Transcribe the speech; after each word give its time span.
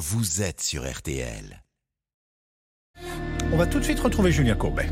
vous 0.00 0.40
êtes 0.40 0.62
sur 0.62 0.90
RTL. 0.90 1.62
On 3.52 3.56
va 3.58 3.66
tout 3.66 3.78
de 3.78 3.84
suite 3.84 4.00
retrouver 4.00 4.32
Julien 4.32 4.54
Courbet. 4.54 4.88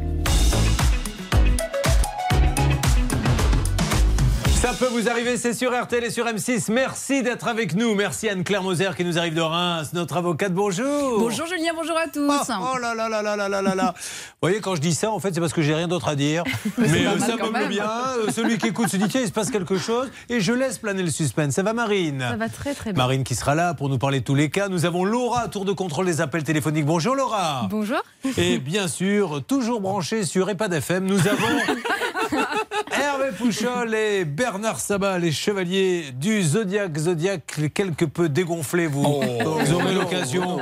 Ça 4.61 4.73
peut 4.73 4.89
vous 4.89 5.09
arriver, 5.09 5.37
c'est 5.37 5.53
sur 5.55 5.71
RTL 5.73 6.03
et 6.03 6.11
sur 6.11 6.27
M6. 6.27 6.73
Merci 6.73 7.23
d'être 7.23 7.47
avec 7.47 7.77
nous. 7.77 7.95
Merci 7.95 8.29
Anne-Claire 8.29 8.65
Moser 8.65 8.91
qui 8.97 9.05
nous 9.05 9.17
arrive 9.17 9.35
de 9.35 9.41
Reims, 9.41 9.91
notre 9.93 10.17
avocate. 10.17 10.53
Bonjour. 10.53 11.21
Bonjour 11.21 11.47
Julien, 11.47 11.71
bonjour 11.77 11.97
à 11.97 12.09
tous. 12.09 12.29
Oh, 12.29 12.65
oh 12.75 12.79
là 12.79 12.93
là 12.93 13.09
là 13.09 13.23
là 13.23 13.37
là 13.37 13.49
là 13.49 13.63
là 13.63 13.75
là. 13.77 13.95
Vous 13.97 14.03
voyez, 14.43 14.61
quand 14.61 14.75
je 14.75 14.81
dis 14.81 14.95
ça, 14.95 15.13
en 15.13 15.21
fait, 15.21 15.33
c'est 15.33 15.41
parce 15.41 15.53
que 15.53 15.63
j'ai 15.63 15.77
rien 15.77 15.87
d'autre 15.87 16.09
à 16.09 16.17
dire. 16.17 16.43
Mais 16.79 17.07
euh, 17.07 17.19
ça 17.21 17.37
me 17.37 17.69
bien. 17.69 17.85
Euh, 18.19 18.33
Celui 18.33 18.59
qui 18.59 18.67
écoute 18.67 18.89
se 18.89 18.97
dit 18.97 19.07
tiens, 19.07 19.21
il 19.21 19.29
se 19.29 19.33
passe 19.33 19.51
quelque 19.53 19.79
chose. 19.79 20.11
Et 20.29 20.41
je 20.41 20.53
laisse 20.53 20.79
planer 20.79 21.05
le 21.05 21.11
suspense. 21.11 21.55
Ça 21.55 21.63
va, 21.63 21.73
Marine 21.73 22.27
Ça 22.29 22.37
va 22.37 22.49
très 22.49 22.75
très 22.75 22.93
bien. 22.93 23.01
Marine 23.01 23.23
qui 23.23 23.37
sera 23.37 23.55
là 23.55 23.75
pour 23.75 23.89
nous 23.89 23.99
parler 23.99 24.19
de 24.21 24.25
tous 24.25 24.35
les 24.35 24.51
cas. 24.51 24.69
Nous 24.69 24.85
avons 24.85 25.05
Laura, 25.05 25.47
tour 25.47 25.67
de 25.67 25.73
contrôle 25.73 26.07
des 26.07 26.21
appels 26.21 26.43
téléphoniques. 26.43 26.85
Bonjour 26.85 27.15
Laura. 27.15 27.69
Bonjour. 27.71 28.03
Et 28.37 28.59
bien 28.59 28.89
sûr, 28.89 29.41
toujours 29.47 29.81
branché 29.81 30.25
sur 30.25 30.51
EHPAD 30.51 30.73
FM, 30.75 31.05
nous 31.07 31.29
avons 31.29 31.47
Hervé 32.93 33.31
Pouchol 33.37 33.95
et 33.95 34.25
Bernard 34.25 34.81
Sabat, 34.81 35.19
les 35.19 35.33
chevaliers 35.33 36.13
du 36.13 36.43
Zodiac. 36.43 36.97
Zodiac, 36.97 37.61
quelque 37.75 38.05
peu 38.05 38.29
dégonflé, 38.29 38.87
vous. 38.87 39.03
vous 39.03 39.73
aurez 39.73 39.95
l'occasion 39.95 40.59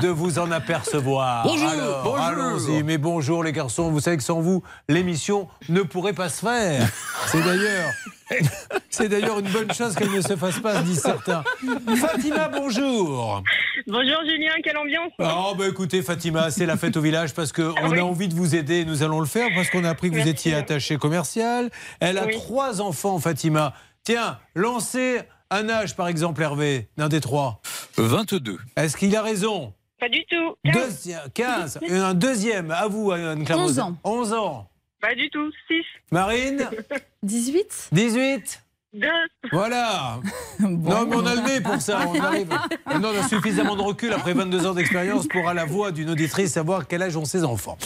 de 0.00 0.08
vous 0.08 0.38
en 0.38 0.50
apercevoir. 0.50 1.44
Bonjour, 1.44 1.68
Alors, 1.68 2.02
bonjour. 2.04 2.20
Allons-y, 2.20 2.82
mais 2.82 2.98
bonjour 2.98 3.42
les 3.44 3.52
garçons. 3.52 3.90
Vous 3.90 4.00
savez 4.00 4.16
que 4.16 4.22
sans 4.22 4.40
vous, 4.40 4.62
l'émission 4.88 5.48
ne 5.68 5.82
pourrait 5.82 6.12
pas 6.12 6.28
se 6.28 6.40
faire. 6.40 6.88
C'est 7.26 7.42
d'ailleurs. 7.42 7.90
C'est 8.90 9.08
d'ailleurs 9.08 9.38
une 9.38 9.48
bonne 9.48 9.72
chose 9.72 9.94
qu'elle 9.94 10.10
ne 10.10 10.20
se 10.20 10.36
fasse 10.36 10.58
pas, 10.60 10.82
disent 10.82 11.00
certains. 11.02 11.42
Fatima, 11.96 12.48
bonjour. 12.48 13.42
Bonjour 13.86 14.18
Julien, 14.24 14.52
quelle 14.62 14.76
ambiance? 14.76 15.12
Oh 15.18 15.54
bah 15.56 15.66
écoutez 15.68 16.02
Fatima, 16.02 16.50
c'est 16.50 16.66
la 16.66 16.76
fête 16.76 16.96
au 16.96 17.00
village 17.00 17.34
parce 17.34 17.52
qu'on 17.52 17.74
Ah 17.76 17.88
oui. 17.88 17.98
a 17.98 18.04
envie 18.04 18.28
de 18.28 18.34
vous 18.34 18.54
aider 18.54 18.80
et 18.80 18.84
nous 18.84 19.02
allons 19.02 19.20
le 19.20 19.26
faire 19.26 19.48
parce 19.54 19.70
qu'on 19.70 19.84
a 19.84 19.90
appris 19.90 20.10
que 20.10 20.16
vous 20.20 20.28
étiez 20.28 20.54
attaché 20.54 20.96
commercial. 20.96 21.70
Elle 22.00 22.18
a 22.18 22.26
Oui. 22.26 22.32
trois 22.34 22.80
enfants 22.80 23.18
Fatima. 23.18 23.74
Tiens, 24.04 24.38
lancez 24.54 25.20
un 25.50 25.68
âge 25.68 25.96
par 25.96 26.08
exemple 26.08 26.42
Hervé, 26.42 26.88
d'un 26.96 27.08
des 27.08 27.20
trois. 27.20 27.60
22. 27.96 28.58
Est-ce 28.76 28.96
qu'il 28.96 29.14
a 29.16 29.22
raison? 29.22 29.72
Pas 29.98 30.08
du 30.08 30.24
tout. 30.30 30.54
Quinze. 30.64 31.06
Deuxi- 31.06 31.30
15. 31.34 31.78
Et 31.82 31.94
Un 31.96 32.14
deuxième, 32.14 32.70
à 32.70 32.86
vous 32.88 33.10
Anne-Claire 33.12 33.58
11 33.58 33.66
Moser. 33.68 33.80
ans. 33.82 33.96
11 34.04 34.32
ans. 34.32 34.69
Pas 35.00 35.14
du 35.14 35.30
tout. 35.30 35.50
6, 35.68 35.82
Marine 36.10 36.68
18 37.22 37.88
18 37.92 38.62
2, 38.92 39.06
Voilà 39.52 40.18
Bon. 40.58 40.90
Non, 40.90 41.06
mais 41.06 41.16
on 41.16 41.24
a 41.26 41.36
le 41.36 41.42
nez 41.42 41.60
pour 41.60 41.80
ça. 41.80 42.00
On, 42.08 42.18
arrive. 42.18 42.48
Maintenant, 42.86 43.10
on 43.14 43.20
a 43.20 43.28
suffisamment 43.28 43.76
de 43.76 43.82
recul 43.82 44.12
après 44.12 44.32
22 44.32 44.66
ans 44.66 44.74
d'expérience 44.74 45.28
pour, 45.28 45.48
à 45.48 45.54
la 45.54 45.64
voix 45.64 45.92
d'une 45.92 46.10
auditrice, 46.10 46.52
savoir 46.52 46.88
quel 46.88 47.02
âge 47.02 47.16
ont 47.16 47.24
ses 47.24 47.44
enfants. 47.44 47.78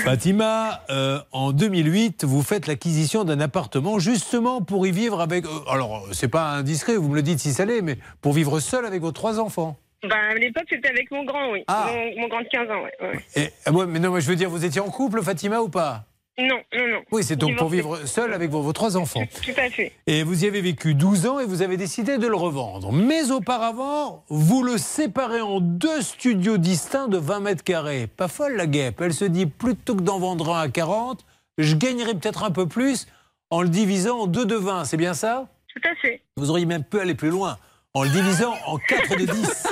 Fatima, 0.00 0.82
euh, 0.90 1.20
en 1.30 1.52
2008, 1.52 2.24
vous 2.24 2.42
faites 2.42 2.66
l'acquisition 2.66 3.22
d'un 3.22 3.38
appartement 3.38 4.00
justement 4.00 4.62
pour 4.62 4.84
y 4.84 4.90
vivre 4.90 5.20
avec. 5.20 5.44
euh, 5.46 5.48
alors, 5.70 6.08
c'est 6.12 6.26
pas 6.28 6.50
indiscret, 6.50 6.96
vous 6.96 7.08
me 7.08 7.14
le 7.14 7.22
dites 7.22 7.38
si 7.38 7.52
ça 7.52 7.64
l'est, 7.64 7.80
mais 7.80 7.96
pour 8.20 8.32
vivre 8.32 8.58
seul 8.58 8.84
avec 8.84 9.00
vos 9.00 9.12
trois 9.12 9.38
enfants. 9.38 9.78
bah, 10.02 10.16
à 10.30 10.34
l'époque 10.34 10.66
c'était 10.68 10.88
avec 10.88 11.08
mon 11.12 11.24
grand, 11.24 11.52
oui. 11.52 11.62
Ah. 11.68 11.86
Mon, 11.92 12.22
mon 12.22 12.28
grand 12.28 12.40
de 12.40 12.48
15 12.48 12.68
ans, 12.68 12.82
ouais. 12.82 12.92
ouais. 13.00 13.24
Et, 13.36 13.50
ah 13.64 13.70
ouais, 13.70 13.86
mais 13.86 14.00
non, 14.00 14.10
mais 14.10 14.20
je 14.20 14.26
veux 14.28 14.36
dire, 14.36 14.50
vous 14.50 14.64
étiez 14.64 14.80
en 14.80 14.90
couple, 14.90 15.22
Fatima, 15.22 15.60
ou 15.60 15.68
pas? 15.68 16.04
Non, 16.38 16.60
non, 16.72 16.88
non. 16.88 17.02
Oui, 17.12 17.22
c'est 17.22 17.36
donc 17.36 17.56
pour 17.56 17.68
vivre 17.68 18.06
seul 18.06 18.32
avec 18.32 18.50
vos, 18.50 18.62
vos 18.62 18.72
trois 18.72 18.96
enfants. 18.96 19.22
Tout 19.44 19.50
à 19.56 19.68
fait. 19.68 19.92
Et 20.06 20.22
vous 20.22 20.44
y 20.44 20.48
avez 20.48 20.62
vécu 20.62 20.94
12 20.94 21.26
ans 21.26 21.38
et 21.38 21.44
vous 21.44 21.60
avez 21.60 21.76
décidé 21.76 22.16
de 22.16 22.26
le 22.26 22.36
revendre. 22.36 22.90
Mais 22.90 23.30
auparavant, 23.30 24.24
vous 24.28 24.62
le 24.62 24.78
séparez 24.78 25.42
en 25.42 25.60
deux 25.60 26.00
studios 26.00 26.56
distincts 26.56 27.08
de 27.08 27.18
20 27.18 27.40
mètres 27.40 27.64
carrés. 27.64 28.06
Pas 28.06 28.28
folle 28.28 28.56
la 28.56 28.66
guêpe. 28.66 29.02
Elle 29.02 29.12
se 29.12 29.26
dit 29.26 29.44
plutôt 29.46 29.94
que 29.94 30.02
d'en 30.02 30.18
vendre 30.18 30.54
un 30.54 30.62
à 30.62 30.68
40, 30.68 31.24
je 31.58 31.76
gagnerai 31.76 32.14
peut-être 32.14 32.44
un 32.44 32.50
peu 32.50 32.66
plus 32.66 33.06
en 33.50 33.60
le 33.60 33.68
divisant 33.68 34.20
en 34.20 34.26
deux 34.26 34.46
de 34.46 34.56
20. 34.56 34.86
C'est 34.86 34.96
bien 34.96 35.12
ça? 35.12 35.48
Tout 35.68 35.82
à 35.86 35.94
fait. 35.96 36.22
Vous 36.38 36.48
auriez 36.50 36.64
même 36.64 36.84
pu 36.84 36.98
aller 36.98 37.14
plus 37.14 37.30
loin. 37.30 37.58
En 37.94 38.04
le 38.04 38.08
divisant 38.08 38.54
en 38.66 38.78
4 38.78 39.18
de 39.18 39.26
10. 39.26 39.66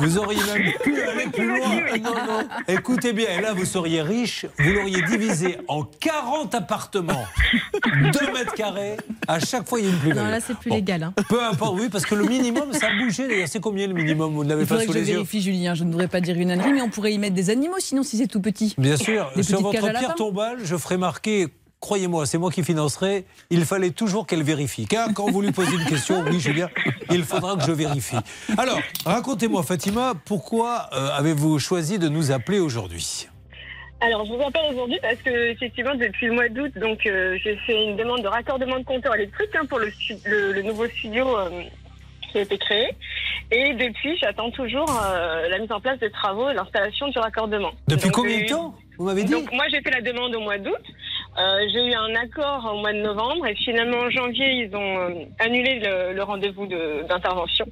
Vous 0.00 0.18
auriez 0.18 0.40
même 0.44 0.72
pu 0.84 1.00
aller 1.00 1.26
plus 1.32 1.46
loin. 1.48 1.80
Non, 2.02 2.10
non. 2.26 2.48
Écoutez 2.68 3.14
bien, 3.14 3.28
et 3.30 3.40
là 3.40 3.54
vous 3.54 3.64
seriez 3.64 4.02
riche, 4.02 4.44
vous 4.58 4.72
l'auriez 4.72 5.00
divisé 5.00 5.56
en 5.68 5.84
40 5.84 6.54
appartements, 6.54 7.24
2 7.86 8.32
mètres 8.34 8.52
carrés. 8.54 8.98
À 9.26 9.40
chaque 9.40 9.66
fois, 9.66 9.80
il 9.80 9.86
y 9.86 9.88
a 9.88 9.90
une 9.92 9.98
plus 10.00 10.12
Non, 10.12 10.26
là, 10.26 10.40
c'est 10.40 10.54
plus 10.54 10.68
Bon. 10.68 10.76
légal. 10.76 11.02
hein. 11.04 11.14
Peu 11.30 11.42
importe, 11.42 11.76
oui, 11.80 11.88
parce 11.90 12.04
que 12.04 12.14
le 12.14 12.24
minimum, 12.24 12.74
ça 12.74 12.88
a 12.88 13.02
bougé 13.02 13.26
d'ailleurs. 13.26 13.48
C'est 13.48 13.60
combien 13.60 13.86
le 13.86 13.94
minimum? 13.94 14.34
Vous 14.34 14.44
ne 14.44 14.50
l'avez 14.50 14.66
pas 14.66 14.78
sous 14.80 14.88
que 14.88 14.92
je 14.92 14.98
les 14.98 15.08
yeux? 15.08 15.14
vérifie, 15.14 15.40
Julien. 15.40 15.74
Je 15.74 15.84
ne 15.84 15.90
voudrais 15.92 16.08
pas 16.08 16.20
dire 16.20 16.36
une 16.36 16.50
ânerie, 16.50 16.74
mais 16.74 16.82
on 16.82 16.90
pourrait 16.90 17.14
y 17.14 17.18
mettre 17.18 17.34
des 17.34 17.48
animaux 17.48 17.76
sinon, 17.78 18.02
si 18.02 18.18
c'est 18.18 18.26
tout 18.26 18.40
petit. 18.42 18.74
Bien 18.76 18.98
sûr, 18.98 19.30
Des 19.34 19.42
sur 19.42 19.62
votre 19.62 19.80
pierre 19.80 20.14
tombale, 20.14 20.58
je 20.62 20.76
ferai 20.76 20.98
marquer. 20.98 21.48
Croyez-moi, 21.82 22.26
c'est 22.26 22.38
moi 22.38 22.52
qui 22.52 22.62
financerai. 22.62 23.24
Il 23.50 23.64
fallait 23.64 23.90
toujours 23.90 24.24
qu'elle 24.24 24.44
vérifie. 24.44 24.86
Car 24.86 25.08
quand 25.14 25.28
vous 25.32 25.42
lui 25.42 25.50
posez 25.50 25.74
une 25.74 25.84
question, 25.84 26.22
oui, 26.30 26.38
Julien, 26.38 26.68
il 27.10 27.24
faudra 27.24 27.56
que 27.56 27.64
je 27.64 27.72
vérifie. 27.72 28.16
Alors, 28.56 28.78
racontez-moi, 29.04 29.64
Fatima, 29.64 30.12
pourquoi 30.24 30.88
euh, 30.92 31.08
avez-vous 31.18 31.58
choisi 31.58 31.98
de 31.98 32.08
nous 32.08 32.30
appeler 32.30 32.60
aujourd'hui? 32.60 33.26
Alors, 34.00 34.24
je 34.26 34.32
vous 34.32 34.40
appelle 34.40 34.62
aujourd'hui 34.72 34.98
parce 35.02 35.16
que, 35.24 35.50
effectivement, 35.50 35.96
depuis 35.96 36.26
le 36.26 36.34
mois 36.34 36.48
d'août, 36.48 36.70
donc, 36.76 37.04
euh, 37.04 37.36
j'ai 37.42 37.56
fait 37.66 37.74
une 37.88 37.96
demande 37.96 38.22
de 38.22 38.28
raccordement 38.28 38.78
de 38.78 38.84
compteur 38.84 39.16
électrique 39.16 39.50
hein, 39.56 39.66
pour 39.68 39.80
le, 39.80 39.90
stu- 39.90 40.18
le, 40.24 40.52
le 40.52 40.62
nouveau 40.62 40.86
studio 40.86 41.36
euh, 41.36 41.50
qui 42.30 42.38
a 42.38 42.42
été 42.42 42.58
créé. 42.58 42.94
Et 43.50 43.74
depuis, 43.74 44.16
j'attends 44.20 44.50
toujours 44.52 44.86
la 45.50 45.58
mise 45.58 45.70
en 45.72 45.80
place 45.80 45.98
des 45.98 46.10
travaux 46.10 46.48
et 46.48 46.54
l'installation 46.54 47.08
du 47.08 47.18
raccordement. 47.18 47.72
Depuis 47.88 48.04
Donc, 48.04 48.12
combien 48.14 48.40
de 48.40 48.48
temps? 48.48 48.74
Vous 48.98 49.04
m'avez 49.06 49.24
dit 49.24 49.32
Donc 49.32 49.50
moi 49.52 49.64
j'ai 49.70 49.80
fait 49.80 49.90
la 49.90 50.00
demande 50.00 50.34
au 50.34 50.40
mois 50.40 50.58
d'août. 50.58 50.74
Euh, 51.38 51.60
j'ai 51.72 51.86
eu 51.86 51.94
un 51.94 52.14
accord 52.14 52.72
au 52.74 52.80
mois 52.80 52.92
de 52.92 53.00
novembre 53.00 53.46
et 53.46 53.54
finalement 53.54 54.00
en 54.00 54.10
janvier 54.10 54.66
ils 54.66 54.76
ont 54.76 54.98
euh, 54.98 55.24
annulé 55.38 55.80
le, 55.82 56.12
le 56.12 56.22
rendez-vous 56.22 56.66
de- 56.66 57.06
d'intervention. 57.08 57.64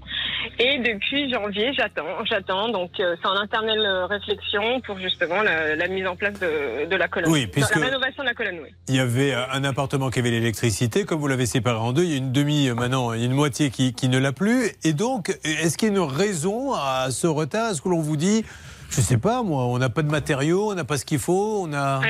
Et 0.59 0.79
depuis 0.79 1.31
janvier 1.31 1.71
j'attends, 1.75 2.25
j'attends. 2.25 2.71
Donc 2.71 2.99
euh, 3.01 3.17
c'est 3.21 3.29
en 3.29 3.43
éternelle 3.45 3.85
euh, 3.85 4.07
réflexion 4.07 4.81
pour 4.81 4.99
justement 4.99 5.43
la, 5.43 5.77
la 5.77 5.89
mise 5.89 6.07
en 6.07 6.17
place 6.17 6.41
de, 6.41 6.87
de 6.87 6.97
la 6.97 7.07
colonne. 7.09 7.31
Oui, 7.31 7.47
puisque- 7.47 7.77
La 7.77 7.85
rénovation 7.87 8.23
de 8.23 8.29
la 8.29 8.35
colonne, 8.35 8.61
oui. 8.63 8.71
Il 8.89 8.97
y 8.97 9.01
avait 9.01 9.35
un 9.35 9.63
appartement 9.65 10.09
qui 10.09 10.21
avait 10.21 10.31
l'électricité, 10.31 11.05
comme 11.05 11.21
vous 11.21 11.29
l'avez 11.29 11.47
séparé 11.47 11.79
en 11.79 11.93
deux, 11.93 12.05
il 12.05 12.11
y 12.11 12.15
a 12.15 12.17
une 12.19 12.33
demi 12.33 12.71
maintenant, 12.71 13.13
il 13.13 13.21
y 13.21 13.23
a 13.25 13.27
une 13.27 13.35
moitié 13.35 13.69
qui, 13.71 13.93
qui 13.93 14.09
ne 14.09 14.19
l'a 14.19 14.33
plus. 14.33 14.71
Et 14.85 14.95
donc, 14.95 15.39
est-ce 15.45 15.77
qu'il 15.77 15.89
y 15.89 15.91
a 15.91 15.95
une 15.95 16.01
raison 16.01 16.73
à 16.73 17.09
ce 17.11 17.27
retard? 17.27 17.73
Est-ce 17.73 17.83
que 17.83 17.91
l'on 17.91 18.01
vous 18.01 18.17
dit, 18.17 18.45
je 18.91 19.01
sais 19.01 19.19
pas 19.19 19.43
moi, 19.43 19.65
on 19.65 19.79
n'a 19.79 19.89
pas 19.89 20.03
de 20.03 20.11
matériaux, 20.11 20.71
on 20.71 20.75
n'a 20.75 20.85
pas 20.85 20.99
ce 20.99 21.05
qu'il 21.05 21.19
faut, 21.19 21.63
on 21.67 21.73
a... 21.73 22.01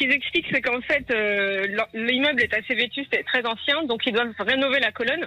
qu'ils 0.00 0.12
expliquent, 0.12 0.46
c'est 0.50 0.62
qu'en 0.62 0.80
fait, 0.80 1.04
euh, 1.10 1.66
l'immeuble 1.94 2.40
est 2.42 2.54
assez 2.54 2.74
vétuste 2.74 3.12
et 3.14 3.22
très 3.24 3.44
ancien, 3.46 3.82
donc 3.84 4.00
ils 4.06 4.12
doivent 4.14 4.32
rénover 4.38 4.80
la 4.80 4.90
colonne 4.92 5.26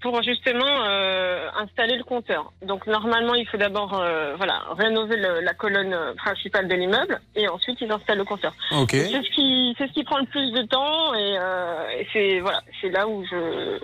pour 0.00 0.22
justement 0.22 0.84
euh, 0.86 1.48
installer 1.56 1.96
le 1.96 2.04
compteur. 2.04 2.52
Donc 2.62 2.86
normalement, 2.86 3.34
il 3.34 3.46
faut 3.48 3.56
d'abord 3.56 4.00
euh, 4.00 4.34
voilà 4.36 4.62
rénover 4.76 5.16
le- 5.16 5.40
la 5.40 5.54
colonne 5.54 5.96
principale 6.16 6.66
de 6.68 6.74
l'immeuble 6.74 7.20
et 7.36 7.48
ensuite 7.48 7.78
ils 7.80 7.90
installent 7.90 8.18
le 8.18 8.24
compteur. 8.24 8.54
Ok. 8.72 8.90
C'est 8.92 9.22
ce 9.22 9.30
qui 9.34 9.74
c'est 9.78 9.86
ce 9.88 9.92
qui 9.92 10.04
prend 10.04 10.18
le 10.18 10.26
plus 10.26 10.50
de 10.52 10.62
temps 10.66 11.14
et, 11.14 11.36
euh, 11.38 11.98
et 12.00 12.06
c'est 12.12 12.40
voilà 12.40 12.60
c'est 12.80 12.90
là 12.90 13.06
où 13.08 13.24
je, 13.24 13.78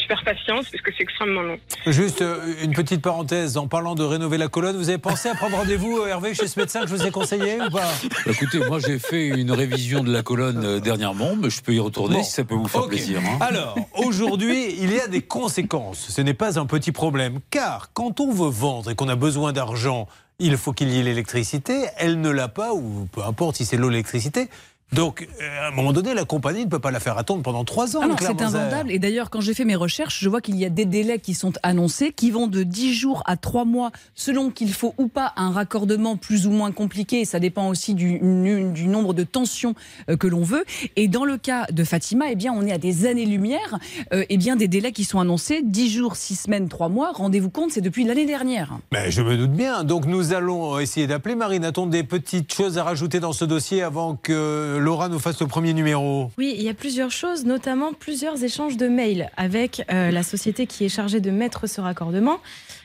je 0.00 0.06
perds 0.08 0.24
patience 0.24 0.68
parce 0.70 0.82
que 0.82 0.90
c'est 0.96 1.02
extrêmement 1.02 1.42
long. 1.42 1.58
Juste 1.86 2.22
euh, 2.22 2.36
une 2.62 2.72
petite 2.74 3.02
parenthèse, 3.02 3.56
en 3.56 3.68
parlant 3.68 3.94
de 3.94 4.04
rénover 4.04 4.38
la 4.38 4.48
colonne, 4.48 4.76
vous 4.76 4.88
avez 4.90 4.98
pensé 4.98 5.28
à 5.28 5.34
prendre 5.34 5.56
rendez-vous, 5.56 6.06
Hervé, 6.06 6.34
chez 6.34 6.46
ce 6.46 6.58
médecin 6.58 6.82
que 6.82 6.88
je 6.88 6.94
vous 6.94 7.06
ai 7.06 7.10
conseillé 7.10 7.60
ou 7.60 7.70
pas? 7.70 7.88
Écoutez, 8.26 8.58
moi 8.66 8.78
j'ai 8.78 8.98
fait 8.98 9.26
une 9.28 9.50
révision 9.52 9.69
de 9.74 10.12
la 10.12 10.22
colonne 10.22 10.64
euh, 10.64 10.80
dernièrement, 10.80 11.36
mais 11.36 11.50
je 11.50 11.62
peux 11.62 11.72
y 11.74 11.78
retourner 11.80 12.16
Bon. 12.16 12.22
si 12.22 12.32
ça 12.32 12.44
peut 12.44 12.54
vous 12.54 12.68
faire 12.68 12.86
plaisir. 12.86 13.20
hein. 13.20 13.38
Alors, 13.40 13.76
aujourd'hui, 13.94 14.74
il 14.78 14.92
y 14.92 15.00
a 15.00 15.06
des 15.08 15.22
conséquences. 15.22 16.06
Ce 16.08 16.20
n'est 16.20 16.34
pas 16.34 16.58
un 16.58 16.66
petit 16.66 16.92
problème, 16.92 17.38
car 17.50 17.90
quand 17.92 18.20
on 18.20 18.32
veut 18.32 18.50
vendre 18.50 18.90
et 18.90 18.94
qu'on 18.94 19.08
a 19.08 19.16
besoin 19.16 19.52
d'argent, 19.52 20.08
il 20.38 20.56
faut 20.56 20.72
qu'il 20.72 20.88
y 20.90 20.98
ait 20.98 21.02
l'électricité. 21.02 21.84
Elle 21.98 22.20
ne 22.20 22.30
l'a 22.30 22.48
pas, 22.48 22.72
ou 22.72 23.06
peu 23.12 23.22
importe 23.22 23.56
si 23.56 23.64
c'est 23.64 23.76
l'eau, 23.76 23.90
l'électricité. 23.90 24.48
Donc, 24.92 25.28
euh, 25.40 25.64
à 25.64 25.68
un 25.68 25.70
moment 25.70 25.92
donné, 25.92 26.14
la 26.14 26.24
compagnie 26.24 26.64
ne 26.64 26.70
peut 26.70 26.80
pas 26.80 26.90
la 26.90 26.98
faire 26.98 27.16
attendre 27.16 27.42
pendant 27.42 27.64
trois 27.64 27.96
ans. 27.96 28.00
Ah 28.02 28.16
c'est 28.18 28.42
invendable. 28.42 28.90
Et 28.90 28.98
d'ailleurs, 28.98 29.30
quand 29.30 29.40
j'ai 29.40 29.54
fait 29.54 29.64
mes 29.64 29.76
recherches, 29.76 30.18
je 30.20 30.28
vois 30.28 30.40
qu'il 30.40 30.56
y 30.56 30.64
a 30.64 30.68
des 30.68 30.84
délais 30.84 31.20
qui 31.20 31.34
sont 31.34 31.52
annoncés, 31.62 32.12
qui 32.12 32.30
vont 32.32 32.48
de 32.48 32.64
10 32.64 32.94
jours 32.94 33.22
à 33.26 33.36
3 33.36 33.64
mois, 33.64 33.92
selon 34.14 34.50
qu'il 34.50 34.72
faut 34.72 34.94
ou 34.98 35.06
pas 35.06 35.32
un 35.36 35.52
raccordement 35.52 36.16
plus 36.16 36.46
ou 36.48 36.50
moins 36.50 36.72
compliqué. 36.72 37.24
Ça 37.24 37.38
dépend 37.38 37.68
aussi 37.68 37.94
du, 37.94 38.18
nombre 38.20 39.14
de 39.14 39.22
tensions 39.22 39.74
euh, 40.08 40.16
que 40.16 40.26
l'on 40.26 40.42
veut. 40.42 40.64
Et 40.96 41.06
dans 41.06 41.24
le 41.24 41.36
cas 41.36 41.66
de 41.70 41.84
Fatima, 41.84 42.26
eh 42.30 42.34
bien, 42.34 42.52
on 42.52 42.66
est 42.66 42.72
à 42.72 42.78
des 42.78 43.06
années-lumière. 43.06 43.78
Euh, 44.12 44.24
eh 44.28 44.36
bien, 44.36 44.56
des 44.56 44.68
délais 44.68 44.92
qui 44.92 45.04
sont 45.04 45.20
annoncés 45.20 45.62
10 45.62 45.90
jours, 45.90 46.16
6 46.16 46.34
semaines, 46.34 46.68
3 46.68 46.88
mois. 46.88 47.12
Rendez-vous 47.14 47.50
compte, 47.50 47.70
c'est 47.70 47.80
depuis 47.80 48.04
l'année 48.04 48.26
dernière. 48.26 48.78
Mais 48.92 49.12
je 49.12 49.22
me 49.22 49.36
doute 49.36 49.52
bien. 49.52 49.84
Donc, 49.84 50.06
nous 50.06 50.32
allons 50.32 50.80
essayer 50.80 51.06
d'appeler 51.06 51.36
Marine. 51.36 51.64
A-t-on 51.64 51.86
des 51.86 52.02
petites 52.02 52.52
choses 52.52 52.76
à 52.76 52.82
rajouter 52.82 53.20
dans 53.20 53.32
ce 53.32 53.44
dossier 53.44 53.82
avant 53.82 54.16
que 54.16 54.79
Laura 54.80 55.08
nous 55.08 55.18
fasse 55.18 55.40
le 55.40 55.46
premier 55.46 55.74
numéro. 55.74 56.30
Oui, 56.38 56.54
il 56.56 56.62
y 56.62 56.68
a 56.68 56.74
plusieurs 56.74 57.10
choses, 57.10 57.44
notamment 57.44 57.92
plusieurs 57.92 58.42
échanges 58.42 58.76
de 58.76 58.88
mails 58.88 59.30
avec 59.36 59.84
euh, 59.92 60.10
la 60.10 60.22
société 60.22 60.66
qui 60.66 60.84
est 60.84 60.88
chargée 60.88 61.20
de 61.20 61.30
mettre 61.30 61.68
ce 61.68 61.80
raccordement. 61.80 62.40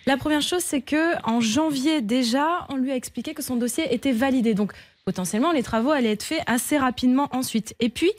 La 0.05 0.17
première 0.17 0.41
chose, 0.41 0.61
c'est 0.61 0.81
que 0.81 1.15
en 1.23 1.39
janvier 1.39 2.01
déjà, 2.01 2.67
on 2.69 2.75
lui 2.75 2.91
a 2.91 2.95
expliqué 2.95 3.33
que 3.33 3.41
son 3.41 3.55
dossier 3.55 3.93
était 3.93 4.11
validé. 4.11 4.53
Donc 4.53 4.73
potentiellement, 5.05 5.51
les 5.51 5.61
travaux 5.61 5.91
allaient 5.91 6.11
être 6.13 6.23
faits 6.23 6.41
assez 6.47 6.77
rapidement 6.77 7.29
ensuite. 7.31 7.75
Et 7.79 7.89
puis, 7.89 8.11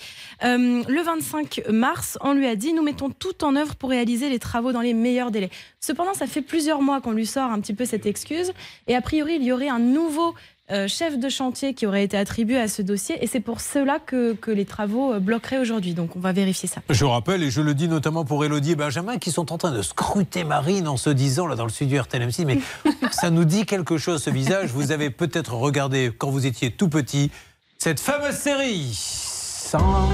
euh, 0.44 0.84
le 0.86 1.02
25 1.02 1.62
mars, 1.68 2.16
on 2.20 2.32
lui 2.32 2.46
a 2.46 2.54
dit, 2.54 2.72
nous 2.72 2.82
mettons 2.82 3.10
tout 3.10 3.44
en 3.44 3.56
œuvre 3.56 3.74
pour 3.74 3.90
réaliser 3.90 4.28
les 4.28 4.38
travaux 4.38 4.72
dans 4.72 4.80
les 4.80 4.94
meilleurs 4.94 5.32
délais. 5.32 5.50
Cependant, 5.80 6.14
ça 6.14 6.26
fait 6.26 6.42
plusieurs 6.42 6.82
mois 6.82 7.00
qu'on 7.00 7.10
lui 7.10 7.26
sort 7.26 7.50
un 7.50 7.60
petit 7.60 7.74
peu 7.74 7.84
cette 7.84 8.06
excuse. 8.06 8.52
Et 8.86 8.94
a 8.94 9.00
priori, 9.00 9.34
il 9.34 9.42
y 9.42 9.52
aurait 9.52 9.68
un 9.68 9.80
nouveau 9.80 10.34
euh, 10.70 10.88
chef 10.88 11.18
de 11.18 11.28
chantier 11.28 11.74
qui 11.74 11.86
aurait 11.86 12.02
été 12.04 12.16
attribué 12.16 12.58
à 12.58 12.68
ce 12.68 12.82
dossier. 12.82 13.22
Et 13.22 13.26
c'est 13.26 13.40
pour 13.40 13.60
cela 13.60 13.98
que, 13.98 14.32
que 14.34 14.50
les 14.50 14.64
travaux 14.64 15.12
euh, 15.12 15.20
bloqueraient 15.20 15.58
aujourd'hui. 15.58 15.94
Donc, 15.94 16.16
on 16.16 16.20
va 16.20 16.32
vérifier 16.32 16.68
ça. 16.68 16.80
Je 16.90 17.04
rappelle, 17.04 17.42
et 17.42 17.50
je 17.50 17.60
le 17.60 17.74
dis 17.74 17.88
notamment 17.88 18.24
pour 18.24 18.44
Elodie 18.44 18.72
et 18.72 18.76
Benjamin, 18.76 19.18
qui 19.18 19.30
sont 19.30 19.52
en 19.52 19.58
train 19.58 19.70
de 19.70 19.82
scruter 19.82 20.44
Marine 20.44 20.88
en 20.88 20.96
se 20.96 21.10
disant, 21.10 21.46
là 21.46 21.54
dans 21.56 21.64
le 21.64 21.70
studio 21.70 22.02
RTLM6, 22.02 22.44
mais 22.44 22.58
ça 23.12 23.30
nous 23.30 23.44
dit 23.44 23.64
quelque 23.66 23.98
chose 23.98 24.22
ce 24.22 24.30
visage. 24.30 24.70
Vous 24.72 24.90
avez 24.92 25.10
peut-être 25.10 25.54
regardé, 25.54 26.10
quand 26.16 26.30
vous 26.30 26.46
étiez 26.46 26.70
tout 26.70 26.88
petit, 26.88 27.30
cette 27.78 28.00
fameuse 28.00 28.34
série. 28.34 28.90
Sans- 28.94 30.06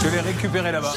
Je 0.00 0.08
l'ai 0.08 0.20
récupéré 0.20 0.72
là-bas. 0.72 0.92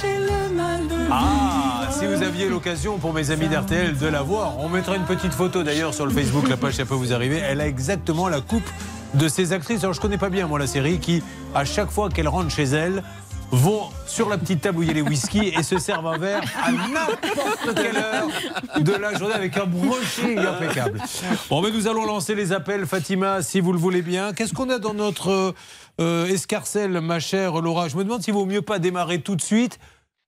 Ah, 1.12 1.90
si 1.92 2.06
vous 2.06 2.24
aviez 2.24 2.48
l'occasion 2.48 2.98
pour 2.98 3.14
mes 3.14 3.32
amis 3.32 3.48
d'RTL 3.48 3.98
de 3.98 4.08
la 4.08 4.22
voir, 4.22 4.60
on 4.60 4.70
mettra 4.70 4.96
une 4.96 5.04
petite 5.04 5.34
photo 5.34 5.64
d'ailleurs 5.64 5.94
sur 5.94 6.06
le 6.06 6.12
Facebook, 6.12 6.48
la 6.48 6.58
page 6.58 6.76
ça 6.76 6.86
peut 6.86 6.96
vous 6.96 7.14
arriver. 7.14 7.38
Elle 7.38 7.60
a 7.62 7.68
exactement 7.68 8.28
la 8.28 8.42
coupe 8.42 8.70
de 9.14 9.28
ces 9.28 9.52
actrices. 9.54 9.84
Alors 9.84 9.94
je 9.94 10.02
connais 10.02 10.18
pas 10.18 10.30
bien 10.30 10.48
moi 10.48 10.58
la 10.58 10.68
série 10.68 11.00
qui, 11.00 11.22
à 11.54 11.66
chaque 11.66 11.92
fois 11.92 12.10
qu'elles 12.10 12.30
rentrent 12.30 12.52
chez 12.52 12.64
elles, 12.64 13.04
vont 13.52 13.90
sur 14.08 14.30
la 14.30 14.38
petite 14.38 14.62
table 14.62 14.80
où 14.80 14.84
il 14.84 14.88
y 14.88 14.92
a 14.92 14.94
les 14.94 15.02
whisky 15.02 15.54
et 15.58 15.64
se 15.64 15.78
servent 15.78 16.08
un 16.08 16.18
verre 16.18 16.44
à 16.64 16.72
n'importe 16.72 17.76
quelle 17.76 17.98
heure 17.98 18.28
de 18.80 18.94
la 18.94 19.18
journée 19.18 19.36
avec 19.36 19.58
un 19.58 19.66
brochet 19.66 20.38
impeccable. 20.38 21.02
Bon, 21.50 21.62
mais 21.62 21.72
nous 21.72 21.88
allons 21.88 22.06
lancer 22.06 22.34
les 22.34 22.54
appels, 22.54 22.86
Fatima, 22.86 23.42
si 23.42 23.60
vous 23.60 23.74
le 23.74 23.80
voulez 23.80 24.02
bien. 24.02 24.34
Qu'est-ce 24.34 24.54
qu'on 24.54 24.70
a 24.70 24.80
dans 24.80 24.94
notre 24.94 25.54
euh, 26.00 26.26
escarcelle, 26.28 27.00
ma 27.02 27.20
chère 27.20 27.60
Laura? 27.62 27.90
Je 27.90 27.98
me 27.98 28.04
demande 28.04 28.24
s'il 28.24 28.34
vaut 28.34 28.46
mieux 28.46 28.62
pas 28.62 28.80
démarrer 28.80 29.20
tout 29.20 29.36
de 29.36 29.42
suite 29.42 29.80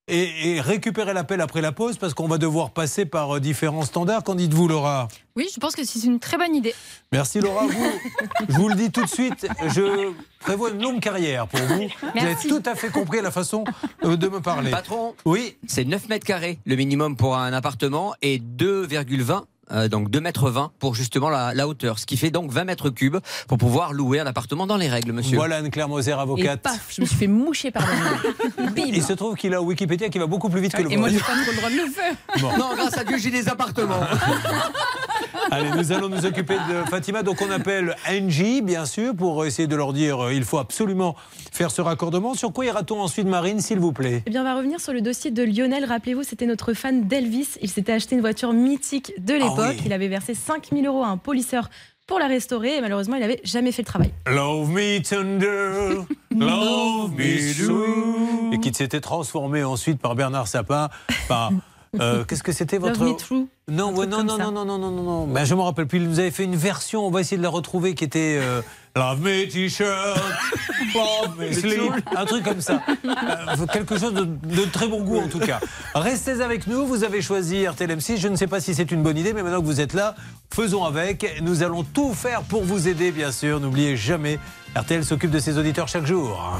et, 0.08 0.56
et 0.56 0.62
récupérer 0.62 1.14
l'appel 1.14 1.40
après 1.42 1.62
la 1.62 1.72
pause 1.72 1.98
parce 1.98 2.14
qu'on 2.14 2.28
va 2.28 2.38
devoir 2.38 2.72
passer 2.72 3.06
par 3.06 3.36
euh, 3.36 3.40
différents 3.40 3.84
standards. 3.84 4.24
Qu'en 4.24 4.36
dites-vous, 4.36 4.68
Laura? 4.68 5.08
Oui, 5.36 5.48
je 5.54 5.60
pense 5.60 5.76
que 5.76 5.84
c'est 5.86 6.04
une 6.04 6.20
très 6.20 6.38
bonne 6.38 6.56
idée. 6.56 6.76
Merci, 7.12 7.40
Laura. 7.40 7.66
Vous, 7.68 7.92
je 8.50 8.54
vous 8.56 8.70
le 8.70 8.76
dis 8.76 8.92
tout 8.92 9.04
de 9.04 9.10
suite, 9.10 9.48
je 9.70 10.12
prévois 10.40 10.72
une 10.72 10.82
longue 10.82 11.00
carrière 11.00 11.48
pour 11.48 11.60
vous. 11.62 11.76
Vous 12.02 12.08
avez 12.08 12.24
Merci. 12.26 12.48
tout 12.48 12.62
à 12.66 12.76
fait 12.76 12.90
compris 12.90 13.22
la 13.22 13.32
façon 13.32 13.64
euh, 14.04 14.16
de 14.18 14.28
me 14.28 14.42
parler. 14.42 14.72
Patron, 14.72 15.16
Oui, 15.26 15.58
c'est 15.68 15.86
9 15.86 16.10
mètres 16.10 16.26
carrés 16.26 16.60
le 16.66 16.76
minimum 16.76 17.16
pour 17.16 17.38
un 17.38 17.54
appartement 17.54 18.14
et 18.22 18.40
2,20 18.40 19.44
euh, 19.72 19.88
donc 19.88 20.10
2 20.10 20.20
mètres 20.20 20.50
20 20.50 20.72
pour 20.80 20.94
justement 20.96 21.30
la, 21.30 21.54
la 21.54 21.68
hauteur, 21.68 22.00
ce 22.00 22.06
qui 22.06 22.18
fait 22.18 22.32
donc 22.32 22.52
20 22.52 22.64
mètres 22.66 22.90
cubes 22.90 23.18
pour 23.48 23.58
pouvoir 23.58 23.94
louer 23.94 24.20
un 24.20 24.26
appartement 24.28 24.68
dans 24.68 24.78
les 24.78 24.90
règles, 24.90 25.12
monsieur. 25.14 25.38
voilà 25.38 25.58
Anne-Claire 25.58 25.88
Moser, 25.90 26.12
Et 26.12 26.14
avocate. 26.14 26.62
paf, 26.62 26.88
je 26.96 27.02
me 27.02 27.06
suis 27.06 27.16
fait 27.16 27.28
moucher 27.28 27.72
par 27.72 27.84
la 27.88 28.66
Bim. 28.72 28.84
Il 28.88 29.04
se 29.04 29.14
trouve 29.14 29.36
qu'il 29.36 29.54
a 29.54 29.62
Wikipédia 29.62 30.10
qui 30.10 30.20
va 30.20 30.28
beaucoup 30.28 30.50
plus 30.50 30.62
vite 30.62 30.74
que 30.74 30.82
le 30.82 30.92
Et 30.92 30.98
moi, 30.98 31.10
j'ai 31.10 31.20
pas 31.20 31.26
trop 31.34 31.52
le 31.52 31.56
droit 31.58 31.70
de 31.70 31.76
le 31.76 31.90
faire. 31.90 32.14
Bon. 32.40 32.58
Non, 32.58 32.76
grâce 32.76 32.98
à 32.98 33.04
Dieu, 33.04 33.18
j'ai 33.18 33.32
des 33.32 33.48
appartements. 33.48 34.02
Allez, 35.52 35.72
nous 35.72 35.92
allons 35.92 36.10
nous 36.10 36.26
occuper 36.26 36.56
de 36.56 36.90
Fatima. 36.90 37.24
Donc 37.24 37.42
on 37.42 37.52
appelle 37.52 37.96
Angie, 38.10 38.62
bien 38.62 38.86
sûr, 38.86 39.16
pour 39.16 39.46
essayer 39.46 39.68
de 39.68 39.76
leur 39.76 39.94
dire 39.94 40.26
euh, 40.26 40.34
il 40.34 40.44
faut 40.44 40.58
absolument 40.58 41.16
faire 41.52 41.72
ce 41.72 41.82
raccordement. 41.82 42.34
Sur 42.34 42.54
quoi 42.54 42.66
ira-t-on 42.66 43.02
ensuite, 43.02 43.28
Marine, 43.28 43.60
s'il 43.60 43.80
vous 43.80 43.92
plaît? 43.94 44.24
Eh 44.26 44.30
bien, 44.30 44.42
on 44.42 44.46
va 44.46 44.56
revenir 44.56 44.80
sur 44.80 44.94
le 44.94 45.02
dossier 45.02 45.32
de 45.32 45.44
Lionel. 45.44 45.86
Rappelez-vous, 45.86 46.24
c'était 46.24 46.46
notre 46.46 46.74
fan 46.74 47.08
d'Elvis. 47.08 47.58
Il 47.62 47.70
s'était 47.70 47.94
acheté 47.94 48.16
une 48.16 48.22
voiture 48.22 48.54
mythique 48.54 49.14
de 49.24 49.34
l'époque. 49.34 49.60
Ah 49.60 49.70
oui. 49.72 49.82
Il 49.86 49.94
avait 49.94 50.08
versé 50.08 50.34
5000 50.34 50.86
euros 50.86 51.04
à 51.04 51.08
un 51.08 51.18
polisseur 51.18 51.70
pour 52.08 52.20
la 52.20 52.28
restaurer 52.28 52.78
et 52.78 52.82
malheureusement, 52.82 53.16
il 53.16 53.22
n'avait 53.22 53.40
jamais 53.44 53.72
fait 53.72 53.82
le 53.82 53.88
travail. 53.88 54.12
Love 54.28 54.70
me 54.70 55.00
tender, 55.02 56.02
love 56.38 57.12
me 57.12 57.66
true. 57.66 58.54
Et 58.54 58.60
qui 58.60 58.74
s'était 58.74 59.00
transformé 59.00 59.64
ensuite 59.64 60.00
par 60.02 60.16
Bernard 60.16 60.48
Sapin 60.48 60.90
par. 61.28 61.52
Euh, 62.00 62.24
Qu'est-ce 62.26 62.44
que 62.44 62.52
c'était 62.52 62.78
votre. 62.78 63.00
Love 63.00 63.14
me 63.14 63.18
true. 63.18 63.48
Non, 63.70 63.94
ouais, 63.96 64.06
non, 64.06 64.24
non, 64.24 64.38
non, 64.38 64.52
non, 64.52 64.66
non, 64.66 64.78
non, 64.78 64.92
non, 64.92 65.04
non. 65.04 65.28
Ben, 65.28 65.46
je 65.46 65.56
me 65.56 65.62
rappelle 65.62 65.88
plus. 65.88 66.00
Il 66.00 66.10
nous 66.10 66.20
avait 66.20 66.32
fait 66.32 66.44
une 66.44 66.56
version. 66.56 67.06
On 67.06 67.12
va 67.12 67.22
essayer 67.22 67.38
de 67.38 67.44
la 67.44 67.50
retrouver 67.50 67.96
qui 67.96 68.04
était 68.04 68.40
euh, 68.42 68.62
Love 68.96 69.22
me 69.22 69.48
t-shirt, 69.48 70.20
love 70.96 71.40
me 71.40 71.52
sleep, 71.52 71.94
un 72.16 72.26
truc 72.26 72.44
comme 72.44 72.62
ça. 72.62 72.82
Euh, 73.06 73.66
quelque 73.72 73.98
chose 73.98 74.14
de, 74.14 74.26
de 74.26 74.66
très 74.66 74.88
bon 74.88 75.02
goût 75.02 75.18
en 75.20 75.28
tout 75.28 75.40
cas. 75.40 75.60
Restez 75.96 76.42
avec 76.42 76.68
nous. 76.68 76.86
Vous 76.86 77.04
avez 77.04 77.22
choisi 77.22 77.64
RTLM6. 77.64 78.18
Je 78.18 78.28
ne 78.28 78.36
sais 78.36 78.48
pas 78.48 78.60
si 78.60 78.76
c'est 78.76 78.92
une 78.92 79.02
bonne 79.02 79.18
idée, 79.18 79.34
mais 79.34 79.44
maintenant 79.44 79.62
que 79.62 79.66
vous 79.66 79.82
êtes 79.82 79.94
là, 79.94 80.16
faisons 80.54 80.84
avec. 80.84 81.42
Nous 81.42 81.64
allons 81.64 81.84
tout 81.84 82.14
faire 82.14 82.42
pour 82.44 82.64
vous 82.64 82.88
aider, 82.88 83.12
bien 83.12 83.32
sûr. 83.32 83.60
N'oubliez 83.60 83.98
jamais, 83.98 84.40
RTL 84.76 85.06
s'occupe 85.06 85.32
de 85.32 85.40
ses 85.40 85.58
auditeurs 85.58 85.88
chaque 85.88 86.06
jour. 86.06 86.54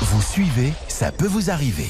Vous 0.00 0.22
suivez, 0.22 0.72
ça 0.88 1.12
peut 1.12 1.26
vous 1.26 1.50
arriver. 1.50 1.88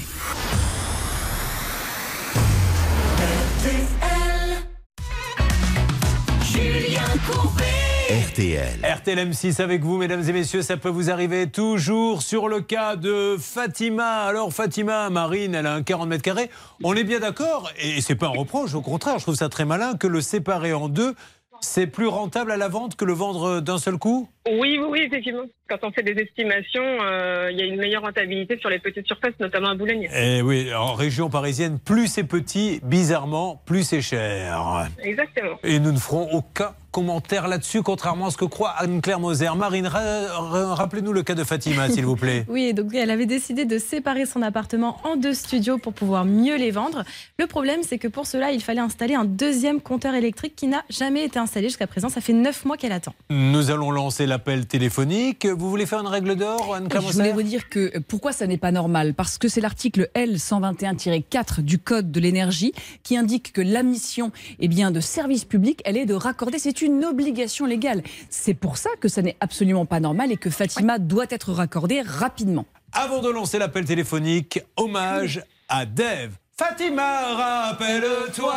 RTL. 8.09 8.81
RTLM6 8.83 9.61
avec 9.61 9.83
vous, 9.83 9.97
mesdames 9.97 10.23
et 10.29 10.33
messieurs, 10.33 10.63
ça 10.63 10.77
peut 10.77 10.89
vous 10.89 11.11
arriver 11.11 11.49
toujours 11.49 12.23
sur 12.23 12.49
le 12.49 12.61
cas 12.61 12.97
de 12.97 13.37
Fatima. 13.39 14.25
Alors 14.25 14.53
Fatima, 14.53 15.11
Marine, 15.11 15.55
elle 15.55 15.67
a 15.67 15.75
un 15.75 15.83
40 15.83 16.09
mètres 16.09 16.23
carrés. 16.23 16.51
On 16.83 16.95
est 16.95 17.05
bien 17.05 17.21
d'accord, 17.21 17.71
et 17.79 18.01
c'est 18.01 18.15
pas 18.15 18.27
un 18.27 18.39
reproche, 18.39 18.75
au 18.75 18.81
contraire, 18.81 19.19
je 19.19 19.25
trouve 19.25 19.37
ça 19.37 19.49
très 19.49 19.65
malin 19.65 19.97
que 19.97 20.07
le 20.07 20.21
séparer 20.21 20.73
en 20.73 20.89
deux, 20.89 21.15
c'est 21.61 21.87
plus 21.87 22.07
rentable 22.07 22.51
à 22.51 22.57
la 22.57 22.69
vente 22.69 22.97
que 22.97 23.05
le 23.05 23.13
vendre 23.13 23.61
d'un 23.61 23.79
seul 23.79 23.99
coup? 23.99 24.29
Oui, 24.49 24.79
oui, 24.81 24.87
oui, 24.89 25.01
effectivement. 25.07 25.43
Quand 25.69 25.79
on 25.85 25.93
fait 25.93 26.03
des 26.03 26.21
estimations, 26.21 26.83
euh, 27.03 27.49
il 27.53 27.59
y 27.59 27.63
a 27.63 27.67
une 27.67 27.77
meilleure 27.77 28.03
rentabilité 28.03 28.59
sur 28.59 28.71
les 28.71 28.79
petites 28.81 29.07
surfaces, 29.07 29.35
notamment 29.39 29.69
à 29.69 29.75
Boulogne. 29.75 30.09
Eh 30.17 30.43
oui, 30.43 30.75
en 30.75 30.95
région 30.95 31.31
parisienne, 31.31 31.79
plus 31.79 32.09
c'est 32.09 32.25
petit, 32.25 32.81
bizarrement, 32.83 33.63
plus 33.67 33.85
c'est 33.85 34.01
cher. 34.03 34.89
Exactement. 35.03 35.57
Et 35.63 35.79
nous 35.79 35.93
ne 35.93 35.99
ferons 35.99 36.29
aucun 36.33 36.73
commentaire 36.91 37.47
là-dessus, 37.47 37.83
contrairement 37.85 38.27
à 38.27 38.31
ce 38.33 38.37
que 38.37 38.45
croit 38.47 38.71
Anne-Claire 38.71 39.21
Moser. 39.21 39.47
Marine, 39.57 39.87
ra- 39.87 40.01
ra- 40.29 40.75
rappelez-nous 40.75 41.13
le 41.13 41.23
cas 41.23 41.35
de 41.35 41.45
Fatima, 41.45 41.89
s'il 41.89 42.05
vous 42.05 42.17
plaît. 42.17 42.45
Oui, 42.49 42.65
et 42.65 42.73
donc 42.73 42.93
elle 42.95 43.11
avait 43.13 43.27
décidé 43.27 43.65
de 43.65 43.79
séparer 43.79 44.27
son 44.27 44.43
appartement 44.43 44.97
en 45.05 45.15
deux 45.15 45.35
studios 45.35 45.79
pour 45.79 45.93
pouvoir 45.93 46.25
mieux 46.25 46.57
les 46.57 46.73
vendre. 46.73 47.05
Le 47.39 47.47
problème, 47.47 47.81
c'est 47.85 47.99
que 47.99 48.09
pour 48.09 48.27
cela, 48.27 48.51
il 48.51 48.61
fallait 48.61 48.81
installer 48.81 49.15
un 49.15 49.25
deuxième 49.25 49.81
compteur 49.81 50.15
électrique 50.17 50.57
qui 50.57 50.67
n'a 50.67 50.83
jamais 50.91 51.23
été 51.25 51.39
installé 51.39 51.69
jusqu'à 51.69 51.87
présent. 51.87 52.09
Ça 52.09 52.21
fait 52.21 52.33
neuf 52.33 52.65
mois 52.65 52.77
qu'elle 52.77 52.91
attend. 52.91 53.15
Nous 53.29 53.71
allons 53.71 53.93
lancer 53.93 54.27
l'appel 54.31 54.67
téléphonique. 54.67 55.45
Vous 55.45 55.69
voulez 55.69 55.87
faire 55.87 56.01
une 56.01 56.07
règle 56.07 56.37
d'or, 56.37 56.75
Anne-Claire 56.75 57.03
Je 57.03 57.13
voulais 57.13 57.33
vous 57.33 57.43
dire 57.43 57.69
que 57.69 57.99
pourquoi 57.99 58.33
ça 58.33 58.47
n'est 58.47 58.59
pas 58.59 58.71
normal? 58.71 59.13
Parce 59.13 59.39
que 59.39 59.49
c'est 59.49 59.61
l'article 59.61 60.09
L121-4 60.15 61.61
du 61.61 61.79
Code 61.79 62.13
de 62.13 62.21
l'énergie 62.21 62.73
qui 63.03 63.17
indique 63.17 63.53
que 63.53 63.61
la 63.61 63.83
mission 63.83 64.31
eh 64.61 64.69
bien, 64.69 64.93
de 64.93 65.01
service 65.01 65.45
public, 65.45 65.83
elle 65.85 65.97
est 65.97 66.07
de 66.07 66.15
raccorder. 66.15 66.61
C'est 66.61 66.81
une 66.81 67.05
obligation 67.05 67.67
légale. 67.67 68.03
C'est 68.31 68.55
pour 68.55 68.77
ça 68.77 68.91
que 69.01 69.09
ça 69.09 69.21
n'est 69.21 69.37
absolument 69.41 69.85
pas 69.85 69.99
normal 69.99 70.31
et 70.31 70.37
que 70.37 70.49
Fatima 70.49 70.99
doit 71.01 71.27
être 71.29 71.53
raccordée 71.53 72.01
rapidement. 72.01 72.67
Avant 72.93 73.21
de 73.21 73.31
lancer 73.31 73.59
l'appel 73.59 73.85
téléphonique, 73.85 74.61
hommage 74.77 75.43
à 75.69 75.87
Dave. 75.87 76.31
Fatima, 76.57 77.35
rappelle-toi 77.35 78.55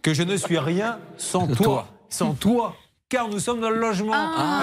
que 0.00 0.14
je 0.14 0.22
ne 0.22 0.38
suis 0.38 0.58
rien 0.58 0.98
sans 1.18 1.46
toi. 1.46 1.56
Toi. 1.56 1.88
Sans 2.08 2.34
toi. 2.34 2.76
Car 3.10 3.28
nous 3.28 3.40
sommes 3.40 3.60
dans 3.60 3.70
le 3.70 3.80
logement. 3.80 4.12
Ah. 4.14 4.62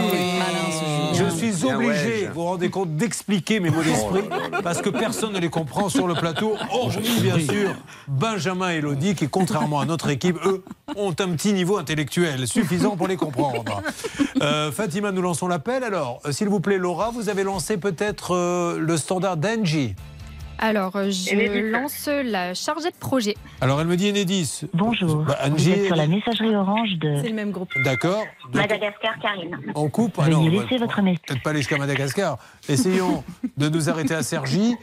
Eh 0.00 0.10
oui. 0.10 0.38
Malin, 0.38 1.12
ce 1.12 1.22
Je 1.22 1.28
suis 1.28 1.66
obligé, 1.66 2.26
vous 2.28 2.32
vous 2.32 2.44
rendez 2.44 2.70
compte, 2.70 2.96
d'expliquer 2.96 3.60
mes 3.60 3.68
mots 3.68 3.82
d'esprit 3.82 4.22
parce 4.62 4.80
que 4.80 4.88
personne 4.88 5.34
ne 5.34 5.38
les 5.38 5.50
comprend 5.50 5.90
sur 5.90 6.08
le 6.08 6.14
plateau, 6.14 6.56
hormis 6.72 7.20
bien 7.20 7.38
sûr 7.38 7.74
Benjamin 8.06 8.72
et 8.72 8.76
Elodie 8.76 9.14
qui, 9.14 9.28
contrairement 9.28 9.80
à 9.80 9.84
notre 9.84 10.08
équipe, 10.08 10.38
eux, 10.46 10.64
ont 10.96 11.10
un 11.10 11.28
petit 11.32 11.52
niveau 11.52 11.76
intellectuel 11.76 12.48
suffisant 12.48 12.96
pour 12.96 13.06
les 13.06 13.16
comprendre. 13.16 13.82
Euh, 14.40 14.72
Fatima, 14.72 15.12
nous 15.12 15.20
lançons 15.20 15.46
l'appel. 15.46 15.84
Alors, 15.84 16.20
euh, 16.24 16.32
s'il 16.32 16.48
vous 16.48 16.60
plaît, 16.60 16.78
Laura, 16.78 17.10
vous 17.10 17.28
avez 17.28 17.42
lancé 17.42 17.76
peut-être 17.76 18.34
euh, 18.34 18.78
le 18.78 18.96
standard 18.96 19.36
d'Angie. 19.36 19.94
Alors, 20.58 20.96
euh, 20.96 21.10
je 21.10 21.32
Enedis. 21.34 21.70
lance 21.70 22.08
la 22.08 22.52
chargée 22.54 22.90
de 22.90 22.96
projet. 22.96 23.36
Alors, 23.60 23.80
elle 23.80 23.86
me 23.86 23.96
dit 23.96 24.08
Enedis. 24.10 24.62
Bonjour, 24.74 25.22
Bah, 25.24 25.36
vous 25.48 25.54
Angie- 25.54 25.70
êtes 25.70 25.86
sur 25.86 25.96
la 25.96 26.06
messagerie 26.06 26.54
orange 26.56 26.88
C'est 27.00 27.22
de... 27.22 27.28
le 27.28 27.34
même 27.34 27.50
groupe. 27.52 27.70
D'accord. 27.84 28.24
Madagascar, 28.52 29.18
Karine. 29.22 29.56
on 29.74 29.88
coupe. 29.88 30.16
Veuillez 30.18 30.32
non, 30.32 30.48
laisser 30.48 30.78
bah, 30.78 30.86
votre 30.86 31.02
message. 31.02 31.20
Peut-être 31.26 31.42
pas 31.42 31.50
aller 31.50 31.60
jusqu'à 31.60 31.78
Madagascar. 31.78 32.38
Essayons 32.68 33.22
de 33.56 33.68
nous 33.68 33.88
arrêter 33.88 34.14
à 34.14 34.22
Sergi. 34.22 34.74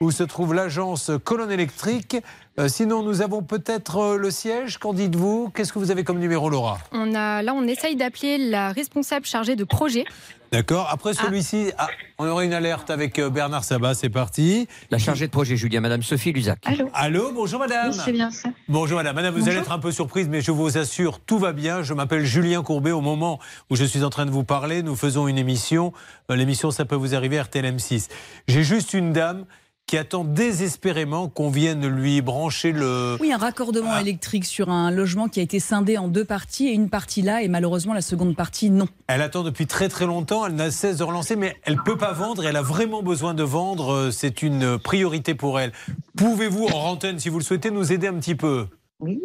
où 0.00 0.10
se 0.12 0.22
trouve 0.22 0.54
l'agence 0.54 1.10
Colonne 1.24 1.50
Électrique. 1.50 2.16
Euh, 2.58 2.66
sinon, 2.66 3.04
nous 3.04 3.22
avons 3.22 3.40
peut-être 3.40 3.98
euh, 3.98 4.16
le 4.16 4.32
siège. 4.32 4.78
Qu'en 4.78 4.92
dites-vous? 4.92 5.52
Qu'est-ce 5.54 5.72
que 5.72 5.78
vous 5.78 5.92
avez 5.92 6.02
comme 6.02 6.18
numéro, 6.18 6.50
Laura? 6.50 6.80
On 6.90 7.14
a, 7.14 7.40
là, 7.40 7.54
on 7.54 7.62
essaye 7.68 7.94
d'appeler 7.94 8.36
la 8.36 8.72
responsable 8.72 9.26
chargée 9.26 9.54
de 9.54 9.62
projet. 9.62 10.04
D'accord. 10.50 10.88
Après 10.90 11.14
celui-ci, 11.14 11.70
ah, 11.78 11.86
on 12.18 12.26
aurait 12.26 12.46
une 12.46 12.52
alerte 12.52 12.90
avec 12.90 13.20
euh, 13.20 13.30
Bernard 13.30 13.62
Sabat. 13.62 13.94
C'est 13.94 14.08
parti. 14.08 14.66
La 14.90 14.98
chargée 14.98 15.28
de 15.28 15.30
projet, 15.30 15.56
Julien, 15.56 15.78
Madame 15.78 16.02
Sophie 16.02 16.32
Luzac. 16.32 16.58
Allô? 16.64 16.88
Allô, 16.94 17.30
bonjour 17.32 17.60
madame. 17.60 17.92
Oui, 17.92 18.00
c'est 18.04 18.12
bien 18.12 18.32
ça. 18.32 18.48
Bonjour 18.68 18.96
madame. 18.96 19.14
Madame, 19.14 19.36
vous 19.36 19.48
allez 19.48 19.58
être 19.58 19.70
un 19.70 19.78
peu 19.78 19.92
surprise, 19.92 20.26
mais 20.28 20.40
je 20.40 20.50
vous 20.50 20.78
assure, 20.78 21.20
tout 21.20 21.38
va 21.38 21.52
bien. 21.52 21.82
Je 21.82 21.94
m'appelle 21.94 22.24
Julien 22.24 22.64
Courbet. 22.64 22.90
Au 22.90 23.02
moment 23.02 23.38
où 23.70 23.76
je 23.76 23.84
suis 23.84 24.02
en 24.02 24.10
train 24.10 24.26
de 24.26 24.32
vous 24.32 24.42
parler, 24.42 24.82
nous 24.82 24.96
faisons 24.96 25.28
une 25.28 25.38
émission. 25.38 25.92
L'émission, 26.28 26.72
ça 26.72 26.84
peut 26.84 26.96
vous 26.96 27.14
arriver, 27.14 27.40
RTL 27.40 27.64
M6. 27.64 28.08
J'ai 28.48 28.64
juste 28.64 28.94
une 28.94 29.12
dame 29.12 29.44
qui 29.88 29.96
attend 29.96 30.22
désespérément 30.22 31.28
qu'on 31.28 31.48
vienne 31.48 31.86
lui 31.88 32.20
brancher 32.20 32.72
le... 32.72 33.16
Oui, 33.20 33.32
un 33.32 33.38
raccordement 33.38 33.90
Ah. 33.94 34.00
électrique 34.02 34.44
sur 34.44 34.68
un 34.68 34.90
logement 34.90 35.28
qui 35.28 35.40
a 35.40 35.42
été 35.42 35.58
scindé 35.60 35.96
en 35.96 36.08
deux 36.08 36.26
parties 36.26 36.68
et 36.68 36.72
une 36.72 36.90
partie 36.90 37.22
là 37.22 37.42
et 37.42 37.48
malheureusement 37.48 37.94
la 37.94 38.02
seconde 38.02 38.36
partie 38.36 38.68
non. 38.70 38.86
Elle 39.06 39.22
attend 39.22 39.42
depuis 39.42 39.66
très 39.66 39.88
très 39.88 40.04
longtemps, 40.04 40.44
elle 40.46 40.54
n'a 40.54 40.70
cesse 40.70 40.98
de 40.98 41.04
relancer, 41.04 41.36
mais 41.36 41.56
elle 41.64 41.76
ne 41.76 41.80
peut 41.80 41.96
pas 41.96 42.12
vendre 42.12 42.44
et 42.44 42.48
elle 42.48 42.56
a 42.56 42.62
vraiment 42.62 43.02
besoin 43.02 43.32
de 43.32 43.42
vendre. 43.42 43.92
Euh, 43.92 44.10
C'est 44.10 44.42
une 44.42 44.78
priorité 44.78 45.34
pour 45.34 45.58
elle. 45.58 45.72
Pouvez-vous, 46.16 46.66
en 46.66 46.90
antenne, 46.90 47.18
si 47.18 47.30
vous 47.30 47.38
le 47.38 47.44
souhaitez, 47.44 47.70
nous 47.70 47.90
aider 47.90 48.08
un 48.08 48.14
petit 48.14 48.34
peu? 48.34 48.66
Oui. 49.00 49.20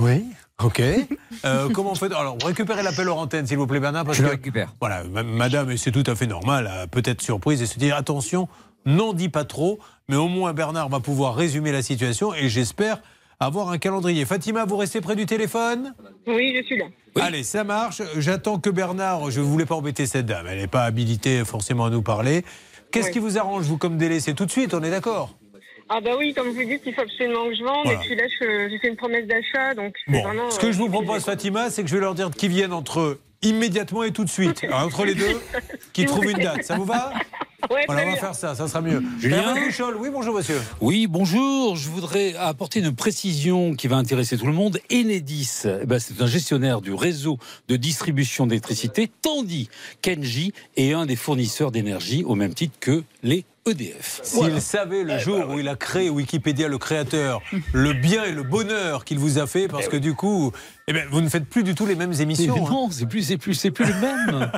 Oui. 0.00 0.24
Ok. 0.62 0.82
Euh, 1.44 1.68
comment 1.68 1.90
on 1.90 1.94
fait? 1.94 2.06
Alors, 2.06 2.38
récupérez 2.42 2.82
l'appel 2.82 3.06
hors 3.08 3.18
antenne, 3.18 3.46
s'il 3.46 3.58
vous 3.58 3.66
plaît, 3.66 3.78
Bernard. 3.80 4.04
Parce 4.06 4.16
Je 4.16 4.22
le 4.22 4.30
récupère. 4.30 4.72
voilà, 4.80 5.04
ma- 5.04 5.22
madame, 5.24 5.70
et 5.70 5.76
c'est 5.76 5.90
tout 5.92 6.04
à 6.06 6.14
fait 6.14 6.26
normal, 6.26 6.66
a 6.68 6.86
peut-être 6.86 7.20
surprise 7.20 7.60
et 7.60 7.66
se 7.66 7.78
dire 7.78 7.96
attention, 7.96 8.48
n'en 8.86 9.12
dis 9.12 9.28
pas 9.28 9.44
trop, 9.44 9.78
mais 10.08 10.16
au 10.16 10.28
moins 10.28 10.52
Bernard 10.52 10.88
va 10.88 11.00
pouvoir 11.00 11.34
résumer 11.34 11.72
la 11.72 11.82
situation 11.82 12.34
et 12.34 12.48
j'espère 12.48 13.00
avoir 13.40 13.70
un 13.70 13.78
calendrier. 13.78 14.24
Fatima, 14.24 14.64
vous 14.64 14.76
restez 14.76 15.00
près 15.00 15.16
du 15.16 15.26
téléphone? 15.26 15.94
Oui, 16.26 16.54
je 16.56 16.62
suis 16.64 16.78
là. 16.78 16.86
Allez, 17.20 17.42
ça 17.42 17.64
marche. 17.64 18.02
J'attends 18.18 18.58
que 18.58 18.70
Bernard, 18.70 19.30
je 19.30 19.40
ne 19.40 19.44
voulais 19.44 19.66
pas 19.66 19.74
embêter 19.74 20.06
cette 20.06 20.26
dame, 20.26 20.46
elle 20.48 20.58
n'est 20.58 20.66
pas 20.66 20.84
habilitée 20.84 21.44
forcément 21.44 21.84
à 21.86 21.90
nous 21.90 22.02
parler. 22.02 22.44
Qu'est-ce 22.92 23.06
Oui. 23.08 23.12
qui 23.14 23.18
vous 23.18 23.38
arrange, 23.38 23.64
vous, 23.64 23.76
comme 23.78 23.96
délai? 23.98 24.20
C'est 24.20 24.34
tout 24.34 24.46
de 24.46 24.50
suite, 24.50 24.72
on 24.74 24.82
est 24.82 24.90
d'accord? 24.90 25.34
Ah 25.88 26.00
bah 26.00 26.12
oui, 26.18 26.32
comme 26.32 26.48
vous 26.48 26.64
dites, 26.64 26.80
il 26.86 26.94
faut 26.94 27.02
absolument 27.02 27.44
que 27.46 27.54
je 27.56 27.62
vende. 27.64 27.84
Voilà. 27.84 28.00
Et 28.00 28.06
puis 28.06 28.16
là, 28.16 28.22
je- 28.40 28.68
j'ai 28.70 28.78
fait 28.78 28.88
une 28.88 28.96
promesse 28.96 29.26
d'achat, 29.26 29.74
donc 29.74 29.94
c'est 30.06 30.12
Bon, 30.12 30.22
vraiment... 30.22 30.50
ce 30.50 30.58
que 30.58 30.66
euh, 30.66 30.72
je 30.72 30.78
vous 30.78 30.84
obligé, 30.84 31.04
propose. 31.04 31.24
Fatima, 31.24 31.68
c'est 31.70 31.82
que 31.82 31.88
je 31.90 31.94
vais 31.94 32.00
leur 32.00 32.14
dire 32.14 32.30
qu'ils 32.30 32.48
viennent 32.50 32.72
entre 32.72 33.18
immédiatement 33.44 34.02
et 34.02 34.12
tout 34.12 34.24
de 34.24 34.30
suite. 34.30 34.64
Alors, 34.64 34.80
entre 34.86 35.04
les 35.04 35.14
deux, 35.14 35.40
qu'ils 35.92 36.06
trouvent 36.06 36.24
une 36.24 36.38
date. 36.38 36.64
Ça 36.64 36.76
vous 36.76 36.84
va 36.84 37.12
Ouais, 37.70 37.84
Voilà, 37.86 38.02
on 38.02 38.04
va 38.04 38.12
bien. 38.12 38.20
faire 38.20 38.34
ça, 38.34 38.54
ça 38.54 38.68
sera 38.68 38.82
mieux. 38.82 39.02
Julien 39.18 39.54
oui, 39.98 40.10
bonjour 40.12 40.34
monsieur. 40.34 40.60
Oui, 40.82 41.06
bonjour. 41.06 41.76
Je 41.76 41.88
voudrais 41.88 42.34
apporter 42.36 42.80
une 42.80 42.94
précision 42.94 43.74
qui 43.74 43.88
va 43.88 43.96
intéresser 43.96 44.36
tout 44.36 44.46
le 44.46 44.52
monde. 44.52 44.80
Enedis, 44.92 45.62
eh 45.64 45.86
ben, 45.86 45.98
c'est 45.98 46.20
un 46.20 46.26
gestionnaire 46.26 46.82
du 46.82 46.92
réseau 46.92 47.38
de 47.68 47.76
distribution 47.76 48.46
d'électricité, 48.46 49.10
tandis 49.22 49.70
qu'Engie 50.02 50.52
est 50.76 50.92
un 50.92 51.06
des 51.06 51.16
fournisseurs 51.16 51.70
d'énergie 51.70 52.22
au 52.24 52.34
même 52.34 52.52
titre 52.52 52.76
que 52.80 53.02
les 53.22 53.46
EDF. 53.66 54.20
S'il 54.22 54.38
Voilà. 54.40 54.60
savait 54.60 55.04
le 55.04 55.18
jour 55.18 55.48
où 55.48 55.58
il 55.58 55.68
a 55.68 55.74
créé 55.76 56.10
Wikipédia, 56.10 56.68
le 56.68 56.76
créateur, 56.78 57.40
le 57.72 57.92
bien 57.94 58.24
et 58.24 58.32
le 58.32 58.42
bonheur 58.42 59.04
qu'il 59.04 59.18
vous 59.18 59.38
a 59.38 59.46
fait, 59.46 59.68
parce 59.68 59.88
que 59.88 59.96
du 59.96 60.14
coup, 60.14 60.52
eh 60.86 60.92
ben, 60.92 61.06
vous 61.10 61.20
ne 61.22 61.28
faites 61.30 61.46
plus 61.48 61.62
du 61.62 61.74
tout 61.74 61.86
les 61.86 61.94
mêmes 61.94 62.10
Mais 62.10 62.20
émissions. 62.20 62.66
hein. 62.66 62.70
non, 62.70 62.88
c'est 62.90 63.06
plus, 63.06 63.22
c'est 63.22 63.38
plus, 63.38 63.54
c'est 63.54 63.70
plus 63.70 63.86
le 63.86 63.94
même. 63.94 64.50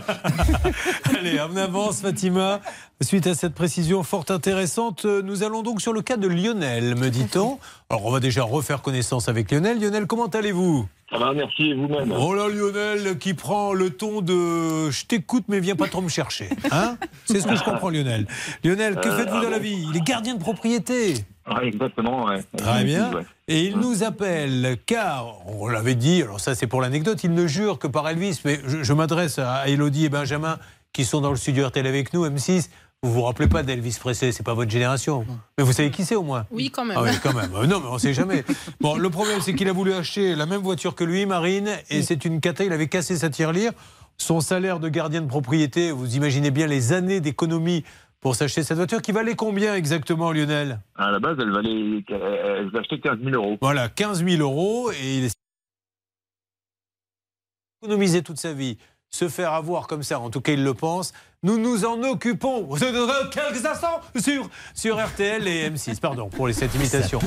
Allez, 1.19 1.39
on 1.41 1.57
avance, 1.57 2.01
Fatima. 2.01 2.61
Suite 3.01 3.27
à 3.29 3.35
cette 3.35 3.55
précision 3.55 4.03
fort 4.03 4.25
intéressante, 4.31 5.05
euh, 5.05 5.23
nous 5.23 5.43
allons 5.45 5.63
donc 5.63 5.81
sur 5.83 5.93
le 5.93 6.03
cas 6.03 6.17
de 6.17 6.27
Lionel, 6.27 6.97
me 6.97 7.09
dit-on. 7.11 7.59
Alors, 7.91 8.07
on 8.07 8.11
va 8.11 8.21
déjà 8.21 8.43
refaire 8.43 8.83
connaissance 8.83 9.29
avec 9.29 9.51
Lionel. 9.53 9.81
Lionel, 9.81 10.07
comment 10.07 10.27
allez-vous? 10.27 10.89
Ça 11.11 11.19
va, 11.19 11.33
merci, 11.33 11.71
et 11.71 11.75
vous-même. 11.75 12.13
Oh 12.19 12.35
là, 12.35 12.49
Lionel, 12.49 13.17
qui 13.19 13.35
prend 13.35 13.73
le 13.73 13.91
ton 13.91 14.23
de 14.23 14.91
je 14.91 15.05
t'écoute, 15.07 15.45
mais 15.49 15.61
viens 15.61 15.77
pas 15.77 15.87
trop 15.87 16.03
me 16.03 16.09
chercher. 16.09 16.49
Hein? 16.73 16.97
C'est 17.27 17.41
ce 17.41 17.47
que 17.47 17.55
je 17.55 17.63
comprends, 17.63 17.91
Lionel. 17.91 18.27
Lionel, 18.65 18.97
que 18.97 19.09
Euh, 19.09 19.17
faites-vous 19.17 19.37
ah 19.39 19.45
dans 19.45 19.51
la 19.51 19.61
vie? 19.61 19.87
Il 19.89 19.97
est 19.97 20.05
gardien 20.05 20.35
de 20.35 20.41
propriété. 20.41 21.15
Ouais, 21.49 21.69
exactement, 21.69 22.25
ouais. 22.25 22.41
Très 22.57 22.83
bien. 22.83 23.13
Et 23.47 23.67
il 23.67 23.79
nous 23.79 24.03
appelle 24.03 24.77
car, 24.85 25.47
on 25.47 25.69
l'avait 25.69 25.95
dit, 25.95 26.23
alors 26.23 26.41
ça 26.41 26.57
c'est 26.57 26.67
pour 26.67 26.81
l'anecdote, 26.81 27.23
il 27.23 27.35
ne 27.35 27.47
jure 27.47 27.79
que 27.79 27.87
par 27.87 28.09
Elvis, 28.09 28.41
mais 28.45 28.59
je, 28.67 28.83
je 28.83 28.93
m'adresse 28.93 29.39
à 29.39 29.69
Elodie 29.69 30.07
et 30.07 30.09
Benjamin 30.09 30.59
qui 30.93 31.05
sont 31.05 31.21
dans 31.21 31.31
le 31.31 31.37
studio 31.37 31.69
RTL 31.69 31.87
avec 31.87 32.13
nous, 32.15 32.27
M6. 32.27 32.69
Vous 33.07 33.13
vous 33.13 33.23
rappelez 33.23 33.47
pas 33.47 33.63
d'Elvis 33.63 33.97
Presley, 34.01 34.33
c'est 34.33 34.43
pas 34.43 34.55
votre 34.55 34.69
génération. 34.71 35.25
Mais 35.57 35.63
vous 35.63 35.73
savez 35.73 35.93
qui 35.93 36.05
c'est 36.05 36.17
au 36.17 36.25
moins 36.25 36.45
Oui, 36.51 36.71
quand 36.71 36.85
même. 36.85 36.97
Ah 36.99 37.05
oui, 37.05 37.11
quand 37.23 37.33
même. 37.33 37.53
Non, 37.53 37.79
mais 37.79 37.87
on 37.89 37.99
sait 37.99 38.13
jamais. 38.13 38.43
Bon, 38.81 38.97
le 38.97 39.09
problème, 39.11 39.41
c'est 39.41 39.55
qu'il 39.55 39.69
a 39.69 39.73
voulu 39.73 39.93
acheter 39.93 40.35
la 40.35 40.45
même 40.45 40.61
voiture 40.61 40.97
que 40.97 41.05
lui, 41.05 41.25
Marine, 41.25 41.71
et 41.89 42.03
c'est 42.03 42.25
une 42.25 42.41
cata. 42.41 42.65
Il 42.65 42.73
avait 42.73 42.89
cassé 42.89 43.17
sa 43.17 43.31
tirelire. 43.31 43.71
Son 44.17 44.41
salaire 44.41 44.81
de 44.81 44.89
gardien 44.89 45.21
de 45.21 45.29
propriété, 45.29 45.93
vous 45.93 46.17
imaginez 46.17 46.51
bien 46.51 46.67
les 46.67 46.93
années 46.93 47.21
d'économie 47.21 47.85
pour 48.19 48.35
s'acheter 48.35 48.65
cette 48.65 48.77
voiture, 48.77 49.01
qui 49.01 49.13
valait 49.13 49.37
combien 49.37 49.77
exactement, 49.77 50.33
Lionel? 50.33 50.81
À 50.97 51.13
la 51.13 51.21
base, 51.21 51.37
elle 51.39 51.53
valait, 51.53 52.03
elle 52.09 52.71
achetait 52.77 52.99
15 52.99 53.19
000 53.23 53.37
euros. 53.37 53.57
Voilà, 53.63 53.89
15 53.89 54.25
000 54.25 54.43
euros, 54.43 54.91
et 54.91 55.19
il 55.19 55.25
est 55.27 55.37
économiser 57.83 58.23
toute 58.23 58.39
sa 58.39 58.53
vie, 58.53 58.79
se 59.11 59.29
faire 59.29 59.53
avoir 59.53 59.87
comme 59.87 60.03
ça, 60.03 60.19
en 60.21 60.31
tout 60.31 60.41
cas 60.41 60.53
il 60.53 60.65
le 60.65 60.75
pense. 60.75 61.13
Nous 61.43 61.59
nous 61.59 61.85
en 61.85 62.03
occupons 62.03 62.63
dans 62.63 62.77
quelques 63.31 63.65
instants 63.65 64.01
sur, 64.75 64.97
RTL 64.99 65.47
et 65.47 65.71
M6. 65.71 66.01
Pardon 66.01 66.29
pour 66.29 66.49
cette 66.53 66.75
imitation. 66.75 67.21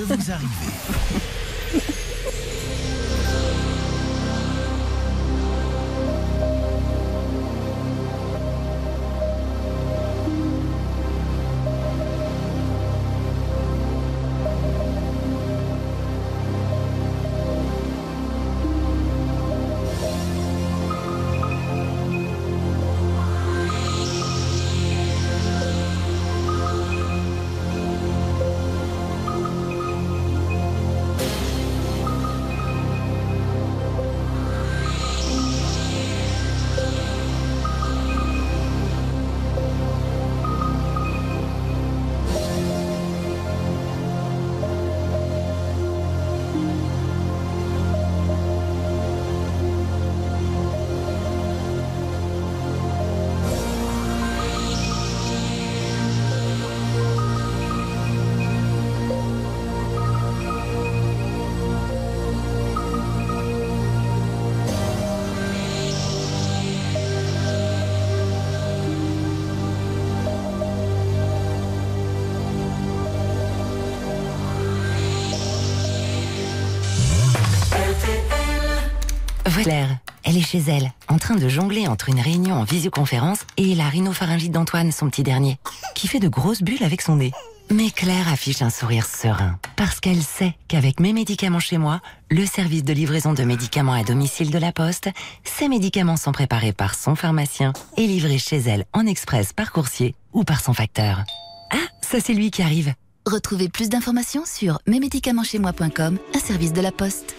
Chez 80.49 80.59
elle, 80.67 80.91
en 81.07 81.19
train 81.19 81.35
de 81.35 81.47
jongler 81.47 81.87
entre 81.87 82.09
une 82.09 82.19
réunion 82.19 82.55
en 82.55 82.63
visioconférence 82.63 83.45
et 83.57 83.75
la 83.75 83.87
rhinopharyngite 83.87 84.51
d'Antoine, 84.51 84.91
son 84.91 85.07
petit 85.07 85.21
dernier, 85.21 85.59
qui 85.93 86.07
fait 86.07 86.19
de 86.19 86.27
grosses 86.27 86.63
bulles 86.63 86.83
avec 86.83 87.03
son 87.03 87.17
nez. 87.17 87.31
Mais 87.69 87.91
Claire 87.91 88.27
affiche 88.27 88.63
un 88.63 88.71
sourire 88.71 89.05
serein, 89.05 89.59
parce 89.75 89.99
qu'elle 89.99 90.23
sait 90.23 90.55
qu'avec 90.67 90.99
mes 90.99 91.13
médicaments 91.13 91.59
chez 91.59 91.77
moi, 91.77 92.01
le 92.31 92.47
service 92.47 92.83
de 92.83 92.93
livraison 92.93 93.33
de 93.33 93.43
médicaments 93.43 93.93
à 93.93 94.03
domicile 94.03 94.49
de 94.49 94.57
la 94.57 94.71
Poste, 94.71 95.09
ces 95.43 95.67
médicaments 95.67 96.17
sont 96.17 96.31
préparés 96.31 96.73
par 96.73 96.95
son 96.95 97.13
pharmacien 97.13 97.71
et 97.95 98.07
livrés 98.07 98.39
chez 98.39 98.57
elle 98.57 98.85
en 98.91 99.05
express 99.05 99.53
par 99.53 99.71
coursier 99.71 100.15
ou 100.33 100.43
par 100.43 100.61
son 100.61 100.73
facteur. 100.73 101.25
Ah, 101.69 101.87
ça 102.01 102.19
c'est 102.19 102.33
lui 102.33 102.49
qui 102.49 102.63
arrive. 102.63 102.91
Retrouvez 103.27 103.69
plus 103.69 103.89
d'informations 103.89 104.45
sur 104.47 104.79
mesmédicamentschezmoi.com, 104.87 106.17
un 106.33 106.39
service 106.39 106.73
de 106.73 106.81
la 106.81 106.91
Poste. 106.91 107.35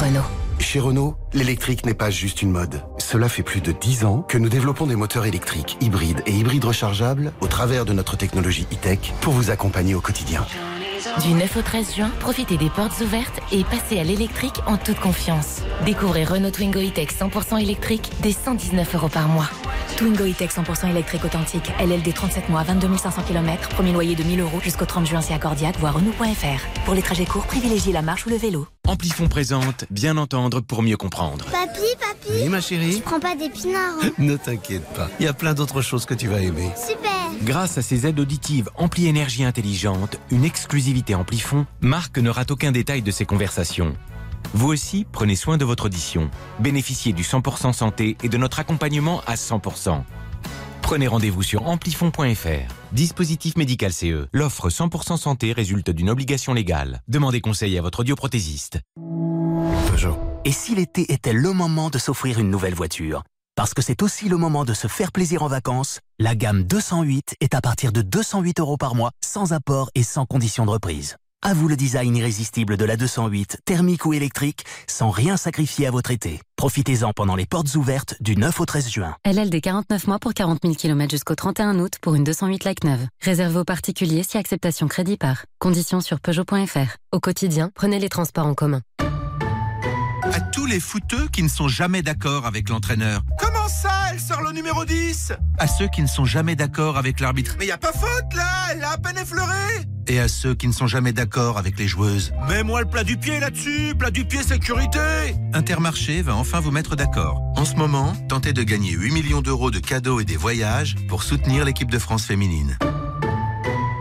Renault. 0.00 0.39
Chez 0.72 0.78
Renault, 0.78 1.16
l'électrique 1.32 1.84
n'est 1.84 1.94
pas 1.94 2.10
juste 2.10 2.42
une 2.42 2.52
mode. 2.52 2.84
Cela 2.98 3.28
fait 3.28 3.42
plus 3.42 3.60
de 3.60 3.72
10 3.72 4.04
ans 4.04 4.22
que 4.22 4.38
nous 4.38 4.48
développons 4.48 4.86
des 4.86 4.94
moteurs 4.94 5.26
électriques, 5.26 5.76
hybrides 5.80 6.22
et 6.26 6.30
hybrides 6.30 6.64
rechargeables 6.64 7.32
au 7.40 7.48
travers 7.48 7.84
de 7.84 7.92
notre 7.92 8.16
technologie 8.16 8.68
e-tech 8.72 9.12
pour 9.20 9.32
vous 9.32 9.50
accompagner 9.50 9.96
au 9.96 10.00
quotidien. 10.00 10.46
Du 11.22 11.32
9 11.32 11.56
au 11.56 11.62
13 11.62 11.94
juin, 11.94 12.10
profitez 12.20 12.58
des 12.58 12.68
portes 12.68 13.00
ouvertes 13.00 13.40
et 13.52 13.64
passez 13.64 13.98
à 13.98 14.04
l'électrique 14.04 14.60
en 14.66 14.76
toute 14.76 15.00
confiance. 15.00 15.62
Découvrez 15.86 16.24
Renault 16.24 16.50
Twingo 16.50 16.80
E-Tech 16.80 17.08
100% 17.08 17.60
électrique 17.60 18.10
dès 18.22 18.32
119 18.32 18.94
euros 18.94 19.08
par 19.08 19.28
mois. 19.28 19.48
Twingo 19.96 20.24
E-Tech 20.24 20.50
100% 20.50 20.90
électrique 20.90 21.24
authentique. 21.24 21.70
LLD 21.80 22.12
37 22.12 22.48
mois, 22.50 22.62
22 22.64 22.98
500 22.98 23.22
km. 23.22 23.68
Premier 23.70 23.92
loyer 23.92 24.14
de 24.14 24.22
1000 24.22 24.40
euros 24.40 24.60
jusqu'au 24.62 24.84
30 24.84 25.06
juin, 25.06 25.20
c'est 25.22 25.34
accordiaque, 25.34 25.78
voire 25.78 25.94
Renault.fr. 25.94 26.84
Pour 26.84 26.94
les 26.94 27.02
trajets 27.02 27.26
courts, 27.26 27.46
privilégiez 27.46 27.92
la 27.92 28.02
marche 28.02 28.26
ou 28.26 28.30
le 28.30 28.36
vélo. 28.36 28.66
Amplifon 28.86 29.28
présente 29.28 29.84
Bien 29.90 30.16
entendre 30.16 30.60
pour 30.60 30.82
mieux 30.82 30.96
comprendre. 30.96 31.46
Papy, 31.46 31.80
papy 31.98 32.42
Oui, 32.42 32.48
ma 32.48 32.60
chérie 32.60 32.96
Tu 32.96 33.02
prends 33.02 33.20
pas 33.20 33.36
d'épinards 33.36 33.94
hein 34.02 34.10
Ne 34.18 34.36
t'inquiète 34.36 34.84
pas, 34.94 35.08
il 35.18 35.24
y 35.24 35.28
a 35.28 35.32
plein 35.32 35.54
d'autres 35.54 35.80
choses 35.80 36.06
que 36.06 36.14
tu 36.14 36.28
vas 36.28 36.40
aimer. 36.40 36.70
Super 36.76 37.10
Grâce 37.42 37.78
à 37.78 37.82
ses 37.82 38.06
aides 38.06 38.20
auditives 38.20 38.68
Ampli 38.76 39.06
Énergie 39.06 39.44
Intelligente, 39.44 40.18
une 40.30 40.44
exclusivité 40.90 41.14
Amplifon, 41.14 41.66
Marc 41.80 42.18
ne 42.18 42.30
rate 42.30 42.50
aucun 42.50 42.72
détail 42.72 43.00
de 43.00 43.12
ses 43.12 43.24
conversations. 43.24 43.94
Vous 44.54 44.66
aussi, 44.66 45.06
prenez 45.12 45.36
soin 45.36 45.56
de 45.56 45.64
votre 45.64 45.84
audition. 45.86 46.30
Bénéficiez 46.58 47.12
du 47.12 47.22
100% 47.22 47.72
santé 47.72 48.16
et 48.24 48.28
de 48.28 48.36
notre 48.36 48.58
accompagnement 48.58 49.22
à 49.28 49.36
100%. 49.36 50.02
Prenez 50.82 51.06
rendez-vous 51.06 51.44
sur 51.44 51.68
amplifon.fr. 51.68 52.74
Dispositif 52.90 53.56
médical 53.56 53.92
CE. 53.92 54.26
L'offre 54.32 54.68
100% 54.68 55.16
santé 55.16 55.52
résulte 55.52 55.90
d'une 55.90 56.10
obligation 56.10 56.54
légale. 56.54 57.02
Demandez 57.06 57.40
conseil 57.40 57.78
à 57.78 57.82
votre 57.82 58.00
audioprothésiste. 58.00 58.80
Peugeot. 59.86 60.18
Et 60.44 60.50
si 60.50 60.74
l'été 60.74 61.12
était 61.12 61.32
le 61.32 61.52
moment 61.52 61.90
de 61.90 61.98
s'offrir 61.98 62.40
une 62.40 62.50
nouvelle 62.50 62.74
voiture? 62.74 63.22
Parce 63.54 63.74
que 63.74 63.82
c'est 63.82 64.02
aussi 64.02 64.28
le 64.28 64.36
moment 64.36 64.64
de 64.64 64.74
se 64.74 64.86
faire 64.86 65.12
plaisir 65.12 65.42
en 65.42 65.48
vacances, 65.48 66.00
la 66.18 66.34
gamme 66.34 66.64
208 66.64 67.34
est 67.40 67.54
à 67.54 67.60
partir 67.60 67.92
de 67.92 68.02
208 68.02 68.60
euros 68.60 68.76
par 68.76 68.94
mois, 68.94 69.10
sans 69.24 69.52
apport 69.52 69.90
et 69.94 70.02
sans 70.02 70.24
condition 70.26 70.64
de 70.64 70.70
reprise. 70.70 71.16
À 71.42 71.54
vous 71.54 71.68
le 71.68 71.76
design 71.76 72.14
irrésistible 72.16 72.76
de 72.76 72.84
la 72.84 72.98
208, 72.98 73.60
thermique 73.64 74.04
ou 74.04 74.12
électrique, 74.12 74.64
sans 74.86 75.08
rien 75.08 75.38
sacrifier 75.38 75.86
à 75.86 75.90
votre 75.90 76.10
été. 76.10 76.38
Profitez-en 76.56 77.12
pendant 77.14 77.34
les 77.34 77.46
portes 77.46 77.74
ouvertes 77.76 78.14
du 78.20 78.36
9 78.36 78.60
au 78.60 78.66
13 78.66 78.90
juin. 78.90 79.16
LLD 79.24 79.62
49 79.62 80.06
mois 80.06 80.18
pour 80.18 80.34
40 80.34 80.58
000 80.62 80.74
km 80.74 81.10
jusqu'au 81.10 81.34
31 81.34 81.78
août 81.78 81.94
pour 82.02 82.14
une 82.14 82.24
208 82.24 82.64
like 82.64 82.84
neuve. 82.84 83.06
Réservé 83.22 83.58
aux 83.58 83.64
particuliers 83.64 84.22
si 84.22 84.36
acceptation 84.36 84.86
crédit 84.86 85.16
par. 85.16 85.46
Conditions 85.58 86.02
sur 86.02 86.20
Peugeot.fr. 86.20 86.96
Au 87.10 87.20
quotidien, 87.20 87.70
prenez 87.74 87.98
les 87.98 88.10
transports 88.10 88.46
en 88.46 88.54
commun. 88.54 88.82
À 90.32 90.40
tous 90.40 90.66
les 90.66 90.78
footeux 90.80 91.28
qui 91.32 91.42
ne 91.42 91.48
sont 91.48 91.68
jamais 91.68 92.02
d'accord 92.02 92.46
avec 92.46 92.68
l'entraîneur. 92.68 93.22
Comment 93.38 93.68
ça, 93.68 93.90
elle 94.12 94.20
sort 94.20 94.42
le 94.42 94.52
numéro 94.52 94.84
10 94.84 95.32
À 95.58 95.66
ceux 95.66 95.88
qui 95.88 96.02
ne 96.02 96.06
sont 96.06 96.24
jamais 96.24 96.54
d'accord 96.54 96.96
avec 96.96 97.20
l'arbitre. 97.20 97.56
Mais 97.58 97.66
y 97.66 97.72
a 97.72 97.78
pas 97.78 97.92
faute 97.92 98.34
là, 98.34 98.48
elle 98.72 98.84
a 98.84 98.92
à 98.92 98.98
peine 98.98 99.18
effleuré 99.18 99.56
Et 100.06 100.20
à 100.20 100.28
ceux 100.28 100.54
qui 100.54 100.68
ne 100.68 100.72
sont 100.72 100.86
jamais 100.86 101.12
d'accord 101.12 101.58
avec 101.58 101.78
les 101.78 101.88
joueuses. 101.88 102.32
Mets-moi 102.48 102.82
le 102.82 102.86
plat 102.88 103.02
du 103.02 103.16
pied 103.16 103.40
là-dessus, 103.40 103.94
plat 103.98 104.10
du 104.10 104.24
pied 104.24 104.42
sécurité 104.42 105.00
Intermarché 105.52 106.22
va 106.22 106.36
enfin 106.36 106.60
vous 106.60 106.70
mettre 106.70 106.94
d'accord. 106.94 107.40
En 107.56 107.64
ce 107.64 107.74
moment, 107.74 108.14
tentez 108.28 108.52
de 108.52 108.62
gagner 108.62 108.92
8 108.92 109.12
millions 109.12 109.42
d'euros 109.42 109.70
de 109.70 109.80
cadeaux 109.80 110.20
et 110.20 110.24
des 110.24 110.36
voyages 110.36 110.96
pour 111.08 111.24
soutenir 111.24 111.64
l'équipe 111.64 111.90
de 111.90 111.98
France 111.98 112.24
féminine. 112.24 112.78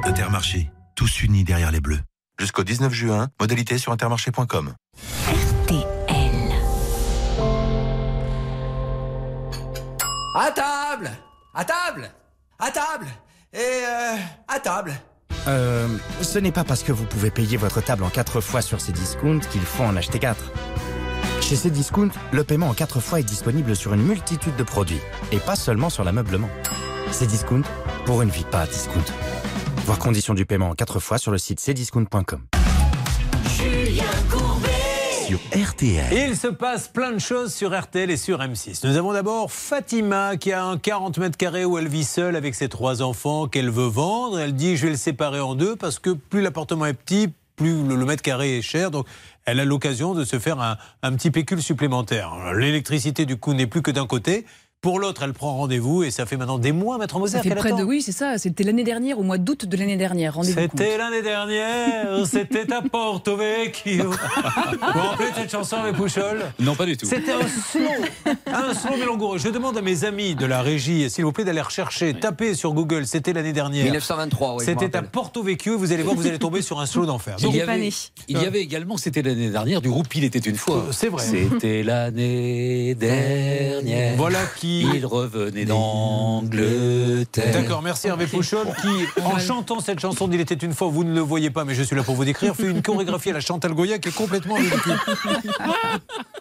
Intermarché, 0.03 0.71
tous 0.95 1.23
unis 1.23 1.43
derrière 1.43 1.71
les 1.71 1.81
bleus. 1.81 2.01
Jusqu'au 2.39 2.63
19 2.63 2.93
juin, 2.93 3.29
modalité 3.39 3.77
sur 3.77 3.91
intermarché.com. 3.91 4.73
À 10.35 10.51
table 10.51 11.09
À 11.55 11.65
table 11.65 12.11
À 12.59 12.71
table 12.71 13.07
Et 13.53 13.57
euh, 13.57 14.15
à 14.47 14.59
table 14.59 14.93
Euh, 15.47 15.87
ce 16.21 16.37
n'est 16.37 16.51
pas 16.51 16.63
parce 16.63 16.83
que 16.83 16.91
vous 16.91 17.05
pouvez 17.05 17.31
payer 17.31 17.57
votre 17.57 17.81
table 17.81 18.03
en 18.03 18.09
4 18.09 18.41
fois 18.41 18.61
sur 18.61 18.79
Cdiscount 18.79 19.39
qu'il 19.51 19.61
faut 19.61 19.83
en 19.83 19.95
acheter 19.95 20.19
4. 20.19 20.37
Chez 21.41 21.55
Cdiscount, 21.55 22.09
le 22.31 22.43
paiement 22.43 22.67
en 22.69 22.73
4 22.73 22.99
fois 22.99 23.19
est 23.19 23.23
disponible 23.23 23.75
sur 23.75 23.93
une 23.93 24.03
multitude 24.03 24.55
de 24.55 24.63
produits, 24.63 24.99
et 25.31 25.39
pas 25.39 25.55
seulement 25.55 25.89
sur 25.89 26.03
l'ameublement. 26.03 26.49
Cdiscount, 27.11 27.63
pour 28.05 28.21
une 28.21 28.29
vie 28.29 28.43
pas 28.43 28.61
à 28.61 28.67
discount. 28.67 29.05
Voir 29.85 29.97
conditions 29.97 30.35
du 30.35 30.45
paiement 30.45 30.69
en 30.69 30.75
4 30.75 30.99
fois 30.99 31.17
sur 31.17 31.31
le 31.31 31.39
site 31.39 31.59
cdiscount.com. 31.59 32.41
Sur 35.29 35.39
RTL. 35.53 36.11
Il 36.11 36.35
se 36.35 36.47
passe 36.47 36.87
plein 36.87 37.11
de 37.11 37.19
choses 37.19 37.53
sur 37.53 37.79
RTL 37.79 38.09
et 38.09 38.17
sur 38.17 38.39
M6. 38.39 38.87
Nous 38.87 38.97
avons 38.97 39.13
d'abord 39.13 39.51
Fatima 39.51 40.37
qui 40.37 40.51
a 40.51 40.65
un 40.65 40.79
40 40.79 41.19
mètres 41.19 41.37
carrés 41.37 41.65
où 41.65 41.77
elle 41.77 41.87
vit 41.87 42.03
seule 42.03 42.35
avec 42.35 42.55
ses 42.55 42.67
trois 42.67 43.03
enfants 43.03 43.47
qu'elle 43.47 43.69
veut 43.69 43.85
vendre. 43.85 44.39
Elle 44.39 44.55
dit 44.55 44.75
je 44.75 44.85
vais 44.85 44.89
le 44.89 44.97
séparer 44.97 45.39
en 45.39 45.53
deux 45.53 45.75
parce 45.75 45.99
que 45.99 46.09
plus 46.09 46.41
l'appartement 46.41 46.87
est 46.87 46.95
petit, 46.95 47.31
plus 47.57 47.83
le, 47.83 47.95
le 47.95 48.05
mètre 48.05 48.23
carré 48.23 48.57
est 48.57 48.63
cher. 48.63 48.89
Donc 48.89 49.05
elle 49.45 49.59
a 49.59 49.65
l'occasion 49.65 50.15
de 50.15 50.23
se 50.23 50.39
faire 50.39 50.59
un, 50.61 50.77
un 51.03 51.13
petit 51.13 51.29
pécule 51.29 51.61
supplémentaire. 51.61 52.33
L'électricité 52.55 53.27
du 53.27 53.37
coup 53.37 53.53
n'est 53.53 53.67
plus 53.67 53.83
que 53.83 53.91
d'un 53.91 54.07
côté. 54.07 54.47
Pour 54.81 54.97
l'autre, 54.99 55.23
elle 55.23 55.33
prend 55.33 55.57
rendez-vous 55.57 56.03
et 56.03 56.11
ça 56.11 56.25
fait 56.25 56.37
maintenant 56.37 56.57
des 56.57 56.71
mois, 56.71 56.97
Maître 56.97 57.19
Moser, 57.19 57.35
Ça 57.35 57.43
fait 57.43 57.49
qu'elle 57.49 57.57
près 57.57 57.67
attend. 57.67 57.79
de 57.79 57.83
oui, 57.83 58.01
c'est 58.01 58.13
ça. 58.13 58.37
C'était 58.37 58.63
l'année 58.63 58.85
dernière, 58.85 59.19
au 59.19 59.23
mois 59.23 59.37
d'août 59.37 59.65
de 59.65 59.75
l'année 59.75 59.97
dernière. 59.97 60.35
Rendez-vous 60.35 60.57
C'était 60.57 60.97
l'année 60.97 61.21
dernière, 61.21 62.25
c'était 62.25 62.71
à 62.71 62.81
Porto 62.81 63.35
Vecchio. 63.35 64.05
Vous 64.09 64.99
rappelez 65.01 65.31
cette 65.35 65.51
chanson 65.51 65.75
avec 65.75 65.97
Pouchol? 65.97 66.45
Non, 66.59 66.75
pas 66.75 66.85
du 66.85 66.95
tout. 66.95 67.05
C'était 67.05 67.33
un 67.33 67.45
slow, 67.45 68.31
un 68.47 68.73
slow 68.73 68.95
mais 68.97 69.05
langoureux. 69.05 69.37
Je 69.37 69.49
demande 69.49 69.77
à 69.77 69.81
mes 69.81 70.05
amis 70.05 70.35
de 70.35 70.45
la 70.45 70.61
régie, 70.61 71.09
s'il 71.09 71.25
vous 71.25 71.33
plaît, 71.33 71.43
d'aller 71.43 71.59
rechercher, 71.59 72.13
taper 72.13 72.53
sur 72.53 72.71
Google. 72.71 73.05
C'était 73.05 73.33
l'année 73.33 73.51
dernière. 73.51 73.83
1923, 73.83 74.55
oui, 74.59 74.63
C'était 74.65 74.95
à. 74.95 75.01
Porto 75.01 75.43
Vecchio. 75.43 75.77
Vous 75.77 75.91
allez 75.91 76.03
voir, 76.03 76.15
vous 76.15 76.25
allez 76.25 76.39
tomber 76.39 76.61
sur 76.61 76.79
un 76.79 76.85
slow 76.85 77.05
d'enfer. 77.05 77.35
Il 77.39 77.53
y, 77.53 77.59
avait, 77.59 77.89
il 78.29 78.41
y 78.41 78.45
avait 78.45 78.61
également, 78.61 78.95
c'était 78.95 79.23
l'année 79.23 79.49
dernière, 79.49 79.81
du 79.81 79.89
groupe 79.89 80.07
Il 80.15 80.23
était 80.23 80.39
une 80.39 80.55
fois. 80.55 80.85
C'est 80.91 81.09
vrai. 81.09 81.25
C'était 81.25 81.83
l'année 81.83 82.95
dernière. 82.95 84.15
Voilà 84.15 84.39
qui. 84.57 84.68
Il 84.69 85.05
revenait 85.05 85.65
d'Angleterre. 85.65 87.53
D'accord, 87.53 87.81
merci 87.81 88.07
Hervé 88.07 88.27
Pouchol 88.27 88.67
qui, 88.81 89.21
en 89.21 89.39
chantant 89.39 89.79
cette 89.79 89.99
chanson 89.99 90.27
d'Il 90.27 90.41
était 90.41 90.55
une 90.55 90.73
fois, 90.73 90.87
vous 90.87 91.03
ne 91.03 91.13
le 91.13 91.21
voyez 91.21 91.49
pas, 91.49 91.65
mais 91.65 91.73
je 91.73 91.83
suis 91.83 91.95
là 91.95 92.03
pour 92.03 92.15
vous 92.15 92.25
décrire, 92.25 92.55
fait 92.55 92.69
une 92.69 92.81
chorégraphie 92.81 93.31
à 93.31 93.33
la 93.33 93.39
Chantal 93.39 93.73
Goya 93.73 93.99
qui 93.99 94.09
est 94.09 94.15
complètement 94.15 94.55
ridicule. 94.55 94.97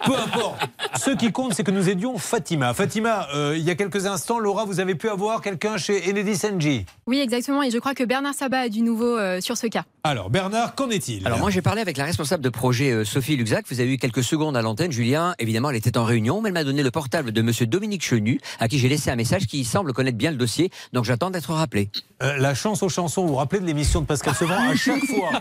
Peu 0.05 0.15
importe. 0.15 0.61
Ce 0.97 1.11
qui 1.11 1.33
compte, 1.33 1.55
c'est 1.55 1.65
que 1.65 1.71
nous 1.71 1.89
aidions 1.89 2.19
Fatima. 2.19 2.75
Fatima, 2.75 3.29
euh, 3.35 3.55
il 3.57 3.65
y 3.65 3.71
a 3.71 3.75
quelques 3.75 4.07
instants, 4.07 4.39
Laura, 4.39 4.65
vous 4.65 4.81
avez 4.81 4.95
pu 4.95 5.09
avoir 5.09 5.41
quelqu'un 5.41 5.77
chez 5.77 6.11
Enedis 6.11 6.41
NG. 6.47 6.85
Oui, 7.07 7.21
exactement. 7.21 7.63
Et 7.63 7.71
je 7.71 7.79
crois 7.79 7.95
que 7.95 8.05
Bernard 8.05 8.35
Sabat 8.35 8.61
a 8.61 8.69
du 8.69 8.83
nouveau 8.83 9.17
euh, 9.17 9.41
sur 9.41 9.57
ce 9.57 9.67
cas. 9.67 9.85
Alors, 10.05 10.31
Bernard, 10.31 10.75
qu'en 10.75 10.91
est-il? 10.91 11.27
Alors 11.27 11.39
moi 11.39 11.51
j'ai 11.51 11.63
parlé 11.63 11.81
avec 11.81 11.97
la 11.97 12.05
responsable 12.05 12.43
de 12.43 12.49
projet 12.49 12.91
euh, 12.91 13.05
Sophie 13.05 13.37
Luxac, 13.37 13.67
vous 13.69 13.81
avez 13.81 13.93
eu 13.93 13.99
quelques 13.99 14.23
secondes 14.23 14.57
à 14.57 14.63
l'antenne, 14.63 14.91
Julien, 14.91 15.35
évidemment 15.39 15.71
elle 15.71 15.77
était 15.77 15.99
en 15.99 16.05
réunion, 16.05 16.41
mais 16.41 16.49
elle 16.49 16.55
m'a 16.55 16.65
donné 16.65 16.83
le 16.83 16.91
portable 16.91 17.33
de 17.33 17.43
monsieur 17.43 17.67
Dominique 17.67 18.03
Chenu, 18.05 18.18
à 18.61 18.69
qui 18.69 18.79
j'ai 18.79 18.89
laissé 18.89 19.11
un 19.11 19.17
message 19.17 19.47
qui 19.47 19.65
semble 19.65 19.93
connaître 19.93 20.19
bien 20.19 20.31
le 20.31 20.37
dossier, 20.37 20.71
donc 20.93 21.05
j'attends 21.05 21.31
d'être 21.31 21.53
rappelé. 21.53 21.91
Euh, 22.21 22.37
la 22.37 22.53
chance 22.55 22.83
aux 22.83 22.89
chansons, 22.89 23.23
vous 23.23 23.29
vous 23.29 23.35
rappelez 23.37 23.61
de 23.61 23.67
l'émission 23.67 24.01
de 24.01 24.07
Pascal 24.07 24.35
Sevran 24.35 24.71
À 24.71 24.75
chaque 24.75 25.05
fois 25.07 25.41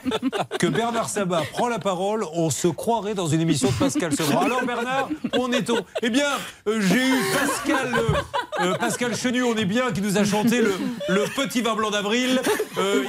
que 0.59 0.67
Bernard 0.67 1.09
Sabat 1.09 1.41
prend 1.51 1.67
la 1.69 1.79
parole, 1.79 2.23
on 2.33 2.51
se 2.51 2.67
croirait 2.67 3.15
dans 3.15 3.27
une 3.27 3.41
émission 3.41 3.69
de 3.69 3.73
Pascal 3.73 4.13
Sevran. 4.15 4.41
Alors 4.41 4.63
Bernard, 4.63 5.09
on 5.33 5.51
est 5.51 5.69
au... 5.71 5.79
Eh 6.03 6.11
bien, 6.11 6.29
euh, 6.67 6.79
j'ai 6.81 7.07
eu 7.07 7.15
Pascal, 7.33 7.95
euh, 8.61 8.75
Pascal 8.75 9.15
Chenu, 9.15 9.41
on 9.41 9.55
est 9.55 9.65
bien, 9.65 9.91
qui 9.91 10.01
nous 10.01 10.19
a 10.19 10.23
chanté 10.23 10.61
le, 10.61 10.75
le 11.09 11.23
Petit 11.35 11.61
vin 11.61 11.75
blanc 11.75 11.89
d'avril. 11.89 12.41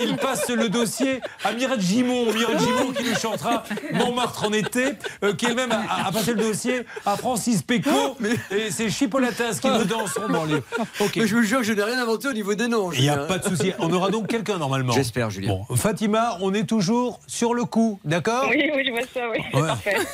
Il 0.02 0.16
passe 0.16 0.48
le 0.48 0.68
dossier 0.68 1.20
à 1.44 1.52
Mireille 1.52 1.80
Gimon, 1.80 2.32
Mireille 2.32 2.58
Gimon 2.58 2.92
qui 2.92 3.04
nous 3.04 3.16
chantera 3.16 3.64
Montmartre 3.92 4.44
en 4.44 4.52
été, 4.52 4.92
qui 5.36 5.46
elle-même 5.46 5.72
a, 5.72 6.06
a 6.06 6.12
passé 6.12 6.32
le 6.32 6.42
dossier 6.42 6.82
à 7.04 7.16
Francis 7.16 7.62
Péco. 7.62 8.16
Et 8.50 8.70
c'est 8.70 8.90
Chipolatas 8.90 9.57
qui 9.60 9.68
nous 9.68 9.84
danseront 9.84 10.28
dans 10.28 10.44
les... 10.44 10.56
Ok. 11.00 11.16
Mais 11.16 11.26
je 11.26 11.34
vous 11.36 11.42
jure 11.42 11.58
que 11.58 11.64
je 11.64 11.72
n'ai 11.72 11.82
rien 11.82 12.00
inventé 12.00 12.28
au 12.28 12.32
niveau 12.32 12.54
des 12.54 12.68
noms. 12.68 12.90
Il 12.92 13.00
n'y 13.02 13.08
a 13.08 13.16
pas 13.18 13.38
de 13.38 13.44
souci. 13.48 13.72
On 13.78 13.92
aura 13.92 14.10
donc 14.10 14.26
quelqu'un 14.28 14.58
normalement. 14.58 14.92
J'espère, 14.92 15.30
Julien. 15.30 15.58
Bon, 15.68 15.76
Fatima, 15.76 16.38
on 16.40 16.52
est 16.54 16.64
toujours 16.64 17.20
sur 17.26 17.54
le 17.54 17.64
coup, 17.64 18.00
d'accord? 18.04 18.46
Oui, 18.50 18.70
oui, 18.74 18.82
je 18.86 18.90
vois 18.90 19.00
ça, 19.12 19.28
oui. 19.30 19.38
C'est 19.52 19.60
Ouais. 19.60 19.66
parfait. 19.68 19.96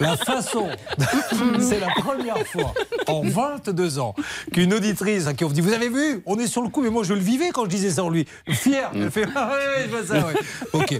La 0.00 0.16
façon, 0.16 0.68
c'est 1.60 1.78
la 1.78 1.88
première 1.88 2.44
fois 2.46 2.74
en 3.06 3.22
22 3.22 4.00
ans 4.00 4.14
qu'une 4.52 4.74
auditrice 4.74 5.28
à 5.28 5.34
qui 5.34 5.44
on 5.44 5.48
dit 5.48 5.60
Vous 5.60 5.72
avez 5.72 5.88
vu 5.88 6.20
On 6.26 6.36
est 6.38 6.48
sur 6.48 6.62
le 6.62 6.68
coup, 6.68 6.82
mais 6.82 6.90
moi 6.90 7.04
je 7.04 7.14
le 7.14 7.20
vivais 7.20 7.50
quand 7.52 7.64
je 7.64 7.68
disais 7.70 7.90
ça 7.90 8.02
en 8.04 8.10
lui. 8.10 8.26
Fier. 8.48 8.90
Elle 8.94 9.10
fait 9.10 9.24
Ah 9.36 9.50
ouais, 9.52 9.52
ouais, 9.54 9.84
je 9.86 9.96
vois 9.96 10.04
ça, 10.04 10.26
ouais. 10.26 10.34
Ok. 10.72 10.98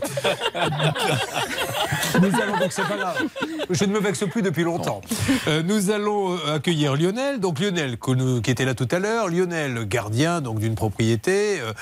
Nous 2.20 2.40
allons 2.40 2.56
donc, 2.58 2.70
c'est 2.72 2.86
pas 2.86 2.96
grave. 2.96 3.22
Je 3.70 3.84
ne 3.84 3.92
me 3.92 3.98
vexe 3.98 4.24
plus 4.30 4.42
depuis 4.42 4.62
longtemps. 4.62 5.00
Euh, 5.48 5.62
nous 5.64 5.90
allons 5.90 6.34
euh, 6.36 6.38
accueillir 6.52 6.96
Lionel. 6.96 7.40
Donc 7.40 7.58
Lionel, 7.60 7.96
qui 8.42 8.50
était 8.50 8.64
là 8.64 8.74
tout 8.74 8.88
à 8.90 8.98
l'heure. 8.98 9.28
Lionel, 9.28 9.84
gardien 9.86 10.40
donc 10.40 10.58
d'une 10.58 10.74
propriété 10.74 11.60
euh, 11.60 11.72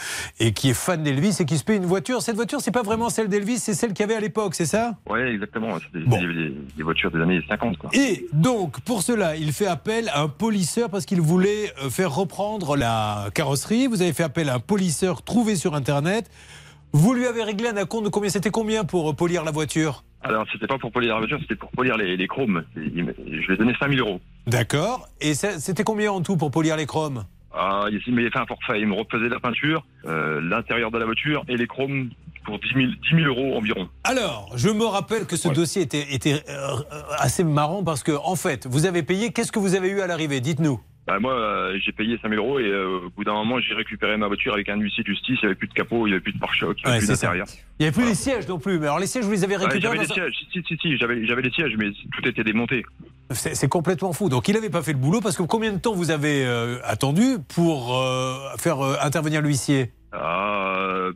et 0.41 0.53
qui 0.53 0.71
est 0.71 0.75
fan 0.75 1.03
d'Elvis 1.03 1.37
et 1.41 1.45
qui 1.45 1.59
se 1.59 1.65
paye 1.65 1.77
une 1.77 1.87
voiture. 1.87 2.23
Cette 2.23 2.37
voiture, 2.37 2.61
c'est 2.61 2.71
pas 2.71 2.83
vraiment 2.83 3.11
celle 3.11 3.29
d'Elvis, 3.29 3.59
c'est 3.59 3.75
celle 3.75 3.93
qu'il 3.93 4.01
y 4.01 4.09
avait 4.09 4.17
à 4.17 4.21
l'époque, 4.21 4.55
c'est 4.55 4.67
ça? 4.67 4.97
Oui, 5.09 5.21
exactement. 5.21 5.79
C'est 5.81 5.99
des, 5.99 6.05
Bon. 6.07 6.19
des- 6.21 6.83
voitures 6.83 7.11
des 7.11 7.21
années 7.21 7.41
50. 7.49 7.79
Quoi. 7.79 7.91
Et 7.93 8.27
donc, 8.33 8.81
pour 8.81 9.03
cela, 9.03 9.37
il 9.37 9.53
fait 9.53 9.67
appel 9.67 10.09
à 10.13 10.23
un 10.23 10.29
polisseur 10.29 10.91
parce 10.91 11.07
qu'il 11.07 11.21
voulait 11.21 11.73
euh, 11.83 11.91
faire 11.91 12.15
reprendre 12.15 12.77
la 12.77 13.29
carrosserie. 13.35 13.87
Vous 13.87 14.03
avez 14.03 14.13
fait 14.13 14.25
appel 14.25 14.49
à 14.49 14.55
un 14.55 14.61
polisseur 14.61 15.23
trouvé 15.23 15.57
sur 15.57 15.75
Internet. 15.75 16.31
Vous 16.93 17.15
lui 17.15 17.27
avez 17.27 17.43
réglé 17.43 17.69
un 17.69 17.77
acompte 17.77 18.05
de 18.05 18.11
combien? 18.11 18.29
C'était 18.29 18.51
combien 18.51 18.85
pour 18.85 19.11
euh, 19.11 19.13
polir 19.15 19.45
la 19.45 19.51
voiture? 19.51 20.05
Alors, 20.23 20.45
c'était 20.53 20.67
pas 20.67 20.79
pour 20.79 20.93
polir 20.93 21.15
la 21.15 21.19
voiture, 21.21 21.39
c'était 21.41 21.57
pour 21.57 21.71
polir 21.71 21.97
les, 21.97 22.17
les 22.17 22.29
chromes. 22.29 22.65
Je 22.77 22.81
lui 22.81 23.55
ai 23.55 23.57
donné 23.57 23.73
5000 23.81 23.99
euros. 24.01 24.21
D'accord. 24.47 25.09
Et 25.21 25.35
c'était 25.35 25.85
combien 25.85 26.13
en 26.13 26.21
tout 26.21 26.37
pour 26.37 26.51
polir 26.51 26.77
les 26.77 26.87
chromes? 26.87 27.25
Ah, 27.55 27.87
il 27.91 28.15
m'avait 28.15 28.31
fait 28.31 28.39
un 28.39 28.47
forfait. 28.47 28.81
Il 28.81 28.87
me 28.87 28.95
refaisait 28.95 29.29
la 29.29 29.41
peinture, 29.41 29.85
euh, 30.07 30.41
l'intérieur 30.41 30.91
de 30.91 30.99
la 30.99 31.05
voiture 31.07 31.45
et 31.49 31.57
les 31.57 31.67
chromes 31.67 32.11
pour 32.45 32.59
10 32.59 32.69
000, 32.75 32.87
10 33.11 33.23
000 33.25 33.27
euros 33.29 33.57
environ. 33.57 33.89
Alors, 34.05 34.51
je 34.57 34.69
me 34.69 34.85
rappelle 34.85 35.27
que 35.27 35.37
ce 35.37 35.49
dossier 35.49 35.83
était, 35.83 36.15
était 36.15 36.43
euh, 36.49 36.77
assez 37.19 37.45
marrant 37.45 37.85
parce 37.85 38.03
que, 38.03 38.13
en 38.13 38.37
fait, 38.37 38.67
vous 38.67 38.87
avez 38.87 39.03
payé. 39.03 39.33
Qu'est-ce 39.33 39.53
que 39.53 39.59
vous 39.59 39.75
avez 39.75 39.89
eu 39.89 40.01
à 40.01 40.07
l'arrivée? 40.07 40.41
Dites-nous. 40.41 40.81
Bah, 41.07 41.19
moi, 41.19 41.33
euh, 41.35 41.79
j'ai 41.85 41.91
payé 41.91 42.17
5000 42.23 42.39
euros 42.39 42.61
et 42.61 42.65
euh, 42.65 43.01
au 43.07 43.11
bout 43.11 43.25
d'un 43.25 43.33
moment, 43.33 43.59
j'ai 43.59 43.75
récupéré 43.75 44.17
ma 44.17 44.29
voiture 44.29 44.55
avec 44.55 44.69
un 44.69 44.77
huissier 44.77 45.03
de 45.03 45.09
justice. 45.09 45.37
Il 45.43 45.47
n'y 45.47 45.47
avait 45.47 45.55
plus 45.57 45.67
de 45.67 45.73
capot, 45.75 46.07
il 46.07 46.11
n'y 46.11 46.15
avait 46.15 46.21
plus 46.23 46.33
de 46.33 46.39
pare-choc, 46.39 46.77
il 46.79 46.83
n'y 46.83 46.85
Ouais, 46.85 46.91
avait 46.91 46.99
plus 46.99 47.07
c'est 47.07 47.17
ça. 47.17 47.27
d'intérieur. 47.27 47.47
Il 47.51 47.83
n'y 47.83 47.87
avait 47.89 47.95
plus 47.95 48.05
les 48.07 48.15
sièges 48.15 48.47
non 48.47 48.61
plus. 48.61 48.79
Mais 48.79 48.87
alors, 48.87 49.01
les 49.01 49.09
sièges, 49.09 49.25
vous 49.25 49.33
les 49.33 49.43
avez 49.43 49.57
Ouais, 49.57 49.65
récupérés 49.67 49.97
j'avais 49.97 50.07
les 50.07 50.11
un- 50.11 50.15
sièges, 50.15 50.35
si, 50.53 50.63
si, 50.67 50.77
si, 50.81 50.97
j'avais, 50.99 51.27
j'avais 51.27 51.43
les 51.43 51.51
sièges, 51.51 51.75
mais 51.77 51.91
tout 52.13 52.29
était 52.29 52.45
démonté. 52.45 52.85
C'est 53.31 53.69
complètement 53.69 54.13
fou. 54.13 54.29
Donc 54.29 54.47
il 54.49 54.55
n'avait 54.55 54.71
pas 54.71 54.83
fait 54.83 54.93
le 54.93 54.99
boulot 54.99 55.21
parce 55.21 55.37
que 55.37 55.43
combien 55.43 55.73
de 55.73 55.79
temps 55.79 55.95
vous 55.95 56.11
avez 56.11 56.45
euh, 56.47 56.79
attendu 56.85 57.39
pour 57.55 57.99
faire 58.59 58.81
intervenir 59.03 59.41
l'huissier? 59.43 59.91
Ah, 60.13 61.09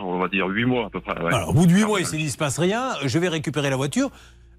on 0.00 0.18
va 0.18 0.28
dire 0.28 0.46
8 0.46 0.64
mois 0.64 0.86
à 0.86 0.90
peu 0.90 1.00
près. 1.00 1.20
ouais. 1.20 1.34
Alors, 1.34 1.50
au 1.50 1.52
bout 1.52 1.66
de 1.66 1.72
8 1.72 1.84
mois, 1.84 2.00
il 2.00 2.06
s'est 2.06 2.16
dit, 2.16 2.24
il 2.24 2.30
se 2.30 2.36
passe 2.38 2.58
rien, 2.58 2.90
je 3.04 3.18
vais 3.18 3.28
récupérer 3.28 3.68
la 3.70 3.76
voiture. 3.76 4.10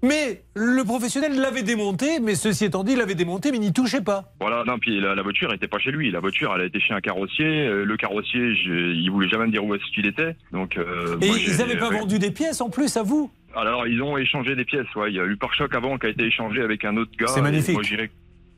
Mais 0.02 0.42
le 0.54 0.84
professionnel 0.84 1.40
l'avait 1.40 1.64
démonté, 1.64 2.20
mais 2.20 2.36
ceci 2.36 2.66
étant 2.66 2.84
dit, 2.84 2.92
il 2.92 2.98
l'avait 2.98 3.16
démonté, 3.16 3.50
mais 3.50 3.58
n'y 3.58 3.72
touchait 3.72 4.00
pas. 4.00 4.32
Voilà, 4.40 4.62
non, 4.64 4.78
puis 4.78 5.00
la, 5.00 5.16
la 5.16 5.22
voiture 5.22 5.50
n'était 5.50 5.66
pas 5.66 5.78
chez 5.80 5.90
lui. 5.90 6.10
La 6.12 6.20
voiture, 6.20 6.52
elle 6.54 6.62
a 6.62 6.64
été 6.66 6.78
chez 6.78 6.94
un 6.94 7.00
carrossier. 7.00 7.44
Euh, 7.66 7.84
Le 7.84 7.96
carrossier, 7.96 8.54
je, 8.54 8.92
il 8.94 9.10
voulait 9.10 9.28
jamais 9.28 9.46
me 9.46 9.50
dire 9.50 9.64
où 9.64 9.74
est-ce 9.74 9.82
qu'il 9.94 10.06
était. 10.06 10.36
Donc, 10.52 10.76
euh, 10.76 11.16
Et 11.20 11.26
moi, 11.26 11.36
ils 11.38 11.56
n'avaient 11.58 11.76
pas 11.76 11.88
ouais. 11.88 11.98
vendu 11.98 12.18
des 12.20 12.30
pièces 12.30 12.60
en 12.60 12.70
plus 12.70 12.96
à 12.96 13.02
vous 13.02 13.30
Alors, 13.56 13.88
ils 13.88 14.00
ont 14.00 14.16
échangé 14.16 14.54
des 14.54 14.64
pièces. 14.64 14.86
Ouais, 14.94 15.10
il 15.10 15.16
y 15.16 15.20
a 15.20 15.24
eu 15.24 15.36
pare-choc 15.36 15.74
avant 15.74 15.98
qui 15.98 16.06
a 16.06 16.10
été 16.10 16.24
échangé 16.24 16.62
avec 16.62 16.84
un 16.84 16.96
autre 16.96 17.10
gars. 17.18 17.26
C'est 17.26 17.42
magnifique. 17.42 17.78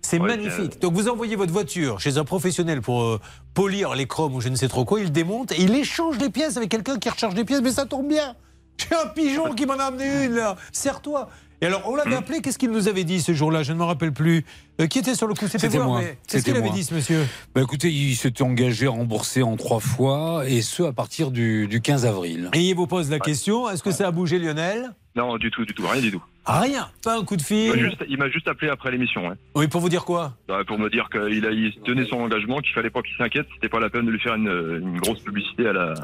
C'est 0.03 0.19
Ouais, 0.19 0.29
magnifique. 0.29 0.81
Donc 0.81 0.95
vous 0.95 1.09
envoyez 1.09 1.37
votre 1.37 1.53
voiture 1.53 2.01
chez 2.01 2.17
un 2.19 2.25
professionnel 2.25 2.81
pour 2.81 3.03
euh, 3.03 3.21
polir 3.55 3.95
les 3.95 4.07
chromes 4.07 4.35
ou 4.35 4.41
je 4.41 4.49
ne 4.49 4.57
sais 4.57 4.67
trop 4.69 4.85
quoi, 4.87 4.99
il 5.01 5.13
démonte 5.13 5.53
et 5.53 5.61
il 5.61 5.75
échange 5.75 6.19
les 6.19 6.31
pièces 6.31 6.57
avec 6.57 6.71
quelqu'un 6.71 6.99
qui 6.99 7.09
recharge 7.11 7.35
des 7.35 7.45
pièces, 7.45 7.61
mais 7.63 7.71
ça 7.71 7.85
tombe 7.85 8.09
bien. 8.09 8.35
J'ai 8.89 8.95
un 8.97 9.07
pigeon 9.09 9.55
qui 9.55 9.67
m'en 9.67 9.75
a 9.75 9.85
amené 9.85 10.25
une 10.27 10.35
là. 10.35 10.57
Serre-toi. 10.73 11.29
Et 11.63 11.67
alors 11.67 11.83
on 11.87 11.95
l'avait 11.95 12.15
appelé, 12.15 12.41
qu'est-ce 12.41 12.59
qu'il 12.59 12.71
nous 12.71 12.89
avait 12.89 13.05
dit 13.05 13.21
ce 13.21 13.35
jour-là? 13.35 13.63
Je 13.63 13.75
ne 13.75 13.79
me 13.79 13.85
rappelle 13.85 14.13
plus. 14.13 14.47
Euh, 14.81 14.87
qui 14.87 14.99
était 14.99 15.15
sur 15.15 15.27
le 15.27 15.35
coup? 15.35 15.47
C'était 15.47 15.79
moi. 15.79 16.01
Qu'est-ce 16.27 16.43
qu'il 16.45 16.57
avait 16.57 16.71
dit 16.71 16.85
ce 16.85 16.95
monsieur? 16.95 17.27
Bah 17.55 17.61
écoutez, 17.61 17.91
il 17.91 18.15
s'était 18.17 18.43
engagé 18.43 18.87
à 18.87 18.91
rembourser 18.91 19.43
en 19.43 19.57
trois 19.57 19.81
fois, 19.81 20.45
et 20.49 20.63
ce 20.63 20.85
à 20.85 20.93
partir 20.95 21.31
du, 21.31 21.69
du 21.69 21.83
15 21.83 22.07
avril. 22.07 22.49
Et 22.55 22.61
il 22.61 22.75
vous 22.75 22.87
pose 22.87 23.11
la 23.11 23.19
question, 23.19 23.69
est-ce 23.69 23.83
que 23.83 23.91
ça 23.91 24.07
a 24.07 24.11
bougé 24.11 24.39
Lionel? 24.39 24.91
Non, 25.17 25.37
du 25.37 25.51
tout, 25.51 25.67
du 25.67 25.75
tout, 25.75 25.87
rien 25.87 26.01
du 26.01 26.11
tout. 26.13 26.23
Rien, 26.47 26.89
pas 27.05 27.19
un 27.19 27.25
coup 27.25 27.37
de 27.37 27.43
Il 27.51 27.69
m'a 27.69 27.75
fil. 27.75 27.83
juste, 27.85 28.05
il 28.09 28.17
m'a 28.17 28.31
juste 28.31 28.49
appelé 28.49 28.71
après 28.71 28.91
l'émission. 28.91 29.29
ouais. 29.29 29.35
Oui, 29.55 29.69
pour 29.69 29.83
vous 29.83 29.91
dire 29.91 30.07
quoi? 30.07 30.33
Bah, 30.49 30.61
Pour 30.67 30.79
me 30.79 30.89
dire 30.89 31.11
qu'il 31.13 31.45
a 31.45 31.51
il 31.51 31.75
tenait 31.85 32.07
son 32.07 32.21
engagement, 32.21 32.61
qu'il 32.61 32.73
fallait 32.73 32.89
pas 32.91 33.03
qu'il 33.03 33.15
s'inquiète, 33.19 33.47
c'était 33.55 33.69
pas 33.69 33.81
la 33.81 33.91
peine 33.91 34.07
de 34.07 34.11
lui 34.13 34.21
faire 34.21 34.37
une, 34.37 34.49
une 34.81 34.99
grosse 34.99 35.21
publicité 35.21 35.67
à 35.69 35.73
la, 35.75 35.95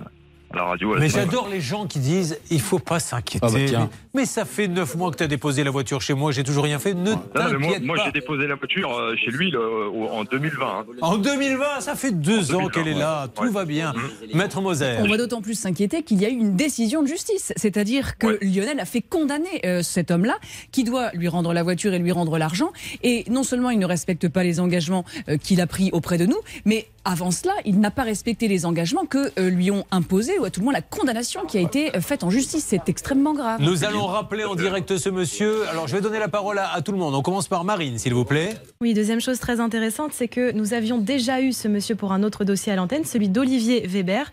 à 0.52 0.56
la 0.56 0.64
radio. 0.64 0.92
à 0.92 0.94
la 0.96 1.00
Mais 1.00 1.08
j'adore 1.08 1.48
les 1.48 1.60
gens 1.60 1.86
qui 1.86 1.98
disent 1.98 2.38
il 2.50 2.60
faut 2.60 2.78
pas 2.78 3.00
s'inquiéter. 3.00 3.46
Ah 3.46 3.78
bah. 3.78 3.88
Mais, 4.16 4.26
ça 4.26 4.44
fait 4.44 4.68
neuf 4.68 4.94
mois 4.96 5.10
que 5.10 5.16
tu 5.16 5.22
as 5.22 5.28
déposé 5.28 5.64
la 5.64 5.70
voiture 5.70 6.00
chez 6.00 6.14
moi, 6.14 6.32
j'ai 6.32 6.42
toujours 6.42 6.64
rien 6.64 6.78
fait. 6.78 6.94
Ne 6.94 7.12
Non, 7.12 7.20
mais 7.34 7.58
moi, 7.58 7.78
moi 7.80 7.96
j'ai 8.04 8.12
déposé 8.12 8.46
la 8.46 8.54
voiture 8.56 8.92
euh, 8.96 9.14
chez 9.16 9.30
lui 9.30 9.52
en 9.56 10.24
2020. 10.24 10.66
hein. 10.66 10.84
En 11.02 11.18
2020, 11.18 11.80
ça 11.80 11.94
fait 11.94 12.12
deux 12.12 12.54
En 12.54 12.64
ans 12.64 12.68
qu'elle 12.68 12.88
est 12.88 12.94
2020, 12.94 12.98
là, 12.98 13.24
ouais. 13.24 13.46
tout 13.46 13.52
va 13.52 13.64
bien. 13.64 13.94
Maître 14.34 14.60
Moser. 14.60 14.96
On 15.00 15.08
va 15.08 15.16
d'autant 15.16 15.42
plus 15.42 15.58
s'inquiéter 15.58 16.02
qu'il 16.02 16.20
y 16.20 16.26
a 16.26 16.28
eu 16.28 16.32
une 16.36 16.56
décision 16.56 17.02
de 17.02 17.08
justice. 17.08 17.52
C'est-à-dire 17.56 18.18
que 18.18 18.38
Lionel 18.42 18.80
a 18.80 18.84
fait 18.84 19.02
condamner 19.02 19.60
euh, 19.64 19.82
cet 19.82 20.10
homme-là, 20.10 20.36
qui 20.72 20.84
doit 20.84 21.10
lui 21.12 21.28
rendre 21.28 21.52
la 21.52 21.62
voiture 21.62 21.94
et 21.94 21.98
lui 21.98 22.12
rendre 22.12 22.38
l'argent. 22.38 22.72
Et 23.02 23.24
non 23.28 23.42
seulement 23.42 23.70
il 23.70 23.78
ne 23.78 23.86
respecte 23.86 24.28
pas 24.28 24.42
les 24.42 24.60
engagements 24.60 25.04
euh, 25.28 25.36
qu'il 25.36 25.60
a 25.60 25.66
pris 25.66 25.90
auprès 25.92 26.18
de 26.18 26.26
nous, 26.26 26.38
mais 26.64 26.86
avant 27.04 27.30
cela, 27.30 27.52
il 27.64 27.78
n'a 27.78 27.92
pas 27.92 28.02
respecté 28.02 28.48
les 28.48 28.66
engagements 28.66 29.06
que 29.06 29.30
euh, 29.38 29.48
lui 29.48 29.70
ont 29.70 29.84
imposés, 29.92 30.38
ou 30.40 30.44
à 30.44 30.50
tout 30.50 30.60
le 30.60 30.64
moins 30.64 30.72
la 30.72 30.82
condamnation 30.82 31.44
qui 31.46 31.56
a 31.56 31.60
été 31.60 31.96
euh, 31.96 32.00
faite 32.00 32.24
en 32.24 32.30
justice. 32.30 32.64
C'est 32.66 32.88
extrêmement 32.88 33.32
grave. 33.32 33.60
Nous 33.60 33.84
allons 33.84 34.05
rappeler 34.06 34.44
en 34.44 34.54
direct 34.54 34.96
ce 34.96 35.08
monsieur. 35.08 35.68
Alors, 35.68 35.86
je 35.88 35.94
vais 35.96 36.00
donner 36.02 36.18
la 36.18 36.28
parole 36.28 36.58
à, 36.58 36.72
à 36.72 36.82
tout 36.82 36.92
le 36.92 36.98
monde. 36.98 37.14
On 37.14 37.22
commence 37.22 37.48
par 37.48 37.64
Marine, 37.64 37.98
s'il 37.98 38.14
vous 38.14 38.24
plaît. 38.24 38.54
Oui, 38.80 38.94
deuxième 38.94 39.20
chose 39.20 39.38
très 39.38 39.60
intéressante, 39.60 40.12
c'est 40.12 40.28
que 40.28 40.52
nous 40.52 40.74
avions 40.74 40.98
déjà 40.98 41.40
eu 41.40 41.52
ce 41.52 41.68
monsieur 41.68 41.94
pour 41.96 42.12
un 42.12 42.22
autre 42.22 42.44
dossier 42.44 42.72
à 42.72 42.76
l'antenne, 42.76 43.04
celui 43.04 43.28
d'Olivier 43.28 43.86
Weber. 43.86 44.30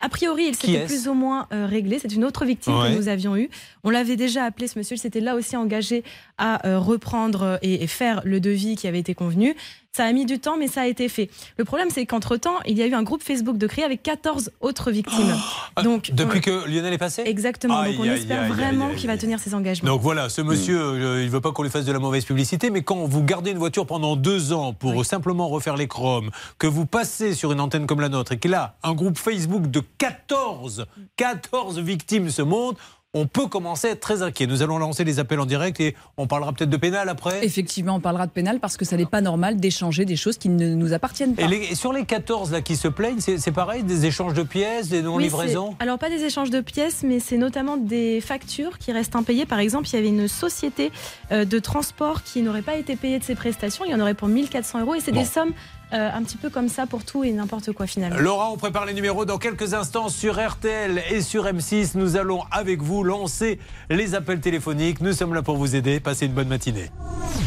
A 0.00 0.08
priori, 0.08 0.46
il 0.48 0.54
s'était 0.54 0.84
plus 0.84 1.08
ou 1.08 1.14
moins 1.14 1.46
euh, 1.52 1.66
réglé. 1.66 1.98
C'est 1.98 2.12
une 2.12 2.24
autre 2.24 2.44
victime 2.44 2.74
Ouais. 2.74 2.90
que 2.92 2.96
nous 2.96 3.08
avions 3.08 3.36
eue. 3.36 3.48
On 3.84 3.90
l'avait 3.90 4.16
déjà 4.16 4.44
appelé, 4.44 4.66
ce 4.68 4.78
monsieur. 4.78 4.96
Il 4.96 4.98
s'était 4.98 5.20
là 5.20 5.34
aussi 5.34 5.56
engagé 5.56 6.04
à 6.36 6.66
euh, 6.66 6.78
reprendre 6.78 7.58
et, 7.62 7.82
et 7.82 7.86
faire 7.86 8.20
le 8.24 8.38
devis 8.40 8.76
qui 8.76 8.86
avait 8.86 8.98
été 8.98 9.14
convenu. 9.14 9.54
Ça 9.96 10.06
a 10.06 10.12
mis 10.12 10.26
du 10.26 10.40
temps, 10.40 10.56
mais 10.58 10.66
ça 10.66 10.80
a 10.82 10.86
été 10.86 11.08
fait. 11.08 11.30
Le 11.56 11.64
problème, 11.64 11.88
c'est 11.88 12.04
qu'entre-temps, 12.04 12.56
il 12.66 12.76
y 12.76 12.82
a 12.82 12.86
eu 12.88 12.94
un 12.94 13.04
groupe 13.04 13.22
Facebook 13.22 13.58
de 13.58 13.66
créé 13.68 13.84
avec 13.84 14.02
14 14.02 14.50
autres 14.60 14.90
victimes. 14.90 15.36
Donc, 15.84 16.08
Ah, 16.10 16.14
Depuis 16.16 16.38
on- 16.38 16.40
que 16.42 16.68
Lionel 16.68 16.92
est 16.92 16.98
passé 16.98 17.22
Exactement. 17.24 17.80
Donc, 17.84 17.94
on 18.00 18.04
espère 18.04 18.52
vraiment 18.52 18.88
qu'il 18.96 19.06
va 19.06 19.16
tenir 19.16 19.38
ses 19.38 19.54
engagements. 19.54 19.88
Donc 19.88 20.00
voilà, 20.02 20.28
ce 20.28 20.40
monsieur, 20.40 20.80
euh, 20.80 21.20
il 21.22 21.26
ne 21.26 21.30
veut 21.30 21.40
pas 21.40 21.52
qu'on 21.52 21.62
lui 21.62 21.70
fasse 21.70 21.84
de 21.84 21.92
la 21.92 22.00
mauvaise 22.00 22.24
publicité, 22.24 22.70
mais 22.70 22.82
quand 22.82 23.04
vous 23.04 23.22
gardez 23.22 23.52
une 23.52 23.58
voiture 23.58 23.86
pendant 23.86 24.16
deux 24.16 24.52
ans 24.52 24.72
pour 24.72 25.04
simplement 25.06 25.48
refaire 25.48 25.76
les 25.76 25.86
chromes, 25.86 26.30
que 26.58 26.66
vous 26.66 26.86
passez 26.86 27.32
sur 27.32 27.52
une 27.52 27.60
antenne 27.60 27.86
comme 27.86 28.00
la 28.00 28.08
nôtre 28.08 28.32
et 28.32 28.38
qu'il 28.40 28.54
a 28.54 28.74
un 28.82 28.94
groupe 28.94 29.16
Facebook 29.16 29.70
de 29.70 29.80
14, 29.98 30.86
14 31.16 31.78
victimes 31.78 32.30
se 32.30 32.42
montent, 32.42 32.78
on 33.14 33.26
peut 33.26 33.46
commencer 33.46 33.88
à 33.88 33.90
être 33.92 34.00
très 34.00 34.22
inquiet. 34.22 34.46
Nous 34.46 34.62
allons 34.62 34.78
lancer 34.78 35.04
les 35.04 35.18
appels 35.20 35.38
en 35.40 35.46
direct 35.46 35.80
et 35.80 35.94
on 36.16 36.26
parlera 36.26 36.52
peut-être 36.52 36.70
de 36.70 36.76
pénal 36.76 37.08
après. 37.08 37.44
Effectivement, 37.44 37.94
on 37.94 38.00
parlera 38.00 38.26
de 38.26 38.32
pénal 38.32 38.58
parce 38.60 38.76
que 38.76 38.84
ça 38.84 38.96
n'est 38.96 39.06
pas 39.06 39.20
normal 39.20 39.56
d'échanger 39.56 40.04
des 40.04 40.16
choses 40.16 40.36
qui 40.36 40.48
ne 40.48 40.74
nous 40.74 40.92
appartiennent 40.92 41.34
pas. 41.34 41.42
Et, 41.42 41.46
les- 41.48 41.68
et 41.70 41.74
sur 41.74 41.92
les 41.92 42.04
14 42.04 42.50
là 42.52 42.60
qui 42.60 42.76
se 42.76 42.88
plaignent, 42.88 43.20
c'est 43.20 43.52
pareil, 43.52 43.84
des 43.84 44.04
échanges 44.06 44.34
de 44.34 44.42
pièces, 44.42 44.88
des 44.88 45.00
non-livraisons 45.02 45.76
Alors 45.78 45.98
pas 45.98 46.10
des 46.10 46.24
échanges 46.24 46.50
de 46.50 46.60
pièces, 46.60 47.02
mais 47.04 47.20
c'est 47.20 47.38
notamment 47.38 47.76
des 47.76 48.20
factures 48.20 48.78
qui 48.78 48.90
restent 48.92 49.16
impayées. 49.16 49.46
Par 49.46 49.60
exemple, 49.60 49.88
il 49.88 49.94
y 49.94 49.98
avait 49.98 50.08
une 50.08 50.28
société 50.28 50.90
euh, 51.32 51.44
de 51.44 51.58
transport 51.60 52.22
qui 52.24 52.42
n'aurait 52.42 52.62
pas 52.62 52.74
été 52.74 52.96
payée 52.96 53.18
de 53.20 53.24
ses 53.24 53.34
prestations. 53.36 53.84
Il 53.84 53.90
y 53.92 53.94
en 53.94 54.00
aurait 54.00 54.14
pour 54.14 54.28
1400 54.28 54.80
euros. 54.80 54.94
Et 54.96 55.00
c'est 55.00 55.12
Bon. 55.12 55.20
des 55.20 55.26
sommes 55.26 55.52
euh, 55.94 56.10
un 56.12 56.22
petit 56.22 56.36
peu 56.36 56.50
comme 56.50 56.68
ça 56.68 56.86
pour 56.86 57.04
tout 57.04 57.24
et 57.24 57.32
n'importe 57.32 57.72
quoi 57.72 57.86
finalement. 57.86 58.18
Laura, 58.18 58.50
on 58.50 58.56
prépare 58.56 58.84
les 58.84 58.94
numéros 58.94 59.24
dans 59.24 59.38
quelques 59.38 59.74
instants 59.74 60.08
sur 60.08 60.44
RTL 60.44 61.02
et 61.10 61.20
sur 61.22 61.44
M6. 61.44 61.92
Nous 61.94 62.16
allons 62.16 62.42
avec 62.50 62.82
vous 62.82 63.04
lancer 63.04 63.58
les 63.90 64.14
appels 64.14 64.40
téléphoniques. 64.40 65.00
Nous 65.00 65.12
sommes 65.12 65.34
là 65.34 65.42
pour 65.42 65.56
vous 65.56 65.76
aider. 65.76 66.00
Passez 66.00 66.26
une 66.26 66.32
bonne 66.32 66.48
matinée. 66.48 66.90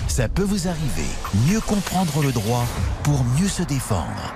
Ça 0.07 0.27
peut 0.27 0.43
vous 0.43 0.67
arriver. 0.67 1.07
Mieux 1.49 1.61
comprendre 1.61 2.21
le 2.23 2.31
droit 2.31 2.65
pour 3.03 3.23
mieux 3.39 3.47
se 3.47 3.63
défendre. 3.63 4.35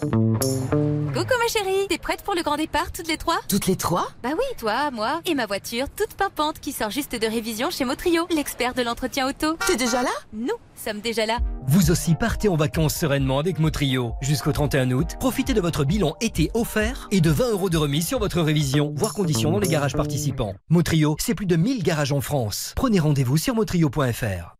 Coucou 0.00 1.34
ma 1.38 1.48
chérie, 1.48 1.86
t'es 1.88 1.98
prête 1.98 2.22
pour 2.22 2.34
le 2.34 2.42
grand 2.42 2.56
départ 2.56 2.92
toutes 2.92 3.08
les 3.08 3.16
trois? 3.16 3.38
Toutes 3.48 3.66
les 3.66 3.76
trois? 3.76 4.08
Bah 4.22 4.30
oui, 4.34 4.44
toi, 4.58 4.90
moi 4.90 5.20
et 5.26 5.34
ma 5.34 5.46
voiture 5.46 5.86
toute 5.96 6.14
pimpante 6.14 6.60
qui 6.60 6.72
sort 6.72 6.90
juste 6.90 7.20
de 7.20 7.26
révision 7.26 7.70
chez 7.70 7.84
Motrio, 7.84 8.26
l'expert 8.30 8.74
de 8.74 8.82
l'entretien 8.82 9.28
auto. 9.28 9.56
T'es 9.66 9.76
déjà 9.76 10.02
là? 10.02 10.10
Nous 10.32 10.54
sommes 10.78 11.00
déjà 11.00 11.26
là. 11.26 11.38
Vous 11.66 11.90
aussi 11.90 12.14
partez 12.14 12.48
en 12.48 12.56
vacances 12.56 12.94
sereinement 12.94 13.38
avec 13.38 13.58
Motrio. 13.58 14.14
Jusqu'au 14.22 14.52
31 14.52 14.90
août, 14.92 15.16
profitez 15.20 15.52
de 15.52 15.60
votre 15.60 15.84
bilan 15.84 16.16
été 16.20 16.50
offert 16.54 17.08
et 17.10 17.20
de 17.20 17.30
20 17.30 17.50
euros 17.50 17.68
de 17.68 17.76
remise 17.76 18.06
sur 18.06 18.18
votre 18.18 18.40
révision, 18.40 18.92
voire 18.96 19.12
conditions 19.12 19.50
dans 19.50 19.58
les 19.58 19.68
garages 19.68 19.94
participants. 19.94 20.54
Motrio, 20.70 21.16
c'est 21.20 21.34
plus 21.34 21.46
de 21.46 21.56
1000 21.56 21.82
garages 21.82 22.12
en 22.12 22.20
France. 22.20 22.72
Prenez 22.76 22.98
rendez-vous 23.00 23.36
sur 23.36 23.54
motrio.fr. 23.54 24.56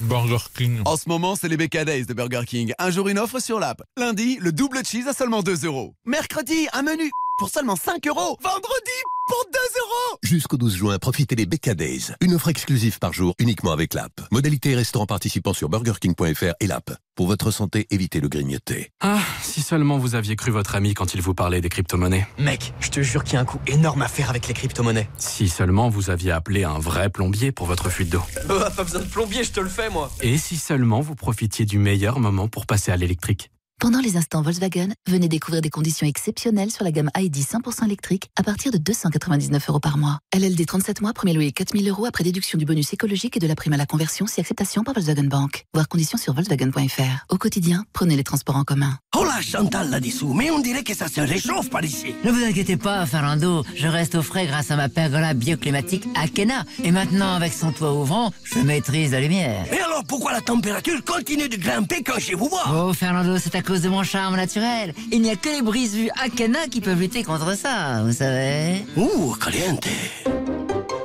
Burger 0.00 0.44
King. 0.56 0.80
En 0.84 0.96
ce 0.96 1.08
moment, 1.08 1.36
c'est 1.36 1.48
les 1.48 1.56
BK 1.56 1.84
Days 1.84 2.06
de 2.06 2.14
Burger 2.14 2.42
King. 2.46 2.72
Un 2.78 2.90
jour, 2.90 3.08
une 3.08 3.18
offre 3.18 3.38
sur 3.40 3.60
l'app. 3.60 3.82
Lundi, 3.96 4.38
le 4.40 4.52
double 4.52 4.84
cheese 4.84 5.08
à 5.08 5.12
seulement 5.12 5.42
2 5.42 5.64
euros. 5.66 5.94
Mercredi, 6.06 6.68
un 6.72 6.82
menu 6.82 7.10
pour 7.40 7.48
seulement 7.48 7.74
5 7.74 8.06
euros. 8.06 8.36
Vendredi, 8.42 8.98
pour 9.26 9.46
2 9.50 9.58
euros. 9.80 10.18
Jusqu'au 10.22 10.58
12 10.58 10.74
juin, 10.74 10.98
profitez 10.98 11.36
des 11.36 11.46
BK 11.46 11.70
Days. 11.70 12.08
Une 12.20 12.34
offre 12.34 12.48
exclusive 12.48 12.98
par 12.98 13.14
jour 13.14 13.34
uniquement 13.38 13.72
avec 13.72 13.94
l'app. 13.94 14.20
Modalité 14.30 14.74
restaurant 14.74 15.06
participant 15.06 15.54
sur 15.54 15.70
burgerking.fr 15.70 16.52
et 16.60 16.66
l'app. 16.66 16.94
Pour 17.14 17.28
votre 17.28 17.50
santé, 17.50 17.86
évitez 17.88 18.20
le 18.20 18.28
grignoter. 18.28 18.90
Ah, 19.00 19.20
si 19.40 19.62
seulement 19.62 19.96
vous 19.96 20.16
aviez 20.16 20.36
cru 20.36 20.50
votre 20.50 20.74
ami 20.74 20.92
quand 20.92 21.14
il 21.14 21.22
vous 21.22 21.32
parlait 21.32 21.62
des 21.62 21.70
crypto-monnaies. 21.70 22.26
Mec, 22.36 22.74
je 22.78 22.90
te 22.90 23.00
jure 23.00 23.24
qu'il 23.24 23.34
y 23.34 23.36
a 23.38 23.40
un 23.40 23.46
coup 23.46 23.60
énorme 23.66 24.02
à 24.02 24.08
faire 24.08 24.28
avec 24.28 24.46
les 24.46 24.52
crypto-monnaies. 24.52 25.08
Si 25.16 25.48
seulement 25.48 25.88
vous 25.88 26.10
aviez 26.10 26.32
appelé 26.32 26.64
un 26.64 26.78
vrai 26.78 27.08
plombier 27.08 27.52
pour 27.52 27.66
votre 27.66 27.88
fuite 27.88 28.10
d'eau. 28.10 28.22
Oh, 28.50 28.58
pas 28.76 28.84
besoin 28.84 29.00
de 29.00 29.06
plombier, 29.06 29.44
je 29.44 29.52
te 29.52 29.60
le 29.60 29.70
fais 29.70 29.88
moi. 29.88 30.10
Et 30.20 30.36
si 30.36 30.58
seulement 30.58 31.00
vous 31.00 31.14
profitiez 31.14 31.64
du 31.64 31.78
meilleur 31.78 32.20
moment 32.20 32.48
pour 32.48 32.66
passer 32.66 32.92
à 32.92 32.98
l'électrique. 32.98 33.50
Pendant 33.80 34.00
les 34.00 34.18
instants 34.18 34.42
Volkswagen, 34.42 34.88
venez 35.08 35.26
découvrir 35.26 35.62
des 35.62 35.70
conditions 35.70 36.06
exceptionnelles 36.06 36.70
sur 36.70 36.84
la 36.84 36.92
gamme 36.92 37.08
ID 37.16 37.36
100% 37.36 37.86
électrique 37.86 38.28
à 38.38 38.42
partir 38.42 38.70
de 38.70 38.76
299 38.76 39.70
euros 39.70 39.80
par 39.80 39.96
mois. 39.96 40.18
LLD 40.38 40.66
37 40.66 41.00
mois, 41.00 41.14
premier 41.14 41.32
loyer 41.32 41.50
4000 41.50 41.88
euros 41.88 42.04
après 42.04 42.22
déduction 42.22 42.58
du 42.58 42.66
bonus 42.66 42.92
écologique 42.92 43.38
et 43.38 43.40
de 43.40 43.46
la 43.46 43.54
prime 43.54 43.72
à 43.72 43.78
la 43.78 43.86
conversion 43.86 44.26
si 44.26 44.38
acceptation 44.38 44.84
par 44.84 44.92
Volkswagen 44.92 45.24
Bank. 45.24 45.64
Voir 45.72 45.88
conditions 45.88 46.18
sur 46.18 46.34
Volkswagen.fr. 46.34 47.24
Au 47.30 47.38
quotidien, 47.38 47.86
prenez 47.94 48.16
les 48.16 48.22
transports 48.22 48.56
en 48.56 48.64
commun. 48.64 48.98
Oh 49.16 49.24
là, 49.24 49.40
Chantal 49.40 49.88
là-dessous, 49.88 50.34
mais 50.34 50.50
on 50.50 50.60
dirait 50.60 50.84
que 50.84 50.94
ça 50.94 51.08
se 51.08 51.22
réchauffe 51.22 51.70
par 51.70 51.82
ici. 51.82 52.14
Ne 52.22 52.32
vous 52.32 52.44
inquiétez 52.44 52.76
pas, 52.76 53.06
Fernando, 53.06 53.64
je 53.74 53.86
reste 53.86 54.14
au 54.14 54.22
frais 54.22 54.46
grâce 54.46 54.70
à 54.70 54.76
ma 54.76 54.90
pergola 54.90 55.32
bioclimatique 55.32 56.06
Akena. 56.16 56.64
Et 56.84 56.90
maintenant, 56.90 57.34
avec 57.34 57.54
son 57.54 57.72
toit 57.72 57.94
ouvrant, 57.94 58.30
je 58.44 58.58
maîtrise 58.58 59.12
la 59.12 59.22
lumière. 59.22 59.64
Et 59.72 59.80
alors, 59.80 60.04
pourquoi 60.06 60.32
la 60.32 60.42
température 60.42 61.02
continue 61.02 61.48
de 61.48 61.56
grimper 61.56 62.02
quand 62.02 62.18
je 62.18 62.36
vous 62.36 62.50
vois? 62.50 62.64
Oh, 62.70 62.92
Fernando, 62.92 63.38
c'est 63.38 63.54
à 63.54 63.62
cause 63.70 63.82
de 63.82 63.88
mon 63.88 64.02
charme 64.02 64.34
naturel. 64.34 64.92
Il 65.12 65.22
n'y 65.22 65.30
a 65.30 65.36
que 65.36 65.48
les 65.48 65.62
brises 65.62 65.94
vues 65.94 66.10
Akena 66.20 66.66
qui 66.66 66.80
peuvent 66.80 66.98
lutter 66.98 67.22
contre 67.22 67.56
ça, 67.56 68.02
vous 68.04 68.12
savez. 68.12 68.84
Ouh, 68.96 69.36
caliente. 69.36 69.86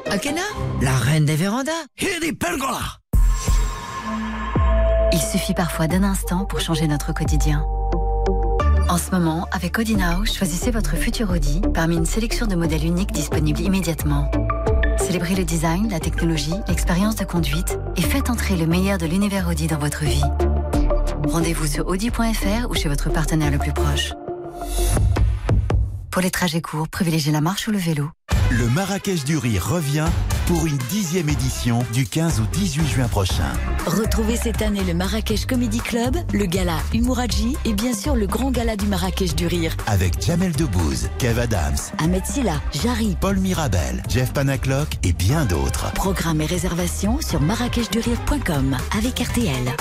Akena, 0.10 0.42
la 0.82 0.96
reine 0.96 1.26
des 1.26 1.36
vérandas. 1.36 1.72
Et 2.00 2.20
des 2.20 2.34
pergolas. 2.34 2.98
Il 5.14 5.20
suffit 5.20 5.54
parfois 5.54 5.86
d'un 5.86 6.04
instant 6.04 6.46
pour 6.46 6.60
changer 6.60 6.88
notre 6.88 7.14
quotidien. 7.14 7.64
En 8.90 8.98
ce 8.98 9.12
moment, 9.12 9.46
avec 9.52 9.78
Audi 9.78 9.96
Now, 9.96 10.26
choisissez 10.26 10.72
votre 10.72 10.96
futur 10.96 11.30
Audi 11.30 11.62
parmi 11.72 11.98
une 11.98 12.08
sélection 12.08 12.48
de 12.48 12.56
modèles 12.56 12.86
uniques 12.86 13.12
disponibles 13.12 13.62
immédiatement. 13.62 14.32
Célébrez 14.98 15.36
le 15.36 15.44
design, 15.44 15.88
la 15.92 16.00
technologie, 16.00 16.56
l'expérience 16.68 17.16
de 17.16 17.26
conduite 17.26 17.78
et 17.96 18.02
faites 18.02 18.32
entrer 18.32 18.56
le 18.56 18.66
meilleur 18.66 18.98
de 18.98 19.06
l'univers 19.06 19.48
Audi 19.48 19.68
dans 19.68 19.78
votre 19.78 20.04
vie. 20.04 20.24
Rendez-vous 21.28 21.68
sur 21.68 21.88
audi.fr 21.88 22.70
ou 22.70 22.76
chez 22.76 22.90
votre 22.90 23.10
partenaire 23.10 23.52
le 23.52 23.58
plus 23.58 23.74
proche. 23.74 24.14
Pour 26.12 26.22
les 26.22 26.32
trajets 26.32 26.62
courts, 26.62 26.88
privilégiez 26.88 27.32
la 27.32 27.42
marche 27.42 27.68
ou 27.68 27.72
le 27.72 27.78
vélo. 27.78 28.10
Le 28.52 28.70
Marrakech 28.70 29.26
du 29.26 29.38
Rire 29.38 29.68
revient 29.68 30.06
pour 30.46 30.68
une 30.68 30.78
dixième 30.90 31.28
édition 31.28 31.84
du 31.92 32.06
15 32.06 32.40
au 32.40 32.44
18 32.56 32.88
juin 32.88 33.08
prochain. 33.08 33.52
Retrouvez 33.88 34.36
cette 34.36 34.62
année 34.62 34.84
le 34.84 34.94
Marrakech 34.94 35.48
Comedy 35.48 35.80
Club, 35.80 36.16
le 36.32 36.46
gala 36.46 36.78
Humouraji 36.94 37.58
et 37.66 37.74
bien 37.74 37.94
sûr 37.94 38.16
le 38.16 38.28
grand 38.28 38.52
gala 38.52 38.78
du 38.78 38.86
Marrakech 38.86 39.36
du 39.36 39.48
Rire. 39.48 39.76
Avec 39.88 40.22
Jamel 40.22 40.52
Debbouze, 40.52 41.10
Kev 41.18 41.42
Adams, 41.42 41.76
Ahmed 41.98 42.26
Silla, 42.26 42.62
Jarry, 42.84 43.18
Paul 43.20 43.40
Mirabel, 43.40 44.04
Jeff 44.08 44.32
Panaclock 44.32 44.90
et 45.04 45.14
bien 45.14 45.46
d'autres. 45.46 45.92
Programme 45.94 46.42
et 46.42 46.46
réservations 46.46 47.20
sur 47.22 47.42
marrakechdurire.com 47.42 48.78
avec 48.96 49.20
RTL. 49.20 49.76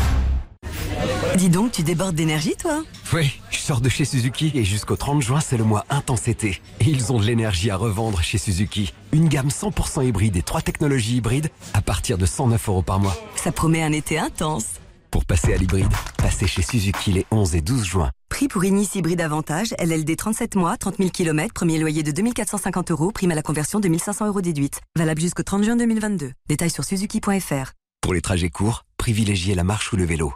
Dis 1.36 1.48
donc, 1.48 1.72
tu 1.72 1.82
débordes 1.82 2.14
d'énergie, 2.14 2.54
toi 2.56 2.84
Oui, 3.12 3.32
je 3.50 3.58
sors 3.58 3.80
de 3.80 3.88
chez 3.88 4.04
Suzuki 4.04 4.52
et 4.54 4.62
jusqu'au 4.62 4.94
30 4.94 5.20
juin, 5.20 5.40
c'est 5.40 5.56
le 5.56 5.64
mois 5.64 5.84
intense 5.90 6.28
été. 6.28 6.60
Et 6.78 6.84
ils 6.84 7.12
ont 7.12 7.18
de 7.18 7.24
l'énergie 7.24 7.70
à 7.70 7.76
revendre 7.76 8.22
chez 8.22 8.38
Suzuki. 8.38 8.94
Une 9.12 9.28
gamme 9.28 9.48
100% 9.48 10.06
hybride 10.06 10.36
et 10.36 10.42
trois 10.42 10.60
technologies 10.60 11.16
hybrides 11.16 11.48
à 11.72 11.82
partir 11.82 12.18
de 12.18 12.26
109 12.26 12.68
euros 12.68 12.82
par 12.82 13.00
mois. 13.00 13.16
Ça 13.34 13.50
promet 13.50 13.82
un 13.82 13.90
été 13.90 14.16
intense. 14.16 14.74
Pour 15.10 15.24
passer 15.24 15.52
à 15.52 15.56
l'hybride, 15.56 15.92
passez 16.18 16.46
chez 16.46 16.62
Suzuki 16.62 17.10
les 17.10 17.26
11 17.32 17.56
et 17.56 17.60
12 17.60 17.84
juin. 17.84 18.10
Prix 18.28 18.46
pour 18.46 18.64
Inis 18.64 18.90
Hybride 18.94 19.20
Avantage, 19.20 19.74
LLD 19.80 20.16
37 20.16 20.54
mois, 20.54 20.76
30 20.76 20.98
000 20.98 21.10
km, 21.10 21.52
premier 21.52 21.78
loyer 21.78 22.04
de 22.04 22.12
2450 22.12 22.92
euros, 22.92 23.10
prime 23.10 23.32
à 23.32 23.34
la 23.34 23.42
conversion 23.42 23.80
de 23.80 23.88
1500 23.88 24.28
euros 24.28 24.40
déduite. 24.40 24.80
Valable 24.96 25.20
jusqu'au 25.20 25.42
30 25.42 25.64
juin 25.64 25.76
2022. 25.76 26.30
Détails 26.48 26.70
sur 26.70 26.84
suzuki.fr. 26.84 27.72
Pour 28.00 28.14
les 28.14 28.20
trajets 28.20 28.50
courts, 28.50 28.84
privilégiez 28.98 29.56
la 29.56 29.64
marche 29.64 29.92
ou 29.92 29.96
le 29.96 30.04
vélo. 30.04 30.32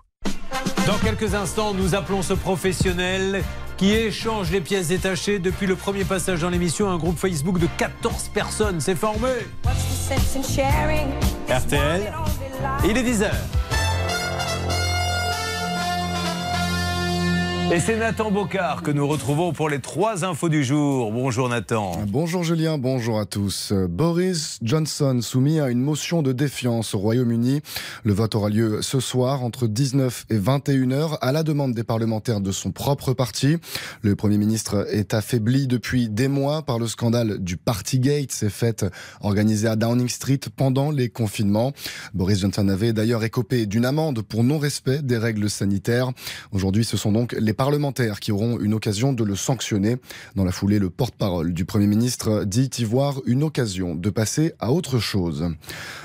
Dans 0.87 0.99
quelques 0.99 1.35
instants, 1.35 1.75
nous 1.75 1.95
appelons 1.95 2.23
ce 2.23 2.35
professionnel 2.35 3.43
qui 3.77 3.93
échange 3.93 4.51
les 4.51 4.61
pièces 4.61 4.89
détachées 4.89 5.39
depuis 5.39 5.67
le 5.67 5.77
premier 5.77 6.05
passage 6.05 6.41
dans 6.41 6.51
l'émission. 6.51 6.91
Un 6.91 6.97
groupe 6.97 7.19
Facebook 7.19 7.59
de 7.59 7.69
14 7.79 8.31
personnes 8.35 8.81
s'est 8.81 8.95
formé. 8.95 9.29
RTL, 11.49 12.13
il 12.85 12.97
est 12.97 13.03
10h. 13.03 13.31
Et 17.71 17.81
c'est 17.81 17.99
Nathan 17.99 18.31
Bocard 18.31 18.83
que 18.83 18.91
nous 18.91 19.07
retrouvons 19.07 19.53
pour 19.53 19.69
les 19.69 19.79
trois 19.79 20.25
infos 20.25 20.49
du 20.49 20.65
jour. 20.65 21.13
Bonjour 21.13 21.51
Nathan. 21.51 22.01
Bonjour 22.09 22.43
Julien, 22.43 22.79
bonjour 22.79 23.21
à 23.21 23.27
tous. 23.27 23.75
Boris 23.91 24.59
Johnson 24.63 25.19
soumis 25.21 25.61
à 25.61 25.69
une 25.69 25.83
motion 25.83 26.23
de 26.23 26.33
défiance 26.33 26.95
au 26.95 26.99
Royaume-Uni. 26.99 27.61
Le 28.05 28.13
vote 28.15 28.35
aura 28.37 28.49
lieu 28.49 28.81
ce 28.81 29.01
soir 29.01 29.45
entre 29.45 29.67
19 29.67 30.25
et 30.31 30.39
21 30.39 30.93
heures 30.93 31.19
à 31.23 31.31
la 31.31 31.43
demande 31.43 31.75
des 31.75 31.85
parlementaires 31.85 32.41
de 32.41 32.53
son 32.53 32.73
propre 32.73 33.13
parti. 33.13 33.59
Le 34.01 34.17
Premier 34.17 34.39
ministre 34.39 34.87
est 34.91 35.13
affaibli 35.13 35.67
depuis 35.67 36.09
des 36.09 36.29
mois 36.29 36.63
par 36.63 36.79
le 36.79 36.87
scandale 36.87 37.37
du 37.37 37.59
Partygate, 37.59 38.33
ces 38.33 38.49
fêtes 38.49 38.87
organisées 39.21 39.69
à 39.69 39.77
Downing 39.77 40.09
Street 40.09 40.41
pendant 40.57 40.91
les 40.91 41.11
confinements. 41.11 41.75
Boris 42.15 42.41
Johnson 42.41 42.67
avait 42.71 42.95
d'ailleurs 42.95 43.25
écopé 43.25 43.67
d'une 43.67 43.85
amende 43.85 44.23
pour 44.23 44.43
non-respect 44.43 45.03
des 45.03 45.19
règles 45.19 45.51
sanitaires. 45.51 46.13
Aujourd'hui, 46.51 46.87
ce 46.87 46.97
sont 46.97 47.13
donc 47.13 47.37
les 47.39 47.58
parlementaires 47.59 48.21
qui 48.21 48.31
auront 48.31 48.59
une 48.61 48.73
occasion 48.73 49.13
de 49.13 49.25
le 49.25 49.35
sanctionner. 49.35 49.97
Dans 50.37 50.45
la 50.45 50.53
foulée, 50.53 50.79
le 50.79 50.91
porte-parole 50.91 51.53
du 51.53 51.65
Premier 51.65 51.89
ministre 51.89 52.45
dit 52.45 52.71
y 52.79 52.85
voir 52.85 53.21
une 53.27 53.43
occasion 53.43 53.97
de 53.97 54.11
passer 54.11 54.53
à 54.61 54.73
autre 54.73 55.01
chose. 55.01 55.51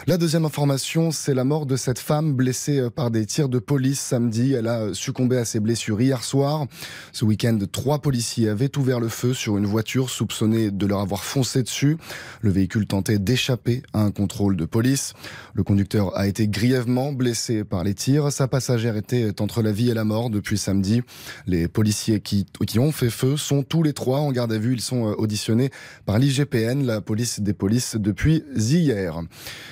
La 0.07 0.17
deuxième 0.17 0.45
information, 0.45 1.11
c'est 1.11 1.35
la 1.35 1.43
mort 1.43 1.67
de 1.67 1.75
cette 1.75 1.99
femme 1.99 2.33
blessée 2.33 2.89
par 2.89 3.11
des 3.11 3.27
tirs 3.27 3.49
de 3.49 3.59
police 3.59 3.99
samedi. 3.99 4.53
Elle 4.53 4.67
a 4.67 4.95
succombé 4.95 5.37
à 5.37 5.45
ses 5.45 5.59
blessures 5.59 6.01
hier 6.01 6.23
soir. 6.23 6.65
Ce 7.11 7.23
week-end, 7.23 7.59
trois 7.71 7.99
policiers 7.99 8.49
avaient 8.49 8.75
ouvert 8.75 8.99
le 8.99 9.07
feu 9.07 9.35
sur 9.35 9.55
une 9.55 9.67
voiture 9.67 10.09
soupçonnée 10.09 10.71
de 10.71 10.85
leur 10.87 11.01
avoir 11.01 11.23
foncé 11.23 11.61
dessus. 11.61 11.97
Le 12.41 12.49
véhicule 12.49 12.87
tentait 12.87 13.19
d'échapper 13.19 13.83
à 13.93 14.01
un 14.01 14.09
contrôle 14.09 14.57
de 14.57 14.65
police. 14.65 15.13
Le 15.53 15.61
conducteur 15.61 16.17
a 16.17 16.27
été 16.27 16.47
grièvement 16.47 17.13
blessé 17.13 17.63
par 17.63 17.83
les 17.83 17.93
tirs. 17.93 18.31
Sa 18.31 18.47
passagère 18.47 18.97
était 18.97 19.39
entre 19.39 19.61
la 19.61 19.71
vie 19.71 19.91
et 19.91 19.93
la 19.93 20.03
mort 20.03 20.31
depuis 20.31 20.57
samedi. 20.57 21.03
Les 21.45 21.67
policiers 21.67 22.21
qui, 22.21 22.45
ont 22.77 22.91
fait 22.91 23.09
feu 23.09 23.37
sont 23.37 23.63
tous 23.63 23.83
les 23.83 23.93
trois 23.93 24.19
en 24.19 24.31
garde 24.31 24.51
à 24.53 24.57
vue. 24.57 24.73
Ils 24.73 24.81
sont 24.81 25.09
euh, 25.09 25.15
auditionnés 25.17 25.69
par 26.05 26.17
l'IGPN, 26.17 26.85
la 26.85 27.01
police 27.01 27.39
des 27.41 27.53
polices, 27.53 27.95
depuis 27.97 28.43
hier. 28.55 29.19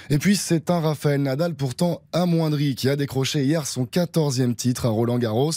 Et 0.10 0.17
puis 0.17 0.36
c'est 0.36 0.69
un 0.69 0.79
Raphaël 0.79 1.21
Nadal 1.21 1.55
pourtant 1.55 2.01
amoindri 2.12 2.75
qui 2.75 2.89
a 2.89 2.95
décroché 2.95 3.43
hier 3.43 3.65
son 3.65 3.86
14e 3.86 4.53
titre 4.55 4.86
à 4.86 4.89
Roland 4.89 5.17
Garros. 5.17 5.51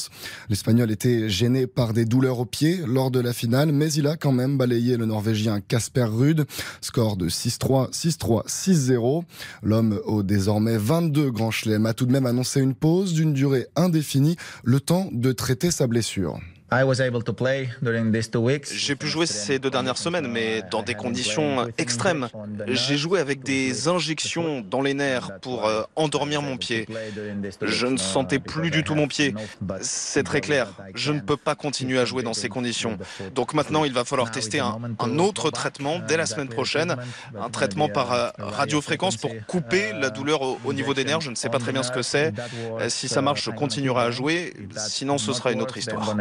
L'Espagnol 0.48 0.90
était 0.90 1.28
gêné 1.28 1.66
par 1.66 1.92
des 1.92 2.04
douleurs 2.04 2.38
aux 2.38 2.46
pieds 2.46 2.80
lors 2.86 3.10
de 3.10 3.20
la 3.20 3.32
finale, 3.32 3.72
mais 3.72 3.92
il 3.92 4.06
a 4.06 4.16
quand 4.16 4.32
même 4.32 4.56
balayé 4.56 4.96
le 4.96 5.06
Norvégien 5.06 5.60
Casper 5.60 6.04
Ruud. 6.04 6.46
Score 6.80 7.16
de 7.16 7.28
6-3, 7.28 7.92
6-3, 7.92 8.46
6-0. 8.46 9.24
L'homme 9.62 10.00
au 10.04 10.22
désormais 10.22 10.78
22 10.78 11.30
grands 11.30 11.50
chelems 11.50 11.86
a 11.86 11.94
tout 11.94 12.06
de 12.06 12.12
même 12.12 12.26
annoncé 12.26 12.60
une 12.60 12.74
pause 12.74 13.12
d'une 13.12 13.32
durée 13.32 13.66
indéfinie, 13.76 14.36
le 14.62 14.80
temps 14.80 15.08
de 15.12 15.32
traiter 15.32 15.70
sa 15.70 15.86
blessure 15.86 16.03
blessure. 16.04 16.53
J'ai 18.74 18.96
pu 18.96 19.06
jouer 19.06 19.26
ces 19.26 19.58
deux 19.58 19.70
dernières 19.70 19.98
semaines, 19.98 20.26
mais 20.26 20.62
dans 20.70 20.82
des 20.82 20.94
conditions 20.94 21.68
extrêmes. 21.78 22.28
J'ai 22.66 22.96
joué 22.96 23.20
avec 23.20 23.42
des 23.42 23.88
injections 23.88 24.60
dans 24.60 24.80
les 24.80 24.94
nerfs 24.94 25.38
pour 25.40 25.66
euh, 25.66 25.82
endormir 25.96 26.42
mon 26.42 26.56
pied. 26.56 26.86
Je 27.62 27.86
ne 27.86 27.96
sentais 27.96 28.38
plus 28.38 28.70
du 28.70 28.84
tout 28.84 28.94
mon 28.94 29.08
pied. 29.08 29.34
C'est 29.80 30.22
très 30.22 30.40
clair. 30.40 30.72
Je 30.94 31.12
ne 31.12 31.20
peux 31.20 31.36
pas 31.36 31.54
continuer 31.54 31.98
à 31.98 32.04
jouer 32.04 32.22
dans 32.22 32.34
ces 32.34 32.48
conditions. 32.48 32.98
Donc 33.34 33.54
maintenant, 33.54 33.84
il 33.84 33.92
va 33.92 34.04
falloir 34.04 34.30
tester 34.30 34.60
un, 34.60 35.18
autre 35.18 35.50
traitement 35.50 36.00
dès 36.06 36.16
la 36.16 36.26
semaine 36.26 36.48
prochaine, 36.48 36.96
un 37.40 37.50
traitement 37.50 37.88
par 37.88 38.12
euh, 38.12 38.28
radiofréquence 38.38 39.16
pour 39.16 39.30
couper 39.46 39.92
la 39.92 40.10
douleur 40.10 40.42
au, 40.42 40.58
au 40.64 40.72
niveau 40.72 40.94
des 40.94 41.04
nerfs. 41.04 41.20
Je 41.20 41.30
ne 41.30 41.36
sais 41.36 41.48
pas 41.48 41.58
très 41.58 41.72
bien 41.72 41.82
ce 41.82 41.92
que 41.92 42.02
c'est. 42.02 42.32
Euh, 42.80 42.88
si 42.88 43.08
ça 43.08 43.22
marche, 43.22 43.44
je 43.44 43.50
continuerai 43.50 44.02
à 44.02 44.10
jouer. 44.10 44.54
Sinon, 44.76 45.18
ce 45.18 45.32
sera 45.32 45.52
une 45.52 45.62
autre 45.62 45.76
histoire. 45.76 46.16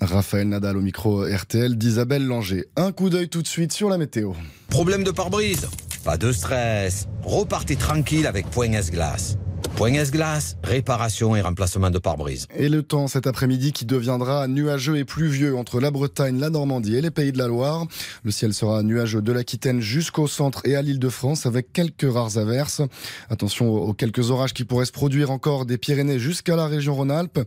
Raphaël 0.00 0.48
Nadal 0.48 0.76
au 0.76 0.80
micro 0.80 1.24
RTL 1.24 1.76
d'Isabelle 1.76 2.26
Langer. 2.26 2.66
Un 2.76 2.92
coup 2.92 3.10
d'œil 3.10 3.28
tout 3.28 3.42
de 3.42 3.46
suite 3.46 3.72
sur 3.72 3.88
la 3.88 3.98
météo. 3.98 4.32
Problème 4.68 5.04
de 5.04 5.10
pare-brise 5.10 5.68
Pas 6.04 6.16
de 6.16 6.32
stress. 6.32 7.08
Repartez 7.22 7.76
tranquille 7.76 8.26
avec 8.26 8.48
Point 8.50 8.72
S-Glace. 8.72 9.38
Point 9.76 9.92
S-Glace, 9.92 10.56
réparation 10.64 11.36
et 11.36 11.42
remplacement 11.42 11.90
de 11.90 11.98
pare-brise. 11.98 12.46
Et 12.56 12.70
le 12.70 12.82
temps 12.82 13.08
cet 13.08 13.26
après-midi 13.26 13.72
qui 13.72 13.84
deviendra 13.84 14.48
nuageux 14.48 14.96
et 14.96 15.04
pluvieux 15.04 15.54
entre 15.54 15.80
la 15.80 15.90
Bretagne, 15.90 16.40
la 16.40 16.48
Normandie 16.48 16.96
et 16.96 17.02
les 17.02 17.10
Pays 17.10 17.30
de 17.30 17.36
la 17.36 17.46
Loire. 17.46 17.84
Le 18.24 18.30
ciel 18.30 18.54
sera 18.54 18.82
nuageux 18.82 19.20
de 19.20 19.32
l'Aquitaine 19.32 19.82
jusqu'au 19.82 20.28
centre 20.28 20.62
et 20.64 20.76
à 20.76 20.80
l'île 20.80 20.98
de 20.98 21.10
France 21.10 21.44
avec 21.44 21.74
quelques 21.74 22.10
rares 22.10 22.38
averses. 22.38 22.80
Attention 23.28 23.70
aux 23.70 23.92
quelques 23.92 24.30
orages 24.30 24.54
qui 24.54 24.64
pourraient 24.64 24.86
se 24.86 24.92
produire 24.92 25.30
encore 25.30 25.66
des 25.66 25.76
Pyrénées 25.76 26.18
jusqu'à 26.18 26.56
la 26.56 26.68
région 26.68 26.94
Rhône-Alpes. 26.94 27.40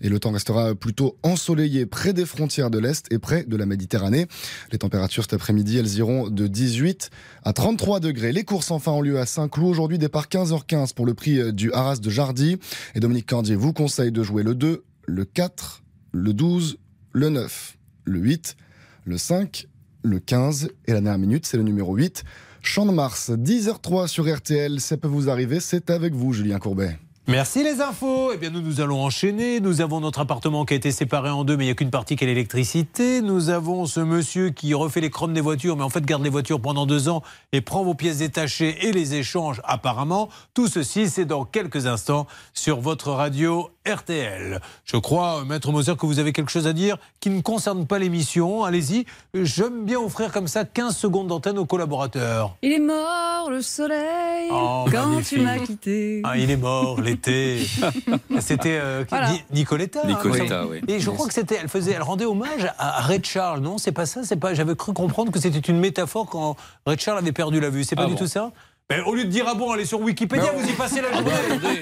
Et 0.00 0.08
le 0.08 0.18
temps 0.18 0.32
restera 0.32 0.74
plutôt 0.74 1.18
ensoleillé 1.22 1.84
près 1.84 2.14
des 2.14 2.24
frontières 2.24 2.70
de 2.70 2.78
l'Est 2.78 3.12
et 3.12 3.18
près 3.18 3.44
de 3.44 3.58
la 3.58 3.66
Méditerranée. 3.66 4.26
Les 4.72 4.78
températures 4.78 5.24
cet 5.24 5.34
après-midi, 5.34 5.76
elles 5.76 5.98
iront 5.98 6.30
de 6.30 6.46
18 6.46 7.10
à 7.44 7.52
33 7.52 8.00
degrés. 8.00 8.32
Les 8.32 8.44
courses 8.44 8.70
enfin 8.70 8.92
ont 8.92 9.02
lieu 9.02 9.18
à 9.18 9.26
Saint-Cloud. 9.26 9.68
Aujourd'hui, 9.68 9.98
départ 9.98 10.28
15h15 10.28 10.94
pour 10.94 11.06
le 11.06 11.14
prix 11.14 11.52
du 11.52 11.72
Arras 11.72 11.96
de 11.96 12.10
Jardy. 12.10 12.58
Et 12.94 13.00
Dominique 13.00 13.26
Cordier 13.26 13.54
vous 13.54 13.72
conseille 13.72 14.12
de 14.12 14.22
jouer 14.22 14.42
le 14.42 14.54
2, 14.54 14.82
le 15.06 15.24
4, 15.24 15.82
le 16.12 16.32
12, 16.32 16.78
le 17.12 17.28
9, 17.28 17.76
le 18.04 18.18
8, 18.18 18.56
le 19.04 19.18
5, 19.18 19.68
le 20.02 20.18
15 20.18 20.70
et 20.86 20.92
la 20.92 21.00
dernière 21.00 21.18
minute, 21.18 21.46
c'est 21.46 21.56
le 21.56 21.62
numéro 21.62 21.94
8. 21.94 22.24
Champ 22.62 22.86
de 22.86 22.92
Mars, 22.92 23.30
10h03 23.30 24.06
sur 24.06 24.34
RTL, 24.34 24.80
ça 24.80 24.96
peut 24.96 25.08
vous 25.08 25.28
arriver, 25.28 25.60
c'est 25.60 25.90
avec 25.90 26.14
vous 26.14 26.32
Julien 26.32 26.58
Courbet. 26.58 26.96
Merci 27.26 27.62
les 27.62 27.80
infos. 27.80 28.32
Eh 28.34 28.36
bien, 28.36 28.50
nous, 28.50 28.60
nous 28.60 28.82
allons 28.82 29.02
enchaîner. 29.02 29.58
Nous 29.58 29.80
avons 29.80 29.98
notre 30.00 30.18
appartement 30.18 30.66
qui 30.66 30.74
a 30.74 30.76
été 30.76 30.92
séparé 30.92 31.30
en 31.30 31.44
deux, 31.44 31.56
mais 31.56 31.64
il 31.64 31.68
n'y 31.68 31.72
a 31.72 31.74
qu'une 31.74 31.90
partie 31.90 32.16
qui 32.16 32.24
est 32.24 32.26
l'électricité. 32.26 33.22
Nous 33.22 33.48
avons 33.48 33.86
ce 33.86 34.00
monsieur 34.00 34.50
qui 34.50 34.74
refait 34.74 35.00
les 35.00 35.08
chromes 35.08 35.32
des 35.32 35.40
voitures, 35.40 35.74
mais 35.74 35.84
en 35.84 35.88
fait 35.88 36.04
garde 36.04 36.22
les 36.22 36.28
voitures 36.28 36.60
pendant 36.60 36.84
deux 36.84 37.08
ans 37.08 37.22
et 37.52 37.62
prend 37.62 37.82
vos 37.82 37.94
pièces 37.94 38.18
détachées 38.18 38.86
et 38.86 38.92
les 38.92 39.14
échange 39.14 39.62
apparemment. 39.64 40.28
Tout 40.52 40.68
ceci, 40.68 41.08
c'est 41.08 41.24
dans 41.24 41.46
quelques 41.46 41.86
instants 41.86 42.26
sur 42.52 42.80
votre 42.80 43.10
radio 43.10 43.70
RTL. 43.86 44.60
Je 44.84 44.96
crois, 44.96 45.44
Maître 45.44 45.70
Moser, 45.70 45.94
que 45.96 46.06
vous 46.06 46.18
avez 46.18 46.32
quelque 46.32 46.50
chose 46.50 46.66
à 46.66 46.72
dire 46.72 46.96
qui 47.20 47.30
ne 47.30 47.40
concerne 47.42 47.86
pas 47.86 47.98
l'émission. 47.98 48.64
Allez-y. 48.64 49.04
J'aime 49.34 49.84
bien 49.84 49.98
offrir 50.00 50.32
comme 50.32 50.48
ça 50.48 50.64
15 50.64 50.96
secondes 50.96 51.26
d'antenne 51.28 51.58
aux 51.58 51.66
collaborateurs. 51.66 52.56
Il 52.62 52.72
est 52.72 52.78
mort, 52.78 53.50
le 53.50 53.60
soleil, 53.62 54.48
Oh, 54.50 54.86
quand 54.90 55.06
magnifique. 55.08 55.38
tu 55.38 55.44
m'as 55.44 55.58
quitté. 55.58 56.20
Ah, 56.24 56.38
il 56.38 56.50
est 56.50 56.56
mort 56.56 57.00
l'été. 57.00 57.66
C'était 58.40 58.78
euh, 58.80 59.04
Voilà. 59.10 59.32
Ni- 59.32 59.44
Nicoletta. 59.52 60.00
hein, 60.04 60.08
Nicoletta, 60.08 60.66
oui. 60.66 60.80
oui. 60.86 60.94
Et 60.94 61.00
je 61.00 61.10
crois 61.10 61.26
que 61.26 61.34
c'était, 61.34 61.58
elle 61.60 61.68
faisait, 61.68 61.92
elle 61.92 62.02
rendait 62.02 62.24
hommage 62.24 62.70
à 62.78 63.00
Ray 63.02 63.20
Charles. 63.22 63.60
Non, 63.60 63.78
c'est 63.78 63.92
pas 63.92 64.06
ça. 64.06 64.22
C'est 64.24 64.36
pas. 64.36 64.54
J'avais 64.54 64.74
cru 64.76 64.92
comprendre 64.92 65.30
que 65.30 65.38
c'était 65.40 65.58
une 65.58 65.78
métaphore 65.78 66.26
quand 66.26 66.56
Ray 66.86 66.98
Charles 66.98 67.18
avait 67.18 67.32
perdu 67.32 67.60
la 67.60 67.68
vue. 67.70 67.84
C'est 67.84 67.96
pas 67.96 68.04
Ah 68.04 68.06
du 68.06 68.12
bon. 68.12 68.18
tout 68.18 68.26
ça? 68.26 68.50
Mais 68.90 69.00
au 69.00 69.14
lieu 69.14 69.24
de 69.24 69.30
dire 69.30 69.46
ah 69.48 69.54
bon, 69.54 69.70
allez 69.70 69.86
sur 69.86 69.98
Wikipédia, 70.02 70.52
vous 70.54 70.68
y 70.68 70.72
passez 70.74 71.00
la 71.00 71.10
journée. 71.10 71.80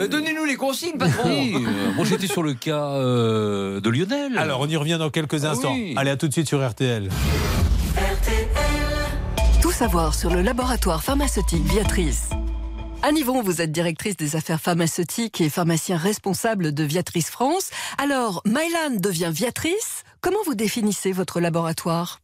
Euh, 0.00 0.08
Donnez-nous 0.08 0.44
les 0.46 0.56
consignes, 0.56 0.98
patron. 0.98 1.28
Oui, 1.28 1.54
euh, 1.54 1.92
moi 1.94 2.04
j'étais 2.04 2.26
sur 2.26 2.42
le 2.42 2.54
cas 2.54 2.86
euh, 2.86 3.80
de 3.80 3.88
Lionel. 3.88 4.36
Alors 4.36 4.58
on 4.60 4.66
y 4.66 4.76
revient 4.76 4.96
dans 4.98 5.10
quelques 5.10 5.44
instants. 5.44 5.72
oui. 5.72 5.94
Allez 5.96 6.10
à 6.10 6.16
tout 6.16 6.26
de 6.26 6.32
suite 6.32 6.48
sur 6.48 6.66
RTL. 6.68 7.08
Tout 9.62 9.70
savoir 9.70 10.12
sur 10.16 10.30
le 10.30 10.42
laboratoire 10.42 11.04
pharmaceutique 11.04 11.62
Viatrice. 11.62 12.30
Anne 13.02 13.16
Yvon, 13.16 13.40
vous 13.40 13.60
êtes 13.62 13.70
directrice 13.70 14.16
des 14.16 14.34
affaires 14.34 14.60
pharmaceutiques 14.60 15.40
et 15.40 15.48
pharmacien 15.48 15.96
responsable 15.96 16.74
de 16.74 16.82
Viatrice 16.82 17.30
France. 17.30 17.70
Alors, 17.96 18.42
Mylan 18.44 18.96
devient 18.98 19.30
Viatrice. 19.32 20.02
Comment 20.20 20.40
vous 20.46 20.56
définissez 20.56 21.12
votre 21.12 21.38
laboratoire? 21.38 22.18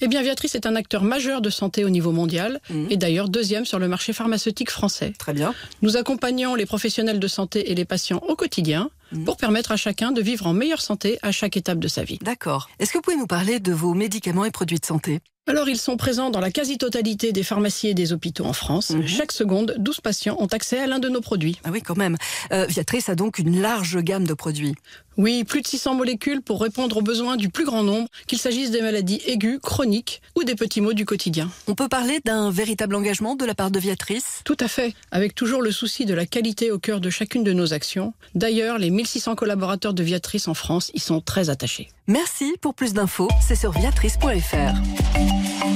Eh 0.00 0.08
bien, 0.08 0.22
Viatrice 0.22 0.54
est 0.54 0.66
un 0.66 0.76
acteur 0.76 1.02
majeur 1.02 1.40
de 1.40 1.50
santé 1.50 1.84
au 1.84 1.90
niveau 1.90 2.12
mondial 2.12 2.60
et 2.90 2.96
d'ailleurs 2.96 3.28
deuxième 3.28 3.64
sur 3.64 3.78
le 3.78 3.88
marché 3.88 4.12
pharmaceutique 4.12 4.70
français. 4.70 5.12
Très 5.18 5.32
bien. 5.32 5.54
Nous 5.82 5.96
accompagnons 5.96 6.54
les 6.54 6.66
professionnels 6.66 7.18
de 7.18 7.28
santé 7.28 7.70
et 7.70 7.74
les 7.74 7.84
patients 7.84 8.22
au 8.28 8.36
quotidien 8.36 8.90
pour 9.24 9.36
permettre 9.36 9.72
à 9.72 9.76
chacun 9.76 10.12
de 10.12 10.20
vivre 10.20 10.46
en 10.46 10.52
meilleure 10.52 10.82
santé 10.82 11.18
à 11.22 11.32
chaque 11.32 11.56
étape 11.56 11.78
de 11.78 11.88
sa 11.88 12.04
vie. 12.04 12.18
D'accord. 12.22 12.68
Est-ce 12.78 12.92
que 12.92 12.98
vous 12.98 13.02
pouvez 13.02 13.16
nous 13.16 13.26
parler 13.26 13.60
de 13.60 13.72
vos 13.72 13.94
médicaments 13.94 14.44
et 14.44 14.50
produits 14.50 14.78
de 14.78 14.86
santé? 14.86 15.20
Alors, 15.48 15.68
ils 15.68 15.78
sont 15.78 15.96
présents 15.96 16.30
dans 16.30 16.40
la 16.40 16.50
quasi-totalité 16.50 17.30
des 17.30 17.44
pharmacies 17.44 17.86
et 17.86 17.94
des 17.94 18.12
hôpitaux 18.12 18.44
en 18.44 18.52
France. 18.52 18.92
Chaque 19.06 19.30
seconde, 19.30 19.76
12 19.78 20.00
patients 20.00 20.36
ont 20.40 20.46
accès 20.46 20.80
à 20.80 20.88
l'un 20.88 20.98
de 20.98 21.08
nos 21.08 21.20
produits. 21.20 21.60
Ah 21.62 21.68
oui, 21.72 21.82
quand 21.82 21.96
même. 21.96 22.16
Euh, 22.52 22.66
Viatrice 22.68 23.08
a 23.08 23.14
donc 23.14 23.38
une 23.38 23.60
large 23.60 23.96
gamme 23.98 24.26
de 24.26 24.34
produits. 24.34 24.74
Oui, 25.18 25.44
plus 25.44 25.62
de 25.62 25.66
600 25.66 25.94
molécules 25.94 26.42
pour 26.42 26.60
répondre 26.60 26.98
aux 26.98 27.02
besoins 27.02 27.36
du 27.36 27.48
plus 27.48 27.64
grand 27.64 27.82
nombre, 27.82 28.08
qu'il 28.26 28.38
s'agisse 28.38 28.70
des 28.70 28.82
maladies 28.82 29.22
aiguës, 29.24 29.60
chroniques 29.62 30.20
ou 30.34 30.44
des 30.44 30.56
petits 30.56 30.82
maux 30.82 30.92
du 30.92 31.06
quotidien. 31.06 31.48
On 31.68 31.74
peut 31.74 31.88
parler 31.88 32.20
d'un 32.24 32.50
véritable 32.50 32.94
engagement 32.94 33.34
de 33.34 33.46
la 33.46 33.54
part 33.54 33.70
de 33.70 33.78
Viatrice 33.78 34.42
Tout 34.44 34.58
à 34.60 34.68
fait, 34.68 34.94
avec 35.12 35.34
toujours 35.34 35.62
le 35.62 35.70
souci 35.70 36.04
de 36.04 36.12
la 36.12 36.26
qualité 36.26 36.70
au 36.70 36.78
cœur 36.78 37.00
de 37.00 37.08
chacune 37.08 37.44
de 37.44 37.54
nos 37.54 37.72
actions. 37.72 38.12
D'ailleurs, 38.34 38.78
les 38.78 38.90
1600 38.96 39.36
collaborateurs 39.36 39.94
de 39.94 40.02
Viatrice 40.02 40.48
en 40.48 40.54
France 40.54 40.90
y 40.94 41.00
sont 41.00 41.20
très 41.20 41.50
attachés. 41.50 41.88
Merci. 42.06 42.56
Pour 42.60 42.74
plus 42.74 42.94
d'infos, 42.94 43.28
c'est 43.46 43.56
sur 43.56 43.72
viatrice.fr. 43.72 45.75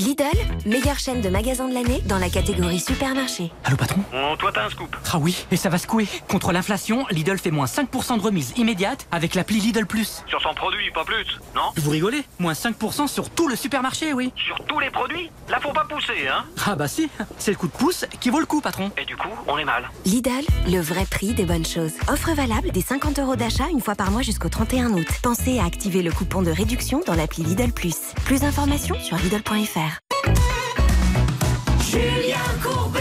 Lidl, 0.00 0.24
meilleure 0.64 0.98
chaîne 0.98 1.20
de 1.20 1.28
magasins 1.28 1.68
de 1.68 1.74
l'année 1.74 2.00
dans 2.06 2.16
la 2.16 2.30
catégorie 2.30 2.80
supermarché. 2.80 3.52
Allô 3.64 3.76
patron 3.76 4.00
Oh, 4.14 4.34
toi 4.38 4.50
t'as 4.50 4.64
un 4.64 4.70
scoop. 4.70 4.96
Ah 5.12 5.18
oui, 5.18 5.44
et 5.50 5.56
ça 5.58 5.68
va 5.68 5.76
secouer. 5.76 6.08
Contre 6.26 6.52
l'inflation, 6.52 7.04
Lidl 7.10 7.36
fait 7.36 7.50
moins 7.50 7.66
5% 7.66 8.16
de 8.16 8.22
remise 8.22 8.54
immédiate 8.56 9.06
avec 9.12 9.34
l'appli 9.34 9.60
Lidl 9.60 9.84
Plus. 9.84 10.24
Sur 10.26 10.40
son 10.40 10.54
produit, 10.54 10.90
pas 10.92 11.04
plus, 11.04 11.26
non 11.54 11.72
Vous 11.76 11.90
rigolez 11.90 12.24
Moins 12.38 12.54
5% 12.54 13.08
sur 13.08 13.28
tout 13.28 13.46
le 13.46 13.56
supermarché, 13.56 14.14
oui. 14.14 14.32
Sur 14.36 14.56
tous 14.64 14.78
les 14.80 14.88
produits 14.88 15.30
Là 15.50 15.60
faut 15.60 15.72
pas 15.72 15.84
pousser, 15.84 16.26
hein 16.28 16.46
Ah 16.66 16.76
bah 16.76 16.88
si, 16.88 17.10
c'est 17.36 17.50
le 17.50 17.58
coup 17.58 17.66
de 17.66 17.72
pouce 17.72 18.06
qui 18.20 18.30
vaut 18.30 18.40
le 18.40 18.46
coup, 18.46 18.62
patron. 18.62 18.90
Et 18.96 19.04
du 19.04 19.16
coup, 19.18 19.28
on 19.48 19.58
est 19.58 19.66
mal. 19.66 19.90
Lidl, 20.06 20.30
le 20.66 20.80
vrai 20.80 21.04
prix 21.04 21.34
des 21.34 21.44
bonnes 21.44 21.66
choses. 21.66 21.92
Offre 22.08 22.32
valable 22.32 22.70
des 22.70 22.80
50 22.82 23.18
euros 23.18 23.36
d'achat 23.36 23.68
une 23.70 23.82
fois 23.82 23.96
par 23.96 24.10
mois 24.10 24.22
jusqu'au 24.22 24.48
31 24.48 24.92
août. 24.92 25.06
Pensez 25.22 25.58
à 25.58 25.66
activer 25.66 26.00
le 26.02 26.10
coupon 26.10 26.40
de 26.40 26.50
réduction 26.50 27.02
dans 27.06 27.14
l'appli 27.14 27.42
Lidl 27.42 27.72
Plus. 27.72 27.96
Plus 28.24 28.40
d'informations 28.40 28.98
sur 28.98 29.18
Lidl.fr. 29.18 29.89
Julien 31.90 32.38
Courbet 32.62 33.00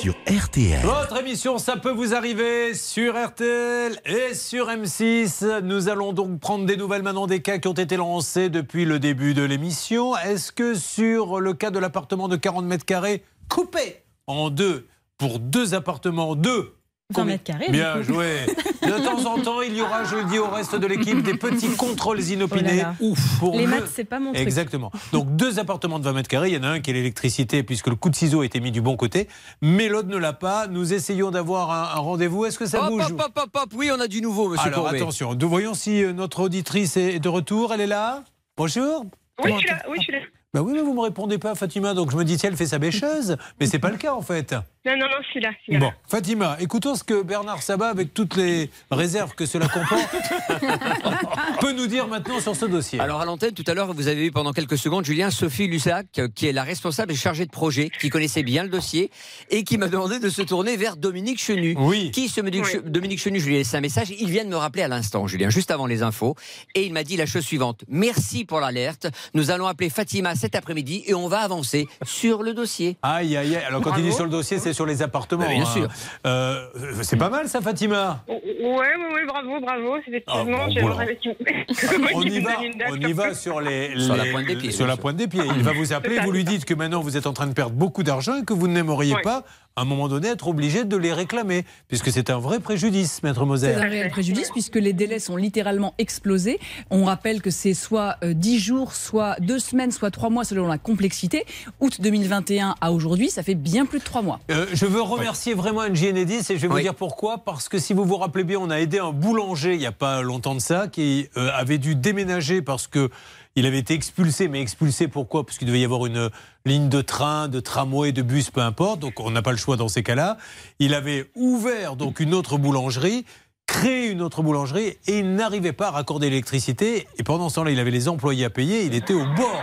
sur 0.00 0.14
RTL. 0.26 0.80
Votre 0.82 1.18
émission, 1.18 1.58
ça 1.58 1.76
peut 1.76 1.90
vous 1.90 2.14
arriver 2.14 2.72
sur 2.72 3.14
RTL 3.14 4.00
et 4.06 4.32
sur 4.32 4.68
M6. 4.68 5.60
Nous 5.60 5.90
allons 5.90 6.14
donc 6.14 6.40
prendre 6.40 6.64
des 6.64 6.78
nouvelles 6.78 7.02
maintenant 7.02 7.26
des 7.26 7.42
cas 7.42 7.58
qui 7.58 7.68
ont 7.68 7.74
été 7.74 7.98
lancés 7.98 8.48
depuis 8.48 8.86
le 8.86 8.98
début 8.98 9.34
de 9.34 9.42
l'émission. 9.42 10.16
Est-ce 10.16 10.50
que 10.50 10.74
sur 10.74 11.40
le 11.40 11.52
cas 11.52 11.70
de 11.70 11.78
l'appartement 11.78 12.26
de 12.28 12.36
40 12.36 12.64
mètres 12.64 12.86
carrés, 12.86 13.22
coupé 13.50 14.02
en 14.26 14.48
deux 14.48 14.86
pour 15.18 15.38
deux 15.38 15.74
appartements, 15.74 16.36
deux 16.36 16.75
20 17.14 17.24
mètres 17.24 17.44
carrés. 17.44 17.68
Bien 17.70 18.02
joué. 18.02 18.46
De 18.82 19.04
temps 19.04 19.24
en 19.32 19.38
temps, 19.40 19.62
il 19.62 19.76
y 19.76 19.80
aura, 19.80 20.02
je 20.04 20.16
le 20.16 20.24
dis 20.24 20.38
au 20.40 20.48
reste 20.48 20.74
de 20.74 20.86
l'équipe, 20.88 21.22
des 21.22 21.34
petits 21.34 21.68
contrôles 21.76 22.20
inopinés. 22.20 22.82
Oh 23.00 23.04
là 23.04 23.10
là. 23.10 23.14
pour 23.38 23.52
Les 23.56 23.64
le- 23.64 23.70
maths, 23.70 23.88
c'est 23.94 24.04
pas 24.04 24.18
mon 24.18 24.32
truc. 24.32 24.42
Exactement. 24.42 24.90
Donc 25.12 25.36
deux 25.36 25.60
appartements 25.60 26.00
de 26.00 26.04
20 26.04 26.12
mètres 26.14 26.28
carrés. 26.28 26.48
Il 26.50 26.54
y 26.54 26.58
en 26.58 26.64
a 26.64 26.68
un 26.68 26.80
qui 26.80 26.90
est 26.90 26.94
l'électricité 26.94 27.62
puisque 27.62 27.86
le 27.86 27.94
coup 27.94 28.10
de 28.10 28.16
ciseau 28.16 28.40
a 28.40 28.44
été 28.46 28.58
mis 28.58 28.72
du 28.72 28.80
bon 28.80 28.96
côté. 28.96 29.28
Mais 29.62 29.88
l'autre 29.88 30.08
ne 30.08 30.16
l'a 30.16 30.32
pas. 30.32 30.66
Nous 30.66 30.92
essayons 30.94 31.30
d'avoir 31.30 31.70
un, 31.70 31.96
un 31.96 32.00
rendez-vous. 32.00 32.44
Est-ce 32.44 32.58
que 32.58 32.66
ça 32.66 32.82
Hop, 32.82 32.88
bouge 32.90 33.04
hop, 33.04 33.22
hop, 33.24 33.32
hop, 33.40 33.50
hop. 33.62 33.72
Oui, 33.76 33.90
on 33.96 34.00
a 34.00 34.08
du 34.08 34.20
nouveau, 34.20 34.48
monsieur 34.48 34.66
Alors 34.66 34.82
Courbet. 34.84 34.98
attention. 35.00 35.34
Nous 35.34 35.48
voyons 35.48 35.74
si 35.74 36.02
euh, 36.02 36.12
notre 36.12 36.40
auditrice 36.40 36.96
est 36.96 37.20
de 37.20 37.28
retour. 37.28 37.72
Elle 37.72 37.82
est 37.82 37.86
là 37.86 38.24
Bonjour. 38.56 39.02
Oui, 39.04 39.10
Comment- 39.44 39.54
je 39.56 39.60
suis 39.60 39.68
là. 39.70 39.82
Oui, 39.88 39.96
je 39.98 40.02
suis 40.02 40.12
là. 40.12 40.18
Bah 40.54 40.62
oui, 40.62 40.72
mais 40.74 40.80
vous 40.80 40.94
me 40.94 41.00
répondez 41.02 41.36
pas, 41.36 41.54
Fatima. 41.54 41.92
Donc 41.92 42.10
je 42.10 42.16
me 42.16 42.24
dis, 42.24 42.38
tiens, 42.38 42.48
elle 42.50 42.56
fait 42.56 42.66
sa 42.66 42.78
bêcheuse. 42.78 43.36
Mais 43.60 43.66
c'est 43.66 43.78
pas 43.78 43.90
le 43.90 43.98
cas 43.98 44.14
en 44.14 44.22
fait. 44.22 44.54
Non, 44.86 44.92
non, 44.92 45.06
non, 45.06 45.16
je 45.20 45.30
suis 45.30 45.40
là. 45.40 45.50
je 45.58 45.62
suis 45.64 45.72
là. 45.72 45.78
Bon, 45.80 45.92
Fatima, 46.06 46.56
écoutons 46.60 46.94
ce 46.94 47.02
que 47.02 47.20
Bernard 47.20 47.60
Sabat, 47.60 47.88
avec 47.88 48.14
toutes 48.14 48.36
les 48.36 48.70
réserves 48.88 49.34
que 49.34 49.44
cela 49.44 49.66
comporte, 49.66 50.14
peut 51.60 51.72
nous 51.72 51.88
dire 51.88 52.06
maintenant 52.06 52.38
sur 52.38 52.54
ce 52.54 52.66
dossier. 52.66 53.00
Alors 53.00 53.20
à 53.20 53.24
l'antenne, 53.24 53.52
tout 53.52 53.64
à 53.66 53.74
l'heure, 53.74 53.92
vous 53.92 54.06
avez 54.06 54.26
eu 54.26 54.30
pendant 54.30 54.52
quelques 54.52 54.78
secondes 54.78 55.04
Julien 55.04 55.32
Sophie 55.32 55.66
Lussac, 55.66 56.06
qui 56.36 56.46
est 56.46 56.52
la 56.52 56.62
responsable 56.62 57.10
et 57.10 57.16
chargée 57.16 57.46
de 57.46 57.50
projet, 57.50 57.90
qui 58.00 58.10
connaissait 58.10 58.44
bien 58.44 58.62
le 58.62 58.68
dossier 58.68 59.10
et 59.50 59.64
qui 59.64 59.76
m'a 59.76 59.88
demandé 59.88 60.20
de 60.20 60.28
se 60.28 60.42
tourner 60.42 60.76
vers 60.76 60.96
Dominique 60.96 61.40
Chenu. 61.42 61.74
Oui. 61.76 62.12
Qui 62.12 62.28
ce 62.28 62.40
Dominique, 62.40 62.84
Dominique 62.84 63.18
Chenu 63.18 63.40
Je 63.40 63.46
lui 63.46 63.54
ai 63.56 63.58
laissé 63.58 63.76
un 63.76 63.80
message. 63.80 64.10
Il 64.16 64.30
vient 64.30 64.44
de 64.44 64.50
me 64.50 64.56
rappeler 64.56 64.84
à 64.84 64.88
l'instant, 64.88 65.26
Julien, 65.26 65.50
juste 65.50 65.72
avant 65.72 65.86
les 65.86 66.04
infos, 66.04 66.36
et 66.76 66.86
il 66.86 66.92
m'a 66.92 67.02
dit 67.02 67.16
la 67.16 67.26
chose 67.26 67.42
suivante 67.42 67.82
Merci 67.88 68.44
pour 68.44 68.60
l'alerte. 68.60 69.08
Nous 69.34 69.50
allons 69.50 69.66
appeler 69.66 69.90
Fatima 69.90 70.36
cet 70.36 70.54
après-midi 70.54 71.02
et 71.08 71.14
on 71.14 71.26
va 71.26 71.40
avancer 71.40 71.88
sur 72.04 72.44
le 72.44 72.54
dossier. 72.54 72.98
Aïe, 73.02 73.36
aïe, 73.36 73.56
aïe. 73.56 73.64
Alors, 73.64 73.80
quand 73.80 73.96
il 73.96 74.04
dit 74.04 74.12
sur 74.12 74.24
le 74.24 74.30
dossier, 74.30 74.60
c'est 74.60 74.75
sur 74.76 74.86
les 74.86 75.02
appartements. 75.02 75.44
Bah, 75.46 75.50
bien 75.50 75.62
hein. 75.62 75.66
sûr. 75.66 75.88
Euh, 76.26 76.66
c'est 77.02 77.16
pas 77.16 77.30
mal, 77.30 77.48
ça, 77.48 77.60
Fatima 77.60 78.22
Ouais, 78.28 78.40
ouais, 78.44 79.14
ouais, 79.14 79.26
bravo, 79.26 79.60
bravo. 79.60 79.96
Effectivement, 79.96 80.42
Ah, 80.42 80.44
bon, 80.44 80.58
on 82.14 82.22
y 82.22 82.40
va, 82.40 82.50
on 82.90 82.94
y 82.96 83.12
va 83.12 83.34
sur 83.34 83.60
les, 83.60 83.98
Sur 83.98 84.16
la 84.16 84.26
pointe 84.26 84.46
des 84.46 84.56
pieds, 84.56 84.70
sur 84.70 84.84
bien 84.84 84.86
la 84.88 84.94
sûr. 84.94 85.00
pointe 85.02 85.16
des 85.16 85.26
pieds. 85.28 85.42
Il 85.56 85.62
va 85.62 85.72
vous 85.72 85.92
appeler, 85.92 86.18
vous 86.20 86.30
lui 86.32 86.44
dites 86.44 86.64
que 86.64 86.74
maintenant 86.74 87.00
vous 87.00 87.16
êtes 87.16 87.26
en 87.26 87.32
train 87.32 87.46
de 87.46 87.54
perdre 87.54 87.74
beaucoup 87.74 88.02
d'argent 88.02 88.36
et 88.40 88.44
que 88.44 88.52
vous 88.52 88.68
n'aimeriez 88.68 89.14
Ouais. 89.14 89.22
pas, 89.22 89.44
à 89.76 89.82
un 89.82 89.84
moment 89.84 90.08
donné, 90.08 90.28
être 90.28 90.48
obligé 90.48 90.84
de 90.84 90.96
les 90.96 91.12
réclamer, 91.12 91.66
puisque 91.88 92.10
c'est 92.10 92.30
un 92.30 92.38
vrai 92.38 92.60
préjudice, 92.60 93.22
maître 93.22 93.44
Moser. 93.44 93.74
C'est 93.74 93.80
un 93.80 93.88
réel 93.88 94.10
préjudice 94.10 94.50
puisque 94.50 94.76
les 94.76 94.94
délais 94.94 95.18
sont 95.18 95.36
littéralement 95.36 95.92
explosés. 95.98 96.58
On 96.88 97.04
rappelle 97.04 97.42
que 97.42 97.50
c'est 97.50 97.74
soit 97.74 98.16
euh, 98.24 98.32
10 98.32 98.58
jours, 98.58 98.94
soit 98.94 99.36
2 99.40 99.58
semaines, 99.58 99.92
soit 99.92 100.10
3 100.10 100.30
mois 100.30 100.44
selon 100.44 100.66
la 100.66 100.78
complexité. 100.78 101.44
Août 101.80 102.00
2021 102.00 102.76
à 102.80 102.90
aujourd'hui, 102.90 103.28
ça 103.28 103.42
fait 103.42 103.54
bien 103.54 103.84
plus 103.84 103.98
de 103.98 104.04
3 104.04 104.22
mois. 104.22 104.40
Euh, 104.50 104.64
je 104.72 104.86
veux 104.86 105.02
remercier 105.02 105.52
vraiment 105.52 105.82
NG 105.86 106.10
Enedis 106.10 106.50
et 106.50 106.56
je 106.56 106.62
vais 106.62 106.68
vous 106.68 106.80
dire 106.80 106.94
pourquoi. 106.94 107.38
Parce 107.44 107.68
que 107.68 107.78
si 107.78 107.92
vous 107.92 108.06
vous 108.06 108.16
rappelez 108.16 108.44
bien, 108.44 108.58
on 108.58 108.70
a 108.70 108.80
aidé 108.80 108.98
un 108.98 109.12
boulanger 109.12 109.74
il 109.74 109.78
n'y 109.78 109.86
a 109.86 109.92
pas 109.92 110.22
longtemps 110.22 110.54
de 110.54 110.60
ça 110.60 110.88
qui 110.88 111.28
euh, 111.36 111.50
avait 111.52 111.78
dû 111.78 111.94
déménager 111.94 112.62
parce 112.62 112.86
que 112.86 113.10
il 113.56 113.66
avait 113.66 113.78
été 113.78 113.94
expulsé. 113.94 114.46
Mais 114.48 114.60
expulsé 114.60 115.08
pourquoi? 115.08 115.44
Parce 115.44 115.58
qu'il 115.58 115.66
devait 115.66 115.80
y 115.80 115.84
avoir 115.84 116.06
une 116.06 116.30
ligne 116.64 116.88
de 116.88 117.00
train, 117.00 117.48
de 117.48 117.58
tramway, 117.60 118.12
de 118.12 118.22
bus, 118.22 118.50
peu 118.50 118.60
importe. 118.60 119.00
Donc 119.00 119.18
on 119.20 119.30
n'a 119.30 119.42
pas 119.42 119.50
le 119.52 119.56
choix 119.58 119.76
dans 119.76 119.88
ces 119.88 120.02
cas-là. 120.02 120.36
Il 120.78 120.94
avait 120.94 121.30
ouvert 121.34 121.96
donc 121.96 122.20
une 122.20 122.34
autre 122.34 122.58
boulangerie 122.58 123.24
créé 123.68 124.10
une 124.12 124.22
autre 124.22 124.42
boulangerie 124.44 124.96
et 125.08 125.18
il 125.18 125.34
n'arrivait 125.34 125.72
pas 125.72 125.88
à 125.88 125.90
raccorder 125.90 126.30
l'électricité. 126.30 127.08
Et 127.18 127.24
pendant 127.24 127.48
ce 127.48 127.56
temps-là, 127.56 127.72
il 127.72 127.80
avait 127.80 127.90
les 127.90 128.06
employés 128.06 128.44
à 128.44 128.50
payer. 128.50 128.84
Il 128.84 128.94
était 128.94 129.12
au 129.12 129.24
bord 129.34 129.62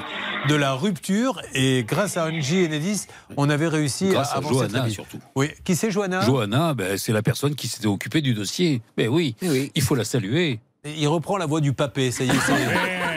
de 0.49 0.55
la 0.55 0.73
rupture. 0.73 1.41
Et 1.53 1.85
grâce 1.87 2.17
à 2.17 2.25
Angie 2.25 2.65
Enedis, 2.65 3.05
on 3.37 3.49
avait 3.49 3.69
réussi 3.69 4.09
Grâce 4.09 4.31
à 4.31 4.33
à 4.33 4.37
avancer 4.39 4.55
Johanna, 4.55 4.79
très 4.79 4.87
vite. 4.87 4.95
surtout. 4.95 5.19
Oui. 5.37 5.51
Qui 5.63 5.77
c'est 5.77 5.89
Johanna? 5.89 6.19
Johanna, 6.19 6.73
ben, 6.73 6.97
c'est 6.97 7.13
la 7.13 7.21
personne 7.21 7.55
qui 7.55 7.69
s'était 7.69 7.87
occupée 7.87 8.19
du 8.19 8.33
dossier. 8.33 8.81
Mais 8.97 9.07
oui, 9.07 9.37
il 9.73 9.81
faut 9.81 9.95
la 9.95 10.03
saluer. 10.03 10.59
Il 10.85 11.07
reprend 11.07 11.37
la 11.37 11.45
voix 11.45 11.61
du 11.61 11.71
papé, 11.71 12.11
ça 12.11 12.25
y 12.25 12.29
est. 12.29 12.33
c'est- 12.45 12.51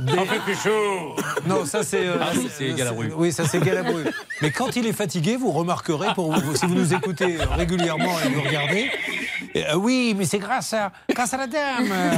Des- 0.00 0.12
Non, 1.46 1.64
ça 1.64 1.82
c'est. 1.82 2.06
euh, 2.06 2.16
Ah 2.20 2.30
oui, 2.36 2.48
c'est 2.56 2.72
Galabru. 2.74 3.12
Oui, 3.16 3.32
ça 3.32 3.44
c'est 3.46 3.60
Galabru. 3.60 4.04
Mais 4.42 4.50
quand 4.50 4.76
il 4.76 4.86
est 4.86 4.92
fatigué, 4.92 5.36
vous 5.36 5.50
remarquerez, 5.52 6.14
pour 6.14 6.32
vous, 6.32 6.54
si 6.56 6.66
vous 6.66 6.74
nous 6.74 6.92
écoutez 6.94 7.38
régulièrement 7.56 8.18
et 8.24 8.28
vous 8.28 8.42
regardez, 8.42 8.90
euh, 9.56 9.62
ah 9.70 9.78
oui, 9.78 10.14
mais 10.16 10.24
c'est 10.24 10.38
grâce 10.38 10.72
à, 10.72 10.92
grâce 11.10 11.34
à 11.34 11.36
la 11.36 11.46
dame. 11.46 11.88
euh, 11.90 12.10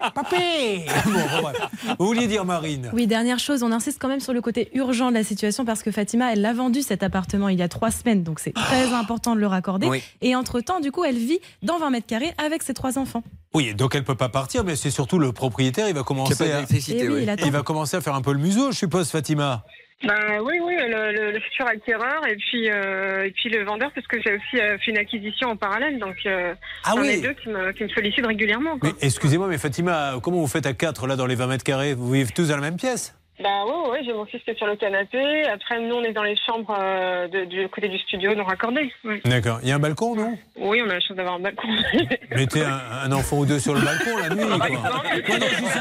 Papé 0.14 0.86
Bon. 1.06 1.52
Vous 1.98 2.06
vouliez 2.06 2.26
dire 2.26 2.44
Marine 2.44 2.90
Oui, 2.92 3.06
dernière 3.06 3.38
chose, 3.38 3.62
on 3.62 3.72
insiste 3.72 3.98
quand 4.00 4.08
même 4.08 4.20
sur 4.20 4.32
le 4.32 4.40
côté 4.40 4.70
urgent 4.74 5.10
de 5.10 5.14
la 5.14 5.24
situation 5.24 5.64
parce 5.64 5.82
que 5.82 5.90
Fatima, 5.90 6.32
elle 6.32 6.40
l'a 6.40 6.52
vendu 6.52 6.82
cet 6.82 7.02
appartement 7.02 7.48
il 7.48 7.58
y 7.58 7.62
a 7.62 7.68
trois 7.68 7.90
semaines, 7.90 8.22
donc 8.22 8.40
c'est 8.40 8.52
très 8.54 8.92
important 8.92 9.34
de 9.34 9.40
le 9.40 9.46
raccorder. 9.46 9.86
Oui. 9.88 10.02
Et 10.20 10.34
entre-temps, 10.36 10.80
du 10.80 10.92
coup, 10.92 11.04
elle 11.04 11.16
vit 11.18 11.40
dans 11.62 11.78
20 11.78 11.90
mètres 11.90 12.06
carrés 12.06 12.32
avec 12.38 12.62
ses 12.62 12.74
trois 12.74 12.98
enfants. 12.98 13.22
Oui, 13.54 13.74
donc 13.74 13.94
elle 13.94 14.04
peut 14.04 14.14
pas 14.14 14.30
partir, 14.30 14.64
mais 14.64 14.76
c'est 14.76 14.90
surtout 14.90 15.18
le 15.18 15.32
propriétaire, 15.32 15.88
il 15.88 15.94
va 15.94 16.02
commencer 16.02 16.50
à, 16.50 16.62
Eh 16.88 17.08
oui, 17.08 17.26
il 17.44 17.50
va 17.52 17.62
commencer 17.62 17.96
à 17.96 18.00
faire 18.00 18.14
un 18.14 18.22
peu 18.22 18.32
le 18.32 18.38
museau, 18.38 18.72
je 18.72 18.78
suppose, 18.78 19.10
Fatima. 19.10 19.64
Ben 20.04 20.40
oui, 20.42 20.58
oui, 20.60 20.74
le, 20.78 21.12
le- 21.12 21.30
le 21.30 21.40
futur 21.40 21.66
acquéreur 21.66 22.26
et 22.26 22.34
puis 22.36 22.68
euh, 22.70 23.24
et 23.26 23.30
puis 23.30 23.48
le 23.50 23.62
vendeur 23.64 23.90
parce 23.94 24.06
que 24.08 24.20
j'ai 24.20 24.34
aussi 24.34 24.60
euh, 24.60 24.76
fait 24.78 24.90
une 24.90 24.98
acquisition 24.98 25.50
en 25.50 25.56
parallèle, 25.56 25.98
donc 26.00 26.16
euh, 26.26 26.54
Ah 26.84 26.94
oui. 26.96 27.08
ai 27.08 27.20
deux 27.20 27.34
qui 27.34 27.48
me, 27.48 27.70
qui 27.72 27.84
me 27.84 27.88
sollicitent 27.88 28.26
régulièrement. 28.26 28.78
Quoi. 28.78 28.90
Mais 28.90 29.06
excusez-moi, 29.06 29.46
mais 29.48 29.58
Fatima, 29.58 30.14
comment 30.22 30.38
vous 30.38 30.46
faites 30.48 30.66
à 30.66 30.72
4 30.72 31.06
là 31.06 31.14
dans 31.16 31.26
les 31.26 31.36
20 31.36 31.46
mètres 31.46 31.64
carrés? 31.64 31.94
Vous 31.94 32.10
vivez 32.10 32.30
tous 32.34 32.48
dans 32.48 32.56
la 32.56 32.62
même 32.62 32.76
pièce? 32.76 33.14
Bah 33.42 33.64
ouais, 33.66 33.90
ouais, 33.90 34.00
j'ai 34.04 34.12
mon 34.12 34.24
fils 34.26 34.40
qui 34.44 34.50
est 34.50 34.56
sur 34.56 34.66
le 34.66 34.76
canapé. 34.76 35.44
Après, 35.46 35.80
nous, 35.80 35.94
on 35.96 36.02
est 36.02 36.12
dans 36.12 36.22
les 36.22 36.36
chambres 36.46 36.76
euh, 36.78 37.26
de- 37.28 37.44
du 37.46 37.68
côté 37.68 37.88
du 37.88 37.98
studio, 37.98 38.34
non 38.34 38.44
raccordées. 38.44 38.92
Ouais. 39.04 39.20
D'accord. 39.24 39.58
Il 39.62 39.68
y 39.68 39.72
a 39.72 39.76
un 39.76 39.78
balcon, 39.78 40.14
non? 40.14 40.38
Oui, 40.56 40.80
on 40.86 40.88
a 40.90 40.94
la 40.94 41.00
chance 41.00 41.16
d'avoir 41.16 41.34
un 41.34 41.40
balcon. 41.40 41.66
Mettez 42.36 42.62
un, 42.64 42.80
un 43.04 43.12
enfant 43.12 43.38
ou 43.38 43.46
deux 43.46 43.58
sur 43.58 43.74
le 43.74 43.80
balcon 43.80 44.16
la 44.16 44.28
nuit. 44.34 44.46
Quoi. 44.46 44.68
Non, 44.68 44.74
non, 44.74 45.46
je 45.50 45.56
dis 45.60 45.66
ça. 45.66 45.80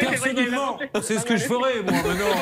Personnellement, 0.00 0.78
c'est 1.02 1.18
ce 1.18 1.24
que 1.24 1.36
je 1.36 1.44
ferais, 1.44 1.82
moi. 1.82 1.92
Maintenant, 1.92 2.34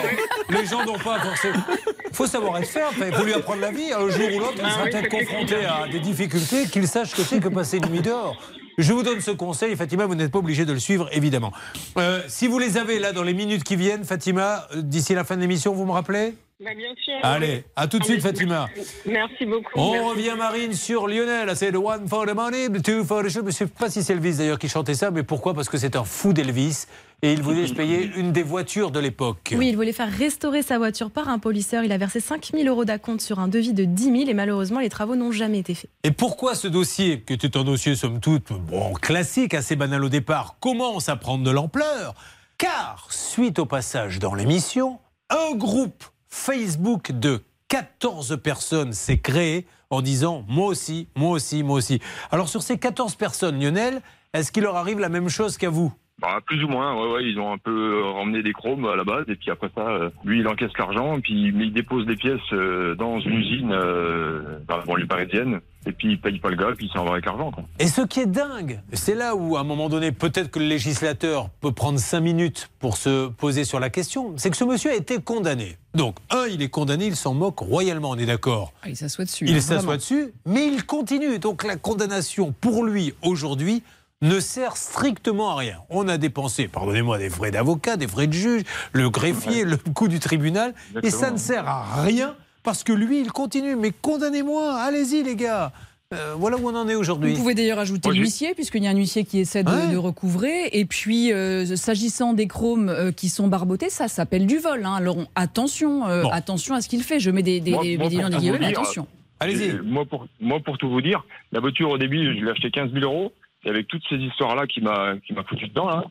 les 0.61 0.67
gens 0.67 0.85
n'ont 0.85 0.99
pas 0.99 1.19
forcément. 1.21 1.63
Il 2.11 2.15
faut 2.17 2.27
savoir 2.27 2.59
être 2.59 2.69
ferme. 2.69 2.95
Il 3.07 3.13
faut 3.15 3.25
lui 3.25 3.35
apprendre 3.35 3.61
la 3.61 3.71
vie. 3.71 3.93
Un 3.93 4.09
jour 4.09 4.29
ou 4.35 4.39
l'autre, 4.39 4.55
il 4.57 4.63
Ah 4.65 4.71
sera 4.71 4.85
oui, 4.85 4.91
peut-être 4.91 5.09
confronté 5.09 5.57
à 5.67 5.89
des 5.89 6.01
difficultés, 6.01 6.67
qu'il 6.71 6.87
sache 6.87 7.13
que 7.15 7.23
c'est 7.23 7.41
que 7.41 7.49
passer 7.49 7.79
une 7.79 7.87
nuit 7.91 8.01
dehors. 8.03 8.37
Je 8.79 8.93
vous 8.93 9.03
donne 9.03 9.21
ce 9.21 9.31
conseil, 9.31 9.77
Fatima, 9.77 10.07
vous 10.07 10.15
n'êtes 10.15 10.33
pas 10.33 10.39
obligé 10.39 10.65
de 10.65 10.73
le 10.73 10.79
suivre, 10.79 11.09
évidemment. 11.13 11.53
Euh, 11.99 12.23
si 12.29 12.47
vous 12.49 12.59
les 12.59 12.79
avez 12.79 12.99
là 12.99 13.13
dans 13.13 13.23
les 13.23 13.35
minutes 13.35 13.65
qui 13.65 13.77
viennent, 13.77 14.05
Fatima, 14.05 14.67
euh, 14.75 14.81
d'ici 14.83 15.15
la 15.15 15.25
fin 15.25 15.37
de 15.37 15.43
l'émission, 15.43 15.75
vous 15.75 15.85
me 15.85 15.93
rappelez? 15.93 16.35
Bah, 16.65 16.71
bien 16.77 16.95
sûr. 17.03 17.15
Allez, 17.23 17.65
à 17.77 17.87
tout 17.89 17.99
de 17.99 18.05
suite, 18.05 18.25
Allez. 18.25 18.35
Fatima. 18.35 18.69
Merci 19.05 19.47
beaucoup. 19.47 19.73
On 19.75 19.93
Merci. 19.93 20.09
revient, 20.09 20.35
Marine, 20.39 20.73
sur 20.75 21.09
Lionel. 21.09 21.55
C'est 21.57 21.73
the 21.73 21.77
one 21.77 22.09
for 22.09 22.25
the 22.25 22.35
money, 22.35 22.69
the 22.69 22.83
two 22.83 23.05
for 23.05 23.23
the 23.23 23.29
show. 23.29 23.41
Je 23.41 23.47
ne 23.47 23.51
sais 23.51 23.67
pas 23.67 23.91
si 23.91 24.03
c'est 24.03 24.13
Elvis 24.13 24.37
d'ailleurs 24.37 24.59
qui 24.59 24.69
chantait 24.69 24.95
ça, 24.95 25.11
mais 25.11 25.23
pourquoi? 25.25 25.55
Parce 25.55 25.69
que 25.69 25.77
c'est 25.77 25.97
un 25.97 26.05
fou 26.05 26.33
d'Elvis 26.33 26.87
et 27.25 27.33
il 27.33 27.41
voulait 27.41 27.69
se 27.69 27.73
payer 27.73 28.11
une 28.17 28.33
des 28.33 28.43
voitures 28.43 28.91
de 28.91 28.99
l'époque. 28.99 29.55
Oui, 29.57 29.69
il 29.69 29.77
voulait 29.77 29.93
faire 29.93 30.11
restaurer 30.11 30.63
sa 30.63 30.79
voiture 30.79 31.09
par 31.13 31.29
un 31.29 31.39
polisseur. 31.39 31.85
Il 31.85 31.93
a 31.93 31.97
versé 31.97 32.19
5000 32.19 32.67
euros 32.67 32.85
d'acompte 32.85 33.21
sur 33.21 33.39
un 33.39 33.47
devis 33.47 33.73
de 33.73 33.85
10 33.85 34.05
000 34.05 34.17
et 34.29 34.35
malheureusement, 34.35 34.81
les 34.81 34.89
travaux 34.89 35.15
n'ont 35.15 35.31
jamais 35.31 35.61
été 35.61 35.75
faits. 35.75 35.91
Et 36.03 36.11
pourquoi 36.11 36.57
ce 36.57 36.67
dossier, 36.67 37.23
qui 37.23 37.33
était 37.33 37.57
un 37.57 37.63
dossier 37.63 37.95
somme 37.95 38.19
toute 38.19 38.53
bon, 38.53 38.93
classique, 38.95 39.55
assez 39.55 39.77
banal 39.77 40.03
au 40.03 40.09
départ, 40.09 40.57
commence 40.59 41.09
à 41.09 41.15
prendre 41.15 41.45
de 41.45 41.51
l'ampleur 41.53 42.15
Car, 42.59 43.07
suite 43.11 43.61
au 43.61 43.67
passage 43.67 44.19
dans 44.19 44.35
l'émission, 44.35 44.99
un 45.31 45.55
groupe 45.55 46.03
Facebook 46.29 47.13
de 47.13 47.45
14 47.69 48.41
personnes 48.43 48.93
s'est 48.93 49.19
créé 49.19 49.67
en 49.91 50.03
disant 50.03 50.45
moi 50.49 50.67
aussi, 50.67 51.07
moi 51.15 51.31
aussi, 51.31 51.63
moi 51.63 51.77
aussi. 51.77 52.01
Alors 52.33 52.49
sur 52.49 52.63
ces 52.63 52.79
14 52.79 53.15
personnes, 53.15 53.63
Lionel, 53.63 54.03
est-ce 54.35 54.51
qu'il 54.51 54.65
leur 54.65 54.77
arrive 54.77 54.99
la 54.99 55.09
même 55.09 55.29
chose 55.29 55.57
qu'à 55.57 55.71
vous? 55.71 55.93
Bah, 56.21 56.39
plus 56.47 56.63
ou 56.63 56.69
moins, 56.69 56.95
ouais, 56.95 57.13
ouais, 57.15 57.25
ils 57.25 57.39
ont 57.41 57.53
un 57.53 57.59
peu 57.59 57.71
euh, 57.71 58.11
ramené 58.13 58.43
des 58.45 58.53
chromes 58.53 58.85
à 58.85 58.95
la 58.95 59.03
base, 59.03 59.25
et 59.29 59.35
puis 59.35 59.51
après 59.51 59.71
ça, 59.75 59.89
euh, 59.89 60.11
lui, 60.25 60.39
il 60.39 60.47
encaisse 60.47 60.71
l'argent, 60.79 61.19
puis 61.21 61.51
mais 61.53 61.65
il 61.67 61.73
dépose 61.73 62.07
des 62.07 62.15
pièces 62.15 62.39
euh, 62.53 62.95
dans 62.95 63.19
une 63.19 63.33
usine 63.33 63.73
euh, 63.73 64.59
dans 64.69 64.77
la 64.77 64.85
banlieue 64.85 65.07
parisienne, 65.07 65.61
et 65.85 65.91
puis 65.91 66.13
il 66.13 66.21
paye 66.21 66.39
pas 66.39 66.51
le 66.51 66.57
gars, 66.57 66.73
puis 66.77 66.87
il 66.87 66.93
s'en 66.93 67.05
va 67.05 67.13
avec 67.13 67.25
l'argent. 67.27 67.51
quoi. 67.51 67.65
Et 67.81 67.89
ce 67.89 68.03
qui 68.03 68.21
est 68.21 68.27
dingue, 68.27 68.81
c'est 68.93 69.17
là 69.17 69.35
où, 69.35 69.57
à 69.57 69.61
un 69.61 69.65
moment 69.65 69.89
donné, 69.89 70.13
peut-être 70.13 70.49
que 70.51 70.61
le 70.61 70.67
législateur 70.67 71.49
peut 71.61 71.73
prendre 71.73 71.99
cinq 71.99 72.21
minutes 72.21 72.71
pour 72.79 72.99
se 72.99 73.29
poser 73.29 73.65
sur 73.65 73.81
la 73.81 73.91
question, 73.91 74.35
c'est 74.37 74.51
que 74.51 74.57
ce 74.57 74.65
monsieur 74.65 74.93
a 74.93 74.95
été 74.95 75.21
condamné. 75.21 75.77
Donc, 75.95 76.17
un, 76.31 76.47
il 76.47 76.63
est 76.63 76.69
condamné, 76.69 77.07
il 77.07 77.17
s'en 77.17 77.35
moque 77.35 77.59
royalement, 77.59 78.11
on 78.11 78.17
est 78.17 78.27
d'accord. 78.27 78.73
Ah, 78.83 78.89
il 78.91 78.97
s'assoit 78.97 79.25
dessus. 79.25 79.45
Il 79.49 79.57
hein, 79.57 79.61
s'assoit 79.61 79.77
vraiment. 79.79 79.97
dessus, 79.97 80.33
mais 80.47 80.69
il 80.69 80.85
continue. 80.87 81.41
Donc, 81.41 81.65
la 81.65 81.77
condamnation, 81.77 82.55
pour 82.61 82.85
lui, 82.85 83.13
aujourd'hui, 83.23 83.83
ne 84.23 84.41
sert 84.41 84.77
strictement 84.77 85.51
à 85.51 85.57
rien. 85.57 85.77
On 85.91 86.09
a 86.09 86.17
dépensé, 86.17 86.69
pardonnez-moi, 86.69 87.19
des 87.19 87.29
frais 87.31 87.51
d'avocat, 87.51 87.97
des 87.97 88.09
frais 88.09 88.27
de 88.27 88.33
juge, 88.33 88.63
le 88.93 89.11
greffier, 89.11 89.65
le 89.65 89.77
coût 89.77 90.09
du 90.09 90.19
tribunal, 90.21 90.75
et 91.03 91.11
ça 91.11 91.31
ne 91.31 91.37
sert 91.37 91.69
à 91.69 92.03
rien 92.03 92.35
parce 92.63 92.85
que 92.85 92.93
lui, 92.93 93.21
il 93.21 93.33
continue. 93.33 93.77
Mais 93.77 93.91
condamnez-moi, 93.91 94.75
allez-y 94.77 95.23
les 95.23 95.37
gars. 95.37 95.73
Euh, 96.15 96.35
voilà 96.37 96.59
où 96.59 96.69
on 96.69 96.77
en 96.77 96.89
est 96.91 96.95
aujourd'hui. 96.95 97.33
Vous 97.33 97.39
pouvez 97.41 97.55
d'ailleurs 97.55 97.79
ajouter 97.79 98.11
l'huissier, 98.11 98.53
puisqu'il 98.55 98.85
y 98.85 98.87
a 98.87 98.91
un 98.91 98.95
huissier 98.97 99.25
qui 99.25 99.39
essaie 99.41 99.65
de, 99.65 99.71
Ouais. 99.71 99.89
de 99.93 99.97
recouvrer. 99.97 100.69
Et 100.73 100.85
puis, 100.85 101.33
euh, 101.33 101.75
s'agissant 101.75 102.35
des 102.35 102.47
chromes 102.47 102.91
euh, 102.91 103.13
qui 103.13 103.31
sont 103.31 103.49
barbotés, 103.49 103.89
ça 103.89 104.09
s'appelle 104.09 104.47
du 104.47 104.59
vol. 104.59 104.85
hein. 104.85 104.93
Alors, 104.95 105.17
on- 105.17 105.27
attention, 105.35 106.07
euh, 106.07 106.23
Bon. 106.25 106.29
attention 106.31 106.75
à 106.75 106.83
ce 106.83 106.89
qu'il 106.91 107.03
fait. 107.03 107.19
Je 107.19 107.31
mets 107.31 107.43
des, 107.43 107.61
des, 107.61 107.71
Moi- 107.71 107.83
des- 107.83 107.97
moi, 107.97 108.09
des 108.11 108.17
pour 108.21 108.29
liens, 108.41 108.59
mais 108.61 108.67
attention. 108.67 109.07
et 109.45 109.73
Moi 109.83 110.05
pour, 110.05 110.27
moi, 110.39 110.61
pour 110.63 110.77
tout 110.77 110.91
vous 110.91 111.01
dire, 111.01 111.25
la 111.51 111.61
voiture, 111.61 111.89
au 111.89 111.97
début, 111.99 112.23
je 112.39 112.45
l'ai 112.45 112.51
achetée 112.51 112.71
15 112.71 112.93
000 112.93 113.03
euros, 113.05 113.33
et 113.65 113.71
avec 113.71 113.89
toutes 113.89 114.03
ces 114.09 114.17
histoires-là 114.17 114.67
qui 114.67 114.81
m'a 114.81 115.17
qui 115.27 115.33
m'a 115.33 115.45
foutu 115.45 115.69
dedans, 115.69 116.05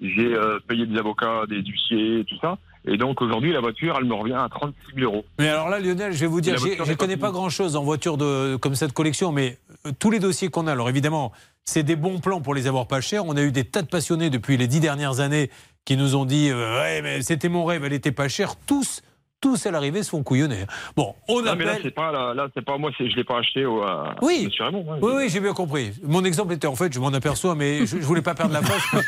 j'ai 0.00 0.34
euh, 0.34 0.58
payé 0.66 0.86
des 0.86 0.98
avocats, 0.98 1.46
des 1.48 1.62
huissiers, 1.62 2.24
tout 2.26 2.38
ça, 2.40 2.58
et 2.86 2.96
donc 2.96 3.20
aujourd'hui, 3.20 3.52
la 3.52 3.60
voiture, 3.60 3.96
elle 3.98 4.06
me 4.06 4.14
revient 4.14 4.34
à 4.34 4.48
36 4.48 4.94
000 4.96 5.12
euros. 5.12 5.24
Mais 5.38 5.48
alors 5.48 5.68
là, 5.68 5.78
Lionel, 5.78 6.12
je 6.12 6.20
vais 6.20 6.26
vous 6.26 6.40
dire, 6.40 6.56
je 6.56 6.90
ne 6.90 6.94
connais 6.94 7.16
pas 7.16 7.30
grand-chose 7.30 7.76
en 7.76 7.82
voiture 7.82 8.16
de, 8.16 8.56
comme 8.56 8.74
cette 8.74 8.92
collection, 8.92 9.32
mais 9.32 9.58
euh, 9.86 9.90
tous 9.98 10.10
les 10.10 10.18
dossiers 10.18 10.48
qu'on 10.48 10.66
a, 10.66 10.72
alors 10.72 10.88
évidemment, 10.88 11.32
c'est 11.64 11.82
des 11.82 11.96
bons 11.96 12.18
plans 12.18 12.40
pour 12.40 12.54
les 12.54 12.66
avoir 12.66 12.86
pas 12.86 13.00
chers. 13.00 13.26
On 13.26 13.36
a 13.36 13.42
eu 13.42 13.52
des 13.52 13.64
tas 13.64 13.82
de 13.82 13.88
passionnés 13.88 14.30
depuis 14.30 14.56
les 14.56 14.66
dix 14.66 14.80
dernières 14.80 15.20
années 15.20 15.50
qui 15.84 15.96
nous 15.96 16.16
ont 16.16 16.24
dit 16.24 16.50
euh, 16.50 16.80
Ouais, 16.80 17.02
mais 17.02 17.20
c'était 17.22 17.48
mon 17.48 17.64
rêve, 17.64 17.84
elle 17.84 17.92
était 17.92 18.12
pas 18.12 18.28
chère. 18.28 18.54
Tous, 18.56 19.02
tous 19.40 19.66
à 19.66 19.70
l'arrivée 19.70 20.02
se 20.02 20.10
font 20.10 20.22
couillonner. 20.22 20.64
Bon, 20.96 21.14
on 21.28 21.42
Non, 21.42 21.54
mais 21.56 21.64
là, 21.64 21.70
appelle. 21.72 21.82
c'est 21.84 21.90
pas, 21.94 22.10
là, 22.10 22.34
là, 22.34 22.48
c'est 22.54 22.64
pas 22.64 22.76
moi, 22.76 22.90
c'est- 22.98 23.08
je 23.08 23.14
l'ai 23.16 23.22
pas 23.24 23.38
acheté 23.38 23.64
au, 23.64 23.82
à, 23.82 24.16
Oui. 24.20 24.46
Monsieur 24.46 24.64
Raymond. 24.64 24.84
hein. 24.90 24.98
Oui, 25.00 25.12
oui, 25.14 25.28
j'ai 25.28 25.38
bien 25.40 25.52
compris. 25.52 25.92
Mon 26.02 26.24
exemple 26.24 26.52
était 26.54 26.66
en 26.66 26.74
fait, 26.74 26.92
je 26.92 26.98
m'en 26.98 27.08
aperçois, 27.08 27.54
mais 27.54 27.80
je, 27.86 27.98
je 27.98 28.04
voulais 28.04 28.22
pas 28.22 28.34
perdre 28.34 28.52
la 28.52 28.62
face. 28.62 29.04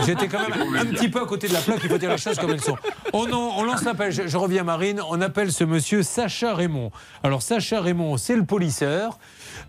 J'étais 0.06 0.28
quand 0.28 0.40
même 0.40 0.76
un 0.76 0.84
petit 0.86 1.08
peu 1.08 1.22
à 1.22 1.26
côté 1.26 1.48
de 1.48 1.54
la 1.54 1.60
plaque, 1.60 1.80
il 1.82 1.88
faut 1.90 1.98
dire 1.98 2.10
les 2.10 2.18
choses 2.18 2.38
comme 2.38 2.50
elles 2.50 2.60
sont. 2.60 2.76
On, 3.12 3.30
en- 3.32 3.52
on 3.58 3.64
lance 3.64 3.82
l'appel, 3.84 4.12
je, 4.12 4.26
je 4.26 4.36
reviens 4.36 4.62
Marine, 4.62 5.00
on 5.08 5.20
appelle 5.20 5.50
ce 5.52 5.64
monsieur 5.64 6.02
Sacha 6.02 6.54
Raymond. 6.54 6.90
Alors 7.22 7.40
Sacha 7.42 7.80
Raymond, 7.80 8.16
c'est 8.18 8.36
le 8.36 8.44
polisseur. 8.44 9.18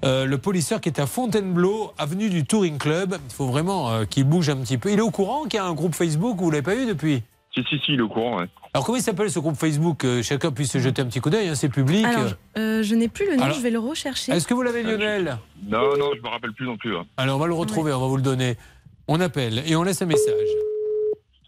Euh, 0.03 0.25
le 0.25 0.38
polisseur 0.38 0.81
qui 0.81 0.89
est 0.89 0.99
à 0.99 1.07
Fontainebleau, 1.07 1.91
avenue 1.97 2.29
du 2.29 2.45
Touring 2.45 2.77
Club. 2.77 3.15
Il 3.29 3.33
faut 3.33 3.47
vraiment 3.47 3.89
euh, 3.91 4.05
qu'il 4.05 4.25
bouge 4.25 4.49
un 4.49 4.57
petit 4.57 4.77
peu. 4.77 4.91
Il 4.91 4.99
est 4.99 5.01
au 5.01 5.11
courant 5.11 5.43
qu'il 5.43 5.55
y 5.55 5.57
a 5.59 5.65
un 5.65 5.73
groupe 5.73 5.95
Facebook, 5.95 6.38
vous 6.39 6.51
l'avez 6.51 6.61
pas 6.61 6.75
eu 6.75 6.85
depuis? 6.85 7.23
Si, 7.58 7.64
si, 7.70 7.80
si, 7.86 7.93
il 7.93 7.99
est 7.99 8.03
au 8.03 8.10
courant. 8.10 8.38
ouais. 8.39 8.45
Alors 8.74 8.86
comment 8.86 8.97
il 8.97 9.01
s'appelle 9.01 9.32
ce 9.32 9.39
groupe 9.39 9.55
Facebook 9.58 10.03
Euh, 10.05 10.22
Chacun 10.22 10.51
puisse 10.51 10.72
se 10.72 10.78
jeter 10.78 11.01
un 11.01 11.05
petit 11.05 11.20
coup 11.20 11.30
d'œil, 11.32 11.47
hein, 11.47 11.55
c'est 11.55 11.70
public. 11.70 12.05
Alors, 12.05 12.32
euh, 12.58 12.84
je 12.84 12.93
n'ai 12.93 13.08
plus 13.08 13.26
le 13.28 13.36
nom, 13.38 13.43
Alors, 13.45 13.55
je 13.58 13.62
vais 13.62 13.72
le 13.72 13.80
rechercher. 13.80 14.32
Est-ce 14.34 14.45
que 14.47 14.53
vous 14.53 14.62
l'avez 14.62 14.84
Lionel? 14.84 15.38
Non, 15.68 15.97
non, 15.97 16.12
je 16.16 16.22
me 16.22 16.28
rappelle 16.28 16.53
plus 16.53 16.66
non 16.68 16.78
plus. 16.78 16.95
hein. 16.95 17.05
Alors 17.18 17.38
on 17.38 17.39
va 17.39 17.47
le 17.47 17.53
retrouver, 17.55 17.91
on 17.93 17.99
va 17.99 18.05
vous 18.08 18.18
le 18.18 18.22
donner. 18.22 18.55
On 19.08 19.20
appelle 19.22 19.64
et 19.66 19.76
on 19.76 19.84
laisse 19.84 20.01
un 20.01 20.05
message 20.05 20.47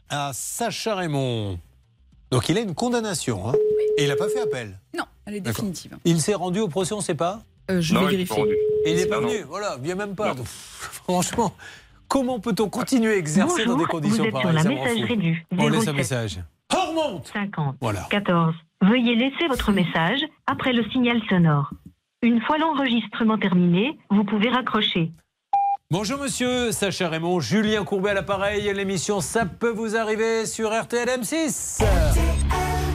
à 0.10 0.32
Sacha 0.34 0.96
Raymond. 0.96 1.60
Donc 2.32 2.50
il 2.50 2.58
a 2.58 2.62
une 2.62 2.74
condamnation 2.76 3.50
hein. 3.50 3.54
et 3.98 4.04
il 4.04 4.08
n'a 4.08 4.16
pas 4.16 4.30
fait 4.30 4.42
appel. 4.42 4.80
Non, 4.98 5.04
elle 5.26 5.36
est 5.36 5.42
définitive. 5.42 5.98
Il 6.06 6.22
s'est 6.22 6.34
rendu 6.36 6.60
au 6.60 6.68
procès, 6.68 6.94
on 6.94 6.98
ne 6.98 7.04
sait 7.04 7.16
pas? 7.16 7.44
Euh, 7.70 7.82
je 7.82 7.94
Non, 7.94 8.02
vais 8.02 8.14
il 8.16 8.26
vérifier. 8.26 8.58
Et 8.86 8.92
il 8.92 8.98
n'est 8.98 9.06
pas 9.06 9.20
non. 9.20 9.28
venu, 9.28 9.44
voilà, 9.48 9.78
vient 9.78 9.96
même 9.96 10.16
pas. 10.16 10.34
Donc, 10.34 10.46
franchement, 10.48 11.54
comment 12.10 12.40
peut-on 12.40 12.68
continuer 12.70 13.14
à 13.14 13.18
exercer 13.18 13.64
dans 13.66 13.78
des 13.78 13.86
conditions 13.86 14.24
vous 14.24 14.28
êtes 14.28 14.34
pareilles 14.34 14.52
sur 14.60 14.64
Ça 14.64 14.70
la 14.70 14.76
messagerie 14.76 15.18
du 15.18 15.46
On 15.58 15.68
laisse 15.70 15.84
un 15.88 15.94
07. 15.94 15.96
message. 15.96 16.40
On 16.76 16.90
remonte 16.90 17.28
50 17.34 17.76
Voilà. 17.80 18.06
14. 18.10 18.54
Veuillez 18.82 19.16
laisser 19.16 19.48
votre 19.48 19.72
message 19.72 20.20
après 20.48 20.74
le 20.74 20.84
signal 20.92 21.22
sonore. 21.30 21.72
Une 22.22 22.42
fois 22.42 22.58
l'enregistrement 22.58 23.38
terminé, 23.38 23.98
vous 24.10 24.24
pouvez 24.26 24.50
raccrocher. 24.50 25.12
Bonjour 25.92 26.20
monsieur, 26.20 26.72
Sacha 26.72 27.10
Raymond, 27.10 27.40
Julien 27.40 27.84
Courbet 27.84 28.12
à 28.12 28.14
l'appareil, 28.14 28.72
l'émission 28.76 29.22
Ça 29.22 29.46
peut 29.46 29.72
vous 29.72 29.96
arriver 29.96 30.46
sur 30.46 30.70
RTL 30.70 31.08
M6. 31.08 31.84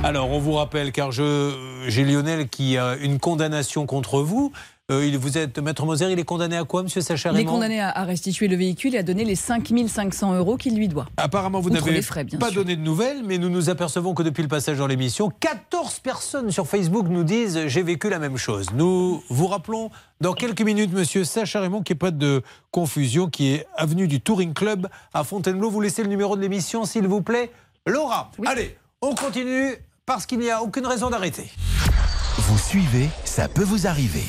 Alors 0.05 0.31
on 0.31 0.39
vous 0.39 0.53
rappelle, 0.53 0.93
car 0.93 1.11
je- 1.11 1.85
j'ai 1.89 2.05
Lionel 2.05 2.49
qui 2.49 2.77
a 2.77 2.95
une 2.97 3.19
condamnation 3.19 3.87
contre 3.87 4.21
vous, 4.21 4.53
Euh, 4.93 5.07
il- 5.07 5.17
vous 5.17 5.39
êtes 5.39 5.59
maître 5.61 5.87
Moser, 5.87 6.13
il 6.13 6.19
est 6.19 6.25
condamné 6.25 6.59
à 6.59 6.65
quoi, 6.65 6.83
Monsieur 6.83 7.01
Sacha 7.01 7.31
Il 7.33 7.39
est 7.41 7.45
condamné 7.47 7.81
à, 7.81 7.89
à 7.89 8.05
restituer 8.05 8.49
le 8.49 8.57
véhicule 8.57 8.95
et 8.95 8.99
à 8.99 9.03
donner 9.03 9.25
les 9.25 9.35
5500 9.35 10.35
euros 10.35 10.59
qu'il 10.59 10.77
lui 10.77 10.89
doit. 10.89 11.07
Apparemment, 11.17 11.61
vous 11.61 11.71
n'avez 11.71 12.03
pas 12.03 12.49
sûr. 12.51 12.53
donné 12.53 12.77
de 12.77 12.83
nouvelles, 12.83 13.23
mais 13.25 13.39
nous 13.39 13.49
nous 13.49 13.71
apercevons 13.71 14.13
que 14.13 14.23
depuis 14.23 14.43
le 14.43 14.49
passage 14.49 14.77
dans 14.77 14.87
l'émission, 14.87 15.33
14 15.41 16.01
personnes 16.01 16.51
sur 16.51 16.67
Facebook 16.67 17.07
nous 17.09 17.25
disent 17.25 17.67
j'ai 17.67 17.83
vécu 17.83 18.11
la 18.11 18.19
même 18.19 18.37
chose. 18.37 18.67
Nous 18.75 19.23
vous 19.31 19.47
rappelons 19.47 19.91
dans 20.21 20.35
quelques 20.35 20.61
minutes, 20.61 20.93
Monsieur 20.93 21.25
Sacha 21.25 21.61
Raymond, 21.61 21.81
qu'il 21.83 21.95
n'y 21.95 21.97
ait 21.97 22.01
pas 22.01 22.11
de 22.11 22.43
confusion, 22.71 23.31
qui 23.31 23.55
est 23.55 23.67
avenue 23.79 24.07
du 24.07 24.21
Touring 24.21 24.53
Club 24.53 24.89
à 25.15 25.25
Fontainebleau. 25.25 25.71
Vous 25.71 25.81
laissez 25.81 26.03
le 26.03 26.11
numéro 26.11 26.37
de 26.37 26.43
l'émission, 26.43 26.85
s'il 26.85 27.07
vous 27.09 27.23
plaît, 27.23 27.51
Laura. 27.87 28.31
Allez, 28.45 28.77
on 29.01 29.15
continue 29.15 29.77
parce 30.05 30.27
qu'il 30.27 30.41
n'y 30.41 30.51
a 30.51 30.63
aucune 30.63 30.87
raison 30.87 31.09
d'arrêter. 31.09 31.51
Vous 32.37 32.59
suivez, 32.59 33.09
ça 33.25 33.49
peut 33.49 33.63
vous 33.65 33.87
arriver. 33.87 34.25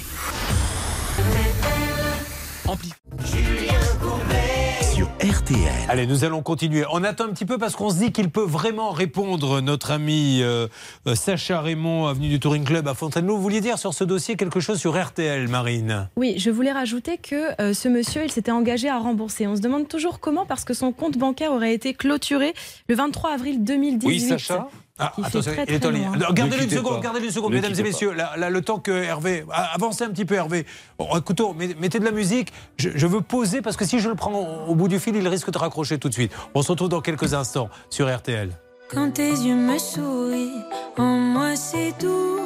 Sur 4.93 5.07
RTL. 5.19 5.59
Allez, 5.89 6.07
nous 6.07 6.23
allons 6.23 6.41
continuer. 6.41 6.85
On 6.91 7.03
attend 7.03 7.25
un 7.25 7.29
petit 7.29 7.45
peu 7.45 7.57
parce 7.57 7.75
qu'on 7.75 7.89
se 7.89 7.97
dit 7.97 8.11
qu'il 8.11 8.29
peut 8.29 8.45
vraiment 8.45 8.91
répondre, 8.91 9.59
notre 9.59 9.91
ami 9.91 10.39
euh, 10.41 10.67
euh, 11.07 11.15
Sacha 11.15 11.59
Raymond, 11.59 12.07
avenue 12.07 12.29
du 12.29 12.39
Touring 12.39 12.63
Club 12.63 12.87
à 12.87 12.93
Fontainebleau. 12.93 13.35
Vous 13.35 13.41
vouliez 13.41 13.59
dire 13.61 13.77
sur 13.77 13.93
ce 13.93 14.03
dossier 14.03 14.37
quelque 14.37 14.59
chose 14.59 14.79
sur 14.79 14.97
RTL, 15.01 15.47
Marine? 15.49 16.09
Oui, 16.15 16.35
je 16.37 16.49
voulais 16.49 16.71
rajouter 16.71 17.17
que 17.17 17.61
euh, 17.61 17.73
ce 17.73 17.89
monsieur, 17.89 18.23
il 18.23 18.31
s'était 18.31 18.51
engagé 18.51 18.87
à 18.87 18.97
rembourser. 18.97 19.47
On 19.47 19.55
se 19.55 19.61
demande 19.61 19.87
toujours 19.89 20.19
comment, 20.19 20.45
parce 20.45 20.63
que 20.63 20.73
son 20.73 20.93
compte 20.93 21.17
bancaire 21.17 21.51
aurait 21.51 21.73
été 21.73 21.93
clôturé 21.93 22.53
le 22.87 22.95
23 22.95 23.31
avril 23.31 23.63
2018. 23.63 24.31
Ah, 24.31 24.35
Qui 24.37 24.84
fait 24.97 25.21
attention, 25.25 25.51
très, 25.53 25.65
il 25.67 25.73
est 25.75 25.85
en 25.85 25.89
ligne. 25.89 26.09
Gardez-le 26.31 26.63
une 26.63 26.69
seconde, 26.69 27.01
gardez-le 27.01 27.25
une 27.25 27.31
seconde, 27.31 27.51
Ne 27.51 27.55
mesdames 27.57 27.73
et 27.77 27.83
messieurs. 27.83 28.13
Là, 28.13 28.33
là, 28.37 28.49
le 28.49 28.61
temps 28.61 28.79
que 28.79 28.91
Hervé. 28.91 29.43
ah, 29.51 29.71
Avancez 29.73 30.03
un 30.05 30.09
petit 30.09 30.25
peu, 30.25 30.35
Hervé. 30.35 30.65
Bon, 30.97 31.07
écoutez, 31.17 31.43
met- 31.57 31.75
mettez 31.79 31.99
de 31.99 32.05
la 32.05 32.11
musique. 32.11 32.53
Je, 32.77 32.89
je 32.95 33.07
veux 33.07 33.21
poser 33.21 33.61
parce 33.61 33.75
que 33.75 33.85
si 33.85 33.99
je 33.99 34.07
le 34.09 34.15
prends 34.15 34.33
au, 34.33 34.71
au 34.71 34.75
bout 34.75 34.87
du 34.87 34.99
fil, 34.99 35.15
il 35.15 35.27
risque 35.27 35.51
de 35.51 35.57
raccrocher 35.57 35.97
tout 35.99 36.07
de 36.09 36.13
suite. 36.13 36.31
On 36.53 36.61
se 36.61 36.71
retrouve 36.71 36.89
dans 36.89 37.01
quelques 37.01 37.33
instants 37.33 37.69
sur 37.89 38.13
RTL. 38.13 38.49
Quand 38.89 39.11
tes 39.11 39.31
yeux 39.31 39.55
me 39.55 39.77
sourient, 39.79 40.63
en 40.97 41.03
moi 41.17 41.55
c'est 41.55 41.93
doux. 41.99 42.39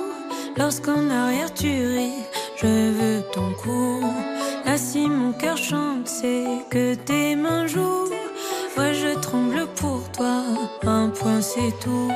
Lorsqu'en 0.57 1.09
arrière 1.09 1.53
tu 1.53 1.67
ris, 1.67 2.13
je 2.61 2.65
veux 2.67 3.21
ton 3.33 3.51
cou. 3.61 4.01
Là 4.65 4.77
si 4.77 5.07
mon 5.07 5.33
cœur 5.33 5.57
chante, 5.57 6.07
c'est 6.07 6.45
que 6.71 6.95
tes 6.95 7.35
mains 7.35 7.67
jouent. 7.67 8.07
Moi 8.77 8.93
je 8.93 9.19
tremble 9.19 9.67
pour 9.75 9.98
un 10.21 11.09
point 11.09 11.41
c'est 11.41 11.71
tout. 11.79 12.11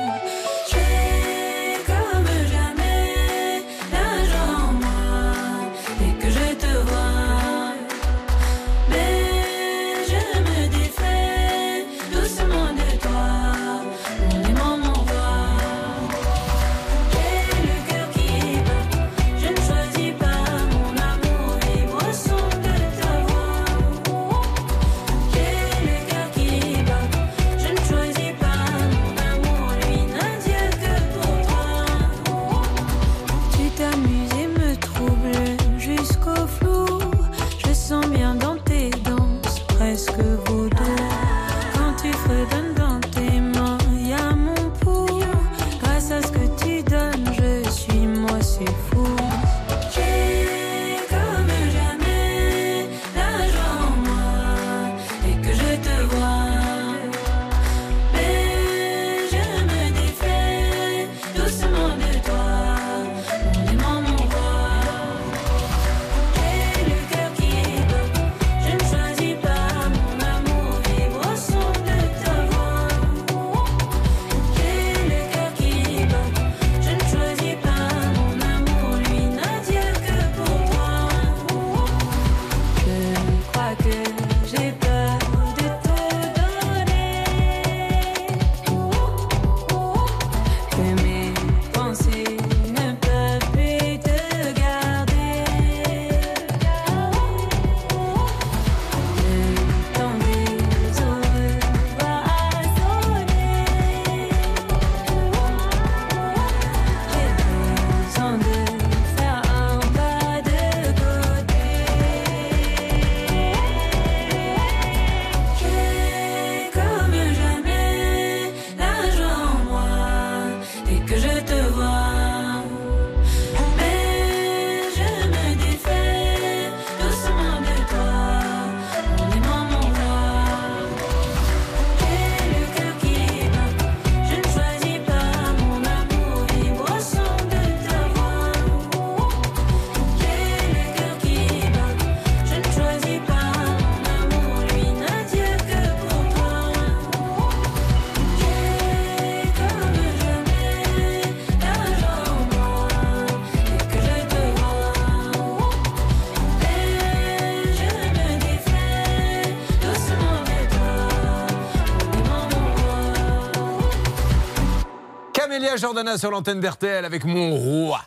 Jordana 165.84 166.16
sur 166.16 166.30
l'antenne 166.30 166.60
d'RTL 166.60 167.04
avec 167.04 167.26
mon 167.26 167.54
roi. 167.56 168.00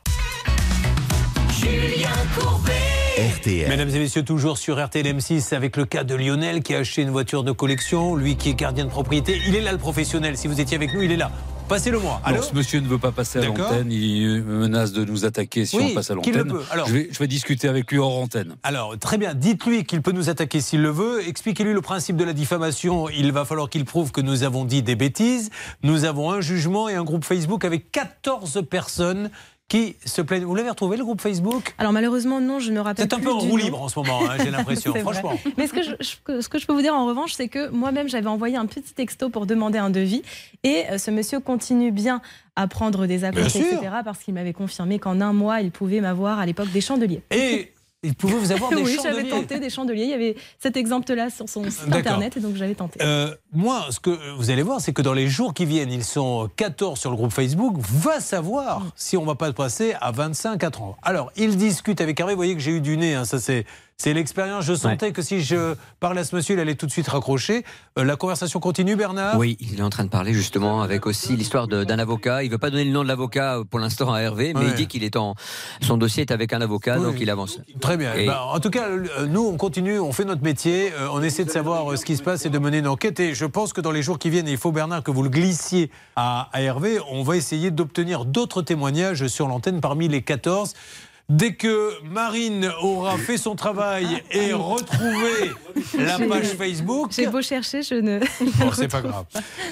Julien 1.51 2.09
Courbet. 2.36 2.71
RTL. 3.36 3.69
Mesdames 3.69 3.89
et 3.89 3.99
messieurs, 3.99 4.23
toujours 4.23 4.57
sur 4.57 4.84
RTL 4.84 5.05
M6 5.05 5.53
avec 5.53 5.78
le 5.78 5.86
cas 5.86 6.03
de 6.03 6.15
Lionel 6.15 6.63
qui 6.63 6.73
a 6.73 6.80
acheté 6.80 7.03
une 7.03 7.11
voiture 7.11 7.43
de 7.43 7.51
collection, 7.51 8.15
lui 8.15 8.36
qui 8.36 8.49
est 8.49 8.55
gardien 8.55 8.86
de 8.86 8.89
propriété. 8.89 9.39
Il 9.47 9.55
est 9.55 9.61
là 9.61 9.73
le 9.73 9.78
professionnel. 9.78 10.38
Si 10.39 10.47
vous 10.47 10.59
étiez 10.59 10.75
avec 10.75 10.91
nous, 10.91 11.03
il 11.03 11.11
est 11.11 11.17
là. 11.17 11.30
Passez-le 11.68 11.99
moi. 11.99 12.22
Alors, 12.24 12.45
ce 12.45 12.55
monsieur 12.55 12.80
ne 12.80 12.88
veut 12.88 12.97
pas 12.97 13.11
passer 13.11 13.39
à 13.39 13.45
l'antenne. 13.45 13.91
Il 13.91 14.41
me 14.43 14.59
menace 14.59 14.93
de 14.93 15.03
nous 15.03 15.26
attaquer 15.26 15.65
si 15.65 15.76
Oui, 15.76 15.89
on 15.91 15.95
passe 15.95 16.09
à 16.11 16.15
l'antenne. 16.15 16.53
Je, 16.88 16.93
vais, 16.93 17.09
je 17.11 17.20
vais 17.20 17.28
discuter 17.28 17.68
avec 17.68 17.91
lui 17.91 17.97
hors 17.97 18.18
antenne. 18.18 18.55
Alors, 18.63 18.97
très 18.97 19.18
bien. 19.18 19.34
Dites-lui 19.34 19.84
qu'il 19.84 20.01
peut 20.01 20.13
nous 20.13 20.30
attaquer 20.30 20.61
s'il 20.61 20.82
le 20.82 20.89
veut. 20.89 21.28
Expliquez-lui 21.28 21.74
le 21.74 21.82
principe 21.82 22.15
de 22.15 22.24
la 22.24 22.32
diffamation. 22.32 23.09
Il 23.09 23.34
va 23.34 23.43
falloir 23.43 23.70
qu'il 23.70 23.84
prouve 23.84 24.13
que 24.13 24.22
nous 24.22 24.43
avons 24.43 24.63
dit 24.63 24.82
des 24.82 24.95
bêtises. 24.95 25.49
Nous 25.84 26.05
avons 26.05 26.32
un 26.32 26.39
jugement 26.39 26.88
et 26.88 26.95
un 26.95 27.03
groupe 27.03 27.26
Facebook 27.26 27.65
avec 27.65 27.91
14 27.91 28.63
personnes 28.70 29.30
qui 29.70 29.95
se 30.05 30.22
plaignent. 30.22 30.45
Vous 30.45 30.55
l'avez 30.55 30.70
retrouvé, 30.70 30.95
le 30.97 31.03
groupe 31.03 31.20
Facebook? 31.22 31.74
Alors 31.78 31.91
malheureusement 31.91 32.39
non, 32.39 32.59
je 32.59 32.70
ne 32.72 32.76
me 32.78 32.82
rappelle 32.82 33.05
C'est 33.09 33.13
un 33.15 33.20
peu 33.20 33.32
en 33.32 33.39
roue 33.39 33.57
libre 33.57 33.82
en 33.82 33.89
ce 33.89 33.99
moment, 33.99 34.22
hein, 34.30 34.36
j'ai 34.41 34.49
l'impression. 34.51 34.91
Vrai. 34.91 35.01
Franchement. 35.01 35.38
Mais 35.57 35.68
ce 35.68 35.74
que, 35.74 35.82
je, 35.84 35.91
je- 35.99 36.39
ce 36.41 36.47
que 36.49 36.57
je 36.57 36.65
peux 36.65 36.74
vous 36.74 36.82
dire 36.82 36.93
en 36.95 37.05
revanche, 37.05 37.34
c'est 37.34 37.49
que 37.49 37.68
moi-même, 37.70 38.07
j'avais 38.07 38.28
envoyé 38.28 38.55
un 38.55 38.65
petit 38.65 38.93
texto 38.93 39.30
pour 39.30 39.45
demander 39.45 39.78
un 39.78 39.89
devis. 39.89 40.22
Et 40.63 40.84
euh, 40.89 40.97
ce 40.97 41.11
monsieur 41.11 41.39
continue 41.41 41.91
bien 41.91 42.22
à 42.55 42.68
prendre 42.68 43.05
des 43.07 43.24
acomptes, 43.26 43.49
sûr. 43.49 43.61
etc. 43.65 43.89
Parce 44.05 44.20
qu'il 44.20 44.34
m'avait 44.34 44.53
confirmé 44.53 44.99
qu'en 44.99 45.20
un 45.22 45.34
mois, 45.34 45.59
il 45.61 45.72
pouvait 45.72 45.99
m'avoir 46.01 46.39
à 46.39 46.45
l'époque 46.45 46.72
des 46.72 46.82
chandeliers. 46.82 47.22
Et 47.32 47.74
il 48.03 48.13
pouvait 48.15 48.35
vous 48.35 48.51
avoir 48.51 48.69
des 48.75 48.75
oui, 48.77 48.95
chandeliers. 48.95 49.15
j'avais 49.17 49.29
tenté 49.29 49.59
des 49.59 49.69
chandeliers. 49.69 50.03
Il 50.03 50.09
y 50.09 50.13
avait 50.13 50.35
cet 50.59 50.77
exemple-là 50.77 51.29
sur 51.29 51.49
son 51.49 51.63
site 51.69 51.91
internet 51.91 52.37
et 52.37 52.39
donc 52.39 52.55
j'avais 52.55 52.75
tenté. 52.75 52.99
Euh, 53.01 53.33
moi, 53.51 53.87
ce 53.89 53.99
que 53.99 54.35
vous 54.37 54.49
allez 54.51 54.61
voir, 54.63 54.79
c'est 54.81 54.93
que 54.93 55.01
dans 55.01 55.13
les 55.13 55.27
jours 55.27 55.53
qui 55.53 55.65
viennent, 55.65 55.91
ils 55.91 56.03
sont 56.03 56.49
14 56.55 56.99
sur 56.99 57.09
le 57.09 57.15
groupe 57.15 57.31
Facebook. 57.31 57.75
Va 57.79 58.19
savoir 58.19 58.83
si 58.95 59.17
on 59.17 59.25
va 59.25 59.35
pas 59.35 59.51
passer 59.53 59.95
à 59.99 60.11
25 60.11 60.63
à 60.63 60.69
30. 60.69 60.95
Alors, 61.01 61.31
ils 61.35 61.57
discutent 61.57 62.01
avec 62.01 62.19
Hervé. 62.19 62.33
Vous 62.33 62.37
voyez 62.37 62.53
que 62.53 62.61
j'ai 62.61 62.71
eu 62.71 62.81
du 62.81 62.97
nez. 62.97 63.15
hein, 63.15 63.25
ça, 63.25 63.39
c'est. 63.39 63.65
C'est 63.99 64.13
l'expérience. 64.13 64.63
Je 64.63 64.75
sentais 64.75 65.11
que 65.11 65.23
si 65.23 65.41
je 65.41 65.73
parlais 65.99 66.21
à 66.21 66.23
ce 66.23 66.35
monsieur, 66.35 66.53
il 66.55 66.59
allait 66.59 66.75
tout 66.75 66.85
de 66.85 66.91
suite 66.91 67.07
raccrocher. 67.07 67.65
Euh, 67.97 68.03
la 68.03 68.15
conversation 68.15 68.59
continue, 68.59 68.95
Bernard? 68.95 69.39
Oui, 69.39 69.57
il 69.59 69.79
est 69.79 69.81
en 69.81 69.89
train 69.89 70.03
de 70.03 70.09
parler 70.09 70.35
justement 70.35 70.83
avec 70.83 71.07
aussi 71.07 71.35
l'histoire 71.35 71.67
d'un 71.67 71.97
avocat. 71.97 72.43
Il 72.43 72.51
veut 72.51 72.59
pas 72.59 72.69
donner 72.69 72.85
le 72.85 72.91
nom 72.91 73.01
de 73.01 73.07
l'avocat 73.07 73.57
euh, 73.57 73.63
pour 73.63 73.79
l'instant 73.79 74.13
à 74.13 74.19
Hervé, 74.19 74.53
mais 74.53 74.59
Ouais. 74.59 74.65
il 74.67 74.73
dit 74.75 74.85
qu'il 74.85 75.03
est 75.03 75.15
en 75.15 75.33
son 75.81 75.97
dossier 75.97 76.21
est 76.21 76.31
avec 76.31 76.53
un 76.53 76.61
avocat, 76.61 76.99
Oui. 76.99 77.05
donc 77.05 77.15
il 77.19 77.27
avance. 77.31 77.59
Très 77.81 77.97
bien. 77.97 78.13
Et- 78.13 78.27
Ben, 78.27 78.37
en 78.37 78.59
tout 78.59 78.69
cas, 78.69 78.87
nous, 79.27 79.47
on 79.47 79.57
continue, 79.57 79.97
on 79.99 80.11
fait 80.11 80.25
notre 80.25 80.43
métier, 80.43 80.91
euh, 80.93 81.07
on 81.11 81.23
essaie 81.23 81.43
de 81.43 81.49
savoir 81.49 81.97
ce 81.97 82.05
qui 82.05 82.17
se 82.17 82.21
passe 82.21 82.45
et 82.45 82.51
de 82.51 82.59
mener 82.59 82.77
une 82.77 82.87
enquête. 82.87 83.19
Et 83.19 83.33
je 83.33 83.45
pense 83.45 83.73
que 83.73 83.81
dans 83.81 83.91
les 83.91 84.03
jours 84.03 84.19
qui 84.19 84.29
viennent, 84.29 84.47
il 84.47 84.57
faut, 84.57 84.71
Bernard, 84.71 85.01
que 85.01 85.09
vous 85.09 85.23
le 85.23 85.29
glissiez 85.29 85.89
à, 86.15 86.49
à 86.53 86.61
Hervé, 86.61 86.99
on 87.09 87.23
va 87.23 87.35
essayer 87.35 87.71
d'obtenir 87.71 88.25
d'autres 88.25 88.61
témoignages 88.61 89.25
sur 89.25 89.47
l'antenne 89.47 89.81
parmi 89.81 90.07
les 90.07 90.21
14. 90.21 90.75
Dès 91.30 91.55
que 91.55 91.91
Marine 92.05 92.71
aura 92.82 93.17
fait 93.17 93.38
son 93.38 93.55
travail 93.55 94.23
et 94.32 94.53
retrouvé 94.53 95.51
la 95.97 96.17
page 96.19 96.53
Facebook. 96.53 97.11
J'ai 97.13 97.28
beau 97.28 97.41
chercher, 97.41 97.84
je 97.84 97.95
ne. 97.95 98.19
Bon, 98.59 98.71
c'est 98.73 98.88
pas 98.88 99.01
grave. 99.01 99.25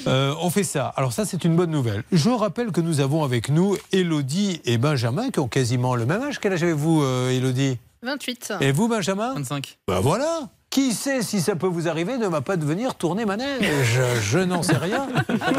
Euh, 0.06 0.36
on 0.42 0.50
fait 0.50 0.66
ça. 0.66 0.94
Alors 0.98 1.14
ça, 1.14 1.24
c'est 1.24 1.46
une 1.46 1.56
bonne 1.56 1.72
nouvelle. 1.72 2.04
Je 2.12 2.30
rappelle 2.30 2.74
que 2.74 2.82
nous 2.82 3.00
avons 3.00 3.24
avec 3.24 3.48
nous 3.48 3.78
Elodie 3.94 4.62
et 4.66 4.78
Benjamin 4.78 5.30
qui 5.30 5.40
ont 5.40 5.48
quasiment 5.48 5.96
le 5.96 6.06
même 6.06 6.22
âge. 6.24 6.40
Quel 6.42 6.52
âge 6.52 6.64
avez-vous, 6.64 7.02
euh, 7.04 7.30
Elodie 7.30 7.78
28. 8.02 8.56
Et 8.60 8.74
vous, 8.74 8.90
Benjamin? 8.90 9.34
25. 9.36 9.78
Ben 9.88 10.02
voilà 10.02 10.50
qui 10.76 10.92
sait 10.92 11.22
si 11.22 11.40
ça 11.40 11.56
peut 11.56 11.68
vous 11.68 11.88
arriver 11.88 12.18
de 12.18 12.26
ne 12.26 12.40
pas 12.40 12.58
devenir 12.58 12.96
tourner 12.96 13.24
manège? 13.24 13.64
Je, 13.86 14.20
je 14.20 14.40
n'en 14.40 14.62
sais 14.62 14.76
rien. 14.76 15.08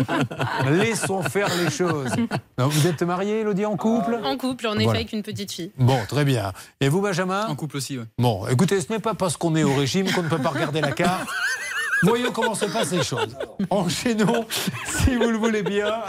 Laissons 0.70 1.22
faire 1.22 1.48
les 1.56 1.70
choses. 1.70 2.10
Non, 2.58 2.68
vous 2.68 2.86
êtes 2.86 3.00
marié, 3.00 3.40
Elodie, 3.40 3.64
en 3.64 3.78
couple? 3.78 4.18
En 4.22 4.36
couple, 4.36 4.66
en 4.66 4.74
effet, 4.74 4.84
Voilà. 4.84 4.98
avec 5.00 5.14
une 5.14 5.22
petite 5.22 5.50
fille. 5.52 5.70
Bon, 5.78 5.98
très 6.06 6.26
bien. 6.26 6.52
Et 6.82 6.90
vous, 6.90 7.00
Benjamin? 7.00 7.46
En 7.48 7.54
couple 7.54 7.78
aussi, 7.78 7.96
oui. 7.96 8.04
Bon, 8.18 8.46
écoutez, 8.46 8.78
ce 8.82 8.92
n'est 8.92 8.98
pas 8.98 9.14
parce 9.14 9.38
qu'on 9.38 9.56
est 9.56 9.64
au 9.64 9.72
régime 9.74 10.12
qu'on 10.12 10.22
ne 10.22 10.28
peut 10.28 10.36
pas 10.36 10.50
regarder 10.50 10.82
la 10.82 10.92
carte. 10.92 11.26
Voyons 12.02 12.30
comment 12.30 12.54
se 12.54 12.66
passent 12.66 12.92
les 12.92 13.02
choses. 13.02 13.36
Enchaînons, 13.70 14.44
si 14.84 15.16
vous 15.16 15.30
le 15.30 15.38
voulez 15.38 15.62
bien, 15.62 16.02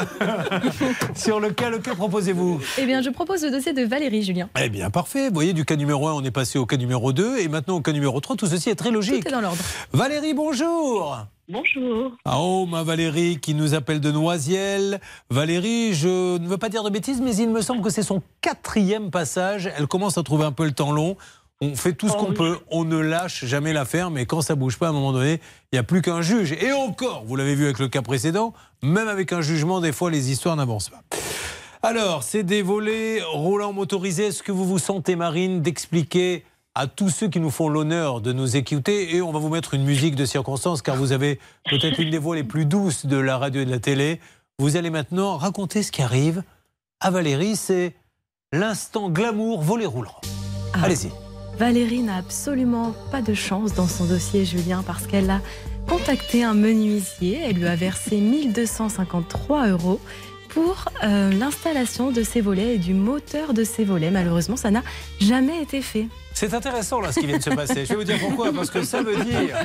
sur 1.15 1.39
le 1.39 1.51
cas, 1.51 1.69
lequel 1.69 1.95
proposez-vous? 1.95 2.59
Eh 2.77 2.85
bien, 2.85 3.01
je 3.01 3.09
propose 3.09 3.43
le 3.43 3.51
dossier 3.51 3.73
de 3.73 3.83
Valérie, 3.83 4.23
Julien. 4.23 4.49
Eh 4.61 4.69
bien, 4.69 4.89
parfait. 4.89 5.29
Vous 5.29 5.33
voyez, 5.33 5.53
du 5.53 5.65
cas 5.65 5.75
numéro 5.75 6.07
1, 6.07 6.13
on 6.13 6.23
est 6.23 6.31
passé 6.31 6.59
au 6.59 6.65
cas 6.65 6.77
numéro 6.77 7.13
2, 7.13 7.39
et 7.39 7.47
maintenant 7.47 7.77
au 7.77 7.81
cas 7.81 7.93
numéro 7.93 8.19
3. 8.19 8.35
Tout 8.35 8.47
ceci 8.47 8.69
est 8.69 8.75
très 8.75 8.91
logique. 8.91 9.21
Tout 9.23 9.29
est 9.29 9.31
dans 9.31 9.41
l'ordre. 9.41 9.63
Valérie, 9.93 10.33
bonjour 10.33 11.27
Bonjour. 11.49 12.11
Ah 12.25 12.39
oh, 12.41 12.65
ma 12.65 12.83
Valérie 12.83 13.39
qui 13.39 13.53
nous 13.53 13.73
appelle 13.73 14.01
de 14.01 14.11
Noisiel. 14.11 14.99
Valérie, 15.29 15.93
je 15.93 16.38
ne 16.38 16.45
veux 16.45 16.57
pas 16.57 16.67
dire 16.67 16.83
de 16.83 16.89
bêtises, 16.89 17.21
mais 17.21 17.33
il 17.38 17.49
me 17.49 17.61
semble 17.61 17.81
que 17.81 17.89
c'est 17.89 18.03
son 18.03 18.21
quatrième 18.41 19.11
passage. 19.11 19.71
Elle 19.77 19.88
commence 19.88 20.17
à 20.17 20.23
trouver 20.23 20.43
un 20.43 20.51
peu 20.51 20.65
le 20.65 20.73
temps 20.73 20.91
long. 20.91 21.15
On 21.59 21.75
fait 21.75 21.93
tout 21.93 22.07
ce 22.07 22.13
qu'on 22.13 22.33
peut, 22.33 22.59
on 22.69 22.85
ne 22.85 22.99
lâche 22.99 23.45
jamais 23.45 23.73
l'affaire, 23.73 24.11
mais 24.11 24.27
quand 24.27 24.41
ça 24.41 24.53
bouge 24.53 24.77
pas, 24.77 24.87
à 24.87 24.89
un 24.89 24.93
moment 24.93 25.11
donné, 25.11 25.41
il 25.71 25.75
n'y 25.75 25.79
a 25.79 25.83
plus 25.83 26.03
qu'un 26.03 26.21
juge. 26.21 26.51
Et 26.51 26.71
encore, 26.71 27.23
vous 27.25 27.35
l'avez 27.35 27.55
vu 27.55 27.65
avec 27.65 27.79
le 27.79 27.87
cas 27.87 28.03
précédent, 28.03 28.53
même 28.83 29.07
avec 29.07 29.33
un 29.33 29.41
jugement, 29.41 29.81
des 29.81 29.91
fois, 29.91 30.11
les 30.11 30.29
histoires 30.29 30.55
n'avancent 30.55 30.89
pas. 30.89 31.01
Alors, 31.81 32.21
c'est 32.21 32.43
des 32.43 32.61
volets 32.61 33.23
roulants 33.23 33.73
motorisés. 33.73 34.27
Est-ce 34.27 34.43
que 34.43 34.51
vous 34.51 34.65
vous 34.65 34.77
sentez, 34.77 35.15
Marine, 35.15 35.61
d'expliquer 35.61 36.45
à 36.75 36.85
tous 36.85 37.09
ceux 37.09 37.27
qui 37.27 37.39
nous 37.39 37.49
font 37.49 37.69
l'honneur 37.69 38.21
de 38.21 38.33
nous 38.33 38.55
écouter 38.55 39.15
Et 39.15 39.23
on 39.23 39.31
va 39.31 39.39
vous 39.39 39.49
mettre 39.49 39.73
une 39.73 39.83
musique 39.83 40.15
de 40.15 40.25
circonstance, 40.25 40.83
car 40.83 40.95
vous 40.95 41.11
avez 41.11 41.39
peut-être 41.71 41.99
une 41.99 42.11
des 42.11 42.19
voix 42.19 42.35
les 42.35 42.43
plus 42.43 42.65
douces 42.65 43.07
de 43.07 43.17
la 43.17 43.39
radio 43.39 43.61
et 43.61 43.65
de 43.65 43.71
la 43.71 43.79
télé. 43.79 44.19
Vous 44.59 44.75
allez 44.75 44.91
maintenant 44.91 45.37
raconter 45.37 45.81
ce 45.81 45.91
qui 45.91 46.03
arrive 46.03 46.43
à 46.99 47.09
Valérie. 47.09 47.55
C'est 47.55 47.95
l'instant 48.51 49.09
glamour 49.09 49.63
volet 49.63 49.87
roulant. 49.87 50.21
Allez-y. 50.73 51.09
Valérie 51.57 52.03
n'a 52.03 52.17
absolument 52.17 52.93
pas 53.11 53.23
de 53.23 53.33
chance 53.33 53.73
dans 53.73 53.87
son 53.87 54.05
dossier, 54.05 54.45
Julien, 54.45 54.83
parce 54.85 55.07
qu'elle 55.07 55.29
a 55.31 55.41
contacté 55.89 56.43
un 56.43 56.53
menuisier. 56.53 57.39
Elle 57.43 57.55
lui 57.55 57.67
a 57.67 57.75
versé 57.75 58.17
1253 58.17 59.69
euros 59.69 59.99
pour 60.57 60.85
euh, 61.03 61.29
l'installation 61.33 62.09
de 62.09 62.23
ses 62.23 62.41
volets 62.41 62.73
et 62.73 62.77
du 62.79 62.95
moteur 62.95 63.53
de 63.53 63.63
ses 63.63 63.83
volets. 63.83 64.09
Malheureusement, 64.09 64.55
ça 64.55 64.71
n'a 64.71 64.81
jamais 65.19 65.61
été 65.61 65.83
fait. 65.83 66.07
C'est 66.33 66.55
intéressant 66.55 66.99
là 66.99 67.11
ce 67.11 67.19
qui 67.19 67.27
vient 67.27 67.37
de 67.37 67.43
se 67.43 67.51
passer. 67.51 67.85
Je 67.85 67.89
vais 67.89 67.95
vous 67.95 68.03
dire 68.03 68.17
pourquoi. 68.19 68.51
Parce 68.51 68.71
que 68.71 68.81
ça 68.81 69.03
veut 69.03 69.23
dire 69.23 69.55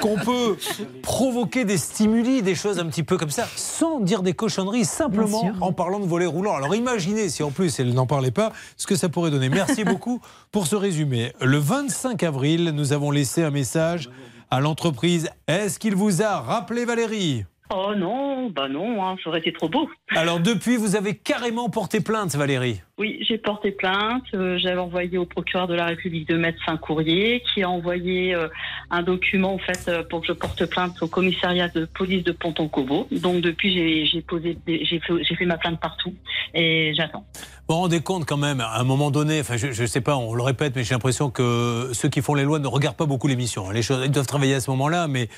qu'on 0.00 0.16
peut 0.16 0.56
provoquer 1.02 1.66
des 1.66 1.76
stimuli, 1.76 2.40
des 2.40 2.54
choses 2.54 2.78
un 2.78 2.86
petit 2.86 3.02
peu 3.02 3.18
comme 3.18 3.28
ça, 3.28 3.46
sans 3.56 4.00
dire 4.00 4.22
des 4.22 4.32
cochonneries, 4.32 4.86
simplement 4.86 5.52
en 5.60 5.74
parlant 5.74 6.00
de 6.00 6.06
volets 6.06 6.24
roulants. 6.24 6.56
Alors 6.56 6.74
imaginez 6.74 7.28
si 7.28 7.42
en 7.42 7.50
plus 7.50 7.78
elle 7.78 7.92
n'en 7.92 8.06
parlait 8.06 8.30
pas, 8.30 8.52
ce 8.78 8.86
que 8.86 8.96
ça 8.96 9.10
pourrait 9.10 9.30
donner. 9.30 9.50
Merci 9.50 9.84
beaucoup 9.84 10.22
pour 10.50 10.66
ce 10.66 10.76
résumé. 10.76 11.34
Le 11.42 11.58
25 11.58 12.22
avril, 12.22 12.70
nous 12.74 12.94
avons 12.94 13.10
laissé 13.10 13.42
un 13.42 13.50
message 13.50 14.08
à 14.50 14.60
l'entreprise. 14.60 15.28
Est-ce 15.46 15.78
qu'il 15.78 15.94
vous 15.94 16.22
a 16.22 16.40
rappelé 16.40 16.86
Valérie? 16.86 17.44
Oh 17.74 17.94
non, 17.96 18.50
bah 18.50 18.68
non, 18.68 19.02
hein, 19.04 19.16
ça 19.22 19.30
aurait 19.30 19.38
été 19.38 19.52
trop 19.52 19.68
beau. 19.68 19.88
Alors 20.14 20.40
depuis, 20.40 20.76
vous 20.76 20.94
avez 20.94 21.14
carrément 21.16 21.70
porté 21.70 22.00
plainte, 22.00 22.34
Valérie. 22.36 22.82
Oui, 22.98 23.24
j'ai 23.26 23.38
porté 23.38 23.70
plainte. 23.70 24.24
euh, 24.34 24.58
J'avais 24.58 24.78
envoyé 24.80 25.16
au 25.16 25.24
procureur 25.24 25.66
de 25.68 25.74
la 25.74 25.86
République 25.86 26.28
de 26.28 26.36
Metz 26.36 26.56
un 26.66 26.76
courrier 26.76 27.42
qui 27.54 27.62
a 27.62 27.70
envoyé 27.70 28.34
euh, 28.34 28.48
un 28.90 29.02
document 29.02 29.54
en 29.54 29.58
fait 29.58 29.88
euh, 29.88 30.02
pour 30.02 30.20
que 30.20 30.26
je 30.26 30.32
porte 30.32 30.66
plainte 30.66 31.00
au 31.02 31.06
commissariat 31.08 31.68
de 31.68 31.86
police 31.86 32.24
de 32.24 32.32
Ponton-Cobo. 32.32 33.08
Donc 33.10 33.40
depuis, 33.40 33.72
j'ai- 33.72 34.04
j'ai 34.06 34.20
posé, 34.20 34.58
des- 34.66 34.84
j'ai 34.84 35.00
fait, 35.00 35.46
ma 35.46 35.56
plainte 35.56 35.80
partout 35.80 36.14
et 36.54 36.92
j'attends. 36.94 37.24
Vous 37.68 37.74
vous 37.74 37.80
rendez 37.80 38.00
compte 38.02 38.26
quand 38.26 38.36
même, 38.36 38.60
à 38.60 38.78
un 38.78 38.84
moment 38.84 39.10
donné, 39.10 39.40
enfin 39.40 39.56
je 39.56 39.68
ne 39.68 39.86
sais 39.86 40.00
pas, 40.02 40.16
on 40.16 40.34
le 40.34 40.42
répète, 40.42 40.76
mais 40.76 40.84
j'ai 40.84 40.94
l'impression 40.94 41.30
que 41.30 41.88
ceux 41.94 42.08
qui 42.10 42.20
font 42.20 42.34
les 42.34 42.44
lois 42.44 42.58
ne 42.58 42.66
regardent 42.66 42.96
pas 42.96 43.06
beaucoup 43.06 43.28
l'émission. 43.28 43.70
Les 43.70 43.82
choses, 43.82 44.02
ils 44.04 44.10
doivent 44.10 44.26
travailler 44.26 44.54
à 44.54 44.60
ce 44.60 44.70
moment-là, 44.72 45.08
mais 45.08 45.28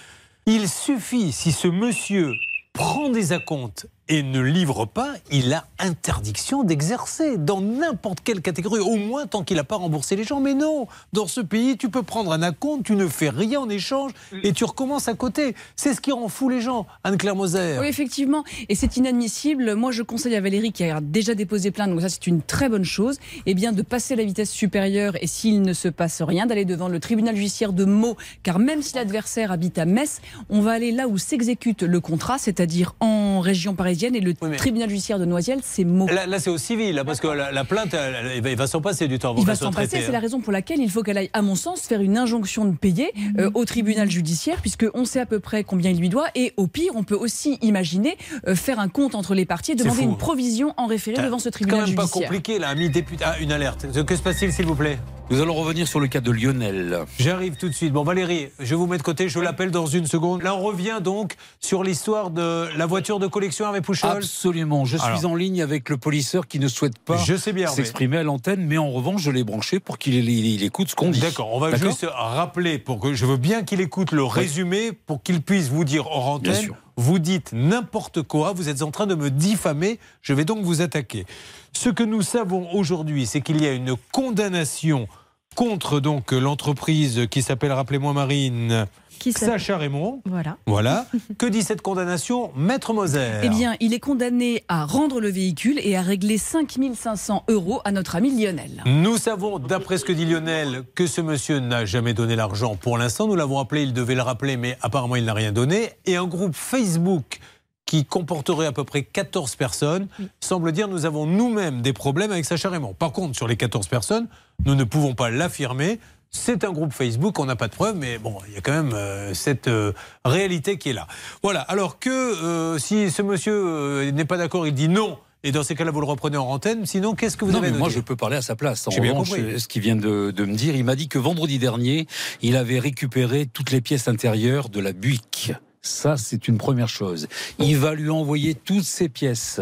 il 0.46 0.68
suffit, 0.68 1.32
si 1.32 1.52
ce 1.52 1.68
monsieur 1.68 2.34
prend 2.72 3.08
des 3.08 3.32
acomptes 3.32 3.86
et 4.08 4.22
ne 4.22 4.40
livre 4.40 4.84
pas, 4.84 5.14
il 5.30 5.52
a 5.54 5.66
interdiction 5.78 6.62
d'exercer 6.62 7.38
dans 7.38 7.60
n'importe 7.62 8.20
quelle 8.22 8.42
catégorie, 8.42 8.80
au 8.80 8.96
moins 8.96 9.26
tant 9.26 9.42
qu'il 9.42 9.56
n'a 9.56 9.64
pas 9.64 9.76
remboursé 9.76 10.14
les 10.14 10.24
gens. 10.24 10.40
Mais 10.40 10.52
non, 10.52 10.86
dans 11.14 11.26
ce 11.26 11.40
pays, 11.40 11.78
tu 11.78 11.88
peux 11.88 12.02
prendre 12.02 12.32
un 12.32 12.42
acompte, 12.42 12.84
tu 12.84 12.96
ne 12.96 13.08
fais 13.08 13.30
rien 13.30 13.60
en 13.60 13.68
échange 13.68 14.12
et 14.42 14.52
tu 14.52 14.64
recommences 14.64 15.08
à 15.08 15.14
côté. 15.14 15.54
C'est 15.74 15.94
ce 15.94 16.02
qui 16.02 16.12
rend 16.12 16.28
fou 16.28 16.50
les 16.50 16.60
gens, 16.60 16.86
Anne-Claire 17.02 17.34
Moser. 17.34 17.78
Oui, 17.80 17.86
effectivement. 17.86 18.44
Et 18.68 18.74
c'est 18.74 18.98
inadmissible. 18.98 19.74
Moi, 19.74 19.90
je 19.90 20.02
conseille 20.02 20.36
à 20.36 20.40
Valérie, 20.42 20.72
qui 20.72 20.84
a 20.84 21.00
déjà 21.00 21.34
déposé 21.34 21.70
plainte, 21.70 21.90
donc 21.90 22.02
ça, 22.02 22.10
c'est 22.10 22.26
une 22.26 22.42
très 22.42 22.68
bonne 22.68 22.84
chose, 22.84 23.18
eh 23.46 23.54
bien, 23.54 23.72
de 23.72 23.82
passer 23.82 24.16
la 24.16 24.24
vitesse 24.24 24.50
supérieure 24.50 25.16
et 25.22 25.26
s'il 25.26 25.62
ne 25.62 25.72
se 25.72 25.88
passe 25.88 26.20
rien, 26.20 26.44
d'aller 26.44 26.66
devant 26.66 26.88
le 26.88 27.00
tribunal 27.00 27.36
judiciaire 27.36 27.72
de 27.72 27.86
Meaux. 27.86 28.16
Car 28.42 28.58
même 28.58 28.82
si 28.82 28.96
l'adversaire 28.96 29.50
habite 29.50 29.78
à 29.78 29.86
Metz, 29.86 30.20
on 30.50 30.60
va 30.60 30.72
aller 30.72 30.92
là 30.92 31.08
où 31.08 31.16
s'exécute 31.16 31.82
le 31.82 32.00
contrat, 32.00 32.36
c'est-à-dire 32.36 32.94
en 33.00 33.40
région 33.40 33.74
parisienne. 33.74 33.93
Et 34.02 34.20
le 34.20 34.34
tribunal 34.56 34.88
judiciaire 34.90 35.18
de 35.18 35.24
Noisiel, 35.24 35.60
c'est 35.62 35.84
Meaux. 35.84 36.06
Là, 36.08 36.26
là, 36.26 36.38
c'est 36.38 36.50
au 36.50 36.58
civil, 36.58 36.94
là, 36.94 37.04
parce 37.04 37.20
que 37.20 37.28
la, 37.28 37.52
la 37.52 37.64
plainte, 37.64 37.94
elle- 37.94 38.40
elle- 38.44 38.46
il 38.50 38.56
va, 38.56 38.66
s'en 38.66 38.80
passer 38.80 39.06
du 39.08 39.18
temps 39.18 39.30
avant 39.30 39.40
Il 39.40 39.46
va 39.46 39.54
s'en 39.54 39.70
passer, 39.70 40.00
c'est 40.00 40.10
la 40.12 40.18
hein. 40.18 40.20
raison 40.20 40.40
pour 40.40 40.52
laquelle 40.52 40.80
il 40.80 40.90
faut 40.90 41.02
qu'elle 41.02 41.18
aille, 41.18 41.30
à 41.32 41.42
mon 41.42 41.54
sens, 41.54 41.82
faire 41.82 42.00
une 42.00 42.18
injonction 42.18 42.64
de 42.64 42.76
payer 42.76 43.12
euh, 43.38 43.50
au 43.54 43.64
tribunal 43.64 44.10
judiciaire, 44.10 44.60
puisqu'on 44.60 45.04
sait 45.04 45.20
à 45.20 45.26
peu 45.26 45.40
près 45.40 45.64
combien 45.64 45.90
il 45.90 45.98
lui 45.98 46.08
doit. 46.08 46.26
Et 46.34 46.52
au 46.56 46.66
pire, 46.66 46.92
on 46.96 47.04
peut 47.04 47.14
aussi 47.16 47.58
imaginer 47.62 48.16
euh, 48.48 48.54
faire 48.54 48.80
un 48.80 48.88
compte 48.88 49.14
entre 49.14 49.34
les 49.34 49.44
parties 49.46 49.72
et 49.72 49.74
C'est 49.78 49.84
demander 49.84 50.02
une 50.02 50.16
provision 50.16 50.74
en 50.76 50.86
référé 50.86 51.22
devant 51.22 51.38
ce 51.38 51.44
C'est 51.44 51.50
tribunal 51.52 51.80
quand 51.82 51.86
même 51.86 51.94
pas 51.96 52.02
judiciaire. 52.02 52.28
compliqué, 52.28 52.58
là, 52.58 52.68
ami 52.68 52.90
député. 52.90 53.24
Ah, 53.26 53.36
une 53.40 53.52
alerte. 53.52 53.86
Que 54.04 54.16
se 54.16 54.22
passe-t-il, 54.22 54.52
s'il 54.52 54.66
vous 54.66 54.74
plaît? 54.74 54.98
Nous 55.30 55.40
allons 55.40 55.54
revenir 55.54 55.88
sur 55.88 56.00
le 56.00 56.06
cas 56.06 56.20
de 56.20 56.30
Lionel. 56.30 56.98
J'arrive 57.18 57.56
tout 57.56 57.68
de 57.68 57.74
suite. 57.74 57.92
Bon, 57.94 58.02
Valérie, 58.04 58.48
je 58.60 58.74
vous 58.74 58.86
mets 58.86 58.98
de 58.98 59.02
côté, 59.02 59.30
je 59.30 59.38
l'appelle 59.40 59.70
dans 59.70 59.86
une 59.86 60.04
seconde. 60.06 60.42
Là, 60.42 60.54
on 60.54 60.60
revient 60.62 60.98
donc 61.02 61.36
sur 61.60 61.82
l'histoire 61.82 62.30
de 62.30 62.66
la 62.76 62.84
voiture 62.84 63.18
de 63.18 63.26
collection 63.26 63.66
avec 63.66 63.83
Pouchol. 63.84 64.10
Absolument. 64.10 64.84
Je 64.84 64.96
suis 64.96 65.06
Alors. 65.06 65.30
en 65.32 65.34
ligne 65.34 65.62
avec 65.62 65.88
le 65.88 65.96
polisseur 65.96 66.46
qui 66.48 66.58
ne 66.58 66.68
souhaite 66.68 66.98
pas 66.98 67.18
s'exprimer 67.18 68.16
à 68.18 68.22
l'antenne, 68.22 68.64
mais 68.66 68.78
en 68.78 68.90
revanche, 68.90 69.22
je 69.22 69.30
l'ai 69.30 69.44
branché 69.44 69.80
pour 69.80 69.98
qu'il 69.98 70.14
il- 70.14 70.28
il 70.46 70.62
écoute 70.64 70.88
ce 70.90 70.94
qu'on 70.94 71.10
dit. 71.10 71.20
D'accord, 71.20 71.52
on 71.54 71.58
va 71.60 71.74
juste 71.76 72.06
rappeler, 72.12 72.78
pour 72.78 72.98
que 73.00 73.14
je 73.14 73.26
veux 73.26 73.36
bien 73.36 73.62
qu'il 73.62 73.80
écoute 73.80 74.12
le 74.12 74.24
résumé, 74.24 74.92
pour 74.92 75.22
qu'il 75.22 75.40
puisse 75.42 75.68
vous 75.68 75.84
dire 75.84 76.06
hors 76.06 76.28
antenne, 76.28 76.70
vous 76.96 77.18
dites 77.18 77.52
n'importe 77.52 78.22
quoi, 78.22 78.52
vous 78.52 78.68
êtes 78.68 78.82
en 78.82 78.90
train 78.90 79.06
de 79.06 79.14
me 79.14 79.30
diffamer, 79.30 79.98
je 80.22 80.32
vais 80.32 80.44
donc 80.44 80.62
vous 80.64 80.80
attaquer. 80.80 81.26
Ce 81.72 81.88
que 81.88 82.02
nous 82.04 82.22
savons 82.22 82.68
aujourd'hui, 82.72 83.26
c'est 83.26 83.40
qu'il 83.40 83.60
y 83.62 83.66
a 83.66 83.72
une 83.72 83.96
condamnation 84.12 85.08
contre 85.56 86.00
donc 86.00 86.32
l'entreprise 86.32 87.26
qui 87.30 87.42
s'appelle, 87.42 87.72
rappelez-moi 87.72 88.12
Marine, 88.12 88.86
Qui 89.24 89.32
Sacha 89.32 89.78
Raymond. 89.78 90.20
Voilà. 90.26 90.58
Voilà. 90.66 91.06
que 91.38 91.46
dit 91.46 91.62
cette 91.62 91.80
condamnation 91.80 92.52
Maître 92.56 92.92
Moser. 92.92 93.40
Eh 93.42 93.48
bien, 93.48 93.74
il 93.80 93.94
est 93.94 93.98
condamné 93.98 94.64
à 94.68 94.84
rendre 94.84 95.18
le 95.18 95.30
véhicule 95.30 95.80
et 95.82 95.96
à 95.96 96.02
régler 96.02 96.36
5500 96.36 97.44
euros 97.48 97.80
à 97.86 97.92
notre 97.92 98.16
ami 98.16 98.38
Lionel. 98.38 98.82
Nous 98.84 99.16
savons, 99.16 99.58
d'après 99.58 99.96
ce 99.96 100.04
que 100.04 100.12
dit 100.12 100.26
Lionel, 100.26 100.82
que 100.94 101.06
ce 101.06 101.22
monsieur 101.22 101.58
n'a 101.58 101.86
jamais 101.86 102.12
donné 102.12 102.36
l'argent 102.36 102.76
pour 102.76 102.98
l'instant. 102.98 103.26
Nous 103.26 103.34
l'avons 103.34 103.58
appelé, 103.58 103.84
il 103.84 103.94
devait 103.94 104.14
le 104.14 104.20
rappeler, 104.20 104.58
mais 104.58 104.76
apparemment 104.82 105.16
il 105.16 105.24
n'a 105.24 105.32
rien 105.32 105.52
donné. 105.52 105.92
Et 106.04 106.16
un 106.16 106.26
groupe 106.26 106.54
Facebook 106.54 107.40
qui 107.86 108.04
comporterait 108.04 108.66
à 108.66 108.72
peu 108.72 108.84
près 108.84 109.04
14 109.04 109.56
personnes 109.56 110.08
semble 110.40 110.72
dire 110.72 110.88
nous 110.88 111.06
avons 111.06 111.26
nous-mêmes 111.26 111.80
des 111.80 111.94
problèmes 111.94 112.32
avec 112.32 112.44
Sacha 112.44 112.68
Raymond. 112.68 112.92
Par 112.92 113.12
contre, 113.12 113.36
sur 113.36 113.48
les 113.48 113.56
14 113.56 113.86
personnes, 113.88 114.26
nous 114.66 114.74
ne 114.74 114.84
pouvons 114.84 115.14
pas 115.14 115.30
l'affirmer. 115.30 115.98
C'est 116.36 116.64
un 116.64 116.72
groupe 116.72 116.92
Facebook, 116.92 117.38
on 117.38 117.44
n'a 117.44 117.54
pas 117.54 117.68
de 117.68 117.74
preuves, 117.74 117.96
mais 117.96 118.18
bon, 118.18 118.38
il 118.48 118.54
y 118.54 118.56
a 118.56 118.60
quand 118.60 118.72
même 118.72 118.92
euh, 118.92 119.32
cette 119.34 119.68
euh, 119.68 119.92
réalité 120.24 120.78
qui 120.78 120.90
est 120.90 120.92
là. 120.92 121.06
Voilà, 121.44 121.60
alors 121.60 122.00
que 122.00 122.10
euh, 122.10 122.76
si 122.76 123.08
ce 123.12 123.22
monsieur 123.22 123.54
euh, 123.54 124.10
n'est 124.10 124.24
pas 124.24 124.36
d'accord, 124.36 124.66
il 124.66 124.74
dit 124.74 124.88
non, 124.88 125.16
et 125.44 125.52
dans 125.52 125.62
ces 125.62 125.76
cas-là, 125.76 125.92
vous 125.92 126.00
le 126.00 126.06
reprenez 126.06 126.36
en 126.36 126.46
antenne, 126.48 126.86
sinon 126.86 127.14
qu'est-ce 127.14 127.36
que 127.36 127.44
vous 127.44 127.52
non, 127.52 127.58
avez 127.58 127.70
mais 127.70 127.78
moi, 127.78 127.88
dire 127.88 127.98
je 127.98 128.02
peux 128.02 128.16
parler 128.16 128.36
à 128.36 128.42
sa 128.42 128.56
place. 128.56 128.88
En 128.88 128.90
revanche, 128.90 129.30
ce 129.30 129.68
qu'il 129.68 129.80
vient 129.82 129.94
de, 129.94 130.32
de 130.32 130.44
me 130.44 130.54
dire, 130.54 130.74
il 130.74 130.84
m'a 130.84 130.96
dit 130.96 131.08
que 131.08 131.18
vendredi 131.18 131.58
dernier, 131.60 132.08
il 132.42 132.56
avait 132.56 132.80
récupéré 132.80 133.46
toutes 133.46 133.70
les 133.70 133.80
pièces 133.80 134.08
intérieures 134.08 134.68
de 134.70 134.80
la 134.80 134.92
Buick. 134.92 135.52
Ça, 135.86 136.16
c'est 136.16 136.48
une 136.48 136.56
première 136.56 136.88
chose. 136.88 137.28
Il 137.58 137.76
va 137.76 137.92
lui 137.94 138.08
envoyer 138.08 138.54
toutes 138.54 138.84
ces 138.84 139.10
pièces 139.10 139.60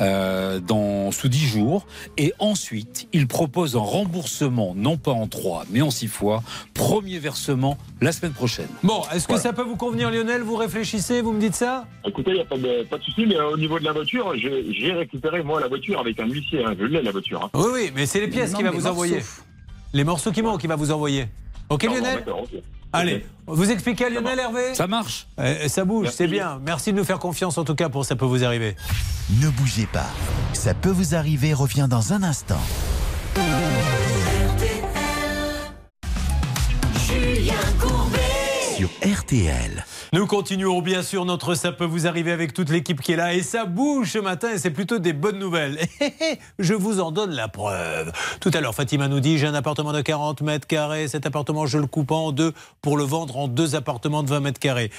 euh, 0.00 0.60
dans, 0.60 1.10
sous 1.10 1.28
10 1.28 1.44
jours. 1.44 1.86
Et 2.16 2.32
ensuite, 2.38 3.08
il 3.12 3.26
propose 3.26 3.74
un 3.74 3.80
remboursement, 3.80 4.74
non 4.76 4.96
pas 4.96 5.10
en 5.10 5.26
3, 5.26 5.64
mais 5.72 5.82
en 5.82 5.90
6 5.90 6.06
fois. 6.06 6.44
Premier 6.72 7.18
versement 7.18 7.78
la 8.00 8.12
semaine 8.12 8.32
prochaine. 8.32 8.68
Bon, 8.84 9.02
est-ce 9.12 9.26
que 9.26 9.36
ça 9.38 9.52
peut 9.52 9.62
vous 9.64 9.74
convenir, 9.76 10.12
Lionel? 10.12 10.42
Vous 10.42 10.54
réfléchissez, 10.54 11.20
vous 11.20 11.32
me 11.32 11.40
dites 11.40 11.56
ça? 11.56 11.84
Écoutez, 12.06 12.30
il 12.30 12.34
n'y 12.34 12.40
a 12.40 12.44
pas 12.44 12.58
de, 12.58 12.84
pas 12.84 12.98
de 12.98 13.02
souci, 13.02 13.26
mais 13.26 13.34
euh, 13.36 13.50
au 13.50 13.58
niveau 13.58 13.80
de 13.80 13.84
la 13.84 13.92
voiture, 13.92 14.34
j'ai 14.36 14.92
récupéré 14.92 15.42
moi 15.42 15.60
la 15.60 15.66
voiture 15.66 15.98
avec 15.98 16.20
un 16.20 16.26
huissier. 16.28 16.64
hein. 16.64 16.76
Je 16.78 16.84
l'ai 16.84 17.02
la 17.02 17.10
voiture. 17.10 17.42
hein. 17.42 17.50
Oui, 17.54 17.66
oui, 17.74 17.92
mais 17.92 18.06
c'est 18.06 18.20
les 18.20 18.28
pièces 18.28 18.54
qu'il 18.54 18.64
va 18.64 18.70
vous 18.70 18.76
morceaux. 18.76 18.90
envoyer. 18.92 19.20
Les 19.92 20.04
morceaux 20.04 20.30
qui 20.30 20.42
manquent, 20.42 20.62
il 20.62 20.68
va 20.68 20.76
vous 20.76 20.92
envoyer. 20.92 21.26
Ok, 21.70 21.82
Non, 21.84 21.94
Lionel? 21.94 22.24
Allez, 22.92 23.26
vous 23.46 23.70
expliquez 23.70 24.06
à 24.06 24.10
Lionel 24.10 24.38
Hervé 24.38 24.74
Ça 24.74 24.86
marche. 24.86 25.26
Eh, 25.42 25.68
Ça 25.68 25.84
bouge, 25.84 26.08
c'est 26.10 26.26
bien. 26.28 26.60
Merci 26.64 26.92
de 26.92 26.98
nous 26.98 27.04
faire 27.04 27.18
confiance 27.18 27.58
en 27.58 27.64
tout 27.64 27.74
cas 27.74 27.88
pour 27.88 28.04
ça 28.04 28.16
peut 28.16 28.24
vous 28.24 28.44
arriver. 28.44 28.76
Ne 29.40 29.48
bougez 29.50 29.86
pas. 29.86 30.06
Ça 30.52 30.72
peut 30.74 30.90
vous 30.90 31.14
arriver 31.14 31.52
revient 31.52 31.86
dans 31.90 32.12
un 32.12 32.22
instant. 32.22 32.60
Julien 37.06 37.54
Courbet. 37.80 38.18
Sur 38.76 38.88
RTL. 39.04 39.84
Nous 40.12 40.26
continuons 40.26 40.82
bien 40.82 41.02
sûr 41.02 41.24
notre 41.24 41.54
Ça 41.56 41.72
peut 41.72 41.84
vous 41.84 42.06
arriver 42.06 42.30
avec 42.30 42.52
toute 42.52 42.70
l'équipe 42.70 43.00
qui 43.00 43.12
est 43.12 43.16
là 43.16 43.34
et 43.34 43.42
ça 43.42 43.64
bouge 43.64 44.12
ce 44.12 44.18
matin 44.18 44.52
et 44.52 44.58
c'est 44.58 44.70
plutôt 44.70 44.98
des 44.98 45.12
bonnes 45.12 45.38
nouvelles. 45.38 45.80
Je 46.60 46.74
vous 46.74 47.00
en 47.00 47.10
donne 47.10 47.32
la 47.32 47.48
preuve. 47.48 48.12
Tout 48.40 48.50
à 48.54 48.60
l'heure, 48.60 48.74
Fatima 48.74 49.08
nous 49.08 49.18
dit 49.18 49.36
j'ai 49.36 49.48
un 49.48 49.54
appartement 49.54 49.92
de 49.92 50.00
40 50.00 50.42
mètres 50.42 50.68
carrés. 50.68 51.08
Cet 51.08 51.26
appartement, 51.26 51.66
je 51.66 51.78
le 51.78 51.86
coupe 51.86 52.12
en 52.12 52.30
deux 52.30 52.52
pour 52.82 52.96
le 52.96 53.02
vendre 53.02 53.36
en 53.36 53.48
deux 53.48 53.74
appartements 53.74 54.22
de 54.22 54.28
20 54.28 54.40
mètres 54.40 54.60
carrés. 54.60 54.92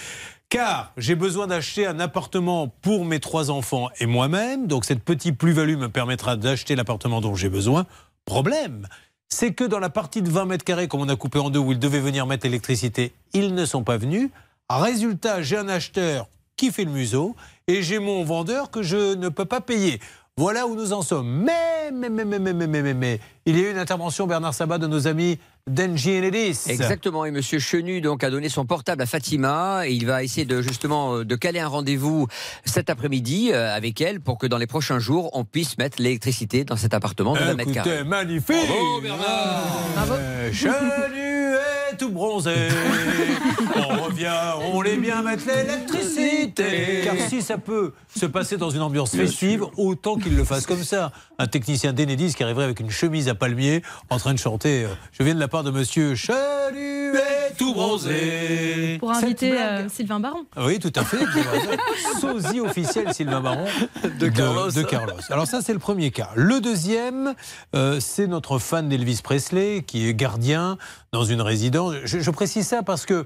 Car 0.50 0.92
j'ai 0.98 1.16
besoin 1.16 1.48
d'acheter 1.48 1.86
un 1.86 2.00
appartement 2.02 2.68
pour 2.68 3.06
mes 3.06 3.22
trois 3.22 3.50
enfants 3.50 3.90
et 4.00 4.08
moi-même. 4.08 4.68
Donc 4.68 4.84
cette 4.84 5.04
petite 5.04 5.38
plus-value 5.38 5.78
me 5.78 5.90
permettra 5.90 6.36
d'acheter 6.36 6.76
l'appartement 6.76 7.22
dont 7.22 7.36
j'ai 7.36 7.50
besoin. 7.50 7.86
Problème, 8.26 8.88
c'est 9.30 9.54
que 9.54 9.64
dans 9.64 9.80
la 9.80 9.90
partie 9.90 10.22
de 10.22 10.30
20 10.30 10.46
mètres 10.46 10.66
carrés, 10.66 10.90
comme 10.90 11.02
on 11.02 11.10
a 11.10 11.16
coupé 11.16 11.40
en 11.40 11.50
deux, 11.50 11.60
où 11.60 11.72
ils 11.72 11.80
devaient 11.80 12.02
venir 12.02 12.26
mettre 12.26 12.46
l'électricité, 12.46 13.14
ils 13.34 13.54
ne 13.56 13.66
sont 13.66 13.84
pas 13.84 13.98
venus. 13.98 14.30
Résultat, 14.70 15.42
j'ai 15.42 15.58
un 15.58 15.70
acheteur 15.70 16.28
qui 16.58 16.72
fait 16.72 16.84
le 16.84 16.92
museau 16.92 17.36
et 17.68 17.82
j'ai 17.84 18.00
mon 18.00 18.24
vendeur 18.24 18.70
que 18.70 18.84
je 18.84 19.16
ne 19.16 19.30
peux 19.30 19.46
pas 19.46 19.62
payer. 19.62 20.00
Voilà 20.36 20.68
où 20.68 20.76
nous 20.76 20.94
en 20.94 21.02
sommes. 21.02 21.44
Mais, 21.44 21.92
mais, 21.92 22.10
mais, 22.10 22.24
mais, 22.24 22.38
mais, 22.38 22.54
mais, 22.54 22.68
mais, 22.68 22.82
mais, 22.84 22.94
mais, 22.94 23.20
il 23.48 23.58
y 23.58 23.64
a 23.64 23.70
eu 23.70 23.72
une 23.72 23.78
intervention, 23.80 24.28
Bernard 24.28 24.54
Sabat, 24.54 24.78
de 24.78 24.86
nos 24.86 25.08
amis 25.08 25.40
d'Engie 25.66 26.18
Enedis. 26.20 26.60
Exactement, 26.68 27.26
et 27.26 27.32
Monsieur 27.32 27.58
Chenu 27.60 28.02
donc 28.02 28.24
a 28.24 28.30
donné 28.30 28.48
son 28.48 28.66
portable 28.66 29.02
à 29.02 29.06
Fatima 29.08 29.88
et 29.88 29.94
il 29.94 30.06
va 30.06 30.24
essayer 30.24 30.46
de 30.46 30.62
justement 30.62 31.16
euh, 31.16 31.26
de 31.26 31.36
caler 31.36 31.60
un 31.60 31.68
rendez-vous 31.68 32.28
cet 32.66 32.90
après-midi 32.90 33.50
euh, 33.52 33.76
avec 33.76 34.00
elle 34.00 34.22
pour 34.22 34.38
que 34.38 34.48
dans 34.48 34.58
les 34.58 34.68
prochains 34.68 35.00
jours 35.00 35.30
on 35.34 35.44
puisse 35.44 35.78
mettre 35.78 36.02
l'électricité 36.02 36.64
dans 36.64 36.78
cet 36.78 36.94
appartement 36.94 37.34
de 37.34 37.40
20 37.40 37.46
mètres 37.56 37.62
Écoutez, 37.72 37.90
carrés. 37.90 38.04
magnifique 38.06 38.56
Bravo, 39.02 39.02
Bravo 39.96 40.14
Chenu 40.54 41.56
est 41.56 41.77
tout 41.98 42.10
bronzé 42.10 42.54
On 43.76 44.04
revient, 44.04 44.32
on 44.74 44.82
les 44.82 44.98
bien 44.98 45.22
mettre 45.22 45.44
l'électricité 45.48 47.02
Car 47.04 47.16
si 47.28 47.42
ça 47.42 47.58
peut 47.58 47.94
se 48.16 48.26
passer 48.26 48.58
dans 48.58 48.70
une 48.70 48.82
ambiance 48.82 49.12
festive, 49.16 49.64
autant 49.78 50.18
qu'il 50.18 50.36
le 50.36 50.44
fasse 50.44 50.66
comme 50.66 50.84
ça. 50.84 51.12
Un 51.40 51.48
technicien 51.48 51.94
d'Enedis 51.94 52.34
qui 52.34 52.44
arriverait 52.44 52.64
avec 52.64 52.80
une 52.80 52.90
chemise 52.90 53.30
à 53.30 53.36
palmier 53.36 53.84
en 54.10 54.18
train 54.18 54.34
de 54.34 54.40
chanter 54.40 54.86
euh, 54.86 54.88
Je 55.12 55.24
viens 55.24 55.36
de 55.36 55.40
la 55.40 55.48
part 55.48 55.64
de 55.64 55.72
monsieur 55.72 56.16
Chenu 56.16 57.16
est 57.16 57.56
tout 57.58 57.74
bronzé 57.74 58.98
Pour 59.00 59.12
inviter 59.12 59.54
euh, 59.60 59.88
Sylvain 59.90 60.20
Baron. 60.20 60.46
oui, 60.58 60.80
tout 60.80 60.92
à 60.96 61.04
fait. 61.04 61.18
Sosie 62.22 62.60
officiel 62.60 63.14
Sylvain 63.14 63.42
Baron 63.42 63.66
De 64.20 64.28
Carlos. 64.30 64.72
de 64.72 64.82
Carlos. 64.84 65.14
Alors 65.30 65.48
ça, 65.48 65.62
c'est 65.62 65.74
le 65.74 65.80
premier 65.80 66.12
cas. 66.12 66.30
Le 66.36 66.60
deuxième, 66.60 67.34
euh, 67.76 68.00
c'est 68.00 68.28
notre 68.28 68.58
fan 68.60 68.90
d'Elvis 68.90 69.22
Presley 69.24 69.84
qui 69.86 70.08
est 70.08 70.14
gardien 70.14 70.78
dans 71.12 71.24
une 71.24 71.42
résidence. 71.42 71.96
Je, 72.04 72.32
précise 72.32 72.68
ça 72.68 72.84
parce 72.84 73.06
que 73.06 73.26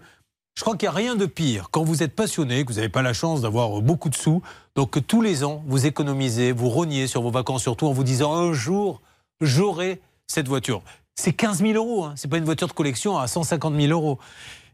je 0.55 0.61
crois 0.61 0.75
qu'il 0.75 0.87
n'y 0.87 0.93
a 0.93 0.97
rien 0.97 1.15
de 1.15 1.25
pire 1.25 1.69
quand 1.71 1.83
vous 1.83 2.03
êtes 2.03 2.15
passionné, 2.15 2.63
que 2.63 2.71
vous 2.71 2.75
n'avez 2.77 2.89
pas 2.89 3.01
la 3.01 3.13
chance 3.13 3.41
d'avoir 3.41 3.81
beaucoup 3.81 4.09
de 4.09 4.15
sous, 4.15 4.41
donc 4.75 4.91
que 4.91 4.99
tous 4.99 5.21
les 5.21 5.43
ans, 5.43 5.63
vous 5.67 5.85
économisez, 5.85 6.51
vous 6.51 6.69
rognez 6.69 7.07
sur 7.07 7.21
vos 7.21 7.31
vacances, 7.31 7.61
surtout 7.61 7.87
en 7.87 7.93
vous 7.93 8.03
disant 8.03 8.33
un 8.33 8.53
jour, 8.53 9.01
j'aurai 9.39 10.01
cette 10.27 10.47
voiture. 10.47 10.81
C'est 11.15 11.33
15 11.33 11.59
000 11.59 11.73
euros, 11.73 12.05
hein. 12.05 12.13
c'est 12.15 12.29
pas 12.29 12.37
une 12.37 12.45
voiture 12.45 12.67
de 12.67 12.73
collection 12.73 13.17
à 13.17 13.27
150 13.27 13.75
000 13.75 13.91
euros. 13.91 14.19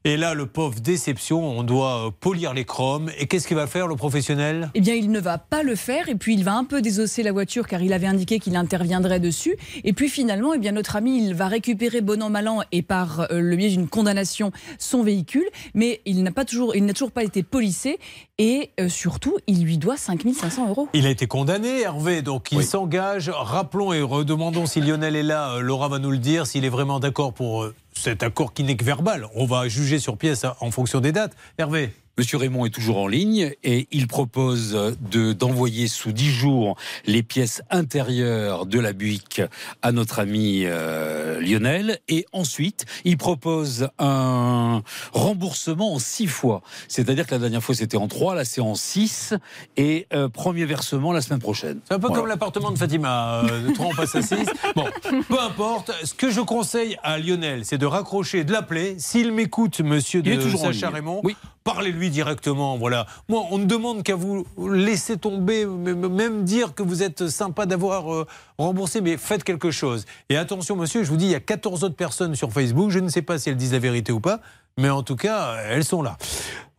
Et 0.03 0.15
là, 0.15 0.33
le 0.33 0.45
pauvre 0.45 0.79
déception, 0.79 1.43
on 1.43 1.63
doit 1.63 2.07
euh, 2.07 2.11
polir 2.17 2.53
les 2.53 2.63
chromes. 2.65 3.09
Et 3.19 3.27
qu'est-ce 3.27 3.47
qu'il 3.47 3.57
va 3.57 3.67
faire, 3.67 3.87
le 3.87 3.95
professionnel? 3.95 4.69
Eh 4.73 4.81
bien, 4.81 4.93
il 4.93 5.11
ne 5.11 5.19
va 5.19 5.37
pas 5.37 5.63
le 5.63 5.75
faire 5.75 6.07
et 6.07 6.15
puis 6.15 6.33
il 6.33 6.43
va 6.43 6.55
un 6.55 6.63
peu 6.63 6.81
désosser 6.81 7.23
la 7.23 7.31
voiture 7.31 7.67
car 7.67 7.81
il 7.81 7.91
avait 7.93 8.07
indiqué 8.07 8.39
qu'il 8.39 8.55
interviendrait 8.55 9.19
dessus. 9.19 9.57
Et 9.83 9.93
puis 9.93 10.07
finalement, 10.09 10.53
eh 10.53 10.59
bien, 10.59 10.71
notre 10.71 10.95
ami, 10.95 11.23
il 11.25 11.33
va 11.33 11.47
récupérer 11.47 12.01
bon 12.01 12.21
an 12.23 12.29
mal 12.29 12.47
an 12.47 12.61
et 12.71 12.81
par 12.81 13.21
euh, 13.31 13.41
le 13.41 13.55
biais 13.55 13.69
d'une 13.69 13.87
condamnation 13.87 14.51
son 14.79 15.03
véhicule, 15.03 15.45
mais 15.73 16.01
il 16.05 16.23
n'a 16.23 16.31
pas 16.31 16.45
toujours, 16.45 16.75
il 16.75 16.85
n'a 16.85 16.93
toujours 16.93 17.11
pas 17.11 17.23
été 17.23 17.43
policé 17.43 17.99
et 18.37 18.69
euh, 18.79 18.87
surtout, 18.89 19.37
il 19.47 19.63
lui 19.63 19.77
doit 19.77 19.97
5500 19.97 20.69
euros. 20.69 20.87
Il 20.93 21.05
a 21.05 21.09
été 21.09 21.27
condamné, 21.27 21.81
Hervé, 21.81 22.21
donc 22.21 22.51
il 22.51 22.63
s'engage. 22.63 23.29
Rappelons 23.33 23.93
et 23.93 24.01
redemandons 24.01 24.67
si 24.67 24.79
Lionel 24.79 25.15
est 25.15 25.23
là. 25.23 25.55
euh, 25.55 25.59
Laura 25.61 25.89
va 25.89 25.99
nous 25.99 26.11
le 26.11 26.17
dire, 26.19 26.45
s'il 26.47 26.63
est 26.63 26.69
vraiment 26.69 26.99
d'accord 26.99 27.33
pour 27.33 27.63
euh, 27.63 27.75
cet 27.97 28.23
accord 28.23 28.53
qui 28.53 28.63
n'est 28.63 28.77
que 28.77 28.85
verbal. 28.85 29.27
On 29.35 29.45
va 29.45 29.67
juger 29.67 29.99
sur 29.99 30.17
pièce 30.17 30.45
hein, 30.45 30.55
en 30.59 30.71
fonction 30.71 30.99
des 30.99 31.11
dates. 31.11 31.35
Hervé 31.57 31.93
Monsieur 32.17 32.37
Raymond 32.39 32.65
est 32.65 32.71
toujours 32.71 32.97
en 32.97 33.07
ligne 33.07 33.53
et 33.63 33.87
il 33.91 34.07
propose 34.07 34.95
de 35.11 35.33
d'envoyer 35.33 35.87
sous 35.87 36.11
10 36.11 36.31
jours 36.31 36.75
les 37.05 37.21
pièces 37.21 37.61
intérieures 37.69 38.65
de 38.65 38.79
la 38.79 38.91
Buick 38.93 39.43
à 39.83 39.91
notre 39.91 40.17
ami 40.17 40.63
euh, 40.65 41.39
Lionel 41.39 41.99
et 42.09 42.25
ensuite 42.33 42.85
il 43.05 43.17
propose 43.17 43.89
un 43.99 44.81
remboursement 45.13 45.93
en 45.93 45.99
6 45.99 46.25
fois. 46.25 46.63
C'est-à-dire 46.87 47.27
que 47.27 47.31
la 47.35 47.39
dernière 47.39 47.61
fois 47.63 47.75
c'était 47.75 47.97
en 47.97 48.07
3, 48.07 48.33
là 48.33 48.45
c'est 48.45 48.61
en 48.61 48.73
6 48.73 49.35
et 49.77 50.07
euh, 50.11 50.27
premier 50.27 50.65
versement 50.65 51.11
la 51.11 51.21
semaine 51.21 51.39
prochaine. 51.39 51.81
C'est 51.87 51.93
un 51.93 51.99
peu 51.99 52.07
Voilà. 52.07 52.21
comme 52.21 52.29
l'appartement 52.29 52.71
de 52.71 52.79
Fatima. 52.79 53.43
euh, 53.45 53.67
de 53.67 53.73
3 53.73 53.85
on 53.85 53.95
passe 53.95 54.15
à 54.15 54.21
6. 54.23 54.37
Bon, 54.75 54.85
peu 55.29 55.39
importe. 55.39 55.91
Ce 56.03 56.13
que 56.15 56.31
je 56.31 56.41
conseille 56.41 56.97
à 57.03 57.19
Lionel, 57.19 57.63
c'est 57.63 57.77
de 57.77 57.85
raccrocher, 57.85 58.43
de 58.43 58.51
l'appeler. 58.51 58.95
S'il 58.97 59.31
m'écoute, 59.31 59.81
monsieur 59.81 60.21
Il 60.25 60.37
de 60.37 60.57
Sacha. 60.57 60.89
Raymond, 60.89 61.21
parlez-lui 61.67 62.09
directement. 62.09 62.77
Voilà. 62.77 63.07
Moi, 63.27 63.43
on 63.51 63.57
ne 63.57 63.65
demande 63.65 64.01
qu'à 64.01 64.15
vous 64.15 64.47
laisser 64.71 65.17
tomber, 65.17 65.65
même 65.65 66.45
dire 66.45 66.73
que 66.73 66.81
vous 66.81 67.03
êtes 67.03 67.27
sympa 67.27 67.65
d'avoir 67.65 68.13
euh, 68.13 68.25
remboursé, 68.57 69.01
mais 69.01 69.17
faites 69.17 69.43
quelque 69.43 69.69
chose. 69.69 70.05
Et 70.29 70.37
attention, 70.37 70.77
monsieur, 70.77 71.03
je 71.03 71.09
vous 71.09 71.17
dis, 71.17 71.25
il 71.25 71.31
y 71.31 71.35
a 71.35 71.41
14 71.41 71.83
autres 71.83 71.95
personnes 71.95 72.35
sur 72.35 72.53
Facebook. 72.53 72.89
Je 72.91 72.99
ne 72.99 73.09
sais 73.09 73.21
pas 73.21 73.37
si 73.37 73.49
elles 73.49 73.57
disent 73.57 73.73
la 73.73 73.79
vérité 73.79 74.13
ou 74.13 74.21
pas, 74.21 74.39
mais 74.77 74.89
en 74.89 75.03
tout 75.03 75.17
cas, 75.17 75.57
elles 75.67 75.83
sont 75.83 76.01
là. 76.01 76.17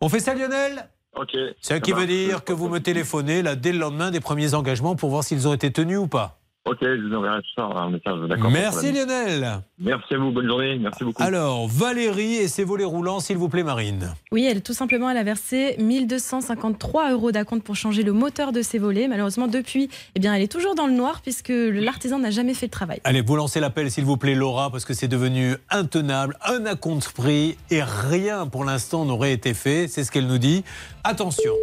On 0.01 0.09
fait 0.09 0.21
ça, 0.21 0.35
Lionel? 0.35 0.89
Ok. 1.15 1.37
Ce 1.61 1.75
qui 1.75 1.93
veut 1.93 2.07
dire 2.07 2.43
que 2.43 2.55
vous 2.55 2.71
me 2.71 2.79
téléphonez 2.79 3.43
là 3.43 3.57
dès 3.57 3.73
le 3.73 3.79
lendemain 3.79 4.11
des 4.11 4.21
premiers 4.21 4.55
engagements 4.55 4.97
pour 4.97 5.11
voir 5.11 5.23
s'ils 5.23 5.47
ont 5.47 5.53
été 5.53 5.71
tenus 5.71 5.99
ou 5.99 6.07
pas. 6.07 6.38
Ok, 6.69 6.77
je 6.83 7.09
vous 7.09 7.15
enverrai 7.15 7.39
tout 7.39 7.49
ça 7.57 7.65
en 7.65 7.89
message. 7.89 8.29
D'accord. 8.29 8.51
Merci 8.51 8.93
Lionel. 8.93 9.63
Merci 9.79 10.15
à 10.15 10.19
vous, 10.19 10.33
bonne 10.33 10.47
journée, 10.47 10.79
merci 10.79 11.03
beaucoup. 11.03 11.23
Alors, 11.23 11.67
Valérie 11.67 12.35
et 12.35 12.47
ses 12.47 12.63
volets 12.63 12.85
roulants, 12.85 13.21
s'il 13.21 13.39
vous 13.39 13.49
plaît, 13.49 13.63
Marine. 13.63 14.13
Oui, 14.33 14.45
elle 14.45 14.61
tout 14.61 14.75
simplement, 14.75 15.09
elle 15.09 15.17
a 15.17 15.23
versé 15.23 15.77
1253 15.79 17.13
euros 17.13 17.33
d'acompte 17.33 17.65
pour 17.65 17.75
changer 17.75 18.03
le 18.03 18.13
moteur 18.13 18.53
de 18.53 18.61
ses 18.61 18.79
volets. 18.79 19.09
Malheureusement, 19.09 19.47
depuis, 19.47 19.89
eh 20.15 20.21
bien, 20.21 20.35
elle 20.35 20.43
est 20.43 20.53
toujours 20.53 20.75
dans 20.75 20.87
le 20.87 20.93
noir 20.93 21.23
puisque 21.23 21.49
l'artisan 21.49 22.19
n'a 22.19 22.31
jamais 22.31 22.53
fait 22.53 22.67
le 22.67 22.71
travail. 22.71 23.01
Allez, 23.05 23.23
vous 23.23 23.37
lancez 23.37 23.61
l'appel, 23.61 23.91
s'il 23.91 24.05
vous 24.05 24.19
plaît, 24.19 24.35
Laura, 24.35 24.71
parce 24.71 24.85
que 24.85 24.93
c'est 24.93 25.09
devenu 25.09 25.55
intenable. 25.71 26.37
Un 26.45 26.67
acompte 26.67 27.13
pris 27.15 27.57
et 27.71 27.83
rien 27.83 28.47
pour 28.47 28.67
l'instant 28.67 29.07
n'aurait 29.07 29.33
été 29.33 29.55
fait. 29.55 29.89
C'est 29.89 30.05
ce 30.05 30.13
qu'elle 30.13 30.27
nous 30.27 30.37
dit. 30.37 30.65
Attention. 31.03 31.55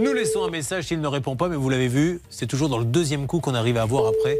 Nous 0.00 0.12
laissons 0.12 0.44
un 0.44 0.50
message 0.50 0.84
s'il 0.84 1.00
ne 1.00 1.08
répond 1.08 1.34
pas, 1.34 1.48
mais 1.48 1.56
vous 1.56 1.68
l'avez 1.68 1.88
vu, 1.88 2.20
c'est 2.30 2.46
toujours 2.46 2.68
dans 2.68 2.78
le 2.78 2.84
deuxième 2.84 3.26
coup 3.26 3.40
qu'on 3.40 3.54
arrive 3.54 3.76
à 3.78 3.82
avoir 3.82 4.06
après. 4.06 4.38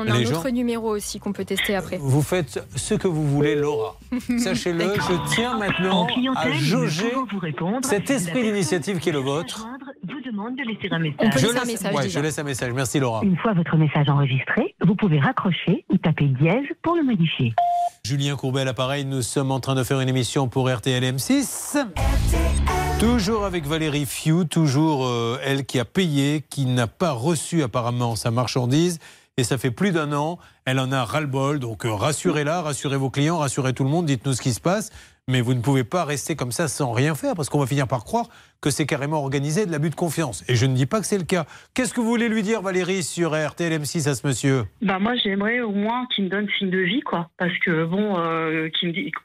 On 0.00 0.10
a 0.10 0.16
Les 0.18 0.26
un 0.26 0.30
gens- 0.30 0.38
autre 0.38 0.48
numéro 0.50 0.88
aussi 0.96 1.18
qu'on 1.20 1.32
peut 1.32 1.44
tester 1.44 1.74
après. 1.76 1.98
Vous 2.00 2.22
faites 2.22 2.64
ce 2.74 2.94
que 2.94 3.06
vous 3.06 3.28
voulez, 3.28 3.54
Laura. 3.54 3.96
Sachez-le, 4.38 4.94
je 4.94 5.34
tiens 5.34 5.58
maintenant 5.58 6.06
à 6.36 6.50
jauger 6.52 7.12
cet 7.82 8.08
esprit 8.10 8.42
d'initiative 8.42 8.98
qui 8.98 9.10
est 9.10 9.12
le 9.12 9.18
vôtre. 9.18 9.66
vous 10.04 10.20
demande 10.30 10.56
de 10.56 10.62
laisser 10.62 10.88
un 10.90 10.98
message. 10.98 11.18
On 11.20 11.30
peut 11.30 11.38
Je 11.38 11.46
laisser 11.46 11.56
un 11.56 11.60
laisse- 11.60 11.66
message 11.82 11.94
ouais, 11.94 12.08
je 12.08 12.20
laisse 12.20 12.38
un 12.38 12.42
message. 12.44 12.72
Merci, 12.72 12.98
Laura. 13.00 13.20
Une 13.22 13.36
fois 13.36 13.52
votre 13.52 13.76
message 13.76 14.08
enregistré, 14.08 14.74
vous 14.84 14.94
pouvez 14.94 15.18
raccrocher 15.20 15.84
ou 15.90 15.98
taper 15.98 16.26
dièse 16.26 16.64
pour 16.82 16.96
le 16.96 17.02
modifier. 17.02 17.52
Julien 18.04 18.36
Courbet 18.36 18.62
à 18.62 18.64
l'appareil, 18.64 19.04
nous 19.04 19.20
sommes 19.22 19.50
en 19.50 19.60
train 19.60 19.74
de 19.74 19.82
faire 19.84 20.00
une 20.00 20.08
émission 20.08 20.48
pour 20.48 20.70
RTL 20.70 21.02
M6. 21.04 21.76
Toujours 22.98 23.44
avec 23.44 23.66
Valérie 23.66 24.04
Fiou, 24.06 24.44
toujours 24.44 25.06
euh, 25.06 25.38
elle 25.44 25.64
qui 25.64 25.78
a 25.78 25.84
payé, 25.86 26.44
qui 26.50 26.66
n'a 26.66 26.86
pas 26.86 27.12
reçu 27.12 27.62
apparemment 27.62 28.14
sa 28.14 28.30
marchandise. 28.30 28.98
Et 29.40 29.44
ça 29.44 29.56
fait 29.56 29.70
plus 29.70 29.90
d'un 29.90 30.12
an, 30.12 30.38
elle 30.66 30.78
en 30.78 30.92
a 30.92 31.02
ras-le-bol. 31.02 31.60
Donc 31.60 31.86
euh, 31.86 31.94
rassurez-la, 31.94 32.60
rassurez 32.60 32.98
vos 32.98 33.08
clients, 33.08 33.38
rassurez 33.38 33.72
tout 33.72 33.84
le 33.84 33.88
monde, 33.88 34.04
dites-nous 34.04 34.34
ce 34.34 34.42
qui 34.42 34.52
se 34.52 34.60
passe. 34.60 34.90
Mais 35.28 35.40
vous 35.40 35.54
ne 35.54 35.62
pouvez 35.62 35.82
pas 35.82 36.04
rester 36.04 36.36
comme 36.36 36.52
ça 36.52 36.68
sans 36.68 36.92
rien 36.92 37.14
faire, 37.14 37.34
parce 37.34 37.48
qu'on 37.48 37.58
va 37.58 37.66
finir 37.66 37.88
par 37.88 38.04
croire 38.04 38.28
que 38.60 38.70
c'est 38.70 38.86
carrément 38.86 39.20
organisé 39.20 39.66
de 39.66 39.72
l'abus 39.72 39.90
de 39.90 39.94
confiance. 39.94 40.44
Et 40.48 40.54
je 40.54 40.66
ne 40.66 40.74
dis 40.74 40.86
pas 40.86 41.00
que 41.00 41.06
c'est 41.06 41.18
le 41.18 41.24
cas. 41.24 41.46
Qu'est-ce 41.74 41.94
que 41.94 42.00
vous 42.00 42.08
voulez 42.08 42.28
lui 42.28 42.42
dire, 42.42 42.60
Valérie, 42.60 43.02
sur 43.02 43.30
RTL 43.30 43.72
M6 43.72 44.08
à 44.08 44.14
ce 44.14 44.26
monsieur? 44.26 44.64
Bah 44.82 44.98
moi 44.98 45.14
j'aimerais 45.16 45.60
au 45.60 45.72
moins 45.72 46.06
qu'il 46.14 46.24
me 46.24 46.28
donne 46.28 46.48
signe 46.58 46.70
de 46.70 46.78
vie 46.78 47.00
quoi. 47.00 47.30
Parce 47.38 47.56
que 47.58 47.84
bon 47.84 48.18
euh, 48.18 48.68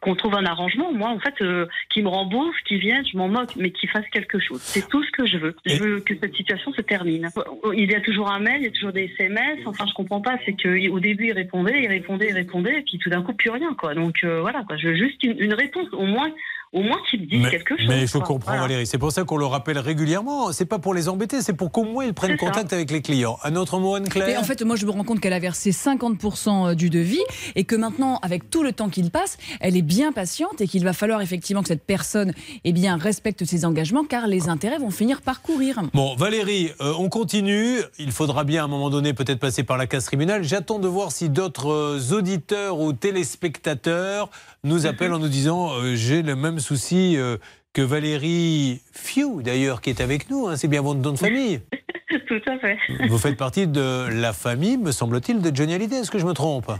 qu'on 0.02 0.16
trouve 0.16 0.36
un 0.36 0.46
arrangement. 0.46 0.94
Moi 0.94 1.10
en 1.10 1.20
fait 1.20 1.34
euh, 1.42 1.66
qu'il 1.90 2.04
me 2.04 2.10
rembourse 2.10 2.56
qu'il 2.68 2.80
vienne 2.80 3.04
je 3.12 3.18
m'en 3.18 3.28
moque 3.28 3.56
mais 3.58 3.72
qu'il 3.72 3.90
fasse 3.90 4.06
quelque 4.12 4.40
chose. 4.40 4.62
C'est 4.62 4.88
tout 4.88 5.04
ce 5.04 5.12
que 5.12 5.26
je 5.26 5.38
veux. 5.38 5.56
Je 5.66 5.84
veux 5.84 6.00
que 6.00 6.14
cette 6.20 6.36
situation 6.36 6.72
se 6.74 6.82
termine. 6.82 7.30
Il 7.74 7.92
y 7.92 7.96
a 7.96 8.02
toujours 8.02 8.32
un 8.32 8.40
mail 8.40 8.58
il 8.60 8.64
y 8.66 8.68
a 8.68 8.72
toujours 8.72 8.94
des 8.94 9.14
SMS 9.18 9.60
enfin 9.66 9.86
je 9.88 9.94
comprends 9.94 10.22
pas. 10.22 10.38
C'est 10.46 10.54
que 10.54 10.90
au 10.90 11.00
début 11.00 11.28
il 11.28 11.34
répondait 11.34 11.82
il 11.84 11.88
répondait 11.88 12.28
il 12.30 12.34
répondait 12.34 12.80
et 12.80 12.84
puis 12.84 12.98
tout 13.00 13.10
d'un 13.10 13.22
coup 13.22 13.34
plus 13.34 13.50
rien 13.50 13.74
quoi. 13.78 13.94
Donc 13.96 14.16
euh, 14.24 14.42
voilà 14.42 14.64
quoi. 14.64 14.78
Je 14.78 14.90
veux 14.90 14.96
juste 14.96 15.22
une, 15.24 15.40
une 15.40 15.54
réponse 15.54 15.88
au 15.92 16.06
moins 16.06 16.30
au 16.74 16.82
moins 16.82 16.98
qu'il 17.10 17.22
me 17.22 17.26
dise 17.26 17.42
mais, 17.42 17.50
quelque 17.50 17.78
chose 17.78 17.88
mais 17.88 18.08
je 18.08 18.12
quoi. 18.12 18.22
comprends 18.22 18.52
Voilà. 18.52 18.64
Valérie, 18.64 18.88
c'est 18.88 18.98
pour 18.98 19.12
ça 19.12 19.24
qu'on 19.24 19.38
le 19.38 19.46
rappelle 19.46 19.80
régulièrement. 19.80 20.52
C'est 20.52 20.66
pas 20.66 20.80
pour 20.80 20.94
les 20.94 21.10
embêter, 21.10 21.42
c'est 21.42 21.54
pour 21.54 21.72
qu'au 21.72 21.84
moins 21.84 22.06
ils 22.06 22.14
prennent 22.14 22.38
ça. 22.38 22.46
contact 22.46 22.74
avec 22.74 22.92
les 22.92 23.02
clients. 23.02 23.38
Un 23.44 23.56
autre 23.56 23.80
mot, 23.80 23.96
Anne-Claire 23.96 24.30
Et 24.30 24.38
en 24.38 24.44
fait, 24.44 24.62
moi, 24.64 24.76
je 24.76 24.86
me 24.86 24.92
rends 24.92 25.04
compte 25.04 25.20
qu'elle 25.20 25.34
a 25.34 25.40
versé 25.40 25.72
50% 25.72 26.76
du 26.76 26.90
devis 26.90 27.24
et 27.56 27.64
que 27.64 27.76
maintenant, 27.76 28.20
avec 28.22 28.50
tout 28.50 28.64
le 28.64 28.74
temps 28.74 28.90
qu'il 28.90 29.12
passe, 29.12 29.38
elle 29.60 29.78
est 29.78 29.82
bien 29.82 30.12
patiente 30.12 30.62
et 30.62 30.68
qu'il 30.68 30.84
va 30.84 30.94
falloir 30.94 31.22
effectivement 31.22 31.62
que 31.62 31.68
cette 31.68 31.86
personne 31.86 32.34
eh 32.64 32.74
bien, 32.74 32.98
respecte 32.98 33.46
ses 33.46 33.66
engagements 33.66 34.04
car 34.04 34.28
les 34.28 34.50
intérêts 34.50 34.78
vont 34.78 34.92
finir 34.92 35.22
par 35.22 35.42
courir. 35.42 35.82
Bon, 35.94 36.16
Valérie, 36.16 36.72
euh, 36.82 36.94
on 36.98 37.10
continue. 37.10 37.78
Il 38.00 38.12
faudra 38.12 38.44
bien 38.44 38.64
à 38.64 38.66
un 38.66 38.70
moment 38.70 38.90
donné 38.90 39.14
peut-être 39.14 39.40
passer 39.40 39.64
par 39.64 39.78
la 39.78 39.88
case 39.88 40.06
tribunal. 40.06 40.44
J'attends 40.44 40.80
de 40.80 40.88
voir 40.88 41.12
si 41.12 41.30
d'autres 41.30 41.72
euh, 41.72 42.16
auditeurs 42.16 42.80
ou 42.80 42.94
téléspectateurs 42.94 44.30
nous 44.66 44.86
appellent 44.86 45.14
en 45.14 45.20
nous 45.20 45.28
disant 45.30 45.72
euh, 45.74 45.96
j'ai 45.96 46.22
le 46.22 46.36
même 46.36 46.60
souci 46.60 47.16
euh, 47.18 47.38
que 47.74 47.82
Valérie 47.82 48.82
Fiou, 48.94 49.42
d'ailleurs, 49.42 49.82
qui 49.82 49.90
est 49.90 50.02
avec 50.02 50.30
nous. 50.30 50.48
hein. 50.48 50.56
C'est 50.58 50.68
bien 50.68 50.82
votre 50.82 51.00
nom 51.00 51.12
de 51.12 51.18
famille. 51.18 51.62
tout 52.28 52.42
à 52.48 52.58
fait 52.60 52.78
Vous 53.10 53.18
faites 53.18 53.38
partie 53.38 53.68
de 53.68 54.08
la 54.12 54.32
famille, 54.34 54.78
me 54.78 54.92
semble-t-il, 54.92 55.42
de 55.42 55.56
Johnny 55.56 55.74
Hallyday. 55.74 55.98
Est-ce 55.98 56.12
que 56.12 56.20
je 56.20 56.26
me 56.26 56.34
trompe? 56.34 56.72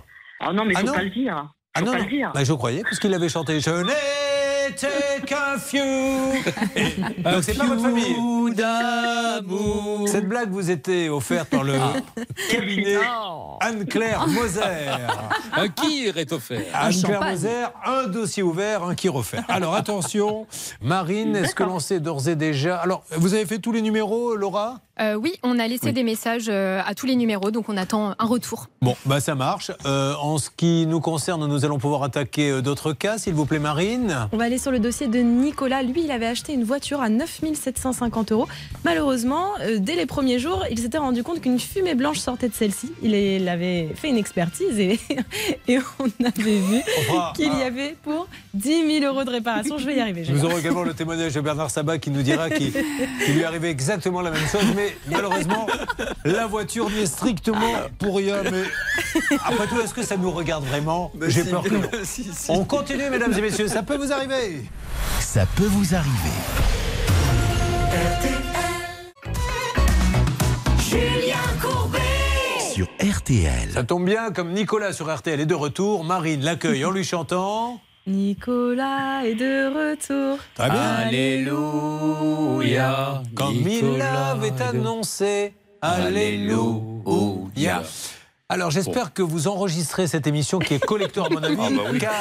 Oh 0.46 0.52
non 0.54 0.66
mais 0.66 0.74
Ah 0.76 0.80
faut 0.82 0.88
non 0.88 0.94
pas 0.94 1.04
le 1.04 1.10
dire 1.10 1.54
Ah 1.74 1.80
faut 1.80 1.86
non, 1.86 1.92
pas 1.94 1.98
non. 2.00 2.04
le 2.06 2.10
dire 2.10 2.32
Bah, 2.34 2.44
je 2.44 2.54
croyais, 2.54 2.84
puisqu'il 2.84 3.14
avait 3.14 3.30
chanté 3.30 3.60
Je 3.60 3.70
n'étais 4.70 5.22
qu'un 5.26 5.58
fiou. 5.60 5.84
Et- 6.76 7.22
Donc 7.22 7.44
c'est 7.44 7.58
pas 7.58 7.66
votre 7.66 7.82
famille. 7.82 8.16
Cette 10.08 10.28
blague 10.28 10.52
vous 10.52 10.70
était 10.72 11.10
offerte 11.10 11.50
par 11.50 11.64
le 11.64 11.74
cabinet 12.50 12.98
Anne-Claire 13.60 14.28
Moser. 14.28 14.62
Un 15.54 15.68
qui 15.70 16.06
est 16.08 16.32
offert 16.34 16.62
Anne-Claire 16.74 17.24
Moser, 17.24 17.66
un 17.86 18.08
dossier 18.08 18.44
ouvert, 18.44 18.84
un 18.84 18.96
qui 18.96 19.08
refait. 19.10 19.40
Alors 19.48 19.74
attention, 19.76 20.48
Marine, 20.82 21.36
est-ce 21.36 21.56
que 21.56 21.64
l'on 21.64 21.80
sait 21.80 22.00
d'ores 22.00 22.28
et 22.28 22.36
déjà 22.36 22.78
Alors, 22.78 23.04
vous 23.12 23.34
avez 23.34 23.46
fait 23.46 23.60
tous 23.60 23.72
les 23.72 23.82
numéros, 23.82 24.36
Laura? 24.36 24.80
Euh, 25.02 25.16
oui, 25.16 25.34
on 25.44 25.60
a 25.60 25.68
laissé 25.68 25.88
Oui. 25.88 25.94
des 25.94 26.04
messages 26.04 26.46
euh, 26.48 26.82
à 26.86 26.94
tous 26.96 27.06
les 27.06 27.16
numéros, 27.18 27.52
donc 27.52 27.68
on 27.68 27.76
attend 27.76 28.14
un 28.18 28.26
retour. 28.26 28.68
Bon, 28.82 28.96
bah 29.06 29.20
ça 29.20 29.36
marche. 29.36 29.72
Euh, 29.86 30.14
en 30.22 30.38
ce 30.38 30.50
qui 30.50 30.86
nous 30.88 31.02
concerne, 31.02 31.46
nous 31.48 31.66
allons 31.66 31.80
pouvoir 31.80 32.04
attaquer 32.04 32.62
d'autres 32.62 32.94
cas, 32.94 33.18
s'il 33.18 33.34
vous 33.34 33.46
plaît, 33.46 33.60
Marine. 33.60 34.28
On 34.32 34.38
va 34.38 34.46
aller 34.46 34.55
sur 34.58 34.72
le 34.72 34.80
dossier 34.80 35.08
de 35.08 35.20
Nicolas. 35.20 35.84
Lui, 35.84 36.04
il 36.04 36.12
avait 36.12 36.26
acheté 36.26 36.54
une 36.54 36.64
voiture 36.64 37.02
à 37.02 37.10
9750 37.10 38.32
euros. 38.32 38.48
Malheureusement, 38.84 39.50
euh, 39.62 39.78
dès 39.80 39.96
les 39.96 40.06
premiers 40.06 40.40
jours, 40.40 40.64
il 40.72 40.80
s'était 40.80 40.98
rendu 40.98 41.24
compte 41.24 41.42
qu'une 41.42 41.60
fumée 41.60 41.96
blanche 41.96 42.20
sortait 42.20 42.50
de 42.50 42.54
celle-ci. 42.54 42.92
Il, 43.02 43.14
il 43.16 43.48
avait 43.50 43.90
fait 43.96 44.10
une 44.10 44.18
expertise 44.18 44.80
et, 44.80 45.00
et 45.68 45.78
on 46.00 46.26
avait 46.26 46.58
vu 46.60 46.82
qu'il 47.36 47.54
y 47.58 47.64
avait 47.64 47.96
pour 48.04 48.28
10 48.54 49.00
000 49.00 49.06
euros 49.06 49.24
de 49.24 49.30
réparation. 49.32 49.78
Je 49.78 49.86
vais 49.86 49.96
y 49.96 50.00
arriver. 50.00 50.24
je 50.24 50.32
vais 50.32 50.38
y 50.38 50.42
Nous 50.42 50.48
aurons 50.48 50.58
également 50.58 50.84
le 50.84 50.94
témoignage 50.94 51.34
de 51.34 51.42
Bernard 51.42 51.72
Sabat 51.72 51.98
qui 51.98 52.12
nous 52.12 52.22
dira 52.22 52.50
qu'il 52.50 52.74
lui 53.30 53.44
arrivé 53.44 53.70
exactement 53.70 54.22
la 54.22 54.32
même 54.32 54.48
chose, 54.48 54.66
mais 54.76 54.96
malheureusement, 55.10 55.68
la 56.24 56.48
voiture 56.48 56.90
n'y 56.90 57.00
est 57.00 57.06
strictement 57.06 57.74
pour 58.00 58.18
rien. 58.18 58.44
Mais 58.44 58.64
après 59.44 59.68
tout, 59.68 59.80
est-ce 59.82 59.94
que 59.94 60.04
ça 60.04 60.18
nous 60.18 60.32
regarde 60.32 60.66
vraiment? 60.66 61.12
J'ai 61.28 61.44
peur 61.44 61.64
que 61.64 61.70
non. 61.70 61.82
On 62.50 62.64
continue, 62.66 63.10
mesdames 63.10 63.34
et 63.38 63.42
messieurs, 63.42 63.68
ça 63.68 63.84
peut 63.84 63.98
vous 63.98 64.12
arriver. 64.12 64.45
Ça 65.20 65.46
peut 65.56 65.68
vous 65.68 65.96
arriver. 65.96 66.38
Julien 70.80 71.36
Courbet 71.62 72.00
Sur 72.74 72.88
RTL. 73.02 73.72
Ça 73.74 73.84
tombe 73.84 74.06
bien, 74.06 74.32
comme 74.32 74.52
Nicolas 74.54 74.94
sur 74.94 75.14
RTL 75.14 75.40
est 75.40 75.46
de 75.46 75.56
retour, 75.56 76.04
Marine 76.04 76.42
l'accueille 76.44 76.86
en 76.86 76.92
lui 76.92 77.04
chantant. 77.04 77.80
Nicolas 78.08 79.26
est 79.26 79.34
de 79.36 79.92
retour. 79.92 80.38
Très 80.54 80.70
bien. 80.70 80.82
Alléluia. 81.08 83.24
Comme 83.34 83.56
il 83.56 83.66
Nicolas 83.66 84.36
l'avait 84.36 84.62
annoncé. 84.62 85.54
Alléluia. 85.82 87.82
Alors 88.48 88.70
j'espère 88.70 89.12
que 89.12 89.24
vous 89.24 89.48
enregistrez 89.48 90.06
cette 90.08 90.28
émission 90.28 90.60
qui 90.60 90.76
est 90.76 90.80
collector 90.86 91.26
à 91.26 91.30
mon 91.30 91.42
avis, 91.44 91.56
Ah 91.60 91.70
bah 91.72 91.82
oui. 91.92 91.98
car 92.00 92.14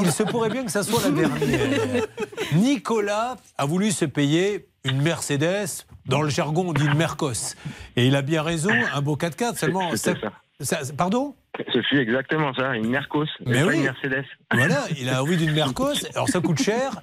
il 0.00 0.12
se 0.12 0.22
pourrait 0.22 0.48
bien 0.50 0.64
que 0.64 0.70
ça 0.70 0.84
soit 0.84 1.02
la 1.02 1.10
dernière. 1.10 2.06
Nicolas 2.54 3.36
a 3.58 3.64
voulu 3.66 3.90
se 3.90 4.04
payer 4.04 4.68
une 4.84 5.02
Mercedes, 5.02 5.84
dans 6.06 6.22
le 6.22 6.28
jargon 6.28 6.66
on 6.68 6.72
dit 6.72 6.84
une 6.84 6.94
Mercos. 6.94 7.54
Et 7.96 8.06
il 8.06 8.14
a 8.16 8.22
bien 8.22 8.42
raison, 8.42 8.70
un 8.94 9.00
beau 9.02 9.16
4x4 9.16 9.56
seulement. 9.58 9.96
Ça- 9.96 10.14
ça- 10.62 10.80
pardon 10.96 11.34
Ce 11.72 11.82
fut 11.82 11.98
exactement 11.98 12.52
ça, 12.54 12.74
une 12.76 12.88
Mercos, 12.88 13.26
Mais 13.46 13.62
oui. 13.62 13.76
une 13.76 13.82
Mercedes. 13.82 14.24
Voilà, 14.52 14.84
il 14.98 15.08
a 15.08 15.22
envie 15.22 15.36
d'une 15.36 15.52
Mercos. 15.52 15.92
Alors 16.14 16.28
ça 16.28 16.40
coûte 16.40 16.60
cher 16.62 17.00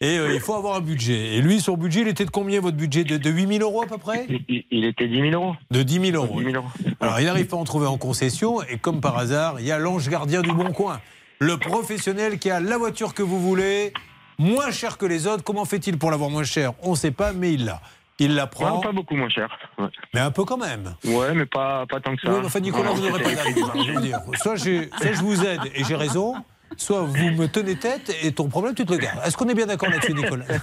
et 0.00 0.18
euh, 0.18 0.32
il 0.34 0.40
faut 0.40 0.54
avoir 0.54 0.76
un 0.76 0.80
budget. 0.80 1.36
Et 1.36 1.40
lui, 1.42 1.60
son 1.60 1.76
budget, 1.76 2.00
il 2.02 2.08
était 2.08 2.24
de 2.24 2.30
combien 2.30 2.60
votre 2.60 2.76
budget 2.76 3.04
de, 3.04 3.16
de 3.18 3.30
8 3.30 3.58
000 3.58 3.62
euros 3.62 3.82
à 3.82 3.86
peu 3.86 3.98
près 3.98 4.26
il, 4.48 4.64
il 4.70 4.84
était 4.84 5.06
10 5.08 5.30
000 5.30 5.42
euros. 5.42 5.54
De 5.70 5.82
10 5.82 6.12
000 6.12 6.24
euros. 6.24 6.38
10 6.40 6.44
000 6.52 6.56
euros. 6.56 6.68
Alors 7.00 7.20
il 7.20 7.26
n'arrive 7.26 7.46
pas 7.46 7.56
à 7.56 7.60
en 7.60 7.64
trouver 7.64 7.86
en 7.86 7.98
concession 7.98 8.62
et 8.62 8.78
comme 8.78 9.00
par 9.00 9.18
hasard, 9.18 9.60
il 9.60 9.66
y 9.66 9.72
a 9.72 9.78
l'ange 9.78 10.08
gardien 10.08 10.42
du 10.42 10.52
bon 10.52 10.72
coin. 10.72 11.00
Le 11.38 11.56
professionnel 11.56 12.38
qui 12.38 12.50
a 12.50 12.60
la 12.60 12.76
voiture 12.78 13.14
que 13.14 13.22
vous 13.22 13.40
voulez, 13.40 13.92
moins 14.38 14.70
cher 14.70 14.98
que 14.98 15.06
les 15.06 15.26
autres. 15.26 15.42
Comment 15.42 15.64
fait-il 15.64 15.96
pour 15.98 16.10
l'avoir 16.10 16.28
moins 16.30 16.44
cher? 16.44 16.72
On 16.82 16.90
ne 16.90 16.96
sait 16.96 17.10
pas, 17.12 17.32
mais 17.32 17.52
il 17.54 17.64
l'a. 17.64 17.80
Il 18.20 18.34
la 18.36 18.46
prend. 18.46 18.68
Non, 18.68 18.80
pas 18.80 18.92
beaucoup 18.92 19.16
moins 19.16 19.28
cher. 19.30 19.48
Ouais, 19.78 19.86
Mais 20.14 20.20
un 20.20 20.30
peu 20.30 20.44
quand 20.44 20.58
même. 20.58 20.94
Ouais, 21.04 21.32
mais 21.34 21.46
pas, 21.46 21.86
pas 21.86 21.98
tant 22.00 22.14
que 22.14 22.20
ça. 22.22 22.30
Oui, 22.30 22.36
mais 22.40 22.46
enfin, 22.46 22.60
Nicolas, 22.60 22.90
vous 22.90 23.00
n'aurez 23.08 23.22
pas 23.22 23.30
d'avis. 23.34 23.84
je 23.86 23.92
veux 23.92 24.00
dire. 24.02 24.20
Soit, 24.40 24.56
soit 24.58 25.12
je 25.12 25.20
vous 25.22 25.44
aide 25.44 25.60
et 25.74 25.82
j'ai 25.84 25.96
raison, 25.96 26.34
soit 26.76 27.00
vous 27.00 27.30
me 27.30 27.46
tenez 27.48 27.76
tête 27.76 28.14
et 28.22 28.30
ton 28.32 28.48
problème, 28.48 28.74
tu 28.74 28.84
te 28.84 28.92
le 28.92 28.98
gardes. 28.98 29.18
Est-ce 29.24 29.36
qu'on 29.36 29.48
est 29.48 29.54
bien 29.54 29.66
d'accord 29.66 29.88
là-dessus, 29.88 30.12
Nicolas? 30.14 30.44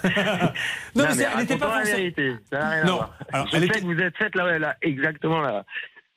Non, 0.95 1.03
mais, 1.03 1.12
c'est- 1.14 1.28
elle 1.32 1.39
n'était 1.39 1.58
pas 1.58 1.66
raconte-moi 1.68 1.84
la 1.84 1.95
vérité. 1.97 2.36
Ça 2.51 2.60
n'a 2.60 2.70
rien 2.70 2.82
à 2.84 2.86
voir. 2.91 3.14
Alors, 3.34 3.47
Je 3.47 3.55
elle 3.55 3.62
sais 3.64 3.68
était- 3.68 3.80
que 3.82 3.86
vous 3.86 3.99
êtes 3.99 4.18
faite 4.18 4.36
là, 4.36 4.60
là, 4.60 4.76
exactement 4.84 5.41
là. 5.41 5.64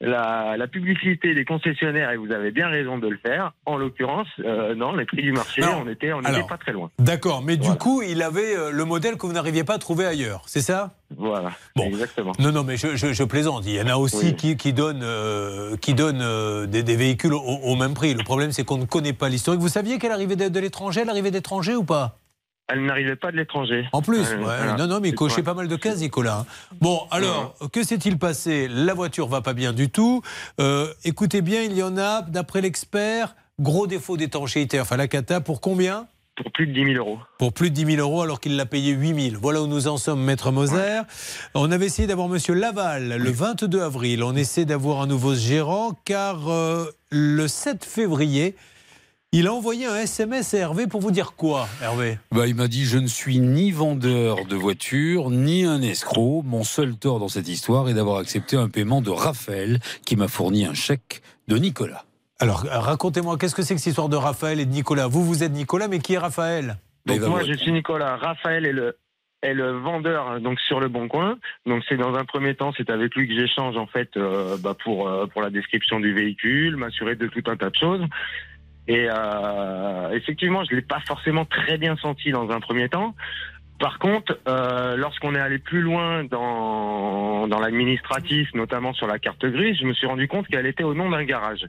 La, 0.01 0.57
la 0.57 0.67
publicité 0.67 1.35
des 1.35 1.45
concessionnaires, 1.45 2.11
et 2.11 2.17
vous 2.17 2.33
avez 2.33 2.51
bien 2.51 2.69
raison 2.69 2.99
de 2.99 3.07
le 3.09 3.19
faire, 3.19 3.53
en 3.67 3.77
l'occurrence, 3.77 4.29
euh, 4.41 4.75
non, 4.75 4.95
les 4.97 5.05
prix 5.05 5.23
du 5.23 5.33
marché, 5.33 5.61
Non. 5.61 5.83
on 5.85 5.89
était, 5.89 6.13
on 6.13 6.21
n'était 6.23 6.35
Alors, 6.37 6.47
pas 6.47 6.57
très 6.57 6.73
loin. 6.73 6.91
D'accord, 6.99 7.43
mais 7.43 7.57
du 7.57 7.71
coup, 7.75 8.01
il 8.03 8.23
avait 8.23 8.57
euh, 8.57 8.71
le 8.71 8.85
modèle 8.85 9.17
que 9.17 9.27
vous 9.27 9.33
n'arriviez 9.33 9.65
pas 9.65 9.75
à 9.75 9.79
trouver 9.79 10.07
ailleurs, 10.07 10.43
c'est 10.47 10.63
ça? 10.63 10.93
Voilà, 11.17 11.51
Bon. 11.77 11.85
exactement. 11.87 12.33
Non, 12.39 12.53
non, 12.53 12.65
mais 12.65 12.77
je, 12.77 12.97
je- 12.97 13.13
je 13.13 13.25
plaisante. 13.25 13.65
Il 13.67 13.75
y 13.75 13.81
en 13.83 13.89
a 13.89 13.97
aussi 13.97 14.37
qui, 14.37 14.57
qui 14.57 14.73
donnent, 14.73 15.03
euh, 15.03 15.77
qui 15.77 15.93
donnent 15.95 16.23
euh, 16.23 16.67
des, 16.67 16.83
des 16.83 16.97
véhicules 16.97 17.35
au, 17.35 17.41
au 17.41 17.77
même 17.77 17.95
prix. 17.95 18.15
Le 18.15 18.23
problème, 18.25 18.53
c'est 18.53 18.65
qu'on 18.65 18.79
ne 18.79 18.85
connaît 18.87 19.13
pas 19.13 19.29
l'historique. 19.29 19.61
Vous 19.61 19.69
saviez 19.69 19.99
qu'elle 19.99 20.13
arrivait 20.13 20.37
de, 20.37 20.49
de 20.49 20.61
l'étranger, 20.61 21.01
elle 21.03 21.11
arrivait 21.11 21.31
d'étranger 21.33 21.75
ou 21.75 21.85
pas? 21.85 22.17
Elle 22.73 22.85
n'arrivait 22.85 23.17
pas 23.17 23.33
de 23.33 23.37
l'étranger. 23.37 23.89
En 23.93 24.03
plus, 24.03 24.19
Euh, 24.21 24.37
ouais, 24.37 24.43
voilà. 24.45 24.77
non, 24.77 24.87
non, 24.87 25.01
mais 25.01 25.09
il 25.09 25.15
cochait 25.15 25.37
Ouais. 25.39 25.43
pas 25.43 25.55
mal 25.55 25.67
de 25.69 25.77
cases, 25.77 25.99
Nicolas. 25.99 26.41
hein. 26.41 26.47
Bon, 26.81 27.01
alors, 27.11 27.55
que 27.73 27.83
s'est-il 27.83 28.19
passé? 28.19 28.69
La 28.69 28.95
voiture 28.95 29.27
va 29.29 29.41
pas 29.41 29.55
bien 29.55 29.73
du 29.73 29.91
tout. 29.91 30.23
Euh, 30.61 30.87
écoutez 31.05 31.43
bien, 31.43 31.63
il 31.63 31.73
y 31.77 31.83
en 31.83 31.97
a, 31.99 32.23
d'après 32.23 32.61
l'expert, 32.61 33.35
gros 33.59 33.87
défaut 33.87 34.17
d'étanchéité, 34.17 34.81
enfin 34.81 34.97
la 34.97 35.09
cata, 35.09 35.41
pour 35.41 35.61
combien? 35.61 36.07
Pour 36.37 36.53
plus 36.53 36.67
de 36.67 36.73
10 36.73 36.95
000 36.95 37.05
euros. 37.05 37.19
Pour 37.39 37.53
plus 37.53 37.69
de 37.71 37.75
10 37.75 37.97
000 37.97 38.01
euros, 38.01 38.23
alors 38.23 38.41
qu'il 38.41 38.57
l'a 38.57 38.65
payé 38.65 38.93
8 38.93 39.31
000. 39.33 39.41
Voilà 39.43 39.61
où 39.61 39.67
nous 39.67 39.89
en 39.89 39.99
sommes, 39.99 40.23
Maître 40.23 40.51
Moser. 40.53 41.03
On 41.55 41.71
avait 41.71 41.87
essayé 41.87 42.09
d'avoir 42.09 42.29
Monsieur 42.29 42.55
Laval 42.55 43.09
le 43.19 43.31
22 43.31 43.83
avril. 43.83 44.23
On 44.23 44.35
essaie 44.35 44.65
d'avoir 44.65 45.03
un 45.03 45.07
nouveau 45.07 45.35
gérant, 45.35 45.91
car 46.07 46.49
euh, 46.49 46.87
le 47.11 47.47
7 47.47 47.85
février, 47.85 48.55
il 49.33 49.47
a 49.47 49.53
envoyé 49.53 49.87
un 49.87 49.95
SMS 49.95 50.55
à 50.55 50.59
Hervé 50.59 50.89
pour 50.89 51.01
vous 51.01 51.13
dire 51.13 51.35
quoi, 51.37 51.69
Hervé? 51.81 52.19
Bah, 52.33 52.49
il 52.49 52.57
m'a 52.57 52.67
dit 52.67 52.85
Je 52.85 52.99
ne 52.99 53.07
suis 53.07 53.39
ni 53.39 53.71
vendeur 53.71 54.45
de 54.45 54.57
voiture, 54.57 55.31
ni 55.31 55.65
un 55.65 55.81
escroc. 55.83 56.43
Mon 56.45 56.65
seul 56.65 56.97
tort 56.97 57.21
dans 57.21 57.29
cette 57.29 57.49
histoire 57.49 57.89
est 57.89 57.95
d'avoir 57.95 58.19
accepté 58.19 58.57
un 58.57 58.69
paiement 58.69 59.03
de 59.03 59.11
Raphaël 59.11 59.79
qui 60.05 60.17
m'a 60.17 60.27
fourni 60.27 60.65
un 60.65 60.75
chèque 60.75 61.23
de 61.47 61.57
Nicolas. 61.57 62.05
Alors, 62.41 62.65
racontez-moi, 62.69 63.37
qu'est-ce 63.39 63.55
que 63.55 63.63
c'est 63.63 63.75
que 63.75 63.81
cette 63.81 63.91
histoire 63.91 64.09
de 64.09 64.17
Raphaël 64.17 64.59
et 64.59 64.65
de 64.65 64.73
Nicolas? 64.73 65.07
Vous, 65.07 65.25
vous 65.25 65.45
êtes 65.45 65.53
Nicolas, 65.53 65.87
mais 65.87 66.01
qui 66.01 66.15
est 66.15 66.19
Raphaël? 66.19 66.79
Donc 67.07 67.21
moi, 67.21 67.45
je 67.45 67.53
suis 67.53 67.71
Nicolas. 67.71 68.17
Raphaël 68.17 68.67
est 68.67 68.73
le, 68.73 68.97
est 69.43 69.55
le 69.55 69.79
vendeur 69.79 70.41
donc 70.41 70.59
sur 70.61 70.81
le 70.81 70.89
Bon 70.89 71.09
Coin. 71.09 71.39
Donc 71.67 71.83
c'est 71.89 71.97
dans 71.97 72.15
un 72.15 72.25
premier 72.25 72.55
temps, 72.55 72.73
c'est 72.77 72.91
avec 72.91 73.15
lui 73.15 73.29
que 73.29 73.35
j'échange 73.35 73.77
en 73.77 73.87
fait 73.87 74.17
euh, 74.17 74.57
bah, 74.59 74.75
pour 74.83 75.09
euh, 75.09 75.27
pour 75.27 75.43
la 75.43 75.51
description 75.51 76.01
du 76.01 76.13
véhicule, 76.13 76.77
m'assurer 76.77 77.15
de 77.15 77.27
tout 77.27 77.43
un 77.47 77.57
tas 77.57 77.71
de 77.71 77.77
choses. 77.77 78.03
Et 78.91 79.07
euh, 79.09 80.11
effectivement, 80.11 80.65
je 80.65 80.75
l'ai 80.75 80.83
pas 80.83 80.99
forcément 81.07 81.45
très 81.45 81.79
bien 81.79 81.97
senti 81.99 82.33
dans 82.33 82.51
un 82.51 82.59
premier 82.59 82.89
temps. 82.89 83.15
Par 83.79 84.01
contre, 84.01 84.37
euh, 84.49 84.97
lorsqu'on 84.97 85.37
est 85.37 85.41
allé 85.41 85.61
plus 85.61 85.81
loin 85.81 86.25
dans, 86.25 87.47
dans 87.47 87.61
l'administratif, 87.61 88.53
notamment 88.53 88.93
sur 88.93 89.07
la 89.07 89.21
carte 89.21 89.47
grise, 89.47 89.79
je 89.81 89.87
me 89.87 89.95
suis 89.95 90.09
rendu 90.09 90.27
compte 90.27 90.49
qu'elle 90.49 90.67
était 90.67 90.83
au 90.83 90.95
nom 90.95 91.09
d'un 91.09 91.23
garage. 91.23 91.65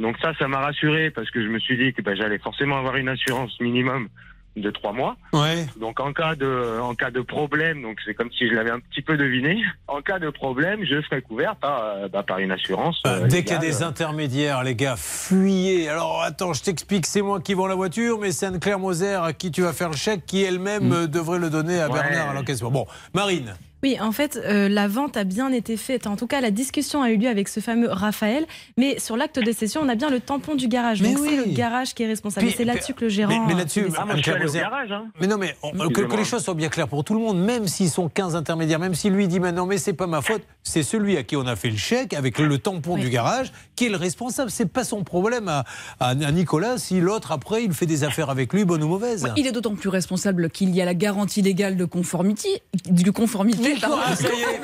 Donc 0.00 0.18
ça, 0.18 0.34
ça 0.40 0.48
m'a 0.48 0.58
rassuré 0.58 1.12
parce 1.12 1.30
que 1.30 1.40
je 1.40 1.46
me 1.48 1.60
suis 1.60 1.78
dit 1.78 1.92
que 1.92 2.02
bah, 2.02 2.16
j'allais 2.16 2.38
forcément 2.38 2.78
avoir 2.78 2.96
une 2.96 3.10
assurance 3.10 3.60
minimum 3.60 4.08
de 4.56 4.70
trois 4.70 4.92
mois. 4.92 5.16
Ouais. 5.32 5.66
Donc 5.78 6.00
en 6.00 6.12
cas 6.12 6.34
de 6.34 6.80
en 6.80 6.94
cas 6.94 7.10
de 7.10 7.20
problème, 7.20 7.82
donc 7.82 7.98
c'est 8.04 8.14
comme 8.14 8.30
si 8.32 8.48
je 8.48 8.54
l'avais 8.54 8.70
un 8.70 8.80
petit 8.80 9.02
peu 9.02 9.16
deviné. 9.16 9.62
En 9.86 10.00
cas 10.00 10.18
de 10.18 10.30
problème, 10.30 10.80
je 10.84 11.02
serai 11.02 11.20
couvert 11.22 11.56
par 11.56 11.82
euh, 11.82 12.08
bah, 12.08 12.22
par 12.22 12.38
une 12.38 12.50
assurance. 12.52 13.00
euh, 13.06 13.26
Dès 13.26 13.42
qu'il 13.44 13.52
y 13.52 13.56
a 13.56 13.58
des 13.58 13.82
intermédiaires, 13.82 14.64
les 14.64 14.74
gars, 14.74 14.96
fuyez. 14.96 15.88
Alors 15.88 16.22
attends, 16.22 16.52
je 16.54 16.62
t'explique, 16.62 17.06
c'est 17.06 17.22
moi 17.22 17.40
qui 17.40 17.54
vends 17.54 17.66
la 17.66 17.74
voiture, 17.74 18.18
mais 18.20 18.32
c'est 18.32 18.46
Anne-Claire 18.46 18.78
Moser 18.78 19.14
à 19.22 19.32
qui 19.32 19.50
tu 19.50 19.62
vas 19.62 19.72
faire 19.72 19.90
le 19.90 19.96
chèque, 19.96 20.24
qui 20.26 20.42
elle-même 20.42 20.92
euh, 20.92 21.06
devrait 21.06 21.38
le 21.38 21.50
donner 21.50 21.80
à 21.80 21.88
Ouais. 21.88 22.00
Bernard 22.00 22.30
à 22.30 22.34
l'encaissement. 22.34 22.70
Bon, 22.70 22.86
Marine. 23.14 23.54
Oui, 23.82 23.96
en 24.00 24.10
fait, 24.10 24.40
euh, 24.42 24.68
la 24.68 24.88
vente 24.88 25.16
a 25.16 25.24
bien 25.24 25.52
été 25.52 25.76
faite. 25.76 26.06
En 26.06 26.16
tout 26.16 26.26
cas, 26.26 26.40
la 26.40 26.50
discussion 26.50 27.02
a 27.02 27.10
eu 27.10 27.16
lieu 27.18 27.28
avec 27.28 27.46
ce 27.48 27.60
fameux 27.60 27.88
Raphaël. 27.90 28.46
Mais 28.78 28.98
sur 28.98 29.16
l'acte 29.16 29.38
de 29.38 29.52
cession, 29.52 29.82
on 29.84 29.88
a 29.88 29.94
bien 29.94 30.10
le 30.10 30.18
tampon 30.18 30.54
du 30.54 30.66
garage. 30.66 31.02
Mais 31.02 31.12
Donc 31.14 31.24
c'est 31.24 31.38
oui. 31.40 31.42
le 31.46 31.52
garage 31.52 31.94
qui 31.94 32.02
est 32.02 32.06
responsable. 32.06 32.48
C'est 32.56 32.64
là-dessus 32.64 32.94
que 32.94 33.04
le 33.04 33.10
gérant. 33.10 33.46
Mais, 33.46 33.54
là-dessus, 33.54 33.82
Moser- 33.82 34.62
hein. 34.62 35.04
Mais 35.20 35.26
non, 35.26 35.36
mais 35.38 35.54
on- 35.62 35.88
que, 35.90 36.16
les 36.16 36.24
choses 36.24 36.42
soient 36.42 36.54
bien 36.54 36.68
claires 36.68 36.88
pour 36.88 37.04
tout 37.04 37.14
le 37.14 37.20
monde, 37.20 37.38
même 37.38 37.68
s'ils 37.68 37.90
sont 37.90 38.08
15 38.08 38.34
intermédiaires, 38.34 38.78
même 38.78 38.94
si 38.94 39.10
lui 39.10 39.28
dit 39.28 39.40
maintenant, 39.40 39.66
mais 39.66 39.78
c'est 39.78 39.92
pas 39.92 40.06
ma 40.06 40.22
faute, 40.22 40.42
c'est 40.62 40.82
celui 40.82 41.16
à 41.16 41.22
qui 41.22 41.36
on 41.36 41.46
a 41.46 41.54
fait 41.54 41.70
le 41.70 41.76
chèque 41.76 42.14
avec 42.14 42.38
le 42.38 42.58
tampon 42.58 42.96
du 42.96 43.10
garage 43.10 43.52
qui 43.76 43.86
est 43.86 43.90
le 43.90 43.96
responsable. 43.96 44.50
C'est 44.50 44.66
pas 44.72 44.84
son 44.84 45.04
problème 45.04 45.48
à, 45.48 45.64
à- 46.00 46.10
à 46.10 46.32
Nicolas 46.32 46.78
si 46.78 47.00
l'autre 47.00 47.30
après 47.30 47.62
il 47.62 47.72
fait 47.72 47.86
des 47.86 48.04
affaires 48.04 48.30
avec 48.30 48.52
lui, 48.52 48.64
bonne 48.64 48.82
ou 48.82 48.88
mauvaise. 48.88 49.26
Il 49.36 49.46
est 49.46 49.52
d'autant 49.52 49.74
plus 49.74 49.90
responsable 49.90 50.50
qu'il 50.50 50.74
y 50.74 50.80
a 50.80 50.84
la 50.84 50.94
garantie 50.94 51.42
légale 51.42 51.76
de 51.76 51.84
conformité. 51.84 52.62
Du 52.90 53.12
conformité. 53.12 53.75
Ah, 53.82 54.16
ça 54.16 54.28
y 54.28 54.42
est. 54.42 54.60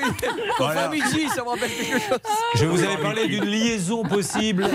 Voilà. 0.58 0.88
Conformity, 0.88 1.28
ça 1.28 1.42
me 1.42 1.48
rappelle 1.48 1.70
quelque 1.70 1.98
chose. 1.98 2.18
Je 2.54 2.64
vous 2.66 2.82
avais 2.82 2.96
parlé 2.96 3.26
d'une 3.26 3.44
liaison 3.44 4.02
possible, 4.02 4.66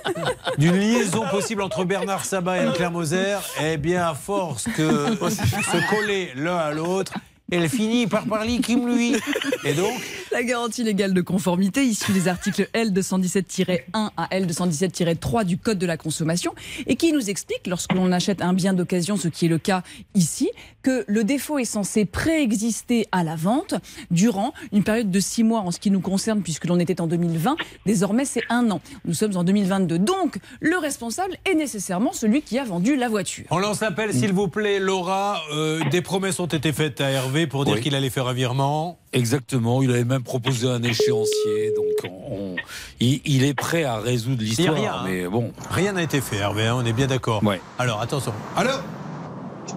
d'une 0.58 0.76
liaison 0.76 1.26
possible 1.30 1.62
entre 1.62 1.84
Bernard 1.84 2.24
Sabat 2.24 2.58
et 2.58 2.60
Anne-Claire 2.60 2.90
Moser. 2.90 3.36
Eh 3.62 3.76
bien, 3.76 4.08
à 4.08 4.14
force 4.14 4.64
que 4.64 5.16
se 5.28 5.90
coller 5.90 6.32
l'un 6.36 6.56
à 6.56 6.70
l'autre, 6.72 7.12
elle 7.50 7.68
finit 7.68 8.06
par 8.06 8.26
parler 8.26 8.60
comme 8.60 8.94
lui. 8.94 9.16
Et 9.64 9.74
donc, 9.74 10.00
La 10.30 10.42
garantie 10.42 10.84
légale 10.84 11.14
de 11.14 11.22
conformité 11.22 11.84
issue 11.84 12.12
des 12.12 12.28
articles 12.28 12.68
L217-1 12.74 13.80
à 13.94 14.26
L217-3 14.26 15.44
du 15.44 15.56
Code 15.56 15.78
de 15.78 15.86
la 15.86 15.96
consommation 15.96 16.54
et 16.86 16.96
qui 16.96 17.12
nous 17.12 17.30
explique, 17.30 17.66
lorsque 17.66 17.94
l'on 17.94 18.12
achète 18.12 18.42
un 18.42 18.52
bien 18.52 18.74
d'occasion, 18.74 19.16
ce 19.16 19.28
qui 19.28 19.46
est 19.46 19.48
le 19.48 19.58
cas 19.58 19.82
ici, 20.14 20.50
que 20.82 21.04
le 21.08 21.24
défaut 21.24 21.58
est 21.58 21.64
censé 21.64 22.04
préexister 22.04 23.06
à 23.10 23.24
la 23.24 23.36
vente 23.36 23.74
durant 24.10 24.52
une 24.72 24.84
période 24.84 25.10
de 25.10 25.20
six 25.20 25.44
mois 25.44 25.60
en 25.60 25.70
ce 25.70 25.80
qui 25.80 25.90
nous 25.90 26.00
concerne, 26.00 26.42
puisque 26.42 26.66
l'on 26.66 26.78
était 26.78 27.00
en 27.00 27.06
2020. 27.06 27.56
Désormais, 27.86 28.24
c'est 28.24 28.42
un 28.50 28.70
an. 28.70 28.80
Nous 29.06 29.14
sommes 29.14 29.36
en 29.36 29.44
2022. 29.44 29.98
Donc, 29.98 30.38
le 30.60 30.76
responsable 30.76 31.36
est 31.50 31.54
nécessairement 31.54 32.12
celui 32.12 32.42
qui 32.42 32.58
a 32.58 32.64
vendu 32.64 32.96
la 32.96 33.08
voiture. 33.08 33.46
on 33.50 33.58
lance 33.58 33.80
l'appel, 33.80 34.12
s'il 34.12 34.32
vous 34.32 34.48
plaît, 34.48 34.78
Laura. 34.78 35.42
Euh, 35.52 35.80
des 35.90 36.02
promesses 36.02 36.38
ont 36.38 36.46
été 36.46 36.72
faites 36.72 37.00
à 37.00 37.10
Hervé 37.10 37.37
pour 37.46 37.64
dire 37.64 37.74
Oui. 37.74 37.80
qu'il 37.80 37.94
allait 37.94 38.10
faire 38.10 38.26
un 38.26 38.32
virement. 38.32 38.98
Exactement, 39.12 39.82
il 39.82 39.90
avait 39.90 40.04
même 40.04 40.22
proposé 40.22 40.66
un 40.68 40.82
échéancier, 40.82 41.72
donc 41.76 42.10
on- 42.12 42.34
on- 42.34 42.56
il, 43.00 43.20
il 43.24 43.44
est 43.44 43.54
prêt 43.54 43.84
à 43.84 43.98
résoudre 43.98 44.42
Il 44.42 44.48
y 44.48 44.52
a 44.52 44.56
l'histoire. 44.56 44.74
rien, 44.76 44.94
hein. 44.94 45.02
mais 45.06 45.26
bon. 45.28 45.52
Rien 45.70 45.92
n'a 45.92 46.02
été 46.02 46.20
fait, 46.20 46.36
Hervé, 46.36 46.66
hein, 46.66 46.76
on 46.78 46.84
est 46.84 46.92
bien 46.92 47.06
d'accord. 47.06 47.42
Alors, 47.78 48.00
attention. 48.00 48.32
Allô 48.56 48.70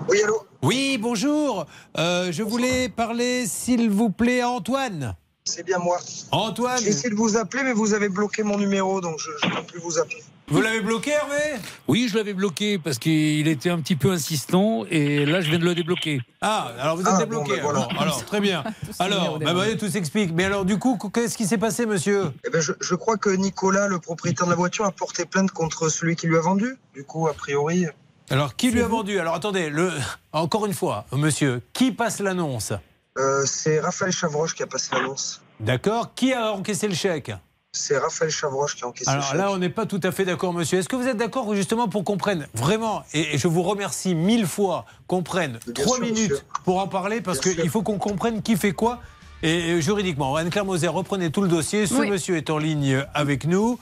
Oui, 0.09 0.18
allô 0.24 0.41
Oui, 0.64 0.97
bonjour. 0.99 1.66
Euh, 1.97 2.32
je 2.32 2.43
voulais 2.43 2.89
parler, 2.89 3.45
s'il 3.47 3.89
vous 3.89 4.09
plaît, 4.09 4.41
à 4.41 4.49
Antoine. 4.49 5.16
C'est 5.43 5.66
bien 5.66 5.80
moi. 5.80 5.97
Antoine 6.32 6.80
J'ai 6.82 6.89
essayé 6.89 7.09
de 7.09 7.16
vous 7.16 7.36
appeler, 7.36 7.64
mais 7.64 7.74
vous 7.74 7.93
avez 7.93 8.09
bloqué 8.09 8.43
mon 8.43 8.57
numéro, 8.57 9.01
donc 9.01 9.16
je 9.20 9.47
ne 9.47 9.53
peux 9.55 9.64
plus 9.64 9.80
vous 9.80 9.97
appeler. 9.99 10.22
Vous 10.52 10.62
l'avez 10.62 10.82
bloqué, 10.82 11.12
Hervé? 11.12 11.62
Oui, 11.88 12.08
je 12.10 12.18
l'avais 12.18 12.34
bloqué 12.34 12.78
parce 12.78 12.99
qu'il 12.99 13.47
était 13.47 13.70
un 13.70 13.80
petit 13.80 13.95
peu 13.95 14.12
insistant 14.12 14.84
et 14.89 15.26
là 15.26 15.39
je 15.39 15.49
viens 15.49 15.60
de 15.60 15.64
le 15.64 15.74
débloquer. 15.74 16.20
Ah, 16.41 16.74
alors 16.78 16.97
vous 16.97 17.04
êtes 17.04 17.08
Ah, 17.10 17.20
débloqué. 17.20 17.52
bon, 17.52 17.56
ben 17.56 17.62
voilà. 17.62 17.88
Alors, 17.97 18.26
très 18.26 18.41
bien. 18.41 18.64
Alors, 18.99 19.39
bah, 19.39 19.54
bah, 19.54 19.64
tout 19.80 19.88
s'explique. 19.88 20.32
Mais 20.34 20.43
alors, 20.43 20.66
du 20.66 20.78
coup, 20.78 20.97
qu'est-ce 21.14 21.38
qui 21.38 21.45
s'est 21.47 21.58
passé, 21.58 21.86
monsieur? 21.86 22.34
Eh 22.45 22.49
ben, 22.49 22.60
je, 22.62 22.74
je 22.82 22.95
crois 22.95 23.16
que 23.18 23.30
Nicolas, 23.30 23.88
le 23.88 23.99
propriétaire 23.99 24.45
de 24.45 24.52
la 24.52 24.58
voiture, 24.58 24.84
a 24.86 24.91
porté 24.91 25.26
plainte 25.26 25.52
contre 25.52 25.88
celui 25.88 26.16
qui 26.18 26.28
lui 26.28 26.36
a 26.38 26.41
vendu. 26.41 26.76
Du 26.93 27.04
coup, 27.06 27.28
a 27.30 27.34
priori. 27.34 27.86
Alors, 28.30 28.56
qui 28.58 28.72
lui 28.72 28.82
a 28.82 28.88
vendu? 28.88 29.20
Alors, 29.20 29.36
attendez, 29.36 29.70
le... 29.70 29.89
encore 30.34 30.66
une 30.66 30.74
fois, 30.74 31.06
monsieur, 31.14 31.62
qui 31.74 31.91
passe 31.93 32.20
l'annonce? 32.20 32.74
Euh, 33.18 33.45
c'est 33.45 33.80
Raphaël 33.80 34.12
Chavroche 34.12 34.54
qui 34.56 34.64
a 34.64 34.68
passé 34.68 34.89
l'annonce. 34.93 35.41
D'accord. 35.62 36.14
Qui 36.14 36.34
a 36.34 36.52
encaissé 36.52 36.88
le 36.89 36.95
chèque? 36.95 37.32
C'est 37.74 37.98
Raphaël 37.98 38.30
Chavroche 38.30 38.76
qui 38.76 38.84
a 38.84 38.88
encaissé 38.88 39.10
Alors 39.10 39.34
là, 39.34 39.50
on 39.50 39.58
n'est 39.58 39.70
pas 39.70 39.86
tout 39.86 40.02
à 40.04 40.12
fait 40.12 40.26
d'accord, 40.26 40.52
monsieur. 40.52 40.80
Est-ce 40.80 40.90
que 40.90 40.98
vous 40.98 41.08
êtes 41.08 41.16
d'accord 41.16 41.56
justement 41.56 41.88
pour 41.88 42.04
qu'on 42.04 42.18
prenne 42.18 42.50
vraiment, 42.54 43.04
et 43.14 43.38
je 43.38 43.48
vous 43.48 43.64
remercie 43.64 44.14
mille 44.14 44.46
fois, 44.46 44.86
qu'on 45.08 45.24
prenne 45.24 45.58
trois 45.74 45.98
minutes 46.00 46.32
monsieur. 46.32 46.46
pour 46.66 46.80
en 46.80 46.90
parler, 46.90 47.22
parce 47.22 47.40
qu'il 47.40 47.70
faut 47.70 47.82
qu'on 47.82 47.98
comprenne 47.98 48.42
qui 48.42 48.58
fait 48.58 48.74
quoi. 48.74 49.00
Et 49.44 49.82
juridiquement, 49.82 50.36
Anne-Claire 50.36 50.66
Moser, 50.66 50.88
reprenez 50.88 51.32
tout 51.32 51.42
le 51.42 51.48
dossier. 51.48 51.88
Ce 51.88 51.96
Oui. 51.96 52.10
monsieur 52.10 52.38
est 52.38 52.50
en 52.50 52.58
ligne 52.58 53.04
avec 53.14 53.46
nous. 53.46 53.80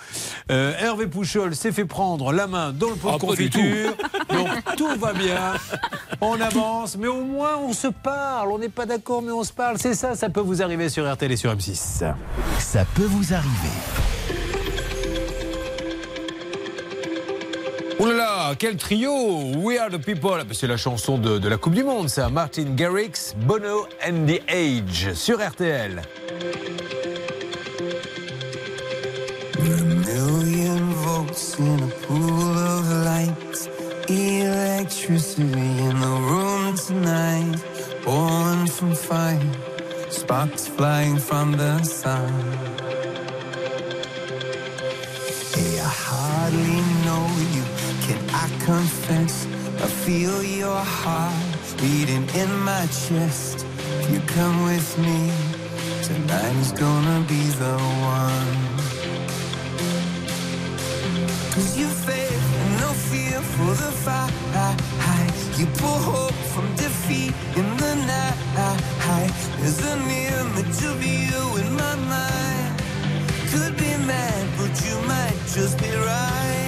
Euh, 0.51 0.73
Hervé 0.79 1.07
Pouchol 1.07 1.55
s'est 1.55 1.71
fait 1.71 1.85
prendre 1.85 2.31
la 2.31 2.47
main 2.47 2.71
dans 2.71 2.89
le 2.89 2.95
pot 2.95 3.09
Ah, 3.11 3.15
de 3.15 3.19
confiture. 3.21 3.93
Donc 4.33 4.47
tout 4.77 4.95
va 4.97 5.13
bien. 5.13 5.53
On 6.21 6.39
avance, 6.39 6.97
mais 6.97 7.07
au 7.07 7.23
moins 7.23 7.57
on 7.57 7.73
se 7.73 7.87
parle. 7.87 8.51
On 8.51 8.57
n'est 8.59 8.69
pas 8.69 8.85
d'accord, 8.85 9.21
mais 9.21 9.31
on 9.31 9.43
se 9.43 9.53
parle. 9.53 9.77
C'est 9.79 9.93
ça, 9.95 10.15
ça 10.15 10.29
peut 10.29 10.39
vous 10.41 10.61
arriver 10.61 10.89
sur 10.89 11.11
RTL 11.11 11.31
et 11.31 11.37
sur 11.37 11.53
M6. 11.53 12.03
Ça 12.59 12.85
peut 12.95 13.03
vous 13.05 13.33
arriver. 13.33 14.38
Oh 18.01 18.05
là 18.05 18.13
là, 18.13 18.55
quel 18.57 18.77
trio 18.77 19.11
We 19.57 19.77
are 19.77 19.89
the 19.89 19.97
people 19.97 20.41
C'est 20.53 20.67
la 20.67 20.77
chanson 20.77 21.17
de, 21.17 21.45
la 21.49 21.57
Coupe 21.57 21.73
du 21.73 21.83
Monde, 21.83 22.07
ça. 22.07 22.29
Martin 22.29 22.73
Garrix, 22.75 23.35
Bono 23.35 23.87
and 24.07 24.25
the 24.25 24.41
Age 24.47 25.13
sur 25.13 25.37
RTL. 25.37 26.01
million 29.59 30.79
volts 31.03 31.59
in 31.59 31.83
a 31.83 31.87
pool 32.03 32.57
of 32.57 32.89
light. 33.03 33.69
Electricity 34.09 35.43
in 35.43 35.99
the 35.99 36.15
room 36.29 36.75
tonight. 36.77 37.57
Born 38.05 38.65
from 38.67 38.95
fire. 38.95 39.51
Sparks 40.09 40.69
flying 40.69 41.17
from 41.17 41.51
the 41.51 41.83
sun. 41.83 42.33
Confess? 48.69 49.47
I 49.85 49.87
feel 50.05 50.43
your 50.43 50.81
heart 50.99 51.57
beating 51.81 52.27
in 52.41 52.51
my 52.69 52.83
chest. 53.01 53.65
If 53.99 54.05
you 54.13 54.19
come 54.37 54.57
with 54.71 54.89
me, 55.05 55.21
tonight 56.07 56.55
is 56.63 56.71
gonna 56.85 57.19
be 57.33 57.43
the 57.63 57.75
one. 58.17 58.57
Cause 61.53 61.71
you 61.79 61.87
faith 62.07 62.47
and 62.61 62.71
no 62.83 62.89
fear 63.09 63.37
for 63.53 63.71
the 63.83 63.91
fight. 64.05 64.33
You 65.59 65.65
pull 65.81 65.99
hope 66.13 66.39
from 66.53 66.67
defeat 66.83 67.33
in 67.59 67.67
the 67.83 67.93
night. 68.13 69.39
There's 69.59 69.81
an 69.93 70.01
image 70.33 70.79
of 70.91 70.97
you 71.13 71.41
in 71.61 71.69
my 71.83 71.95
mind. 72.13 72.73
Could 73.51 73.75
be 73.85 73.91
mad, 74.11 74.43
but 74.59 74.73
you 74.85 74.95
might 75.13 75.39
just 75.55 75.75
be 75.83 75.91
right. 76.09 76.58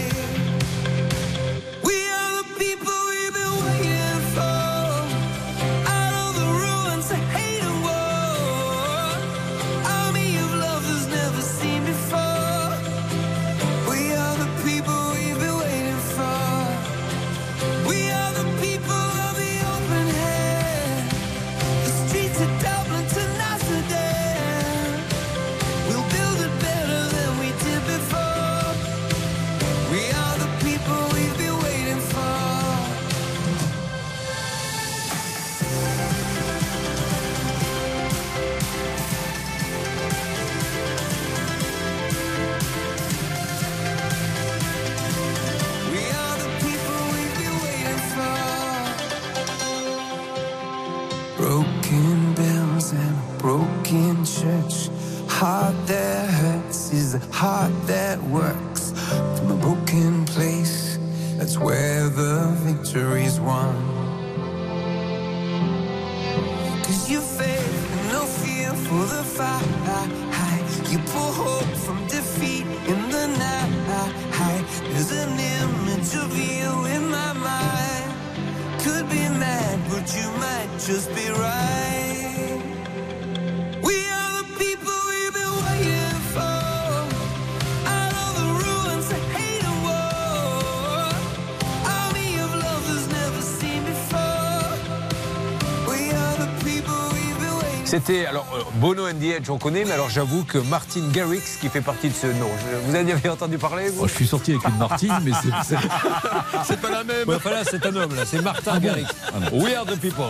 C'était, 98.11 98.25
alors, 98.25 98.45
euh, 98.53 98.61
Bono 98.75 99.07
and 99.07 99.13
the 99.21 99.37
Edge, 99.37 99.49
on 99.49 99.57
connaît, 99.57 99.85
mais 99.85 99.91
alors 99.93 100.09
j'avoue 100.09 100.43
que 100.43 100.57
Martin 100.57 101.07
Garrix, 101.13 101.41
qui 101.61 101.69
fait 101.69 101.79
partie 101.79 102.09
de 102.09 102.13
ce 102.13 102.27
nom, 102.27 102.49
je- 102.59 102.89
vous 102.89 102.95
avez 102.95 103.29
entendu 103.29 103.57
parler 103.57 103.87
vous? 103.89 104.01
Oh, 104.03 104.07
je 104.07 104.13
suis 104.13 104.27
sorti 104.27 104.51
avec 104.51 104.67
une 104.67 104.77
Martine, 104.77 105.13
mais 105.23 105.31
c'est. 105.63 105.77
pas 106.81 106.89
la 106.89 107.03
même. 107.05 107.29
enfin 107.33 107.51
là, 107.51 107.63
c'est 107.63 107.85
un 107.85 107.95
homme, 107.95 108.13
là, 108.13 108.23
c'est 108.25 108.41
Martin 108.41 108.79
Garrix. 108.79 109.05
We 109.53 109.73
are 109.75 109.85
the 109.85 109.97
people. 109.97 110.25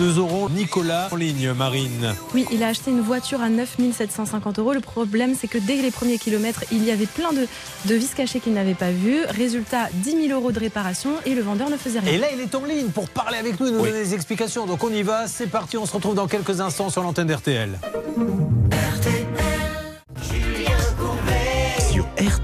Nous 0.00 0.18
aurons 0.18 0.48
Nicolas 0.48 1.08
en 1.12 1.16
ligne, 1.16 1.52
Marine. 1.52 2.14
Oui, 2.34 2.46
il 2.50 2.62
a 2.62 2.68
acheté 2.68 2.90
une 2.90 3.02
voiture 3.02 3.42
à 3.42 3.50
9 3.50 3.76
750 3.92 4.58
euros. 4.58 4.72
Le 4.72 4.80
problème, 4.80 5.34
c'est 5.38 5.46
que 5.46 5.58
dès 5.58 5.76
les 5.76 5.90
premiers 5.90 6.16
kilomètres, 6.16 6.64
il 6.72 6.82
y 6.82 6.90
avait 6.90 7.04
plein 7.04 7.34
de, 7.34 7.46
de 7.84 7.94
vis 7.94 8.14
cachés 8.14 8.40
qu'il 8.40 8.54
n'avait 8.54 8.72
pas 8.72 8.92
vus. 8.92 9.20
Résultat, 9.28 9.90
10 9.92 10.28
000 10.28 10.40
euros 10.40 10.52
de 10.52 10.58
réparation 10.58 11.10
et 11.26 11.34
le 11.34 11.42
vendeur 11.42 11.68
ne 11.68 11.76
faisait 11.76 11.98
rien. 11.98 12.12
Et 12.14 12.16
là, 12.16 12.28
il 12.32 12.40
est 12.40 12.54
en 12.54 12.64
ligne 12.64 12.88
pour 12.88 13.10
parler 13.10 13.36
avec 13.36 13.60
nous 13.60 13.66
et 13.66 13.72
nous 13.72 13.78
donner 13.78 13.92
des 13.92 14.14
explications. 14.14 14.64
Donc 14.64 14.82
on 14.82 14.90
y 14.90 15.02
va, 15.02 15.26
c'est 15.28 15.48
parti, 15.48 15.76
on 15.76 15.84
se 15.84 15.92
retrouve 15.92 16.14
dans 16.14 16.28
quelques 16.28 16.62
instants 16.62 16.88
sur 16.88 17.02
l'antenne 17.02 17.26
d'RTL. 17.26 17.78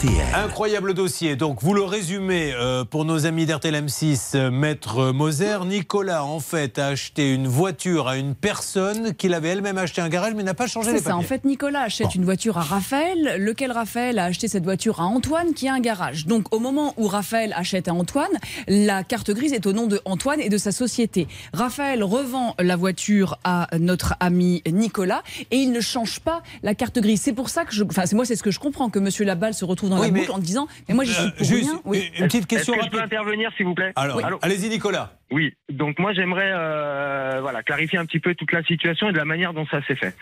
RTL. 0.07 0.27
Incroyable 0.35 0.95
dossier. 0.95 1.37
Donc, 1.37 1.63
vous 1.63 1.75
le 1.75 1.83
résumez 1.83 2.53
euh, 2.55 2.85
pour 2.85 3.05
nos 3.05 3.27
amis 3.27 3.47
d'RTL 3.47 3.75
M6, 3.75 4.33
euh, 4.37 4.51
Maître 4.51 5.11
Moser. 5.13 5.59
Nicolas, 5.67 6.25
en 6.25 6.41
fait, 6.41 6.79
a 6.79 6.89
acheté 6.89 7.33
une 7.33 7.49
voiture 7.49 8.09
à 8.09 8.17
une 8.17 8.35
personne 8.35 9.15
qu'il 9.15 9.35
avait 9.35 9.49
elle-même 9.49 9.79
acheté 9.79 10.01
un 10.01 10.09
garage, 10.09 10.35
mais 10.35 10.43
n'a 10.43 10.55
pas 10.55 10.67
changé 10.67 10.91
C'est 10.91 10.97
les 10.97 11.03
ça. 11.03 11.11
papiers. 11.11 11.25
En 11.25 11.29
fait, 11.29 11.45
Nicolas 11.45 11.81
achète 11.83 12.15
une 12.15 12.25
voiture 12.25 12.59
à 12.59 12.63
Raphaël, 12.63 13.37
lequel 13.39 13.73
Raphaël 13.73 14.19
a 14.19 14.25
acheté 14.25 14.49
cette 14.49 14.65
voiture 14.65 15.01
à 15.01 15.05
Antoine, 15.05 15.55
qui 15.55 15.69
a 15.69 15.75
un 15.75 15.81
garage. 15.81 16.27
Donc, 16.27 16.55
au 16.55 16.59
moment 16.59 16.95
où 16.97 17.07
Raphaël 17.09 17.53
achète 17.57 17.89
à 17.89 17.95
Antoine, 17.95 18.27
la 18.69 19.03
carte 19.03 19.31
grise 19.31 19.53
est 19.53 19.67
au 19.67 19.73
nom 19.73 19.87
de 19.87 20.01
Antoine 20.05 20.41
et 20.41 20.49
de 20.49 20.59
sa 20.59 20.73
société. 20.73 21.27
Raphaël 21.53 22.03
revend 22.05 22.55
la 22.61 22.77
voiture 22.77 23.39
à 23.45 23.69
notre 23.79 24.15
ami 24.21 24.63
Nicolas 24.71 25.23
et 25.51 25.57
il 25.57 25.73
ne 25.73 25.81
change 25.81 26.21
pas 26.21 26.43
la 26.63 26.75
carte 26.75 26.99
grise. 27.01 27.21
C'est 27.23 27.33
pour 27.33 27.49
ça 27.49 27.65
que 27.65 27.75
je, 27.75 27.83
enfin, 27.85 28.07
c'est 28.07 28.15
moi, 28.15 28.25
c'est 28.25 28.37
ce 28.37 28.43
que 28.43 28.51
je 28.51 28.61
comprends 28.61 28.89
que 28.91 28.99
Monsieur 28.99 29.25
Laballe 29.25 29.55
se 29.55 29.65
retrouve 29.65 29.91
dans 29.91 29.96
Oui, 30.01 30.27
la 30.27 30.35
en 30.35 30.39
disant, 30.39 30.69
mais 30.89 30.95
moi, 30.95 31.05
j'y 31.05 31.13
suis 31.13 31.31
pour 31.31 31.47
juste 31.47 31.71
rien. 31.71 31.81
Oui. 31.85 32.11
une 32.19 32.27
petite 32.27 32.47
question 32.47 32.75
Est-ce 32.75 32.81
que 32.81 32.87
je 32.87 32.91
peux 32.93 33.03
intervenir, 33.03 33.51
s'il 33.57 33.67
vous 33.67 33.75
plaît? 33.75 33.93
Alors, 33.97 34.21
allez-y, 34.43 34.69
Nicolas. 34.69 35.13
Oui, 35.31 35.55
donc 35.69 35.99
moi 35.99 36.13
j'aimerais 36.13 36.53
euh, 36.55 37.41
voilà, 37.41 37.63
clarifier 37.63 37.99
un 37.99 38.07
petit 38.07 38.21
peu 38.21 38.35
toute 38.35 38.53
la 38.53 38.63
situation 38.63 39.09
et 39.09 39.13
de 39.13 39.17
la 39.17 39.25
manière 39.25 39.53
dont 39.53 39.67
ça 39.67 39.83
s'est 39.87 39.97
fait. 39.97 40.15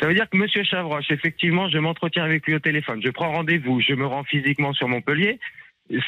Ça 0.00 0.06
veut 0.06 0.14
dire 0.14 0.28
que 0.30 0.36
Monsieur 0.36 0.62
Chavroche, 0.62 1.10
effectivement, 1.10 1.68
je 1.68 1.78
m'entretiens 1.78 2.24
avec 2.24 2.46
lui 2.46 2.54
au 2.54 2.60
téléphone, 2.60 3.00
je 3.04 3.10
prends 3.10 3.30
rendez-vous, 3.32 3.80
je 3.80 3.94
me 3.94 4.06
rends 4.06 4.24
physiquement 4.24 4.72
sur 4.72 4.88
Montpellier. 4.88 5.38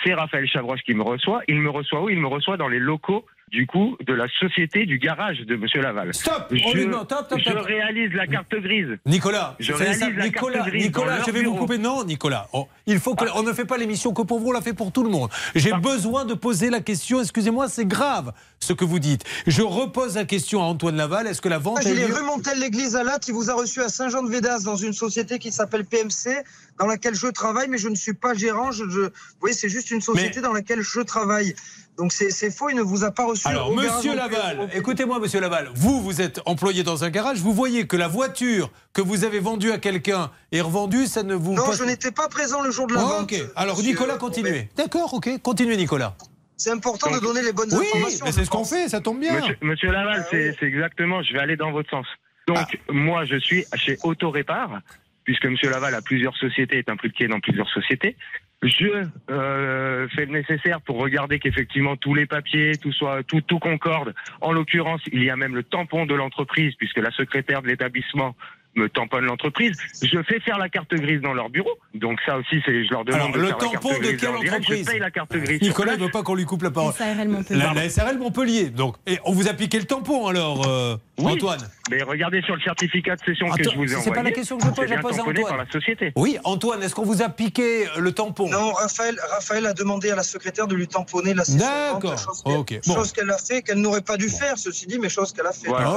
C'est 0.05 0.15
Raphaël 0.15 0.49
Chavroche 0.49 0.83
qui 0.83 0.95
me 0.95 1.03
reçoit. 1.03 1.43
Il 1.49 1.61
me 1.61 1.69
reçoit 1.69 2.03
où? 2.03 2.09
Il 2.09 2.19
me 2.19 2.29
reçoit 2.29 2.57
dans 2.57 2.69
les 2.69 2.79
locaux 2.79 3.27
du 3.51 3.67
coup 3.67 3.97
de 4.07 4.13
la 4.13 4.27
société 4.41 4.87
du 4.87 4.99
garage 4.99 5.39
de 5.41 5.57
Monsieur 5.57 5.81
Laval. 5.81 6.13
Stop 6.15 6.49
Je, 6.51 6.59
stop. 6.59 7.59
réalise 7.67 8.13
la 8.15 8.27
carte 8.27 8.55
grise. 8.55 8.99
Nicolas, 9.07 9.55
je 9.61 9.73
réalise 9.73 9.99
ça. 10.01 10.11
la 10.11 10.25
Nicolas, 10.25 10.59
carte 10.59 10.69
grise 10.71 10.85
Nicolas, 10.87 11.19
je 11.25 11.31
vais 11.31 11.43
vous 11.43 11.55
couper. 11.55 11.79
Non, 11.79 12.05
Nicolas, 12.05 12.49
oh, 12.53 12.67
il 12.87 12.99
faut 12.99 13.15
que, 13.15 13.25
on 13.35 13.43
ne 13.43 13.53
fait 13.53 13.65
pas 13.65 13.77
l'émission 13.79 14.13
que 14.13 14.23
pour 14.23 14.41
vous, 14.41 14.49
on 14.49 14.53
la 14.53 14.61
fait 14.61 14.73
pour 14.73 14.93
tout 14.93 15.03
le 15.05 15.11
monde. 15.11 15.31
J'ai 15.55 15.73
besoin 15.73 16.25
de 16.25 16.35
poser 16.35 16.71
la 16.71 16.81
question. 16.81 17.21
Excusez-moi, 17.21 17.69
c'est 17.69 17.87
grave 17.87 18.33
ce 18.61 18.73
que 18.73 18.85
vous 18.85 18.99
dites. 18.99 19.25
Je 19.47 19.63
repose 19.63 20.17
la 20.17 20.25
question 20.25 20.61
à 20.63 20.65
Antoine 20.65 20.97
Laval. 20.97 21.27
Est-ce 21.27 21.41
que 21.43 21.49
la 21.49 21.59
vente 21.59 21.75
Moi, 21.75 21.81
a 21.81 21.83
J'ai 21.83 21.91
eu 21.93 21.95
les 21.97 22.09
lieu 22.09 22.15
rue 22.15 22.23
Montel-l'Église 22.25 22.97
à 22.97 23.05
Latte. 23.05 23.29
Il 23.29 23.35
vous 23.35 23.51
a 23.51 23.55
reçu 23.55 23.81
à 23.83 23.89
Saint-Jean-de-Védas 23.89 24.61
dans 24.65 24.77
une 24.77 24.93
société 24.95 25.39
qui 25.39 25.53
s'appelle 25.53 25.85
PMC, 25.85 26.43
dans 26.79 26.87
laquelle 26.87 27.15
je 27.15 27.27
travaille, 27.29 27.69
mais 27.69 27.79
je 27.79 27.89
ne 27.89 27.95
suis 27.95 28.15
pas 28.15 28.35
gérant. 28.35 28.73
Je, 28.73 28.85
je- 28.89 29.01
vous 29.01 29.11
voyez, 29.41 29.55
c'est 29.55 29.69
juste 29.69 29.91
une 29.91 30.01
société 30.01 30.41
dans 30.41 30.53
laquelle 30.53 30.81
je 30.81 31.01
travaille. 31.01 31.55
Donc 31.97 32.13
c'est 32.13 32.51
faux, 32.51 32.71
il 32.71 32.77
ne 32.77 32.83
vous 32.83 33.05
a 33.05 33.13
pas 33.13 33.25
reçu. 33.25 33.47
Alors, 33.47 33.71
au 33.71 33.75
monsieur. 33.75 34.17
Laval, 34.17 34.69
écoutez-moi, 34.75 35.21
monsieur 35.21 35.41
Laval, 35.41 35.71
vous, 35.75 36.01
vous 36.03 36.21
êtes 36.21 36.41
employé 36.45 36.83
dans 36.83 37.05
un 37.05 37.11
garage, 37.11 37.39
vous 37.39 37.53
voyez 37.53 37.87
que 37.87 37.97
la 37.97 38.09
voiture 38.09 38.71
que 38.93 39.01
vous 39.01 39.25
avez 39.25 39.39
vendue 39.39 39.71
à 39.71 39.79
quelqu'un 39.79 40.31
est 40.51 40.61
revendue, 40.61 41.07
ça 41.07 41.23
ne 41.23 41.35
vous. 41.35 41.55
Non, 41.55 41.73
je 41.73 41.85
n'étais 41.85 42.11
pas 42.11 42.29
présent 42.29 42.63
le 42.63 42.71
jour 42.73 42.87
de 42.89 42.95
la 42.95 43.05
Oh, 43.05 43.07
vente. 43.07 43.23
Ok, 43.33 43.41
alors 43.55 43.77
monsieur 43.77 43.91
Nicolas, 43.93 44.17
continuez. 44.17 44.69
D'accord, 44.77 45.15
ok, 45.15 45.41
continuez, 45.41 45.77
Nicolas. 45.77 46.17
C'est 46.57 46.71
important 46.71 47.11
de 47.13 47.19
donner 47.21 47.43
les 47.43 47.53
bonnes 47.53 47.73
Oui, 47.73 47.87
informations. 47.95 48.25
mais 48.27 48.33
c'est 48.33 48.45
ce 48.45 48.51
qu'on 48.51 48.65
fait, 48.65 48.89
ça 48.89 49.01
tombe 49.01 49.21
bien. 49.21 49.35
Monsieur, 49.35 49.57
Monsieur 49.61 49.91
Laval, 49.93 50.27
c'est 50.31 50.57
c'est 50.59 50.67
exactement, 50.67 51.23
je 51.23 51.33
vais 51.33 51.41
aller 51.41 51.57
dans 51.57 51.71
votre 51.73 51.91
sens. 51.91 52.07
Donc, 52.47 52.79
moi, 52.89 53.25
je 53.25 53.37
suis 53.39 53.65
chez 53.77 53.99
Autorépar, 54.03 54.81
puisque 55.25 55.47
Monsieur 55.47 55.71
Laval 55.71 55.95
a 55.95 56.03
plusieurs 56.03 56.37
sociétés, 56.37 56.79
est 56.79 56.89
impliqué 56.89 57.27
dans 57.29 57.41
plusieurs 57.41 57.69
sociétés. 57.71 58.17
Je 58.63 59.05
euh, 59.31 60.09
fais 60.15 60.25
le 60.25 60.33
nécessaire 60.33 60.81
pour 60.81 60.97
regarder 60.99 61.39
qu'effectivement 61.39 61.97
tous 61.97 62.15
les 62.15 62.25
papiers, 62.25 62.77
tout 62.79 62.93
soit 62.93 63.23
tout, 63.25 63.43
tout 63.43 63.59
concorde. 63.59 64.15
En 64.41 64.53
l'occurrence, 64.53 65.03
il 65.13 65.23
y 65.23 65.29
a 65.29 65.37
même 65.37 65.55
le 65.55 65.63
tampon 65.65 66.07
de 66.07 66.15
l'entreprise, 66.15 66.75
puisque 66.79 66.97
la 66.99 67.11
secrétaire 67.11 67.61
de 67.61 67.69
l'établissement 67.69 68.35
me 68.77 68.89
tamponne 68.89 69.25
l'entreprise. 69.27 69.77
Je 70.03 70.21
fais 70.25 70.41
faire 70.41 70.59
la 70.59 70.69
carte 70.69 70.93
grise 70.95 71.21
dans 71.21 71.33
leur 71.35 71.49
bureau. 71.49 71.71
Donc 71.95 72.19
ça 72.27 72.37
aussi, 72.39 72.61
c'est 72.67 72.85
je 72.85 72.91
leur 72.91 73.05
demande 73.05 73.21
Alors, 73.21 73.33
de 73.33 73.39
le 73.39 73.47
faire 73.47 73.59
la 73.59 73.69
carte 73.69 73.73
tampon 73.75 73.95
de 73.99 74.03
grise 74.03 74.17
quelle 74.21 74.29
en 74.31 74.41
direct. 74.41 74.55
entreprise 74.55 74.87
Je 74.87 74.91
paye 74.91 74.99
la 75.01 75.11
carte 75.13 75.37
grise. 75.37 75.63
Nicolas 75.63 75.97
ne 75.97 76.03
veut 76.05 76.11
pas 76.11 76.23
qu'on 76.23 76.35
lui 76.35 76.45
coupe 76.45 76.63
la 76.63 76.71
parole. 76.73 76.93
SARL 76.93 77.29
Montpellier. 77.29 77.61
La, 77.61 77.73
la 77.75 77.89
SRL 77.89 78.19
Montpellier. 78.19 78.71
Donc, 78.71 78.97
et 79.07 79.19
on 79.25 79.33
vous 79.33 79.47
a 79.47 79.53
piqué 79.55 79.79
le 79.79 79.85
tampon 79.85 80.27
alors. 80.27 80.67
euh, 80.67 80.97
Oui, 81.17 81.33
Antoine. 81.35 81.61
Mais 81.91 82.03
regardez 82.03 82.43
sur 82.43 82.57
le 82.57 82.61
certificat 82.63 83.15
de 83.15 83.21
cession 83.25 83.49
que 83.51 83.63
je 83.63 83.69
vous 83.77 83.85
ai 83.85 83.89
c'est 83.89 83.95
envoyé. 83.99 84.15
pas 84.15 84.23
la 84.25 84.31
question 84.33 84.57
que 84.59 84.65
je 84.65 84.69
pose, 84.71 84.77
c'est 84.79 84.83
je 84.89 84.95
la 84.95 84.97
bien 85.01 85.03
pose 85.09 85.19
à 85.19 85.23
Antoine. 85.23 85.47
par 85.49 85.57
la 85.59 85.71
société. 85.71 86.13
Oui, 86.17 86.39
Antoine, 86.43 86.83
est-ce 86.83 86.95
qu'on 86.95 87.05
vous 87.05 87.23
a 87.23 87.29
piqué 87.29 87.87
le 87.99 88.11
tampon? 88.11 88.49
Non, 88.49 88.73
Raphaël, 88.73 89.17
Raphaël 89.31 89.67
a 89.67 89.75
demandé 89.75 90.11
à 90.11 90.17
la 90.17 90.25
secrétaire 90.25 90.67
de 90.67 90.75
lui 90.75 90.89
tamponner 90.89 91.33
la 91.35 91.45
session. 91.45 91.59
D'accord. 91.93 92.19
chose 92.19 92.43
qu'elle- 92.45 92.57
Ok. 92.57 92.81
Bon. 92.87 92.95
Chose 92.97 93.13
qu'elle 93.13 93.31
a 93.31 93.39
fait, 93.39 93.63
qu'elle 93.63 93.79
n'aurait 93.79 94.01
pas 94.01 94.17
dû 94.17 94.29
faire, 94.29 94.59
ceci 94.59 94.87
dit, 94.89 94.99
mais 94.99 95.09
chose 95.09 95.33
qu'elle 95.33 95.47
a 95.47 95.53
fait. 95.53 95.69
Voilà. 95.69 95.93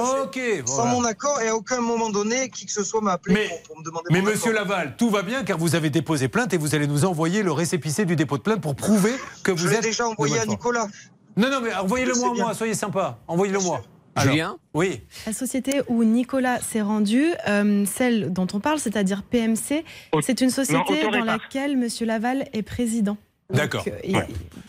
Sans 0.67 0.85
mon 0.85 1.03
accord, 1.03 1.41
et 1.41 1.47
à 1.47 1.55
aucun 1.55 1.81
moment 1.81 2.09
donné, 2.11 2.49
qui 2.49 2.65
que 2.67 2.71
ce 2.71 2.83
soit 2.83 3.01
m'a 3.01 3.13
appelé 3.13 3.33
Mais- 3.35 3.47
pour, 3.47 3.61
pour 3.63 3.77
me 3.79 3.83
demander 3.83 4.05
Mais 4.11 4.21
mon 4.21 4.27
monsieur 4.29 4.51
accord. 4.51 4.67
Laval, 4.67 4.95
tout 4.97 5.09
va 5.09 5.23
bien 5.23 5.43
car 5.43 5.57
vous 5.57 5.73
avez 5.73 5.89
déposé 5.89 6.27
plainte 6.27 6.53
et 6.53 6.57
vous 6.57 6.75
allez 6.75 6.85
nous 6.85 7.05
envoyer 7.05 7.41
le 7.41 7.51
récépissé 7.51 8.05
du 8.05 8.15
dépôt 8.15 8.37
de 8.37 8.43
plainte 8.43 8.61
pour 8.61 8.75
prouver 8.75 9.13
que 9.43 9.51
vous 9.51 9.57
Je 9.57 9.67
l'ai 9.69 9.75
êtes. 9.77 9.83
déjà 9.83 10.03
de 10.03 10.09
envoyé 10.09 10.37
à. 10.39 10.45
Nicolas. 10.45 10.87
Non, 11.37 11.49
non, 11.49 11.61
mais 11.61 11.73
envoyez-le 11.73 12.13
Je 12.13 12.19
moi, 12.41 12.53
soyez 12.53 12.73
sympa. 12.75 13.17
Envoyez-le 13.27 13.59
moi. 13.59 13.81
Alors, 14.17 14.33
Julien 14.33 14.57
Oui. 14.73 15.01
La 15.25 15.33
société 15.33 15.81
où 15.87 16.03
Nicolas 16.03 16.59
s'est 16.61 16.81
rendu, 16.81 17.23
euh, 17.47 17.85
celle 17.85 18.33
dont 18.33 18.47
on 18.53 18.59
parle, 18.59 18.79
c'est-à-dire 18.79 19.23
PMC, 19.23 19.83
c'est 20.21 20.41
une 20.41 20.49
société 20.49 21.03
dans 21.03 21.23
laquelle 21.23 21.77
Monsieur 21.77 22.05
Laval 22.05 22.47
est 22.53 22.63
président. 22.63 23.17
D'accord. 23.53 23.85
Euh, 23.87 23.91
il- 24.03 24.15
Ouais. 24.17 24.27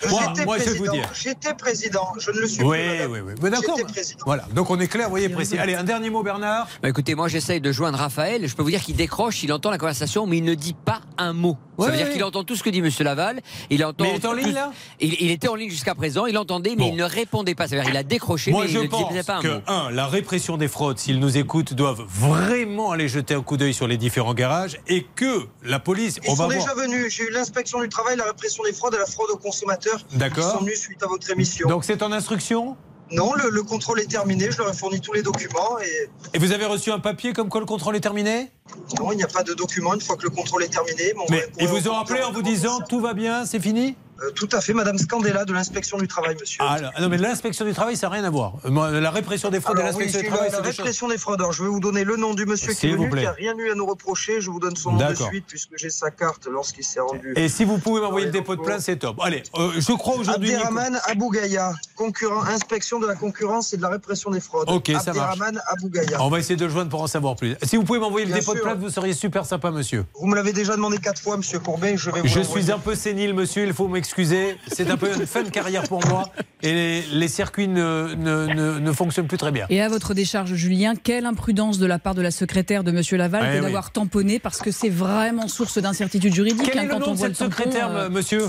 Moi, 0.09 0.23
je 0.31 0.39
vais 0.39 0.45
vous 0.45 0.53
président. 0.85 0.93
dire. 0.93 1.11
J'étais 1.13 1.53
président. 1.55 2.13
Je 2.21 2.31
ne 2.31 2.39
le 2.39 2.47
suis 2.47 2.63
Oui, 2.63 2.79
plus. 2.79 3.07
oui, 3.07 3.19
oui. 3.27 3.33
Mais 3.43 3.51
d'accord. 3.51 3.77
J'étais 3.77 3.93
président. 3.93 4.21
Voilà. 4.25 4.45
Donc 4.55 4.71
on 4.71 4.79
est 4.79 4.87
clair, 4.87 5.07
vous 5.07 5.11
voyez, 5.11 5.29
précis. 5.29 5.59
Allez, 5.59 5.75
un 5.75 5.83
dernier 5.83 6.11
mot, 6.11 6.23
Bernard. 6.23 6.69
Bah, 6.81 6.89
écoutez, 6.89 7.17
moi 7.17 7.27
j'essaye 7.27 7.61
de 7.61 7.73
joindre 7.73 7.99
Raphaël. 7.99 8.47
Je 8.47 8.55
peux 8.55 8.63
vous 8.63 8.71
dire 8.71 8.81
qu'il 8.81 8.95
décroche, 8.95 9.43
il 9.43 9.53
entend 9.53 9.73
la 9.73 9.79
conversation, 9.79 10.27
mais 10.29 10.37
il 10.39 10.45
ne 10.45 10.55
dit 10.55 10.75
pas 10.85 11.01
un 11.17 11.33
mot. 11.33 11.57
Ouais, 11.77 11.87
ça 11.87 11.91
veut 11.93 11.97
dire 11.99 12.11
qu'il 12.13 12.23
entend 12.25 12.45
tout 12.45 12.55
ce 12.57 12.63
que 12.63 12.71
dit 12.71 12.81
Monsieur 12.83 13.05
Laval. 13.05 13.41
Il 13.71 13.85
entend. 13.85 14.05
Mais 14.05 14.15
il 14.17 14.23
est 14.23 14.27
en 14.27 14.33
ligne, 14.33 14.53
là 14.53 14.73
il, 15.01 15.15
il 15.23 15.31
était 15.33 15.49
en 15.49 15.55
ligne 15.57 15.71
jusqu'à 15.71 15.97
présent. 15.97 16.27
Il 16.27 16.39
entendait, 16.39 16.71
mais 16.71 16.85
Bon. 16.85 16.91
il 16.93 16.97
ne 16.97 17.05
répondait 17.05 17.57
pas. 17.57 17.67
Ça 17.67 17.75
veut 17.75 17.83
dire 17.83 17.91
qu'il 17.91 17.99
a 17.99 18.03
décroché, 18.05 18.53
Moi, 18.53 18.65
mais 18.65 18.71
je 18.71 18.79
il 18.79 18.85
ne 18.85 18.89
pense 18.89 19.09
disait 19.09 19.23
pas 19.25 19.37
un 19.39 19.43
que, 19.43 19.49
mot. 19.49 19.61
un, 19.67 19.91
la 19.91 20.07
répression 20.07 20.57
des 20.57 20.69
fraudes, 20.69 20.99
s'ils 20.99 21.19
nous 21.19 21.37
écoutent, 21.37 21.75
doivent 21.75 22.03
vraiment 22.09 22.93
aller 22.93 23.09
jeter 23.09 23.35
un 23.35 23.43
coup 23.43 23.57
d'œil 23.57 23.75
sur 23.75 23.89
les 23.89 23.97
différents 23.97 24.35
garages 24.35 24.79
et 24.87 25.05
que 25.17 25.47
la 25.65 25.81
police, 25.81 26.19
Ils 26.25 26.31
on 26.31 26.35
va 26.35 26.45
sont 26.45 26.51
voir. 26.51 26.75
déjà 26.75 26.75
venus. 26.87 27.13
J'ai 27.15 27.25
eu 27.25 27.31
l'inspection 27.33 27.81
du 27.81 27.89
travail, 27.89 28.17
la 28.17 28.25
répression 28.25 28.63
des 28.65 28.68
fraudes 28.73 28.95
et 28.95 28.99
la 28.99 29.07
fraude 29.07 29.31
aux 29.31 29.37
consommateurs. 29.37 30.01
Ils 30.13 30.43
sont 30.43 30.59
venus 30.61 30.81
suite 30.81 31.03
à 31.03 31.07
votre 31.07 31.31
émission. 31.31 31.69
Donc 31.69 31.85
c'est 31.85 32.03
en 32.03 32.13
instruction? 32.13 32.77
Non, 33.11 33.33
le, 33.33 33.49
le 33.49 33.63
contrôle 33.63 34.01
est 34.01 34.11
terminé. 34.11 34.51
Je 34.51 34.59
leur 34.59 34.69
ai 34.69 34.75
fourni 34.75 35.01
tous 35.01 35.15
les 35.15 35.23
documents 35.23 35.79
et 35.81 36.11
Et 36.35 36.39
vous 36.39 36.53
avez 36.53 36.67
reçu 36.67 36.91
un 36.91 36.99
papier 36.99 37.33
comme 37.33 37.49
quoi 37.49 37.61
le 37.61 37.67
contrôle 37.67 37.97
est 37.97 38.01
terminé? 38.01 38.51
Non, 38.99 39.13
il 39.13 39.17
n'y 39.17 39.23
a 39.23 39.29
pas 39.29 39.43
de 39.43 39.55
document 39.55 39.95
une 39.95 40.01
fois 40.03 40.17
que 40.17 40.25
le 40.25 40.31
contrôle 40.31 40.63
est 40.63 40.69
terminé. 40.69 41.15
Bon, 41.17 41.25
Mais 41.31 41.47
ils 41.59 41.69
vous 41.69 41.89
ont 41.89 41.97
appelé 41.99 42.23
en 42.23 42.33
vous 42.33 42.43
disant 42.43 42.81
tout 42.87 43.01
va 43.01 43.15
bien, 43.15 43.47
c'est 43.47 43.61
fini 43.61 43.97
Euh, 44.21 44.31
Tout 44.35 44.49
à 44.53 44.61
fait, 44.61 44.73
Madame 44.73 44.99
Scandella 44.99 45.45
de 45.45 45.53
l'inspection 45.53 45.99
du 45.99 46.09
travail, 46.09 46.37
monsieur. 46.41 46.59
ah, 46.63 46.73
alors- 46.75 46.93
non, 47.01 47.09
mais 47.09 47.19
l'inspection 47.19 47.65
du 47.65 47.73
travail, 47.73 47.97
ça 47.97 48.09
n'a 48.09 48.15
rien 48.15 48.25
à 48.25 48.31
voir. 48.31 48.55
Euh, 48.65 48.71
moi, 48.71 48.91
La 48.91 49.11
répression 49.11 49.51
des 49.51 49.61
fraudes 49.61 49.79
Alors, 49.79 49.95
oui, 49.97 50.05
l'inspection 50.07 50.19
j'ai 50.19 50.25
du 50.25 50.29
travail, 50.31 50.51
la, 50.51 50.59
la 50.59 50.65
c'est 50.65 50.71
des 50.71 50.77
répression 50.77 51.09
des 51.09 51.19
fraudeurs. 51.19 51.53
Je 51.53 51.63
vais 51.63 51.69
vous 51.69 51.81
donner 51.81 52.05
le 52.05 52.17
nom 52.17 52.35
du 52.35 52.45
monsieur 52.47 52.73
qui 52.75 52.87
est 52.89 52.93
venu, 52.93 53.09
qui 53.11 53.23
n'a 53.25 53.33
rien 53.33 53.57
eu 53.57 53.71
à 53.71 53.75
nous 53.75 53.87
reprocher. 53.87 54.41
Je 54.41 54.51
vous 54.51 54.61
donne 54.61 54.77
son 54.77 54.93
nom 54.93 55.09
de 55.09 55.15
suite 55.15 55.45
puisque 55.47 55.71
j'ai 55.77 55.91
sa 55.91 56.11
carte 56.11 56.47
lorsqu'il 56.51 56.85
s'est 56.85 57.01
rendu. 57.01 57.33
Et 57.37 57.49
si 57.49 57.65
vous 57.65 57.79
pouvez 57.79 58.01
m'envoyer 58.01 58.27
le 58.27 58.33
dépôt 58.33 58.57
de 58.57 58.63
plainte, 58.63 58.81
c'est 58.81 58.97
top. 58.97 59.17
Allez, 59.23 59.43
euh, 59.57 59.73
je 59.77 59.93
crois 59.93 60.17
aujourd'hui. 60.17 60.53
Abderrahman 60.55 61.01
Abougaya, 61.07 61.73
concurrent, 61.97 62.43
inspection 62.45 62.99
de 62.99 63.07
la 63.07 63.15
concurrence 63.15 63.73
et 63.73 63.77
de 63.77 63.83
la 63.83 63.89
répression 63.89 64.31
des 64.31 64.41
fraudes. 64.41 64.69
Ok, 64.71 64.91
ça 65.03 65.13
marche. 65.13 65.39
Abougaya. 65.69 66.23
On 66.23 66.29
va 66.29 66.39
essayer 66.39 66.57
de 66.57 66.65
le 66.65 66.71
joindre 66.71 66.91
pour 66.91 67.03
en 67.03 67.07
savoir 67.07 67.37
plus. 67.37 67.57
Si 67.63 67.77
vous 67.77 67.85
pouvez 67.85 67.99
m'envoyer 67.99 68.27
le 68.27 68.33
dépôt 68.33 68.53
de 68.53 68.59
sûr. 68.59 68.65
plainte, 68.65 68.79
vous 68.79 68.91
seriez 68.91 69.13
super 69.13 69.47
sympa, 69.47 69.71
monsieur. 69.71 70.05
Vous 70.15 70.27
me 70.27 70.35
l'avez 70.35 70.53
déjà 70.53 70.75
demandé 70.75 70.99
quatre 70.99 71.21
fois, 71.21 71.37
monsieur 71.37 71.59
Courbet. 71.59 71.97
Je 71.97 72.11
vais 72.11 72.21
vous 72.21 72.27
Je 72.27 72.41
suis 72.41 72.71
un 72.73 72.79
peu 72.79 72.95
sénile, 72.95 73.35
monsieur, 73.35 73.65
il 73.65 73.73
faut 73.73 73.89
m'excuser. 74.09 74.57
C'est 74.73 74.91
un 74.91 74.97
peu 74.97 75.15
une 75.15 75.27
fin 75.27 75.43
de 75.43 75.51
carrière 75.51 75.83
pour 75.85 76.05
moi 76.07 76.31
et 76.63 76.73
les, 76.73 77.03
les 77.13 77.29
circuits 77.29 77.69
ne, 77.69 78.15
ne, 78.17 78.47
ne- 78.55 78.79
ne 78.79 78.93
fonctionnent 78.93 79.27
plus 79.27 79.37
très 79.39 79.53
bien. 79.53 79.67
Et 79.69 79.83
à 79.83 79.89
votre 79.89 80.15
décharge, 80.15 80.55
Julien, 80.55 80.95
quelle 80.97 81.27
imprudence 81.27 81.79
de 81.79 81.87
la 81.87 81.99
part 81.99 82.15
de 82.15 82.23
la 82.23 82.31
secrétaire 82.31 82.85
de 82.85 82.91
Monsieur 82.91 83.17
Laval 83.19 83.43
Eh 83.45 83.51
que 83.53 83.57
oui. 83.59 83.63
d'avoir 83.67 83.91
tamponné 83.93 84.39
parce 84.39 84.59
que 84.61 84.71
c'est 84.71 84.89
vraiment 84.89 85.47
source 85.49 85.79
d'incertitude 85.79 86.35
juridique 86.35 86.69
Quel 86.71 86.79
hein, 86.79 86.83
est 86.83 86.87
le 86.87 86.91
quand 86.93 87.01
nom 87.01 87.09
on 87.09 87.13
de 87.13 87.19
voit 87.19 87.29
le 87.29 87.35
cette 87.35 87.49
tampon, 87.51 87.57
secrétaire, 87.63 87.95
euh, 87.95 88.09
monsieur? 88.09 88.47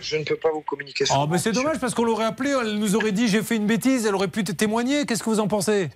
Je 0.00 0.16
ne 0.16 0.22
peux 0.24 0.36
pas 0.36 0.50
vous 0.52 0.60
communiquer 0.60 1.04
sur 1.06 1.16
Oh, 1.18 1.26
mais 1.28 1.38
c'est 1.38 1.50
dommage 1.52 1.78
parce 1.80 1.94
qu'on 1.94 2.04
l'aurait 2.04 2.24
appelée, 2.26 2.54
elle 2.60 2.78
nous 2.78 2.94
aurait 2.94 3.10
dit 3.12 3.26
j'ai 3.26 3.42
fait 3.42 3.56
une 3.56 3.66
bêtise, 3.66 4.06
elle 4.06 4.14
aurait 4.14 4.28
pu 4.28 4.44
témoigner. 4.44 5.04
Qu'est-ce 5.06 5.22
que 5.24 5.30
vous 5.30 5.40
en 5.40 5.48
pensez? 5.48 5.88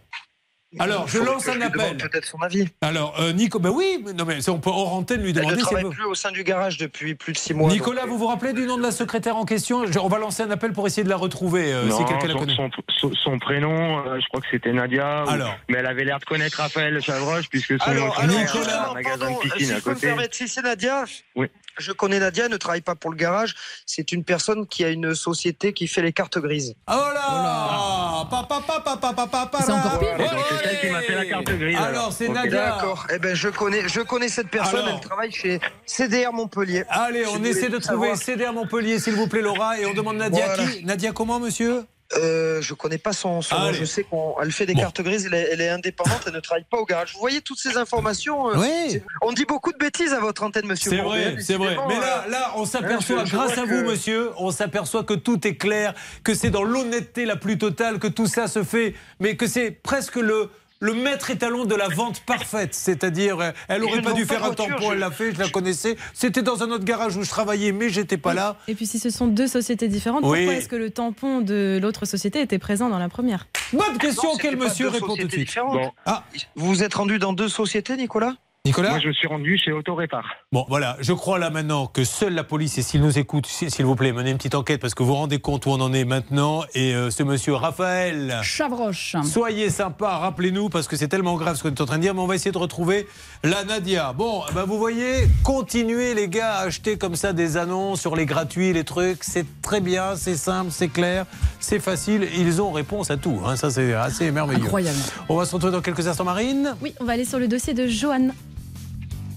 Alors, 0.78 1.06
je 1.08 1.18
lance 1.18 1.48
un 1.48 1.60
appel. 1.60 1.96
Peut-être 1.96 2.24
son 2.26 2.38
avis. 2.42 2.66
Alors, 2.80 3.14
euh, 3.20 3.32
Nico, 3.32 3.58
ben 3.58 3.70
oui, 3.70 4.02
mais 4.04 4.12
non 4.12 4.24
mais 4.24 4.46
on 4.48 4.58
peut 4.58 4.70
hors 4.70 4.94
antenne 4.94 5.20
lui 5.22 5.30
Elle 5.30 5.36
demander 5.36 5.54
ne 5.54 5.58
si 5.60 5.62
elle 5.62 5.66
travaille 5.66 5.84
veut. 5.84 5.90
plus 5.90 6.04
au 6.04 6.14
sein 6.14 6.30
du 6.32 6.42
garage 6.44 6.78
depuis 6.78 7.14
plus 7.14 7.32
de 7.32 7.38
six 7.38 7.54
mois. 7.54 7.70
Nicolas, 7.70 8.02
donc, 8.02 8.10
vous 8.10 8.18
vous 8.18 8.26
rappelez 8.26 8.52
du 8.52 8.66
nom 8.66 8.76
de 8.76 8.82
la 8.82 8.90
secrétaire 8.90 9.36
en 9.36 9.44
question? 9.44 9.84
On 10.00 10.08
va 10.08 10.18
lancer 10.18 10.42
un 10.42 10.50
appel 10.50 10.72
pour 10.72 10.86
essayer 10.86 11.04
de 11.04 11.08
la 11.08 11.16
retrouver 11.16 11.72
euh, 11.72 11.84
si 11.84 11.88
Non, 12.00 12.04
quelqu'un 12.04 12.26
la 12.26 12.32
son, 12.34 12.38
connaît. 12.40 12.56
son- 12.56 12.70
son- 13.00 13.12
son 13.14 13.38
prénom, 13.38 13.98
euh, 14.06 14.18
je 14.20 14.26
crois 14.28 14.40
que 14.40 14.46
c'était 14.50 14.72
Nadia. 14.72 15.24
ou- 15.26 15.30
Alors. 15.30 15.54
Mais 15.68 15.78
elle 15.78 15.86
avait 15.86 16.04
l'air 16.04 16.18
de 16.18 16.24
connaître 16.24 16.58
Raphaël 16.58 17.00
Chavroche 17.02 17.48
puisque 17.48 17.78
son, 17.78 17.84
Alors, 17.90 18.18
alors, 18.20 18.38
justement, 18.40 18.62
un 18.90 18.94
magasin 18.94 19.18
pardon, 19.18 19.34
de 19.36 19.40
piscine 19.42 19.66
si 19.66 19.72
à 19.72 19.76
me 19.76 19.80
côté. 19.80 20.06
permettre, 20.06 20.34
si 20.34 20.48
c'est 20.48 20.62
Nadia, 20.62 21.04
Oui. 21.36 21.46
je 21.78 21.92
connais 21.92 22.18
Nadia, 22.18 22.46
elle 22.46 22.50
ne 22.50 22.56
travaille 22.56 22.80
pas 22.80 22.94
pour 22.94 23.10
le 23.10 23.16
garage. 23.16 23.54
C'est 23.86 24.12
une 24.12 24.24
personne 24.24 24.66
qui 24.66 24.84
a 24.84 24.88
une 24.90 25.14
société 25.14 25.72
qui 25.72 25.86
fait 25.88 26.02
les 26.02 26.12
cartes 26.12 26.38
grises. 26.38 26.74
Oh 26.90 26.92
là 27.14 28.26
Pa, 28.30 28.46
pa, 28.48 28.60
pa, 28.66 28.80
pa, 28.80 28.96
pa, 28.96 29.12
pa, 29.12 29.26
pa, 29.26 29.46
pa, 29.46 29.58
C'est 29.62 29.72
encore 29.72 29.98
pire. 29.98 30.16
là. 30.18 30.24
Donc, 30.64 30.72
c'est 30.72 30.76
elle 30.76 30.80
qui 30.88 30.92
m'a 30.92 31.00
fait 31.02 31.14
la 31.14 31.24
carte 31.26 31.44
grise, 31.44 31.76
Alors, 31.76 31.86
alors. 31.88 32.12
c'est 32.12 32.28
Nadia. 32.28 32.70
D'accord. 32.70 33.06
Eh 33.14 33.18
ben, 33.18 33.34
je 33.34 33.48
connais, 33.48 33.88
je 33.88 34.00
connais 34.00 34.28
cette 34.28 34.48
personne. 34.48 34.80
Alors. 34.84 35.00
Elle 35.02 35.08
travaille 35.08 35.32
chez 35.32 35.60
CDR 35.86 36.32
Montpellier. 36.32 36.84
Allez, 36.88 37.24
on 37.26 37.42
essaie 37.44 37.68
de 37.68 37.78
trouver 37.78 38.08
savoir- 38.08 38.16
CD 38.16 38.44
à 38.44 38.52
Montpellier, 38.52 38.98
s'il 38.98 39.14
vous 39.14 39.26
plaît, 39.28 39.42
Laura, 39.42 39.78
et 39.78 39.86
on 39.86 39.94
demande 39.94 40.16
Nadia 40.16 40.46
Voilà. 40.46 40.70
qui? 40.70 40.84
Nadia 40.84 41.12
comment, 41.12 41.38
monsieur? 41.40 41.82
Euh, 42.16 42.60
je 42.60 42.74
connais 42.74 42.98
pas 42.98 43.12
son, 43.12 43.40
son 43.42 43.58
nom. 43.58 43.72
Je 43.72 43.84
sais 43.84 44.04
qu'elle 44.04 44.52
fait 44.52 44.66
des 44.66 44.74
cartes 44.74 45.00
grises. 45.00 45.26
Elle 45.26 45.34
est, 45.34 45.48
elle 45.52 45.60
est 45.60 45.68
indépendante. 45.70 46.20
Elle 46.26 46.34
ne 46.34 46.40
travaille 46.40 46.64
pas 46.70 46.76
au 46.76 46.84
garage. 46.84 47.12
Vous 47.14 47.20
voyez 47.20 47.40
toutes 47.40 47.58
ces 47.58 47.76
informations. 47.76 48.50
euh, 48.50 48.56
Oui. 48.58 49.02
On 49.22 49.32
dit 49.32 49.44
beaucoup 49.46 49.72
de 49.72 49.78
bêtises 49.78 50.12
à 50.12 50.20
votre 50.20 50.42
antenne, 50.42 50.66
monsieur. 50.66 50.90
C'est 50.90 50.98
vrai, 51.02 51.36
c'est 51.40 51.56
vrai. 51.56 51.76
Mais 51.88 51.98
là, 51.98 52.24
euh, 52.26 52.30
là, 52.30 52.52
on 52.56 52.62
hein, 52.62 52.66
s'aperçoit, 52.66 53.24
grâce 53.24 53.52
à 53.58 53.62
que- 53.62 53.68
vous, 53.68 53.90
monsieur, 53.90 54.30
on 54.36 54.50
s'aperçoit 54.50 55.02
que 55.02 55.14
tout 55.14 55.46
est 55.46 55.56
clair, 55.56 55.94
que 56.22 56.34
c'est 56.34 56.50
dans 56.50 56.62
l'honnêteté 56.62 57.24
la 57.24 57.36
plus 57.36 57.58
totale 57.58 57.98
que 57.98 58.06
tout 58.06 58.26
ça 58.26 58.46
se 58.48 58.62
fait, 58.62 58.94
mais 59.18 59.36
que 59.36 59.46
c'est 59.46 59.70
presque 59.70 60.16
le. 60.16 60.50
Le 60.84 60.92
maître 60.92 61.30
étalon 61.30 61.64
de 61.64 61.74
la 61.74 61.88
vente 61.88 62.20
parfaite, 62.20 62.74
c'est-à-dire, 62.74 63.40
euh, 63.40 63.52
elle 63.68 63.80
Mais 63.80 63.86
aurait 63.86 63.96
je 64.00 64.02
pas 64.04 64.12
dû 64.12 64.26
pas 64.26 64.34
faire 64.34 64.44
un 64.44 64.52
tampon, 64.52 64.74
je- 64.88 64.92
elle 64.92 64.98
l'a 64.98 65.10
fait, 65.10 65.32
je 65.34 65.38
la 65.38 65.48
connaissais. 65.48 65.96
C'était 66.12 66.42
dans 66.42 66.62
un 66.62 66.70
autre 66.70 66.84
garage 66.84 67.16
où 67.16 67.22
je 67.22 67.30
travaillais, 67.30 67.72
mais 67.72 67.88
j'étais 67.88 68.18
pas 68.18 68.34
là. 68.34 68.56
Et 68.68 68.74
puis 68.74 68.84
si 68.86 68.98
ce 68.98 69.08
sont 69.08 69.26
deux 69.26 69.46
sociétés 69.46 69.88
différentes, 69.88 70.24
Oui. 70.26 70.40
pourquoi 70.40 70.54
est-ce 70.56 70.68
que 70.68 70.76
le 70.76 70.90
tampon 70.90 71.40
de 71.40 71.78
l'autre 71.80 72.04
société 72.04 72.42
était 72.42 72.58
présent 72.58 72.90
dans 72.90 72.98
la 72.98 73.08
première? 73.08 73.46
Bonne 73.72 73.96
question, 73.96 74.28
Non, 74.32 74.36
pas 74.36 74.50
monsieur 74.56 74.88
répond 74.88 75.16
tout 75.16 75.24
de 75.26 75.32
suite? 75.32 75.54
Bon. 75.56 75.90
Ah, 76.04 76.24
Vous 76.54 76.66
vous 76.66 76.82
êtes 76.82 76.92
rendu 76.92 77.18
dans 77.18 77.32
deux 77.32 77.48
sociétés, 77.48 77.96
Nicolas? 77.96 78.34
Nicolas 78.66 78.88
Moi, 78.92 78.98
je 79.00 79.08
me 79.08 79.12
suis 79.12 79.26
rendu 79.28 79.58
chez 79.62 79.72
Autorépar. 79.72 80.24
Bon, 80.50 80.64
voilà, 80.70 80.96
je 81.00 81.12
crois 81.12 81.38
là 81.38 81.50
maintenant 81.50 81.86
que 81.86 82.02
seule 82.02 82.32
la 82.32 82.44
police, 82.44 82.78
et 82.78 82.82
s'il 82.82 83.02
nous 83.02 83.18
écoute, 83.18 83.44
s'il 83.46 83.84
vous 83.84 83.94
plaît, 83.94 84.10
menez 84.10 84.30
une 84.30 84.38
petite 84.38 84.54
enquête 84.54 84.80
parce 84.80 84.94
que 84.94 85.02
vous 85.02 85.10
vous 85.10 85.14
rendez 85.16 85.38
compte 85.38 85.66
où 85.66 85.68
on 85.68 85.80
en 85.82 85.92
est 85.92 86.06
maintenant. 86.06 86.64
Et 86.74 86.94
euh, 86.94 87.10
ce 87.10 87.22
monsieur 87.22 87.52
Raphaël, 87.56 88.38
Chavroche. 88.42 89.16
soyez 89.22 89.68
sympa, 89.68 90.16
rappelez-nous 90.16 90.70
parce 90.70 90.88
que 90.88 90.96
c'est 90.96 91.08
tellement 91.08 91.36
grave 91.36 91.56
ce 91.56 91.62
qu'on 91.62 91.68
est 91.68 91.80
en 91.82 91.84
train 91.84 91.98
de 91.98 92.02
dire, 92.02 92.14
mais 92.14 92.20
on 92.22 92.26
va 92.26 92.36
essayer 92.36 92.52
de 92.52 92.56
retrouver 92.58 93.06
la 93.42 93.64
Nadia. 93.64 94.14
Bon, 94.14 94.40
ben 94.54 94.64
vous 94.64 94.78
voyez, 94.78 95.26
continuez 95.42 96.14
les 96.14 96.28
gars 96.28 96.54
à 96.54 96.60
acheter 96.62 96.96
comme 96.96 97.16
ça 97.16 97.34
des 97.34 97.58
annonces 97.58 98.00
sur 98.00 98.16
les 98.16 98.24
gratuits, 98.24 98.72
les 98.72 98.84
trucs. 98.84 99.24
C'est 99.24 99.44
très 99.60 99.82
bien, 99.82 100.16
c'est 100.16 100.36
simple, 100.36 100.70
c'est 100.70 100.88
clair, 100.88 101.26
c'est 101.60 101.80
facile. 101.80 102.26
Ils 102.34 102.62
ont 102.62 102.72
réponse 102.72 103.10
à 103.10 103.18
tout. 103.18 103.42
hein. 103.44 103.56
Ça, 103.56 103.68
c'est 103.68 103.92
assez 103.92 104.30
merveilleux. 104.30 104.62
Incroyable. 104.64 104.96
On 105.28 105.36
va 105.36 105.44
se 105.44 105.54
retrouver 105.54 105.74
dans 105.74 105.82
quelques 105.82 106.08
instants, 106.08 106.24
Marine. 106.24 106.74
Oui, 106.80 106.94
on 106.98 107.04
va 107.04 107.12
aller 107.12 107.26
sur 107.26 107.38
le 107.38 107.46
dossier 107.46 107.74
de 107.74 107.86
Joanne. 107.86 108.32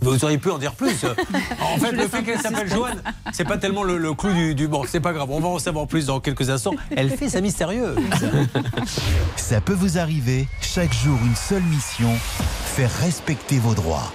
Vous 0.01 0.23
auriez 0.23 0.37
pu 0.37 0.49
en 0.49 0.57
dire 0.57 0.73
plus. 0.73 1.05
En 1.61 1.77
fait, 1.79 1.91
le 1.91 2.07
fait 2.07 2.23
qu'elle 2.23 2.39
s'appelle. 2.39 2.69
Joanne, 2.69 3.01
c'est 3.33 3.43
pas 3.43 3.57
tellement 3.57 3.83
le, 3.83 3.97
le 3.97 4.13
clou 4.13 4.31
du, 4.33 4.55
du 4.55 4.67
bon. 4.67 4.83
C'est 4.87 4.99
pas 4.99 5.13
grave. 5.13 5.29
On 5.31 5.39
va 5.39 5.47
en 5.49 5.59
savoir 5.59 5.87
plus 5.87 6.05
dans 6.05 6.19
quelques 6.19 6.49
instants. 6.49 6.73
Elle 6.95 7.09
fait 7.09 7.29
sa 7.29 7.41
mystérieuse. 7.41 7.97
Ça 9.35 9.61
peut 9.61 9.73
vous 9.73 9.97
arriver, 9.97 10.47
chaque 10.61 10.93
jour 10.93 11.17
une 11.25 11.35
seule 11.35 11.63
mission, 11.63 12.11
faire 12.75 12.91
respecter 13.01 13.59
vos 13.59 13.73
droits. 13.73 14.11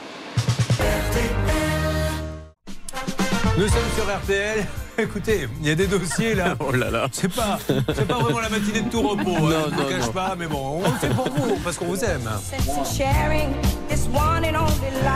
Nous 3.59 3.69
sommes 3.69 3.91
sur 3.97 4.05
RTL. 4.05 4.67
Écoutez, 4.98 5.48
il 5.60 5.66
y 5.66 5.70
a 5.70 5.74
des 5.74 5.86
dossiers 5.86 6.35
là. 6.35 6.56
Oh 6.60 6.73
là 6.73 6.90
là. 6.90 7.09
C'est 7.12 7.32
pas, 7.32 7.59
c'est 7.66 8.06
pas 8.06 8.19
vraiment 8.19 8.40
la 8.40 8.48
matinée 8.51 8.82
de 8.82 8.90
tout 8.90 9.01
repos. 9.02 9.31
hein, 9.36 9.40
Non, 9.40 9.64
je 9.70 9.82
non, 9.82 9.89
cache 9.89 10.06
non. 10.06 10.12
pas, 10.12 10.36
mais 10.39 10.47
bon, 10.47 10.82
on 10.85 10.90
le 10.90 10.97
fait 10.98 11.09
pour 11.09 11.28
vous 11.31 11.56
parce 11.64 11.77
qu'on 11.78 11.86
vous 11.86 12.05
aime. 12.05 12.28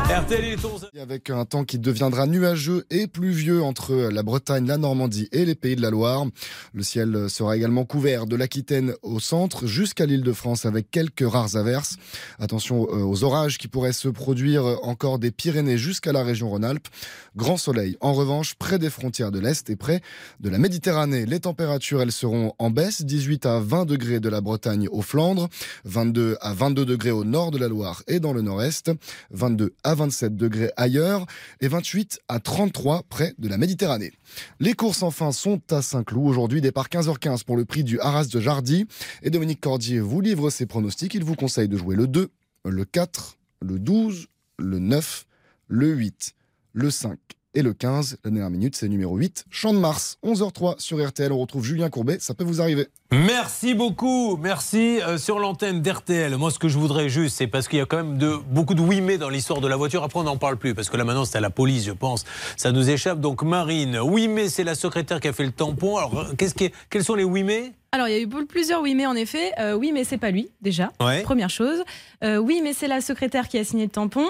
RTL 0.08 0.44
il 0.44 0.52
est 0.52 0.64
11. 0.64 0.88
Avec 1.00 1.30
un 1.30 1.44
temps 1.44 1.64
qui 1.64 1.78
deviendra 1.78 2.26
nuageux 2.26 2.84
et 2.90 3.06
pluvieux 3.06 3.62
entre 3.62 3.94
la 3.94 4.22
Bretagne, 4.22 4.66
la 4.66 4.78
Normandie 4.78 5.28
et 5.32 5.44
les 5.44 5.54
pays 5.54 5.76
de 5.76 5.82
la 5.82 5.90
Loire. 5.90 6.24
Le 6.72 6.82
ciel 6.82 7.28
sera 7.28 7.56
également 7.56 7.84
couvert 7.84 8.26
de 8.26 8.34
l'Aquitaine 8.36 8.94
au 9.02 9.20
centre 9.20 9.66
jusqu'à 9.66 10.06
l'île 10.06 10.22
de 10.22 10.32
France 10.32 10.64
avec 10.66 10.90
quelques 10.90 11.24
rares 11.28 11.56
averses. 11.56 11.96
Attention 12.38 12.86
euh, 12.90 13.02
aux 13.02 13.24
orages 13.24 13.58
qui 13.58 13.68
pourraient 13.68 13.92
se 13.92 14.08
produire 14.08 14.64
encore 14.82 15.18
des 15.18 15.30
Pyrénées 15.30 15.78
jusqu'à 15.78 16.12
la 16.12 16.22
région 16.24 16.48
Rhône-Alpes. 16.50 16.88
Grand 17.36 17.56
soleil 17.58 17.96
en 18.00 18.12
revanche 18.14 18.54
près 18.54 18.78
des 18.78 18.90
frontières 18.90 19.30
de 19.32 19.38
l'Est 19.38 19.65
nord-est 19.66 19.70
et 19.70 19.76
près 19.76 20.00
de 20.40 20.48
la 20.48 20.58
Méditerranée. 20.58 21.26
Les 21.26 21.40
températures, 21.40 22.02
elles 22.02 22.12
seront 22.12 22.52
en 22.58 22.70
baisse, 22.70 23.02
18 23.02 23.46
à 23.46 23.60
20 23.60 23.84
degrés 23.84 24.20
de 24.20 24.28
la 24.28 24.40
Bretagne 24.40 24.88
aux 24.90 25.02
Flandres, 25.02 25.48
22 25.84 26.36
à 26.40 26.54
22 26.54 26.84
degrés 26.84 27.10
au 27.10 27.24
nord 27.24 27.50
de 27.50 27.58
la 27.58 27.68
Loire 27.68 28.02
et 28.06 28.20
dans 28.20 28.32
le 28.32 28.42
nord-est, 28.42 28.90
22 29.30 29.74
à 29.84 29.94
27 29.94 30.36
degrés 30.36 30.70
ailleurs 30.76 31.26
et 31.60 31.68
28 31.68 32.20
à 32.28 32.40
33 32.40 33.04
près 33.08 33.34
de 33.38 33.48
la 33.48 33.58
Méditerranée. 33.58 34.12
Les 34.60 34.74
courses 34.74 35.02
enfin 35.02 35.32
sont 35.32 35.60
à 35.70 35.82
Saint-Cloud 35.82 36.28
aujourd'hui, 36.28 36.60
départ 36.60 36.88
15h15 36.88 37.44
pour 37.44 37.56
le 37.56 37.64
prix 37.64 37.84
du 37.84 38.00
Haras 38.00 38.26
de 38.26 38.40
Jardy. 38.40 38.86
Et 39.22 39.30
Dominique 39.30 39.60
Cordier 39.60 40.00
vous 40.00 40.20
livre 40.20 40.50
ses 40.50 40.66
pronostics. 40.66 41.14
Il 41.14 41.24
vous 41.24 41.34
conseille 41.34 41.68
de 41.68 41.76
jouer 41.76 41.96
le 41.96 42.06
2, 42.06 42.28
le 42.64 42.84
4, 42.84 43.38
le 43.62 43.78
12, 43.78 44.26
le 44.58 44.78
9, 44.78 45.26
le 45.68 45.88
8, 45.88 46.34
le 46.72 46.90
5 46.90 47.18
et 47.56 47.62
le 47.62 47.72
15. 47.72 48.18
La 48.24 48.30
dernière 48.30 48.50
minute, 48.50 48.76
c'est 48.76 48.88
numéro 48.88 49.16
8, 49.16 49.46
Champ 49.50 49.72
de 49.74 49.78
Mars, 49.78 50.18
11h03 50.24 50.78
sur 50.78 51.04
RTL. 51.04 51.32
On 51.32 51.38
retrouve 51.38 51.64
Julien 51.64 51.90
Courbet, 51.90 52.18
ça 52.20 52.34
peut 52.34 52.44
vous 52.44 52.60
arriver. 52.60 52.86
Merci 53.10 53.74
beaucoup, 53.74 54.36
merci 54.36 55.00
euh, 55.00 55.16
sur 55.16 55.38
l'antenne 55.38 55.80
d'RTL. 55.80 56.36
Moi, 56.36 56.50
ce 56.50 56.58
que 56.58 56.68
je 56.68 56.76
voudrais 56.78 57.08
juste, 57.08 57.36
c'est 57.36 57.46
parce 57.46 57.66
qu'il 57.68 57.78
y 57.78 57.82
a 57.82 57.86
quand 57.86 57.96
même 57.98 58.18
de, 58.18 58.36
beaucoup 58.50 58.74
de 58.74 58.80
oui 58.82 59.00
mais 59.00 59.16
dans 59.16 59.28
l'histoire 59.28 59.60
de 59.60 59.68
la 59.68 59.76
voiture. 59.76 60.02
Après, 60.04 60.20
on 60.20 60.24
n'en 60.24 60.36
parle 60.36 60.56
plus 60.56 60.74
parce 60.74 60.90
que 60.90 60.96
là 60.96 61.04
maintenant, 61.04 61.24
c'est 61.24 61.38
à 61.38 61.40
la 61.40 61.50
police, 61.50 61.84
je 61.84 61.92
pense. 61.92 62.24
Ça 62.56 62.72
nous 62.72 62.90
échappe. 62.90 63.20
Donc, 63.20 63.42
Marine, 63.42 63.98
oui 64.00 64.28
mais 64.28 64.48
c'est 64.48 64.64
la 64.64 64.74
secrétaire 64.74 65.20
qui 65.20 65.28
a 65.28 65.32
fait 65.32 65.44
le 65.44 65.52
tampon. 65.52 65.96
Alors, 65.96 66.18
euh, 66.18 66.34
qu'est-ce 66.36 66.54
qui 66.54 66.64
est- 66.64 66.74
quels 66.90 67.04
sont 67.04 67.14
les 67.14 67.24
oui 67.24 67.42
mais 67.44 67.72
Alors, 67.92 68.08
il 68.08 68.12
y 68.12 68.16
a 68.16 68.20
eu 68.20 68.28
plusieurs 68.46 68.82
oui, 68.82 68.94
mais 68.94 69.06
en 69.06 69.14
effet. 69.14 69.52
Euh, 69.60 69.74
oui, 69.74 69.92
mais 69.94 70.04
c'est 70.04 70.18
pas 70.18 70.30
lui, 70.30 70.50
déjà. 70.60 70.92
Ouais. 71.00 71.22
Première 71.22 71.48
chose. 71.50 71.82
Euh, 72.24 72.36
oui, 72.38 72.60
mais 72.62 72.72
c'est 72.74 72.88
la 72.88 73.00
secrétaire 73.00 73.48
qui 73.48 73.56
a 73.58 73.64
signé 73.64 73.84
le 73.84 73.90
tampon. 73.90 74.26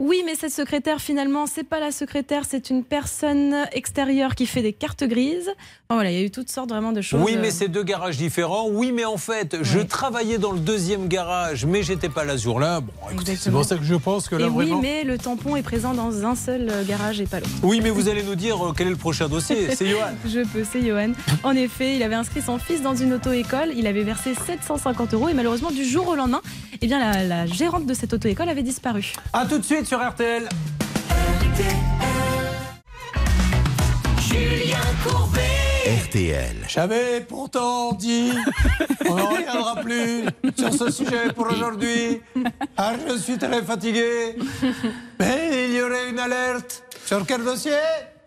Oui, 0.00 0.22
mais 0.24 0.34
cette 0.34 0.52
secrétaire, 0.52 0.98
finalement, 0.98 1.44
c'est 1.46 1.62
pas 1.62 1.78
la 1.78 1.92
secrétaire, 1.92 2.46
c'est 2.46 2.70
une 2.70 2.84
personne 2.84 3.66
extérieure 3.72 4.34
qui 4.34 4.46
fait 4.46 4.62
des 4.62 4.72
cartes 4.72 5.04
grises. 5.04 5.52
Enfin, 5.90 5.96
voilà, 5.96 6.12
il 6.12 6.18
y 6.20 6.22
a 6.22 6.24
eu 6.24 6.30
toutes 6.30 6.52
sortes 6.52 6.68
vraiment 6.68 6.92
de 6.92 7.00
choses. 7.00 7.20
Oui, 7.20 7.36
mais 7.36 7.48
euh, 7.48 7.52
c'est 7.52 7.66
deux 7.66 7.82
garages 7.82 8.16
différents. 8.16 8.68
Oui, 8.70 8.92
mais 8.92 9.04
en 9.04 9.16
fait, 9.16 9.56
je 9.62 9.80
travaillais 9.80 10.38
dans 10.38 10.52
le 10.52 10.60
deuxième 10.60 11.08
garage, 11.08 11.66
mais 11.66 11.82
j'étais 11.82 12.08
pas 12.08 12.24
là 12.24 12.38
ce 12.38 12.44
jour-là. 12.44 12.78
Bon, 12.80 12.92
écoutez, 13.12 13.34
c'est 13.34 13.50
pour 13.50 13.64
ça 13.64 13.74
que 13.76 13.82
je 13.82 13.96
pense 13.96 14.28
que 14.28 14.36
là, 14.36 14.46
Et 14.46 14.48
oui, 14.48 14.66
vraiment. 14.66 14.82
mais 14.82 15.02
le 15.02 15.18
tampon 15.18 15.56
est 15.56 15.62
présent 15.64 15.92
dans 15.92 16.24
un 16.24 16.36
seul 16.36 16.68
euh, 16.70 16.84
garage 16.84 17.20
et 17.20 17.26
pas 17.26 17.40
l'autre. 17.40 17.50
Oui, 17.64 17.80
mais 17.82 17.90
vous 17.90 18.08
allez 18.08 18.22
nous 18.22 18.36
dire 18.36 18.64
euh, 18.64 18.72
quel 18.72 18.86
est 18.86 18.90
le 18.90 18.94
prochain 18.96 19.26
dossier. 19.28 19.74
C'est 19.74 19.86
Johan. 19.90 20.12
Je 20.24 20.44
peux, 20.46 20.62
c'est 20.62 20.80
Johan. 20.86 21.10
En 21.42 21.56
effet, 21.56 21.96
il 21.96 22.04
avait 22.04 22.14
inscrit 22.14 22.40
son 22.40 22.60
fils 22.60 22.82
dans 22.82 22.94
une 22.94 23.12
auto-école. 23.14 23.70
Il 23.76 23.88
avait 23.88 24.04
versé 24.04 24.34
750 24.46 25.14
euros 25.14 25.28
et 25.28 25.34
malheureusement, 25.34 25.72
du 25.72 25.84
jour 25.84 26.06
au 26.06 26.14
lendemain, 26.14 26.40
eh 26.82 26.86
bien, 26.86 27.00
la, 27.00 27.24
la 27.24 27.46
gérante 27.46 27.86
de 27.86 27.94
cette 27.94 28.14
auto-école 28.14 28.48
avait 28.48 28.62
disparu. 28.62 29.12
A 29.32 29.44
tout 29.44 29.58
de 29.58 29.64
suite 29.64 29.88
sur 29.88 29.98
RTL. 29.98 30.48
Julien 34.28 34.78
Courbet. 35.04 35.40
RTL. 35.86 36.56
J'avais 36.68 37.22
pourtant 37.22 37.92
dit, 37.92 38.32
on 39.08 39.16
n'en 39.16 39.30
reviendra 39.30 39.76
plus 39.76 40.24
sur 40.56 40.74
ce 40.74 40.90
sujet 40.90 41.32
pour 41.34 41.46
aujourd'hui. 41.46 42.20
Ah, 42.76 42.92
je 43.08 43.16
suis 43.16 43.38
très 43.38 43.62
fatigué. 43.62 44.36
Mais 45.18 45.68
il 45.68 45.76
y 45.76 45.82
aurait 45.82 46.10
une 46.10 46.18
alerte. 46.18 46.82
Sur 47.06 47.24
quel 47.24 47.44
dossier? 47.44 47.72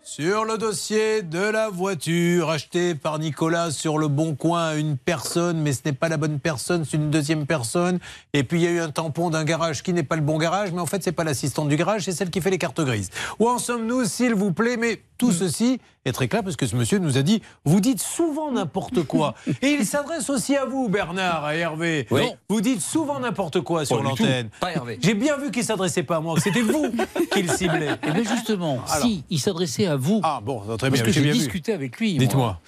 Sur 0.02 0.44
le 0.44 0.58
dossier 0.58 1.22
de 1.22 1.38
la 1.38 1.70
voiture 1.70 2.50
achetée 2.50 2.94
par 2.94 3.18
Nicolas 3.18 3.70
sur 3.70 3.98
le 3.98 4.08
Bon 4.08 4.34
Coin 4.34 4.66
à 4.66 4.74
une 4.74 4.98
personne, 4.98 5.60
mais 5.62 5.72
ce 5.72 5.80
n'est 5.86 5.92
pas 5.92 6.08
la 6.08 6.18
bonne 6.18 6.40
personne, 6.40 6.84
c'est 6.84 6.96
une 6.96 7.10
deuxième 7.10 7.46
personne. 7.46 7.98
Et 8.32 8.44
puis 8.44 8.60
il 8.60 8.64
y 8.64 8.66
a 8.66 8.70
eu 8.70 8.80
un 8.80 8.90
tampon 8.90 9.30
d'un 9.30 9.44
garage 9.44 9.82
qui 9.82 9.92
n'est 9.92 10.02
pas 10.02 10.16
le 10.16 10.22
bon 10.22 10.38
garage, 10.38 10.72
mais 10.72 10.80
en 10.80 10.86
fait 10.86 11.02
c'est 11.02 11.12
pas 11.12 11.24
l'assistante 11.24 11.68
du 11.68 11.76
garage, 11.76 12.02
c'est 12.02 12.12
celle 12.12 12.30
qui 12.30 12.40
fait 12.42 12.50
les 12.50 12.58
cartes 12.58 12.82
grises. 12.82 13.10
Où 13.38 13.48
en 13.48 13.58
sommes-nous, 13.58 14.04
s'il 14.04 14.34
vous 14.34 14.52
plaît? 14.52 14.76
Mais 14.76 15.00
tout 15.16 15.32
ceci 15.32 15.80
est 16.04 16.12
très 16.12 16.28
clair 16.28 16.42
parce 16.42 16.56
que 16.56 16.66
ce 16.66 16.76
monsieur 16.76 16.98
nous 16.98 17.16
a 17.18 17.22
dit 17.22 17.42
vous 17.64 17.80
dites 17.80 18.00
souvent 18.00 18.50
n'importe 18.52 19.02
quoi. 19.04 19.34
Et 19.62 19.68
il 19.70 19.86
s'adresse 19.86 20.28
aussi 20.30 20.56
à 20.56 20.64
vous, 20.64 20.88
Bernard, 20.88 21.44
à 21.44 21.54
Hervé. 21.56 22.06
Oui. 22.10 22.22
Non, 22.22 22.36
vous 22.48 22.60
dites 22.60 22.80
souvent 22.80 23.20
n'importe 23.20 23.60
quoi 23.62 23.84
sur 23.84 24.02
l'antenne. 24.02 24.50
Pas 24.60 24.72
Hervé. 24.72 24.98
J'ai 25.02 25.14
bien 25.14 25.36
vu 25.36 25.50
qu'il 25.50 25.64
s'adressait 25.64 26.02
pas 26.02 26.16
à 26.16 26.20
moi, 26.20 26.34
que 26.36 26.42
c'était 26.42 26.60
vous 26.62 26.92
qu'il 27.32 27.50
ciblait. 27.50 27.96
Eh 28.06 28.10
bien 28.10 28.22
justement, 28.24 28.82
Alors. 28.90 29.06
si, 29.06 29.24
il 29.30 29.38
s'adressait 29.40 29.86
à 29.86 29.96
vous. 29.96 30.20
Ah 30.22 30.40
bon, 30.42 30.60
très 30.76 30.90
Parce 30.90 30.92
bien, 30.92 31.02
que 31.02 31.06
j'ai 31.10 31.12
j'ai 31.12 31.20
bien 31.22 31.32
vu. 31.32 31.38
discuté 31.38 31.72
avec 31.72 31.98
lui. 31.98 32.16
Dites-moi. 32.18 32.44
moi. 32.46 32.60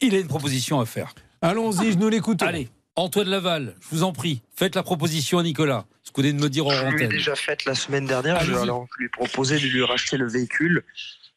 Il 0.00 0.14
a 0.14 0.18
une 0.18 0.28
proposition 0.28 0.80
à 0.80 0.86
faire. 0.86 1.14
Allons-y, 1.42 1.92
je 1.92 1.98
nous 1.98 2.08
l'écoute. 2.08 2.42
Allez, 2.42 2.68
Antoine 2.96 3.28
Laval, 3.28 3.74
je 3.80 3.88
vous 3.96 4.02
en 4.04 4.12
prie, 4.12 4.42
faites 4.54 4.76
la 4.76 4.82
proposition 4.82 5.38
à 5.38 5.42
Nicolas. 5.42 5.84
Ce 6.04 6.10
que 6.10 6.16
vous 6.20 6.22
venez 6.28 6.32
de 6.38 6.42
me 6.42 6.48
dire 6.48 6.66
en 6.66 6.70
Je 6.70 6.80
lui 6.80 6.84
ai 6.84 6.94
antenne. 6.94 7.08
déjà 7.08 7.34
faite 7.34 7.64
la 7.64 7.74
semaine 7.74 8.06
dernière. 8.06 8.38
Je 8.40 8.52
vais 8.52 8.58
alors 8.60 8.86
lui 8.98 9.08
proposer 9.08 9.58
de 9.58 9.66
lui 9.66 9.82
racheter 9.82 10.16
le 10.16 10.28
véhicule. 10.28 10.84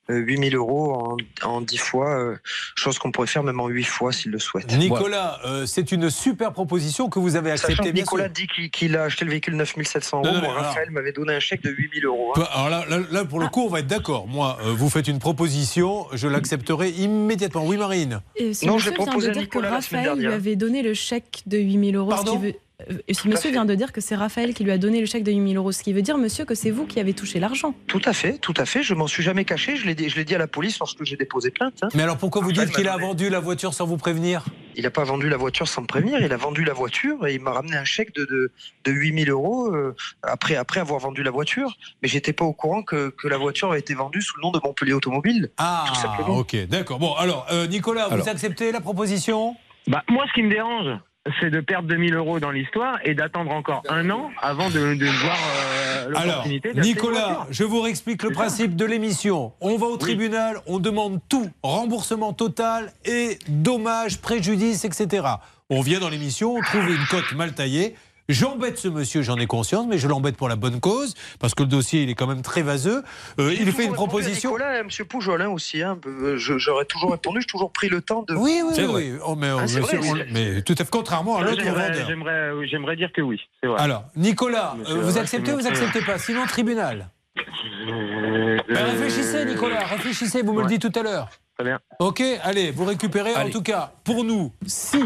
Euh, 0.09 0.15
8000 0.17 0.55
euros 0.55 0.93
en, 0.93 1.17
en 1.47 1.61
10 1.61 1.77
fois, 1.77 2.09
euh, 2.19 2.35
chose 2.75 2.97
qu'on 2.99 3.11
pourrait 3.11 3.27
faire 3.27 3.43
même 3.43 3.59
en 3.59 3.67
8 3.67 3.83
fois 3.83 4.11
s'il 4.11 4.31
le 4.31 4.39
souhaite. 4.39 4.71
Nicolas, 4.77 5.39
euh, 5.45 5.65
c'est 5.65 5.91
une 5.91 6.09
super 6.09 6.53
proposition 6.53 7.09
que 7.09 7.19
vous 7.19 7.35
avez 7.35 7.51
acceptée, 7.51 7.91
Nicolas 7.93 8.29
dit 8.29 8.47
qu'il 8.47 8.69
qu'il 8.71 8.95
a 8.97 9.03
acheté 9.03 9.25
le 9.25 9.31
véhicule 9.31 9.55
9700 9.55 10.21
Non, 10.21 10.29
euros. 10.29 10.33
non, 10.35 10.41
Moi, 10.41 10.41
mais 10.41 10.53
alors- 10.59 10.65
Raphaël 10.69 10.91
m'avait 10.91 11.11
donné 11.11 11.33
un 11.35 11.39
chèque 11.39 11.61
de 11.63 11.69
8000 11.71 12.05
euros. 12.05 12.33
hein. 12.35 12.43
Alors 12.53 12.69
là, 12.69 12.85
là, 12.89 12.99
là, 13.11 13.25
pour 13.25 13.39
le 13.39 13.47
coup, 13.47 13.61
on 13.63 13.69
va 13.69 13.79
être 13.79 13.87
d'accord. 13.87 14.27
Moi, 14.27 14.57
euh, 14.65 14.73
vous 14.73 14.89
faites 14.89 15.07
une 15.07 15.19
proposition, 15.19 16.05
je 16.13 16.27
l'accepterai 16.27 16.89
immédiatement. 16.89 17.65
Oui, 17.65 17.77
Marine 17.77 18.21
Non, 18.63 18.77
proposé 18.95 19.27
de 19.27 19.31
à 19.31 19.33
dire 19.33 19.41
Nicolas 19.43 19.69
que 19.69 19.73
la 19.75 19.81
semaine 19.81 20.01
Raphaël 20.01 20.15
lui 20.17 20.21
dernière. 20.23 20.33
avait 20.33 20.55
donné 20.55 20.81
le 20.83 20.93
chèque 20.93 21.41
de 21.45 21.57
8000 21.57 21.95
euros. 21.95 22.09
Pardon 22.09 22.33
ce 22.33 22.37
qui 22.37 22.43
veut... 22.45 22.53
euh, 22.89 22.93
Ce 23.11 23.27
monsieur 23.27 23.51
vient 23.51 23.65
de 23.65 23.75
dire 23.75 23.91
que 23.91 24.01
c'est 24.01 24.15
Raphaël 24.15 24.53
qui 24.53 24.63
lui 24.63 24.71
a 24.71 24.77
donné 24.77 24.99
le 24.99 25.05
chèque 25.05 25.23
de 25.23 25.31
8000 25.31 25.57
euros. 25.57 25.71
Ce 25.71 25.81
qui 25.83 25.93
veut 25.93 26.01
dire, 26.01 26.17
monsieur, 26.17 26.45
que 26.45 26.55
c'est 26.55 26.71
vous 26.71 26.85
qui 26.85 26.99
avez 26.99 27.13
touché 27.13 27.39
l'argent. 27.39 27.73
Tout 27.87 28.01
à 28.05 28.13
fait, 28.13 28.37
tout 28.37 28.53
à 28.57 28.65
fait. 28.65 28.83
Je 28.83 28.93
m'en 28.93 29.07
suis 29.07 29.23
jamais 29.23 29.45
caché. 29.45 29.75
Je 29.77 29.85
l'ai 29.85 29.95
dit, 29.95 30.09
je 30.09 30.15
l'ai 30.15 30.25
dit 30.25 30.35
à 30.35 30.37
la 30.37 30.47
police 30.47 30.79
lorsque 30.79 31.03
j'ai 31.03 31.15
déposé 31.15 31.51
plainte. 31.51 31.75
hein. 31.81 31.89
Mais 31.95 32.03
alors 32.03 32.17
pourquoi 32.17 32.41
vous 32.41 32.51
dites 32.51 32.71
qu'il 32.71 32.87
a 32.87 32.97
vendu 32.97 33.29
la 33.29 33.39
voiture 33.39 33.73
sans 33.73 33.85
vous 33.85 33.97
prévenir? 33.97 34.45
Il 34.75 34.83
n'a 34.83 34.91
pas 34.91 35.03
vendu 35.03 35.27
la 35.27 35.37
voiture 35.37 35.67
sans 35.67 35.81
me 35.81 35.87
prévenir. 35.87 36.19
Il 36.21 36.31
a 36.31 36.37
vendu 36.37 36.63
la 36.63 36.73
voiture 36.73 37.25
et 37.25 37.33
il 37.33 37.41
m'a 37.41 37.51
ramené 37.51 37.75
un 37.77 37.83
chèque 37.85 38.13
de, 38.13 38.25
de, 38.25 38.51
de 38.85 38.91
8000 38.91 39.31
euros 39.31 39.73
euh, 39.73 39.95
après, 40.21 40.55
après 40.55 40.79
avoir 40.79 40.99
vendu 40.99 41.23
la 41.23 41.31
voiture. 41.31 41.75
Mais 42.03 42.07
j'étais 42.07 42.31
pas 42.33 42.45
au 42.45 42.53
courant 42.53 42.83
que, 42.83 43.09
que 43.09 43.27
la 43.27 43.37
voiture 43.37 43.71
a 43.71 43.79
été 43.79 43.95
vendue 43.95 44.21
sous 44.21 44.37
le 44.37 44.43
nom 44.43 44.51
de 44.51 44.59
Montpellier 44.63 44.93
Automobile. 44.93 45.49
Ah, 45.57 45.85
tout 45.87 45.95
simplement. 45.95 46.37
ok, 46.37 46.55
d'accord. 46.67 46.99
Bon, 46.99 47.13
alors, 47.15 47.47
euh, 47.51 47.65
Nicolas, 47.65 48.07
vous 48.07 48.13
Alors. 48.13 48.27
acceptez 48.27 48.71
la 48.71 48.79
proposition? 48.81 49.55
Bah, 49.87 50.03
moi, 50.09 50.25
ce 50.27 50.33
qui 50.33 50.43
me 50.43 50.49
dérange, 50.49 50.99
c'est 51.39 51.49
de 51.49 51.59
perdre 51.59 51.87
2000 51.87 52.15
euros 52.15 52.39
dans 52.39 52.51
l'histoire 52.51 52.99
et 53.03 53.13
d'attendre 53.13 53.51
encore 53.51 53.83
un 53.89 54.09
an 54.09 54.31
avant 54.41 54.69
de, 54.69 54.93
de 54.95 55.05
voir 55.05 55.37
euh, 55.37 56.07
Alors, 56.09 56.25
l'opportunité 56.25 56.71
une 56.73 56.81
Nicolas, 56.81 57.47
je 57.49 57.63
vous 57.63 57.81
réexplique 57.81 58.23
le 58.23 58.31
principe 58.31 58.75
de 58.75 58.85
l'émission. 58.85 59.53
On 59.61 59.77
va 59.77 59.87
au 59.87 59.97
tribunal, 59.97 60.57
on 60.65 60.79
demande 60.79 61.19
tout, 61.29 61.49
remboursement 61.63 62.33
total 62.33 62.91
et 63.05 63.39
dommages, 63.47 64.19
préjudices, 64.19 64.85
etc. 64.85 65.27
On 65.69 65.81
vient 65.81 65.99
dans 65.99 66.09
l'émission, 66.09 66.55
on 66.55 66.61
trouve 66.61 66.89
une 66.89 67.05
cote 67.09 67.33
mal 67.33 67.53
taillée. 67.53 67.95
J'embête 68.29 68.77
ce 68.77 68.87
monsieur, 68.89 69.21
j'en 69.21 69.37
ai 69.37 69.47
conscience, 69.47 69.85
mais 69.87 69.97
je 69.97 70.07
l'embête 70.07 70.35
pour 70.35 70.49
la 70.49 70.55
bonne 70.57 70.79
cause, 70.81 71.13
parce 71.39 71.55
que 71.55 71.63
le 71.63 71.69
dossier, 71.69 72.03
il 72.03 72.09
est 72.09 72.13
quand 72.15 72.27
même 72.27 72.41
très 72.41 72.61
vaseux. 72.61 73.01
Euh, 73.39 73.53
il 73.57 73.71
fait 73.71 73.85
une 73.85 73.93
proposition. 73.93 74.49
Nicolas 74.51 74.79
M. 74.79 74.89
Poujol 75.09 75.41
hein, 75.41 75.49
aussi. 75.49 75.81
hein. 75.81 75.97
Euh, 76.05 76.35
J'aurais 76.37 76.85
toujours 76.85 77.11
répondu. 77.11 77.39
J'ai 77.41 77.47
toujours 77.47 77.71
pris 77.71 77.87
le 77.87 78.01
temps 78.01 78.23
de. 78.27 78.35
Oui, 78.35 78.61
oui, 78.65 78.85
oui. 78.89 79.13
Oh, 79.25 79.35
mais, 79.35 79.47
Ah, 79.49 79.65
c'est 79.67 79.79
monsieur, 79.79 79.97
vrai, 79.99 80.09
on- 80.09 80.15
c'est- 80.15 80.27
mais 80.31 80.61
tout 80.61 80.73
à 80.77 80.83
fait 80.83 80.89
contrairement 80.91 81.37
à 81.37 81.43
l'autre 81.43 81.61
j'aimerais- 81.63 81.87
vendeur. 81.91 82.07
J'aimerais 82.07 82.51
oui, 82.51 82.67
j'aimerais 82.69 82.95
dire 82.97 83.11
que 83.15 83.21
oui. 83.21 83.39
c'est 83.61 83.67
vrai. 83.67 83.79
Alors, 83.81 84.03
Nicolas, 84.17 84.75
Monsieur 84.77 84.95
euh, 84.95 85.01
vous 85.01 85.17
acceptez 85.17 85.51
ou 85.53 85.57
vous 85.59 85.63
monsieur- 85.63 85.85
acceptez 85.85 86.01
pas? 86.05 86.17
Sinon, 86.17 86.45
tribunal. 86.47 87.09
Euh, 87.37 88.57
Ben, 88.67 88.83
réfléchissez, 88.85 89.45
Nicolas, 89.45 89.85
réfléchissez, 89.85 90.41
vous 90.41 90.53
me 90.53 90.63
le 90.63 90.67
dites 90.67 90.81
tout 90.91 90.99
à 90.99 91.03
l'heure. 91.03 91.29
Très 91.57 91.63
bien. 91.63 91.79
Ok, 91.99 92.21
allez, 92.43 92.71
vous 92.71 92.83
récupérez. 92.85 93.35
En 93.35 93.49
tout 93.49 93.61
cas, 93.61 93.93
pour 94.03 94.23
nous, 94.23 94.51
si 94.65 94.99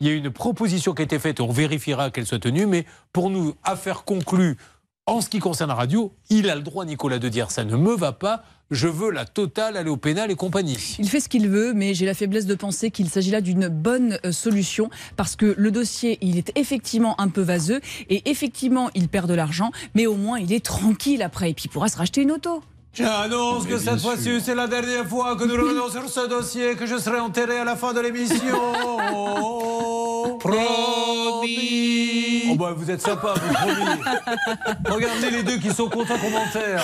il 0.00 0.06
y 0.06 0.10
a 0.10 0.14
une 0.14 0.30
proposition 0.30 0.92
qui 0.92 1.02
a 1.02 1.04
été 1.04 1.18
faite, 1.18 1.40
on 1.40 1.50
vérifiera 1.50 2.10
qu'elle 2.10 2.26
soit 2.26 2.38
tenue, 2.38 2.66
mais 2.66 2.84
pour 3.12 3.30
nous, 3.30 3.54
affaire 3.64 4.04
conclue, 4.04 4.56
en 5.06 5.20
ce 5.20 5.28
qui 5.28 5.38
concerne 5.38 5.68
la 5.68 5.76
radio, 5.76 6.12
il 6.30 6.50
a 6.50 6.56
le 6.56 6.62
droit, 6.62 6.84
Nicolas, 6.84 7.18
de 7.18 7.28
dire 7.28 7.50
ça 7.50 7.64
ne 7.64 7.76
me 7.76 7.94
va 7.94 8.12
pas, 8.12 8.42
je 8.70 8.88
veux 8.88 9.10
la 9.10 9.24
totale, 9.24 9.76
aller 9.76 9.88
au 9.88 9.96
pénal 9.96 10.30
et 10.30 10.34
compagnie. 10.34 10.96
Il 10.98 11.08
fait 11.08 11.20
ce 11.20 11.28
qu'il 11.28 11.48
veut, 11.48 11.72
mais 11.72 11.94
j'ai 11.94 12.04
la 12.04 12.14
faiblesse 12.14 12.46
de 12.46 12.56
penser 12.56 12.90
qu'il 12.90 13.08
s'agit 13.08 13.30
là 13.30 13.40
d'une 13.40 13.68
bonne 13.68 14.18
euh, 14.24 14.32
solution 14.32 14.90
parce 15.16 15.36
que 15.36 15.54
le 15.56 15.70
dossier, 15.70 16.18
il 16.20 16.36
est 16.36 16.52
effectivement 16.58 17.18
un 17.20 17.28
peu 17.28 17.42
vaseux 17.42 17.80
et 18.10 18.28
effectivement, 18.28 18.90
il 18.94 19.08
perd 19.08 19.28
de 19.28 19.34
l'argent, 19.34 19.70
mais 19.94 20.06
au 20.06 20.16
moins, 20.16 20.40
il 20.40 20.52
est 20.52 20.64
tranquille 20.64 21.22
après 21.22 21.50
et 21.50 21.54
puis 21.54 21.66
il 21.66 21.68
pourra 21.68 21.88
se 21.88 21.96
racheter 21.96 22.22
une 22.22 22.32
auto. 22.32 22.62
J'annonce 22.96 23.66
que 23.66 23.78
cette 23.78 24.00
fois-ci, 24.00 24.40
c'est 24.40 24.54
la 24.54 24.66
dernière 24.66 25.06
fois 25.06 25.36
que 25.36 25.44
nous 25.44 25.54
revenons 25.54 25.90
sur 25.90 26.08
ce 26.08 26.26
dossier, 26.28 26.74
que 26.76 26.86
je 26.86 26.96
serai 26.98 27.20
enterré 27.20 27.58
à 27.58 27.64
la 27.64 27.76
fin 27.76 27.92
de 27.92 28.00
l'émission. 28.00 28.36
Promis. 30.38 32.42
Oh 32.50 32.54
bah 32.56 32.72
vous 32.76 32.90
êtes 32.90 33.02
sympa, 33.02 33.34
vous 33.34 33.52
promis. 33.52 34.00
Regardez 34.88 35.30
les 35.30 35.42
deux 35.42 35.58
qui 35.58 35.70
sont 35.72 35.88
contents 35.88 36.18
commentaires. 36.18 36.82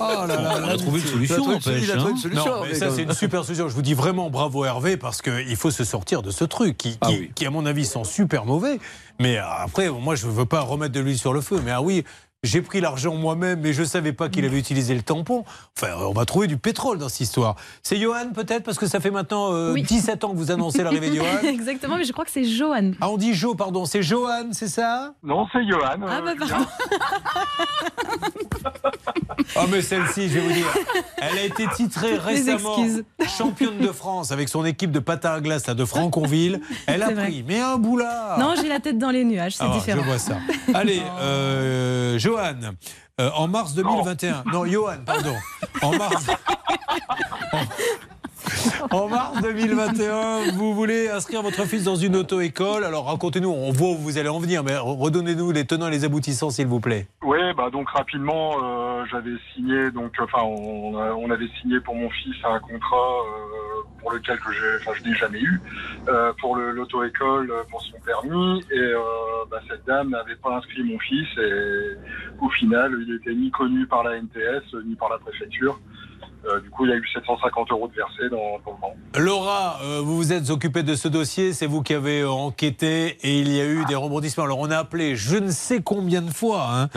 Oh 0.00 0.26
là 0.26 0.28
là, 0.36 0.54
On 0.64 0.68
a 0.68 0.76
trouvé 0.76 1.00
une 1.00 1.06
solution, 1.06 1.36
Il 1.36 1.54
a 1.54 1.58
trouvé 1.60 1.78
une- 1.78 1.84
il 1.84 1.92
a 1.92 1.96
n'empêche, 1.96 1.96
trouvé 1.96 2.10
hein. 2.10 2.14
une 2.14 2.18
solution. 2.20 2.46
Non, 2.46 2.62
mais 2.68 2.74
ça 2.74 2.90
c'est 2.90 3.02
une 3.02 3.12
super 3.14 3.44
solution. 3.44 3.68
Je 3.68 3.74
vous 3.74 3.82
dis 3.82 3.94
vraiment 3.94 4.30
bravo 4.30 4.64
Hervé 4.64 4.96
parce 4.96 5.22
qu'il 5.22 5.56
faut 5.56 5.70
se 5.70 5.84
sortir 5.84 6.22
de 6.22 6.30
ce 6.30 6.44
truc 6.44 6.76
qui, 6.76 6.98
Ah 7.00 7.08
qui, 7.08 7.14
oui. 7.14 7.30
qui, 7.34 7.46
à 7.46 7.50
mon 7.50 7.66
avis 7.66 7.86
sont 7.86 8.04
super 8.04 8.44
mauvais. 8.44 8.78
Mais 9.20 9.38
après, 9.38 9.88
moi 9.90 10.14
je 10.14 10.26
ne 10.26 10.32
veux 10.32 10.46
pas 10.46 10.60
remettre 10.60 10.92
de 10.92 11.00
l'huile 11.00 11.18
sur 11.18 11.32
le 11.32 11.40
feu. 11.40 11.60
Mais 11.64 11.70
ah 11.70 11.82
oui, 11.82 12.04
j'ai 12.44 12.60
pris 12.60 12.80
l'argent 12.80 13.14
moi-même, 13.14 13.60
mais 13.60 13.72
je 13.72 13.84
savais 13.84 14.12
pas 14.12 14.28
qu'il 14.28 14.44
avait 14.44 14.58
utilisé 14.58 14.96
le 14.96 15.02
tampon. 15.02 15.44
Enfin, 15.78 15.92
on 16.00 16.12
va 16.12 16.24
trouver 16.24 16.48
du 16.48 16.56
pétrole 16.56 16.98
dans 16.98 17.08
cette 17.08 17.20
histoire. 17.20 17.54
C'est 17.84 17.96
Johan 17.96 18.32
peut-être 18.34 18.64
parce 18.64 18.78
que 18.78 18.86
ça 18.88 18.98
fait 18.98 19.12
maintenant 19.12 19.52
euh, 19.52 19.72
Oui. 19.72 19.82
17 19.82 20.24
ans 20.24 20.30
que 20.32 20.36
vous 20.36 20.50
annoncez 20.50 20.82
l'arrivée 20.82 21.10
de 21.10 21.14
Johan. 21.16 21.26
Exactement, 21.44 21.96
mais 21.98 22.04
je 22.04 22.12
crois 22.12 22.24
que 22.24 22.32
c'est 22.32 22.44
Johan. 22.44 22.92
Ah, 23.00 23.10
on 23.10 23.16
dit 23.16 23.32
Jo, 23.32 23.54
pardon, 23.54 23.84
c'est 23.84 24.02
Johan, 24.02 24.48
c'est 24.50 24.66
ça? 24.66 25.14
Non, 25.22 25.46
c'est 25.52 25.64
Johan. 25.68 26.00
Ah 26.08 26.20
bah 26.20 26.32
pardon. 26.36 26.66
Ah 29.54 29.66
mais 29.70 29.82
celle-ci, 29.82 30.28
je 30.28 30.34
vais 30.34 30.40
vous 30.40 30.52
dire, 30.52 30.66
elle 31.18 31.38
a 31.38 31.42
été 31.44 31.66
titrée 31.76 32.16
récemment 32.16 32.76
championne 33.38 33.78
de 33.78 33.88
France 33.88 34.32
avec 34.32 34.48
son 34.48 34.64
équipe 34.64 34.90
de 34.90 34.98
patins 34.98 35.34
à 35.34 35.40
glace 35.40 35.66
là, 35.66 35.74
de 35.74 35.84
Franconville. 35.84 36.60
Elle 36.86 37.02
a 37.02 37.10
vrai. 37.10 37.24
pris, 37.26 37.44
mais 37.46 37.60
un 37.60 37.76
boulard 37.76 38.38
Non, 38.38 38.54
j'ai 38.60 38.68
la 38.68 38.80
tête 38.80 38.98
dans 38.98 39.10
les 39.10 39.24
nuages, 39.24 39.56
c'est 39.56 39.64
Ah, 39.64 39.72
différent. 39.72 40.00
Je 40.02 40.06
vois 40.08 40.18
ça. 40.18 40.38
Allez, 40.74 41.02
euh, 41.20 42.18
Johan, 42.18 42.31
euh, 42.38 43.30
en 43.34 43.48
mars 43.48 43.74
2021. 43.74 44.44
Non, 44.52 44.64
Johan, 44.66 44.98
pardon. 45.04 45.36
En 45.82 45.96
mars. 45.96 46.26
En, 47.52 47.58
en 48.90 49.08
mars 49.08 49.40
2021, 49.42 50.52
vous 50.56 50.74
voulez 50.74 51.08
inscrire 51.08 51.42
votre 51.42 51.64
fils 51.64 51.84
dans 51.84 51.94
une 51.96 52.16
auto-école. 52.16 52.84
Alors 52.84 53.06
racontez-nous, 53.06 53.48
on 53.50 53.70
voit 53.72 53.90
où 53.90 53.96
vous 53.96 54.18
allez 54.18 54.28
en 54.28 54.38
venir, 54.40 54.64
mais 54.64 54.76
redonnez-nous 54.76 55.52
les 55.52 55.64
tenants 55.66 55.88
et 55.88 55.90
les 55.90 56.04
aboutissants, 56.04 56.50
s'il 56.50 56.66
vous 56.66 56.80
plaît. 56.80 57.06
Oui, 57.22 57.38
bah 57.56 57.70
donc 57.70 57.88
rapidement, 57.90 58.56
euh, 58.62 59.04
j'avais 59.10 59.34
signé, 59.54 59.90
donc 59.90 60.12
enfin, 60.20 60.42
on, 60.42 61.30
avait 61.30 61.48
signé 61.60 61.80
pour 61.80 61.94
mon 61.94 62.10
fils 62.10 62.34
un 62.44 62.58
contrat 62.58 62.96
euh, 62.96 63.82
pour 64.00 64.12
lequel 64.12 64.38
je 64.50 65.08
n'ai 65.08 65.14
jamais 65.16 65.40
eu, 65.40 65.60
euh, 66.08 66.32
pour 66.40 66.56
le- 66.56 66.72
l'auto-école, 66.72 67.50
euh, 67.50 67.62
pour 67.70 67.80
son 67.82 67.98
permis, 68.04 68.60
et 68.70 68.78
euh, 68.78 68.98
bah, 69.50 69.60
cette 69.68 69.86
dame 69.86 70.10
n'avait 70.10 70.36
pas 70.36 70.56
inscrit 70.56 70.82
mon 70.82 70.98
fils, 70.98 71.28
et 71.38 71.96
au 72.40 72.50
final, 72.50 72.92
il 73.06 73.14
était 73.14 73.34
ni 73.34 73.50
connu 73.50 73.86
par 73.86 74.02
la 74.02 74.16
NTS 74.16 74.74
ni 74.86 74.94
par 74.96 75.08
la 75.08 75.18
préfecture. 75.18 75.78
Euh, 76.46 76.60
du 76.60 76.70
coup, 76.70 76.84
il 76.86 76.90
y 76.90 76.92
a 76.92 76.96
eu 76.96 77.06
750 77.14 77.70
euros 77.70 77.88
de 77.88 77.94
versés 77.94 78.28
dans, 78.30 78.58
dans 78.64 78.72
le 78.76 78.80
banc. 78.80 78.94
Laura, 79.16 79.78
euh, 79.84 80.00
vous 80.02 80.16
vous 80.16 80.32
êtes 80.32 80.50
occupée 80.50 80.82
de 80.82 80.94
ce 80.94 81.06
dossier, 81.08 81.52
c'est 81.52 81.66
vous 81.66 81.82
qui 81.82 81.94
avez 81.94 82.22
euh, 82.22 82.30
enquêté 82.30 83.16
et 83.22 83.38
il 83.38 83.48
y 83.52 83.60
a 83.60 83.64
eu 83.64 83.84
des 83.86 83.94
rebondissements. 83.94 84.44
Alors 84.44 84.58
on 84.58 84.70
a 84.70 84.78
appelé 84.78 85.14
je 85.16 85.36
ne 85.36 85.50
sais 85.50 85.80
combien 85.82 86.20
de 86.22 86.30
fois 86.30 86.66
hein, 86.72 86.88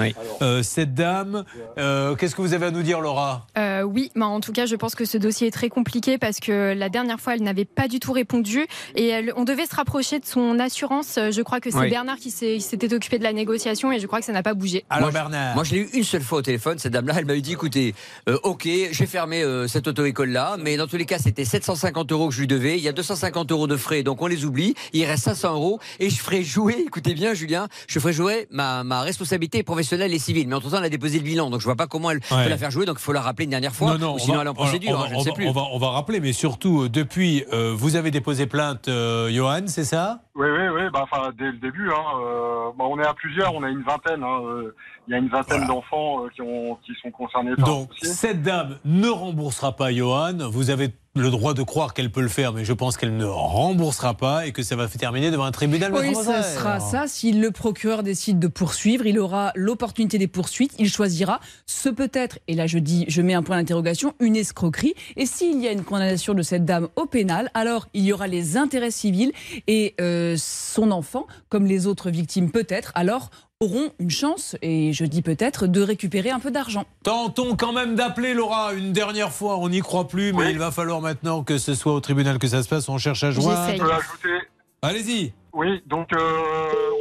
euh, 0.41 0.63
cette 0.63 0.93
dame. 0.93 1.43
Euh, 1.77 2.15
Qu'est-ce 2.15 2.35
que 2.35 2.41
vous 2.41 2.53
avez 2.53 2.65
à 2.67 2.72
nous 2.72 2.81
dire, 2.84 3.01
Laura? 3.01 3.45
Euh, 3.57 3.81
oui, 3.84 4.11
mais 4.15 4.26
en 4.26 4.39
tout 4.39 4.51
cas, 4.51 4.65
je 4.65 4.76
pense 4.76 4.95
que 4.95 5.05
ce 5.05 5.17
dossier 5.17 5.47
est 5.47 5.51
très 5.51 5.69
compliqué 5.69 6.17
parce 6.17 6.39
que 6.39 6.73
la 6.76 6.89
dernière 6.89 7.19
fois, 7.19 7.35
elle 7.35 7.43
n'avait 7.43 7.65
pas 7.65 7.88
du 7.88 7.99
tout 7.99 8.13
répondu 8.13 8.65
et 8.95 9.07
elle- 9.07 9.34
on 9.35 9.43
devait 9.43 9.65
se 9.65 9.76
rapprocher 9.76 10.19
de 10.19 10.26
son 10.26 10.59
assurance. 10.59 11.19
Je 11.31 11.41
crois 11.41 11.59
que 11.59 11.69
c'est 11.69 11.77
Oui. 11.80 11.89
Bernard 11.89 12.17
qui 12.17 12.31
s'était 12.31 12.93
occupé 12.93 13.17
de 13.19 13.23
la 13.23 13.34
négociation 13.34 13.91
et 13.91 13.99
je 13.99 14.07
crois 14.07 14.19
que 14.19 14.26
ça 14.26 14.34
n'a 14.34 14.43
pas 14.43 14.53
bougé. 14.53 14.85
moi, 14.99 15.11
je- 15.11 15.53
Moi, 15.55 15.63
je 15.63 15.72
l'ai 15.73 15.80
eu 15.81 15.89
une 15.93 16.03
seule 16.03 16.22
fois 16.23 16.39
au 16.39 16.41
téléphone. 16.41 16.80
Cette 16.80 16.93
dame-là, 16.93 17.15
elle 17.17 17.26
m'a 17.26 17.35
dit 17.35 17.53
écoutez, 17.53 17.93
euh, 18.30 18.38
ok, 18.43 18.63
j'ai 18.91 19.05
fermé 19.05 19.34
euh, 19.43 19.67
cette 19.67 19.87
auto-école-là, 19.87 20.57
mais 20.59 20.77
dans 20.77 20.87
tous 20.87 20.97
les 20.97 21.05
cas, 21.05 21.17
c'était 21.19 21.45
750 21.45 22.11
euros 22.11 22.27
que 22.29 22.33
je 22.33 22.39
lui 22.39 22.47
devais. 22.47 22.77
Il 22.77 22.83
y 22.83 22.87
a 22.87 22.91
250 22.91 23.51
euros 23.51 23.67
de 23.67 23.75
frais, 23.77 24.03
donc 24.03 24.21
on 24.21 24.27
les 24.27 24.45
oublie. 24.45 24.75
Il 24.93 25.05
reste 25.05 25.23
500 25.25 25.53
euros 25.53 25.79
et 25.99 26.09
je 26.09 26.19
ferai 26.19 26.43
jouer, 26.43 26.75
écoutez 26.87 27.13
bien, 27.13 27.33
Julien, 27.33 27.67
je 27.87 27.99
ferai 27.99 28.13
jouer 28.13 28.47
ma, 28.51 28.83
ma 28.83 29.01
responsabilité 29.01 29.63
professionnelle 29.63 30.13
et 30.13 30.19
civile. 30.19 30.47
Mais 30.47 30.55
entre-temps, 30.55 30.77
elle 30.77 30.85
a 30.85 30.89
déposé 30.89 31.17
le 31.19 31.23
bilan, 31.23 31.49
donc 31.49 31.59
je 31.59 31.65
vois 31.65 31.75
pas 31.75 31.87
comment 31.87 32.11
elle 32.11 32.19
Ouais. 32.31 32.43
peut 32.43 32.49
la 32.49 32.57
faire 32.57 32.71
jouer. 32.71 32.85
Donc 32.85 32.97
il 32.99 33.03
faut 33.03 33.13
la 33.13 33.21
rappeler 33.21 33.45
une 33.45 33.51
dernière 33.51 33.73
fois, 33.73 33.95
ou 33.95 34.19
sinon 34.19 34.35
va- 34.35 34.41
elle 34.41 34.47
est 34.47 34.49
en 34.49 34.53
procédure. 34.53 34.91
on 34.91 34.97
va- 34.97 35.03
hein, 35.03 35.07
je 35.09 35.13
ne 35.13 35.19
on 35.19 35.23
sais 35.23 35.29
va- 35.29 35.35
plus. 35.35 35.47
On 35.47 35.51
va, 35.51 35.61
on 35.73 35.77
va 35.77 35.89
rappeler, 35.89 36.19
mais 36.19 36.33
surtout, 36.33 36.83
euh, 36.83 36.89
depuis, 36.89 37.43
euh, 37.53 37.73
vous 37.75 37.95
avez 37.95 38.11
déposé 38.11 38.45
plainte, 38.47 38.87
euh, 38.87 39.29
Johan, 39.31 39.61
c'est 39.67 39.83
ça? 39.83 40.21
Oui, 40.35 40.47
oui, 40.49 40.67
oui. 40.73 40.81
Bah, 40.93 41.05
enfin, 41.09 41.29
dès 41.37 41.45
le 41.45 41.57
début, 41.59 41.89
hein, 41.89 42.03
euh, 42.21 42.69
bah, 42.77 42.85
on 42.89 42.99
est 42.99 43.05
à 43.05 43.13
plusieurs, 43.13 43.53
on 43.53 43.63
a 43.63 43.69
une 43.69 43.83
vingtaine. 43.83 44.23
hein, 44.23 44.39
euh, 44.43 44.75
Il 45.07 45.11
y 45.11 45.14
a 45.14 45.18
une 45.18 45.30
vingtaine 45.30 45.68
d'enfants 45.68 46.26
euh, 46.26 46.30
qui, 46.34 46.41
ont, 46.41 46.77
qui 46.86 46.94
sont 47.02 47.11
concernés 47.11 47.56
par 47.56 47.65
Donc, 47.65 47.90
cette 48.02 48.41
dame 48.41 48.80
ne 48.86 49.07
remboursera 49.07 49.76
pas 49.76 49.94
Johan. 49.94 50.49
Vous 50.49 50.72
avez 50.72 50.91
le 51.15 51.30
droit 51.30 51.53
de 51.53 51.64
croire 51.64 51.94
qu'elle 51.94 52.11
peut 52.11 52.22
le 52.22 52.27
faire, 52.27 52.52
mais 52.52 52.65
je 52.65 52.73
pense 52.73 52.98
qu'elle 52.98 53.15
ne 53.15 53.26
remboursera 53.26 54.15
pas 54.15 54.45
et 54.45 54.52
que 54.52 54.64
ça 54.64 54.76
va 54.76 54.90
se 54.90 54.98
terminer 54.98 55.32
devant 55.32 55.45
un 55.45 55.52
tribunal. 55.52 55.94
Oui, 55.94 56.11
Moser. 56.11 56.44
sera 56.44 56.82
ça. 56.82 57.07
Si 57.07 57.32
le 57.32 57.52
procureur 57.52 58.03
décide 58.03 58.38
de 58.38 58.48
poursuivre, 58.48 59.06
il 59.06 59.18
aura 59.18 59.53
l'opportunité 59.56 60.18
des 60.18 60.27
poursuites. 60.27 60.73
Il 60.77 60.90
choisira 60.90 61.40
ce 61.65 61.88
peut-être, 61.88 62.40
et 62.48 62.53
là 62.53 62.68
je 62.68 62.80
dis, 62.80 63.06
je 63.07 63.22
mets 63.22 63.34
un 63.34 63.44
point 63.44 63.57
d'interrogation, 63.57 64.14
une 64.19 64.36
escroquerie. 64.36 64.94
Et 65.15 65.26
s'il 65.26 65.61
y 65.61 65.68
a 65.68 65.72
une 65.72 65.84
condamnation 65.84 66.34
de 66.34 66.41
cette 66.41 66.65
dame 66.65 66.90
au 66.98 67.06
pénal, 67.06 67.49
alors 67.53 67.88
il 67.94 68.03
y 68.03 68.11
aura 68.11 68.27
les 68.27 68.57
intérêts 68.57 68.91
civils 68.91 69.32
et 69.68 69.95
euh, 70.02 70.36
son 70.38 70.91
enfant, 70.91 71.27
comme 71.48 71.65
les 71.65 71.88
autres 71.88 72.10
victimes 72.10 72.52
peut-être, 72.52 72.91
alors 72.94 73.30
auront 73.61 73.91
une 73.99 74.10
chance, 74.10 74.57
et 74.61 74.91
je 74.91 75.06
dis 75.06 75.22
peut-être, 75.22 75.65
de 75.68 75.82
récupérer 75.82 76.30
un 76.30 76.40
peu 76.40 76.52
d'argent. 76.52 76.84
Tentons 77.03 77.56
quand 77.56 77.72
même 77.72 77.95
d'appeler 77.95 78.34
Laura 78.34 78.73
une 78.73 78.91
dernière 78.91 79.32
fois. 79.32 79.57
On 79.57 79.69
n'y 79.69 79.80
croit 79.80 80.07
plus, 80.07 80.34
mais 80.34 80.52
il 80.52 80.60
va 80.60 80.72
falloir 80.72 80.99
maintenant 81.02 81.44
que 81.44 81.57
ce 81.57 81.73
soit 81.73 81.94
au 81.94 82.02
tribunal 82.02 82.38
que 82.38 82.48
ça 82.48 82.64
se 82.64 82.68
passe. 82.69 82.90
On 82.90 82.98
cherche 82.98 83.23
à 83.23 83.32
joindre. 83.32 83.72
Je 83.72 83.77
peux 83.82 83.91
ajouter 83.91 84.48
Allez-y. 84.82 85.34
Oui, 85.53 85.82
donc 85.88 86.11
euh, 86.14 86.18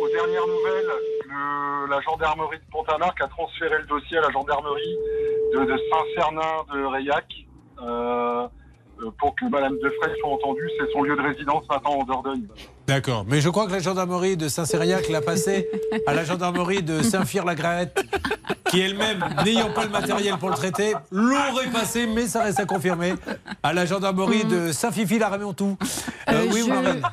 aux 0.01 0.09
dernières 0.09 0.47
nouvelles, 0.47 0.87
le- 1.29 1.91
la 1.91 2.01
gendarmerie 2.03 2.59
de 2.59 2.65
Pont-à-Marc 2.71 3.21
a 3.21 3.27
transféré 3.27 3.77
le 3.81 3.87
dossier 3.87 4.17
à 4.19 4.21
la 4.23 4.31
gendarmerie 4.31 4.97
de, 5.55 5.59
de 5.65 5.77
Saint-Cernin 5.91 6.63
de 6.73 6.85
Reillac 6.87 7.27
euh, 7.83 7.85
euh, 7.85 8.47
pour 9.19 9.35
que 9.37 9.45
Madame 9.47 9.75
Defray 9.83 10.12
soit 10.21 10.31
entendue. 10.31 10.69
C'est 10.79 10.93
son 10.93 11.03
lieu 11.03 11.16
de 11.16 11.23
résidence 11.23 11.65
maintenant 11.69 11.93
en 12.01 12.05
Dordogne. 12.05 12.43
D'accord. 12.87 13.25
Mais 13.27 13.41
je 13.41 13.49
crois 13.49 13.66
que 13.66 13.73
la 13.73 13.79
gendarmerie 13.79 14.37
de 14.37 14.49
Saint-Cyriac 14.49 15.09
l'a 15.09 15.23
passé 15.23 15.69
à 16.07 16.12
la 16.15 16.25
gendarmerie 16.25 16.83
de 16.83 17.01
Saint-Fyr-la-Graette, 17.03 17.99
qui 18.69 18.81
elle-même, 18.81 19.25
n'ayant 19.45 19.71
pas 19.73 19.85
le 19.85 19.91
matériel 19.91 20.37
pour 20.39 20.51
le 20.51 20.55
traiter, 20.55 20.93
l'aurait 21.11 21.71
passé, 21.73 22.07
mais 22.07 22.27
ça 22.27 22.43
reste 22.43 22.61
à 22.61 22.66
confirmer, 22.66 23.15
à 23.62 23.73
la 23.73 23.87
gendarmerie 23.87 24.45
de 24.45 24.71
Saint-Fifi-la-Ramontou. 24.73 25.77
Euh, 26.29 26.33
Euh, 26.35 26.47
oui, 26.53 26.65
je- 26.66 26.73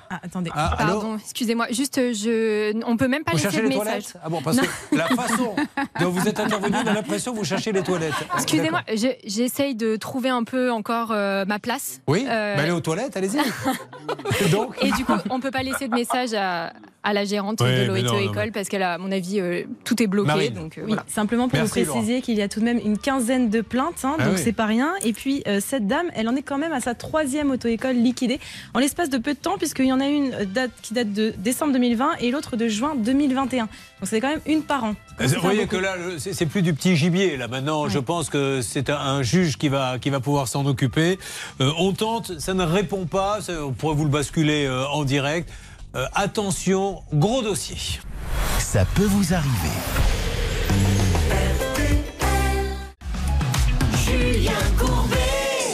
Ah, 0.09 0.19
attendez. 0.23 0.51
Ah, 0.53 0.75
Pardon, 0.77 1.17
excusez-moi. 1.17 1.67
Juste, 1.71 1.97
euh, 1.99 2.13
je... 2.13 2.73
on 2.85 2.97
peut 2.97 3.07
même 3.07 3.23
pas 3.23 3.31
Vous 3.31 3.37
laisser 3.43 3.57
de 3.57 3.61
les 3.63 3.69
message. 3.69 3.83
toilettes 3.85 4.13
Ah 4.23 4.29
bon, 4.29 4.41
parce 4.41 4.57
Non. 4.57 4.63
que 4.63 4.95
la 4.95 5.07
façon 5.07 5.55
dont 5.99 6.09
vous 6.09 6.27
êtes 6.27 6.39
intervenu, 6.39 6.75
on 6.83 6.87
a 6.87 6.93
l'impression 6.93 7.31
que 7.33 7.37
vous 7.37 7.45
cherchez 7.45 7.71
les 7.71 7.83
toilettes. 7.83 8.13
Excusez-moi, 8.35 8.81
je- 8.93 9.15
j'essaye 9.25 9.75
de 9.75 9.95
trouver 9.95 10.29
un 10.29 10.43
peu 10.43 10.71
encore 10.71 11.11
euh, 11.11 11.45
ma 11.45 11.59
place. 11.59 11.70
Oui, 12.07 12.25
Euh, 12.27 12.55
mais 12.55 12.63
allez 12.63 12.71
aux 12.71 12.79
toilettes, 12.79 13.15
allez-y. 13.17 13.37
Donc 14.51 14.75
Et 14.81 14.91
du 14.91 15.05
coup, 15.05 15.13
on 15.29 15.39
peut 15.39 15.51
pas 15.51 15.63
laisser 15.63 15.87
de 15.87 15.93
message 15.93 16.33
à, 16.33 16.73
à 17.03 17.13
la 17.13 17.25
gérante 17.25 17.61
Ouais, 17.61 17.85
de 17.87 17.91
l'auto-école 17.91 18.45
mais- 18.45 18.51
parce 18.51 18.67
qu'elle 18.69 18.83
a, 18.83 18.93
à 18.93 18.97
mon 18.97 19.11
avis, 19.11 19.39
euh, 19.39 19.63
tout 19.83 20.01
est 20.01 20.07
bloqué. 20.07 20.27
Marine. 20.27 20.53
Donc, 20.53 20.77
euh, 20.77 20.81
Oui, 20.81 20.87
voilà. 20.89 21.03
simplement 21.07 21.47
pour 21.49 21.59
Merci, 21.59 21.83
vous 21.83 21.91
préciser 21.91 22.21
qu'il 22.21 22.35
y 22.37 22.41
a 22.41 22.47
tout 22.47 22.59
de 22.59 22.65
même 22.65 22.79
une 22.83 22.97
quinzaine 22.97 23.49
de 23.49 23.61
plaintes, 23.61 24.01
hein, 24.03 24.15
Ah 24.19 24.25
donc 24.25 24.35
oui. 24.37 24.41
c'est 24.43 24.53
pas 24.53 24.65
rien. 24.65 24.93
Et 25.03 25.13
puis 25.13 25.43
euh, 25.47 25.59
cette 25.61 25.87
dame, 25.87 26.07
elle 26.13 26.27
en 26.29 26.35
est 26.35 26.41
quand 26.43 26.57
même 26.57 26.73
à 26.73 26.79
sa 26.81 26.93
troisième 26.95 27.51
auto-école 27.51 27.95
liquidée 27.95 28.39
en 28.73 28.79
l'espace 28.79 29.09
de 29.09 29.17
peu 29.17 29.33
de 29.33 29.39
temps, 29.39 29.57
puisqu'il 29.57 29.85
y 29.85 29.93
en 29.93 29.99
a 29.99 30.07
une 30.07 30.31
date 30.45 30.71
qui 30.81 30.93
date 30.93 31.11
de 31.13 31.33
décembre 31.37 31.73
2020 31.73 32.11
et 32.19 32.31
l'autre 32.31 32.55
de 32.55 32.67
juin 32.67 32.93
2021. 32.97 33.67
Donc 34.01 34.09
c'est 34.09 34.19
quand 34.19 34.29
même 34.29 34.41
une 34.47 34.63
par 34.63 34.83
an. 34.83 34.95
Vous 35.19 35.41
voyez 35.41 35.67
que 35.67 35.75
là, 35.77 35.93
c'est 36.17 36.47
plus 36.47 36.63
du 36.63 36.73
petit 36.73 36.95
gibier. 36.97 37.37
Là 37.37 37.47
maintenant, 37.47 37.87
je 37.87 37.99
pense 37.99 38.29
que 38.31 38.61
c'est 38.63 38.89
un, 38.89 38.97
un 38.97 39.21
juge 39.21 39.57
qui 39.59 39.69
va, 39.69 39.99
qui 39.99 40.09
va 40.09 40.19
pouvoir 40.19 40.47
s'en 40.47 40.65
occuper. 40.65 41.19
Euh, 41.61 41.71
on 41.77 41.93
tente, 41.93 42.39
ça 42.39 42.55
ne 42.55 42.63
répond 42.63 43.05
pas. 43.05 43.41
ça- 43.41 43.63
on 43.63 43.71
pourrait 43.73 43.93
vous 43.95 44.05
le 44.05 44.09
basculer 44.09 44.65
euh, 44.65 44.87
en 44.87 45.03
direct. 45.03 45.49
Euh, 45.95 46.07
attention, 46.15 47.03
gros 47.13 47.43
dossier. 47.43 47.77
Ça 48.57 48.85
peut 48.95 49.05
vous 49.05 49.33
arriver. 49.35 49.77
Julien 54.03 54.51
Courbet. 54.79 55.20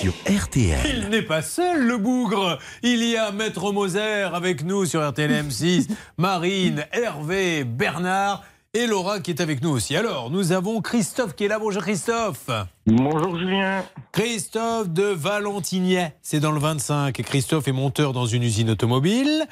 Sur 0.07 0.41
RTL. 0.41 0.79
Il 0.85 1.09
n'est 1.09 1.21
pas 1.21 1.41
seul, 1.41 1.85
le 1.85 1.97
bougre. 1.97 2.59
Il 2.81 3.03
y 3.03 3.17
a 3.17 3.34
Maître 3.34 3.73
Moser 3.73 4.29
avec 4.34 4.63
nous 4.63 4.85
sur 4.85 5.05
RTL 5.05 5.29
M6, 5.29 5.89
Marine, 6.17 6.85
Hervé, 6.93 7.65
Bernard 7.65 8.45
et 8.73 8.88
Laura 8.88 9.19
qui 9.19 9.31
est 9.31 9.41
avec 9.41 9.61
nous 9.61 9.69
aussi. 9.69 9.97
Alors, 9.97 10.29
nous 10.29 10.53
avons 10.53 10.79
Christophe 10.79 11.35
qui 11.35 11.43
est 11.43 11.47
là. 11.49 11.59
Bonjour 11.59 11.81
Christophe. 11.81 12.49
Bonjour 12.85 13.38
Julien. 13.38 13.84
Christophe 14.13 14.88
de 14.88 15.03
Valentinier, 15.03 16.13
c'est 16.21 16.39
dans 16.39 16.53
le 16.53 16.59
25. 16.59 17.13
Christophe 17.23 17.67
est 17.67 17.73
monteur 17.73 18.13
dans 18.13 18.27
une 18.27 18.43
usine 18.43 18.69
automobile. 18.69 19.45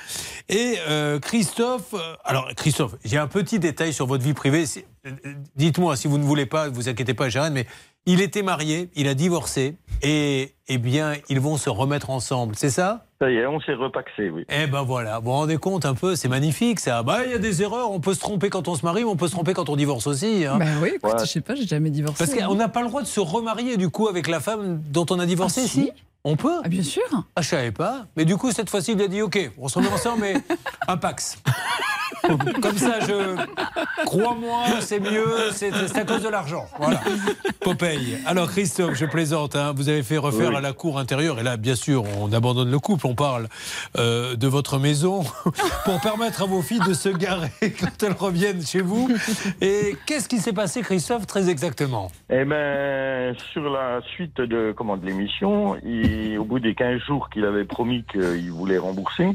Et 0.48 0.76
euh, 0.88 1.20
Christophe, 1.20 1.96
euh, 1.96 2.16
alors 2.24 2.48
Christophe, 2.56 2.96
j'ai 3.04 3.18
un 3.18 3.28
petit 3.28 3.60
détail 3.60 3.92
sur 3.92 4.08
votre 4.08 4.24
vie 4.24 4.34
privée. 4.34 4.64
Euh, 5.06 5.12
Dites-moi 5.58 5.98
si 5.98 6.08
vous 6.08 6.18
ne 6.18 6.24
voulez 6.24 6.46
pas, 6.46 6.70
vous 6.70 6.88
inquiétez 6.88 7.14
pas, 7.14 7.28
Gérard, 7.28 7.52
mais 7.52 7.68
il 8.06 8.22
était 8.22 8.44
marié, 8.44 8.90
il 8.96 9.08
a 9.08 9.14
divorcé, 9.14 9.76
et 10.02 10.54
eh 10.68 10.78
bien, 10.78 11.14
ils 11.30 11.40
vont 11.40 11.58
se 11.58 11.70
remettre 11.70 12.10
ensemble, 12.10 12.56
c'est 12.56 12.70
ça? 12.70 13.06
Ça 13.20 13.32
y 13.32 13.36
est, 13.38 13.46
on 13.48 13.60
s'est 13.62 13.74
repaxé, 13.74 14.30
oui. 14.30 14.44
Eh 14.50 14.68
ben 14.68 14.84
voilà, 14.84 15.20
vous 15.20 15.26
vous 15.26 15.32
rendez 15.32 15.58
compte 15.58 15.86
un 15.86 15.94
peu, 15.96 16.16
c'est 16.16 16.28
magnifique 16.28 16.80
ça. 16.80 17.02
Bah, 17.02 17.20
il 17.26 17.32
y 17.32 17.34
a 17.34 17.38
des 17.38 17.62
erreurs, 17.62 17.92
on 17.92 18.00
peut 18.02 18.14
se 18.14 18.20
tromper 18.20 18.50
quand 18.50 18.68
on 18.68 18.76
se 18.76 18.84
marie, 18.86 19.04
mais 19.04 19.10
on 19.10 19.16
peut 19.16 19.28
se 19.28 19.32
tromper 19.34 19.54
quand 19.54 19.70
on 19.70 19.76
divorce 19.76 20.06
aussi. 20.08 20.46
hein. 20.46 20.58
Bah 20.60 20.66
oui, 20.82 20.92
écoute, 20.96 21.14
je 21.22 21.26
sais 21.26 21.42
pas, 21.42 21.56
j'ai 21.56 21.66
jamais 21.66 21.90
divorcé. 21.92 22.18
Parce 22.26 22.34
qu'on 22.38 22.56
n'a 22.56 22.68
pas 22.68 22.82
le 22.82 22.90
droit 22.90 23.02
de 23.02 23.08
se 23.08 23.20
remarier 23.22 23.78
du 23.78 23.90
coup 23.90 24.08
avec 24.08 24.28
la 24.28 24.40
femme 24.40 24.82
dont 24.92 25.06
on 25.10 25.20
a 25.20 25.26
divorcé, 25.26 25.62
Ah, 25.64 25.68
si? 25.68 25.84
si 25.86 25.92
On 26.28 26.36
peut 26.36 26.60
Ah, 26.64 26.68
bien 26.68 26.82
sûr. 26.84 27.04
Ah, 27.36 27.42
je 27.44 27.48
savais 27.50 27.72
pas. 27.72 28.08
Mais 28.18 28.26
du 28.26 28.36
coup, 28.36 28.52
cette 28.52 28.70
fois-ci, 28.70 28.94
il 28.94 29.02
a 29.02 29.08
dit 29.08 29.22
OK, 29.22 29.52
on 29.60 29.68
se 29.68 29.78
remet 29.78 29.90
ensemble, 29.90 30.22
mais 30.22 30.34
un 30.88 30.98
pax. 30.98 31.38
Comme 32.62 32.78
ça, 32.78 33.00
je. 33.02 33.36
Crois-moi, 34.06 34.64
c'est 34.80 35.00
mieux, 35.00 35.28
c'est 35.52 35.72
à 35.96 36.04
cause 36.06 36.24
de 36.24 36.30
l'argent. 36.30 36.66
Voilà. 36.80 37.00
Popeye. 37.62 38.18
Alors, 38.26 38.50
Christophe, 38.50 38.96
je 38.96 39.06
plaisante, 39.06 39.56
hein, 39.56 39.74
vous 39.76 39.90
avez 39.90 40.02
fait 40.02 40.18
refaire 40.18 40.50
Oui. 40.50 40.56
à 40.56 40.62
la 40.62 40.74
cour 40.74 40.98
intérieure, 40.98 41.40
et 41.40 41.44
là, 41.44 41.56
bien 41.58 41.76
sûr, 41.76 42.04
on 42.20 42.32
abandonne 42.34 42.72
le 42.72 42.80
couple, 42.80 43.06
on 43.06 43.14
parle 43.14 43.48
euh, 43.98 44.36
de 44.36 44.48
votre 44.48 44.80
maison 44.80 45.24
pour 45.86 46.02
permettre 46.02 46.42
à 46.42 46.46
vos 46.46 46.64
filles 46.64 46.80
de 46.88 46.94
se 46.96 47.10
garer 47.10 47.52
quand 47.80 48.02
elles 48.04 48.14
reviennent 48.14 48.66
chez 48.66 48.82
vous. 48.82 49.08
Et 49.62 49.96
qu'est-ce 50.08 50.28
qui 50.28 50.40
s'est 50.40 50.54
passé, 50.54 50.82
Christophe, 50.82 51.28
très 51.28 51.48
exactement? 51.50 52.12
Eh 52.32 52.44
ben, 52.46 53.36
sur 53.54 53.70
la 53.70 54.02
suite 54.16 54.38
de, 54.38 54.74
comment, 54.76 54.98
de 54.98 55.06
l'émission, 55.06 55.76
il- 55.84 56.15
au 56.38 56.44
bout 56.46 56.60
des 56.60 56.76
15 56.76 57.00
jours 57.02 57.30
qu'il 57.30 57.46
avait 57.46 57.66
promis 57.66 58.04
qu'il 58.12 58.52
voulait 58.52 58.78
rembourser, 58.78 59.30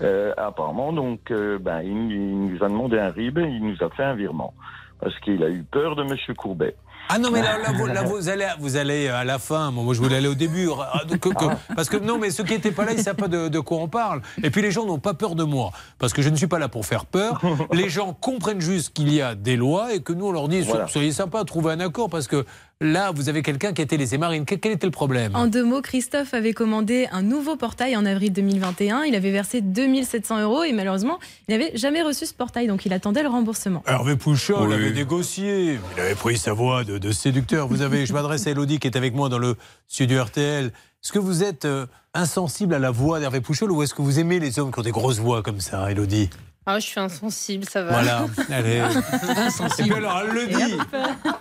euh, 0.00 0.32
apparemment, 0.36 0.92
donc, 0.92 1.30
euh, 1.30 1.58
ben, 1.58 1.80
il, 1.82 1.90
il 2.12 2.46
nous 2.48 2.62
a 2.64 2.68
demandé 2.68 2.98
un 2.98 3.10
RIB 3.10 3.38
et 3.38 3.42
il 3.48 3.62
nous 3.64 3.82
a 3.84 3.90
fait 3.90 4.04
un 4.04 4.14
virement. 4.14 4.52
Parce 5.00 5.18
qu'il 5.20 5.42
a 5.42 5.48
eu 5.50 5.62
peur 5.62 5.94
de 5.96 6.02
Monsieur 6.04 6.32
Courbet. 6.34 6.74
Ah 7.08 7.18
non, 7.18 7.30
mais 7.30 7.40
là, 7.40 7.58
là, 7.58 7.70
vous, 7.72 7.86
là, 7.86 8.02
vous 8.06 8.28
allez, 8.28 8.48
vous 8.58 8.76
allez 8.76 9.06
à 9.08 9.22
la 9.24 9.38
fin. 9.38 9.70
Moi, 9.70 9.94
je 9.94 10.00
voulais 10.00 10.16
aller 10.16 10.26
au 10.26 10.34
début. 10.34 10.68
Ah, 10.80 11.02
que- 11.08 11.28
que- 11.28 11.74
parce 11.76 11.88
que 11.88 11.98
non, 11.98 12.18
mais 12.18 12.30
ceux 12.30 12.42
qui 12.44 12.52
n'étaient 12.54 12.72
pas 12.72 12.84
là, 12.84 12.92
ils 12.92 12.98
ne 12.98 13.02
savent 13.02 13.14
pas 13.14 13.28
de, 13.28 13.46
de 13.48 13.60
quoi 13.60 13.78
on 13.78 13.86
parle. 13.88 14.22
Et 14.42 14.50
puis 14.50 14.60
les 14.62 14.70
gens 14.72 14.86
n'ont 14.86 14.98
pas 14.98 15.14
peur 15.14 15.34
de 15.36 15.44
moi. 15.44 15.70
Parce 15.98 16.12
que 16.12 16.20
je 16.22 16.30
ne 16.30 16.36
suis 16.36 16.46
pas 16.48 16.58
là 16.58 16.68
pour 16.68 16.84
faire 16.84 17.04
peur. 17.06 17.40
Les 17.72 17.88
gens 17.90 18.12
comprennent 18.12 18.60
juste 18.60 18.92
qu'il 18.94 19.12
y 19.12 19.20
a 19.22 19.34
des 19.36 19.54
lois 19.56 19.94
et 19.94 20.00
que 20.00 20.12
nous, 20.14 20.26
on 20.26 20.32
leur 20.32 20.48
dit 20.48 20.62
Voilà. 20.62 20.88
soyez 20.88 21.12
sympa, 21.12 21.44
trouvez 21.44 21.72
un 21.72 21.80
accord. 21.80 22.10
Parce 22.10 22.26
que 22.26 22.44
là, 22.80 23.10
vous 23.10 23.28
avez 23.28 23.42
quelqu'un 23.42 23.72
qui 23.72 23.80
a 23.80 23.84
été 23.84 23.96
laissé 23.96 24.18
marine. 24.18 24.44
Quel, 24.44 24.72
était 24.72 24.86
le 24.86 24.90
problème 24.90 25.34
En 25.34 25.46
deux 25.46 25.64
mots, 25.64 25.80
Christophe 25.80 26.34
avait 26.34 26.52
commandé 26.52 27.08
un 27.10 27.22
nouveau 27.22 27.56
portail 27.56 27.96
en 27.96 28.04
avril 28.04 28.32
2021. 28.32 29.04
Il 29.04 29.14
avait 29.14 29.30
versé 29.30 29.60
2700 29.60 30.42
euros 30.42 30.64
et 30.64 30.72
malheureusement, 30.72 31.18
il 31.48 31.52
n'avait 31.52 31.72
jamais 31.76 32.02
reçu 32.02 32.26
ce 32.26 32.34
portail, 32.34 32.66
donc 32.66 32.84
il 32.86 32.92
attendait 32.92 33.22
le 33.22 33.28
remboursement. 33.28 33.82
Hervé 33.86 34.16
Pouchol 34.16 34.68
Oui. 34.68 34.74
avait 34.74 34.92
négocié. 34.92 35.78
Il 35.96 36.00
avait 36.00 36.14
pris 36.14 36.36
sa 36.36 36.52
voix 36.52 36.84
de, 36.84 36.98
de 36.98 37.12
séducteur. 37.12 37.66
Vous 37.68 37.82
avez, 37.82 38.06
je 38.06 38.12
m'adresse 38.12 38.46
à 38.46 38.50
Elodie 38.50 38.78
qui 38.78 38.86
est 38.88 38.96
avec 38.96 39.14
moi 39.14 39.28
dans 39.28 39.38
le 39.38 39.56
studio 39.88 40.22
RTL. 40.22 40.66
Est-ce 40.66 41.12
que 41.12 41.18
vous 41.18 41.44
êtes 41.44 41.64
euh, 41.66 41.86
insensible 42.14 42.74
à 42.74 42.78
la 42.78 42.90
voix 42.90 43.20
d'Hervé 43.20 43.40
Pouchol 43.40 43.70
ou 43.70 43.82
est-ce 43.82 43.94
que 43.94 44.02
vous 44.02 44.18
aimez 44.18 44.40
les 44.40 44.58
hommes 44.58 44.72
qui 44.72 44.78
ont 44.80 44.82
des 44.82 44.90
grosses 44.90 45.18
voix 45.18 45.42
comme 45.42 45.60
ça, 45.60 45.90
Elodie? 45.90 46.30
Ah, 46.68 46.80
je 46.80 46.86
suis 46.86 46.98
insensible, 46.98 47.64
ça 47.64 47.84
va. 47.84 47.92
Voilà, 47.92 48.26
elle 48.50 48.66
est 48.66 48.80
Et 49.78 49.82
puis 49.84 49.92
alors, 49.92 50.22
elle 50.24 50.34
le 50.34 50.46
dit. 50.48 50.78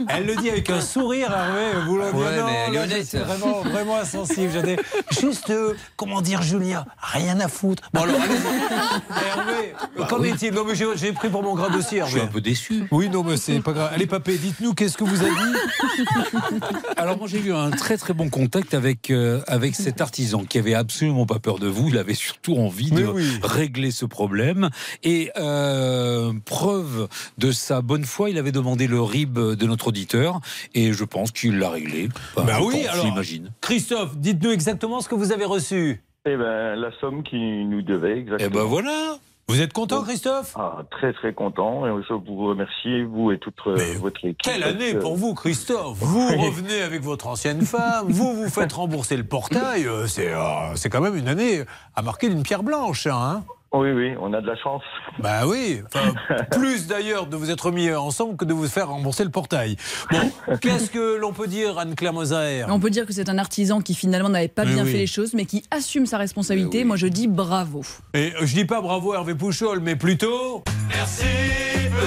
Elle 0.07 0.25
le 0.27 0.35
dit 0.35 0.49
avec 0.51 0.69
un 0.69 0.81
sourire, 0.81 1.31
Hervé. 1.31 1.79
Vous 1.87 1.99
dites, 1.99 2.13
Ouais, 2.13 2.37
non, 2.37 2.45
mais 2.45 2.87
là, 2.87 2.99
je 2.99 3.03
suis 3.03 3.17
vraiment, 3.17 3.61
vraiment 3.61 3.97
insensible. 3.97 4.51
J'avais 4.53 4.77
juste, 5.19 5.49
euh, 5.49 5.73
comment 5.95 6.21
dire, 6.21 6.43
Julien, 6.43 6.85
rien 6.99 7.39
à 7.39 7.47
foutre. 7.47 7.89
Bon, 7.91 8.03
alors, 8.03 8.21
allez-y. 8.21 9.27
Hervé, 9.27 10.07
qu'en 10.07 10.23
est-il 10.23 10.53
Non, 10.53 10.63
mais 10.63 10.75
j'ai 10.75 11.11
pris 11.11 11.29
pour 11.29 11.41
mon 11.41 11.55
grade 11.55 11.75
aussi, 11.75 11.97
Hervé. 11.97 12.11
Je 12.11 12.17
suis 12.17 12.27
un 12.27 12.31
peu 12.31 12.41
déçu. 12.41 12.83
Oui, 12.91 13.09
non, 13.09 13.23
mais 13.23 13.37
c'est 13.37 13.59
pas 13.61 13.73
grave. 13.73 13.89
Allez, 13.93 14.05
papé, 14.05 14.37
dites-nous, 14.37 14.75
qu'est-ce 14.75 14.95
que 14.97 15.03
vous 15.03 15.23
avez 15.23 15.31
dit 15.31 16.05
Alors 16.97 17.17
moi 17.17 17.27
j'ai 17.27 17.39
eu 17.39 17.53
un 17.53 17.71
très 17.71 17.97
très 17.97 18.13
bon 18.13 18.29
contact 18.29 18.73
avec 18.73 19.09
euh, 19.09 19.41
avec 19.47 19.75
cet 19.75 20.01
artisan 20.01 20.43
qui 20.43 20.57
avait 20.57 20.73
absolument 20.73 21.25
pas 21.25 21.39
peur 21.39 21.59
de 21.59 21.67
vous. 21.67 21.89
Il 21.89 21.97
avait 21.97 22.13
surtout 22.13 22.57
envie 22.57 22.91
de 22.91 23.05
oui. 23.05 23.39
régler 23.43 23.91
ce 23.91 24.05
problème. 24.05 24.69
Et 25.03 25.14
euh, 25.37 26.31
preuve 26.45 27.07
de 27.37 27.51
sa 27.51 27.81
bonne 27.81 28.03
foi, 28.05 28.29
il 28.29 28.37
avait 28.37 28.51
demandé 28.51 28.87
le 28.87 29.01
RIB 29.01 29.37
de 29.37 29.65
notre 29.65 29.87
auditeur 29.89 30.39
et 30.73 30.93
je 30.93 31.03
pense 31.03 31.31
qu'il 31.31 31.57
l'a 31.59 31.69
réglé. 31.69 32.09
Enfin, 32.35 32.45
Bah 32.47 32.53
je 32.59 32.63
oui, 32.65 32.73
pense, 32.83 32.93
alors. 32.93 33.05
j'imagine. 33.05 33.51
Christophe, 33.61 34.17
dites-nous 34.17 34.51
exactement 34.51 35.01
ce 35.01 35.09
que 35.09 35.15
vous 35.15 35.31
avez 35.31 35.45
reçu. 35.45 36.01
Eh 36.27 36.35
ben, 36.35 36.75
la 36.75 36.89
somme 36.99 37.23
qu'il 37.23 37.69
nous 37.69 37.81
devait, 37.81 38.19
exactement. 38.19 38.49
Eh 38.51 38.53
ben 38.53 38.63
voilà. 38.63 39.17
Vous 39.47 39.61
êtes 39.61 39.73
content, 39.73 40.01
Christophe? 40.01 40.53
Ah, 40.57 40.79
très 40.89 41.13
très 41.13 41.31
content. 41.31 41.85
Et 41.85 41.91
je 42.09 42.13
vous 42.13 42.47
remercie, 42.47 43.03
vous 43.03 43.31
et 43.31 43.37
toute 43.37 43.53
euh, 43.67 43.77
votre 43.99 44.17
équipe. 44.25 44.39
Quelle 44.41 44.63
année 44.63 44.93
que- 44.93 44.97
pour 44.97 45.15
vous, 45.17 45.35
Christophe? 45.35 45.97
Vous 46.01 46.27
revenez 46.35 46.81
avec 46.81 47.03
votre 47.03 47.27
ancienne 47.27 47.61
femme, 47.61 48.07
vous 48.09 48.33
vous 48.33 48.49
faites 48.49 48.73
rembourser 48.73 49.15
le 49.17 49.23
portail. 49.23 49.85
euh, 49.85 50.07
C'est 50.07 50.33
euh, 50.33 50.75
c'est 50.75 50.89
quand 50.89 51.01
même 51.01 51.15
une 51.15 51.27
année 51.27 51.61
à 51.95 52.01
marquer 52.01 52.27
d'une 52.29 52.41
pierre 52.41 52.63
blanche. 52.63 53.05
Hein 53.05 53.43
Oui, 53.77 53.91
oui, 53.91 54.13
on 54.21 54.31
a 54.33 54.41
de 54.41 54.47
la 54.47 54.55
chance. 54.55 54.83
bah 55.19 55.45
oui, 55.45 55.81
enfin, 55.93 56.13
plus 56.51 56.87
d'ailleurs 56.87 57.27
de 57.27 57.35
vous 57.35 57.51
être 57.51 57.71
mis 57.71 57.91
ensemble 57.91 58.37
que 58.37 58.45
de 58.45 58.53
vous 58.53 58.67
faire 58.67 58.87
rembourser 58.89 59.23
le 59.25 59.31
portail. 59.31 59.75
Bon, 60.11 60.31
qu'est-ce 60.61 60.89
que 60.89 61.17
l'on 61.17 61.33
peut 61.33 61.47
dire, 61.47 61.77
Anne-Claire 61.77 62.13
Moser? 62.13 62.63
On 62.69 62.79
peut 62.79 62.89
dire 62.89 63.05
que 63.05 63.13
c'est 63.13 63.29
un 63.29 63.37
artisan 63.37 63.81
qui 63.81 63.93
finalement 63.93 64.29
n'avait 64.29 64.47
pas 64.47 64.63
Mais 64.65 64.73
bien 64.75 64.83
oui. 64.85 64.91
fait 64.91 64.97
les 64.99 65.07
choses, 65.07 65.33
mais 65.33 65.45
qui 65.45 65.63
assume 65.71 66.05
sa 66.05 66.17
responsabilité. 66.17 66.83
Moi, 66.85 66.95
je 66.95 67.07
dis 67.07 67.27
bravo. 67.27 67.81
Et 68.13 68.33
je 68.41 68.53
dis 68.53 68.65
pas 68.65 68.81
bravo 68.81 69.13
Hervé 69.13 69.35
Pouchol, 69.35 69.79
mais 69.81 69.95
plutôt. 69.95 70.63
Merci, 70.89 71.25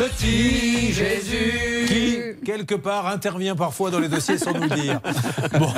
petit 0.00 0.92
Jésus. 0.92 1.86
Qui, 1.86 2.44
quelque 2.44 2.74
part, 2.74 3.06
intervient 3.06 3.54
parfois 3.56 3.90
dans 3.90 3.98
les 4.00 4.08
dossiers 4.08 4.38
sans 4.38 4.52
nous 4.52 4.62
le 4.62 4.68
dire. 4.68 5.00
Bon, 5.58 5.72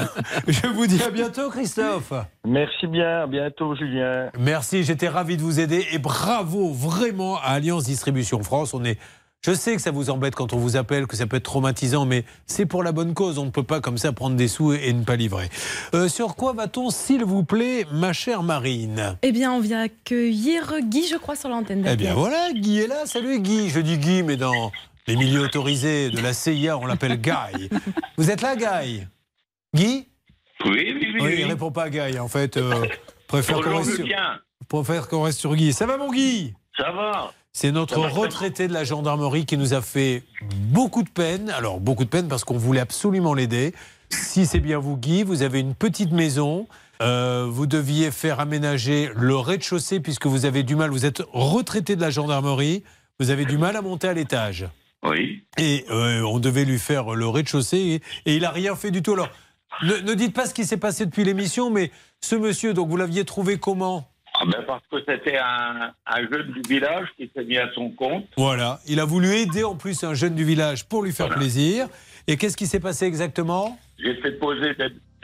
je 0.48 0.66
vous 0.66 0.86
dis 0.86 1.00
à 1.02 1.10
bientôt, 1.10 1.48
Christophe. 1.50 2.12
Merci 2.44 2.86
bien, 2.86 3.22
à 3.22 3.26
bientôt, 3.26 3.74
Julien. 3.76 4.30
Merci, 4.38 4.82
j'étais 4.84 5.08
ravi 5.08 5.36
de 5.36 5.42
vous 5.42 5.60
aider 5.60 5.79
et 5.92 5.98
bravo 5.98 6.72
vraiment 6.72 7.38
à 7.38 7.50
Alliance 7.52 7.84
Distribution 7.84 8.42
France. 8.42 8.74
On 8.74 8.84
est. 8.84 8.98
Je 9.42 9.54
sais 9.54 9.74
que 9.74 9.80
ça 9.80 9.90
vous 9.90 10.10
embête 10.10 10.34
quand 10.34 10.52
on 10.52 10.58
vous 10.58 10.76
appelle, 10.76 11.06
que 11.06 11.16
ça 11.16 11.26
peut 11.26 11.38
être 11.38 11.44
traumatisant, 11.44 12.04
mais 12.04 12.24
c'est 12.44 12.66
pour 12.66 12.82
la 12.82 12.92
bonne 12.92 13.14
cause. 13.14 13.38
On 13.38 13.46
ne 13.46 13.50
peut 13.50 13.62
pas 13.62 13.80
comme 13.80 13.96
ça 13.96 14.12
prendre 14.12 14.36
des 14.36 14.48
sous 14.48 14.74
et, 14.74 14.88
et 14.88 14.92
ne 14.92 15.02
pas 15.02 15.16
livrer. 15.16 15.48
Euh, 15.94 16.08
sur 16.08 16.36
quoi 16.36 16.52
va-t-on, 16.52 16.90
s'il 16.90 17.24
vous 17.24 17.42
plaît, 17.42 17.86
ma 17.90 18.12
chère 18.12 18.42
Marine? 18.42 19.16
Eh 19.22 19.32
bien, 19.32 19.50
on 19.52 19.60
vient 19.60 19.80
accueillir 19.80 20.74
Guy, 20.82 21.06
je 21.08 21.16
crois, 21.16 21.36
sur 21.36 21.48
l'antenne. 21.48 21.86
Eh 21.90 21.96
bien 21.96 22.12
voilà, 22.12 22.52
Guy 22.52 22.80
est 22.80 22.86
là. 22.86 23.06
Salut 23.06 23.40
Guy. 23.40 23.70
Je 23.70 23.80
dis 23.80 23.96
Guy, 23.96 24.22
mais 24.22 24.36
dans 24.36 24.72
les 25.06 25.16
milieux 25.16 25.40
autorisés 25.40 26.10
de 26.10 26.20
la 26.20 26.34
CIA, 26.34 26.76
on 26.76 26.84
l'appelle 26.84 27.18
Guy. 27.18 27.70
Vous 28.18 28.30
êtes 28.30 28.42
là, 28.42 28.56
Guy? 28.56 29.06
Guy? 29.74 30.06
Oui, 30.66 30.70
oui, 30.70 30.94
oui. 31.14 31.18
Oui, 31.18 31.34
il 31.38 31.44
répond 31.46 31.70
pas 31.70 31.88
Guy. 31.88 32.18
En 32.18 32.28
fait, 32.28 32.58
euh, 32.58 32.84
préfère 33.26 33.56
qu'on 33.62 33.70
Bonjour, 33.70 33.78
reste, 33.78 33.96
sur... 33.96 34.06
Julien. 34.60 34.82
préfère 34.82 35.08
qu'on 35.08 35.22
reste 35.22 35.38
sur 35.40 35.54
Guy. 35.54 35.72
Ça 35.72 35.86
va, 35.86 35.96
mon 35.96 36.12
Guy? 36.12 36.54
Ça 36.76 36.90
va 36.92 37.32
C'est 37.52 37.72
notre 37.72 37.98
retraité 37.98 38.68
de 38.68 38.72
la 38.72 38.84
gendarmerie 38.84 39.46
qui 39.46 39.56
nous 39.56 39.74
a 39.74 39.82
fait 39.82 40.22
beaucoup 40.42 41.02
de 41.02 41.08
peine. 41.10 41.50
Alors, 41.50 41.80
beaucoup 41.80 42.04
de 42.04 42.10
peine 42.10 42.28
parce 42.28 42.44
qu'on 42.44 42.56
voulait 42.58 42.80
absolument 42.80 43.34
l'aider. 43.34 43.74
Si 44.10 44.46
c'est 44.46 44.60
bien 44.60 44.78
vous, 44.78 44.96
Guy, 44.96 45.22
vous 45.22 45.42
avez 45.42 45.60
une 45.60 45.74
petite 45.74 46.12
maison. 46.12 46.66
Euh, 47.02 47.46
vous 47.48 47.66
deviez 47.66 48.10
faire 48.10 48.40
aménager 48.40 49.10
le 49.16 49.36
rez-de-chaussée 49.36 50.00
puisque 50.00 50.26
vous 50.26 50.44
avez 50.44 50.62
du 50.62 50.76
mal. 50.76 50.90
Vous 50.90 51.06
êtes 51.06 51.22
retraité 51.32 51.96
de 51.96 52.00
la 52.00 52.10
gendarmerie. 52.10 52.82
Vous 53.18 53.30
avez 53.30 53.44
du 53.44 53.58
mal 53.58 53.76
à 53.76 53.82
monter 53.82 54.08
à 54.08 54.12
l'étage. 54.14 54.66
Oui. 55.02 55.44
Et 55.58 55.86
euh, 55.90 56.22
on 56.22 56.38
devait 56.38 56.64
lui 56.64 56.78
faire 56.78 57.14
le 57.14 57.26
rez-de-chaussée 57.26 57.78
et, 58.26 58.30
et 58.30 58.36
il 58.36 58.44
a 58.44 58.50
rien 58.50 58.76
fait 58.76 58.90
du 58.90 59.02
tout. 59.02 59.12
Alors, 59.14 59.30
ne, 59.82 59.94
ne 59.96 60.14
dites 60.14 60.34
pas 60.34 60.46
ce 60.46 60.52
qui 60.52 60.66
s'est 60.66 60.76
passé 60.76 61.06
depuis 61.06 61.24
l'émission, 61.24 61.70
mais 61.70 61.90
ce 62.20 62.34
monsieur, 62.34 62.74
donc 62.74 62.88
vous 62.90 62.96
l'aviez 62.96 63.24
trouvé 63.24 63.58
comment? 63.58 64.06
Ah 64.42 64.46
ben 64.46 64.64
parce 64.66 64.82
que 64.90 64.96
c'était 65.06 65.36
un, 65.36 65.92
un 66.06 66.20
jeune 66.32 66.50
du 66.52 66.62
village 66.66 67.08
qui 67.18 67.30
s'est 67.34 67.44
mis 67.44 67.58
à 67.58 67.70
son 67.74 67.90
compte. 67.90 68.24
Voilà, 68.38 68.80
il 68.88 68.98
a 68.98 69.04
voulu 69.04 69.28
aider 69.34 69.64
en 69.64 69.76
plus 69.76 70.02
un 70.02 70.14
jeune 70.14 70.34
du 70.34 70.44
village 70.44 70.88
pour 70.88 71.02
lui 71.02 71.12
faire 71.12 71.28
plaisir. 71.28 71.86
Et 72.26 72.38
qu'est-ce 72.38 72.56
qui 72.56 72.66
s'est 72.66 72.80
passé 72.80 73.04
exactement? 73.04 73.78
J'ai 73.98 74.14
fait 74.16 74.32
poser 74.32 74.74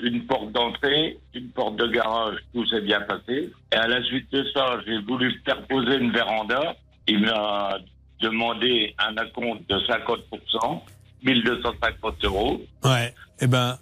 une 0.02 0.26
porte 0.26 0.52
d'entrée, 0.52 1.18
une 1.34 1.48
porte 1.48 1.76
de 1.76 1.86
garage, 1.86 2.36
tout 2.52 2.66
s'est 2.66 2.82
bien 2.82 3.01
passé. 3.01 3.51
Et 3.72 3.76
à 3.76 3.86
la 3.88 4.02
suite 4.02 4.30
de 4.32 4.44
ça, 4.52 4.80
j'ai 4.86 4.98
voulu 4.98 5.40
faire 5.47 5.66
poser 5.66 5.97
une 5.97 6.12
véranda. 6.12 6.76
Il 7.09 7.20
m'a 7.20 7.78
demandé 8.20 8.94
un 8.98 9.16
acompte 9.16 9.68
de 9.70 9.76
50%, 9.78 10.82
1250 11.27 12.24
euros. 12.24 12.61
Ouais. 12.85 13.12
Eh 13.43 13.47
ben, 13.48 13.78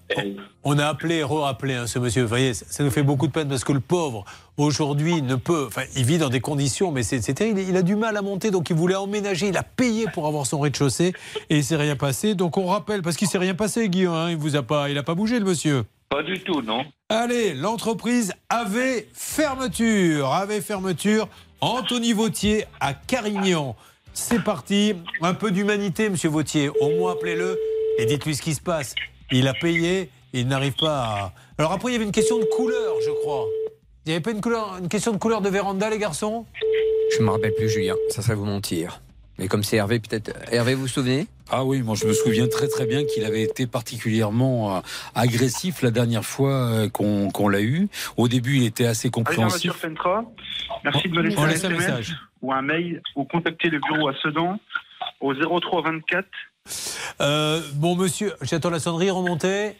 on 0.64 0.78
a 0.80 0.86
appelé 0.86 1.22
re-appelé 1.22 1.74
hein, 1.74 1.86
ce 1.86 2.00
monsieur. 2.00 2.22
Vous 2.22 2.28
voyez, 2.28 2.54
ça, 2.54 2.82
nous 2.82 2.90
fait 2.90 3.04
beaucoup 3.04 3.28
de 3.28 3.32
peine 3.32 3.48
parce 3.48 3.62
que 3.62 3.72
le 3.72 3.78
pauvre, 3.78 4.24
aujourd'hui, 4.56 5.22
ne 5.22 5.36
peut. 5.36 5.66
Enfin, 5.68 5.82
il 5.94 6.04
vit 6.04 6.18
dans 6.18 6.28
des 6.28 6.40
conditions, 6.40 6.90
mais 6.90 7.04
c'est 7.04 7.22
c'est 7.22 7.34
terrible. 7.34 7.60
Il 7.60 7.76
a 7.76 7.82
du 7.82 7.94
mal 7.94 8.16
à 8.16 8.22
monter, 8.22 8.50
donc 8.50 8.70
il 8.70 8.76
voulait 8.76 8.96
emménager. 8.96 9.46
Il 9.48 9.56
a 9.56 9.62
payé 9.62 10.06
pour 10.12 10.26
avoir 10.26 10.46
son 10.46 10.58
rez-de-chaussée 10.58 11.12
et 11.50 11.58
il 11.58 11.62
s'est 11.62 11.76
rien 11.76 11.94
passé. 11.94 12.34
Donc 12.34 12.58
on 12.58 12.66
rappelle, 12.66 13.02
parce 13.02 13.16
qu'il 13.16 13.28
s'est 13.28 13.38
rien 13.38 13.54
passé, 13.54 13.88
Guillaume. 13.88 14.14
hein, 14.14 14.30
il 14.30 14.36
vous 14.36 14.56
a 14.56 14.62
pas, 14.64 14.90
il 14.90 14.98
a 14.98 15.04
pas 15.04 15.14
bougé, 15.14 15.38
le 15.38 15.44
monsieur. 15.44 15.84
Pas 16.08 16.24
du 16.24 16.40
tout, 16.40 16.60
non 16.60 16.84
Allez, 17.08 17.54
l'entreprise 17.54 18.32
avait 18.48 19.08
fermeture. 19.12 20.32
Avait 20.32 20.62
fermeture. 20.62 21.28
Anthony 21.60 22.12
Vautier 22.12 22.64
à 22.80 22.92
Carignan. 22.92 23.76
C'est 24.14 24.42
parti. 24.42 24.94
Un 25.20 25.34
peu 25.34 25.50
d'humanité, 25.50 26.08
monsieur 26.08 26.28
Vautier. 26.28 26.70
Au 26.80 26.90
moins, 26.96 27.12
appelez-le 27.12 27.58
et 27.98 28.06
dites-lui 28.06 28.36
ce 28.36 28.42
qui 28.42 28.54
se 28.54 28.60
passe. 28.60 28.94
Il 29.30 29.48
a 29.48 29.54
payé, 29.54 30.08
il 30.32 30.46
n'arrive 30.46 30.74
pas 30.74 31.02
à. 31.02 31.32
Alors 31.58 31.72
après, 31.72 31.90
il 31.90 31.92
y 31.94 31.96
avait 31.96 32.04
une 32.04 32.12
question 32.12 32.38
de 32.38 32.44
couleur, 32.44 32.94
je 33.04 33.10
crois. 33.10 33.46
Il 34.06 34.10
n'y 34.10 34.14
avait 34.14 34.22
pas 34.22 34.30
une, 34.30 34.40
couleur, 34.40 34.76
une 34.80 34.88
question 34.88 35.12
de 35.12 35.18
couleur 35.18 35.40
de 35.40 35.48
véranda, 35.48 35.90
les 35.90 35.98
garçons? 35.98 36.46
Je 37.12 37.20
ne 37.20 37.24
me 37.24 37.30
rappelle 37.30 37.54
plus, 37.54 37.68
Julien. 37.68 37.94
Ça 38.10 38.22
serait 38.22 38.34
vous 38.34 38.44
mentir. 38.44 39.00
Mais 39.38 39.48
comme 39.48 39.64
c'est 39.64 39.76
Hervé, 39.76 39.98
peut-être. 39.98 40.30
Hervé, 40.52 40.74
vous 40.74 40.82
vous 40.82 40.88
souvenez? 40.88 41.26
Ah 41.50 41.64
oui, 41.64 41.82
moi 41.82 41.94
je 41.94 42.06
me 42.06 42.12
souviens 42.12 42.46
très 42.46 42.68
très 42.68 42.86
bien 42.86 43.04
qu'il 43.04 43.24
avait 43.24 43.42
été 43.42 43.66
particulièrement 43.66 44.76
euh, 44.76 44.80
agressif 45.14 45.82
la 45.82 45.90
dernière 45.90 46.24
fois 46.24 46.52
euh, 46.52 46.88
qu'on 46.88 47.48
l'a 47.48 47.60
eu. 47.60 47.88
Au 48.16 48.28
début, 48.28 48.58
il 48.58 48.64
était 48.64 48.86
assez 48.86 49.10
compréhensif. 49.10 49.72
Merci 50.84 51.08
de 51.08 51.14
me 51.14 51.22
laisser 51.22 51.66
un 51.66 51.70
message. 51.70 52.16
Ou 52.44 52.52
un 52.52 52.62
mail 52.62 53.02
ou 53.16 53.24
contacter 53.24 53.68
le 53.70 53.80
bureau 53.80 54.08
à 54.08 54.14
Sedan 54.22 54.58
au 55.20 55.34
03 55.34 55.82
24 55.82 56.26
Euh, 57.20 57.60
bon, 57.74 57.96
monsieur, 57.96 58.34
j'attends 58.42 58.70
la 58.70 58.78
sonnerie 58.80 59.10
remontée. 59.10 59.76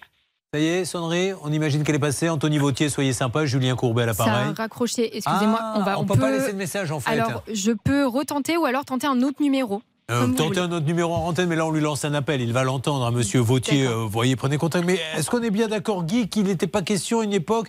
Ça 0.52 0.60
y 0.60 0.66
est, 0.66 0.84
sonnerie, 0.84 1.32
on 1.42 1.52
imagine 1.52 1.82
qu'elle 1.82 1.96
est 1.96 1.98
passée. 2.00 2.28
Anthony 2.28 2.58
Vautier, 2.58 2.88
soyez 2.88 3.12
sympa. 3.12 3.44
Julien 3.44 3.74
Courbet 3.74 4.02
à 4.04 4.12
Ça 4.14 4.24
l'appareil. 4.26 4.50
a 4.50 4.62
raccroché. 4.62 5.16
Excusez-moi, 5.16 5.58
Ah, 5.60 5.74
on 5.78 5.82
va. 5.82 5.98
on 5.98 6.04
peut 6.04 6.16
pas 6.16 6.30
laisser 6.30 6.52
de 6.52 6.56
message, 6.58 6.90
en 6.92 7.00
fait. 7.00 7.10
Alors, 7.10 7.42
je 7.52 7.72
peux 7.72 8.06
retenter 8.06 8.56
ou 8.56 8.64
alors 8.64 8.84
tenter 8.84 9.06
un 9.08 9.20
autre 9.22 9.42
numéro. 9.42 9.82
Euh, 10.10 10.28
tentez 10.28 10.60
un 10.60 10.70
autre 10.70 10.86
numéro 10.86 11.12
en 11.14 11.26
antenne, 11.28 11.48
mais 11.48 11.56
là 11.56 11.64
on 11.66 11.70
lui 11.70 11.80
lance 11.80 12.04
un 12.04 12.12
appel, 12.12 12.42
il 12.42 12.52
va 12.52 12.62
l'entendre, 12.62 13.06
hein, 13.06 13.10
monsieur 13.10 13.40
Vautier. 13.40 13.86
euh, 13.86 13.94
vous 13.94 14.08
voyez, 14.10 14.36
prenez 14.36 14.58
contact. 14.58 14.84
Mais 14.84 15.00
est-ce 15.16 15.30
qu'on 15.30 15.42
est 15.42 15.50
bien 15.50 15.66
d'accord, 15.66 16.04
Guy, 16.04 16.28
qu'il 16.28 16.44
n'était 16.44 16.66
pas 16.66 16.82
question 16.82 17.20
à 17.20 17.24
une 17.24 17.32
époque 17.32 17.68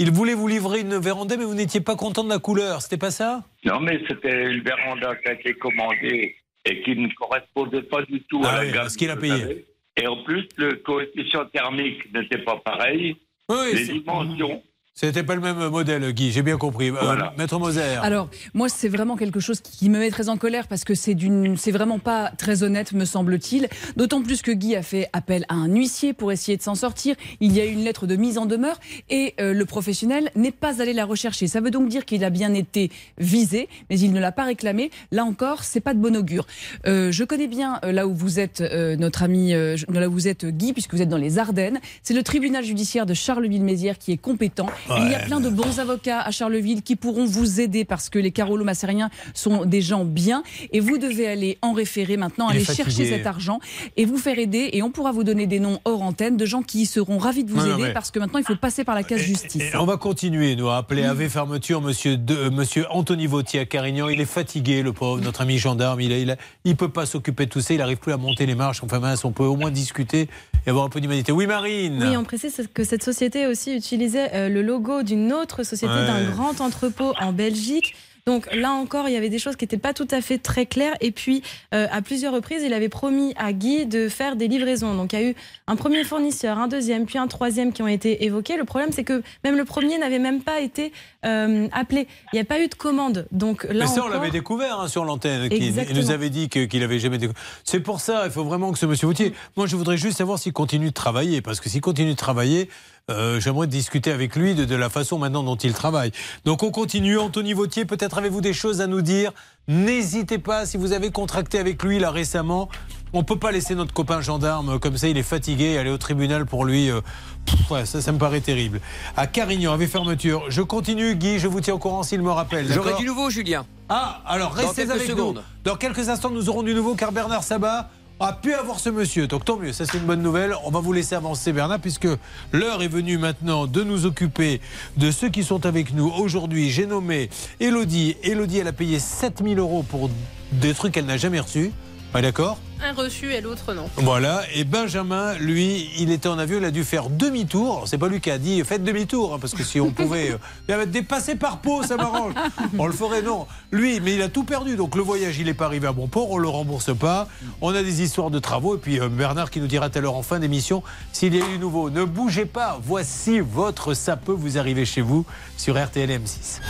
Il 0.00 0.12
voulait 0.12 0.34
vous 0.34 0.46
livrer 0.46 0.80
une 0.80 0.96
véranda, 0.96 1.36
mais 1.36 1.44
vous 1.44 1.54
n'étiez 1.54 1.80
pas 1.80 1.96
content 1.96 2.22
de 2.22 2.28
la 2.28 2.38
couleur, 2.38 2.82
c'était 2.82 2.96
pas 2.96 3.10
ça? 3.10 3.42
Non, 3.64 3.80
mais 3.80 4.00
c'était 4.08 4.44
une 4.52 4.62
véranda 4.62 5.16
qui 5.16 5.28
a 5.28 5.32
été 5.32 5.54
commandée 5.54 6.36
et 6.64 6.82
qui 6.82 6.94
ne 6.96 7.08
correspondait 7.14 7.82
pas 7.82 8.02
du 8.02 8.22
tout 8.24 8.40
Ah 8.44 8.58
à 8.58 8.60
oui, 8.60 8.66
la 8.66 8.72
gamme. 8.72 8.88
ce 8.88 8.96
qu'il 8.96 9.10
a 9.10 9.16
payé. 9.16 9.66
Et 9.96 10.06
en 10.06 10.22
plus, 10.22 10.46
le 10.56 10.74
coefficient 10.76 11.44
thermique 11.46 12.12
n'était 12.14 12.38
pas 12.44 12.56
pareil. 12.64 13.16
Oui, 13.48 13.74
Les 13.74 13.84
dimensions. 13.88 14.62
C'était 15.00 15.22
pas 15.22 15.36
le 15.36 15.40
même 15.40 15.68
modèle, 15.68 16.12
Guy, 16.12 16.32
j'ai 16.32 16.42
bien 16.42 16.56
compris. 16.56 16.88
Euh, 16.90 16.94
Voilà. 17.00 17.32
Maître 17.38 17.56
Moser. 17.60 17.80
Alors, 18.02 18.28
moi, 18.52 18.68
c'est 18.68 18.88
vraiment 18.88 19.14
quelque 19.16 19.38
chose 19.38 19.60
qui 19.60 19.88
me 19.90 20.00
met 20.00 20.10
très 20.10 20.28
en 20.28 20.36
colère 20.36 20.66
parce 20.66 20.82
que 20.82 20.96
c'est 20.96 21.14
d'une, 21.14 21.56
c'est 21.56 21.70
vraiment 21.70 22.00
pas 22.00 22.32
très 22.36 22.64
honnête, 22.64 22.92
me 22.92 23.04
semble-t-il. 23.04 23.68
D'autant 23.94 24.22
plus 24.22 24.42
que 24.42 24.50
Guy 24.50 24.74
a 24.74 24.82
fait 24.82 25.08
appel 25.12 25.44
à 25.48 25.54
un 25.54 25.68
huissier 25.68 26.14
pour 26.14 26.32
essayer 26.32 26.56
de 26.58 26.62
s'en 26.62 26.74
sortir. 26.74 27.14
Il 27.38 27.52
y 27.52 27.60
a 27.60 27.64
eu 27.64 27.70
une 27.70 27.84
lettre 27.84 28.08
de 28.08 28.16
mise 28.16 28.38
en 28.38 28.46
demeure 28.46 28.80
et 29.08 29.34
euh, 29.40 29.54
le 29.54 29.64
professionnel 29.66 30.32
n'est 30.34 30.50
pas 30.50 30.82
allé 30.82 30.92
la 30.92 31.04
rechercher. 31.04 31.46
Ça 31.46 31.60
veut 31.60 31.70
donc 31.70 31.88
dire 31.88 32.04
qu'il 32.04 32.24
a 32.24 32.30
bien 32.30 32.52
été 32.52 32.90
visé, 33.18 33.68
mais 33.90 34.00
il 34.00 34.12
ne 34.12 34.18
l'a 34.18 34.32
pas 34.32 34.46
réclamé. 34.46 34.90
Là 35.12 35.22
encore, 35.24 35.62
c'est 35.62 35.78
pas 35.78 35.94
de 35.94 36.00
bon 36.00 36.16
augure. 36.16 36.44
Euh, 36.88 37.12
je 37.12 37.22
connais 37.22 37.46
bien 37.46 37.78
euh, 37.84 37.92
là 37.92 38.08
où 38.08 38.16
vous 38.16 38.40
êtes, 38.40 38.62
euh, 38.62 38.96
notre 38.96 39.22
ami, 39.22 39.54
euh, 39.54 39.76
là 39.92 40.08
où 40.08 40.12
vous 40.12 40.26
êtes, 40.26 40.44
Guy, 40.44 40.72
puisque 40.72 40.92
vous 40.92 41.02
êtes 41.02 41.08
dans 41.08 41.16
les 41.18 41.38
Ardennes. 41.38 41.78
C'est 42.02 42.14
le 42.14 42.24
tribunal 42.24 42.64
judiciaire 42.64 43.06
de 43.06 43.14
Charleville-Mézières 43.14 43.98
qui 43.98 44.10
est 44.10 44.16
compétent. 44.16 44.66
Il 44.96 45.10
y 45.10 45.14
a 45.14 45.20
plein 45.20 45.40
de 45.40 45.48
bons 45.50 45.78
avocats 45.80 46.20
à 46.20 46.30
Charleville 46.30 46.82
qui 46.82 46.96
pourront 46.96 47.24
vous 47.26 47.60
aider 47.60 47.84
parce 47.84 48.08
que 48.08 48.18
les 48.18 48.30
Carolo 48.30 48.64
Massériens 48.64 49.10
sont 49.34 49.64
des 49.64 49.80
gens 49.80 50.04
bien 50.04 50.42
et 50.72 50.80
vous 50.80 50.98
devez 50.98 51.28
aller 51.28 51.58
en 51.62 51.72
référer 51.72 52.16
maintenant, 52.16 52.48
Il 52.50 52.56
aller 52.56 52.64
chercher 52.64 53.04
cet 53.06 53.26
argent 53.26 53.60
et 53.96 54.04
vous 54.04 54.18
faire 54.18 54.38
aider 54.38 54.70
et 54.72 54.82
on 54.82 54.90
pourra 54.90 55.12
vous 55.12 55.24
donner 55.24 55.46
des 55.46 55.60
noms 55.60 55.80
hors 55.84 56.02
antenne 56.02 56.36
de 56.36 56.46
gens 56.46 56.62
qui 56.62 56.86
seront 56.86 57.18
ravis 57.18 57.44
de 57.44 57.50
vous 57.50 57.56
Non, 57.58 57.66
non, 57.66 57.74
aider 57.74 57.82
mais- 57.88 57.92
parce 57.92 58.10
que 58.10 58.18
maintenant 58.18 58.38
il 58.38 58.44
faut 58.44 58.56
passer 58.56 58.84
par 58.84 58.94
la 58.94 59.02
case 59.02 59.20
justice. 59.20 59.62
Et 59.62 59.76
on 59.76 59.86
va 59.86 59.96
continuer, 59.96 60.56
nous, 60.56 60.68
à 60.68 60.78
appeler 60.78 61.04
AV 61.04 61.28
Fermeture, 61.28 61.80
monsieur, 61.80 62.16
de, 62.16 62.34
euh, 62.34 62.50
monsieur 62.50 62.86
Anthony 62.90 63.26
Vautier 63.26 63.60
à 63.60 63.64
Carignan. 63.64 64.08
Il 64.08 64.20
est 64.20 64.24
fatigué, 64.24 64.82
le 64.82 64.92
pauvre, 64.92 65.20
notre 65.22 65.42
ami 65.42 65.58
gendarme. 65.58 66.00
Il 66.00 66.26
ne 66.26 66.34
il 66.64 66.76
peut 66.76 66.88
pas 66.88 67.06
s'occuper 67.06 67.46
de 67.46 67.50
tout 67.50 67.60
ça. 67.60 67.74
Il 67.74 67.78
n'arrive 67.78 67.98
plus 67.98 68.12
à 68.12 68.16
monter 68.16 68.46
les 68.46 68.54
marches. 68.54 68.82
Enfin, 68.82 68.98
mince, 69.00 69.24
on 69.24 69.32
peut 69.32 69.44
au 69.44 69.56
moins 69.56 69.70
discuter 69.70 70.28
et 70.66 70.70
avoir 70.70 70.84
un 70.84 70.88
peu 70.88 71.00
d'humanité. 71.00 71.32
Oui, 71.32 71.46
Marine 71.46 71.98
Oui, 72.02 72.16
on 72.16 72.24
précise 72.24 72.68
que 72.72 72.84
cette 72.84 73.02
société 73.02 73.46
aussi 73.46 73.74
utilisait 73.76 74.30
euh, 74.34 74.48
le 74.48 74.62
logo 74.78 75.02
d'une 75.02 75.32
autre 75.32 75.62
société, 75.64 75.92
Ouais. 75.92 76.06
d'un 76.06 76.30
grand 76.30 76.60
entrepôt 76.60 77.12
en 77.20 77.32
Belgique. 77.32 77.94
Donc 78.26 78.46
là 78.54 78.72
encore, 78.72 79.08
il 79.08 79.14
y 79.14 79.16
avait 79.16 79.30
des 79.30 79.38
choses 79.38 79.56
qui 79.56 79.64
n'étaient 79.64 79.78
pas 79.78 79.94
tout 79.94 80.06
à 80.10 80.20
fait 80.20 80.36
très 80.36 80.66
claires. 80.66 80.92
Et 81.00 81.12
puis, 81.12 81.42
euh, 81.74 81.86
à 81.90 82.02
plusieurs 82.02 82.34
reprises, 82.34 82.62
il 82.62 82.74
avait 82.74 82.90
promis 82.90 83.32
à 83.38 83.54
Guy 83.54 83.86
de 83.86 84.10
faire 84.10 84.36
des 84.36 84.48
livraisons. 84.48 84.94
Donc 84.94 85.14
il 85.14 85.18
y 85.18 85.22
a 85.22 85.30
eu 85.30 85.34
un 85.66 85.76
premier 85.76 86.04
fournisseur, 86.04 86.58
un 86.58 86.68
deuxième, 86.68 87.06
puis 87.06 87.16
un 87.16 87.26
troisième 87.26 87.72
qui 87.72 87.80
ont 87.80 87.88
été 87.88 88.24
évoqués. 88.26 88.58
Le 88.58 88.64
problème, 88.64 88.90
c'est 88.92 89.02
que 89.04 89.22
même 89.44 89.56
le 89.56 89.64
premier 89.64 89.96
n'avait 89.96 90.18
même 90.18 90.42
pas 90.42 90.60
été 90.60 90.92
euh, 91.24 91.68
appelé. 91.72 92.06
Il 92.34 92.36
n'y 92.36 92.40
a 92.40 92.44
pas 92.44 92.60
eu 92.60 92.68
de 92.68 92.74
commande. 92.74 93.26
Donc 93.32 93.64
là 93.64 93.72
Mais 93.72 93.86
ça, 93.86 93.94
on 93.94 93.98
encore- 94.00 94.10
l'avait 94.10 94.30
découvert 94.30 94.78
hein, 94.78 94.88
sur 94.88 95.06
l'antenne. 95.06 95.48
Il 95.50 95.96
nous 95.96 96.10
avait 96.10 96.28
dit 96.28 96.50
qu'il 96.50 96.82
avait 96.82 96.98
jamais 96.98 97.16
découvert. 97.16 97.42
C'est 97.64 97.80
pour 97.80 98.02
ça, 98.02 98.24
il 98.26 98.30
faut 98.30 98.44
vraiment 98.44 98.72
que 98.72 98.78
ce 98.78 98.84
monsieur 98.84 99.06
Vautier. 99.06 99.32
Moi, 99.56 99.66
je 99.66 99.74
voudrais 99.74 99.96
juste 99.96 100.18
savoir 100.18 100.38
s'il 100.38 100.52
continue 100.52 100.88
de 100.88 100.92
travailler. 100.94 101.40
Parce 101.40 101.60
que 101.60 101.70
s'il 101.70 101.80
continue 101.80 102.10
de 102.12 102.16
travailler, 102.18 102.68
euh, 103.10 103.40
j'aimerais 103.40 103.66
discuter 103.66 104.10
avec 104.12 104.36
lui 104.36 104.54
de, 104.54 104.64
de 104.64 104.74
la 104.76 104.88
façon 104.90 105.18
maintenant 105.18 105.42
dont 105.42 105.56
il 105.56 105.72
travaille. 105.72 106.12
Donc, 106.44 106.62
on 106.62 106.70
continue. 106.70 107.18
Anthony 107.18 107.52
Vautier, 107.52 107.84
peut-être 107.84 108.18
avez-vous 108.18 108.40
des 108.40 108.52
choses 108.52 108.80
à 108.80 108.86
nous 108.86 109.02
dire? 109.02 109.32
N'hésitez 109.66 110.38
pas, 110.38 110.64
si 110.66 110.76
vous 110.76 110.92
avez 110.92 111.10
contracté 111.10 111.58
avec 111.58 111.82
lui 111.82 111.98
là 111.98 112.10
récemment. 112.10 112.68
On 113.14 113.22
peut 113.24 113.38
pas 113.38 113.52
laisser 113.52 113.74
notre 113.74 113.94
copain 113.94 114.20
gendarme 114.20 114.78
comme 114.78 114.98
ça, 114.98 115.08
il 115.08 115.16
est 115.16 115.22
fatigué, 115.22 115.78
aller 115.78 115.90
au 115.90 115.96
tribunal 115.96 116.44
pour 116.44 116.66
lui. 116.66 116.90
euh, 116.90 117.00
pff, 117.46 117.70
ouais, 117.70 117.86
ça, 117.86 118.02
ça 118.02 118.12
me 118.12 118.18
paraît 118.18 118.40
terrible. 118.42 118.80
À 119.16 119.26
Carignan, 119.26 119.72
avec 119.72 119.88
fermeture. 119.88 120.44
Je 120.50 120.60
continue, 120.60 121.14
Guy, 121.16 121.38
je 121.38 121.48
vous 121.48 121.60
tiens 121.62 121.74
au 121.74 121.78
courant 121.78 122.02
s'il 122.02 122.20
me 122.20 122.30
rappelle. 122.30 122.70
J'aurai 122.70 122.94
du 122.94 123.06
nouveau, 123.06 123.30
Julien. 123.30 123.64
Ah, 123.88 124.22
alors 124.26 124.50
Dans 124.50 124.56
restez 124.56 124.82
quelques 124.82 124.90
avec 124.96 125.06
secondes. 125.08 125.36
nous. 125.36 125.42
Dans 125.64 125.76
quelques 125.76 126.08
instants, 126.10 126.28
nous 126.30 126.50
aurons 126.50 126.62
du 126.62 126.74
nouveau 126.74 126.94
car 126.94 127.12
Bernard 127.12 127.42
Sabat 127.44 127.88
a 128.20 128.32
pu 128.32 128.52
avoir 128.52 128.80
ce 128.80 128.90
monsieur. 128.90 129.26
Donc 129.26 129.44
tant 129.44 129.56
mieux, 129.56 129.72
ça 129.72 129.86
c'est 129.86 129.98
une 129.98 130.04
bonne 130.04 130.22
nouvelle. 130.22 130.54
On 130.64 130.70
va 130.70 130.80
vous 130.80 130.92
laisser 130.92 131.14
avancer 131.14 131.52
Bernard 131.52 131.78
puisque 131.78 132.08
l'heure 132.52 132.82
est 132.82 132.88
venue 132.88 133.16
maintenant 133.16 133.66
de 133.66 133.84
nous 133.84 134.06
occuper 134.06 134.60
de 134.96 135.10
ceux 135.10 135.28
qui 135.28 135.44
sont 135.44 135.66
avec 135.66 135.94
nous 135.94 136.08
aujourd'hui. 136.08 136.70
J'ai 136.70 136.86
nommé 136.86 137.30
Elodie. 137.60 138.16
Elodie, 138.24 138.58
elle 138.58 138.68
a 138.68 138.72
payé 138.72 138.98
7000 138.98 139.58
euros 139.58 139.84
pour 139.84 140.10
des 140.52 140.74
trucs 140.74 140.94
qu'elle 140.94 141.06
n'a 141.06 141.16
jamais 141.16 141.40
reçus. 141.40 141.72
Ouais, 142.14 142.22
d'accord 142.22 142.58
Un 142.82 142.94
reçu 142.94 143.34
et 143.34 143.42
l'autre 143.42 143.74
non. 143.74 143.84
voilà, 143.96 144.42
et 144.54 144.64
Benjamin, 144.64 145.34
lui, 145.34 145.90
il 145.98 146.10
était 146.10 146.28
en 146.28 146.38
avion, 146.38 146.56
il 146.58 146.64
a 146.64 146.70
dû 146.70 146.82
faire 146.82 147.10
demi-tour. 147.10 147.76
Alors, 147.76 147.88
C'est 147.88 147.98
pas 147.98 148.08
lui 148.08 148.20
qui 148.20 148.30
a 148.30 148.38
dit 148.38 148.62
faites 148.64 148.82
demi-tour, 148.82 149.34
hein, 149.34 149.38
parce 149.38 149.52
que 149.52 149.62
si 149.62 149.78
on 149.78 149.90
pouvait 149.90 150.30
euh, 150.32 150.38
il 150.70 150.74
va 150.74 150.86
dépasser 150.86 151.34
par 151.34 151.58
Pau, 151.58 151.82
ça 151.82 151.96
m'arrange. 151.96 152.32
On 152.78 152.86
le 152.86 152.94
ferait, 152.94 153.20
non. 153.20 153.46
Lui, 153.72 154.00
mais 154.00 154.14
il 154.14 154.22
a 154.22 154.28
tout 154.28 154.44
perdu, 154.44 154.76
donc 154.76 154.94
le 154.96 155.02
voyage, 155.02 155.38
il 155.38 155.46
n'est 155.46 155.54
pas 155.54 155.66
arrivé 155.66 155.86
à 155.86 155.92
bon 155.92 156.08
port, 156.08 156.30
on 156.30 156.38
le 156.38 156.48
rembourse 156.48 156.96
pas. 156.96 157.28
On 157.60 157.74
a 157.74 157.82
des 157.82 158.00
histoires 158.02 158.30
de 158.30 158.38
travaux, 158.38 158.76
et 158.76 158.78
puis 158.78 158.98
euh, 159.00 159.08
Bernard 159.10 159.50
qui 159.50 159.60
nous 159.60 159.66
dira 159.66 159.90
tout 159.90 159.98
à 159.98 160.00
l'heure 160.00 160.16
en 160.16 160.22
fin 160.22 160.38
d'émission 160.38 160.82
s'il 161.12 161.34
y 161.34 161.42
a 161.42 161.44
eu 161.46 161.52
du 161.52 161.58
nouveau. 161.58 161.90
Ne 161.90 162.04
bougez 162.04 162.46
pas, 162.46 162.80
voici 162.82 163.40
votre 163.40 163.92
ça 163.92 164.16
peut 164.16 164.32
vous 164.32 164.56
arriver 164.56 164.86
chez 164.86 165.02
vous 165.02 165.26
sur 165.58 165.76
RTL 165.82 166.08
M6. 166.08 166.60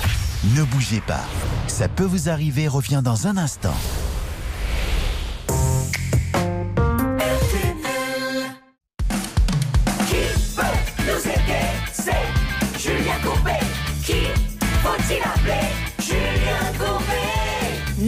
Ne 0.57 0.65
bougez 0.65 1.01
pas. 1.01 1.25
Ça 1.69 1.87
peut 1.87 2.05
vous 2.05 2.29
arriver 2.29 2.67
revient 2.67 3.03
dans 3.05 3.29
un 3.29 3.37
instant. 3.37 3.75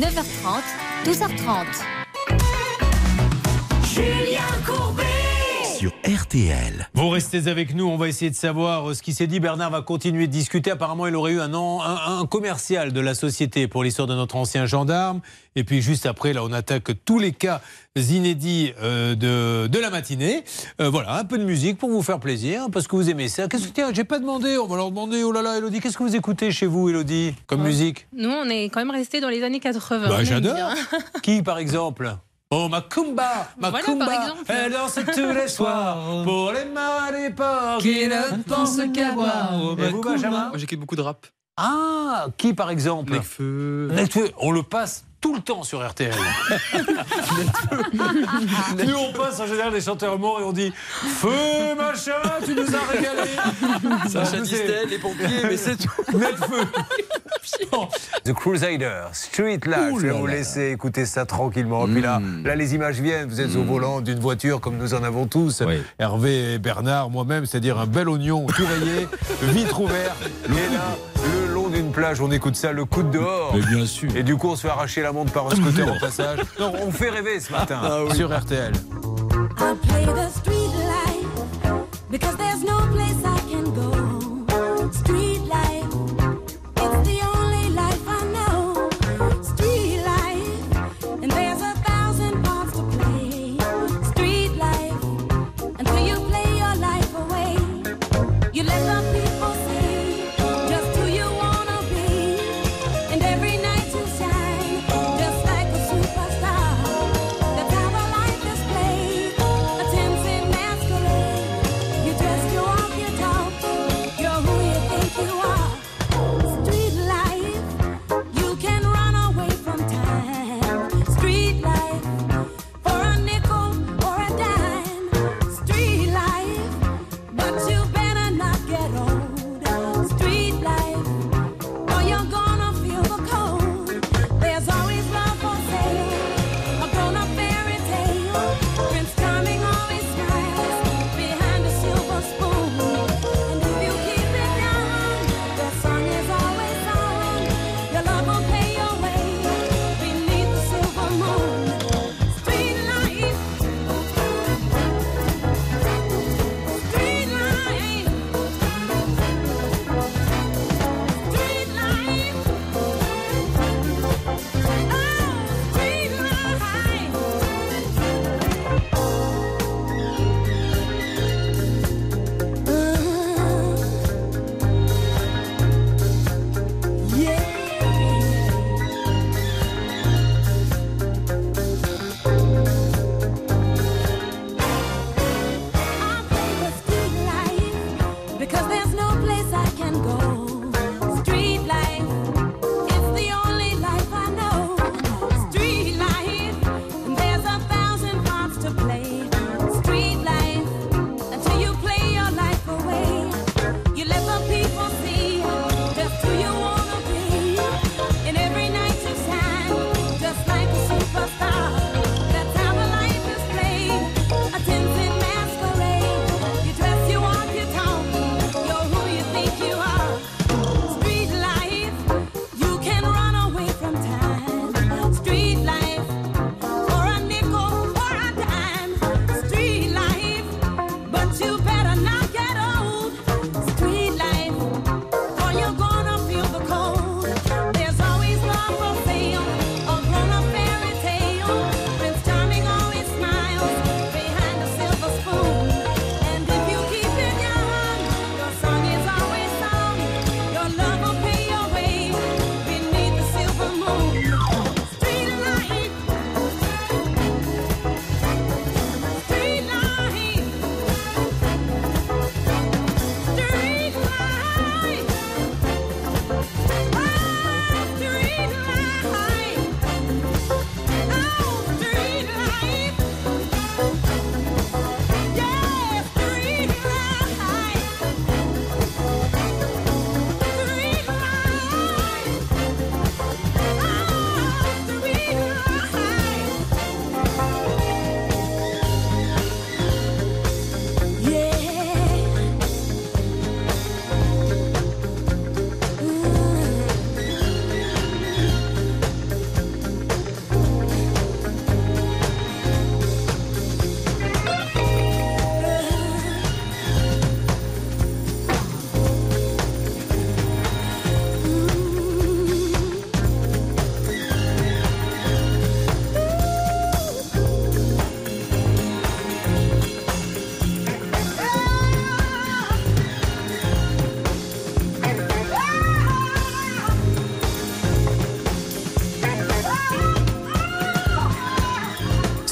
9h30, 0.00 0.64
12h30. 1.04 1.84
Julien 3.84 4.40
Courbet 4.64 5.19
Sur 5.80 5.92
RTL. 6.06 6.90
Vous 6.92 7.08
restez 7.08 7.48
avec 7.48 7.74
nous, 7.74 7.86
on 7.86 7.96
va 7.96 8.08
essayer 8.08 8.30
de 8.30 8.36
savoir 8.36 8.90
euh, 8.90 8.92
ce 8.92 9.00
qui 9.00 9.14
s'est 9.14 9.26
dit. 9.26 9.40
Bernard 9.40 9.70
va 9.70 9.80
continuer 9.80 10.26
de 10.26 10.32
discuter. 10.32 10.70
Apparemment, 10.70 11.06
il 11.06 11.16
aurait 11.16 11.32
eu 11.32 11.40
un, 11.40 11.54
an- 11.54 11.80
un, 11.80 12.18
un 12.20 12.26
commercial 12.26 12.92
de 12.92 13.00
la 13.00 13.14
société 13.14 13.66
pour 13.66 13.82
l'histoire 13.82 14.06
de 14.06 14.14
notre 14.14 14.36
ancien 14.36 14.66
gendarme. 14.66 15.22
Et 15.56 15.64
puis 15.64 15.80
juste 15.80 16.04
après, 16.04 16.34
là, 16.34 16.44
on 16.44 16.52
attaque 16.52 16.90
tous 17.06 17.18
les 17.18 17.32
cas 17.32 17.62
inédits 17.96 18.74
euh, 18.82 19.14
de, 19.14 19.68
de 19.68 19.78
la 19.78 19.88
matinée. 19.88 20.44
Euh, 20.82 20.90
voilà, 20.90 21.14
un 21.18 21.24
peu 21.24 21.38
de 21.38 21.44
musique 21.44 21.78
pour 21.78 21.88
vous 21.88 22.02
faire 22.02 22.20
plaisir, 22.20 22.66
parce 22.70 22.86
que 22.86 22.94
vous 22.96 23.08
aimez 23.08 23.28
ça. 23.28 23.48
Qu'est-ce 23.48 23.68
que 23.68 23.72
tiens, 23.72 23.88
j'ai 23.94 24.04
pas 24.04 24.18
demandé, 24.18 24.58
on 24.58 24.66
va 24.66 24.76
leur 24.76 24.90
demander. 24.90 25.22
Oh 25.22 25.32
là 25.32 25.40
là, 25.40 25.56
Elodie, 25.56 25.80
qu'est-ce 25.80 25.96
que 25.96 26.02
vous 26.02 26.14
écoutez 26.14 26.50
chez 26.52 26.66
vous, 26.66 26.90
Elodie, 26.90 27.32
comme 27.46 27.62
musique? 27.62 28.06
Nous, 28.12 28.28
on 28.28 28.44
est 28.50 28.64
quand 28.64 28.80
même 28.80 28.90
resté 28.90 29.22
dans 29.22 29.30
les 29.30 29.42
années 29.42 29.60
80. 29.60 30.08
Bah, 30.10 30.24
j'adore. 30.24 30.74
Qui, 31.22 31.42
par 31.42 31.56
exemple? 31.56 32.16
Oh, 32.52 32.68
Macumba 32.68 33.48
Macumba 33.58 34.06
exemple. 34.12 34.44
Elle 34.48 34.72
danse 34.72 34.98
tous 35.14 35.32
les 35.32 35.46
soirs 35.46 36.22
pour 36.24 36.50
les 36.50 36.64
marées 36.64 37.32
qui 37.80 38.08
ne 38.08 38.42
pensent 38.42 38.80
qu'à 38.92 39.12
boire. 39.12 39.52
Et 39.78 39.90
vous, 39.90 40.00
Benjamin? 40.00 40.48
Moi 40.48 40.58
j'écoute 40.58 40.80
beaucoup 40.80 40.96
de 40.96 41.02
rap. 41.02 41.26
Ah, 41.56 42.26
qui 42.36 42.52
par 42.52 42.70
exemple? 42.70 43.12
Nekfeu. 43.12 43.90
Nekfeu, 43.92 44.30
on 44.38 44.50
le 44.50 44.64
passe 44.64 45.04
tout 45.20 45.34
le 45.34 45.40
temps 45.40 45.62
sur 45.62 45.86
RTL. 45.86 46.14
Nous, 47.92 48.94
on 48.94 49.12
passe 49.12 49.38
en 49.40 49.46
général 49.46 49.72
des 49.72 49.80
chanteurs 49.80 50.18
morts 50.18 50.40
et 50.40 50.44
on 50.44 50.52
dit 50.52 50.72
Feu, 50.74 51.74
machin, 51.76 52.12
tu 52.44 52.54
nous 52.54 52.74
as 52.74 52.90
régalé. 52.90 53.30
Sacha 54.08 54.24
c'est- 54.30 54.40
Distel, 54.42 54.88
les 54.88 54.98
pompiers, 54.98 55.26
mais 55.44 55.56
c'est 55.56 55.76
tout. 55.76 55.90
Nekfeu. 56.18 56.66
The 58.24 58.32
Crusader, 58.32 59.02
Street 59.12 59.60
Life. 59.66 59.94
Je 60.00 60.06
vais 60.06 60.10
vous 60.12 60.26
laisser 60.26 60.70
écouter 60.70 61.04
ça 61.06 61.26
tranquillement. 61.26 61.84
Puis 61.86 62.00
là, 62.00 62.20
là, 62.44 62.54
les 62.56 62.74
images 62.74 63.00
viennent. 63.00 63.28
Vous 63.28 63.40
êtes 63.40 63.56
au 63.56 63.62
volant 63.62 64.00
d'une 64.00 64.20
voiture 64.20 64.60
comme 64.60 64.76
nous 64.78 64.94
en 64.94 65.02
avons 65.02 65.26
tous. 65.26 65.62
Hervé 65.98 66.54
et 66.54 66.58
Bernard, 66.58 67.10
moi-même, 67.10 67.44
c'est-à-dire 67.46 67.78
un 67.78 67.86
bel 67.86 68.08
oignon 68.08 68.46
tout 68.46 68.64
rayé, 68.66 69.06
vitre 69.52 69.80
ouverte. 69.80 70.16
Et 70.48 70.74
là, 70.74 70.96
le 71.46 71.52
long 71.54 71.59
plage, 71.90 72.20
on 72.20 72.30
écoute 72.30 72.56
ça, 72.56 72.72
le 72.72 72.84
coup 72.84 73.02
de 73.02 73.10
dehors. 73.10 73.54
Et 74.14 74.22
du 74.22 74.36
coup, 74.36 74.48
on 74.48 74.56
se 74.56 74.62
fait 74.62 74.68
arracher 74.68 75.02
la 75.02 75.12
montre 75.12 75.32
par 75.32 75.46
un 75.46 75.50
scooter 75.50 75.88
au 75.88 75.98
passage. 75.98 76.40
Non, 76.58 76.72
on 76.86 76.90
fait 76.90 77.10
rêver 77.10 77.40
ce 77.40 77.52
matin 77.52 77.80
ah 77.82 78.14
sur 78.14 78.36
RTL. 78.36 78.72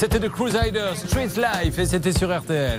C'était 0.00 0.20
The 0.20 0.28
Crusaders, 0.28 0.96
Street 0.96 1.30
Life, 1.36 1.76
et 1.76 1.84
c'était 1.84 2.12
sur 2.12 2.28
RTL. 2.32 2.78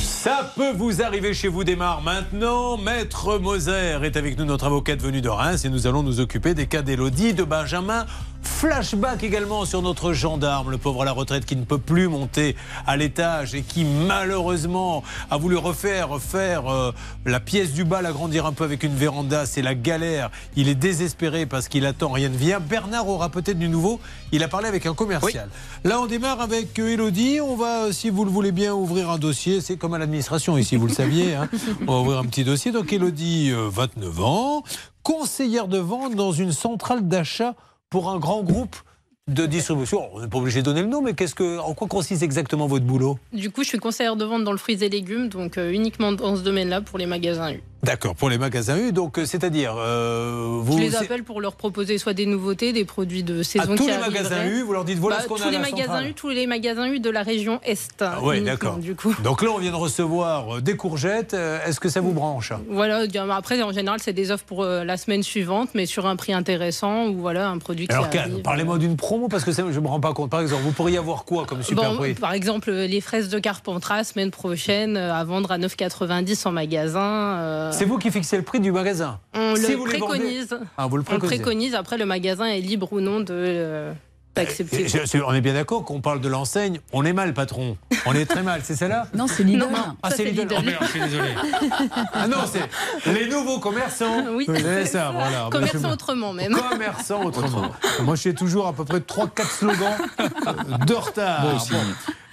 Ça 0.00 0.52
peut 0.56 0.72
vous 0.72 1.00
arriver 1.00 1.32
chez 1.32 1.46
vous 1.46 1.62
démarre 1.62 2.02
maintenant. 2.02 2.76
Maître 2.76 3.38
Moser 3.38 4.00
est 4.02 4.16
avec 4.16 4.36
nous, 4.36 4.44
notre 4.44 4.64
avocate 4.64 5.00
venue 5.00 5.20
de 5.20 5.28
Reims, 5.28 5.64
et 5.64 5.68
nous 5.68 5.86
allons 5.86 6.02
nous 6.02 6.18
occuper 6.18 6.54
des 6.54 6.66
cas 6.66 6.82
d'Elodie, 6.82 7.34
de 7.34 7.44
Benjamin, 7.44 8.04
Flashback 8.66 9.22
également 9.22 9.64
sur 9.64 9.80
notre 9.80 10.12
gendarme, 10.12 10.72
le 10.72 10.76
pauvre 10.76 11.02
à 11.02 11.04
la 11.04 11.12
retraite 11.12 11.44
qui 11.46 11.54
ne 11.54 11.62
peut 11.64 11.78
plus 11.78 12.08
monter 12.08 12.56
à 12.84 12.96
l'étage 12.96 13.54
et 13.54 13.62
qui 13.62 13.84
malheureusement 13.84 15.04
a 15.30 15.36
voulu 15.36 15.56
refaire 15.56 16.18
faire 16.20 16.66
euh, 16.66 16.90
la 17.26 17.38
pièce 17.38 17.72
du 17.72 17.84
bas, 17.84 18.02
l'agrandir 18.02 18.44
un 18.44 18.52
peu 18.52 18.64
avec 18.64 18.82
une 18.82 18.96
véranda. 18.96 19.46
C'est 19.46 19.62
la 19.62 19.76
galère. 19.76 20.32
Il 20.56 20.68
est 20.68 20.74
désespéré 20.74 21.46
parce 21.46 21.68
qu'il 21.68 21.86
attend, 21.86 22.10
rien 22.10 22.28
ne 22.28 22.36
vient. 22.36 22.58
Bernard 22.58 23.08
aura 23.08 23.28
peut-être 23.28 23.56
du 23.58 23.68
nouveau. 23.68 24.00
Il 24.32 24.42
a 24.42 24.48
parlé 24.48 24.66
avec 24.66 24.84
un 24.84 24.94
commercial. 24.94 25.48
Là, 25.84 26.00
on 26.00 26.06
démarre 26.06 26.40
avec 26.40 26.76
euh, 26.80 26.88
Elodie. 26.88 27.40
On 27.40 27.54
va, 27.54 27.84
euh, 27.84 27.92
si 27.92 28.10
vous 28.10 28.24
le 28.24 28.32
voulez 28.32 28.50
bien, 28.50 28.74
ouvrir 28.74 29.10
un 29.10 29.18
dossier. 29.18 29.60
C'est 29.60 29.76
comme 29.76 29.94
à 29.94 29.98
l'administration 29.98 30.58
ici, 30.58 30.74
vous 30.74 30.88
le 30.88 30.92
saviez. 31.02 31.36
hein. 31.36 31.48
On 31.86 31.92
va 31.94 32.00
ouvrir 32.00 32.18
un 32.18 32.24
petit 32.26 32.42
dossier. 32.42 32.72
Donc, 32.72 32.92
Elodie, 32.92 33.52
euh, 33.52 33.68
29 33.70 34.20
ans, 34.24 34.64
conseillère 35.04 35.68
de 35.68 35.78
vente 35.78 36.16
dans 36.16 36.32
une 36.32 36.50
centrale 36.50 37.06
d'achat 37.06 37.54
pour 37.90 38.10
un 38.10 38.18
grand 38.18 38.42
groupe 38.42 38.76
de 39.28 39.44
distribution. 39.44 40.08
On 40.12 40.20
n'est 40.20 40.28
pas 40.28 40.38
obligé 40.38 40.60
de 40.60 40.64
donner 40.64 40.82
le 40.82 40.88
nom, 40.88 41.02
mais 41.02 41.14
qu'est-ce 41.14 41.34
que, 41.34 41.58
en 41.58 41.74
quoi 41.74 41.88
consiste 41.88 42.22
exactement 42.22 42.68
votre 42.68 42.84
boulot? 42.84 43.18
Du 43.32 43.50
coup, 43.50 43.64
je 43.64 43.68
suis 43.68 43.78
conseillère 43.78 44.14
de 44.14 44.24
vente 44.24 44.44
dans 44.44 44.52
le 44.52 44.58
fruits 44.58 44.82
et 44.84 44.88
légumes, 44.88 45.28
donc 45.28 45.58
euh, 45.58 45.72
uniquement 45.72 46.12
dans 46.12 46.36
ce 46.36 46.42
domaine-là 46.42 46.80
pour 46.80 46.98
les 46.98 47.06
magasins 47.06 47.52
U. 47.52 47.60
D'accord, 47.86 48.14
pour 48.16 48.28
les 48.28 48.36
magasins 48.38 48.76
U. 48.78 48.92
Donc, 48.92 49.18
euh, 49.18 49.24
c'est-à-dire, 49.24 49.74
euh, 49.78 50.58
vous. 50.60 50.76
je 50.78 50.82
les 50.82 50.96
appelle 50.96 51.22
pour 51.22 51.40
leur 51.40 51.54
proposer 51.54 51.98
soit 51.98 52.12
des 52.14 52.26
nouveautés, 52.26 52.72
des 52.72 52.84
produits 52.84 53.22
de 53.22 53.40
à 53.40 53.44
saison 53.44 53.76
tous 53.76 53.84
qui 53.84 53.90
les 53.90 53.98
magasins. 53.98 54.44
U, 54.46 54.62
vous 54.62 54.72
leur 54.72 54.84
dites 54.84 54.98
voilà 54.98 55.16
Bah, 55.18 55.22
ce 55.22 55.28
qu'on 55.28 55.36
tous 55.36 55.42
a 55.44 55.46
à 55.46 55.50
les 55.50 55.56
la 55.58 55.62
magasins 55.62 55.82
centrale. 55.84 56.08
U, 56.08 56.14
tous 56.14 56.28
les 56.30 56.46
magasins 56.46 56.86
U 56.88 57.00
de 57.00 57.10
la 57.10 57.22
région 57.22 57.60
Est. 57.64 57.94
Ah 58.00 58.18
uniquement, 58.34 58.42
d'accord. 58.76 58.78
Donc 59.22 59.42
là, 59.42 59.50
on 59.54 59.58
vient 59.58 59.70
de 59.70 59.76
recevoir 59.76 60.56
euh, 60.56 60.60
des 60.60 60.76
courgettes. 60.76 61.34
Est-ce 61.34 61.78
que 61.80 61.88
ça 61.88 62.00
vous 62.00 62.12
branche 62.12 62.52
Voilà, 62.68 63.06
bien, 63.06 63.28
après, 63.30 63.62
en 63.62 63.72
général, 63.72 64.00
c'est 64.02 64.12
des 64.12 64.30
offres 64.30 64.44
pour 64.44 64.64
la 64.64 64.96
semaine 64.96 65.22
suivante, 65.22 65.70
mais 65.74 65.86
sur 65.86 66.06
un 66.06 66.16
prix 66.16 66.32
intéressant 66.32 67.06
ou 67.08 67.18
voilà, 67.20 67.48
un 67.48 67.58
produit 67.58 67.86
qui 67.86 67.94
Alors, 67.94 68.08
parlez-moi 68.42 68.78
d'une 68.78 68.96
promo 68.96 69.28
parce 69.28 69.44
que 69.44 69.52
ça, 69.52 69.62
je 69.70 69.76
ne 69.78 69.80
me 69.84 69.88
rends 69.88 70.00
pas 70.00 70.12
compte. 70.12 70.30
Par 70.30 70.40
exemple, 70.40 70.62
vous 70.62 70.72
pourriez 70.72 70.98
avoir 70.98 71.24
quoi 71.24 71.44
comme 71.46 71.62
super 71.62 71.90
Bon, 71.92 71.96
prix? 71.98 72.14
par 72.14 72.32
exemple, 72.32 72.70
les 72.72 73.00
fraises 73.00 73.28
de 73.28 73.38
Carpentras, 73.38 74.04
semaine 74.04 74.30
prochaine, 74.30 74.96
à 74.96 75.22
vendre 75.24 75.52
à 75.52 75.58
9,90 75.58 76.46
en 76.48 76.52
magasin. 76.52 77.00
euh, 77.38 77.72
C'est 77.78 77.84
vous 77.84 77.98
qui 77.98 78.10
fixez 78.10 78.36
le 78.36 78.42
prix 78.42 78.58
du 78.60 78.72
magasin 78.72 79.20
On 79.34 79.54
Si 79.56 79.70
le 79.72 79.76
vous 79.76 79.86
les 79.86 79.98
vendez- 79.98 80.18
préconise. 80.18 80.58
Ah, 80.78 80.86
vous 80.86 80.96
le 80.96 81.02
On 81.06 81.12
le 81.12 81.18
préconisez. 81.18 81.42
préconise. 81.42 81.74
Après, 81.74 81.98
le 81.98 82.06
magasin 82.06 82.46
est 82.46 82.60
libre 82.60 82.90
ou 82.92 83.00
non 83.00 83.20
de 83.20 83.92
Et 84.38 85.20
on 85.26 85.32
est 85.34 85.40
bien 85.40 85.54
d'accord 85.54 85.84
qu'on 85.84 86.00
parle 86.00 86.20
de 86.20 86.28
l'enseigne. 86.28 86.80
On 86.92 87.04
est 87.04 87.12
mal, 87.12 87.32
patron. 87.34 87.76
On 88.04 88.12
est 88.14 88.26
très 88.26 88.42
mal, 88.42 88.60
c'est 88.64 88.76
celle-là 88.76 89.06
Non, 89.14 89.26
c'est 89.26 89.42
Lidl. 89.42 89.66
Ah, 90.02 90.10
c'est 90.10 90.24
Lidl. 90.24 90.46
Oh, 90.56 90.62
merde, 90.62 90.82
je 90.82 90.86
suis 90.88 91.00
désolé. 91.00 91.28
Ah 92.12 92.26
non, 92.28 92.38
c'est 92.52 93.12
les 93.12 93.28
nouveaux 93.28 93.58
commerçants. 93.58 94.24
Oui, 94.32 94.46
c'est 94.48 94.86
ça, 94.86 94.92
ça. 95.06 95.10
voilà. 95.12 95.48
Commerçant 95.50 95.78
Bah, 95.80 95.88
je- 95.88 95.92
autrement, 95.94 96.32
même. 96.32 96.52
Commerçant 96.54 97.24
autrement. 97.24 97.70
Moi, 98.02 98.14
je 98.16 98.22
fais 98.22 98.34
toujours 98.34 98.66
à 98.66 98.72
peu 98.72 98.84
près 98.84 98.98
3-4 99.00 99.50
slogans 99.58 99.96
de 100.86 100.94
retard. 100.94 101.42
Moi 101.42 101.54
aussi. 101.56 101.72
Bon. 101.72 101.78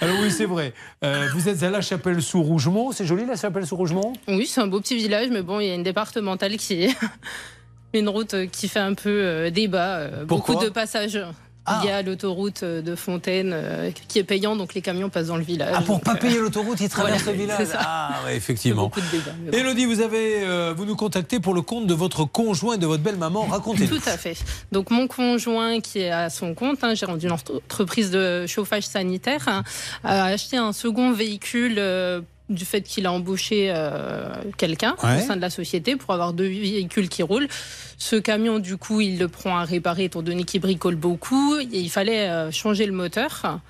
Alors 0.01 0.17
oui, 0.21 0.31
c'est 0.31 0.45
vrai. 0.45 0.73
Euh, 1.03 1.27
vous 1.33 1.47
êtes 1.49 1.63
à 1.63 1.69
La 1.69 1.81
Chapelle-sous-Rougemont. 1.81 2.91
C'est 2.91 3.05
joli, 3.05 3.25
La 3.25 3.35
Chapelle-sous-Rougemont 3.35 4.13
Oui, 4.27 4.45
c'est 4.47 4.61
un 4.61 4.67
beau 4.67 4.79
petit 4.81 4.95
village, 4.95 5.29
mais 5.31 5.41
bon, 5.41 5.59
il 5.59 5.67
y 5.67 5.71
a 5.71 5.75
une 5.75 5.83
départementale 5.83 6.57
qui 6.57 6.83
est 6.85 6.95
une 7.93 8.09
route 8.09 8.35
qui 8.51 8.67
fait 8.67 8.79
un 8.79 8.93
peu 8.95 9.09
euh, 9.09 9.49
débat. 9.49 9.97
euh, 9.97 10.25
Pourquoi? 10.27 10.55
beaucoup 10.55 10.65
de 10.65 10.71
passages. 10.71 11.19
Ah. 11.65 11.79
Il 11.83 11.87
y 11.87 11.91
a 11.91 12.01
l'autoroute 12.01 12.63
euh, 12.63 12.81
de 12.81 12.93
Fontaine 12.95 13.51
euh, 13.53 13.89
qui 14.09 14.19
est 14.19 14.23
payant, 14.25 14.55
donc 14.57 14.73
les 14.73 14.81
camions 14.81 15.09
passent 15.09 15.27
dans 15.27 15.37
le 15.37 15.43
village. 15.43 15.73
Ah, 15.73 15.81
pour 15.81 15.95
Donc, 15.95 16.03
pas 16.03 16.13
euh, 16.13 16.15
payer 16.17 16.39
l'autoroute, 16.39 16.79
ils 16.81 16.89
traversent 16.89 17.21
voilà, 17.23 17.37
le 17.37 17.41
village. 17.43 17.67
Ah, 17.79 18.19
ouais, 18.25 18.35
effectivement. 18.35 18.91
bon. 18.93 19.51
Élodie, 19.53 19.85
vous 19.85 20.01
avez, 20.01 20.43
euh, 20.43 20.73
vous 20.75 20.83
nous 20.85 20.95
contactez 20.97 21.39
pour 21.39 21.53
le 21.53 21.61
compte 21.61 21.87
de 21.87 21.93
votre 21.93 22.25
conjoint 22.25 22.75
et 22.75 22.77
de 22.77 22.85
votre 22.85 23.01
belle-maman. 23.03 23.45
Racontez-nous. 23.45 23.97
Tout 23.97 24.09
à 24.09 24.17
fait. 24.17 24.35
Donc 24.73 24.89
mon 24.91 25.07
conjoint 25.07 25.79
qui 25.79 25.99
est 25.99 26.11
à 26.11 26.29
son 26.29 26.53
compte, 26.53 26.83
hein, 26.83 26.95
gérant 26.95 27.15
d'une 27.15 27.31
entreprise 27.31 28.11
de 28.11 28.45
chauffage 28.45 28.83
sanitaire, 28.83 29.47
hein, 29.47 29.63
a 30.03 30.25
acheté 30.25 30.57
un 30.57 30.73
second 30.73 31.11
véhicule. 31.13 31.81
du 32.49 32.65
fait 32.65 32.81
qu'il 32.81 33.05
a 33.07 33.11
embauché 33.11 33.71
euh, 33.73 34.27
quelqu'un 34.57 34.95
Ouais. 35.01 35.23
au 35.23 35.25
sein 35.25 35.37
de 35.37 35.41
la 35.41 35.49
société 35.49 35.95
pour 35.95 36.13
avoir 36.13 36.33
deux 36.33 36.45
véhicules 36.45 37.07
qui 37.07 37.23
roulent. 37.23 37.47
Ce 38.03 38.17
camion, 38.17 38.59
du 38.59 38.75
coup, 38.75 38.99
il 38.99 39.17
le 39.17 39.29
prend 39.29 39.57
à 39.57 39.63
réparer 39.63 40.03
étant 40.05 40.21
donné 40.21 40.43
qu'il 40.43 40.59
bricole 40.59 40.95
beaucoup. 40.97 41.55
Et 41.57 41.79
il 41.79 41.89
fallait 41.89 42.27
euh, 42.27 42.51
changer 42.51 42.85
le 42.85 42.91
moteur. 42.91 43.61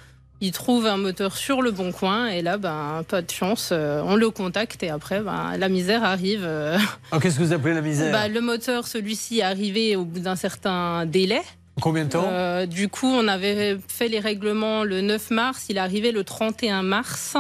Il 0.42 0.52
trouve 0.52 0.88
un 0.88 0.98
moteur 0.98 1.38
sur 1.38 1.62
le 1.62 1.70
bon 1.70 1.92
coin 1.92 2.26
et 2.28 2.42
là, 2.42 2.58
ben, 2.58 3.04
pas 3.08 3.22
de 3.22 3.30
chance, 3.30 3.70
euh, 3.72 4.02
on 4.04 4.16
le 4.16 4.30
contacte 4.32 4.82
et 4.82 4.90
après, 4.90 5.22
ben, 5.22 5.56
la 5.58 5.70
misère 5.70 6.04
arrive. 6.04 6.42
euh, 6.44 6.78
Ah, 7.12 7.20
Qu'est-ce 7.22 7.38
que 7.38 7.44
vous 7.44 7.54
appelez 7.54 7.76
la 7.76 7.82
misère 7.82 8.12
bah, 8.12 8.28
le 8.28 8.42
moteur, 8.42 8.88
celui-ci 8.88 9.40
est 9.40 9.44
arrivé 9.44 9.96
au 9.96 10.04
bout 10.04 10.20
d'un 10.20 10.36
certain 10.36 11.06
délai. 11.06 11.40
Combien 11.80 12.06
de 12.06 12.10
temps 12.10 12.28
Euh, 12.28 12.66
Du 12.66 12.90
coup, 12.90 13.08
on 13.08 13.28
avait 13.28 13.78
fait 13.88 14.08
les 14.08 14.20
règlements 14.20 14.84
le 14.84 15.02
9 15.02 15.30
mars, 15.30 15.66
il 15.70 15.78
est 15.78 15.80
arrivé 15.80 16.12
le 16.12 16.24
31 16.24 16.82
mars. 16.82 17.38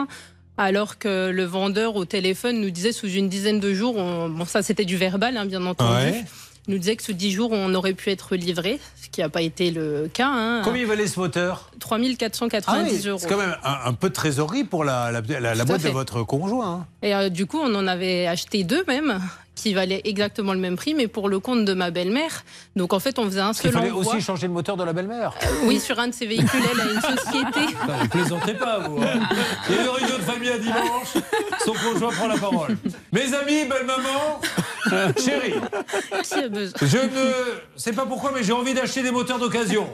Alors 0.57 0.99
que 0.99 1.31
le 1.31 1.43
vendeur 1.43 1.95
au 1.95 2.05
téléphone 2.05 2.61
nous 2.61 2.69
disait 2.69 2.91
sous 2.91 3.09
une 3.09 3.27
dizaine 3.27 3.59
de 3.59 3.73
jours, 3.73 3.97
on- 3.97 4.29
bon 4.29 4.45
ça 4.45 4.61
c'était 4.61 4.85
du 4.85 4.95
verbal 4.97 5.35
hein, 5.35 5.47
bien 5.47 5.65
entendu, 5.65 5.91
Ouais. 6.11 6.25
Nous 6.67 6.77
disait 6.77 6.95
que 6.95 7.03
sous 7.03 7.13
10 7.13 7.31
jours 7.31 7.49
on 7.51 7.73
aurait 7.75 7.93
pu 7.93 8.09
être 8.09 8.35
livré, 8.35 8.79
ce 9.01 9.09
qui 9.09 9.21
n'a 9.21 9.29
pas 9.29 9.41
été 9.41 9.69
le 9.71 10.09
cas. 10.13 10.29
Hein. 10.31 10.61
Combien 10.63 10.81
il 10.81 10.87
valait 10.87 11.07
ce 11.07 11.19
moteur? 11.19 11.69
3490 11.79 12.67
Ah 12.67 12.89
oui, 13.03 13.07
euros. 13.09 13.19
C'est 13.19 13.27
quand 13.27 13.37
même 13.37 13.55
un, 13.63 13.77
un 13.85 13.93
peu 13.93 14.09
de 14.09 14.13
trésorerie 14.13 14.63
pour 14.63 14.83
la, 14.83 15.11
la, 15.11 15.21
la- 15.21 15.39
la 15.39 15.55
Tout 15.55 15.61
à 15.61 15.65
boîte 15.65 15.83
de 15.83 15.89
votre 15.89 16.23
conjoint. 16.23 16.71
hein. 16.81 16.85
Et 17.01 17.13
euh, 17.13 17.29
du 17.29 17.45
coup, 17.45 17.59
on 17.61 17.73
en 17.75 17.87
avait 17.87 18.27
acheté 18.27 18.63
deux 18.63 18.83
même, 18.87 19.19
qui 19.55 19.73
valaient 19.73 20.01
exactement 20.05 20.53
le 20.53 20.59
même 20.59 20.75
prix, 20.75 20.93
mais 20.95 21.07
pour 21.07 21.29
le 21.29 21.39
compte 21.39 21.63
de 21.65 21.73
ma 21.73 21.91
belle-mère. 21.91 22.43
Donc 22.75 22.91
en 22.93 22.99
fait, 22.99 23.19
on 23.19 23.25
faisait 23.25 23.39
un 23.39 23.53
seul 23.53 23.71
fallait 23.71 23.91
envoi. 23.91 24.13
aussi 24.13 24.21
changer 24.21 24.47
le 24.47 24.53
moteur 24.53 24.77
de 24.77 24.83
la 24.83 24.93
belle-mère. 24.93 25.33
Oui, 25.65 25.79
sur 25.79 25.99
un 25.99 26.07
de 26.07 26.13
ses 26.13 26.25
véhicules, 26.25 26.61
elle 26.71 26.81
a 26.81 26.85
une 26.91 27.01
société. 27.01 27.75
Ne 28.03 28.07
plaisantez 28.07 28.53
pas, 28.55 28.79
vous. 28.79 28.97
hein. 29.01 29.19
Il 29.69 29.75
y 29.75 29.79
a 29.79 29.81
une 29.83 29.89
réunion 29.89 30.17
de 30.17 30.23
famille 30.23 30.49
à 30.49 30.57
dimanche. 30.57 31.13
Son 31.63 31.73
conjoint 31.73 32.11
prend 32.11 32.27
la 32.27 32.37
parole. 32.37 32.77
Mes 33.11 33.33
amis, 33.33 33.65
belle-maman, 33.65 34.41
chérie, 35.17 35.53
Qui 36.23 36.33
a 36.35 36.47
besoin 36.49 36.73
je 36.81 36.97
ne 36.97 37.31
sais 37.75 37.93
pas 37.93 38.05
pourquoi, 38.05 38.31
mais 38.33 38.43
j'ai 38.43 38.53
envie 38.53 38.73
d'acheter 38.73 39.01
des 39.03 39.11
moteurs 39.11 39.39
d'occasion. 39.39 39.87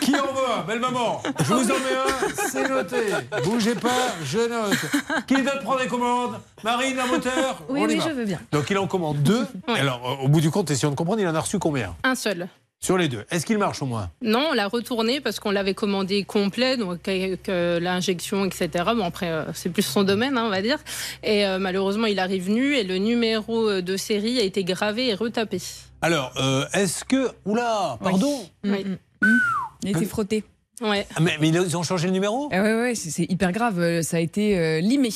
Qui 0.00 0.14
en 0.16 0.32
veut 0.32 0.50
un 0.58 0.62
Belle-maman, 0.66 1.22
je 1.40 1.52
vous 1.54 1.70
en 1.70 1.74
mets 1.74 1.96
un, 1.96 2.48
c'est 2.50 2.68
noté. 2.68 2.96
Bougez 3.44 3.74
pas, 3.74 3.88
je 4.24 4.38
note. 4.38 5.24
Qui 5.26 5.42
d'autre 5.42 5.60
prend 5.62 5.76
des 5.76 5.86
commandes? 5.86 6.38
Marine, 6.64 6.98
un 6.98 7.06
moteur? 7.06 7.62
Oui, 7.68 7.80
On 7.82 7.88
y 7.88 7.92
oui, 7.94 7.98
va. 7.98 8.04
je 8.08 8.14
veux 8.14 8.24
bien. 8.24 8.40
Donc 8.52 8.70
il 8.76 8.78
en 8.78 8.86
commande 8.86 9.22
deux. 9.22 9.46
Et 9.68 9.80
Alors, 9.80 10.00
euh, 10.20 10.24
au 10.24 10.28
bout 10.28 10.40
du 10.40 10.50
compte, 10.50 10.70
essayons 10.70 10.90
de 10.90 10.96
comprendre, 10.96 11.20
il 11.20 11.28
en 11.28 11.34
a 11.34 11.40
reçu 11.40 11.58
combien? 11.58 11.96
Un 12.04 12.14
seul. 12.14 12.48
Sur 12.78 12.98
les 12.98 13.08
deux. 13.08 13.24
Est-ce 13.30 13.46
qu'il 13.46 13.56
marche 13.56 13.80
au 13.80 13.86
moins? 13.86 14.10
Non, 14.20 14.48
on 14.50 14.52
l'a 14.52 14.68
retourné 14.68 15.20
parce 15.22 15.40
qu'on 15.40 15.50
l'avait 15.50 15.72
commandé 15.72 16.24
complet, 16.24 16.76
donc 16.76 17.08
avec 17.08 17.48
euh, 17.48 17.80
l'injection, 17.80 18.44
etc. 18.44 18.84
Bon, 18.94 19.04
après, 19.04 19.30
euh, 19.30 19.44
c'est 19.54 19.70
plus 19.70 19.82
son 19.82 20.02
domaine, 20.02 20.36
hein, 20.36 20.44
on 20.44 20.50
va 20.50 20.60
dire. 20.60 20.78
Et 21.22 21.46
euh, 21.46 21.58
malheureusement, 21.58 22.06
il 22.06 22.18
arrive 22.18 22.50
nu 22.50 22.74
et 22.76 22.84
le 22.84 22.98
numéro 22.98 23.80
de 23.80 23.96
série 23.96 24.38
a 24.38 24.42
été 24.42 24.62
gravé 24.62 25.08
et 25.08 25.14
retapé. 25.14 25.58
Alors, 26.02 26.32
euh, 26.36 26.66
est-ce 26.74 27.04
que. 27.04 27.30
Oula, 27.46 27.98
pardon 28.02 28.46
Oui. 28.62 28.84
Il 29.82 29.88
a 29.88 29.90
été 29.90 30.04
frotté. 30.04 30.44
Ouais. 30.82 31.06
Ah, 31.16 31.20
mais, 31.20 31.36
mais 31.40 31.48
ils 31.48 31.76
ont 31.78 31.82
changé 31.82 32.06
le 32.06 32.12
numéro? 32.12 32.50
Ah 32.52 32.62
ouais, 32.62 32.74
ouais, 32.74 32.94
c'est 32.94 33.24
hyper 33.24 33.52
grave. 33.52 34.02
Ça 34.02 34.18
a 34.18 34.20
été 34.20 34.58
euh, 34.58 34.80
limé. 34.80 35.08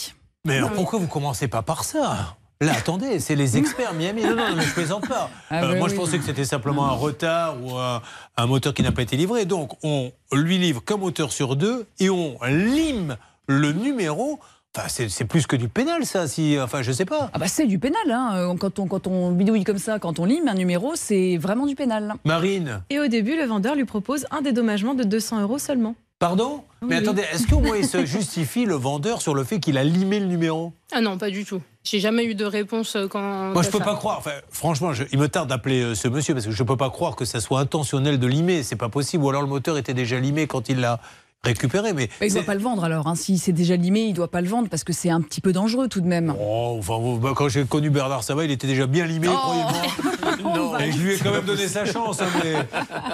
Mais 0.46 0.56
alors 0.56 0.72
pourquoi 0.72 0.98
vous 0.98 1.06
commencez 1.06 1.48
pas 1.48 1.60
par 1.60 1.84
ça? 1.84 2.36
Là, 2.62 2.72
attendez, 2.76 3.20
c'est 3.20 3.36
les 3.36 3.56
experts 3.56 3.94
Miami. 3.94 4.22
Non, 4.22 4.36
non, 4.36 4.54
mais 4.54 4.62
je 4.62 4.74
plaisante 4.74 5.08
pas. 5.08 5.30
Ah 5.48 5.64
Euh, 5.64 5.78
moi, 5.78 5.88
je 5.88 5.94
oui. 5.94 5.98
pensais 6.00 6.18
que 6.18 6.24
c'était 6.24 6.44
simplement 6.44 6.86
un 6.86 6.92
retard 6.94 7.56
ou 7.64 7.74
un, 7.78 8.02
un 8.36 8.46
moteur 8.46 8.74
qui 8.74 8.82
n'a 8.82 8.92
pas 8.92 9.00
été 9.00 9.16
livré. 9.16 9.46
Donc, 9.46 9.72
on 9.82 10.12
lui 10.32 10.58
livre 10.58 10.84
qu'un 10.84 10.98
moteur 10.98 11.32
sur 11.32 11.56
deux 11.56 11.86
et 12.00 12.10
on 12.10 12.36
lime 12.44 13.16
le 13.46 13.72
numéro. 13.72 14.40
Enfin, 14.76 14.88
c'est 14.88 15.24
plus 15.24 15.46
que 15.46 15.56
du 15.56 15.68
pénal, 15.68 16.04
ça. 16.04 16.28
Si, 16.28 16.56
enfin, 16.60 16.82
je 16.82 16.92
sais 16.92 17.06
pas. 17.06 17.30
Ah 17.32 17.38
bah 17.38 17.48
c'est 17.48 17.66
du 17.66 17.78
pénal. 17.78 18.02
Hein. 18.10 18.32
Euh, 18.34 18.54
Quand, 18.56 18.78
on, 18.78 18.86
quand 18.86 19.06
on 19.06 19.32
bidouille 19.32 19.64
comme 19.64 19.78
ça, 19.78 19.98
quand 19.98 20.18
on 20.20 20.26
lime 20.26 20.46
un 20.46 20.54
numéro, 20.54 20.92
c'est 20.96 21.38
vraiment 21.38 21.66
du 21.66 21.74
pénal. 21.74 22.12
Marine, 22.26 22.82
Et 22.90 23.00
au 23.00 23.06
début, 23.08 23.36
le 23.38 23.46
vendeur 23.46 23.74
lui 23.74 23.86
propose 23.86 24.26
un 24.30 24.42
dédommagement 24.42 24.92
de 24.94 25.02
200 25.04 25.40
euros 25.40 25.58
seulement. 25.58 25.94
pardon? 26.18 26.62
Mais 26.82 26.96
attendez, 26.96 27.22
est-ce 27.32 27.46
qu'au 27.46 27.60
moins 27.60 27.76
il 27.78 27.86
se 27.86 28.04
justifie 28.04 28.64
le 28.66 28.74
vendeur 28.74 29.22
sur 29.22 29.34
le 29.34 29.44
fait 29.44 29.58
qu'il 29.60 29.76
a 29.78 29.82
limé 29.84 30.20
le 30.20 30.26
numéro? 30.26 30.72
Ah 30.92 31.00
non, 31.00 31.16
pas 31.18 31.30
du 31.30 31.44
tout. 31.44 31.60
J'ai 31.82 31.98
jamais 31.98 32.24
eu 32.24 32.34
de 32.34 32.44
réponse 32.44 32.94
euh, 32.96 33.08
quand. 33.08 33.52
Moi, 33.52 33.62
je 33.62 33.70
peux 33.70 33.78
ça. 33.78 33.84
pas 33.84 33.94
croire. 33.94 34.18
Enfin, 34.18 34.32
franchement, 34.50 34.92
je- 34.92 35.04
il 35.12 35.18
me 35.18 35.28
tarde 35.28 35.48
d'appeler 35.48 35.80
euh, 35.82 35.94
ce 35.94 36.08
monsieur 36.08 36.34
parce 36.34 36.44
que 36.46 36.52
je 36.52 36.62
peux 36.62 36.76
pas 36.76 36.90
croire 36.90 37.16
que 37.16 37.24
ça 37.24 37.40
soit 37.40 37.58
intentionnel 37.60 38.18
de 38.18 38.26
limer. 38.26 38.62
C'est 38.62 38.76
pas 38.76 38.90
possible. 38.90 39.24
Ou 39.24 39.30
alors 39.30 39.40
le 39.42 39.48
moteur 39.48 39.78
était 39.78 39.94
déjà 39.94 40.18
limé 40.20 40.46
quand 40.46 40.68
il 40.68 40.80
l'a 40.80 41.00
récupérer. 41.50 41.92
Mais 41.92 42.06
Bah, 42.20 42.26
il 42.26 42.28
ne 42.28 42.34
doit 42.34 42.42
pas 42.44 42.54
le 42.54 42.60
vendre 42.60 42.84
alors. 42.84 43.06
hein. 43.06 43.14
Si 43.14 43.38
c'est 43.38 43.52
déjà 43.52 43.76
limé, 43.76 44.00
il 44.02 44.10
ne 44.10 44.14
doit 44.14 44.30
pas 44.30 44.40
le 44.40 44.48
vendre 44.48 44.68
parce 44.68 44.84
que 44.84 44.92
c'est 44.92 45.10
un 45.10 45.20
petit 45.20 45.40
peu 45.40 45.52
dangereux 45.52 45.88
tout 45.88 46.00
de 46.00 46.06
même. 46.06 46.34
Oh, 46.38 46.76
enfin, 46.78 46.94
bah, 47.20 47.32
quand 47.34 47.48
j'ai 47.48 47.64
connu 47.64 47.90
Bernard 47.90 48.22
Sabat, 48.22 48.44
il 48.44 48.50
était 48.50 48.66
déjà 48.66 48.86
bien 48.86 49.06
limé, 49.06 49.28
Oh. 49.30 49.36
croyez-moi. 49.36 50.80
Et 50.80 50.92
je 50.92 50.98
lui 50.98 51.14
ai 51.14 51.18
quand 51.18 51.32
même 51.32 51.44
donné 51.44 51.66
sa 51.68 51.84
chance, 51.84 52.20
hein, 52.20 52.26
mais 52.42 52.54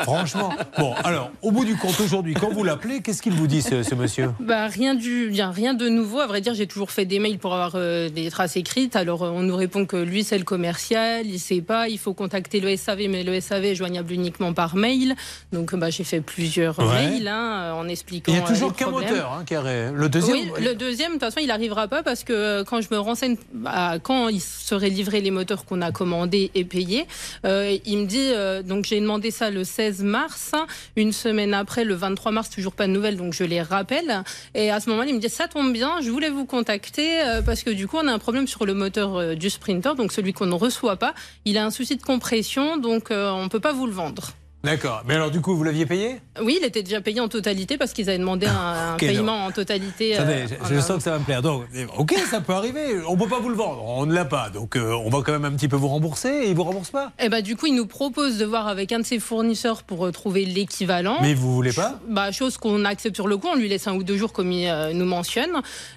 franchement. 0.04 0.52
Bon, 0.78 0.92
alors, 1.04 1.30
au 1.42 1.50
bout 1.50 1.64
du 1.64 1.76
compte, 1.76 1.98
aujourd'hui, 2.00 2.34
quand 2.34 2.50
vous 2.52 2.62
l'appelez, 2.64 3.00
qu'est-ce 3.00 3.22
qu'il 3.22 3.32
vous 3.34 3.46
dit, 3.46 3.62
ce, 3.62 3.82
ce 3.82 3.94
monsieur? 3.94 4.30
Bah, 4.40 4.66
rien, 4.66 4.94
du, 4.94 5.28
bien, 5.30 5.50
rien 5.50 5.74
de 5.74 5.88
nouveau. 5.88 6.20
À 6.20 6.26
vrai 6.26 6.40
dire, 6.40 6.54
j'ai 6.54 6.66
toujours 6.66 6.90
fait 6.90 7.04
des 7.04 7.18
mails 7.18 7.38
pour 7.38 7.52
avoir 7.54 7.72
euh, 7.74 8.08
des 8.08 8.30
traces 8.30 8.56
écrites. 8.56 8.96
Alors, 8.96 9.22
euh, 9.24 9.30
on 9.30 9.42
nous 9.42 9.56
répond 9.56 9.86
que 9.86 9.96
lui, 9.96 10.24
c'est 10.24 10.38
le 10.38 10.44
commercial, 10.44 11.26
il 11.26 11.38
sait 11.38 11.60
pas, 11.62 11.88
il 11.88 11.98
faut 11.98 12.14
contacter 12.14 12.60
le 12.60 12.74
SAV, 12.76 13.08
mais 13.08 13.22
le 13.24 13.40
SAV 13.40 13.64
est 13.66 13.74
joignable 13.74 14.12
uniquement 14.12 14.52
par 14.52 14.76
mail. 14.76 15.14
Donc, 15.52 15.74
bah, 15.74 15.90
j'ai 15.90 16.04
fait 16.04 16.20
plusieurs 16.20 16.78
Ouais. 16.78 16.86
mails 17.10 17.28
hein, 17.28 17.72
en 17.74 17.86
expliquant. 17.88 18.15
Il 18.26 18.34
y 18.34 18.38
a 18.38 18.43
euh, 18.43 18.47
toujours 18.47 18.70
les 18.70 18.74
qu'un 18.74 18.90
moteur 18.90 19.32
hein, 19.32 19.93
Le 19.94 20.09
deuxième 20.09 20.36
Oui, 20.36 20.51
le 20.60 20.74
deuxième, 20.74 21.09
de 21.09 21.12
toute 21.14 21.24
façon, 21.24 21.40
il 21.40 21.48
n'arrivera 21.48 21.88
pas 21.88 22.02
parce 22.02 22.24
que 22.24 22.32
euh, 22.32 22.64
quand 22.64 22.80
je 22.80 22.88
me 22.90 22.98
renseigne, 22.98 23.36
bah, 23.52 23.98
quand 24.02 24.28
il 24.28 24.40
serait 24.40 24.88
livré 24.90 25.20
les 25.20 25.30
moteurs 25.30 25.64
qu'on 25.64 25.82
a 25.82 25.93
commandés 25.93 26.51
et 26.55 26.64
payés, 26.64 27.06
euh, 27.44 27.76
il 27.84 27.98
me 27.98 28.06
dit, 28.06 28.30
euh, 28.32 28.62
donc 28.62 28.84
j'ai 28.84 29.01
demandé 29.01 29.30
ça 29.30 29.51
le 29.51 29.64
16 29.64 30.02
mars, 30.02 30.52
une 30.97 31.12
semaine 31.12 31.55
après, 31.55 31.84
le 31.84 31.94
23 31.94 32.32
mars, 32.32 32.51
toujours 32.51 32.72
pas 32.72 32.86
de 32.86 32.93
nouvelles, 32.93 33.16
donc 33.16 33.32
je 33.32 33.44
les 33.44 33.62
rappelle. 33.62 34.22
Et 34.55 34.70
à 34.70 34.80
ce 34.80 34.90
moment-là, 34.90 35.09
il 35.09 35.14
me 35.14 35.20
dit, 35.20 35.28
ça 35.28 35.48
tombe 35.48 35.72
bien, 35.72 36.01
je 36.01 36.10
voulais 36.10 36.30
vous 36.30 36.47
contacter 36.47 37.22
euh, 37.24 37.43
parce 37.43 37.62
que 37.62 37.70
du 37.70 37.86
coup, 37.86 37.97
on 38.02 38.09
a 38.09 38.12
un 38.12 38.18
problème 38.18 38.47
sur 38.47 38.66
le 38.66 38.74
moteur 38.74 39.16
euh, 39.16 39.34
du 39.34 39.51
Sprinter, 39.51 39.94
donc 39.94 40.12
celui 40.12 40.32
qu'on 40.32 40.47
ne 40.47 40.55
reçoit 40.55 40.97
pas. 40.97 41.14
Il 41.44 41.59
a 41.59 41.64
un 41.64 41.70
souci 41.70 41.97
de 41.97 42.02
compression, 42.02 42.76
donc 42.76 43.10
euh, 43.10 43.30
on 43.30 43.48
peut 43.48 43.60
pas 43.60 43.72
vous 43.72 43.86
le 43.86 43.93
vendre. 43.93 44.32
D'accord. 44.66 45.02
Mais 45.06 45.14
alors, 45.14 45.30
du 45.30 45.40
coup, 45.40 45.56
vous 45.56 45.62
l'aviez 45.64 45.86
payé? 45.86 46.20
Oui, 46.43 46.59
il 46.60 46.66
était 46.66 46.82
déjà 46.82 47.01
payé 47.01 47.20
en 47.20 47.28
totalité 47.28 47.78
parce 47.78 47.93
qu'ils 47.93 48.09
avaient 48.10 48.18
demandé 48.18 48.47
un, 48.47 48.94
un 48.94 48.97
paiement 48.97 49.47
en 49.47 49.51
totalité. 49.52 50.16
Attendez, 50.16 50.32
euh, 50.43 50.47
je, 50.64 50.74
je 50.74 50.78
en- 50.78 50.82
sens 50.82 50.97
que 50.98 51.02
ça 51.05 51.12
va 51.12 51.18
me 51.20 51.24
plaire. 51.24 51.40
Donc, 51.40 51.62
ok, 51.97 52.14
ça 52.28 52.40
peut 52.40 52.52
arriver. 52.52 52.80
On 53.09 53.16
peut 53.16 53.28
pas 53.28 53.38
vous 53.38 53.48
le 53.48 53.55
vendre. 53.55 53.82
On 53.86 54.05
ne 54.06 54.12
l'a 54.12 54.24
pas. 54.24 54.51
Donc, 54.51 54.76
euh, 54.76 54.93
on 55.05 55.09
va 55.09 55.22
quand 55.24 55.32
même 55.32 55.44
un 55.44 55.52
petit 55.56 55.68
peu 55.68 55.76
vous 55.76 55.88
rembourser. 55.88 56.28
Et 56.28 56.48
il 56.51 56.55
vous 56.56 56.64
rembourse 56.64 56.90
pas. 56.90 57.12
Eh 57.20 57.28
ben, 57.28 57.40
du 57.43 57.56
coup, 57.56 57.66
il 57.66 57.74
nous 57.74 57.86
propose 57.86 58.36
de 58.38 58.44
voir 58.44 58.66
avec 58.68 58.93
un 58.93 58.98
de 58.98 59.05
ses 59.06 59.20
fournisseurs 59.20 59.84
pour 59.84 60.05
euh, 60.05 60.10
trouver 60.10 60.44
l'équivalent. 60.44 61.18
Mais 61.22 61.32
vous 61.34 61.55
voulez 61.55 61.72
pas? 61.72 61.98
Bah, 62.09 62.32
Chose 62.32 62.56
qu'on 62.59 62.84
accepte 62.84 63.14
sur 63.16 63.28
le 63.28 63.36
coup, 63.38 63.47
on 63.51 63.56
lui 63.56 63.68
laisse 63.68 63.86
un 63.86 63.94
ou 63.94 64.02
deux 64.02 64.16
jours 64.16 64.32
comme 64.32 64.51
il 64.52 64.68
nous 64.94 65.05
mentionne. 65.06 65.52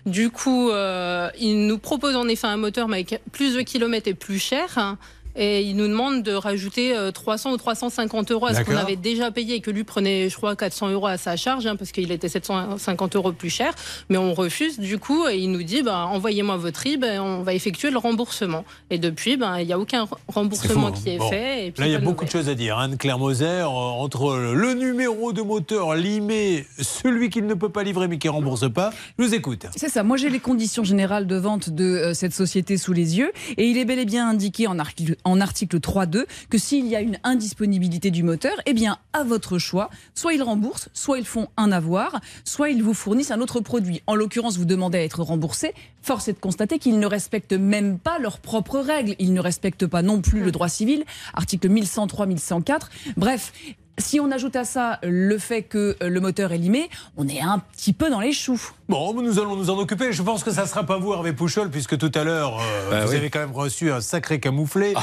Du 0.05 0.29
coup, 0.29 0.69
il 1.39 1.65
nous 1.67 1.77
propose 1.79 2.15
en 2.15 2.27
effet 2.27 2.47
un 2.47 2.57
moteur 2.57 2.87
mais 2.87 2.97
avec 2.97 3.21
plus 3.31 3.55
de 3.55 3.61
kilomètres 3.61 4.07
et 4.07 4.13
plus 4.13 4.39
cher. 4.39 4.95
Hein. 5.39 5.41
Et 5.41 5.61
il 5.61 5.75
nous 5.75 5.87
demande 5.87 6.23
de 6.23 6.33
rajouter 6.33 6.95
euh, 6.95 7.11
300 7.11 7.51
ou 7.51 7.57
350 7.57 8.31
euros 8.31 8.47
à 8.47 8.53
ce 8.53 8.61
qu'on 8.61 8.75
avait 8.75 8.95
déjà 8.95 9.31
payé 9.31 9.55
et 9.55 9.61
que 9.61 9.71
lui 9.71 9.83
prenait, 9.83 10.29
je 10.29 10.35
crois, 10.35 10.55
400 10.55 10.89
euros 10.89 11.07
à 11.07 11.17
sa 11.17 11.35
charge 11.35 11.65
hein, 11.65 11.75
parce 11.75 11.91
qu'il 11.91 12.11
était 12.11 12.29
750 12.29 13.15
euros 13.15 13.31
plus 13.31 13.49
cher. 13.49 13.73
Mais 14.09 14.17
on 14.17 14.33
refuse 14.33 14.79
du 14.79 14.97
coup 14.99 15.27
et 15.27 15.37
il 15.37 15.51
nous 15.51 15.63
dit 15.63 15.81
bah, 15.81 16.07
envoyez-moi 16.07 16.57
votre 16.57 16.81
RIB 16.81 17.03
et 17.03 17.19
on 17.19 17.43
va 17.43 17.53
effectuer 17.53 17.91
le 17.91 17.97
remboursement. 17.97 18.65
Et 18.89 18.97
depuis, 18.97 19.37
ben, 19.37 19.59
il 19.59 19.67
n'y 19.67 19.73
a 19.73 19.79
aucun 19.79 20.07
remboursement 20.27 20.93
fou, 20.93 21.01
qui 21.03 21.09
est 21.09 21.15
hein. 21.15 21.19
Bon. 21.19 21.29
fait. 21.29 21.67
Et 21.67 21.71
puis 21.71 21.81
Là, 21.81 21.87
il 21.87 21.93
y 21.93 21.95
a 21.95 21.99
beaucoup 21.99 22.25
de 22.25 22.29
choses 22.29 22.49
à 22.49 22.55
dire. 22.55 22.77
Anne-Claire 22.77 23.19
Moser, 23.19 23.45
euh, 23.45 23.65
entre 23.67 24.35
le 24.35 24.73
numéro 24.73 25.33
de 25.33 25.41
moteur 25.41 25.95
limé, 25.95 26.65
celui 26.79 27.29
qu'il 27.29 27.45
ne 27.45 27.53
peut 27.53 27.69
pas 27.69 27.83
livrer 27.83 28.07
mais 28.07 28.17
qui 28.17 28.27
ne 28.27 28.33
rembourse 28.33 28.71
pas, 28.71 28.91
je 29.17 29.23
vous 29.23 29.33
écoute. 29.33 29.65
C'est 29.75 29.89
ça. 29.89 30.03
Moi, 30.03 30.17
j'ai 30.17 30.29
les 30.29 30.39
conditions 30.39 30.83
générales 30.83 31.27
de 31.27 31.35
vente 31.35 31.69
de 31.69 31.83
euh, 31.83 32.13
cette 32.13 32.33
société 32.33 32.77
sous 32.77 32.93
les 32.93 33.17
yeux. 33.17 33.31
Et 33.57 33.65
il 33.65 33.77
est 33.77 33.85
bel 33.85 33.99
et 33.99 34.05
bien 34.05 34.29
indiqué 34.29 34.67
en 34.67 34.79
article, 34.79 35.15
en 35.31 35.41
article 35.41 35.79
3.2 35.79 36.25
que 36.49 36.57
s'il 36.57 36.87
y 36.87 36.95
a 36.95 37.01
une 37.01 37.17
indisponibilité 37.23 38.11
du 38.11 38.23
moteur, 38.23 38.53
eh 38.65 38.73
bien, 38.73 38.97
à 39.13 39.23
votre 39.23 39.57
choix, 39.57 39.89
soit 40.15 40.33
ils 40.33 40.43
remboursent, 40.43 40.89
soit 40.93 41.19
ils 41.19 41.25
font 41.25 41.47
un 41.57 41.71
avoir, 41.71 42.19
soit 42.43 42.69
ils 42.69 42.83
vous 42.83 42.93
fournissent 42.93 43.31
un 43.31 43.41
autre 43.41 43.59
produit. 43.59 44.01
En 44.07 44.15
l'occurrence, 44.15 44.57
vous 44.57 44.65
demandez 44.65 44.97
à 44.97 45.03
être 45.03 45.21
remboursé. 45.21 45.73
Force 46.01 46.27
est 46.27 46.33
de 46.33 46.39
constater 46.39 46.79
qu'ils 46.79 46.99
ne 46.99 47.05
respectent 47.05 47.53
même 47.53 47.99
pas 47.99 48.19
leurs 48.19 48.39
propres 48.39 48.79
règles. 48.79 49.15
Ils 49.19 49.33
ne 49.33 49.41
respectent 49.41 49.87
pas 49.87 50.01
non 50.01 50.21
plus 50.21 50.41
le 50.41 50.51
droit 50.51 50.69
civil, 50.69 51.03
article 51.33 51.69
1103, 51.69 52.25
1104. 52.25 52.89
Bref. 53.17 53.53
Si 53.97 54.21
on 54.21 54.31
ajoute 54.31 54.55
à 54.55 54.63
ça 54.63 54.97
le 55.03 55.37
fait 55.37 55.61
que 55.61 55.97
euh, 56.01 56.07
le 56.07 56.21
moteur 56.21 56.53
est 56.53 56.57
limé, 56.57 56.89
on 57.17 57.27
est 57.27 57.41
un 57.41 57.59
petit 57.59 57.91
peu 57.91 58.09
dans 58.09 58.21
les 58.21 58.31
choux. 58.31 58.71
Bon, 58.89 59.13
nous 59.21 59.37
allons 59.37 59.55
nous 59.55 59.69
en 59.69 59.77
occuper. 59.77 60.11
Je 60.11 60.23
pense 60.23 60.43
que 60.43 60.49
ça 60.51 60.63
ne 60.63 60.67
sera 60.67 60.83
pas 60.83 60.97
vous, 60.97 61.13
Hervé 61.13 61.31
Pouchol, 61.31 61.69
puisque 61.69 61.95
tout 61.99 62.11
à 62.15 62.23
l'heure, 62.23 62.59
euh, 62.59 62.89
Bah 62.89 63.05
vous 63.05 63.11
oui. 63.11 63.17
avez 63.17 63.29
quand 63.29 63.37
même 63.39 63.51
reçu 63.53 63.91
un 63.91 64.01
sacré 64.01 64.39
camouflé. 64.39 64.95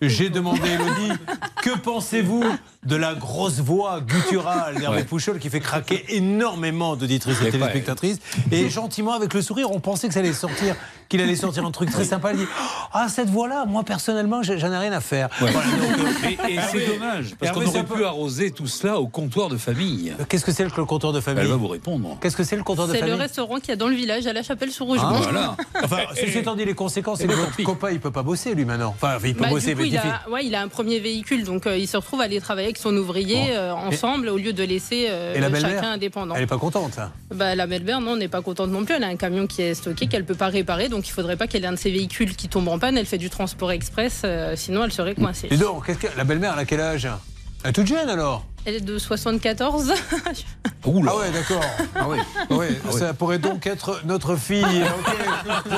J'ai 0.00 0.30
demandé 0.30 0.60
à 0.70 0.74
Elodie, 0.74 1.12
que 1.60 1.76
pensez-vous 1.76 2.44
de 2.86 2.96
la 2.96 3.14
grosse 3.14 3.58
voix 3.58 4.00
gutturale 4.00 4.76
d'Hervé 4.78 4.98
Ouais. 4.98 5.04
Pouchol 5.04 5.38
qui 5.40 5.50
fait 5.50 5.58
craquer 5.60 6.04
énormément 6.10 6.94
d'auditrices 6.94 7.40
et 7.42 7.50
téléspectatrices 7.50 8.18
Et 8.52 8.68
gentiment, 8.68 9.12
avec 9.12 9.34
le 9.34 9.42
sourire, 9.42 9.70
on 9.72 9.80
pensait 9.80 10.06
que 10.08 10.14
ça 10.14 10.20
allait 10.20 10.32
sortir, 10.32 10.76
qu'il 11.08 11.20
allait 11.20 11.34
sortir 11.36 11.64
un 11.66 11.70
truc 11.72 11.90
très 11.90 12.04
sympa. 12.04 12.32
Il 12.32 12.38
dit 12.38 12.46
Ah, 12.92 13.08
cette 13.08 13.28
voix-là, 13.28 13.64
moi 13.66 13.82
personnellement, 13.82 14.42
j'en 14.44 14.54
ai 14.54 14.78
rien 14.78 14.92
à 14.92 15.00
faire. 15.00 15.28
Ouais. 15.40 15.50
Voilà, 15.50 15.68
donc, 15.68 16.06
euh, 16.24 16.28
Et, 16.48 16.54
et 16.54 16.58
c'est 16.70 16.86
dommage, 16.86 17.34
parce 17.40 17.52
qu'on 17.52 17.64
aurait 17.66 17.78
un 17.80 17.84
peu- 17.84 17.96
pu 17.96 18.04
arroser 18.04 18.50
tout 18.52 18.66
cela 18.68 18.98
au 19.00 19.06
comptoir 19.08 19.48
de 19.48 19.56
famille. 19.56 20.12
Qu'est-ce 20.28 20.44
que 20.44 20.52
c'est 20.52 20.64
que 20.70 20.76
le 20.80 20.84
comptoir 20.84 21.12
de 21.12 21.20
famille 21.20 21.42
Elle 21.42 21.50
va 21.50 21.56
vous 21.56 21.68
répondre. 21.68 22.18
Qu'est-ce 22.20 22.36
que 22.36 22.44
c'est 22.44 22.56
le 22.56 22.62
comptoir 22.62 22.86
de 22.88 22.94
famille 22.94 23.10
le 23.16 23.18
restaurant 23.32 23.60
qu'il 23.60 23.70
y 23.70 23.72
a 23.72 23.76
dans 23.76 23.88
le 23.88 23.94
village 23.94 24.26
à 24.26 24.32
la 24.34 24.42
chapelle 24.42 24.70
sur 24.70 24.84
Rougemont. 24.84 25.06
Ah, 25.10 25.20
voilà. 25.22 25.56
Enfin, 25.82 25.96
ceci 26.14 26.38
étant 26.38 26.54
dit, 26.54 26.66
les 26.66 26.74
conséquences, 26.74 27.20
c'est 27.20 27.26
que 27.26 27.32
votre 27.32 27.62
copain, 27.62 27.90
il 27.90 27.98
peut 27.98 28.10
pas 28.10 28.22
bosser, 28.22 28.54
lui, 28.54 28.66
maintenant. 28.66 28.90
Enfin, 28.94 29.16
il 29.24 29.34
peut 29.34 29.44
Bah, 29.44 29.48
bosser, 29.48 29.68
du 29.70 29.76
coup, 29.76 29.82
mais 29.82 29.88
il 29.88 29.96
a, 29.96 30.28
ouais, 30.30 30.44
il 30.44 30.54
a 30.54 30.60
un 30.60 30.68
premier 30.68 30.98
véhicule, 30.98 31.44
donc 31.44 31.66
euh, 31.66 31.78
il 31.78 31.88
se 31.88 31.96
retrouve 31.96 32.20
à 32.20 32.24
aller 32.24 32.40
travailler 32.40 32.66
avec 32.66 32.76
son 32.76 32.94
ouvrier 32.94 33.36
Bon. 33.36 33.52
euh, 33.54 33.72
ensemble 33.72 34.28
au 34.28 34.36
lieu 34.36 34.52
de 34.52 34.62
laisser 34.62 35.06
euh, 35.08 35.34
Et 35.34 35.40
la 35.40 35.48
belle-mère 35.48 35.76
chacun 35.76 35.92
indépendant. 35.92 36.34
Elle 36.34 36.42
est 36.42 36.46
pas 36.46 36.58
contente. 36.58 36.98
Bah, 37.34 37.54
la 37.54 37.66
belle-mère, 37.66 38.00
non, 38.02 38.12
on 38.12 38.16
n'est 38.16 38.28
pas 38.28 38.42
contente 38.42 38.70
non 38.70 38.84
plus. 38.84 38.94
Elle 38.96 39.04
a 39.04 39.08
un 39.08 39.16
camion 39.16 39.46
qui 39.46 39.62
est 39.62 39.74
stocké 39.74 40.06
qu'elle 40.08 40.26
peut 40.26 40.34
pas 40.34 40.48
réparer, 40.48 40.90
donc 40.90 41.08
il 41.08 41.12
faudrait 41.12 41.36
pas 41.36 41.46
qu'elle 41.46 41.64
ait 41.64 41.68
un 41.68 41.72
de 41.72 41.78
ses 41.78 41.90
véhicules 41.90 42.36
qui 42.36 42.48
tombe 42.48 42.68
en 42.68 42.78
panne. 42.78 42.98
Elle 42.98 43.06
fait 43.06 43.18
du 43.18 43.30
transport 43.30 43.72
express, 43.72 44.22
euh, 44.24 44.54
sinon 44.56 44.84
elle 44.84 44.92
serait 44.92 45.14
coincée. 45.14 45.48
Dis 45.48 45.56
donc, 45.56 45.86
qu'est-ce 45.86 45.98
que... 45.98 46.08
la 46.18 46.24
belle-mère, 46.24 46.52
elle 46.54 46.60
a 46.60 46.64
quel 46.66 46.80
âge? 46.80 47.08
Elle 47.64 47.70
est 47.70 47.72
toute 47.72 47.86
jeune, 47.86 48.08
alors? 48.10 48.44
Elle 48.64 48.76
est 48.76 48.80
de 48.80 48.98
74. 48.98 49.92
Ah 50.84 50.88
ouais, 50.88 51.30
d'accord. 51.32 51.64
Ah 51.94 52.06
oui. 52.08 52.66
Ça 52.90 53.12
pourrait 53.14 53.38
donc 53.38 53.66
être 53.66 54.00
notre 54.04 54.36
fille. 54.36 54.64
Ok. 55.44 55.68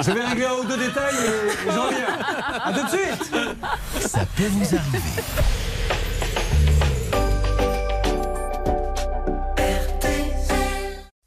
Je 0.00 0.10
vais 0.10 0.24
régler 0.24 0.44
un 0.46 0.54
ou 0.54 0.64
deux 0.64 0.76
détails 0.76 1.14
et 1.14 1.70
j'en 1.70 1.86
reviens. 1.86 2.06
À 2.64 2.72
tout 2.72 2.84
de 2.84 2.88
suite. 2.88 3.32
Ça 4.00 4.20
peut 4.36 4.46
vous 4.50 4.74
arriver. 4.74 5.22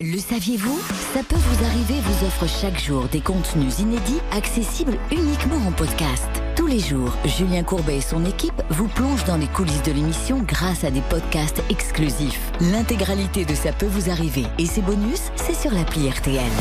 Le 0.02 0.18
saviez-vous? 0.18 0.80
Ça 1.14 1.22
peut 1.24 1.36
vous 1.36 1.66
arriver 1.66 1.96
vous 2.02 2.26
offre 2.26 2.48
chaque 2.48 2.80
jour 2.80 3.04
des 3.12 3.22
contenus 3.22 3.80
inédits 3.80 4.22
accessibles 4.32 4.98
uniquement 5.12 5.58
en 5.68 5.72
podcast. 5.72 6.30
Tous 6.60 6.68
les 6.68 6.80
jours, 6.80 7.14
Julien 7.24 7.64
Courbet 7.64 8.00
et 8.00 8.02
son 8.02 8.26
équipe 8.26 8.62
vous 8.70 8.90
plongent 8.90 9.24
dans 9.24 9.38
les 9.38 9.48
coulisses 9.48 9.82
de 9.84 9.94
l'émission 9.94 10.40
grâce 10.46 10.84
à 10.84 10.92
des 10.92 11.00
podcasts 11.00 11.64
exclusifs. 11.70 12.52
L'intégralité 12.60 13.46
de 13.46 13.56
Ça 13.56 13.72
peut 13.72 13.86
vous 13.86 14.10
arriver 14.10 14.44
et 14.58 14.66
ses 14.66 14.82
bonus, 14.82 15.22
c'est 15.38 15.56
sur 15.56 15.72
l'appli 15.72 16.10
RTL. 16.10 16.52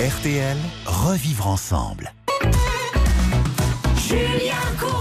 RTL, 0.00 0.56
revivre 0.86 1.48
ensemble. 1.48 2.14
Julien 3.98 4.54
Courbet 4.80 4.88
Sur 4.88 4.91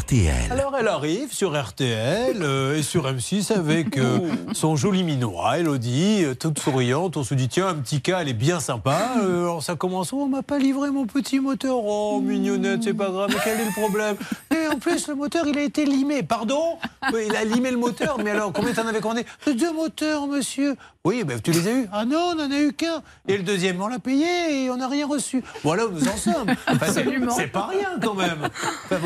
RTL. 0.00 0.50
Alors 0.50 0.76
elle 0.78 0.88
arrive 0.88 1.32
sur 1.32 1.58
RTL 1.58 2.42
euh, 2.42 2.76
et 2.76 2.82
sur 2.82 3.10
M6 3.10 3.52
avec 3.52 3.96
euh, 3.96 4.18
son 4.52 4.76
joli 4.76 5.02
minois, 5.04 5.58
Elodie, 5.58 6.22
euh, 6.22 6.34
toute 6.34 6.58
souriante. 6.58 7.16
On 7.16 7.24
se 7.24 7.32
dit 7.32 7.48
tiens, 7.48 7.68
un 7.68 7.76
petit 7.76 8.02
cas, 8.02 8.20
elle 8.20 8.28
est 8.28 8.34
bien 8.34 8.60
sympa. 8.60 9.12
Euh, 9.22 9.44
alors 9.44 9.62
ça 9.62 9.74
commence, 9.74 10.12
oh, 10.12 10.18
on 10.22 10.28
m'a 10.28 10.42
pas 10.42 10.58
livré 10.58 10.90
mon 10.90 11.06
petit 11.06 11.40
moteur. 11.40 11.78
Oh, 11.82 12.20
mignonnette, 12.22 12.82
c'est 12.82 12.92
pas 12.92 13.08
grave, 13.08 13.30
mais 13.30 13.40
quel 13.42 13.58
est 13.58 13.64
le 13.64 13.70
problème? 13.70 14.16
Et 14.54 14.68
en 14.68 14.78
plus, 14.78 15.08
le 15.08 15.14
moteur, 15.14 15.46
il 15.46 15.56
a 15.56 15.62
été 15.62 15.86
limé. 15.86 16.22
Pardon? 16.22 16.76
Il 17.14 17.34
a 17.34 17.44
limé 17.44 17.70
le 17.70 17.78
moteur, 17.78 18.18
mais 18.22 18.32
alors 18.32 18.52
combien 18.52 18.74
t'en 18.74 18.86
avais 18.86 19.00
commandé? 19.00 19.24
Deux 19.46 19.72
moteurs, 19.72 20.26
monsieur. 20.26 20.74
Oui, 21.06 21.22
ben, 21.22 21.40
tu 21.40 21.52
les 21.52 21.68
as 21.68 21.70
eus 21.72 21.86
Ah 21.92 22.04
non, 22.04 22.30
on 22.32 22.34
n'en 22.34 22.50
a 22.50 22.58
eu 22.58 22.72
qu'un. 22.72 23.00
Et 23.28 23.36
le 23.36 23.44
deuxième, 23.44 23.80
on 23.80 23.86
l'a 23.86 24.00
payé 24.00 24.64
et 24.64 24.70
on 24.70 24.76
n'a 24.76 24.88
rien 24.88 25.06
reçu. 25.06 25.40
Voilà 25.62 25.86
où 25.86 25.92
nous 25.92 26.08
en 26.08 26.16
sommes. 26.16 26.50
Enfin, 26.66 26.86
c'est- 26.92 26.98
Absolument. 27.02 27.30
c'est 27.30 27.46
pas 27.46 27.66
rien 27.68 27.90
quand 28.02 28.14
même. 28.14 28.48
Enfin, 28.86 28.96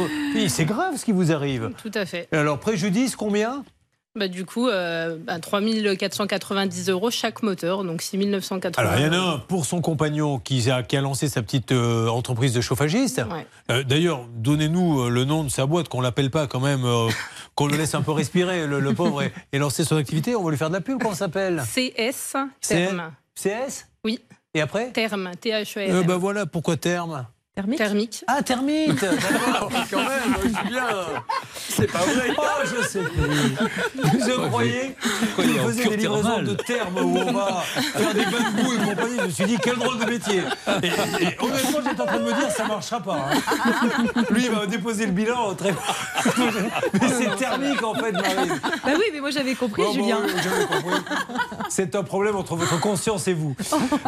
c'est 0.48 0.64
grave 0.64 0.97
ce 0.97 1.05
qui 1.05 1.12
vous 1.12 1.31
arrive. 1.31 1.72
Tout 1.82 1.90
à 1.93 2.06
fait. 2.06 2.27
Et 2.32 2.36
alors, 2.36 2.59
préjudice, 2.59 3.16
combien? 3.16 3.64
Bah, 4.16 4.27
du 4.27 4.45
coup, 4.45 4.66
euh, 4.69 5.16
bah, 5.20 5.39
3490 5.39 6.89
euros 6.91 7.11
chaque 7.12 7.45
moteur, 7.45 7.85
donc 7.85 8.03
6980 8.03 8.73
Alors, 8.77 8.99
il 8.99 9.07
y 9.07 9.09
en 9.09 9.12
a 9.12 9.35
un 9.35 9.39
pour 9.39 9.66
son 9.66 9.81
compagnon 9.81 10.41
qui 10.41 10.69
a, 10.69 10.82
qui 10.82 10.97
a 10.97 11.01
lancé 11.01 11.28
sa 11.28 11.43
petite 11.43 11.70
euh, 11.70 12.09
entreprise 12.09 12.53
de 12.53 12.61
chauffagiste. 12.61 13.23
Ouais. 13.31 13.47
Euh, 13.70 13.85
D'ailleurs, 13.85 14.27
donnez-nous 14.35 15.03
euh, 15.03 15.11
le 15.11 15.24
nom 15.24 15.45
de 15.45 15.49
sa 15.49 15.65
boîte, 15.66 15.89
qu'on 15.89 16.01
l'appelle 16.01 16.31
pas 16.31 16.49
quand 16.49 16.59
même, 16.59 16.85
qu'on 17.55 17.66
le 17.69 17.77
laisse 17.77 17.95
un 17.95 18.03
peu 18.03 18.11
respirer, 18.11 18.66
le, 18.66 18.81
le 18.81 18.95
pauvre, 18.95 19.23
et, 19.23 19.32
et 19.53 19.59
lancer 19.59 19.85
son 19.85 19.97
activité. 19.97 20.35
On 20.35 20.43
va 20.43 20.51
lui 20.51 20.59
faire 20.59 20.70
de 20.70 20.74
la 20.74 20.81
pub, 20.81 20.99
comment 20.99 21.12
ça 21.15 21.27
s'appelle? 21.27 21.62
CS 21.73 22.37
Terme. 22.66 23.12
CS 23.37 23.87
Oui. 24.05 24.19
Et 24.55 24.61
après? 24.61 24.91
Terme, 24.91 25.31
T-H-E-R. 25.41 25.95
euh, 25.95 26.03
bah 26.03 26.16
voilà, 26.16 26.47
pourquoi 26.47 26.77
terme? 26.77 27.27
Thermique. 27.61 27.78
Thermique. 27.78 28.24
Ah, 28.27 28.43
thermique 28.43 29.01
D'accord. 29.01 29.70
Quand 29.91 29.99
même, 29.99 30.37
oui, 30.45 30.53
Julien. 30.65 30.87
C'est 31.69 31.91
pas 31.91 31.99
vrai. 31.99 32.35
Oh, 32.39 32.43
je 32.65 32.87
sais 32.89 33.01
plus. 33.01 33.20
Je 34.27 34.49
croyais 34.49 34.97
qu'il 35.37 35.59
faisait 35.61 35.89
des 35.89 35.97
livraisons 35.97 36.23
thermale. 36.23 36.45
de 36.47 36.55
termes 36.55 36.99
où 36.99 37.16
on 37.19 37.32
va 37.32 37.62
faire 37.77 38.15
des 38.15 38.24
bains 38.24 38.51
de 38.51 38.62
boue 38.62 38.73
et 38.73 38.77
compagnie. 38.89 39.16
Je 39.20 39.24
me 39.24 39.31
suis 39.31 39.45
dit, 39.45 39.59
quel 39.62 39.77
drôle 39.77 39.99
de 39.99 40.05
métier. 40.07 40.43
Et, 40.82 40.87
et 40.87 41.37
honnêtement, 41.41 41.78
j'étais 41.85 42.01
en 42.01 42.07
train 42.07 42.19
de 42.19 42.24
me 42.24 42.32
dire, 42.32 42.51
ça 42.51 42.65
marchera 42.66 43.01
pas. 43.01 43.27
hein. 43.32 44.23
Lui, 44.31 44.45
il 44.45 44.51
va 44.51 44.66
déposer 44.66 45.07
le 45.07 45.12
bilan 45.12 45.55
très. 45.55 45.70
Mais 46.95 47.09
c'est 47.09 47.37
thermique, 47.37 47.82
en 47.82 47.95
fait, 47.95 48.12
Marine. 48.12 48.61
Bah 48.85 48.93
oui, 48.97 49.05
mais 49.12 49.20
moi 49.20 49.31
j'avais 49.31 49.55
compris, 49.55 49.82
Bon, 49.82 49.89
bon, 49.89 49.95
Julien. 49.95 50.19
oui, 50.24 50.32
j'avais 50.43 50.66
compris. 50.66 51.01
C'est 51.69 51.95
un 51.95 52.03
problème 52.03 52.37
entre 52.37 52.57
votre 52.57 52.78
conscience 52.81 53.28
et 53.28 53.35
vous. 53.35 53.55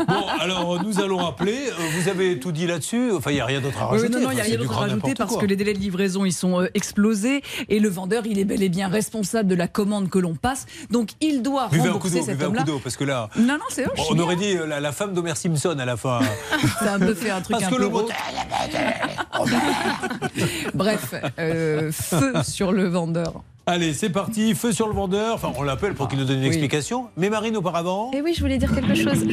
Bon, 0.08 0.26
alors 0.40 0.82
nous 0.82 1.00
allons 1.00 1.24
appeler. 1.26 1.68
Euh, 1.70 1.72
Vous 1.94 2.08
avez 2.08 2.38
tout 2.38 2.52
dit 2.52 2.66
là-dessus. 2.66 3.12
Enfin, 3.12 3.30
il 3.30 3.34
n'y 3.34 3.40
a 3.40 3.41
rien 3.46 3.60
d'autre 3.60 3.78
à 3.80 3.86
Oui, 3.92 3.98
rajouter. 3.98 4.08
non, 4.10 4.20
non, 4.20 4.30
il 4.30 4.34
n'y 4.34 4.40
a 4.40 4.44
rien 4.44 4.56
d'autre 4.58 4.76
à 4.76 4.80
rajouter 4.80 5.14
parce 5.14 5.32
quoi. 5.32 5.40
que 5.42 5.46
les 5.46 5.56
délais 5.56 5.74
de 5.74 5.78
livraison 5.78 6.24
ils 6.24 6.32
sont 6.32 6.60
euh, 6.62 6.68
explosés 6.74 7.42
et 7.68 7.78
le 7.80 7.88
vendeur 7.88 8.26
il 8.26 8.38
est 8.38 8.44
bel 8.44 8.62
et 8.62 8.68
bien 8.68 8.88
responsable 8.88 9.48
de 9.48 9.54
la 9.54 9.68
commande 9.68 10.10
que 10.10 10.18
l'on 10.18 10.34
passe. 10.34 10.66
Donc 10.90 11.10
il 11.20 11.42
doit 11.42 11.68
Buvez 11.68 11.82
un 11.82 11.86
coup 11.92 11.94
rembourser 11.94 12.22
cet 12.22 12.36
un 12.36 12.38
coup 12.38 12.44
homme-là. 12.46 12.62
d'eau, 12.64 12.80
parce 12.82 12.96
que 12.96 13.04
là. 13.04 13.28
Non, 13.36 13.54
non, 13.54 13.58
c'est 13.70 13.86
On 14.10 14.18
aurait 14.18 14.36
dit 14.36 14.56
euh, 14.56 14.66
la, 14.66 14.80
la 14.80 14.92
femme 14.92 15.14
d'Homer 15.14 15.34
Simpson 15.36 15.76
à 15.78 15.84
la 15.84 15.96
fin. 15.96 16.20
Ça 16.80 16.92
a 16.92 16.96
un 16.96 16.98
peu 16.98 17.14
fait 17.14 17.30
un 17.30 17.40
truc 17.40 17.52
Parce 17.58 17.64
un 17.64 17.70
que 17.70 17.76
peu 17.76 17.82
le 17.82 17.88
mot. 17.88 18.08
Bref, 20.74 21.14
euh, 21.38 21.90
feu 21.92 22.32
sur 22.44 22.72
le 22.72 22.88
vendeur. 22.88 23.42
Allez, 23.64 23.92
c'est 23.94 24.10
parti. 24.10 24.56
Feu 24.56 24.72
sur 24.72 24.88
le 24.88 24.94
vendeur. 24.94 25.34
Enfin, 25.36 25.52
on 25.56 25.62
l'appelle 25.62 25.94
pour 25.94 26.08
qu'il 26.08 26.18
nous 26.18 26.24
donne 26.24 26.38
une 26.38 26.42
Oui. 26.42 26.48
explication. 26.48 27.06
Mais 27.16 27.30
Marine, 27.30 27.56
auparavant. 27.56 28.10
Et 28.12 28.20
oui, 28.20 28.34
je 28.34 28.40
voulais 28.40 28.58
dire 28.58 28.74
quelque 28.74 28.94
chose. 28.94 29.24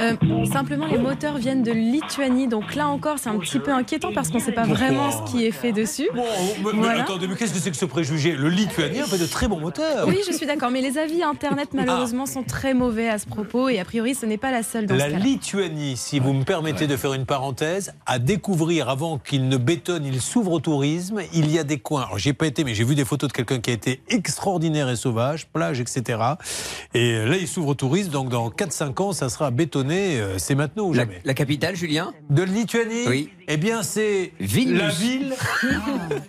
Euh, 0.00 0.16
simplement, 0.50 0.86
les 0.86 0.96
moteurs 0.98 1.36
viennent 1.36 1.62
de 1.62 1.70
Lituanie, 1.70 2.48
donc 2.48 2.74
là 2.74 2.88
encore, 2.88 3.18
c'est 3.18 3.28
un 3.28 3.38
petit 3.38 3.58
peu 3.58 3.72
inquiétant 3.72 4.10
parce 4.14 4.28
qu'on 4.30 4.38
ne 4.38 4.42
sait 4.42 4.52
pas 4.52 4.64
vraiment 4.64 5.10
ce 5.10 5.30
qui 5.30 5.44
est 5.44 5.50
fait 5.52 5.72
dessus. 5.72 6.08
Mais, 6.14 6.22
mais 6.64 6.70
Voilà. 6.72 7.02
attendez, 7.02 7.28
mais 7.28 7.36
qu'est-ce 7.36 7.52
que 7.52 7.58
c'est 7.60 7.70
que 7.70 7.76
ce 7.76 7.84
préjugé 7.84 8.32
Le 8.32 8.48
lituanien 8.48 9.04
fait 9.04 9.18
de 9.18 9.26
très 9.26 9.48
bons 9.48 9.60
moteurs. 9.60 10.08
Oui, 10.08 10.18
je 10.26 10.32
suis 10.32 10.46
d'accord, 10.46 10.70
mais 10.70 10.80
les 10.80 10.96
avis 10.98 11.22
internet 11.22 11.68
malheureusement 11.74 12.24
sont 12.26 12.42
très 12.42 12.72
mauvais 12.74 13.08
à 13.08 13.18
ce 13.18 13.26
propos 13.26 13.68
et 13.68 13.78
a 13.78 13.84
priori 13.84 14.14
ce 14.14 14.24
n'est 14.26 14.38
pas 14.38 14.50
la 14.50 14.62
seule 14.62 14.86
dans 14.86 14.96
La 14.96 15.10
ce. 15.10 15.14
Lituanie, 15.16 15.96
si 15.96 16.18
vous 16.20 16.32
me 16.32 16.42
permettez 16.44 16.86
de 16.86 16.96
faire 16.96 17.12
une 17.14 17.26
parenthèse, 17.26 17.92
à 18.06 18.18
découvrir 18.18 18.88
avant 18.88 19.18
qu'il 19.18 19.48
ne 19.48 19.56
bétonne, 19.58 20.06
il 20.06 20.20
s'ouvre 20.22 20.52
au 20.52 20.60
tourisme. 20.60 21.20
Il 21.34 21.50
y 21.52 21.58
a 21.58 21.64
des 21.64 21.78
coins. 21.78 22.02
Alors, 22.06 22.18
j'ai 22.18 22.32
pas 22.32 22.46
été, 22.46 22.64
mais 22.64 22.74
j'ai 22.74 22.84
vu 22.84 22.94
des 22.94 23.04
photos 23.04 23.28
de 23.28 23.32
quelqu'un 23.34 23.60
qui 23.60 23.70
a 23.70 23.73
été 23.74 24.00
extraordinaire 24.08 24.88
et 24.88 24.96
sauvage, 24.96 25.46
plage, 25.48 25.80
etc. 25.80 26.18
Et 26.94 27.24
là, 27.24 27.36
il 27.36 27.46
s'ouvre 27.48 27.68
au 27.68 27.74
tourisme. 27.74 28.10
Donc, 28.10 28.28
dans 28.30 28.48
4-5 28.50 29.02
ans, 29.02 29.12
ça 29.12 29.28
sera 29.28 29.50
bétonné. 29.50 30.20
Euh, 30.20 30.38
C'est 30.38 30.54
maintenant 30.54 30.84
ou 30.84 30.92
La, 30.92 31.02
jamais. 31.04 31.20
la 31.24 31.34
capitale, 31.34 31.76
Julien? 31.76 32.12
De 32.30 32.42
Lituanie? 32.42 33.06
Oui. 33.08 33.30
Eh 33.46 33.56
bien, 33.56 33.82
c'est 33.82 34.32
la 34.40 34.88
ville 34.88 35.34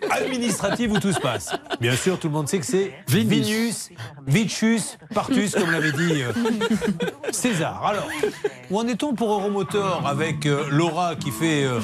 administrative 0.10 0.92
où 0.92 1.00
tout 1.00 1.14
se 1.14 1.20
passe. 1.20 1.56
Bien 1.80 1.96
sûr, 1.96 2.20
tout 2.20 2.28
le 2.28 2.34
monde 2.34 2.48
sait 2.48 2.60
que 2.60 2.66
c'est 2.66 2.94
Vilnius, 3.08 3.90
Vicius, 4.28 4.98
Partus, 5.14 5.54
comme 5.56 5.72
l'avait 5.72 5.92
dit 5.92 6.22
euh, 6.22 6.34
César. 7.32 7.86
Alors, 7.86 8.08
où 8.70 8.80
en 8.80 8.88
est-on 8.88 9.14
pour 9.14 9.32
Euromotor 9.32 10.06
avec 10.06 10.46
euh, 10.46 10.66
Laura 10.70 11.16
qui 11.16 11.32
fait, 11.32 11.64
euh, 11.64 11.80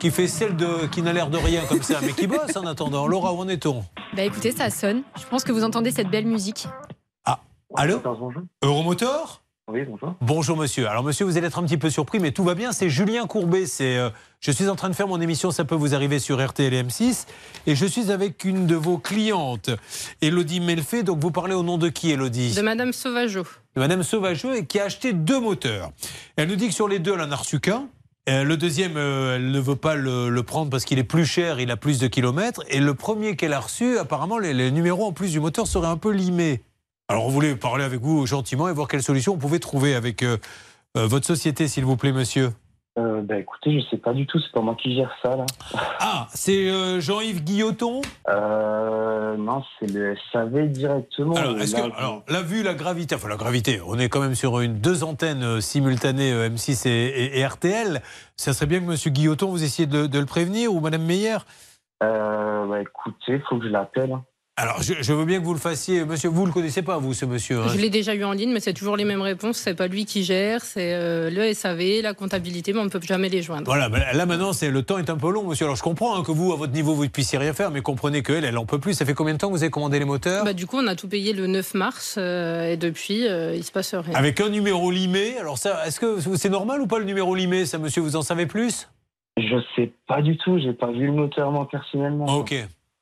qui 0.00 0.10
fait 0.10 0.26
celle 0.26 0.56
de, 0.56 0.86
qui 0.86 1.02
n'a 1.02 1.12
l'air 1.12 1.30
de 1.30 1.38
rien 1.38 1.62
comme 1.68 1.82
ça, 1.82 2.00
mais 2.02 2.12
qui 2.12 2.26
bosse 2.26 2.56
en 2.56 2.66
attendant 2.66 3.06
Laura, 3.06 3.32
où 3.32 3.38
en 3.38 3.48
est-on? 3.48 3.84
Bah 4.14 4.22
écoutez, 4.22 4.52
ça 4.52 4.70
sonne. 4.70 5.02
Je 5.18 5.26
pense 5.26 5.44
que 5.44 5.52
vous 5.52 5.64
entendez 5.64 5.90
cette 5.90 6.10
belle 6.10 6.26
musique. 6.26 6.66
Allô? 7.74 8.02
Euromotor? 8.62 9.42
Oui, 9.68 9.80
bonjour. 9.88 10.14
Bonjour 10.20 10.56
monsieur. 10.58 10.88
Alors 10.88 11.02
monsieur, 11.02 11.24
vous 11.24 11.38
allez 11.38 11.46
être 11.46 11.58
un 11.58 11.62
petit 11.62 11.78
peu 11.78 11.88
surpris, 11.88 12.18
mais 12.18 12.32
tout 12.32 12.44
va 12.44 12.54
bien. 12.54 12.72
C'est 12.72 12.90
Julien 12.90 13.26
Courbet. 13.26 13.64
C'est, 13.64 13.96
euh, 13.96 14.10
je 14.42 14.50
suis 14.50 14.68
en 14.68 14.74
train 14.74 14.90
de 14.90 14.94
faire 14.94 15.06
mon 15.06 15.20
émission, 15.20 15.52
ça 15.52 15.64
peut 15.64 15.76
vous 15.76 15.94
arriver 15.94 16.18
sur 16.18 16.44
RTL 16.44 16.74
et 16.74 16.82
M6, 16.82 17.26
et 17.68 17.76
je 17.76 17.86
suis 17.86 18.10
avec 18.10 18.44
une 18.44 18.66
de 18.66 18.74
vos 18.74 18.98
clientes, 18.98 19.70
Elodie 20.20 20.58
Melfait. 20.60 21.04
Donc 21.04 21.20
vous 21.20 21.30
parlez 21.30 21.54
au 21.54 21.62
nom 21.62 21.78
de 21.78 21.88
qui, 21.88 22.10
Elodie? 22.10 22.52
De 22.54 22.60
Madame 22.62 22.92
Sauvageau. 22.92 23.44
de 23.76 23.80
Madame 23.80 24.02
Sauvageau 24.02 24.52
et 24.52 24.66
qui 24.66 24.80
a 24.80 24.84
acheté 24.84 25.12
deux 25.12 25.38
moteurs. 25.40 25.92
Elle 26.34 26.48
nous 26.48 26.56
dit 26.56 26.66
que 26.66 26.74
sur 26.74 26.88
les 26.88 26.98
deux, 26.98 27.14
elle 27.14 27.20
en 27.20 27.30
a 27.30 27.36
reçu 27.36 27.60
qu'un. 27.60 27.86
Euh, 28.28 28.42
Le 28.42 28.56
deuxième, 28.56 28.96
euh, 28.96 29.36
elle 29.36 29.52
ne 29.52 29.60
veut 29.60 29.76
pas 29.76 29.94
le, 29.94 30.28
le 30.28 30.42
prendre 30.42 30.70
parce 30.70 30.84
qu'il 30.84 30.98
est 30.98 31.04
plus 31.04 31.24
cher, 31.24 31.60
il 31.60 31.70
a 31.70 31.76
plus 31.76 32.00
de 32.00 32.08
kilomètres. 32.08 32.62
Et 32.68 32.80
le 32.80 32.94
premier 32.94 33.36
qu'elle 33.36 33.52
a 33.52 33.60
reçu, 33.60 33.96
apparemment, 33.98 34.38
les, 34.38 34.52
les 34.54 34.72
numéros 34.72 35.06
en 35.06 35.12
plus 35.12 35.30
du 35.30 35.38
moteur 35.38 35.68
seraient 35.68 35.86
un 35.88 35.96
peu 35.96 36.10
limés. 36.10 36.62
Alors 37.08 37.26
on 37.26 37.30
voulait 37.30 37.54
parler 37.54 37.84
avec 37.84 38.00
vous 38.00 38.26
gentiment 38.26 38.68
et 38.68 38.72
voir 38.72 38.88
quelle 38.88 39.02
solution 39.04 39.34
on 39.34 39.38
pouvait 39.38 39.58
trouver 39.60 39.94
avec 39.94 40.22
euh, 40.24 40.36
votre 40.94 41.26
société, 41.26 41.68
s'il 41.68 41.84
vous 41.84 41.96
plaît, 41.96 42.12
monsieur. 42.12 42.50
Euh, 42.98 43.22
bah 43.22 43.38
écoutez, 43.38 43.80
je 43.80 43.86
sais 43.88 43.96
pas 43.96 44.12
du 44.12 44.26
tout, 44.26 44.38
c'est 44.38 44.52
pas 44.52 44.60
moi 44.60 44.74
qui 44.74 44.94
gère 44.94 45.10
ça 45.22 45.34
là. 45.34 45.46
Ah, 45.98 46.26
c'est 46.34 46.68
euh, 46.68 47.00
Jean-Yves 47.00 47.42
Guilloton? 47.42 48.02
Euh, 48.28 49.34
non, 49.38 49.62
c'est 49.80 49.90
le 49.90 50.14
SAV 50.30 50.68
directement. 50.68 51.34
Alors, 51.34 51.56
là, 51.56 51.64
que, 51.64 51.96
alors, 51.96 52.22
là, 52.28 52.42
vu 52.42 52.62
la 52.62 52.74
gravité, 52.74 53.14
enfin 53.14 53.28
la 53.28 53.36
gravité, 53.36 53.80
on 53.86 53.98
est 53.98 54.10
quand 54.10 54.20
même 54.20 54.34
sur 54.34 54.60
une 54.60 54.78
deux 54.78 55.04
antennes 55.04 55.42
euh, 55.42 55.60
simultanées 55.62 56.32
euh, 56.32 56.50
M6 56.50 56.86
et, 56.86 56.90
et- 56.90 57.38
et 57.40 57.46
RTL. 57.46 58.02
Ça 58.36 58.52
serait 58.52 58.66
bien 58.66 58.80
que 58.80 58.84
Monsieur 58.84 59.10
Guilloton, 59.10 59.48
vous 59.48 59.64
essayiez 59.64 59.86
de, 59.88 60.06
de 60.06 60.18
le 60.18 60.26
prévenir 60.26 60.74
ou 60.74 60.80
Madame 60.80 61.02
Meyer? 61.04 61.38
Euh, 62.02 62.66
bah 62.66 62.82
écoutez, 62.82 63.38
faut 63.48 63.56
que 63.58 63.64
je 63.64 63.70
l'appelle. 63.70 64.14
Alors, 64.58 64.82
je, 64.82 64.92
je 65.00 65.12
veux 65.14 65.24
bien 65.24 65.40
que 65.40 65.44
vous 65.46 65.54
le 65.54 65.58
fassiez, 65.58 66.04
Monsieur. 66.04 66.28
Vous 66.28 66.44
le 66.44 66.52
connaissez 66.52 66.82
pas, 66.82 66.98
vous, 66.98 67.14
ce 67.14 67.24
monsieur. 67.24 67.60
hein 67.60 67.68
Je 67.68 67.78
l'ai 67.78 67.88
déjà 67.88 68.14
eu 68.14 68.22
en 68.22 68.32
ligne, 68.32 68.52
mais 68.52 68.60
c'est 68.60 68.74
toujours 68.74 68.98
les 68.98 69.06
mêmes 69.06 69.22
réponses. 69.22 69.56
C'est 69.56 69.74
pas 69.74 69.86
lui 69.86 70.04
qui 70.04 70.24
gère, 70.24 70.60
c'est 70.60 70.92
euh, 70.92 71.30
le 71.30 71.54
SAV, 71.54 72.02
la 72.02 72.12
comptabilité, 72.12 72.74
mais 72.74 72.80
on 72.80 72.84
ne 72.84 72.90
peut 72.90 73.00
jamais 73.02 73.30
les 73.30 73.40
joindre. 73.40 73.64
Voilà, 73.64 73.88
ben 73.88 74.02
là 74.12 74.26
maintenant, 74.26 74.52
c'est 74.52 74.70
le 74.70 74.82
temps 74.82 74.98
est 74.98 75.08
un 75.08 75.16
peu 75.16 75.30
long, 75.32 75.44
monsieur. 75.44 75.64
Alors, 75.64 75.76
je 75.76 75.82
comprends 75.82 76.14
hein, 76.18 76.22
que 76.22 76.32
vous, 76.32 76.52
à 76.52 76.56
votre 76.56 76.74
niveau, 76.74 76.92
vous 76.92 77.04
ne 77.04 77.08
puissiez 77.08 77.38
rien 77.38 77.54
faire, 77.54 77.70
mais 77.70 77.80
comprenez 77.80 78.22
qu'elle, 78.22 78.44
elle 78.44 78.58
en 78.58 78.66
peut 78.66 78.78
plus. 78.78 78.92
Ça 78.92 79.06
fait 79.06 79.14
combien 79.14 79.32
de 79.32 79.38
temps 79.38 79.48
que 79.48 79.54
vous 79.54 79.62
avez 79.62 79.70
commandé 79.70 79.98
les 79.98 80.04
moteurs? 80.04 80.44
Bah, 80.44 80.52
du 80.52 80.66
coup, 80.66 80.76
on 80.78 80.86
a 80.86 80.96
tout 80.96 81.08
payé 81.08 81.32
le 81.32 81.46
9 81.46 81.72
mars 81.72 82.16
euh, 82.18 82.72
et 82.72 82.76
depuis, 82.76 83.26
euh, 83.26 83.54
il 83.56 83.64
se 83.64 83.72
passe 83.72 83.94
rien. 83.94 84.14
Avec 84.14 84.38
un 84.38 84.50
numéro 84.50 84.90
limé? 84.90 85.38
Alors, 85.38 85.56
ça, 85.56 85.86
est-ce 85.86 85.98
que 85.98 86.18
c'est 86.36 86.50
normal 86.50 86.82
ou 86.82 86.86
pas 86.86 86.98
le 86.98 87.06
numéro 87.06 87.34
limé, 87.34 87.64
ça, 87.64 87.78
monsieur? 87.78 88.02
Vous 88.02 88.16
en 88.16 88.22
savez 88.22 88.44
plus? 88.44 88.90
Je 89.38 89.56
sais 89.76 89.90
pas 90.06 90.20
du 90.20 90.36
tout, 90.36 90.58
j'ai 90.58 90.74
pas 90.74 90.92
vu 90.92 91.06
le 91.06 91.12
moteur 91.12 91.50
moi 91.52 91.66
personnellement. 91.70 92.26
Ok, 92.36 92.54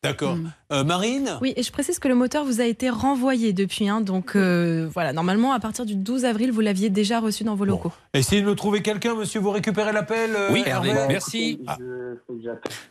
d'accord. 0.02 0.36
Hmm. 0.36 0.50
Euh, 0.72 0.84
Marine? 0.84 1.30
Oui, 1.42 1.52
et 1.56 1.62
je 1.62 1.72
précise 1.72 1.98
que 1.98 2.08
le 2.08 2.14
moteur 2.14 2.44
vous 2.44 2.60
a 2.60 2.64
été 2.64 2.90
renvoyé 2.90 3.52
depuis. 3.52 3.88
hein, 3.88 4.00
donc 4.00 4.36
euh, 4.36 4.88
voilà, 4.94 5.12
normalement, 5.12 5.52
à 5.52 5.60
partir 5.60 5.84
du 5.84 5.96
12 5.96 6.24
avril, 6.24 6.52
vous 6.52 6.60
l'aviez 6.60 6.88
déjà 6.90 7.20
reçu 7.20 7.44
dans 7.44 7.54
vos 7.56 7.64
locaux. 7.64 7.92
Essayez 8.14 8.40
de 8.42 8.46
me 8.46 8.54
trouver 8.54 8.80
quelqu'un, 8.82 9.14
monsieur. 9.14 9.40
Vous 9.40 9.50
récupérez 9.50 9.92
l'appel 9.92 10.30
euh, 10.34 10.48
Oui, 10.52 10.62
Hervé 10.64 10.92
merci. 11.08 11.60
Ah. 11.66 11.76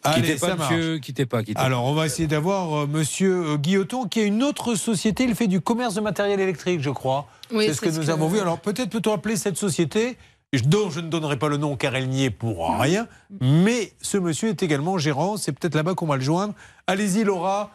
Allez, 0.03 0.22
quittez 0.34 0.40
pas, 0.40 0.56
marche. 0.56 0.72
monsieur, 0.76 0.98
quittez 0.99 1.26
pas, 1.26 1.44
quittez 1.44 1.60
Alors, 1.60 1.86
on 1.86 1.94
va 1.94 2.06
essayer 2.06 2.27
d'avoir 2.27 2.81
euh, 2.84 2.88
monsieur 2.88 3.52
euh, 3.53 3.57
Guilloton, 3.57 4.06
qui 4.07 4.19
a 4.19 4.23
une 4.23 4.44
autre 4.44 4.76
société. 4.76 5.23
Il 5.23 5.36
fait 5.36 5.48
du 5.48 5.61
commerce 5.61 5.94
de 5.95 6.02
matériel 6.02 6.40
électrique, 6.40 6.81
je 6.81 6.90
crois. 6.90 7.27
Oui, 7.52 7.65
c'est 7.68 7.73
ce 7.73 7.81
que 7.81 7.88
c'est 7.88 7.95
ce 7.95 7.99
nous 8.02 8.06
que- 8.07 8.11
avons 8.11 8.27
vu. 8.27 8.40
Alors, 8.40 8.60
peut-être 8.60 8.90
peut-on 8.90 9.14
appeler 9.14 9.36
cette 9.36 9.57
société, 9.57 10.18
dont 10.53 10.89
je 10.89 10.99
ne 10.99 11.09
donnerai 11.09 11.38
pas 11.38 11.49
le 11.49 11.57
nom 11.57 11.76
car 11.76 11.95
elle 11.95 12.09
n'y 12.09 12.26
est 12.26 12.31
pour 12.31 12.80
rien. 12.80 13.07
Mais 13.41 13.93
ce 14.01 14.17
monsieur 14.17 14.49
est 14.49 14.63
également 14.63 14.97
gérant. 14.97 15.38
C'est 15.38 15.51
peut-être 15.51 15.76
là-bas 15.76 15.93
qu'on 15.95 16.07
va 16.07 16.15
le 16.15 16.23
joindre. 16.23 16.53
Allez-y, 16.88 17.23
Laura, 17.23 17.71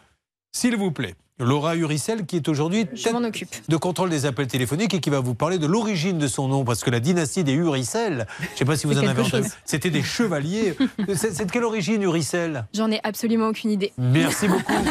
s'il 0.51 0.75
vous 0.75 0.91
plaît. 0.91 1.15
Laura 1.37 1.75
Uricel, 1.75 2.25
qui 2.25 2.37
est 2.37 2.47
aujourd'hui 2.47 2.85
tête 2.85 3.13
de 3.67 3.75
contrôle 3.75 4.09
des 4.09 4.25
appels 4.25 4.47
téléphoniques 4.47 4.93
et 4.93 5.01
qui 5.01 5.09
va 5.09 5.19
vous 5.19 5.35
parler 5.35 5.57
de 5.57 5.67
l'origine 5.67 6.17
de 6.17 6.27
son 6.27 6.47
nom, 6.47 6.63
parce 6.63 6.81
que 6.81 6.89
la 6.89 7.01
dynastie 7.01 7.43
des 7.43 7.51
Uricel, 7.51 8.25
je 8.39 8.45
ne 8.45 8.57
sais 8.57 8.65
pas 8.65 8.77
si 8.77 8.87
vous 8.87 8.97
en 8.97 9.05
avez 9.05 9.21
entendu, 9.21 9.49
c'était 9.65 9.89
des 9.89 10.01
chevaliers. 10.01 10.77
C'est 11.13 11.45
de 11.45 11.51
quelle 11.51 11.65
origine 11.65 12.01
Uricel 12.03 12.65
J'en 12.73 12.89
ai 12.89 13.01
absolument 13.03 13.47
aucune 13.47 13.71
idée. 13.71 13.91
Merci 13.97 14.47
beaucoup. 14.47 14.73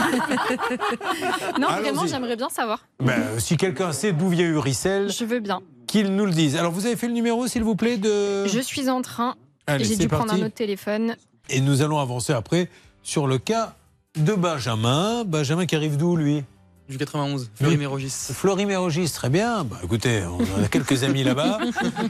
Non, 1.61 1.69
vraiment, 1.69 2.07
j'aimerais 2.07 2.37
bien 2.37 2.49
savoir. 2.49 2.87
Ben, 3.01 3.39
si 3.39 3.57
quelqu'un 3.57 3.93
sait 3.93 4.12
d'où 4.12 4.29
vient 4.29 4.47
Uricel, 4.47 5.11
Je 5.11 5.25
veux 5.25 5.41
bien. 5.41 5.61
qu'il 5.87 6.15
nous 6.15 6.27
le 6.27 6.33
dise. 6.33 6.57
Alors, 6.57 6.73
vous 6.73 6.85
avez 6.87 6.97
fait 6.97 7.07
le 7.07 7.12
numéro, 7.12 7.47
s'il 7.47 7.62
vous 7.62 7.77
plaît, 7.77 7.97
de... 7.97 8.47
Je 8.47 8.61
suis 8.61 8.91
en 8.91 9.01
train. 9.03 9.37
J'ai 9.79 9.97
dû 9.97 10.09
prendre 10.09 10.33
un 10.33 10.39
autre 10.43 10.55
téléphone. 10.55 11.16
Et 11.49 11.61
nous 11.61 11.83
allons 11.83 11.99
avancer 11.99 12.33
après 12.33 12.69
sur 13.03 13.27
le 13.27 13.39
cas 13.39 13.75
de 14.16 14.35
Benjamin. 14.35 15.24
Benjamin 15.24 15.66
qui 15.66 15.77
arrive 15.77 15.97
d'où, 15.97 16.16
lui 16.16 16.45
Du 16.89 16.99
91, 16.99 17.51
Fleury-Mérogis. 17.55 18.11
Fleury-Mérogis, 18.32 19.11
très 19.11 19.28
bien. 19.31 19.65
Bah, 19.65 19.78
écoutez, 19.82 20.23
on 20.24 20.62
a 20.62 20.69
quelques 20.70 21.03
amis 21.05 21.24
là-bas 21.24 21.59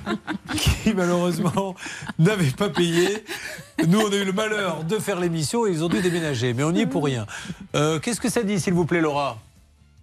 qui 0.56 0.92
malheureusement 0.94 1.74
n'avaient 2.18 2.50
pas 2.50 2.68
payé. 2.68 3.24
Nous, 3.86 3.98
on 4.00 4.10
a 4.12 4.16
eu 4.16 4.24
le 4.24 4.32
malheur 4.32 4.84
de 4.84 4.98
faire 4.98 5.18
l'émission 5.18 5.66
et 5.66 5.70
ils 5.70 5.82
ont 5.84 5.88
dû 5.88 6.00
déménager. 6.02 6.52
Mais 6.54 6.62
on 6.62 6.72
n'y 6.72 6.80
est 6.82 6.86
pour 6.86 7.04
rien. 7.04 7.26
Euh, 7.74 7.98
Qu'est-ce 7.98 8.20
que 8.20 8.28
ça 8.30 8.42
dit, 8.42 8.60
s'il 8.60 8.74
vous 8.74 8.84
plaît, 8.86 9.00
Laura? 9.00 9.38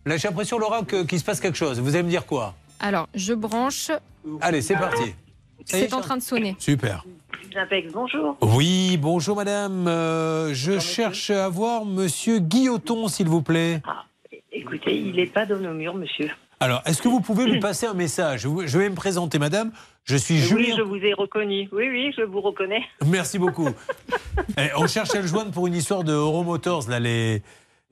Là, 0.06 0.18
j'ai 0.18 0.28
l'impression, 0.28 0.58
Laura, 0.58 0.82
que- 0.84 1.04
qu'il 1.04 1.20
se 1.20 1.24
passe 1.24 1.40
quelque 1.40 1.58
chose. 1.58 1.80
Vous 1.80 1.94
allez 1.96 2.04
me 2.04 2.10
dire 2.10 2.26
quoi? 2.26 2.56
Alors, 2.80 3.08
je 3.14 3.34
branche. 3.34 3.92
Allez, 4.42 4.64
c'est 4.64 4.74
parti. 4.76 5.14
C'est 5.66 5.94
en 5.94 6.02
train 6.02 6.18
de 6.18 6.24
sonner. 6.24 6.56
Super. 6.58 7.06
Bonjour. 7.94 8.38
Oui, 8.42 8.98
bonjour 8.98 9.36
madame. 9.36 9.88
Euh, 9.88 10.54
je 10.54 10.80
cherche 10.80 11.30
à 11.30 11.50
voir 11.50 11.86
monsieur 11.86 12.40
Guilloton, 12.40 13.08
s'il 13.08 13.28
vous 13.28 13.42
plaît. 13.42 13.82
Écoutez, 14.52 14.98
il 14.98 15.16
n'est 15.16 15.26
pas 15.26 15.46
dans 15.46 15.58
nos 15.58 15.74
murs, 15.74 15.96
monsieur. 15.96 16.30
Alors, 16.60 16.82
est-ce 16.86 17.02
que 17.02 17.10
vous 17.10 17.22
pouvez 17.22 17.46
lui 17.46 17.60
passer 17.60 17.88
un 17.88 17.94
message? 17.94 18.42
Je 18.66 18.78
vais 18.78 18.90
me 18.90 18.96
présenter, 18.96 19.40
madame. 19.40 19.72
Je 20.04 20.16
suis 20.16 20.36
Oui, 20.36 20.42
Julien. 20.42 20.76
je 20.78 20.82
vous 20.84 20.96
ai 20.98 21.14
reconnu. 21.14 21.68
Oui, 21.72 21.90
oui, 21.90 22.14
je 22.18 22.24
vous 22.24 22.42
reconnais. 22.42 22.84
Merci 23.06 23.40
beaucoup. 23.40 23.70
Eh, 24.58 24.70
on 24.78 24.88
cherche 24.88 25.14
à 25.14 25.22
le 25.22 25.28
joindre 25.28 25.52
pour 25.52 25.68
une 25.68 25.74
histoire 25.76 26.04
de 26.04 26.14
Euromotors, 26.14 26.90
là, 26.90 27.00
les, 27.00 27.42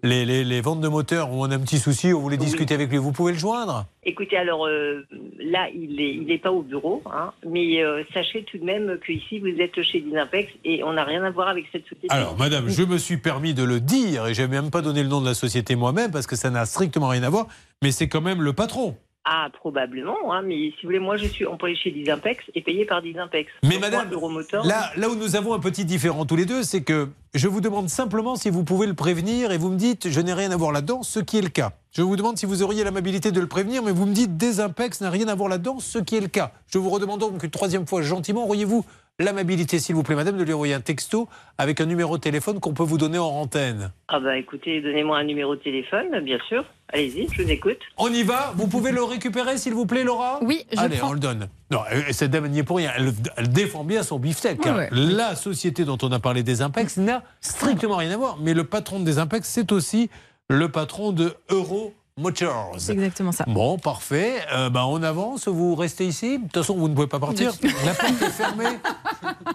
les, 0.04 0.26
les, 0.26 0.44
les 0.44 0.62
ventes 0.62 0.82
de 0.82 0.88
moteurs 0.88 1.32
on 1.32 1.50
a 1.52 1.56
un 1.56 1.60
petit 1.60 1.80
souci, 1.80 2.14
on 2.14 2.20
voulait 2.20 2.38
discuter 2.38 2.74
avec 2.74 2.90
lui. 2.90 2.98
Vous 2.98 3.12
pouvez 3.12 3.34
le 3.34 3.40
joindre? 3.40 3.86
Écoutez, 4.04 4.38
alors 4.38 4.66
euh, 4.68 5.06
là, 5.40 5.68
il 5.74 5.96
n'est 5.96 6.14
il 6.14 6.32
est 6.32 6.38
pas 6.38 6.52
au 6.52 6.62
bureau, 6.62 7.02
hein, 7.06 7.32
mais 7.48 7.84
euh, 7.84 8.04
sachez 8.14 8.44
tout 8.44 8.58
de 8.58 8.64
même 8.64 8.98
qu'ici, 9.06 9.40
vous 9.40 9.48
êtes 9.48 9.82
chez 9.82 10.02
Disimpex 10.02 10.52
et 10.64 10.84
on 10.84 10.94
n'a 10.94 11.04
rien 11.04 11.24
à 11.24 11.32
voir 11.32 11.48
avec 11.50 11.66
cette 11.72 11.84
société. 11.84 12.08
Alors, 12.10 12.38
madame, 12.38 12.70
je 12.70 12.84
me 12.84 12.98
suis 12.98 13.18
permis 13.18 13.54
de 13.54 13.64
le 13.64 13.80
dire 13.80 14.28
et 14.28 14.34
je 14.34 14.42
n'ai 14.42 14.48
même 14.48 14.72
pas 14.72 14.82
donné 14.82 15.04
le 15.04 15.10
nom 15.10 15.22
de 15.22 15.26
la 15.28 15.34
société 15.34 15.76
moi-même 15.76 16.12
parce 16.12 16.28
que 16.28 16.36
ça 16.36 16.50
n'a 16.50 16.66
strictement 16.66 17.10
rien 17.10 17.24
à 17.24 17.30
voir, 17.30 17.48
mais 17.82 17.92
c'est 17.92 18.08
quand 18.08 18.22
même 18.22 18.42
le 18.42 18.54
patron. 18.54 18.96
Ah, 19.26 19.50
probablement, 19.54 20.34
hein, 20.34 20.42
mais 20.44 20.56
si 20.56 20.82
vous 20.82 20.88
voulez, 20.88 21.00
moi, 21.00 21.18
je 21.18 21.26
suis 21.26 21.46
employé 21.46 21.76
chez 21.76 21.92
Disimpex 21.92 22.44
et 22.56 22.62
payé 22.62 22.86
par 22.86 23.02
Disimpex. 23.02 23.52
Mais 23.64 23.72
Donc, 23.72 23.82
madame, 23.82 24.10
moi, 24.10 24.42
Là, 24.64 24.92
là 24.96 25.10
où 25.10 25.16
nous 25.16 25.36
avons 25.36 25.54
un 25.54 25.60
petit 25.60 25.86
différent 25.86 26.26
tous 26.26 26.38
les 26.38 26.46
deux, 26.46 26.64
c'est 26.64 26.82
que 26.82 27.10
je 27.36 27.48
vous 27.48 27.62
demande 27.62 27.90
simplement 27.90 28.36
si 28.36 28.50
vous 28.50 28.64
pouvez 28.64 28.88
le 28.88 28.96
prévenir 28.96 29.52
et 29.52 29.58
vous 29.58 29.70
me 29.70 29.78
dites 29.78 30.10
je 30.10 30.22
n'ai 30.22 30.34
rien 30.34 30.52
à 30.52 30.58
voir 30.58 30.72
là-dedans, 30.72 31.04
ce 31.04 31.20
qui 31.20 31.38
est 31.38 31.42
le 31.42 31.50
cas. 31.50 31.74
Je 31.92 32.02
vous 32.02 32.16
demande 32.16 32.38
si 32.38 32.46
vous 32.46 32.64
auriez 32.64 32.84
l'amabilité 32.84 33.32
de 33.32 33.40
le 33.40 33.48
prévenir, 33.48 33.84
mais 33.84 33.92
vous 33.92 34.06
me 34.06 34.14
dites 34.14 34.38
Desimpex 34.38 35.02
n'a 35.02 35.10
rien 35.10 35.28
à 35.28 35.36
voir 35.36 35.50
là-dedans, 35.50 35.80
ce 35.80 36.00
qui 36.00 36.16
est 36.16 36.22
le 36.22 36.28
cas. 36.28 36.52
Je 36.68 36.78
vous 36.78 36.90
redemande 36.90 37.20
donc 37.20 37.44
une 37.44 37.50
troisième 37.50 37.86
fois 37.86 38.02
gentiment, 38.02 38.46
auriez-vous 38.46 38.86
l'amabilité, 39.20 39.80
s'il 39.80 39.96
vous 39.96 40.04
plaît, 40.04 40.16
madame, 40.16 40.38
de 40.38 40.44
lui 40.44 40.54
envoyer 40.54 40.74
un 40.74 40.80
texto 40.82 41.28
avec 41.58 41.82
un 41.82 41.86
numéro 41.86 42.18
de 42.18 42.22
téléphone 42.22 42.60
qu'on 42.60 42.74
peut 42.74 42.84
vous 42.84 42.98
donner 42.98 43.18
en 43.20 43.28
antenne 43.28 43.92
Ah 44.08 44.20
bah 44.20 44.38
écoutez, 44.38 44.82
donnez-moi 44.82 45.18
un 45.18 45.24
numéro 45.26 45.56
de 45.56 45.62
téléphone, 45.62 46.20
bien 46.22 46.40
sûr. 46.48 46.64
Allez-y, 46.92 47.28
je 47.32 47.44
vous 47.44 47.52
écoute. 47.52 47.78
On 47.98 48.08
y 48.12 48.24
va 48.24 48.54
Vous 48.56 48.68
pouvez 48.68 48.92
le 48.92 49.04
récupérer, 49.04 49.58
s'il 49.58 49.74
vous 49.76 49.86
plaît, 49.86 50.04
Laura 50.04 50.40
Oui, 50.42 50.66
je 50.74 50.80
Allez, 50.80 50.98
prends. 50.98 51.10
on 51.10 51.14
le 51.14 51.20
donne. 51.20 51.48
Non, 51.70 51.82
euh, 51.94 52.02
cette 52.12 52.32
dame 52.32 52.48
n'y 52.48 52.60
est 52.60 52.64
pour 52.64 52.78
rien. 52.78 52.92
Elle, 52.98 53.12
elle 53.38 53.50
défend 53.50 53.84
bien 53.84 54.02
son 54.02 54.18
beefsteak. 54.18 54.66
hein. 54.66 54.76
Ouais. 54.76 54.90
La 54.92 55.36
société 55.36 55.86
dont 55.86 55.98
on 56.02 56.12
a 56.12 56.20
parlé 56.20 56.42
des 56.42 56.62
Impex 56.64 56.98
n'a 56.98 57.22
strictement 57.42 57.98
rien 57.98 58.10
à 58.12 58.18
voir. 58.18 58.38
Mais 58.42 58.54
le 58.56 58.64
patron 58.64 59.00
des 59.02 59.20
Impex, 59.20 59.48
c'est 59.48 59.72
aussi 59.72 60.10
le 60.50 60.70
patron 60.70 61.12
de 61.12 61.36
Euro 61.50 61.94
Motors. 62.20 62.76
C'est 62.78 62.92
exactement 62.94 63.32
ça. 63.32 63.46
Bon, 63.48 63.78
parfait. 63.78 64.42
Euh, 64.54 64.70
ben, 64.70 64.84
on 64.84 65.02
avance, 65.04 65.48
vous 65.48 65.76
restez 65.76 66.06
ici. 66.06 66.38
De 66.38 66.44
toute 66.44 66.58
façon, 66.58 66.76
vous 66.76 66.90
ne 66.90 66.94
pouvez 66.94 67.08
pas 67.08 67.20
partir. 67.20 67.54
La 67.86 67.94
porte 67.94 68.22
est 68.22 68.30
fermée 68.30 68.78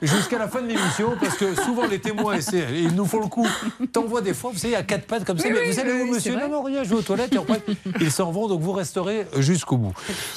jusqu'à 0.03 0.39
la 0.39 0.49
fin 0.49 0.63
de 0.63 0.69
l'émission 0.69 1.15
parce 1.21 1.37
que 1.37 1.55
souvent 1.55 1.87
les 1.87 2.01
témoins, 2.01 2.39
ils 2.73 2.95
nous 2.95 3.05
font 3.05 3.21
le 3.21 3.29
coup. 3.29 3.47
T'envoies 3.93 4.23
des 4.23 4.35
fois, 4.35 4.51
vous 4.53 4.59
savez, 4.59 4.77
à 4.77 4.83
quatre 4.83 5.07
pattes 5.07 5.25
comme 5.25 5.39
ça. 5.39 5.47
Oui, 5.47 5.55
mais 5.55 5.61
oui, 5.61 5.73
vous 5.73 5.81
allez 5.81 5.93
oui, 5.93 6.01
où, 6.01 6.05
oui, 6.05 6.11
monsieur. 6.11 6.37
Non, 6.37 6.49
non, 6.49 6.63
rien, 6.63 6.85
je 6.85 6.89
vais 6.91 6.97
aux 6.97 7.03
toilettes. 7.03 7.33
Et 7.35 7.39
après, 7.39 7.61
ils 8.01 8.11
s'en 8.11 8.33
vont, 8.33 8.49
donc 8.49 8.61
vous 8.61 8.73
resterez 8.73 9.27
jusqu'au 9.39 9.77
bout. 9.77 9.95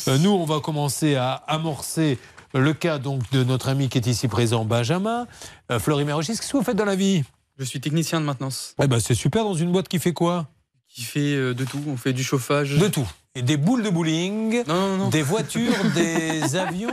Euh, 0.07 0.17
nous, 0.17 0.31
on 0.31 0.45
va 0.45 0.59
commencer 0.59 1.15
à 1.15 1.33
amorcer 1.47 2.17
le 2.53 2.73
cas 2.73 2.97
donc 2.97 3.21
de 3.31 3.43
notre 3.43 3.69
ami 3.69 3.89
qui 3.89 3.97
est 3.97 4.07
ici 4.07 4.27
présent, 4.27 4.65
Benjamin. 4.65 5.27
Euh, 5.71 5.79
Mérogis, 6.05 6.33
qu'est-ce 6.33 6.51
que 6.51 6.57
vous 6.57 6.63
faites 6.63 6.77
dans 6.77 6.85
la 6.85 6.95
vie? 6.95 7.23
Je 7.57 7.63
suis 7.63 7.79
technicien 7.79 8.21
de 8.21 8.25
maintenance. 8.25 8.75
Eh 8.81 8.87
ben, 8.87 8.99
c'est 8.99 9.15
super 9.15 9.43
dans 9.43 9.55
une 9.55 9.71
boîte 9.71 9.87
qui 9.87 9.99
fait 9.99 10.13
quoi? 10.13 10.47
Qui 10.97 11.03
fait 11.03 11.35
euh, 11.35 11.53
de 11.53 11.63
tout. 11.63 11.79
On 11.87 11.95
fait 11.95 12.11
du 12.11 12.23
chauffage. 12.23 12.75
De 12.75 12.87
tout. 12.87 13.07
Et 13.35 13.43
des 13.43 13.55
boules 13.55 13.83
de 13.83 13.91
bowling, 13.91 14.63
des 15.11 15.21
voitures, 15.21 15.71
des 15.95 16.55
avions, 16.55 16.89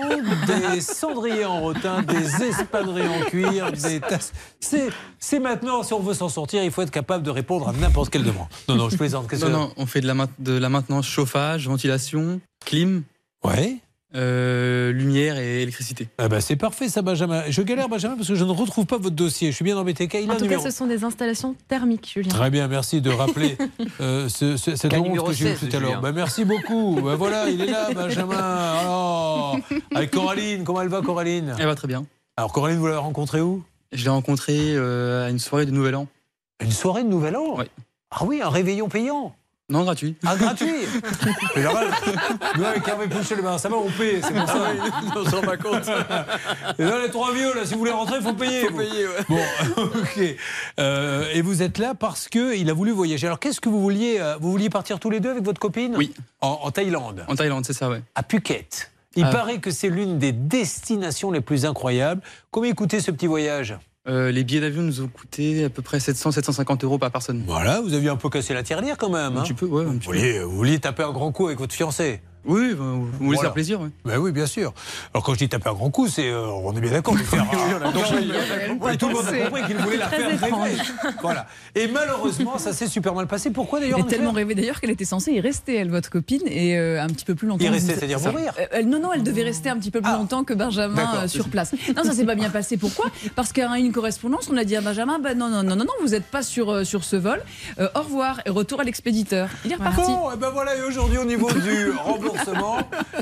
des 0.46 0.82
cendriers 0.82 1.46
en 1.46 1.62
rotin, 1.62 2.02
des 2.02 2.44
espadrilles 2.44 3.08
en 3.08 3.24
cuir, 3.24 3.72
des 3.72 4.00
tasses. 4.00 4.34
C'est, 4.60 5.38
maintenant, 5.40 5.82
si 5.82 5.94
on 5.94 6.00
veut 6.00 6.12
s'en 6.12 6.28
sortir, 6.28 6.62
il 6.62 6.70
faut 6.70 6.82
être 6.82 6.90
capable 6.90 7.24
de 7.24 7.30
répondre 7.30 7.66
à 7.66 7.72
n'importe 7.72 8.10
quelle 8.10 8.24
demande. 8.24 8.48
Non, 8.68 8.74
non, 8.74 8.90
je 8.90 8.98
plaisante. 8.98 9.32
Non, 9.40 9.48
non, 9.48 9.72
on 9.78 9.86
fait 9.86 10.02
de 10.02 10.06
la, 10.06 10.26
de 10.38 10.52
la 10.52 10.68
maintenance 10.68 11.06
chauffage, 11.06 11.66
ventilation, 11.66 12.42
clim. 12.66 13.04
Ouais. 13.42 13.78
Euh, 14.14 14.92
lumière 14.92 15.38
et 15.38 15.62
électricité. 15.62 16.08
Ah 16.18 16.28
bah, 16.28 16.40
c'est 16.40 16.56
parfait 16.56 16.88
ça, 16.88 17.02
Benjamin. 17.02 17.42
Je 17.48 17.62
galère, 17.62 17.88
Benjamin, 17.88 18.16
parce 18.16 18.28
que 18.28 18.34
je 18.34 18.44
ne 18.44 18.50
retrouve 18.50 18.86
pas 18.86 18.98
votre 18.98 19.16
dossier. 19.16 19.50
Je 19.50 19.56
suis 19.56 19.64
bien 19.64 19.76
embêté. 19.76 20.08
Quel 20.08 20.30
En 20.30 20.36
tout 20.36 20.46
cas, 20.46 20.58
ce 20.60 20.70
sont 20.70 20.86
des 20.86 21.04
installations 21.04 21.56
thermiques, 21.68 22.10
Julien. 22.14 22.28
Très 22.30 22.50
bien, 22.50 22.68
merci 22.68 23.00
de 23.00 23.10
rappeler 23.10 23.56
euh, 24.00 24.28
ce, 24.28 24.56
ce- 24.56 24.76
cette 24.76 24.92
honte 24.94 25.26
que 25.26 25.32
j'ai 25.32 25.46
eue 25.52 25.56
16, 25.56 25.68
tout 25.70 25.76
à 25.76 25.80
l'heure. 25.80 26.00
Bah, 26.00 26.12
merci 26.12 26.44
beaucoup. 26.44 27.00
Bah, 27.02 27.16
voilà, 27.16 27.48
il 27.50 27.60
est 27.60 27.66
là, 27.66 27.88
Benjamin. 27.94 28.36
Alors, 28.38 29.58
avec 29.94 30.10
Coraline, 30.10 30.64
comment 30.64 30.82
elle 30.82 30.88
va, 30.88 31.00
Coraline 31.02 31.54
Elle 31.58 31.66
va 31.66 31.74
très 31.74 31.88
bien. 31.88 32.04
Alors, 32.36 32.52
Coraline, 32.52 32.78
vous 32.78 32.86
l'avez 32.86 32.98
rencontrée 32.98 33.40
où? 33.40 33.62
Je 33.92 34.04
l'ai 34.04 34.10
rencontrée 34.10 34.74
euh, 34.74 35.26
à 35.26 35.30
une 35.30 35.38
soirée 35.38 35.66
de 35.66 35.70
Nouvel 35.70 35.94
An. 35.96 36.06
Une 36.60 36.72
soirée 36.72 37.04
de 37.04 37.08
Nouvel 37.08 37.36
An? 37.36 37.54
Oui. 37.58 37.64
Ah 38.10 38.24
oui, 38.24 38.40
un 38.42 38.48
réveillon 38.48 38.88
payant 38.88 39.34
Non, 39.70 39.82
gratuit. 39.84 40.14
Ah, 40.26 40.36
gratuit 40.36 40.74
C'est 41.54 41.62
normal. 41.62 41.86
Nous, 42.58 42.64
avec 42.64 42.86
Hervé 42.86 43.08
Pouchet, 43.08 43.34
le 43.34 43.40
bain, 43.42 43.56
ça 43.56 43.70
va, 43.70 43.76
on 43.76 43.88
paye, 43.90 44.20
c'est 44.22 44.34
pour 44.34 44.46
ça. 44.46 44.66
on 45.16 45.24
s'en 45.24 45.36
rend 45.40 45.42
pas 45.42 45.56
compte. 45.56 45.88
Et 46.78 46.84
là, 46.84 46.98
les 47.02 47.10
trois 47.10 47.32
vieux, 47.32 47.54
là, 47.54 47.64
si 47.64 47.72
vous 47.72 47.78
voulez 47.78 47.90
rentrer, 47.90 48.16
il 48.18 48.22
faut 48.22 48.34
payer. 48.34 48.66
vous. 48.68 48.76
Bon, 49.30 49.40
ok. 49.82 50.20
Euh, 50.80 51.30
et 51.32 51.40
vous 51.40 51.62
êtes 51.62 51.78
là 51.78 51.94
parce 51.94 52.28
qu'il 52.28 52.68
a 52.68 52.72
voulu 52.74 52.90
voyager. 52.90 53.26
Alors, 53.26 53.38
qu'est-ce 53.40 53.60
que 53.60 53.70
vous 53.70 53.80
vouliez 53.80 54.18
euh, 54.20 54.36
Vous 54.38 54.50
vouliez 54.50 54.68
partir 54.68 55.00
tous 55.00 55.08
les 55.08 55.20
deux 55.20 55.30
avec 55.30 55.42
votre 55.44 55.60
copine 55.60 55.94
Oui. 55.96 56.12
En, 56.42 56.58
en 56.64 56.70
Thaïlande 56.70 57.24
En 57.28 57.34
Thaïlande, 57.34 57.64
c'est 57.64 57.72
ça, 57.72 57.88
ouais. 57.88 58.02
À 58.14 58.22
Phuket. 58.22 58.90
Il 59.16 59.24
Ah. 59.24 59.30
paraît 59.30 59.60
que 59.60 59.70
c'est 59.70 59.88
l'une 59.88 60.18
des 60.18 60.32
destinations 60.32 61.30
les 61.30 61.40
plus 61.40 61.64
incroyables. 61.64 62.20
Combien 62.50 62.72
coûtait 62.74 63.00
ce 63.00 63.10
petit 63.12 63.28
voyage? 63.28 63.74
Euh, 64.06 64.30
les 64.30 64.44
billets 64.44 64.60
d'avion 64.60 64.82
nous 64.82 65.00
ont 65.00 65.08
coûté 65.08 65.64
à 65.64 65.70
peu 65.70 65.80
près 65.80 65.98
700-750 65.98 66.84
euros 66.84 66.98
par 66.98 67.10
personne. 67.10 67.42
Voilà, 67.46 67.80
vous 67.80 67.94
aviez 67.94 68.10
un 68.10 68.16
peu 68.16 68.28
cassé 68.28 68.52
la 68.52 68.62
tirelire 68.62 68.98
quand 68.98 69.08
même. 69.08 69.36
Un 69.36 69.40
hein. 69.40 69.42
petit 69.42 69.54
peu, 69.54 69.66
ouais. 69.66 69.82
un 69.82 69.86
vous, 69.86 69.98
petit 69.98 70.08
peu. 70.08 70.16
vouliez, 70.16 70.40
vous 70.40 70.56
vouliez 70.56 70.78
taper 70.78 71.04
un 71.04 71.12
grand 71.12 71.32
coup 71.32 71.46
avec 71.46 71.58
votre 71.58 71.74
fiancé 71.74 72.20
Oui, 72.46 72.74
bah, 72.74 72.76
vous 72.84 73.06
voulez 73.06 73.26
Voilà. 73.36 73.40
faire 73.42 73.52
plaisir, 73.52 73.80
ouais. 73.80 73.88
Ben 74.04 74.18
oui, 74.18 74.32
bien 74.32 74.46
sûr. 74.46 74.72
Alors 75.12 75.24
quand 75.24 75.32
je 75.34 75.38
dis 75.38 75.48
taper 75.48 75.70
un 75.70 75.74
grand 75.74 75.90
coup, 75.90 76.08
c'est 76.08 76.28
euh, 76.28 76.46
on 76.46 76.74
est 76.76 76.80
bien 76.80 76.90
d'accord. 76.92 77.16
faire- 77.18 77.46
on 77.52 77.84
a 77.84 77.88
Donc, 78.68 78.98
tout 78.98 79.08
le 79.08 79.14
monde 79.14 79.26
a 79.26 79.44
compris 79.46 79.62
qu'il 79.66 79.76
voulait 79.76 79.96
la 79.96 80.08
faire 80.08 80.28
rêver. 80.28 80.76
Voilà. 81.22 81.46
Et 81.74 81.86
malheureusement, 81.88 82.58
ça 82.58 82.72
s'est 82.72 82.86
super 82.86 83.14
mal 83.14 83.26
passé. 83.26 83.50
Pourquoi 83.50 83.80
d'ailleurs 83.80 83.98
Elle 83.98 84.04
est 84.06 84.08
tellement 84.08 84.32
rêvée 84.32 84.54
d'ailleurs 84.54 84.80
qu'elle 84.80 84.90
était 84.90 85.04
censée 85.04 85.32
y 85.32 85.40
rester, 85.40 85.74
elle, 85.76 85.90
votre 85.90 86.10
copine, 86.10 86.42
et 86.46 86.76
euh, 86.78 87.02
un 87.02 87.06
petit 87.08 87.24
peu 87.24 87.34
plus 87.34 87.48
longtemps. 87.48 87.64
Y 87.64 87.68
rester, 87.68 87.94
c'est-à-dire 87.94 88.20
mourir 88.20 88.52
Euh, 88.58 88.66
elle- 88.72 88.88
Non, 88.88 89.00
non, 89.00 89.12
elle 89.12 89.22
devait 89.22 89.42
rester 89.42 89.68
un 89.70 89.78
petit 89.78 89.90
peu 89.90 90.00
plus 90.00 90.12
longtemps 90.12 90.44
que 90.44 90.54
Benjamin 90.54 91.22
euh, 91.24 91.28
sur 91.28 91.48
place. 91.48 91.72
Non, 91.96 92.04
ça 92.04 92.12
s'est 92.12 92.24
pas 92.26 92.34
bien 92.34 92.50
passé. 92.50 92.76
Pourquoi? 92.76 93.06
Parce 93.34 93.52
qu'à 93.52 93.66
une 93.78 93.92
correspondance, 93.92 94.48
on 94.52 94.56
a 94.56 94.64
dit 94.64 94.76
à 94.76 94.80
Benjamin, 94.80 95.18
bah, 95.18 95.34
non, 95.34 95.48
non, 95.48 95.62
non, 95.62 95.76
non, 95.76 95.84
non, 95.84 95.92
vous 96.02 96.08
n'êtes 96.10 96.24
pas 96.26 96.42
sur, 96.42 96.70
euh, 96.70 96.84
sur 96.84 97.04
ce 97.04 97.16
vol. 97.16 97.42
Euh, 97.78 97.88
au 97.94 98.00
revoir 98.02 98.40
et 98.46 98.50
retour 98.50 98.80
à 98.80 98.84
l'expéditeur. 98.84 99.48
Il 99.64 99.72
est 99.72 99.76
reparti. 99.76 100.02
Bon, 100.02 100.30
et 100.32 100.36
ben 100.36 100.50
voilà, 100.50 100.76
et 100.76 100.82
aujourd'hui 100.82 101.18
au 101.18 101.24
niveau 101.24 101.50
du 101.50 101.90
remboursement, 102.04 102.33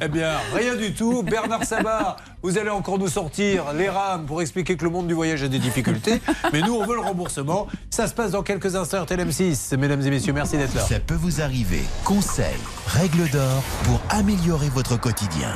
eh 0.00 0.08
bien 0.08 0.32
rien 0.54 0.74
du 0.74 0.92
tout. 0.94 1.22
Bernard 1.22 1.64
Sabat, 1.64 2.16
vous 2.42 2.58
allez 2.58 2.70
encore 2.70 2.98
nous 2.98 3.08
sortir 3.08 3.72
les 3.72 3.88
rames 3.88 4.26
pour 4.26 4.42
expliquer 4.42 4.76
que 4.76 4.84
le 4.84 4.90
monde 4.90 5.06
du 5.06 5.14
voyage 5.14 5.42
a 5.42 5.48
des 5.48 5.58
difficultés. 5.58 6.20
Mais 6.52 6.60
nous, 6.60 6.74
on 6.74 6.84
veut 6.86 6.94
le 6.94 7.00
remboursement. 7.00 7.66
Ça 7.90 8.06
se 8.06 8.14
passe 8.14 8.32
dans 8.32 8.42
quelques 8.42 8.74
instants 8.76 9.02
RTL 9.02 9.20
M6. 9.20 9.76
Mesdames 9.76 10.02
et 10.02 10.10
messieurs, 10.10 10.32
merci 10.32 10.56
d'être 10.56 10.74
là. 10.74 10.82
Ça 10.82 11.00
peut 11.00 11.14
vous 11.14 11.40
arriver. 11.40 11.82
Conseils, 12.04 12.46
règles 12.86 13.28
d'or 13.30 13.62
pour 13.84 14.00
améliorer 14.10 14.68
votre 14.68 14.98
quotidien. 14.98 15.52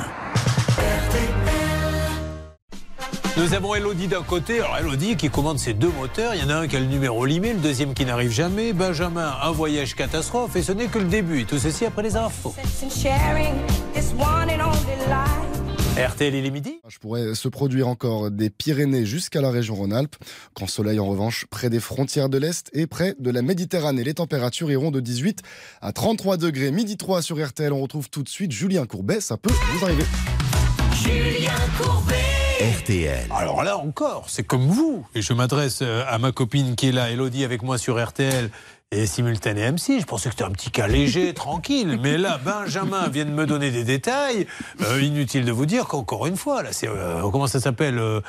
Nous 3.37 3.53
avons 3.53 3.75
Elodie 3.75 4.07
d'un 4.07 4.23
côté. 4.23 4.61
Alors 4.61 4.77
Elodie 4.79 5.15
qui 5.15 5.29
commande 5.29 5.59
ses 5.59 5.75
deux 5.75 5.91
moteurs. 5.91 6.33
Il 6.33 6.41
y 6.41 6.43
en 6.43 6.49
a 6.49 6.55
un 6.55 6.67
qui 6.67 6.75
a 6.75 6.79
le 6.79 6.87
numéro 6.87 7.23
limé, 7.23 7.53
le 7.53 7.59
deuxième 7.59 7.93
qui 7.93 8.03
n'arrive 8.03 8.31
jamais. 8.31 8.73
Benjamin, 8.73 9.31
un 9.43 9.51
voyage 9.51 9.93
catastrophe. 9.93 10.55
Et 10.55 10.63
ce 10.63 10.71
n'est 10.71 10.87
que 10.87 10.97
le 10.97 11.05
début. 11.05 11.45
Tout 11.45 11.59
ceci 11.59 11.85
après 11.85 12.01
les 12.01 12.15
infos. 12.15 12.55
RTL, 15.97 16.33
il 16.33 16.45
est 16.47 16.51
midi. 16.51 16.79
Je 16.87 16.97
pourrais 16.97 17.35
se 17.35 17.47
produire 17.47 17.87
encore 17.87 18.31
des 18.31 18.49
Pyrénées 18.49 19.05
jusqu'à 19.05 19.39
la 19.39 19.51
région 19.51 19.75
Rhône-Alpes. 19.75 20.15
Grand 20.55 20.67
soleil 20.67 20.99
en 20.99 21.05
revanche 21.05 21.45
près 21.51 21.69
des 21.69 21.79
frontières 21.79 22.29
de 22.29 22.39
l'Est 22.39 22.71
et 22.73 22.87
près 22.87 23.15
de 23.19 23.29
la 23.29 23.43
Méditerranée. 23.43 24.03
Les 24.03 24.15
températures 24.15 24.71
iront 24.71 24.89
de 24.89 24.99
18 24.99 25.43
à 25.81 25.91
33 25.91 26.37
degrés. 26.37 26.71
Midi 26.71 26.97
3 26.97 27.21
sur 27.21 27.43
RTL. 27.43 27.71
On 27.71 27.81
retrouve 27.81 28.09
tout 28.09 28.23
de 28.23 28.29
suite 28.29 28.51
Julien 28.51 28.87
Courbet. 28.87 29.21
Ça 29.21 29.37
peut 29.37 29.53
vous 29.53 29.85
arriver. 29.85 30.05
Julien 31.03 31.53
Courbet. 31.79 32.36
RTL. 32.59 33.27
Alors 33.35 33.63
là 33.63 33.77
encore, 33.77 34.25
c'est 34.27 34.43
comme 34.43 34.65
vous. 34.67 35.05
Et 35.13 35.21
je 35.21 35.33
m'adresse 35.33 35.79
euh, 35.83 36.03
à 36.07 36.17
ma 36.17 36.31
copine 36.31 36.75
qui 36.75 36.89
est 36.89 36.91
là, 36.91 37.11
Elodie, 37.11 37.43
avec 37.43 37.61
moi 37.61 37.77
sur 37.77 38.03
RTL 38.03 38.49
et 38.91 39.05
simultané 39.05 39.69
M6. 39.69 39.99
Je 40.01 40.05
pensais 40.05 40.29
que 40.29 40.35
c'était 40.35 40.43
un 40.45 40.51
petit 40.51 40.71
cas 40.71 40.87
léger, 40.87 41.33
tranquille. 41.35 41.99
Mais 42.01 42.17
là, 42.17 42.39
Benjamin 42.43 43.09
vient 43.09 43.25
de 43.25 43.29
me 43.31 43.45
donner 43.45 43.69
des 43.69 43.83
détails. 43.83 44.47
Euh, 44.81 44.99
inutile 45.01 45.45
de 45.45 45.51
vous 45.51 45.67
dire 45.67 45.85
qu'encore 45.87 46.25
une 46.25 46.35
fois, 46.37 46.63
là, 46.63 46.69
c'est. 46.71 46.87
euh, 46.87 47.29
comment 47.31 47.45
ça 47.47 47.59
s'appelle 47.59 47.99
euh, 47.99 48.21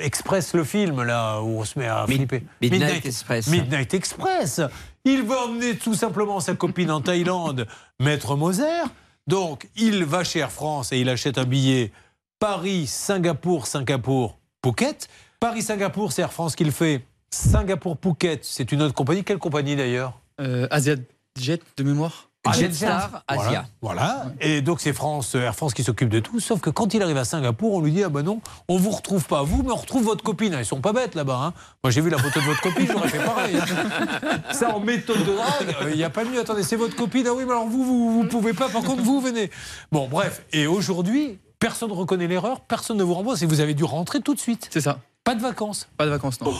Express 0.00 0.54
le 0.54 0.62
film, 0.62 1.02
là, 1.02 1.40
où 1.42 1.58
on 1.60 1.64
se 1.64 1.76
met 1.78 1.88
à 1.88 2.04
Mid- 2.06 2.18
flipper. 2.18 2.42
Midnight 2.62 3.04
Express. 3.04 3.48
Midnight 3.48 3.94
Express. 3.94 4.60
Il 5.04 5.22
va 5.24 5.44
emmener 5.46 5.76
tout 5.76 5.94
simplement 5.94 6.38
sa 6.38 6.54
copine 6.54 6.90
en 6.92 7.00
Thaïlande, 7.00 7.66
Maître 7.98 8.36
Moser. 8.36 8.84
Donc, 9.26 9.68
il 9.76 10.04
va 10.04 10.22
chez 10.22 10.38
Air 10.38 10.52
France 10.52 10.92
et 10.92 10.98
il 11.00 11.08
achète 11.08 11.36
un 11.36 11.44
billet 11.44 11.90
Paris, 12.38 12.86
Singapour, 12.86 13.66
Singapour, 13.66 14.38
Phuket. 14.64 15.08
Paris-Singapour, 15.40 16.12
c'est 16.12 16.22
Air 16.22 16.32
France 16.32 16.54
qui 16.56 16.64
le 16.64 16.70
fait. 16.70 17.04
Singapour-Phuket, 17.30 18.40
c'est 18.44 18.72
une 18.72 18.82
autre 18.82 18.94
compagnie. 18.94 19.24
Quelle 19.24 19.38
compagnie 19.38 19.76
d'ailleurs 19.76 20.18
Euh, 20.40 20.66
Asiat 20.70 20.96
Jet 21.38 21.60
de 21.76 21.82
mémoire. 21.82 22.28
Jetstar 22.54 23.24
Asia. 23.26 23.64
Voilà. 23.82 24.26
Et 24.40 24.60
donc 24.62 24.80
c'est 24.80 24.92
France, 24.92 25.34
Air 25.34 25.56
France 25.56 25.74
qui 25.74 25.82
s'occupe 25.82 26.08
de 26.08 26.20
tout. 26.20 26.38
Sauf 26.38 26.60
que 26.60 26.70
quand 26.70 26.94
il 26.94 27.02
arrive 27.02 27.16
à 27.16 27.24
Singapour, 27.24 27.72
on 27.74 27.80
lui 27.80 27.90
dit 27.90 28.04
ah 28.04 28.08
ben 28.08 28.22
non, 28.22 28.40
on 28.68 28.76
vous 28.76 28.90
retrouve 28.92 29.24
pas 29.26 29.42
vous, 29.42 29.64
mais 29.64 29.72
on 29.72 29.76
retrouve 29.76 30.04
votre 30.04 30.22
copine. 30.22 30.54
Ils 30.56 30.64
sont 30.64 30.80
pas 30.80 30.92
bêtes 30.92 31.16
là-bas. 31.16 31.40
hein. 31.42 31.52
Moi 31.82 31.90
j'ai 31.90 32.00
vu 32.00 32.08
la 32.08 32.18
photo 32.18 32.38
de 32.38 32.44
votre 32.44 32.60
copine, 32.60 32.86
j'aurais 32.88 33.08
fait 33.08 33.18
pareil. 33.24 33.56
hein. 33.56 34.38
Ça 34.52 34.76
en 34.76 34.78
méthode 34.78 35.18
de 35.18 35.24
drague, 35.34 35.76
euh, 35.82 35.90
il 35.90 35.96
n'y 35.96 36.04
a 36.04 36.10
pas 36.10 36.22
mieux. 36.24 36.38
Attendez, 36.38 36.62
c'est 36.62 36.76
votre 36.76 36.94
copine. 36.94 37.26
Ah 37.28 37.34
oui, 37.34 37.42
mais 37.44 37.50
alors 37.50 37.66
vous, 37.66 37.84
vous, 37.84 38.12
vous 38.22 38.28
pouvez 38.28 38.52
pas. 38.52 38.68
Par 38.68 38.82
contre, 38.82 39.02
vous 39.02 39.20
venez. 39.20 39.50
Bon, 39.90 40.06
bref. 40.06 40.44
Et 40.52 40.68
aujourd'hui, 40.68 41.40
personne 41.58 41.90
ne 41.90 41.94
reconnaît 41.94 42.26
l'erreur, 42.26 42.60
personne 42.60 42.96
ne 42.96 43.04
vous 43.04 43.14
rembourse 43.14 43.42
et 43.42 43.46
vous 43.46 43.60
avez 43.60 43.74
dû 43.74 43.84
rentrer 43.84 44.20
tout 44.20 44.34
de 44.34 44.40
suite. 44.40 44.68
C'est 44.70 44.80
ça. 44.80 45.00
Pas 45.24 45.34
de 45.34 45.40
vacances. 45.40 45.88
Pas 45.96 46.04
de 46.06 46.10
vacances, 46.10 46.40
non. 46.40 46.52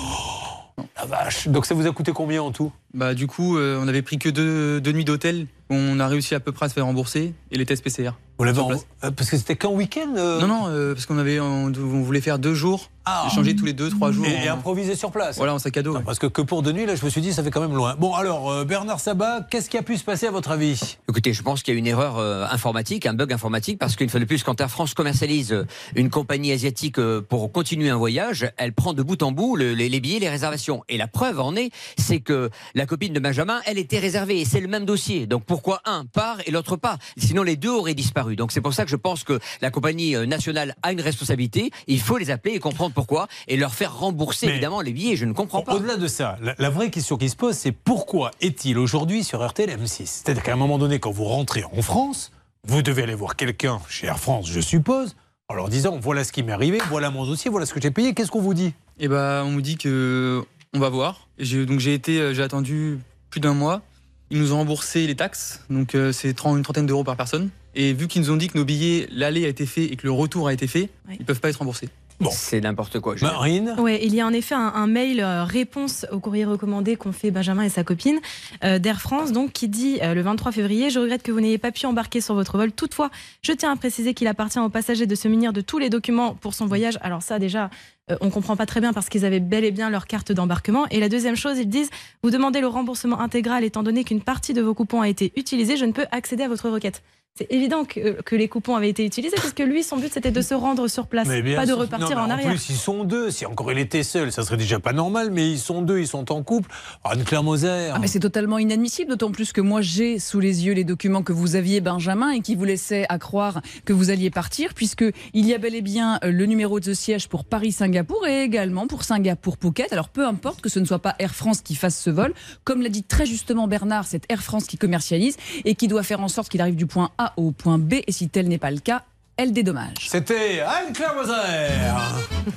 La 0.97 1.07
vache. 1.07 1.49
Donc 1.49 1.67
ça 1.67 1.75
vous 1.75 1.87
a 1.87 1.93
coûté 1.93 2.13
combien 2.13 2.43
en 2.43 2.51
tout? 2.51 2.73
Bah 2.97 3.15
du 3.15 3.27
coup, 3.27 3.59
euh, 3.59 3.79
on 3.81 3.87
avait 3.89 4.03
pris 4.03 4.19
que 4.19 4.29
deux, 4.29 4.81
deux 4.81 4.93
nuits 4.93 5.05
d'hôtel. 5.05 5.47
On 5.69 5.99
a 5.99 6.07
réussi 6.07 6.35
à 6.35 6.41
peu 6.41 6.53
près 6.53 6.67
à 6.67 6.69
se 6.69 6.75
faire 6.75 6.87
rembourser 6.87 7.35
et 7.51 7.59
les 7.59 7.67
tests 7.67 7.83
PCR. 7.83 8.11
Vous 8.39 8.45
l'avez 8.45 8.61
en- 8.61 8.71
euh, 8.71 9.11
Parce 9.11 9.31
que 9.31 9.37
c'était 9.37 9.57
qu'en 9.57 9.73
week-end 9.73 10.15
euh 10.17 10.41
Non, 10.41 10.47
non, 10.47 10.63
euh, 10.69 10.95
parce 10.95 11.07
qu'on 11.07 11.19
avait, 11.19 11.41
on, 11.41 11.65
on 11.67 12.03
voulait 12.03 12.21
faire 12.21 12.39
deux 12.39 12.55
jours, 12.55 12.91
échanger 13.27 13.57
tous 13.57 13.65
les 13.65 13.73
deux, 13.73 13.89
trois 13.91 14.13
jours. 14.13 14.27
Ah. 14.29 14.45
Et, 14.45 14.49
improviser 14.49 14.95
sur 14.95 15.11
place. 15.11 15.39
Voilà, 15.39 15.55
en 15.55 15.59
sac 15.59 15.77
à 15.77 15.83
dos. 15.83 15.97
ouais. 15.97 16.03
Parce 16.05 16.19
que 16.21 16.27
que 16.29 16.43
pour 16.43 16.63
de 16.63 16.71
nuit, 16.71 16.87
là, 16.87 16.95
je 16.95 17.05
me 17.05 17.11
suis 17.11 17.21
dit, 17.21 17.33
ça 17.33 17.43
fait 17.43 17.51
quand 17.51 17.63
même 17.63 17.75
loin. 17.75 17.97
Bon, 17.99 18.15
alors, 18.15 18.49
euh, 18.51 18.65
Bernard 18.65 19.01
Sabat, 19.01 19.41
qu'est-ce 19.51 19.69
qui 19.71 19.77
a 19.79 19.83
pu 19.83 19.97
se 19.97 20.05
passer 20.05 20.27
à 20.27 20.31
votre 20.31 20.51
avis? 20.53 20.99
Écoutez, 21.09 21.33
je 21.33 21.43
pense 21.43 21.63
qu'il 21.65 21.75
y 21.75 21.77
a 21.77 21.81
une 21.81 21.87
erreur 21.87 22.19
euh, 22.19 22.45
informatique, 22.49 23.07
un 23.07 23.15
bug 23.15 23.33
informatique, 23.33 23.79
parce 23.81 23.97
qu'une 23.97 24.11
fois 24.11 24.21
de 24.21 24.25
plus, 24.27 24.45
quand 24.45 24.61
Air 24.61 24.71
France 24.71 24.95
commercialise 24.95 25.65
une 25.97 26.11
compagnie 26.11 26.53
asiatique 26.53 26.99
euh, 27.01 27.23
pour 27.27 27.51
continuer 27.51 27.89
un 27.91 27.97
voyage, 27.97 28.53
elle 28.59 28.73
prend 28.75 28.93
de 28.93 29.03
bout 29.03 29.21
en 29.25 29.33
bout 29.33 29.57
le- 29.57 29.73
les, 29.73 29.89
les 29.89 30.01
billets, 30.01 30.21
les 30.21 30.29
réservations. 30.29 30.85
Et 30.89 30.97
la 30.99 31.09
preuve 31.09 31.41
en 31.41 31.57
est, 31.57 31.71
c'est 31.99 32.21
que 32.21 32.51
la 32.75 32.86
copine 32.87 33.13
de 33.13 33.21
Benjamin, 33.21 33.61
elle 33.67 33.79
était 33.79 33.99
réservée, 33.99 34.41
et 34.41 34.45
c'est 34.45 34.61
le 34.61 34.69
même 34.69 34.85
dossier. 34.85 35.27
Donc 35.27 35.45
pourquoi 35.45 35.81
un 35.85 36.05
part 36.07 36.39
et 36.47 36.51
l'autre 36.51 36.77
pas? 36.77 36.99
Sinon, 37.17 37.43
les 37.43 37.57
deux 37.57 37.71
auraient 37.71 37.95
disparu. 37.95 38.37
Donc 38.37 38.53
c'est 38.53 38.61
pour 38.61 38.73
ça 38.73 38.85
que 38.85 38.91
je 38.91 38.97
pense 38.97 39.25
que 39.25 39.39
la 39.61 39.71
compagnie 39.71 40.17
euh, 40.17 40.27
nationale 40.27 40.75
a 40.83 40.93
une 40.93 41.01
responsabilité. 41.01 41.71
Il 41.87 42.01
faut 42.01 42.19
les 42.19 42.31
appeler 42.31 42.55
et 42.55 42.59
comprendre 42.61 42.95
pourquoi, 42.95 43.29
et 43.49 43.57
leur 43.57 43.75
faire 43.75 43.97
rembourser 43.99 44.47
évidemment 44.47 44.81
les 44.81 44.93
billets. 44.93 45.17
Je 45.17 45.25
ne 45.25 45.33
comprends 45.33 45.63
pas. 45.63 45.75
Au-delà 45.75 45.97
de 45.97 46.07
ça, 46.09 46.39
la, 46.41 46.55
la 46.59 46.71
vraie 46.71 46.91
question 46.91 47.17
qui 47.17 47.29
se 47.29 47.37
pose, 47.37 47.55
c'est 47.55 47.73
pourquoi 47.73 48.31
est-il 48.41 48.79
aujourd'hui 48.79 49.25
sur 49.25 49.47
RTL 49.47 49.69
M6 49.69 50.07
C'est-à-dire 50.07 50.43
qu'à 50.43 50.53
un 50.53 50.57
moment 50.57 50.79
donné, 50.79 50.99
quand 50.99 51.11
vous 51.11 51.25
rentrez 51.25 51.65
en 51.65 51.83
France, 51.83 52.33
vous 52.65 52.83
devez 52.83 53.03
aller 53.03 53.15
voir 53.15 53.37
quelqu'un 53.37 53.81
chez 53.89 54.07
Air 54.07 54.19
France, 54.19 54.49
je 54.49 54.61
suppose, 54.61 55.17
en 55.49 55.55
leur 55.55 55.69
disant 55.69 55.99
voilà 56.01 56.25
ce 56.25 56.33
qui 56.33 56.43
m'est 56.43 56.53
arrivé, 56.53 56.79
voilà 56.89 57.11
mon 57.11 57.25
dossier, 57.25 57.51
voilà 57.51 57.67
ce 57.67 57.75
que 57.75 57.81
j'ai 57.81 57.91
payé. 57.91 58.15
Qu'est-ce 58.15 58.31
qu'on 58.31 58.41
vous 58.41 58.55
dit? 58.55 58.75
Et 58.99 59.09
bah, 59.09 59.43
on 59.45 59.51
nous 59.53 59.61
dit 59.61 59.77
que 59.77 60.45
on 60.77 60.79
va 60.79 60.91
voir. 60.91 61.29
Donc 61.39 61.81
j'ai 61.81 61.95
été, 61.95 62.21
euh, 62.21 62.35
j'ai 62.35 62.43
attendu 62.43 62.99
plus 63.31 63.41
d'un 63.41 63.55
mois. 63.55 63.83
Ils 64.31 64.39
nous 64.39 64.53
ont 64.53 64.59
remboursé 64.59 65.07
les 65.07 65.15
taxes, 65.15 65.65
donc 65.71 65.95
euh, 65.95 66.13
c'est 66.13 66.35
30 66.35 66.57
une 66.57 66.63
trentaine 66.65 66.87
d'euros 66.87 67.05
par 67.05 67.17
personne. 67.17 67.49
Et 67.75 67.93
vu 67.93 68.09
qu'ils 68.09 68.23
nous 68.23 68.31
ont 68.31 68.37
dit 68.37 68.49
que 68.49 68.59
nos 68.59 68.65
billets, 68.65 69.09
l'aller 69.11 69.45
a 69.45 69.49
été 69.49 69.67
fait 69.67 69.85
et 69.85 69.97
que 69.97 70.05
le 70.07 70.11
retour 70.11 70.49
a 70.49 70.53
été 70.53 70.67
fait, 70.67 70.89
ils 71.19 71.25
peuvent 71.25 71.41
pas 71.41 71.49
être 71.49 71.59
remboursés. 71.59 71.89
C'est 72.31 72.61
n'importe 72.61 73.01
quoi. 73.01 73.15
Marine 73.21 73.75
Ouais, 73.79 74.01
il 74.05 74.15
y 74.15 74.21
a 74.21 74.27
en 74.27 74.33
effet 74.33 74.55
un, 74.55 74.73
un 74.75 74.87
mail 74.87 75.21
euh, 75.21 75.45
réponse 75.45 76.07
au 76.13 76.19
courrier 76.19 76.45
recommandé 76.45 76.97
qu'ont 76.97 77.13
fait 77.13 77.31
Benjamin 77.31 77.63
et 77.63 77.69
sa 77.69 77.85
copine 77.85 78.19
euh, 78.65 78.79
d'Air 78.79 79.01
France, 79.01 79.33
donc 79.33 79.53
qui 79.53 79.69
dit 79.69 79.99
euh, 80.03 80.15
le 80.15 80.23
23 80.23 80.53
février 80.53 80.91
Je 80.91 80.99
regrette 80.99 81.23
que 81.23 81.33
vous 81.33 81.41
n'ayez 81.41 81.59
pas 81.59 81.73
pu 81.73 81.85
embarquer 81.87 82.21
sur 82.21 82.35
votre 82.35 82.57
vol. 82.57 82.73
Toutefois, 82.73 83.11
je 83.43 83.53
tiens 83.53 83.73
à 83.73 83.77
préciser 83.77 84.15
qu'il 84.15 84.29
appartient 84.29 84.59
aux 84.59 84.69
passagers 84.71 85.07
de 85.07 85.15
se 85.15 85.29
munir 85.29 85.53
de 85.53 85.61
tous 85.61 85.79
les 85.79 85.91
documents 85.91 86.35
pour 86.35 86.55
son 86.55 86.67
voyage. 86.67 86.99
Alors 87.03 87.23
ça, 87.23 87.39
déjà. 87.39 87.71
euh, 88.11 88.17
on 88.21 88.31
comprend 88.31 88.57
pas 88.57 88.67
très 88.67 88.81
bien 88.81 88.93
parce 88.93 89.09
qu'ils 89.09 89.25
avaient 89.25 89.41
bel 89.41 89.65
et 89.65 89.71
bien 89.73 89.91
leur 89.91 90.07
carte 90.07 90.33
d'embarquement. 90.33 90.87
Et 90.91 91.01
la 91.01 91.09
deuxième 91.09 91.37
chose, 91.37 91.59
ils 91.59 91.69
disent 91.69 91.91
vous 92.23 92.31
demandez 92.31 92.61
le 92.61 92.69
remboursement 92.69 93.21
intégral 93.21 93.63
étant 93.65 93.83
donné 93.83 94.05
qu'une 94.05 94.23
partie 94.23 94.55
de 94.55 94.63
vos 94.63 94.75
coupons 94.75 95.01
a 95.03 95.09
été 95.09 95.33
utilisée, 95.37 95.77
je 95.77 95.85
ne 95.85 95.93
peux 95.93 96.07
accéder 96.13 96.45
à 96.45 96.49
votre 96.49 96.71
requête. 96.71 97.03
C'est 97.39 97.53
évident 97.53 97.85
que, 97.85 98.23
que 98.23 98.35
les 98.35 98.49
coupons 98.49 98.77
avaient 98.77 98.89
été 98.89 99.05
utilisés 99.05 99.37
puisque 99.39 99.61
lui, 99.61 99.83
son 99.83 99.99
but 99.99 100.11
c'était 100.11 100.31
de 100.31 100.41
se 100.41 100.55
rendre 100.55 100.89
sur 100.89 101.07
place, 101.07 101.29
pas 101.29 101.67
de 101.67 101.73
repartir 101.75 102.17
Non, 102.17 102.17
mais 102.17 102.21
en 102.23 102.31
arrière. 102.31 102.49
plus, 102.49 102.71
ils 102.71 102.77
sont 102.77 103.05
deux. 103.05 103.31
Si 103.31 103.45
encore 103.45 103.71
il 103.71 103.79
était 103.79 104.03
seul, 104.03 104.33
ça 104.33 104.43
serait 104.43 104.57
déjà 104.57 104.81
pas 104.81 104.95
normal, 104.95 105.31
mais 105.31 105.51
ils 105.51 105.59
sont 105.59 105.83
deux, 105.83 105.99
ils 105.99 106.07
sont 106.07 106.33
en 106.33 106.43
couple. 106.43 106.71
Anne-Claire 107.05 107.43
Moser. 107.43 107.91
Ah, 107.93 107.99
mais 108.01 108.07
c'est 108.07 108.21
totalement 108.21 108.59
inadmissible, 108.59 109.11
d'autant 109.11 109.33
plus 109.33 109.53
que 109.53 109.61
moi 109.61 109.83
j'ai 109.83 110.19
sous 110.19 110.41
les 110.41 110.65
yeux 110.65 110.73
les 110.73 110.85
documents 110.85 111.23
que 111.23 111.35
vous 111.35 111.57
aviez, 111.57 111.83
Benjamin, 111.83 112.31
et 112.31 112.41
qui 112.41 112.55
vous 112.55 112.65
laissaient 112.65 113.05
à 113.11 113.19
croire 113.19 113.61
que 113.85 113.93
vous 113.93 114.09
alliez 114.09 114.31
partir, 114.31 114.73
puisque 114.73 115.05
il 115.35 115.47
y 115.47 115.53
a 115.53 115.59
bel 115.59 115.75
et 115.75 115.83
bien 115.83 116.19
euh, 116.25 116.31
le 116.31 116.47
numéro 116.47 116.81
de 116.81 116.95
siège 116.95 117.29
pour 117.29 117.45
Paris-Singapour 117.45 118.27
et 118.27 118.45
également 118.45 118.87
pour 118.87 119.05
Singapour-Phuket. 119.05 119.93
Alors 119.93 120.09
peu 120.09 120.27
importe 120.27 120.63
que 120.63 120.71
ce 120.71 120.79
ne 120.79 120.87
soit 120.87 121.01
pas 121.01 121.15
Air 121.19 121.35
France 121.35 121.61
qui 121.61 121.75
fasse 121.75 122.01
ce 122.01 122.09
vol, 122.09 122.33
comme 122.65 122.81
l'a 122.81 122.89
dit 122.89 123.03
très 123.03 123.27
justement 123.27 123.69
Bernard, 123.69 124.07
c'est 124.07 124.23
Air 124.31 124.43
France 124.43 124.65
qui 124.65 124.79
commercialise 124.79 125.37
et 125.67 125.75
qui 125.75 125.87
doit 125.87 126.03
faire 126.03 126.23
en 126.23 126.29
sorte 126.29 126.49
qu'il 126.49 126.63
arrive 126.63 126.77
du 126.77 126.87
point 126.87 127.11
A 127.19 127.26
au 127.37 127.51
point 127.51 127.79
B, 127.79 127.95
et 128.07 128.13
si 128.13 128.29
tel 128.29 128.49
n'est 128.49 128.59
pas 128.59 128.71
le 128.71 128.79
cas, 128.79 129.03
elle 129.37 129.53
dédommage. 129.53 130.09
C'était 130.09 130.61
Anne-Claire 130.61 131.15
Moser. 131.15 131.33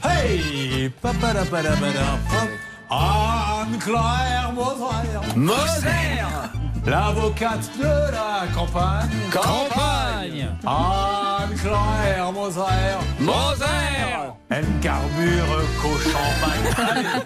Hey 0.10 0.90
Papadapadapada. 1.02 2.20
Anne-Claire 2.90 4.52
Moser. 4.56 5.36
Moser 5.36 6.24
L'avocate 6.86 7.70
de 7.78 7.84
la 7.84 8.48
campagne. 8.56 9.10
Campagne. 9.32 10.48
Anne-Claire 10.66 12.32
Moser. 12.34 12.62
Moser 13.20 13.66
Elle 14.50 14.66
carbure 14.82 15.62
qu'au 15.82 15.98
champagne. 16.00 17.26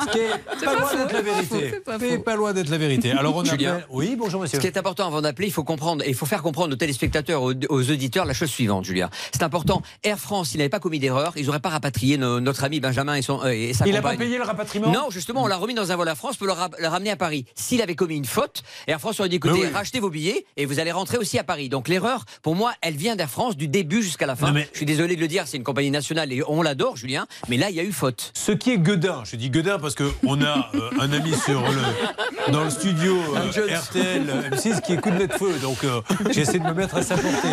Ce 0.00 0.06
qui 0.12 0.18
est 0.18 0.64
pas, 0.64 0.74
loin 0.74 0.94
d'être 0.96 1.12
la 1.12 1.22
vérité. 1.22 1.70
C'est 1.70 1.84
pas 1.84 1.98
pas 2.32 2.36
loin 2.36 2.52
d'être 2.52 2.68
la 2.68 2.76
vérité. 2.78 3.12
Alors 3.12 3.36
on 3.36 3.44
Julien. 3.44 3.74
appelle. 3.76 3.86
Oui, 3.90 4.16
bonjour 4.18 4.42
monsieur. 4.42 4.56
Ce 4.58 4.60
qui 4.60 4.66
est 4.66 4.76
important 4.76 5.06
avant 5.06 5.22
d'appeler, 5.22 5.46
il 5.48 5.52
faut 5.52 5.64
comprendre, 5.64 6.02
et 6.04 6.08
il 6.10 6.14
faut 6.14 6.26
faire 6.26 6.42
comprendre 6.42 6.72
aux 6.74 6.76
téléspectateurs, 6.76 7.42
aux, 7.42 7.54
aux 7.70 7.90
auditeurs, 7.90 8.26
la 8.26 8.34
chose 8.34 8.50
suivante, 8.50 8.84
Julien. 8.84 9.08
C'est 9.32 9.42
important. 9.42 9.80
Air 10.04 10.18
France, 10.18 10.50
s'il 10.50 10.58
n'avait 10.58 10.68
pas 10.68 10.80
commis 10.80 10.98
d'erreur, 10.98 11.32
ils 11.36 11.46
n'auraient 11.46 11.60
pas 11.60 11.70
rapatrié 11.70 12.18
no- 12.18 12.40
notre 12.40 12.64
ami 12.64 12.80
Benjamin 12.80 13.14
et, 13.14 13.22
son, 13.22 13.40
euh, 13.44 13.48
et 13.48 13.72
sa 13.72 13.86
Il 13.86 13.92
n'a 13.92 14.00
compagne. 14.00 14.18
pas 14.18 14.24
payé 14.24 14.36
le 14.38 14.44
rapatriement 14.58 14.90
Non, 14.90 15.10
justement, 15.10 15.42
on 15.44 15.46
l'a 15.46 15.56
remis 15.56 15.74
dans 15.74 15.92
un 15.92 15.96
vol 15.96 16.08
à 16.08 16.14
France 16.14 16.36
pour 16.36 16.46
le, 16.46 16.52
ra- 16.52 16.70
le 16.78 16.88
ramener 16.88 17.10
à 17.10 17.16
Paris. 17.16 17.44
S'il 17.54 17.80
avait 17.82 17.94
commis 17.94 18.16
une 18.16 18.24
faute, 18.24 18.62
Air 18.86 18.98
France 19.00 19.20
aurait 19.20 19.28
dit 19.28 19.36
écoutez, 19.36 19.54
oui. 19.54 19.68
rachetez 19.72 20.00
vos 20.00 20.10
billets 20.10 20.44
et 20.56 20.66
vous 20.66 20.80
allez 20.80 20.92
rentrer 20.92 21.16
aussi 21.18 21.38
à 21.38 21.44
Paris. 21.44 21.68
Donc 21.68 21.88
l'erreur, 21.88 22.24
pour 22.42 22.54
moi, 22.56 22.72
elle 22.82 22.96
vient 22.96 23.16
d'Air 23.16 23.30
France 23.30 23.56
du 23.56 23.68
début 23.68 24.02
jusqu'à 24.02 24.26
la 24.26 24.34
fin. 24.36 24.52
Mais- 24.52 24.68
Je 24.72 24.78
suis 24.78 24.86
désolé 24.86 25.14
de 25.16 25.20
le 25.20 25.28
dire, 25.28 25.44
c'est 25.46 25.56
une 25.56 25.62
compagnie 25.64 25.90
nationale 25.90 26.32
et 26.32 26.42
on 26.46 26.62
l'adore, 26.62 26.96
Julien, 26.96 27.26
mais 27.48 27.56
là, 27.56 27.70
il 27.70 27.76
y 27.76 27.80
a 27.80 27.84
eu 27.84 27.92
faute. 27.92 28.32
Ce 28.34 28.52
qui 28.52 28.70
est 28.72 28.78
gueudin, 28.78 29.22
je 29.24 29.36
dis 29.36 29.50
gueudin 29.50 29.78
parce 29.78 29.94
qu'on 29.94 30.42
a 30.42 30.70
euh, 30.74 30.90
un 31.00 31.12
ami 31.12 31.34
sur 31.34 31.62
le, 31.62 32.52
dans 32.52 32.64
le 32.64 32.70
studio 32.70 33.16
euh. 33.36 33.76
RTL 33.78 34.28
euh, 34.28 34.50
M6 34.50 34.80
qui 34.82 34.94
écoute 34.94 35.12
net 35.14 35.32
feu, 35.34 35.52
donc 35.62 35.84
euh, 35.84 36.00
j'essaie 36.30 36.58
de 36.58 36.64
me 36.64 36.72
mettre 36.74 36.96
à 36.96 37.02
sa 37.02 37.16
portée. 37.16 37.48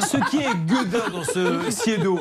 Ce 0.00 0.16
qui 0.30 0.38
est 0.38 0.54
gueudin 0.66 1.08
dans 1.12 1.24
ce 1.24 1.70
Siedo, 1.70 2.18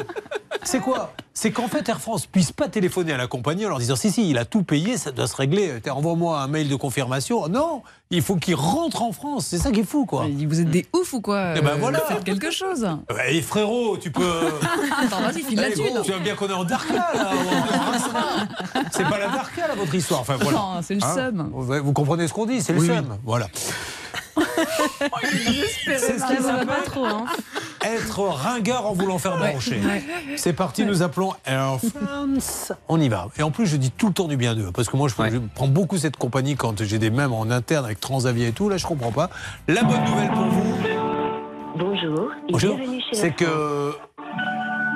c'est 0.64 0.80
quoi? 0.80 1.14
C'est 1.42 1.52
qu'en 1.52 1.70
fait 1.70 1.88
Air 1.88 2.02
France 2.02 2.26
puisse 2.26 2.52
pas 2.52 2.68
téléphoner 2.68 3.14
à 3.14 3.18
la 3.18 3.28
compagnie 3.28 3.66
en 3.66 3.70
leur 3.70 3.80
disant 3.80 3.96
si 3.96 4.12
si 4.12 4.30
il 4.30 4.38
a 4.38 4.44
tout 4.44 4.64
payé, 4.64 4.98
ça 4.98 5.12
doit 5.12 5.26
se 5.26 5.38
régler. 5.38 5.80
Envoie-moi 5.90 6.38
un 6.42 6.48
mail 6.50 6.68
de 6.68 6.76
confirmation. 6.76 7.48
Non, 7.48 7.82
il 8.12 8.22
faut 8.22 8.36
qu'il 8.36 8.56
rentre 8.56 9.04
en 9.04 9.14
France. 9.14 9.46
C'est 9.48 9.58
ça 9.58 9.72
qui 9.72 9.80
est 9.80 9.86
fou 9.86 10.06
quoi. 10.06 10.26
Vous 10.30 10.60
êtes 10.60 10.70
des 10.70 10.86
oufs 10.94 11.14
ou 11.14 11.22
quoi 11.22 11.54
Eh 11.56 11.62
ben 11.62 11.70
Euh, 11.70 11.76
voilà. 11.80 12.02
Faites 12.02 12.26
quelque 12.26 12.52
chose. 12.52 12.86
Et 13.30 13.42
frérot, 13.42 13.96
tu 13.98 14.12
peux. 14.12 14.22
Attends, 15.02 15.22
vas-y, 15.22 15.44
file 15.44 15.62
la 15.62 15.70
Eh. 15.70 15.74
Tu 16.04 16.12
vois 16.12 16.20
bien 16.20 16.36
qu'on 16.36 16.50
est 16.50 16.54
en 16.54 16.66
Darka 16.66 16.94
là. 16.94 17.32
C'est 18.92 19.08
pas 19.08 19.18
la 19.18 19.28
Darka 19.28 19.66
là 19.70 19.76
votre 19.76 19.96
histoire. 19.96 20.20
Enfin 20.20 20.36
voilà. 20.42 20.58
Non, 20.58 20.82
c'est 20.84 20.96
le 20.96 21.00
seum. 21.00 21.50
Vous, 21.54 21.74
vous 21.86 21.94
comprenez 21.94 22.28
ce 22.28 22.34
qu'on 22.34 22.48
dit, 22.48 22.62
c'est 22.62 22.74
le 22.74 22.82
Oui, 22.82 22.88
seum. 22.88 23.18
Voilà. 23.24 23.48
C'est 25.86 26.20
ça, 26.20 26.28
ça 26.28 26.54
va 26.58 26.66
pas 26.66 26.82
trop. 26.86 27.06
Hein. 27.06 27.26
Être 27.84 28.20
ringard 28.22 28.86
en 28.86 28.94
voulant 28.94 29.18
faire 29.18 29.38
brancher. 29.38 29.80
ouais. 29.80 30.04
C'est 30.36 30.54
parti, 30.54 30.86
nous 30.86 31.02
appelons 31.02 31.34
Air 31.46 31.78
France. 31.80 32.72
On 32.88 33.00
y 33.00 33.10
va. 33.10 33.28
Et 33.38 33.44
en 33.44 33.52
plus, 33.52 33.66
je 33.66 33.78
dis 33.78 33.92
tout 33.92 34.08
le 34.08 34.14
temps 34.14 34.28
du 34.28 34.38
bien 34.38 34.56
d'eux. 34.56 34.72
Parce 34.74 34.90
que 34.90 34.98
moi, 34.98 35.08
je, 35.08 35.16
je 35.32 35.40
prends 35.56 35.68
beaucoup 35.68 35.98
cette 35.98 36.18
compagnie 36.18 36.56
quand 36.56 36.84
j'ai 36.84 37.00
des 37.00 37.10
mêmes 37.10 37.34
en 37.34 37.50
interne 37.50 37.86
avec 37.86 38.00
Transavia 38.00 38.48
et 38.48 38.52
tout. 38.52 38.70
Là, 38.70 38.78
je 38.78 38.86
comprends 38.86 39.12
pas. 39.12 39.30
La 39.68 39.84
bonne 39.84 40.04
nouvelle 40.04 40.30
pour 40.32 40.46
vous. 40.46 40.74
Bonjour. 41.78 42.32
Bonjour. 42.50 42.76
bienvenue 42.76 43.02
chez 43.10 43.16
C'est 43.16 43.32
que. 43.32 43.94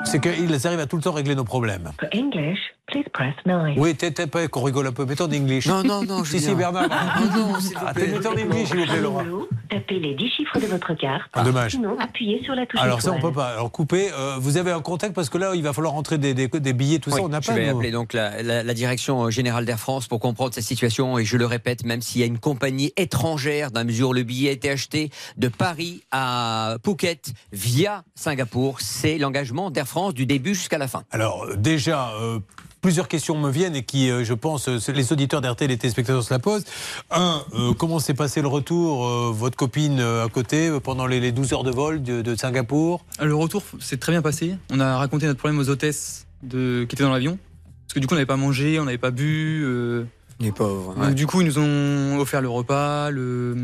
C'est 0.06 0.20
qu'ils 0.20 0.68
arrivent 0.68 0.82
à 0.82 0.86
tout 0.86 0.98
le 0.98 1.02
temps 1.02 1.14
régler 1.14 1.34
nos 1.34 1.46
problèmes. 1.46 1.92
For 1.98 2.10
English, 2.14 2.60
please 2.88 3.06
press 3.14 3.34
9. 3.46 3.76
Oui, 3.78 3.96
t'es 3.96 4.12
t'es 4.12 4.28
pas 4.28 4.48
qu'on 4.48 4.62
rigole 4.64 4.88
un 4.88 4.92
peu. 4.92 5.06
Mettons 5.06 5.28
d'English. 5.28 5.66
Non, 5.68 5.84
non, 5.84 6.04
non, 6.04 6.24
Si, 6.26 6.40
si. 6.40 6.54
Bernard. 6.54 6.88
Non, 6.90 7.48
non, 7.54 7.60
s'il 7.60 7.78
vous 7.78 7.84
Ah, 7.88 7.94
plaît. 7.94 8.08
Mettons 8.08 8.34
d'English, 8.34 8.68
s'il 8.70 8.78
vous 8.80 8.86
plaît, 8.86 9.02
Laura. 9.02 9.24
Tapez 9.70 10.00
les 10.00 10.14
10 10.16 10.30
chiffres 10.30 10.60
de 10.60 10.66
votre 10.68 10.94
carte. 10.94 11.24
Ah, 11.34 11.44
dommage. 11.44 11.72
Sinon, 11.72 11.98
appuyez 12.00 12.44
sur 12.44 12.54
la 12.54 12.66
touche 12.66 12.80
Alors 12.82 13.02
ça, 13.02 13.12
on 13.12 13.18
étoile. 13.18 13.32
peut 13.32 13.36
pas. 13.38 13.48
Alors 13.48 13.72
couper. 13.72 14.10
euh, 14.14 14.36
vous 14.40 14.58
avez 14.58 14.72
un 14.72 14.82
contact 14.82 15.16
parce 15.16 15.30
que 15.30 15.38
là, 15.38 15.54
il 15.56 15.64
va 15.64 15.74
falloir 15.74 15.94
rentrer 15.94 16.18
des, 16.18 16.34
des, 16.34 16.48
des 16.48 16.74
billets, 16.74 17.00
tout 17.00 17.10
ça. 17.10 17.22
On 17.22 17.30
n'a 17.30 17.42
je 17.42 17.48
pas. 17.48 17.54
vais 17.54 17.72
nous. 17.72 17.78
appeler 17.78 17.92
donc 17.92 18.14
la, 18.14 18.44
la- 18.44 18.64
la 18.64 18.74
direction 18.74 19.30
générale 19.30 19.66
d'Air 19.66 19.80
France 19.80 20.08
pour 20.08 20.20
comprendre 20.20 20.54
cette 20.54 20.64
situation 20.64 21.18
et 21.18 21.26
je 21.26 21.38
le 21.38 21.46
répète, 21.46 21.86
même 21.86 22.02
s'il 22.02 22.22
y 22.22 22.24
a 22.24 22.28
une 22.28 22.40
compagnie 22.40 22.94
étrangère, 22.98 23.72
dans 23.72 23.80
la 23.80 23.86
mesure 23.86 24.10
où 24.10 24.14
le 24.14 24.24
billet 24.24 24.50
a 24.50 24.54
été 24.54 24.70
acheté 24.70 25.10
de 25.38 25.48
Paris 25.48 26.04
à 26.12 26.76
Phuket 26.86 27.34
via 27.52 28.04
Singapour, 28.14 28.82
c'est 28.82 29.18
l'engagement 29.18 29.72
d'Air 29.72 29.88
France 29.88 30.14
du 30.14 30.26
début 30.26 30.54
jusqu'à 30.54 30.78
la 30.78 30.88
fin. 30.88 31.04
Alors 31.12 31.46
euh, 31.46 31.56
déjà, 31.56 32.12
euh, 32.22 32.40
plusieurs 32.84 33.08
questions 33.08 33.36
me 33.40 33.50
viennent 33.50 33.76
et 33.76 33.82
qui, 33.84 34.12
euh, 34.12 34.24
je 34.24 34.34
pense, 34.36 34.68
euh, 34.68 34.78
les 34.94 35.12
auditeurs 35.12 35.42
d'RTL 35.42 35.72
et 35.72 35.74
les 35.74 35.78
téléspectateurs 35.80 36.22
se 36.22 36.32
la 36.32 36.38
posent. 36.38 36.66
Un, 37.10 37.42
euh, 37.56 37.74
comment 37.74 37.98
s'est 37.98 38.14
passé 38.14 38.42
le 38.44 38.48
retour 38.50 39.08
euh, 39.08 39.32
Votre 39.34 39.58
copine 39.58 40.00
euh, 40.00 40.26
à 40.26 40.30
côté 40.30 40.68
euh, 40.68 40.80
pendant 40.80 41.08
les, 41.08 41.20
les 41.20 41.32
12 41.32 41.54
heures 41.54 41.64
de 41.64 41.72
vol 41.72 42.04
de, 42.04 42.22
de 42.22 42.36
Singapour? 42.36 43.04
Le 43.22 43.34
retour 43.34 43.64
s'est 43.80 43.98
très 43.98 44.12
bien 44.12 44.22
passé. 44.22 44.58
On 44.70 44.80
a 44.80 44.98
raconté 44.98 45.26
notre 45.26 45.40
problème 45.40 45.60
aux 45.60 45.70
hôtesses 45.70 46.28
de... 46.44 46.86
qui 46.88 46.96
étaient 46.96 47.04
dans 47.04 47.12
l'avion. 47.14 47.40
Parce 47.88 47.96
que 47.96 48.00
du 48.00 48.06
coup, 48.08 48.14
on 48.14 48.18
n'avait 48.18 48.26
pas 48.28 48.38
mangé, 48.38 48.80
on 48.80 48.86
n'avait 48.86 48.98
pas 48.98 49.12
bu. 49.12 49.64
euh, 49.64 50.04
Les 50.40 50.52
pauvres. 50.52 50.94
Donc, 50.96 51.14
du 51.16 51.26
coup, 51.26 51.42
ils 51.42 51.48
nous 51.48 51.60
ont 51.60 52.20
offert 52.20 52.42
le 52.42 52.50
repas, 52.50 53.10
le, 53.10 53.56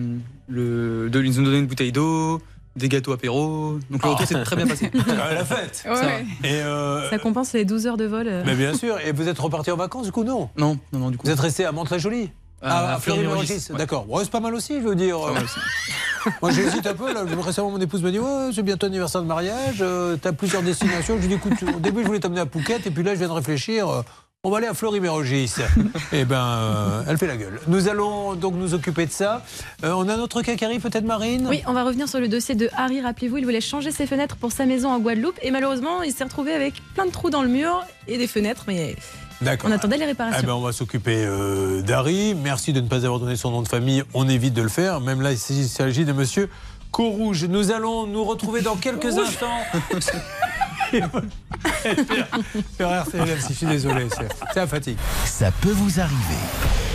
le, 0.47 1.09
de, 1.09 1.21
ils 1.21 1.29
nous 1.31 1.39
ont 1.41 1.43
donné 1.43 1.59
une 1.59 1.67
bouteille 1.67 1.91
d'eau, 1.91 2.41
des 2.79 2.89
gâteaux 2.89 3.11
apéro. 3.13 3.77
Donc 3.91 4.03
le 4.03 4.09
retour 4.09 4.25
s'est 4.25 4.43
très 4.43 4.55
bien 4.55 4.65
passé. 4.67 4.91
Ah, 5.21 5.33
la 5.33 5.45
fête 5.45 5.81
Ça 5.83 5.93
va. 5.93 6.19
Et 6.43 6.53
euh, 6.61 7.09
Ça 7.09 7.19
compense 7.19 7.53
les 7.53 7.65
12 7.65 7.85
heures 7.87 7.97
de 7.97 8.05
vol. 8.05 8.27
euh. 8.27 8.43
mais 8.45 8.55
bien 8.55 8.73
sûr. 8.73 8.99
Et 9.05 9.11
vous 9.11 9.27
êtes 9.27 9.37
reparti 9.39 9.69
en 9.71 9.75
vacances 9.77 10.05
du 10.05 10.11
coup 10.11 10.23
non? 10.23 10.49
Non, 10.57 10.77
non, 10.93 10.99
non, 10.99 11.09
du 11.11 11.17
coup. 11.17 11.27
Vous 11.27 11.31
êtes 11.31 11.39
resté 11.39 11.65
à 11.65 11.71
Mantes-la-Jolie? 11.71 12.31
À- 12.61 12.89
Ah, 12.91 12.95
à 12.95 12.99
Fleury-Mérogis, 12.99 13.67
ouais. 13.71 13.77
d'accord. 13.77 14.09
Ouais, 14.09 14.23
c'est 14.23 14.31
pas 14.31 14.41
mal 14.41 14.53
aussi, 14.53 14.81
je 14.81 14.87
veux 14.87 14.95
dire. 14.95 15.17
Moi, 16.41 16.51
j'hésite 16.51 16.85
un 16.85 16.93
peu. 16.93 17.13
Là. 17.13 17.23
Récemment, 17.41 17.71
mon 17.71 17.79
épouse 17.79 18.03
m'a 18.03 18.11
dit 18.11 18.19
Ouais, 18.19 18.49
c'est 18.53 18.63
bientôt 18.63 18.87
anniversaire 18.87 19.21
de 19.21 19.27
mariage, 19.27 19.77
euh, 19.79 20.17
t'as 20.21 20.33
plusieurs 20.33 20.61
destinations. 20.61 21.15
Je 21.15 21.25
lui 21.27 21.33
ai 21.33 21.37
dit 21.37 21.41
Écoute, 21.45 21.53
au 21.73 21.79
début, 21.79 22.01
je 22.01 22.07
voulais 22.07 22.19
t'amener 22.19 22.41
à 22.41 22.45
Phuket, 22.45 22.85
et 22.85 22.91
puis 22.91 23.03
là, 23.03 23.13
je 23.13 23.19
viens 23.19 23.29
de 23.29 23.33
réfléchir. 23.33 24.03
On 24.45 24.51
va 24.51 24.59
aller 24.59 24.67
à 24.67 24.73
Fleury-Mérogis. 24.73 25.55
Eh 26.13 26.23
ben, 26.25 26.37
euh, 26.37 27.03
elle 27.07 27.17
fait 27.17 27.27
la 27.27 27.35
gueule. 27.37 27.59
Nous 27.67 27.87
allons 27.89 28.33
donc 28.35 28.55
nous 28.55 28.73
occuper 28.73 29.05
de 29.05 29.11
ça. 29.11 29.43
Euh, 29.83 29.91
on 29.91 30.07
a 30.07 30.13
un 30.15 30.19
autre 30.19 30.41
cas 30.41 30.55
qui 30.55 30.63
arrive, 30.65 30.81
peut-être, 30.81 31.03
Marine? 31.05 31.45
Oui, 31.47 31.61
on 31.67 31.73
va 31.73 31.83
revenir 31.83 32.07
sur 32.07 32.19
le 32.19 32.27
dossier 32.29 32.55
de 32.55 32.69
Harry. 32.75 33.01
Rappelez-vous, 33.01 33.37
il 33.37 33.43
voulait 33.43 33.59
changer 33.61 33.91
ses 33.91 34.07
fenêtres 34.07 34.37
pour 34.37 34.51
sa 34.53 34.65
maison 34.65 34.89
en 34.91 34.99
Guadeloupe 34.99 35.37
et 35.43 35.51
malheureusement, 35.51 36.01
il 36.03 36.13
s'est 36.13 36.23
retrouvé 36.23 36.53
avec 36.53 36.75
plein 36.95 37.05
de 37.05 37.11
trous 37.11 37.29
dans 37.29 37.41
le 37.43 37.49
mur 37.49 37.83
et 38.07 38.17
des 38.17 38.27
fenêtres, 38.27 38.63
mais 38.67 38.95
D'accord. 39.41 39.69
on 39.69 39.73
attendait 39.73 39.97
les 39.97 40.03
Eh 40.05 40.07
réparations. 40.07 40.47
ben, 40.47 40.53
on 40.53 40.61
va 40.61 40.71
s'occuper 40.71 41.23
euh, 41.25 41.81
d'Harry. 41.81 42.33
Merci 42.33 42.71
de 42.73 42.79
ne 42.81 42.87
pas 42.87 43.03
avoir 43.05 43.19
donné 43.19 43.35
son 43.35 43.51
nom 43.51 43.61
de 43.61 43.67
famille. 43.67 44.03
On 44.13 44.27
évite 44.29 44.53
de 44.53 44.61
le 44.63 44.69
faire. 44.69 44.99
Même 45.01 45.21
là, 45.21 45.31
il 45.33 45.37
s'agit 45.37 46.05
de 46.05 46.13
monsieur 46.13 46.49
Corouge. 46.91 47.43
Nous 47.45 47.71
allons 47.71 48.07
nous 48.07 48.23
retrouver 48.23 48.61
dans 48.61 48.77
quelques 48.77 49.17
instants. 49.17 49.59
Faire 52.77 53.03
RTL, 53.05 53.37
je 53.47 53.53
suis 53.53 53.65
désolé. 53.65 54.07
C'est 54.09 54.59
la 54.59 54.67
fatigue. 54.67 54.97
Ça 55.25 55.51
peut 55.61 55.71
vous 55.71 55.99
arriver. 55.99 56.88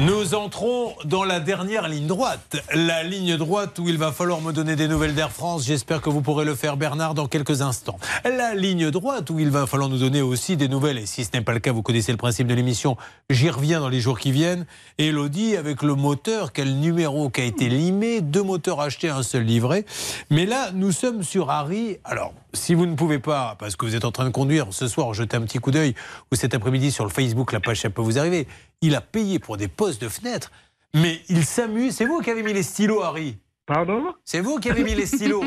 Nous 0.00 0.34
entrons 0.34 0.94
dans 1.04 1.24
la 1.24 1.40
dernière 1.40 1.88
ligne 1.88 2.06
droite. 2.06 2.56
La 2.74 3.02
ligne 3.02 3.36
droite 3.36 3.78
où 3.78 3.88
il 3.88 3.98
va 3.98 4.12
falloir 4.12 4.40
me 4.40 4.52
donner 4.52 4.76
des 4.76 4.86
nouvelles 4.86 5.14
d'Air 5.14 5.32
France. 5.32 5.64
J'espère 5.64 6.00
que 6.00 6.10
vous 6.10 6.20
pourrez 6.20 6.44
le 6.44 6.54
faire, 6.54 6.76
Bernard, 6.76 7.14
dans 7.14 7.26
quelques 7.26 7.60
instants. 7.60 7.98
La 8.24 8.54
ligne 8.54 8.90
droite 8.90 9.30
où 9.30 9.38
il 9.38 9.50
va 9.50 9.66
falloir 9.66 9.88
nous 9.88 9.98
donner 9.98 10.22
aussi 10.22 10.56
des 10.56 10.68
nouvelles. 10.68 10.98
Et 10.98 11.06
si 11.06 11.24
ce 11.24 11.30
n'est 11.34 11.42
pas 11.42 11.52
le 11.52 11.58
cas, 11.58 11.72
vous 11.72 11.82
connaissez 11.82 12.12
le 12.12 12.18
principe 12.18 12.46
de 12.46 12.54
l'émission. 12.54 12.96
J'y 13.30 13.50
reviens 13.50 13.80
dans 13.80 13.88
les 13.88 14.00
jours 14.00 14.18
qui 14.18 14.30
viennent. 14.32 14.64
Elodie, 14.98 15.56
avec 15.56 15.82
le 15.82 15.94
moteur, 15.94 16.52
quel 16.52 16.76
numéro 16.76 17.28
qui 17.28 17.40
a 17.40 17.44
été 17.44 17.68
limé. 17.68 18.20
Deux 18.20 18.42
moteurs 18.42 18.80
achetés, 18.80 19.08
un 19.08 19.22
seul 19.22 19.42
livré. 19.42 19.86
Mais 20.30 20.46
là, 20.46 20.70
nous 20.72 20.92
sommes 20.92 21.22
sur 21.22 21.50
Harry. 21.50 21.98
Alors, 22.04 22.32
si 22.54 22.74
vous 22.74 22.86
ne 22.86 22.94
pouvez 22.94 23.18
pas, 23.18 23.56
parce 23.58 23.76
que 23.76 23.86
vous 23.86 23.96
êtes 23.96 24.04
en 24.04 24.12
train 24.12 24.24
de 24.24 24.30
conduire, 24.30 24.66
ce 24.70 24.86
soir, 24.86 25.14
jetez 25.14 25.36
un 25.36 25.42
petit 25.42 25.58
coup 25.58 25.70
d'œil, 25.70 25.94
ou 26.30 26.36
cet 26.36 26.54
après-midi 26.54 26.92
sur 26.92 27.04
le 27.04 27.10
Facebook, 27.10 27.52
la 27.52 27.60
page, 27.60 27.80
ça 27.80 27.90
peut 27.90 28.02
vous 28.02 28.18
arriver. 28.18 28.46
Il 28.82 28.94
a 28.94 29.00
payé 29.00 29.38
pour 29.38 29.56
des 29.56 29.68
postes 29.68 30.02
de 30.02 30.08
fenêtre, 30.08 30.50
mais 30.94 31.20
il 31.28 31.44
s'amuse. 31.44 31.94
C'est 31.96 32.04
vous 32.04 32.20
qui 32.20 32.30
avez 32.30 32.42
mis 32.42 32.52
les 32.52 32.62
stylos, 32.62 33.02
Harry 33.02 33.38
Pardon? 33.64 34.12
C'est 34.24 34.40
vous 34.40 34.58
qui 34.58 34.70
avez 34.70 34.82
mis 34.82 34.94
les 34.94 35.06
stylos 35.06 35.44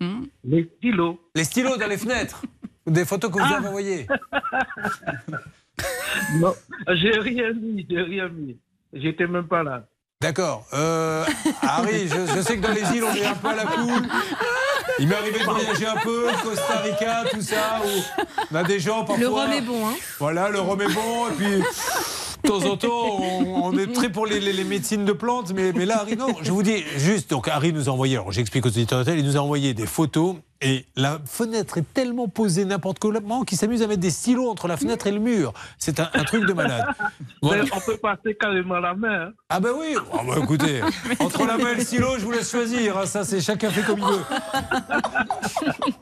Les 0.44 0.70
stylos 0.76 1.18
Les 1.34 1.44
stylos 1.44 1.76
dans 1.78 1.86
les 1.88 1.96
fenêtres 1.96 2.42
Des 2.86 3.04
photos 3.06 3.30
que 3.32 3.38
vous 3.38 3.44
Ah. 3.48 3.56
avez 3.56 3.68
envoyées 3.68 4.06
Non, 6.36 6.54
j'ai 6.94 7.18
rien 7.18 7.52
mis, 7.52 7.86
j'ai 7.88 8.00
rien 8.02 8.28
mis. 8.28 8.56
J'étais 8.92 9.26
même 9.26 9.48
pas 9.48 9.62
là. 9.62 9.84
D'accord. 10.20 10.64
Euh, 10.72 11.24
Harry, 11.62 12.06
je, 12.08 12.32
je 12.36 12.40
sais 12.42 12.56
que 12.56 12.62
dans 12.62 12.72
les 12.72 12.82
îles, 12.96 13.04
on 13.04 13.14
est 13.14 13.24
un 13.26 13.34
peu 13.34 13.48
à 13.48 13.54
la 13.56 13.64
cool. 13.66 14.02
Il 14.98 15.08
m'est 15.08 15.16
arrivé 15.16 15.38
de 15.40 15.44
voyager 15.44 15.86
un 15.86 15.96
peu, 15.96 16.26
Costa 16.42 16.78
Rica, 16.78 17.24
tout 17.30 17.40
ça, 17.42 17.80
où 17.84 18.24
on 18.52 18.54
a 18.54 18.62
des 18.62 18.78
gens 18.78 18.98
parfois... 19.04 19.18
Le 19.18 19.28
rhum 19.28 19.50
est 19.52 19.60
bon, 19.60 19.88
hein 19.88 19.94
Voilà, 20.18 20.48
le 20.50 20.60
rhum 20.60 20.80
est 20.80 20.94
bon, 20.94 21.28
et 21.28 21.32
puis... 21.32 21.62
De 22.44 22.48
temps 22.48 22.64
en 22.70 22.76
temps, 22.76 23.16
on, 23.20 23.64
on 23.72 23.78
est 23.78 23.92
très 23.92 24.10
pour 24.10 24.26
les, 24.26 24.38
les- 24.40 24.52
les 24.52 24.64
médecines 24.64 25.04
de 25.04 25.12
plantes, 25.12 25.52
mais, 25.54 25.72
mais 25.72 25.86
là, 25.86 26.00
Harry, 26.00 26.16
non. 26.16 26.26
Je 26.42 26.52
vous 26.52 26.62
dis 26.62 26.84
juste, 26.96 27.30
donc 27.30 27.48
Harry 27.48 27.72
nous 27.72 27.88
a 27.88 27.92
envoyé, 27.92 28.16
alors 28.16 28.32
j'explique 28.32 28.64
aux 28.66 28.68
auditeurs 28.68 29.08
il 29.08 29.24
nous 29.24 29.36
a 29.36 29.40
envoyé 29.40 29.72
des 29.74 29.86
photos, 29.86 30.36
et 30.60 30.84
la 30.96 31.18
fenêtre 31.26 31.78
est 31.78 31.92
tellement 31.94 32.28
posée 32.28 32.64
n'importe 32.64 32.98
comment 32.98 33.42
qu'il 33.44 33.58
s'amuse 33.58 33.82
à 33.82 33.86
mettre 33.86 34.00
des 34.00 34.10
stylos 34.10 34.48
entre 34.48 34.66
la 34.68 34.76
fenêtre 34.76 35.06
et 35.06 35.10
le 35.12 35.18
mur. 35.20 35.52
C'est 35.78 36.00
un, 36.00 36.08
un 36.14 36.24
truc 36.24 36.46
de 36.46 36.52
malade. 36.54 36.86
Voilà. 37.42 37.64
On 37.74 37.80
peut 37.80 37.96
passer 37.98 38.34
carrément 38.38 38.78
la 38.78 38.94
main. 38.94 39.26
hein. 39.26 39.32
Ah 39.50 39.60
ben 39.60 39.70
oui, 39.78 39.94
Ah 40.12 40.18
bah 40.26 40.34
écoutez, 40.42 40.80
entre 41.20 41.44
la 41.46 41.58
main 41.58 41.72
et 41.72 41.74
le 41.76 41.80
stylo, 41.82 42.08
je 42.18 42.24
vous 42.24 42.30
laisse 42.30 42.50
choisir. 42.50 42.96
hein, 42.98 43.06
ça, 43.06 43.24
c'est 43.24 43.40
chacun 43.40 43.70
fait 43.70 43.82
comme 43.82 43.98
il 43.98 44.04
veut. 44.04 44.22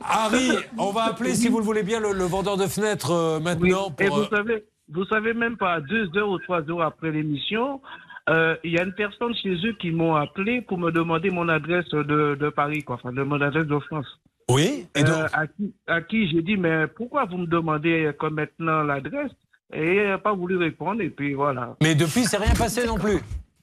Harry, 0.09 0.51
on 0.78 0.90
va 0.93 1.05
appeler, 1.05 1.35
si 1.35 1.48
vous 1.48 1.59
le 1.59 1.64
voulez 1.64 1.82
bien, 1.82 2.01
le, 2.01 2.12
le 2.12 2.24
vendeur 2.24 2.56
de 2.56 2.66
fenêtres 2.66 3.10
euh, 3.12 3.40
maintenant. 3.40 3.93
Et 3.98 4.06
Pour, 4.06 4.16
vous 4.16 4.23
euh, 4.23 4.28
savez, 4.36 4.64
vous 4.93 5.05
savez 5.06 5.35
même 5.35 5.56
pas, 5.56 5.81
deux 5.81 6.09
heures 6.16 6.28
ou 6.28 6.39
trois 6.39 6.62
heures 6.70 6.82
après 6.82 7.10
l'émission, 7.10 7.81
euh, 8.28 8.55
il 8.64 8.73
y 8.73 8.78
a 8.78 8.85
une 8.85 8.93
personne 8.94 9.35
chez 9.35 9.55
eux 9.66 9.73
qui 9.81 9.90
m'ont 9.90 10.14
appelé 10.14 10.60
pour 10.62 10.78
me 10.78 10.90
demander 10.90 11.31
mon 11.31 11.48
adresse 11.48 11.89
de, 11.90 12.36
de 12.39 12.48
Paris, 12.51 12.82
quoi, 12.82 12.97
enfin 12.97 13.12
de 13.12 13.23
mon 13.23 13.40
adresse 13.40 13.66
de 13.66 13.78
France. 13.81 14.06
Oui, 14.51 14.86
et 14.94 15.02
donc 15.05 15.14
Euh, 15.16 15.27
à 15.32 15.47
qui, 15.47 15.74
à 15.86 16.01
qui 16.02 16.28
j'ai 16.31 16.43
dit, 16.43 16.56
mais 16.56 16.86
pourquoi 16.86 17.24
vous 17.24 17.39
me 17.39 17.47
demandez 17.47 18.10
comme 18.19 18.35
maintenant 18.35 18.82
l'adresse? 18.82 19.31
Et 19.74 19.97
il 19.97 20.09
n'a 20.09 20.19
pas 20.19 20.35
voulu 20.35 20.56
répondre, 20.56 21.01
et 21.01 21.09
puis 21.10 21.32
voilà. 21.35 21.77
Mais 21.82 21.94
depuis, 21.94 22.24
c'est 22.24 22.36
rien 22.36 22.52
passé 22.55 22.86
non 22.86 22.98
plus. 22.98 23.19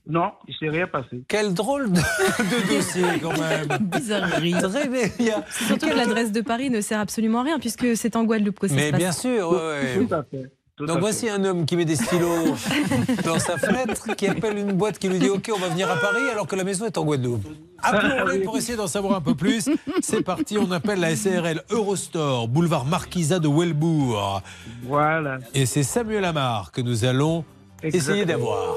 Non, 0.08 0.32
il 0.48 0.56
s'est 0.56 0.70
rien 0.70 0.88
passé. 0.88 1.22
Quel 1.28 1.54
drôle 1.54 1.92
de, 1.92 2.00
de 2.00 2.76
dossier 2.76 3.04
quand 3.22 3.38
même. 3.38 3.68
Bizarrerie. 3.82 4.54
Très 4.54 4.88
bien. 4.88 5.44
Surtout 5.52 5.88
que 5.88 5.94
l'adresse 5.96 6.32
de 6.32 6.42
Paris 6.42 6.72
ne 6.72 6.82
sert 6.82 7.00
absolument 7.00 7.42
à 7.42 7.44
rien 7.44 7.60
puisque 7.60 7.96
c'est 7.96 8.16
en 8.16 8.24
Guadeloupe 8.24 8.58
que 8.58 8.68
ça 8.68 8.74
se 8.74 8.80
Mais 8.80 8.90
passe. 8.90 9.00
bien 9.00 9.12
sûr, 9.12 9.52
ouais, 9.52 9.58
ouais. 9.58 10.08
Tout 10.08 10.14
à 10.16 10.24
fait. 10.24 10.52
Tout 10.80 10.86
Donc 10.86 11.00
voici 11.00 11.28
un 11.28 11.44
homme 11.44 11.66
qui 11.66 11.76
met 11.76 11.84
des 11.84 11.98
stylos 11.98 12.56
dans 13.26 13.38
sa 13.38 13.58
fenêtre, 13.58 14.16
qui 14.16 14.28
appelle 14.28 14.58
une 14.58 14.72
boîte 14.72 14.98
qui 14.98 15.10
lui 15.10 15.20
dit 15.20 15.28
OK, 15.28 15.52
on 15.54 15.60
va 15.60 15.68
venir 15.68 15.92
à 15.92 15.98
Paris 15.98 16.24
alors 16.32 16.48
que 16.48 16.56
la 16.56 16.64
maison 16.64 16.86
est 16.86 16.98
en 16.98 17.04
Guadeloupe. 17.04 17.46
Appelons-les 17.84 18.40
pour 18.40 18.56
essayer 18.56 18.78
d'en 18.78 18.88
savoir 18.88 19.16
un 19.16 19.22
peu 19.22 19.36
plus. 19.36 19.70
C'est 20.02 20.22
parti, 20.22 20.58
on 20.58 20.72
appelle 20.72 21.02
la 21.02 21.18
SARL 21.18 21.64
Eurostore, 21.70 22.48
boulevard 22.48 22.86
Marquisat 22.86 23.40
de 23.40 23.50
Welbourg. 23.50 24.42
Voilà. 24.84 25.40
Et 25.54 25.66
c'est 25.66 25.84
Samuel 25.84 26.24
Amar 26.24 26.72
que 26.72 26.80
nous 26.80 27.04
allons 27.04 27.44
essayer 27.84 28.24
d'avoir. 28.24 28.74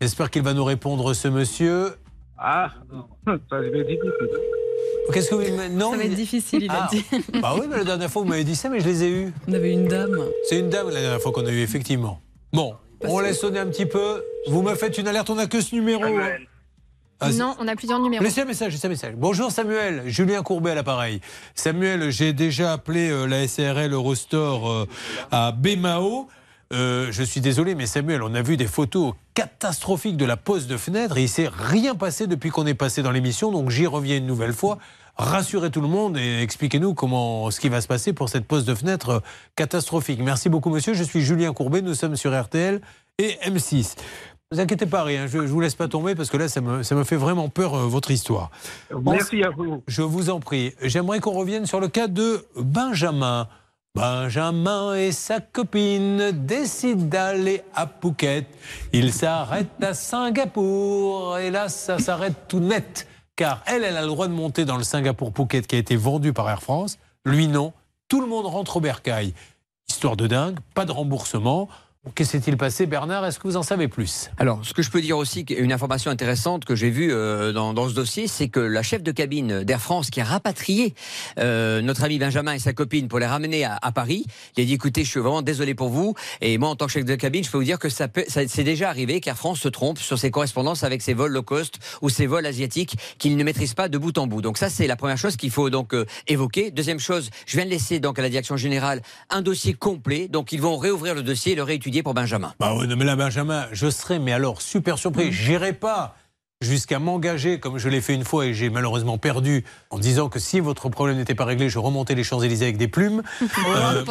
J'espère 0.00 0.30
qu'il 0.30 0.42
va 0.42 0.54
nous 0.54 0.64
répondre 0.64 1.12
ce 1.12 1.26
monsieur. 1.26 1.96
Ah, 2.38 2.70
non, 2.92 3.08
ça 3.50 3.58
va 3.58 3.66
être 3.66 3.84
difficile. 3.84 4.53
Qu'est-ce 5.12 5.30
que 5.30 5.34
vous 5.34 5.70
non 5.72 5.90
Ça 5.92 5.96
va 5.98 6.04
être 6.04 6.10
il- 6.10 6.16
difficile, 6.16 6.62
il 6.64 6.70
a 6.70 6.84
Ah, 6.84 6.88
dit. 6.90 7.04
Bah 7.40 7.54
oui, 7.58 7.66
mais 7.68 7.76
la 7.78 7.84
dernière 7.84 8.10
fois 8.10 8.22
vous 8.22 8.28
m'avez 8.28 8.44
dit 8.44 8.56
ça, 8.56 8.68
mais 8.68 8.80
je 8.80 8.86
les 8.86 9.04
ai 9.04 9.10
eus. 9.10 9.32
On 9.48 9.52
avait 9.52 9.72
une 9.72 9.86
dame. 9.86 10.18
C'est 10.48 10.58
une 10.58 10.70
dame 10.70 10.88
la 10.90 11.00
dernière 11.00 11.20
fois 11.20 11.32
qu'on 11.32 11.46
a 11.46 11.50
eu, 11.50 11.60
effectivement. 11.60 12.20
Bon, 12.52 12.74
on 13.02 13.18
laisse 13.20 13.38
sonner 13.40 13.58
un 13.58 13.66
petit 13.66 13.86
peu. 13.86 14.22
Vous 14.48 14.62
me 14.62 14.74
faites 14.74 14.96
une 14.98 15.06
alerte, 15.08 15.28
on 15.30 15.34
n'a 15.34 15.46
que 15.46 15.60
ce 15.60 15.74
numéro. 15.74 16.02
hein. 16.04 16.30
Ah, 17.20 17.30
Non, 17.32 17.54
on 17.60 17.68
a 17.68 17.76
plusieurs 17.76 18.00
numéros. 18.00 18.22
Laissez 18.24 18.40
un 18.40 18.44
message, 18.44 18.72
laissez 18.72 18.86
un 18.86 18.90
message. 18.90 19.14
Bonjour 19.16 19.50
Samuel, 19.50 20.02
Julien 20.06 20.42
Courbet 20.42 20.72
à 20.72 20.74
l'appareil. 20.74 21.20
Samuel, 21.54 22.10
j'ai 22.10 22.32
déjà 22.32 22.72
appelé 22.72 23.08
euh, 23.08 23.26
la 23.26 23.46
SARL 23.46 23.92
Eurostore 23.92 24.70
euh, 24.70 24.86
à 25.30 25.52
Bémao. 25.52 26.28
Euh, 26.74 27.08
je 27.12 27.22
suis 27.22 27.40
désolé, 27.40 27.74
mais 27.74 27.86
Samuel, 27.86 28.22
on 28.22 28.34
a 28.34 28.42
vu 28.42 28.56
des 28.56 28.66
photos 28.66 29.14
catastrophiques 29.34 30.16
de 30.16 30.24
la 30.24 30.36
pose 30.36 30.66
de 30.66 30.76
fenêtre 30.76 31.16
et 31.16 31.22
il 31.22 31.28
s'est 31.28 31.48
rien 31.48 31.94
passé 31.94 32.26
depuis 32.26 32.50
qu'on 32.50 32.66
est 32.66 32.74
passé 32.74 33.02
dans 33.02 33.12
l'émission, 33.12 33.52
donc 33.52 33.70
j'y 33.70 33.86
reviens 33.86 34.16
une 34.16 34.26
nouvelle 34.26 34.52
fois. 34.52 34.78
Rassurez 35.16 35.70
tout 35.70 35.80
le 35.80 35.86
monde 35.86 36.18
et 36.18 36.42
expliquez-nous 36.42 36.94
comment 36.94 37.48
ce 37.52 37.60
qui 37.60 37.68
va 37.68 37.80
se 37.80 37.86
passer 37.86 38.12
pour 38.12 38.28
cette 38.28 38.46
pose 38.46 38.64
de 38.64 38.74
fenêtre 38.74 39.10
euh, 39.10 39.20
catastrophique. 39.54 40.18
Merci 40.20 40.48
beaucoup, 40.48 40.70
monsieur. 40.70 40.94
Je 40.94 41.04
suis 41.04 41.20
Julien 41.20 41.52
Courbet. 41.52 41.82
Nous 41.82 41.94
sommes 41.94 42.16
sur 42.16 42.36
RTL 42.38 42.80
et 43.18 43.38
M6. 43.46 43.94
Ne 44.50 44.56
vous 44.56 44.60
inquiétez 44.60 44.86
pas, 44.86 45.04
rien. 45.04 45.28
Je, 45.28 45.46
je 45.46 45.52
vous 45.52 45.60
laisse 45.60 45.76
pas 45.76 45.86
tomber 45.86 46.16
parce 46.16 46.30
que 46.30 46.36
là, 46.36 46.48
ça 46.48 46.60
me, 46.60 46.82
ça 46.82 46.96
me 46.96 47.04
fait 47.04 47.16
vraiment 47.16 47.48
peur 47.48 47.74
euh, 47.74 47.86
votre 47.86 48.10
histoire. 48.10 48.50
Merci 49.04 49.44
à 49.44 49.50
vous. 49.50 49.84
Je 49.86 50.02
vous 50.02 50.30
en 50.30 50.40
prie. 50.40 50.74
J'aimerais 50.82 51.20
qu'on 51.20 51.32
revienne 51.32 51.66
sur 51.66 51.78
le 51.78 51.86
cas 51.86 52.08
de 52.08 52.44
Benjamin. 52.56 53.46
Benjamin 53.96 54.96
et 54.96 55.12
sa 55.12 55.38
copine 55.38 56.32
décident 56.32 57.04
d'aller 57.04 57.62
à 57.76 57.86
Phuket. 57.86 58.44
Ils 58.92 59.12
s'arrêtent 59.12 59.80
à 59.80 59.94
Singapour. 59.94 61.38
Et 61.38 61.52
là, 61.52 61.68
ça 61.68 62.00
s'arrête 62.00 62.34
tout 62.48 62.58
net. 62.58 63.06
Car 63.36 63.62
elle, 63.66 63.84
elle 63.84 63.96
a 63.96 64.02
le 64.02 64.08
droit 64.08 64.26
de 64.26 64.32
monter 64.32 64.64
dans 64.64 64.76
le 64.76 64.82
Singapour 64.82 65.32
Phuket 65.32 65.68
qui 65.68 65.76
a 65.76 65.78
été 65.78 65.94
vendu 65.94 66.32
par 66.32 66.50
Air 66.50 66.60
France. 66.60 66.98
Lui, 67.24 67.46
non. 67.46 67.72
Tout 68.08 68.20
le 68.20 68.26
monde 68.26 68.46
rentre 68.46 68.78
au 68.78 68.80
bercail. 68.80 69.32
Histoire 69.88 70.16
de 70.16 70.26
dingue, 70.26 70.58
pas 70.74 70.86
de 70.86 70.92
remboursement. 70.92 71.68
Que 72.12 72.22
s'est-il 72.22 72.58
passé, 72.58 72.84
Bernard? 72.84 73.24
Est-ce 73.24 73.38
que 73.38 73.48
vous 73.48 73.56
en 73.56 73.62
savez 73.62 73.88
plus? 73.88 74.30
Alors, 74.36 74.60
ce 74.62 74.74
que 74.74 74.82
je 74.82 74.90
peux 74.90 75.00
dire 75.00 75.16
aussi, 75.16 75.40
une 75.48 75.72
information 75.72 76.10
intéressante 76.10 76.66
que 76.66 76.74
j'ai 76.74 76.90
vue 76.90 77.10
euh, 77.10 77.52
dans, 77.52 77.72
dans 77.72 77.88
ce 77.88 77.94
dossier, 77.94 78.28
c'est 78.28 78.48
que 78.48 78.60
la 78.60 78.82
chef 78.82 79.02
de 79.02 79.10
cabine 79.10 79.64
d'Air 79.64 79.80
France 79.80 80.10
qui 80.10 80.20
a 80.20 80.24
rapatrié 80.24 80.94
euh, 81.38 81.80
notre 81.80 82.04
ami 82.04 82.18
Benjamin 82.18 82.52
et 82.52 82.58
sa 82.58 82.74
copine 82.74 83.08
pour 83.08 83.20
les 83.20 83.26
ramener 83.26 83.64
à, 83.64 83.90
Paris, 83.94 84.26
il 84.54 84.62
a 84.62 84.66
dit 84.66 84.74
écoutez, 84.74 85.02
je 85.02 85.10
suis 85.10 85.20
vraiment 85.20 85.40
désolé 85.40 85.74
pour 85.74 85.88
vous. 85.88 86.14
Et 86.42 86.58
moi, 86.58 86.68
en 86.68 86.76
tant 86.76 86.86
que 86.86 86.92
chef 86.92 87.06
de 87.06 87.14
cabine, 87.14 87.42
je 87.42 87.50
peux 87.50 87.56
vous 87.56 87.64
dire 87.64 87.78
que 87.78 87.88
ça 87.88 88.06
c'est 88.28 88.64
déjà 88.64 88.90
arrivé 88.90 89.20
qu'Air 89.20 89.38
France 89.38 89.60
se 89.60 89.68
trompe 89.68 89.98
sur 89.98 90.18
ses 90.18 90.30
correspondances 90.30 90.84
avec 90.84 91.00
ses 91.00 91.14
vols 91.14 91.32
low 91.32 91.42
cost 91.42 91.78
ou 92.02 92.10
ses 92.10 92.26
vols 92.26 92.44
asiatiques 92.44 92.96
qu'il 93.18 93.34
ne 93.38 93.44
maîtrise 93.44 93.72
pas 93.72 93.88
de 93.88 93.96
bout 93.96 94.16
en 94.18 94.26
bout. 94.26 94.42
Donc 94.42 94.58
ça, 94.58 94.68
c'est 94.68 94.86
la 94.86 94.96
première 94.96 95.18
chose 95.18 95.36
qu'il 95.36 95.50
faut 95.50 95.70
donc 95.70 95.94
euh, 95.94 96.04
évoquer. 96.28 96.70
Deuxième 96.70 97.00
chose, 97.00 97.30
je 97.46 97.56
viens 97.56 97.64
de 97.64 97.70
laisser 97.70 97.98
donc 97.98 98.18
à 98.18 98.22
la 98.22 98.28
direction 98.28 98.58
générale 98.58 99.00
un 99.30 99.40
dossier 99.40 99.72
complet. 99.72 100.28
Donc 100.28 100.52
ils 100.52 100.60
vont 100.60 100.76
réouvrir 100.76 101.14
le 101.14 101.22
dossier 101.22 101.52
et 101.52 101.56
le 101.56 101.62
réétudier 101.62 101.93
pour 102.02 102.14
Benjamin. 102.14 102.54
Bah 102.58 102.74
oui, 102.76 102.86
mais 102.96 103.04
là, 103.04 103.16
Benjamin, 103.16 103.66
je 103.72 103.90
serais, 103.90 104.18
mais 104.18 104.32
alors, 104.32 104.60
super 104.60 104.98
surpris. 104.98 105.32
J'irai 105.32 105.72
pas 105.72 106.16
jusqu'à 106.64 106.98
m'engager, 106.98 107.60
comme 107.60 107.78
je 107.78 107.88
l'ai 107.88 108.00
fait 108.00 108.14
une 108.14 108.24
fois 108.24 108.46
et 108.46 108.54
j'ai 108.54 108.70
malheureusement 108.70 109.18
perdu, 109.18 109.64
en 109.90 109.98
disant 109.98 110.28
que 110.28 110.38
si 110.38 110.60
votre 110.60 110.88
problème 110.88 111.16
n'était 111.18 111.34
pas 111.34 111.44
réglé, 111.44 111.68
je 111.68 111.78
remontais 111.78 112.14
les 112.14 112.24
Champs-Élysées 112.24 112.64
avec 112.64 112.76
des 112.78 112.88
plumes. 112.88 113.22
Euh, 113.76 114.04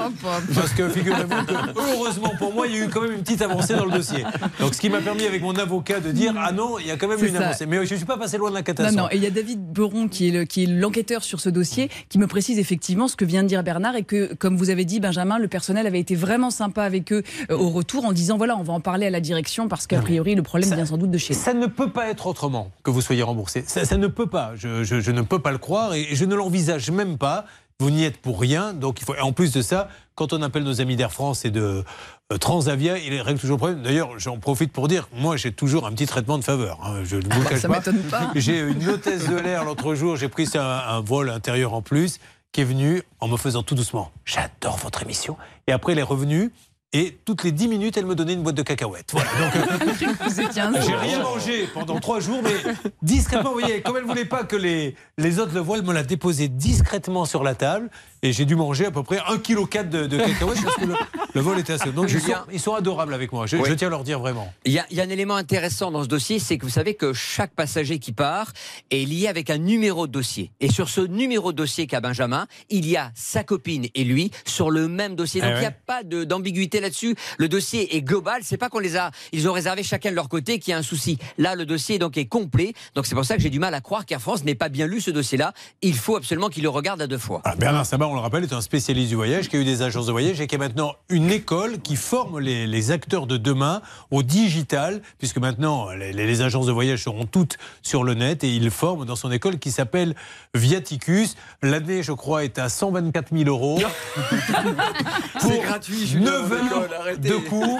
parce 0.55 0.71
que 0.73 0.89
figurez-vous 0.89 1.45
que, 1.45 1.53
heureusement 1.95 2.31
pour 2.37 2.53
moi, 2.53 2.67
il 2.67 2.75
y 2.75 2.81
a 2.81 2.85
eu 2.85 2.89
quand 2.89 3.01
même 3.01 3.11
une 3.13 3.21
petite 3.21 3.41
avancée 3.41 3.75
dans 3.75 3.85
le 3.85 3.91
dossier. 3.91 4.23
Donc, 4.59 4.73
ce 4.73 4.81
qui 4.81 4.89
m'a 4.89 4.99
permis 4.99 5.23
avec 5.25 5.41
mon 5.41 5.55
avocat 5.55 5.99
de 5.99 6.11
dire 6.11 6.33
Ah 6.37 6.51
non, 6.51 6.79
il 6.79 6.87
y 6.87 6.91
a 6.91 6.97
quand 6.97 7.07
même 7.07 7.23
une 7.23 7.33
ça. 7.35 7.41
avancée. 7.45 7.65
Mais 7.65 7.85
je 7.85 7.93
ne 7.93 7.97
suis 7.97 8.05
pas 8.05 8.17
passé 8.17 8.37
loin 8.37 8.49
de 8.49 8.55
la 8.55 8.61
Non, 8.61 8.63
catastrophe. 8.65 8.95
non, 8.97 9.07
et 9.11 9.15
il 9.17 9.23
y 9.23 9.25
a 9.25 9.29
David 9.29 9.61
Beron 9.71 10.07
qui 10.07 10.27
est 10.29 10.31
le- 10.31 10.45
qui 10.45 10.63
est 10.63 10.67
l'enquêteur 10.67 11.23
sur 11.23 11.39
ce 11.39 11.49
dossier, 11.49 11.89
qui 12.09 12.17
me 12.19 12.27
précise 12.27 12.59
effectivement 12.59 13.07
ce 13.07 13.15
que 13.15 13.25
vient 13.25 13.43
de 13.43 13.47
dire 13.47 13.63
Bernard 13.63 13.95
et 13.95 14.03
que, 14.03 14.33
comme 14.35 14.57
vous 14.57 14.69
avez 14.69 14.85
dit, 14.85 14.99
Benjamin, 14.99 15.39
le 15.39 15.47
personnel 15.47 15.87
avait 15.87 15.99
été 15.99 16.15
vraiment 16.15 16.49
sympa 16.51 16.83
avec 16.83 17.11
eux 17.13 17.23
euh, 17.49 17.57
au 17.57 17.69
retour 17.69 18.05
en 18.05 18.11
disant 18.11 18.37
voilà, 18.37 18.57
on 18.57 18.63
va 18.63 18.73
en 18.73 18.81
parler 18.81 19.05
à 19.07 19.09
la 19.09 19.19
direction 19.21 19.67
parce 19.67 19.87
qu'a 19.87 19.99
priori 20.01 20.35
le 20.35 20.43
problème 20.43 20.73
vient 20.73 20.85
sans 20.85 20.97
doute 20.97 21.11
de 21.11 21.17
chez 21.17 21.33
eux. 21.33 21.37
Ça 21.37 21.53
ne 21.53 21.67
peut 21.67 21.89
pas 21.89 22.09
être 22.09 22.27
autrement 22.27 22.42
que 22.83 22.91
vous 22.91 23.01
soyez 23.01 23.23
remboursé. 23.23 23.63
Ça, 23.67 23.85
ça 23.85 23.97
ne 23.97 24.07
peut 24.07 24.27
pas. 24.27 24.51
Je, 24.55 24.83
je- 24.83 24.99
je 25.01 25.11
ne 25.11 25.21
peux 25.21 25.39
pas 25.39 25.51
le 25.51 25.57
croire 25.57 25.93
et 25.93 26.07
je 26.15 26.25
ne 26.25 26.35
l'envisage 26.35 26.89
même 26.91 27.17
pas. 27.17 27.45
Vous 27.79 27.89
n'y 27.89 28.03
êtes 28.05 28.17
pour 28.17 28.39
rien. 28.39 28.73
Donc, 28.73 29.01
il 29.01 29.05
faut. 29.05 29.15
et 29.15 29.19
En 29.21 29.33
plus 29.33 29.51
de 29.51 29.61
ça, 29.61 29.89
quand 30.15 30.31
on 30.31 30.41
appelle 30.41 30.63
nos 30.63 30.79
amis 30.79 30.95
d'Air 30.95 31.11
France 31.11 31.43
et 31.43 31.49
de 31.51 31.83
euh, 32.31 32.37
Transavia, 32.37 32.97
ils 32.99 33.19
règlent 33.19 33.39
toujours 33.39 33.55
le 33.57 33.59
problème. 33.59 33.81
D'ailleurs, 33.81 34.19
j'en 34.19 34.37
profite 34.37 34.71
pour 34.71 34.87
dire, 34.87 35.09
moi, 35.13 35.37
j'ai 35.37 35.51
toujours 35.51 35.85
un 35.87 35.91
petit 35.91 36.05
traitement 36.05 36.37
de 36.37 36.43
faveur. 36.43 36.79
hein. 36.83 37.01
Je 37.03 37.15
ne 37.17 37.23
vous 37.23 37.29
le 37.39 37.43
bah, 37.43 37.49
cache 37.49 37.59
ça 37.61 37.67
pas. 37.67 37.77
m'étonne 37.79 37.99
pas. 38.03 38.31
J'ai 38.35 38.59
une 38.59 38.87
hôtesse 38.87 39.27
de 39.27 39.35
l'air 39.35 39.65
l'autre 39.65 39.95
jour. 39.95 40.15
J'ai 40.15 40.29
pris 40.29 40.47
un, 40.53 40.61
un 40.61 41.01
vol 41.01 41.29
intérieur 41.29 41.73
en 41.73 41.81
plus 41.81 42.19
qui 42.51 42.61
est 42.61 42.65
venue 42.65 43.01
en 43.19 43.27
me 43.27 43.37
faisant 43.37 43.63
tout 43.63 43.75
doucement. 43.75 44.11
J'adore 44.23 44.77
votre 44.77 45.01
émission. 45.01 45.35
Et 45.67 45.71
après, 45.71 45.93
elle 45.93 45.99
est 45.99 46.03
revenue. 46.03 46.51
Et 46.95 47.17
toutes 47.25 47.43
les 47.43 47.51
10 47.51 47.67
minutes, 47.67 47.97
elle 47.97 48.05
me 48.05 48.13
donnait 48.13 48.33
une 48.33 48.43
boîte 48.43 48.55
de 48.55 48.61
cacahuètes. 48.61 49.11
Voilà. 49.11 49.29
Donc, 49.39 49.55
euh, 49.55 50.29
j'ai 50.85 50.95
rien 50.95 51.23
mangé 51.23 51.67
pendant 51.73 51.99
trois 51.99 52.19
jours, 52.19 52.41
mais 52.43 52.53
discrètement, 53.01 53.51
vous 53.51 53.59
voyez, 53.59 53.81
comme 53.81 53.97
elle 53.97 54.03
voulait 54.03 54.25
pas 54.25 54.43
que 54.43 54.55
les, 54.55 54.95
les 55.17 55.39
autres 55.39 55.55
le 55.55 55.59
voient, 55.59 55.77
elle 55.77 55.85
me 55.85 55.93
l'a 55.93 56.03
déposé 56.03 56.47
discrètement 56.49 57.25
sur 57.25 57.43
la 57.43 57.55
table 57.55 57.89
et 58.23 58.31
j'ai 58.33 58.45
dû 58.45 58.55
manger 58.55 58.87
à 58.87 58.91
peu 58.91 59.03
près 59.03 59.17
1,4 59.17 59.41
kg 59.41 59.87
de, 59.89 60.07
de 60.07 60.17
cacahuètes 60.17 60.63
parce 60.63 60.75
que 60.77 60.85
le, 60.85 60.95
le 61.35 61.41
vol 61.41 61.59
était 61.59 61.73
assez. 61.73 61.91
Donc 61.91 62.05
ils 62.09 62.13
sont, 62.19 62.25
Julien. 62.25 62.45
ils 62.51 62.59
sont 62.59 62.73
adorables 62.73 63.13
avec 63.13 63.31
moi, 63.31 63.45
je, 63.45 63.57
Oui. 63.57 63.63
je 63.67 63.73
tiens 63.73 63.87
à 63.87 63.91
leur 63.91 64.03
dire 64.03 64.19
vraiment. 64.19 64.51
Il 64.65 64.71
y, 64.73 64.79
a, 64.79 64.85
il 64.89 64.97
y 64.97 65.01
a 65.01 65.03
un 65.03 65.09
élément 65.09 65.35
intéressant 65.35 65.91
dans 65.91 66.01
ce 66.03 66.07
dossier, 66.07 66.39
c'est 66.39 66.57
que 66.57 66.63
vous 66.65 66.71
savez 66.71 66.95
que 66.95 67.13
chaque 67.13 67.51
passager 67.53 67.99
qui 67.99 68.13
part 68.13 68.51
est 68.89 69.05
lié 69.07 69.27
avec 69.27 69.49
un 69.49 69.57
numéro 69.57 70.07
de 70.07 70.11
dossier. 70.11 70.51
Et 70.61 70.71
sur 70.71 70.89
ce 70.89 71.01
numéro 71.01 71.51
de 71.51 71.57
dossier 71.57 71.85
qu'a 71.85 71.99
Benjamin, 72.01 72.47
il 72.69 72.87
y 72.89 72.97
a 72.97 73.11
sa 73.13 73.43
copine 73.43 73.87
et 73.93 74.03
lui 74.03 74.31
sur 74.45 74.71
le 74.71 74.87
même 74.87 75.15
dossier. 75.15 75.41
Donc 75.41 75.51
Ah 75.53 75.57
il 75.57 75.59
n'y 75.59 75.65
a 75.65 75.71
pas 75.71 76.03
d'ambiguïté 76.03 76.79
là-dessus. 76.79 77.15
Le 77.37 77.49
dossier 77.49 77.95
est 77.95 78.01
global. 78.01 78.41
C'est 78.43 78.57
pas 78.57 78.69
qu'on 78.69 78.79
les 78.79 78.95
a, 78.97 79.11
ils 79.33 79.49
ont 79.49 79.53
réservé 79.53 79.83
chacun 79.83 80.09
de 80.11 80.15
leur 80.15 80.29
côté 80.29 80.59
qu'il 80.59 80.71
y 80.71 80.73
a 80.73 80.77
un 80.77 80.81
souci. 80.83 81.17
Là, 81.37 81.55
le 81.55 81.65
dossier 81.65 81.99
donc 81.99 82.17
est 82.17 82.25
complet. 82.25 82.73
Donc 82.95 83.05
c'est 83.05 83.15
pour 83.15 83.25
ça 83.25 83.35
que 83.35 83.41
j'ai 83.41 83.49
du 83.49 83.59
mal 83.59 83.73
à 83.73 83.81
croire 83.81 84.05
qu'Air 84.05 84.21
France 84.21 84.45
n'ait 84.45 84.55
pas 84.55 84.69
bien 84.69 84.87
lu 84.87 85.01
ce 85.01 85.11
dossier-là. 85.11 85.53
Il 85.81 85.95
faut 85.95 86.15
absolument 86.15 86.47
qu'il 86.49 86.63
le 86.63 86.69
regarde 86.69 87.01
à 87.01 87.07
deux 87.07 87.17
fois. 87.17 87.41
Ah, 87.43 87.55
Bernard 87.55 87.85
Sabat, 87.85 88.05
on 88.13 88.17
le 88.17 88.21
rappelle, 88.21 88.43
est 88.43 88.53
un 88.53 88.61
spécialiste 88.61 89.09
du 89.09 89.15
voyage, 89.15 89.49
qui 89.49 89.55
a 89.55 89.59
eu 89.59 89.65
des 89.65 89.81
agences 89.81 90.05
de 90.05 90.11
voyage 90.11 90.39
et 90.39 90.45
qui 90.45 90.53
a 90.53 90.59
maintenant 90.59 90.93
une 91.09 91.31
école 91.31 91.79
qui 91.79 91.95
forme 91.95 92.39
les, 92.39 92.67
les 92.67 92.91
acteurs 92.91 93.25
de 93.25 93.37
demain 93.37 93.81
au 94.11 94.21
digital, 94.21 95.01
puisque 95.17 95.37
maintenant 95.39 95.89
les, 95.89 96.13
les 96.13 96.41
agences 96.43 96.67
de 96.67 96.71
voyage 96.71 97.03
seront 97.03 97.25
toutes 97.25 97.57
sur 97.81 98.03
le 98.03 98.13
net 98.13 98.43
et 98.43 98.49
il 98.55 98.69
forme 98.69 99.05
dans 99.05 99.15
son 99.15 99.31
école 99.31 99.57
qui 99.57 99.71
s'appelle 99.71 100.13
Viaticus. 100.53 101.35
L'année, 101.63 102.03
je 102.03 102.11
crois, 102.11 102.43
est 102.43 102.59
à 102.59 102.69
124 102.69 103.35
000 103.35 103.49
euros. 103.49 103.81
C'est 105.39 105.59
gratuit, 105.61 106.05
Julien, 106.05 106.25
9 106.41 106.49
mon 106.49 106.67
école, 106.67 106.93
heures 106.93 107.17
de 107.17 107.35
cours 107.49 107.79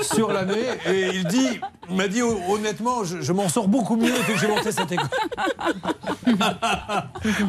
sur 0.00 0.32
l'année. 0.32 0.64
Et 0.90 1.10
il 1.16 1.24
dit, 1.26 1.60
m'a 1.90 2.08
dit 2.08 2.22
honnêtement, 2.22 3.04
je, 3.04 3.20
je 3.20 3.32
m'en 3.32 3.50
sors 3.50 3.68
beaucoup 3.68 3.96
mieux 3.96 4.14
que 4.26 4.38
j'ai 4.38 4.48
monté 4.48 4.72
cette 4.72 4.90
école. 4.90 5.06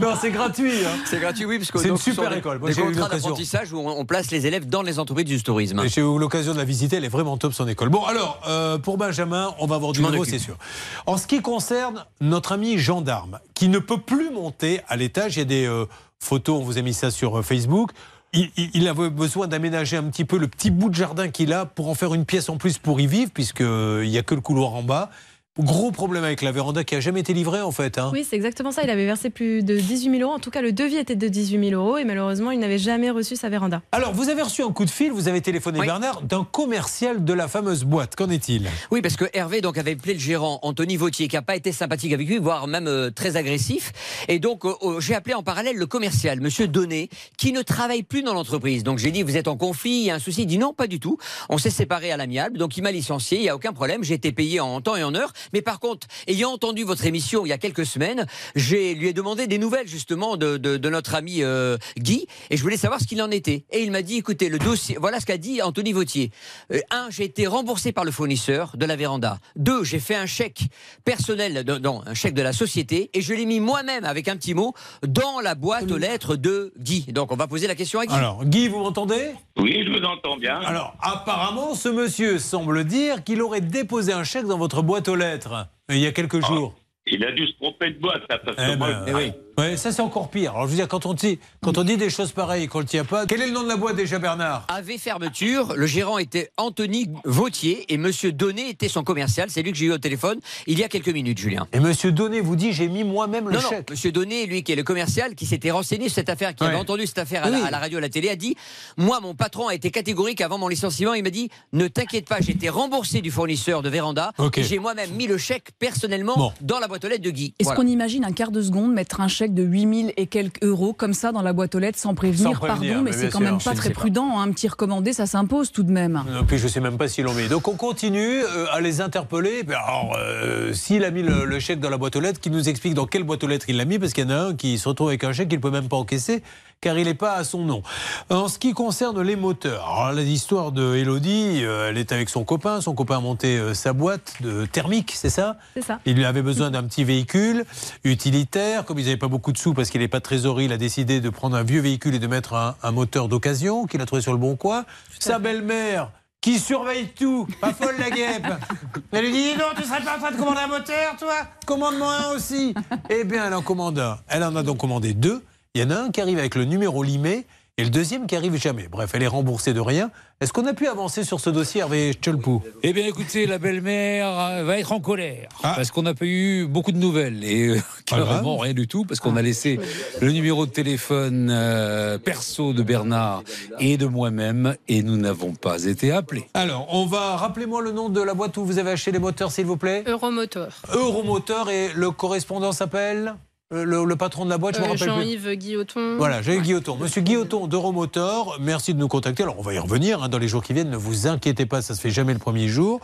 non, 0.01 0.13
c'est 0.19 0.31
gratuit. 0.31 0.85
hein. 0.85 0.99
C'est 1.05 1.19
gratuit, 1.21 1.45
oui, 1.45 1.57
parce 1.57 1.71
que 1.71 1.79
C'est 1.79 1.87
une 1.87 1.97
sont 1.97 2.16
super 2.23 2.31
des- 2.31 2.38
école. 2.39 2.60
Moi, 2.60 2.69
Des 2.69 2.81
contrats 2.81 3.10
d'apprentissage 3.10 3.73
où 3.73 3.80
on, 3.80 3.88
on 3.99 4.06
place 4.06 4.31
les 4.31 4.45
élèves 4.45 4.68
dans 4.68 4.81
les 4.81 4.99
entreprises 4.99 5.26
du 5.26 5.41
tourisme. 5.41 5.81
J'ai 5.88 6.02
eu 6.02 6.19
l'occasion 6.19 6.53
de 6.53 6.57
la 6.57 6.64
visiter, 6.65 6.98
elle 6.98 7.06
est 7.06 7.10
vraiment 7.10 7.38
top 7.38 7.53
son 7.53 7.68
école. 7.68 7.89
Bon, 7.89 8.03
alors, 8.03 8.41
euh, 8.48 8.77
pour 8.77 8.98
Benjamin, 8.98 9.53
on 9.60 9.65
va 9.68 9.76
avoir 9.76 9.91
du 9.94 10.02
nouveau, 10.02 10.23
c'est 10.26 10.39
sûr. 10.39 10.57
En 11.06 11.18
ce 11.18 11.27
qui 11.27 11.41
concerne 11.41 12.06
notre 12.22 12.52
ami 12.52 12.77
gendarme, 12.77 13.39
qui 13.53 13.68
ne 13.69 13.80
peut 13.80 13.99
plus 13.99 14.30
monter 14.31 14.81
à 14.88 14.95
l'étage, 14.95 15.35
il 15.35 15.39
y 15.39 15.41
a 15.41 15.45
des 15.45 15.65
euh, 15.65 15.85
photos, 16.19 16.60
on 16.60 16.64
vous 16.64 16.77
a 16.77 16.81
mis 16.81 16.94
ça 16.94 17.11
sur 17.11 17.39
euh, 17.39 17.41
Facebook. 17.41 17.91
Il, 18.34 18.49
il- 18.57 18.69
il 18.73 18.88
avait 18.88 19.10
besoin 19.10 19.48
d'aménager 19.48 19.95
un 19.98 20.03
petit 20.03 20.26
peu 20.26 20.38
le 20.38 20.48
petit 20.48 20.69
bout 20.69 20.89
de 20.89 20.95
jardin 20.95 21.30
qu'il 21.30 21.53
a 21.53 21.65
pour 21.65 21.88
en 21.89 21.95
faire 21.95 22.14
une 22.14 22.26
pièce 22.26 22.49
en 22.49 22.57
plus 22.57 22.77
pour 22.77 22.99
y 22.99 23.07
vivre, 23.07 23.31
puisqu'il 23.34 24.10
n'y 24.10 24.18
a 24.18 24.23
que 24.23 24.35
le 24.35 24.41
couloir 24.41 24.73
en 24.73 24.84
bas. 24.84 25.10
Gros 25.59 25.91
problème 25.91 26.23
avec 26.23 26.41
la 26.41 26.51
véranda 26.51 26.84
qui 26.84 26.95
a 26.95 26.99
jamais 26.99 27.21
été 27.21 27.34
livrée 27.34 27.61
en 27.61 27.71
fait. 27.71 27.97
hein. 27.97 28.11
Oui, 28.13 28.25
c'est 28.29 28.35
exactement 28.35 28.71
ça. 28.71 28.84
Il 28.84 28.89
avait 28.89 29.05
versé 29.05 29.29
plus 29.29 29.63
de 29.63 29.75
18 29.77 30.11
000 30.17 30.21
euros. 30.23 30.34
En 30.34 30.39
tout 30.39 30.51
cas, 30.51 30.61
le 30.61 30.71
devis 30.71 30.97
était 30.97 31.15
de 31.15 31.27
18 31.27 31.69
000 31.69 31.81
euros 31.81 31.97
et 31.97 32.03
malheureusement, 32.05 32.51
il 32.51 32.59
n'avait 32.59 32.77
jamais 32.77 33.09
reçu 33.09 33.35
sa 33.35 33.49
véranda. 33.49 33.81
Alors, 33.91 34.13
vous 34.13 34.29
avez 34.29 34.41
reçu 34.43 34.61
un 34.63 34.71
coup 34.71 34.85
de 34.85 34.89
fil, 34.89 35.11
vous 35.11 35.27
avez 35.27 35.41
téléphoné 35.41 35.79
Bernard, 35.79 36.21
d'un 36.21 36.43
commercial 36.43 37.23
de 37.25 37.34
la 37.34 37.47
fameuse 37.47 37.84
boîte. 37.85 38.15
Qu'en 38.15 38.29
est-il? 38.29 38.69
Oui, 38.91 39.01
parce 39.01 39.15
que 39.15 39.25
Hervé 39.34 39.61
donc 39.61 39.77
avait 39.77 39.93
appelé 39.93 40.13
le 40.13 40.19
gérant 40.19 40.59
Anthony 40.61 40.95
Vautier, 40.95 41.27
qui 41.27 41.35
n'a 41.35 41.41
pas 41.41 41.55
été 41.55 41.71
sympathique 41.71 42.13
avec 42.13 42.27
lui, 42.27 42.38
voire 42.38 42.67
même 42.67 42.88
euh, 42.88 43.09
très 43.09 43.35
agressif. 43.35 43.91
Et 44.27 44.39
donc 44.39 44.65
euh, 44.65 44.73
euh, 44.84 44.99
j'ai 44.99 45.15
appelé 45.15 45.34
en 45.34 45.43
parallèle 45.43 45.75
le 45.77 45.85
commercial, 45.88 46.39
Monsieur 46.39 46.67
Donnet, 46.67 47.09
qui 47.38 47.51
ne 47.51 47.61
travaille 47.61 48.03
plus 48.03 48.21
dans 48.21 48.34
l'entreprise. 48.34 48.84
Donc 48.84 48.99
j'ai 48.99 49.11
dit 49.11 49.23
vous 49.23 49.38
êtes 49.38 49.47
en 49.47 49.57
conflit, 49.57 49.91
il 49.91 50.03
y 50.03 50.11
a 50.11 50.15
un 50.15 50.19
souci. 50.19 50.43
Il 50.43 50.47
dit 50.47 50.57
non, 50.59 50.73
pas 50.73 50.88
du 50.88 50.99
tout. 50.99 51.17
On 51.49 51.57
s'est 51.57 51.69
séparés 51.71 52.11
à 52.11 52.17
l'amiable, 52.17 52.57
donc 52.57 52.77
il 52.77 52.84
m'a 52.84 52.91
licencié, 52.91 53.39
il 53.39 53.43
y 53.43 53.49
a 53.49 53.55
aucun 53.55 53.73
problème. 53.73 54.03
J'ai 54.03 54.13
été 54.13 54.31
payé 54.31 54.59
en 54.59 54.81
temps 54.81 54.95
et 54.95 55.03
en 55.03 55.15
heure. 55.15 55.34
Mais 55.53 55.61
par 55.61 55.79
contre, 55.79 56.07
ayant 56.27 56.51
entendu 56.51 56.83
votre 56.83 57.05
émission 57.05 57.45
il 57.45 57.49
y 57.49 57.53
a 57.53 57.57
quelques 57.57 57.85
semaines, 57.85 58.25
j'ai 58.55 58.93
lui 58.95 59.07
ai 59.07 59.13
demandé 59.13 59.47
des 59.47 59.57
nouvelles 59.57 59.87
justement 59.87 60.37
de, 60.37 60.57
de- 60.57 60.77
de 60.77 60.89
notre 60.89 61.15
ami 61.15 61.43
euh, 61.43 61.77
Guy, 61.97 62.27
et 62.49 62.57
je 62.57 62.61
voulais 62.63 62.77
savoir 62.77 62.99
ce 62.99 63.05
qu'il 63.07 63.21
en 63.21 63.31
était. 63.31 63.65
Et 63.71 63.81
il 63.83 63.91
m'a 63.91 64.01
dit 64.01 64.17
écoutez, 64.17 64.49
le 64.49 64.59
dossier, 64.59 64.97
voilà 64.99 65.19
ce 65.19 65.25
qu'a 65.25 65.37
dit 65.37 65.61
Anthony 65.61 65.93
Vautier. 65.93 66.31
Euh, 66.71 66.79
un, 66.91 67.07
j'ai 67.09 67.23
été 67.25 67.47
remboursé 67.47 67.91
par 67.91 68.03
le 68.05 68.11
fournisseur 68.11 68.75
de 68.75 68.85
la 68.85 68.95
véranda. 68.95 69.39
Deux, 69.55 69.83
j'ai 69.83 69.99
fait 69.99 70.15
un 70.15 70.25
chèque 70.25 70.63
personnel, 71.05 71.63
de- 71.63 71.77
non, 71.77 72.01
un 72.05 72.13
chèque 72.13 72.33
de 72.33 72.41
la 72.41 72.53
société, 72.53 73.09
et 73.13 73.21
je 73.21 73.33
l'ai 73.33 73.45
mis 73.45 73.59
moi-même 73.59 74.03
avec 74.05 74.27
un 74.27 74.35
petit 74.37 74.53
mot 74.53 74.73
dans 75.05 75.39
la 75.39 75.55
boîte 75.55 75.91
aux 75.91 75.97
lettres 75.97 76.35
de 76.35 76.73
Guy. 76.79 77.05
Donc 77.11 77.31
on 77.31 77.35
va 77.35 77.47
poser 77.47 77.67
la 77.67 77.75
question 77.75 77.99
à 77.99 78.05
Guy. 78.05 78.13
Alors, 78.13 78.43
Guy, 78.45 78.67
vous 78.67 78.79
m'entendez? 78.79 79.31
Oui, 79.57 79.83
je 79.85 79.91
vous 79.91 80.03
entends 80.05 80.37
bien. 80.37 80.59
Alors, 80.59 80.95
apparemment, 81.01 81.73
ce 81.75 81.89
monsieur 81.89 82.39
semble 82.39 82.83
dire 82.83 83.23
qu'il 83.23 83.41
aurait 83.41 83.61
déposé 83.61 84.13
un 84.13 84.23
chèque 84.23 84.45
dans 84.45 84.57
votre 84.57 84.81
boîte 84.81 85.07
aux 85.07 85.15
lettres 85.15 85.36
euh, 85.45 85.64
il 85.89 85.99
y 85.99 86.07
a 86.07 86.11
quelques 86.11 86.45
jours. 86.45 86.76
Il 87.05 87.23
a 87.23 87.31
dû 87.31 87.47
se 87.47 87.53
tromper 87.53 87.91
de 87.91 87.99
boîte, 87.99 88.23
là, 88.30 88.39
parce 88.39 88.57
que 88.57 88.72
Eh 88.73 88.76
moi, 88.76 88.93
ben, 89.05 89.34
Ouais, 89.59 89.75
ça 89.75 89.91
c'est 89.91 90.03
encore 90.03 90.29
pire. 90.29 90.51
Alors 90.51 90.65
je 90.65 90.69
veux 90.69 90.75
dire, 90.75 90.88
quand 90.88 91.07
on 91.07 91.15
dit, 91.15 91.39
quand 91.63 91.79
on 91.79 91.84
dit 91.84 91.97
des 91.97 92.11
choses 92.11 92.31
pareilles 92.31 92.65
et 92.65 92.67
qu'on 92.67 92.77
ne 92.77 92.84
le 92.84 92.88
tient 92.89 93.03
pas, 93.05 93.25
quel 93.25 93.41
est 93.41 93.47
le 93.47 93.53
nom 93.53 93.63
de 93.63 93.67
la 93.67 93.75
boîte 93.75 93.95
déjà, 93.95 94.19
Bernard? 94.19 94.67
AV 94.69 94.99
Fermeture, 94.99 95.73
le 95.75 95.88
gérant 95.88 96.19
était 96.19 96.51
Anthony 96.57 97.09
Vautier 97.25 97.91
et 97.91 97.97
Monsieur 97.97 98.31
Donnet 98.31 98.69
était 98.69 98.88
son 98.88 99.03
commercial. 99.03 99.49
C'est 99.49 99.63
lui 99.63 99.71
que 99.71 99.77
j'ai 99.79 99.88
eu 99.88 99.91
au 99.91 99.97
téléphone 99.97 100.39
il 100.67 100.77
y 100.77 100.84
a 100.84 100.88
quelques 100.88 101.09
minutes, 101.09 101.39
Julien. 101.39 101.65
Et 101.73 101.79
Monsieur 101.79 102.11
Donnet 102.11 102.39
vous 102.39 102.55
dit 102.55 102.71
j'ai 102.71 102.88
mis 102.88 103.03
moi-même 103.03 103.49
le 103.49 103.55
non, 103.55 103.61
non, 103.63 103.67
chèque. 103.69 103.89
Monsieur 103.89 104.11
Donnet, 104.11 104.45
lui 104.45 104.61
qui 104.61 104.73
est 104.73 104.75
le 104.75 104.84
commercial, 104.84 105.34
qui 105.34 105.47
s'était 105.47 105.71
renseigné 105.71 106.05
sur 106.07 106.13
cette 106.15 106.29
affaire, 106.29 106.53
qui 106.53 106.63
Ouais. 106.63 106.69
avait 106.69 106.77
entendu 106.77 107.07
cette 107.07 107.17
affaire 107.17 107.43
à, 107.43 107.49
la, 107.49 107.65
à 107.65 107.71
la 107.71 107.79
radio, 107.79 107.97
à 107.97 108.01
la 108.01 108.09
télé, 108.09 108.29
a 108.29 108.35
dit 108.35 108.55
Moi, 108.97 109.19
mon 109.21 109.34
patron 109.34 109.69
a 109.69 109.73
été 109.73 109.89
catégorique 109.89 110.41
avant 110.41 110.59
mon 110.59 110.67
licenciement. 110.67 111.15
Il 111.15 111.23
m'a 111.23 111.31
dit 111.31 111.49
Ne 111.73 111.88
t'inquiète 111.88 112.27
pas, 112.29 112.41
j'ai 112.41 112.51
été 112.51 112.69
remboursé 112.69 113.21
du 113.21 113.31
fournisseur 113.31 113.81
de 113.81 113.89
Véranda. 113.89 114.34
Ok. 114.38 114.59
Et 114.59 114.63
j'ai 114.63 114.77
moi-même 114.77 115.09
mis 115.13 115.25
le 115.25 115.39
chèque 115.39 115.69
personnellement 115.79 116.35
Bon. 116.38 116.53
dans 116.61 116.77
la 116.77 116.88
boîte 116.88 117.03
aux 117.05 117.07
lettres 117.09 117.23
de 117.23 117.31
Guy. 117.31 117.55
Est-ce 117.57 117.69
Voilà. 117.69 117.81
qu'on 117.81 117.88
imagine 117.88 118.23
un 118.23 118.31
quart 118.34 118.51
de 118.51 118.61
seconde 118.61 118.93
mettre 118.93 119.19
un 119.19 119.27
chèque 119.27 119.46
de 119.49 119.63
8000 119.63 120.13
et 120.17 120.27
quelques 120.27 120.63
euros 120.63 120.93
comme 120.93 121.13
ça 121.13 121.31
dans 121.31 121.41
la 121.41 121.53
boîte 121.53 121.75
aux 121.75 121.79
lettres 121.79 121.99
sans 121.99 122.13
prévenir, 122.15 122.43
Sans 122.43 122.53
prévenir, 122.53 122.93
Pardon, 122.93 123.03
mais 123.03 123.11
mais 123.11 123.17
c'est 123.17 123.29
quand 123.29 123.39
sûr, 123.39 123.47
même 123.51 123.57
pas 123.59 123.73
très 123.73 123.89
pas. 123.89 123.99
prudent. 123.99 124.37
hein. 124.39 124.43
Un 124.43 124.51
petit 124.51 124.67
recommandé, 124.67 125.13
ça 125.13 125.25
s'impose 125.25 125.71
tout 125.71 125.83
de 125.83 125.91
même. 125.91 126.21
Et 126.39 126.43
puis 126.45 126.57
je 126.57 126.67
sais 126.67 126.79
même 126.79 126.97
pas 126.97 127.07
s'ils 127.07 127.23
l'ont 127.25 127.33
mis. 127.33 127.47
Donc 127.47 127.67
on 127.67 127.75
continue 127.75 128.41
euh, 128.43 128.65
à 128.71 128.81
les 128.81 129.01
interpeller. 129.01 129.63
Alors, 129.67 130.15
euh, 130.17 130.73
s'il 130.73 131.03
a 131.03 131.11
mis 131.11 131.23
le, 131.23 131.45
le 131.45 131.59
chèque 131.59 131.79
dans 131.79 131.89
la 131.89 131.97
boîte 131.97 132.15
aux 132.15 132.19
lettres, 132.21 132.39
qu'il 132.39 132.51
nous 132.51 132.69
explique 132.69 132.93
dans 132.93 133.05
quelle 133.05 133.23
boîte 133.23 133.43
aux 133.43 133.47
lettres 133.47 133.65
il 133.69 133.77
l'a 133.77 133.85
mis, 133.85 133.99
parce 133.99 134.13
qu'il 134.13 134.23
y 134.23 134.27
en 134.27 134.31
a 134.31 134.39
un 134.49 134.55
qui 134.55 134.77
se 134.77 134.87
retrouve 134.89 135.07
avec 135.09 135.23
un 135.23 135.33
chèque 135.33 135.49
qu'il 135.49 135.57
ne 135.59 135.63
peut 135.63 135.71
même 135.71 135.87
pas 135.89 135.97
encaisser. 135.97 136.43
Car 136.81 136.97
il 136.97 137.05
n'est 137.05 137.13
pas 137.13 137.33
à 137.33 137.43
son 137.43 137.63
nom. 137.63 137.83
En 138.29 138.47
ce 138.47 138.59
qui 138.59 138.73
concerne 138.73 139.21
les 139.21 139.35
moteurs, 139.35 139.87
alors 139.87 140.11
l'histoire 140.13 140.71
de 140.71 140.95
Elodie, 140.95 141.61
euh, 141.63 141.89
elle 141.89 141.97
est 141.97 142.11
avec 142.11 142.29
son 142.29 142.43
copain. 142.43 142.81
Son 142.81 142.93
copain 142.93 143.17
a 143.17 143.21
monté 143.21 143.57
euh, 143.57 143.73
sa 143.73 143.93
boîte 143.93 144.35
de 144.41 144.65
thermique, 144.65 145.13
c'est 145.15 145.29
ça? 145.29 145.57
C'est 145.73 145.83
ça. 145.83 145.99
Il 146.05 146.23
avait 146.25 146.41
besoin 146.41 146.71
d'un 146.71 146.83
petit 146.83 147.03
véhicule 147.03 147.65
utilitaire. 148.03 148.85
Comme 148.85 148.99
ils 148.99 149.05
n'avaient 149.05 149.17
pas 149.17 149.27
beaucoup 149.27 149.51
de 149.51 149.57
sous 149.57 149.73
parce 149.73 149.89
qu'il 149.89 150.01
n'est 150.01 150.07
pas 150.07 150.19
de 150.19 150.23
trésorerie, 150.23 150.65
il 150.65 150.73
a 150.73 150.77
décidé 150.77 151.21
de 151.21 151.29
prendre 151.29 151.55
un 151.55 151.63
vieux 151.63 151.81
véhicule 151.81 152.15
et 152.15 152.19
de 152.19 152.27
mettre 152.27 152.53
un, 152.53 152.75
un 152.83 152.91
moteur 152.91 153.27
d'occasion 153.27 153.85
qu'il 153.85 154.01
a 154.01 154.05
trouvé 154.05 154.21
sur 154.21 154.31
le 154.31 154.39
bon 154.39 154.55
coin. 154.55 154.85
Sa 155.19 155.39
belle-mère 155.39 156.11
qui 156.41 156.59
surveille 156.59 157.09
tout, 157.09 157.47
pas 157.59 157.73
folle 157.73 157.95
la 157.99 158.09
guêpe. 158.09 158.47
Elle 159.11 159.25
lui 159.25 159.31
dit 159.31 159.53
donc, 159.55 159.75
tu 159.75 159.83
serais 159.83 160.01
pas 160.01 160.15
en 160.15 160.19
train 160.19 160.31
de 160.31 160.37
commander 160.37 160.61
un 160.61 160.67
moteur, 160.67 161.15
toi? 161.19 161.35
Commande-moi 161.65 162.13
un 162.13 162.35
aussi. 162.35 162.73
Eh 163.09 163.23
bien, 163.23 163.47
elle 163.47 163.53
en 163.53 163.61
commande 163.61 163.99
un. 163.99 164.17
Elle 164.27 164.43
en 164.43 164.55
a 164.55 164.63
donc 164.63 164.77
commandé 164.77 165.13
deux. 165.13 165.43
Il 165.76 165.81
y 165.81 165.84
en 165.84 165.89
a 165.91 165.95
un 165.99 166.11
qui 166.11 166.22
arrive 166.22 166.39
avec 166.39 166.56
le 166.56 166.65
numéro 166.65 167.03
limé 167.03 167.45
et 167.80 167.84
le 167.84 167.91
deuxième 167.91 168.26
qui 168.26 168.35
arrive 168.35 168.56
jamais. 168.56 168.88
Bref, 168.88 169.11
elle 169.14 169.22
est 169.22 169.27
remboursée 169.27 169.72
de 169.72 169.80
rien. 169.80 170.10
Est-ce 170.41 170.52
qu'on 170.52 170.65
a 170.65 170.73
pu 170.73 170.88
avancer 170.88 171.23
sur 171.23 171.39
ce 171.39 171.52
dossier, 171.52 171.81
Hervé 171.81 172.14
Tchelpou 172.14 172.64
Eh 172.81 172.91
bien, 172.91 173.06
écoutez, 173.06 173.45
la 173.45 173.60
belle-mère 173.60 174.27
euh, 174.39 174.64
va 174.64 174.80
être 174.80 174.91
en 174.91 174.99
colère 174.99 175.49
Ah. 175.61 175.73
parce 175.76 175.91
qu'on 175.91 176.02
n'a 176.02 176.15
pas 176.15 176.26
eu 176.26 176.65
beaucoup 176.68 176.91
de 176.91 176.98
nouvelles 176.98 177.44
et 177.44 177.68
euh, 177.69 177.80
carrément 178.07 178.57
rien 178.57 178.73
du 178.73 178.88
tout 178.88 179.06
parce 179.06 179.19
qu'on 179.19 179.35
a 179.35 179.44
laissé 179.44 179.80
le 180.22 180.31
numéro 180.31 180.65
de 180.65 180.72
téléphone 180.72 181.49
euh, 181.52 182.18
perso 182.18 182.73
de 182.73 182.81
Bernard 182.81 183.44
et 183.80 183.98
de 183.98 184.07
moi-même 184.07 184.76
et 184.88 185.03
nous 185.03 185.18
n'avons 185.18 185.53
pas 185.53 185.84
été 185.85 186.11
appelés. 186.11 186.48
Alors, 186.56 186.88
on 186.89 187.06
va. 187.06 187.35
Rappelez-moi 187.35 187.84
le 187.84 187.91
nom 187.91 188.10
de 188.10 188.22
la 188.22 188.34
boîte 188.34 188.57
où 188.57 188.65
vous 188.65 188.80
avez 188.80 188.91
acheté 188.91 189.11
les 189.11 189.19
moteurs, 189.19 189.52
s'il 189.52 189.65
vous 189.68 189.77
plaît 189.77 190.03
Euromoteur. 190.07 190.69
Euromoteur 190.94 191.69
et 191.69 191.89
le 191.94 192.10
correspondant 192.10 192.72
s'appelle? 192.72 193.35
Le, 193.69 194.06
le 194.06 194.15
patron 194.15 194.45
de 194.45 194.49
la 194.49 194.57
boîte, 194.57 194.76
je 194.76 194.81
me 194.81 194.85
Euh, 194.85 194.91
rappelle. 194.91 195.07
Jean-Yves 195.10 195.53
Guilloton. 195.56 196.15
Voilà, 196.18 196.41
j'ai 196.41 196.60
Guilloton. 196.61 196.95
Monsieur 196.95 197.22
Guilloton 197.22 197.68
d'Euromotor, 197.68 198.57
merci 198.61 198.94
de 198.94 198.99
nous 198.99 199.10
contacter. 199.10 199.44
Alors, 199.44 199.60
on 199.60 199.61
va 199.61 199.73
y 199.73 199.80
revenir 199.80 200.23
hein, 200.23 200.30
dans 200.30 200.38
les 200.38 200.48
jours 200.48 200.64
qui 200.64 200.72
viennent. 200.73 200.89
Ne 200.89 200.95
vous 200.98 201.27
inquiétez 201.27 201.65
pas, 201.65 201.81
ça 201.81 201.94
se 201.94 201.99
fait 201.99 202.10
jamais 202.10 202.31
le 202.34 202.39
premier 202.39 202.69
jour. 202.69 203.02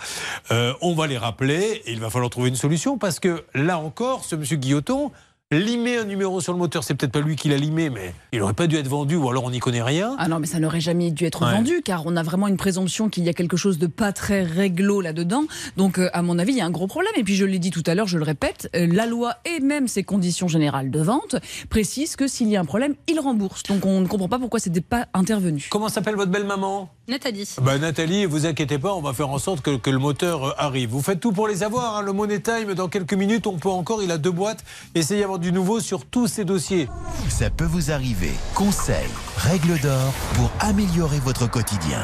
Euh, 0.52 0.74
on 0.82 0.94
va 0.96 1.08
les 1.08 1.18
rappeler 1.18 1.82
et 1.86 1.92
il 1.92 2.00
va 2.00 2.10
falloir 2.10 2.30
trouver 2.30 2.48
une 2.50 2.56
solution 2.56 2.98
parce 2.98 3.20
que 3.20 3.44
là 3.54 3.78
encore, 3.78 4.24
ce 4.24 4.36
monsieur 4.38 4.56
Guilloton, 4.56 5.12
limer 5.58 5.98
un 5.98 6.06
numéro 6.06 6.42
sur 6.42 6.54
le 6.54 6.60
moteur, 6.60 6.84
c'est 6.84 6.94
peut-être 6.96 7.12
pas 7.12 7.22
lui 7.22 7.36
qui 7.36 7.50
l'a 7.50 7.58
limé, 7.58 7.90
mais 7.90 8.14
il 8.32 8.42
aurait 8.42 8.54
pas 8.54 8.68
dû 8.68 8.76
être 8.78 8.88
vendu 8.88 9.16
ou 9.16 9.30
alors 9.30 9.44
on 9.44 9.52
n'y 9.52 9.60
connaît 9.60 9.82
rien. 9.82 10.16
Ah 10.20 10.28
non, 10.28 10.40
mais 10.40 10.48
ça 10.48 10.60
n'aurait 10.60 10.82
jamais 10.82 11.12
dû 11.12 11.26
être 11.26 11.46
Ouais. 11.46 11.52
vendu, 11.52 11.82
car 11.84 12.04
on 12.06 12.16
a 12.16 12.24
vraiment 12.24 12.48
une 12.48 12.58
présomption 12.58 13.10
qu'il 13.10 13.24
y 13.24 13.30
a 13.30 13.34
quelque 13.34 13.58
chose 13.58 13.78
de 13.78 13.88
pas 13.88 14.12
très 14.14 14.44
réglo 14.44 15.02
là-dedans. 15.02 15.44
Donc, 15.78 15.98
euh, 16.00 16.10
à 16.14 16.22
mon 16.22 16.40
avis, 16.40 16.54
il 16.54 16.58
y 16.58 16.62
a 16.62 16.66
un 16.66 16.70
gros 16.72 16.88
problème. 16.88 17.14
Et 17.18 17.24
puis, 17.24 17.36
je 17.36 17.46
l'ai 17.46 17.60
dit 17.60 17.72
tout 17.72 17.84
à 17.86 17.96
l'heure, 17.96 18.08
je 18.08 18.18
le 18.18 18.24
répète, 18.24 18.70
euh, 18.76 18.88
la 18.92 19.06
loi 19.06 19.36
et 19.46 19.60
même 19.60 19.88
ses 19.88 20.04
conditions 20.04 20.48
générales 20.48 20.92
de 20.92 21.00
vente 21.02 21.36
précisent 21.70 22.16
que 22.16 22.28
s'il 22.28 22.48
y 22.50 22.56
a 22.56 22.60
un 22.62 22.66
problème, 22.66 22.96
il 23.08 23.20
rembourse. 23.20 23.64
Donc, 23.64 23.86
on 23.86 24.00
ne 24.02 24.08
comprend 24.08 24.28
pas 24.30 24.40
pourquoi 24.40 24.60
c'était 24.60 24.82
pas 24.82 25.08
intervenu. 25.14 25.68
Comment 25.70 25.90
s'appelle 25.90 26.16
votre 26.16 26.32
belle 26.32 26.46
maman 26.46 26.90
Nathalie. 27.08 27.48
Bah, 27.62 27.78
Nathalie, 27.78 28.26
vous 28.26 28.46
inquiétez 28.46 28.80
pas, 28.80 28.94
on 28.94 29.02
va 29.02 29.12
faire 29.14 29.30
en 29.30 29.38
sorte 29.38 29.62
que, 29.62 29.76
que 29.76 29.90
le 29.90 29.98
moteur 30.00 30.46
euh, 30.46 30.52
arrive. 30.58 30.90
Vous 30.90 31.02
faites 31.02 31.20
tout 31.20 31.34
pour 31.34 31.48
les 31.50 31.62
avoir. 31.64 31.98
hein. 31.98 32.02
Le 32.02 32.14
Money 32.14 32.40
Time, 32.40 32.74
dans 32.76 32.88
quelques 32.88 33.14
minutes, 33.14 33.46
on 33.46 33.58
peut 33.58 33.70
encore, 33.70 34.02
il 34.02 34.10
a 34.12 34.18
deux 34.18 34.32
boîtes. 34.32 34.64
Essayez 34.96 35.20
d'avoir 35.22 35.40
du 35.40 35.52
nouveau 35.52 35.82
sur 35.82 36.06
tous 36.06 36.28
ces 36.28 36.46
dossiers. 36.46 36.88
Ça 37.30 37.50
peut 37.50 37.66
vous 37.66 37.92
arriver. 37.92 38.32
Conseils, 38.56 39.10
règles 39.38 39.80
d'or 39.82 40.14
pour 40.36 40.50
améliorer 40.62 41.20
votre 41.20 41.50
quotidien. 41.50 42.02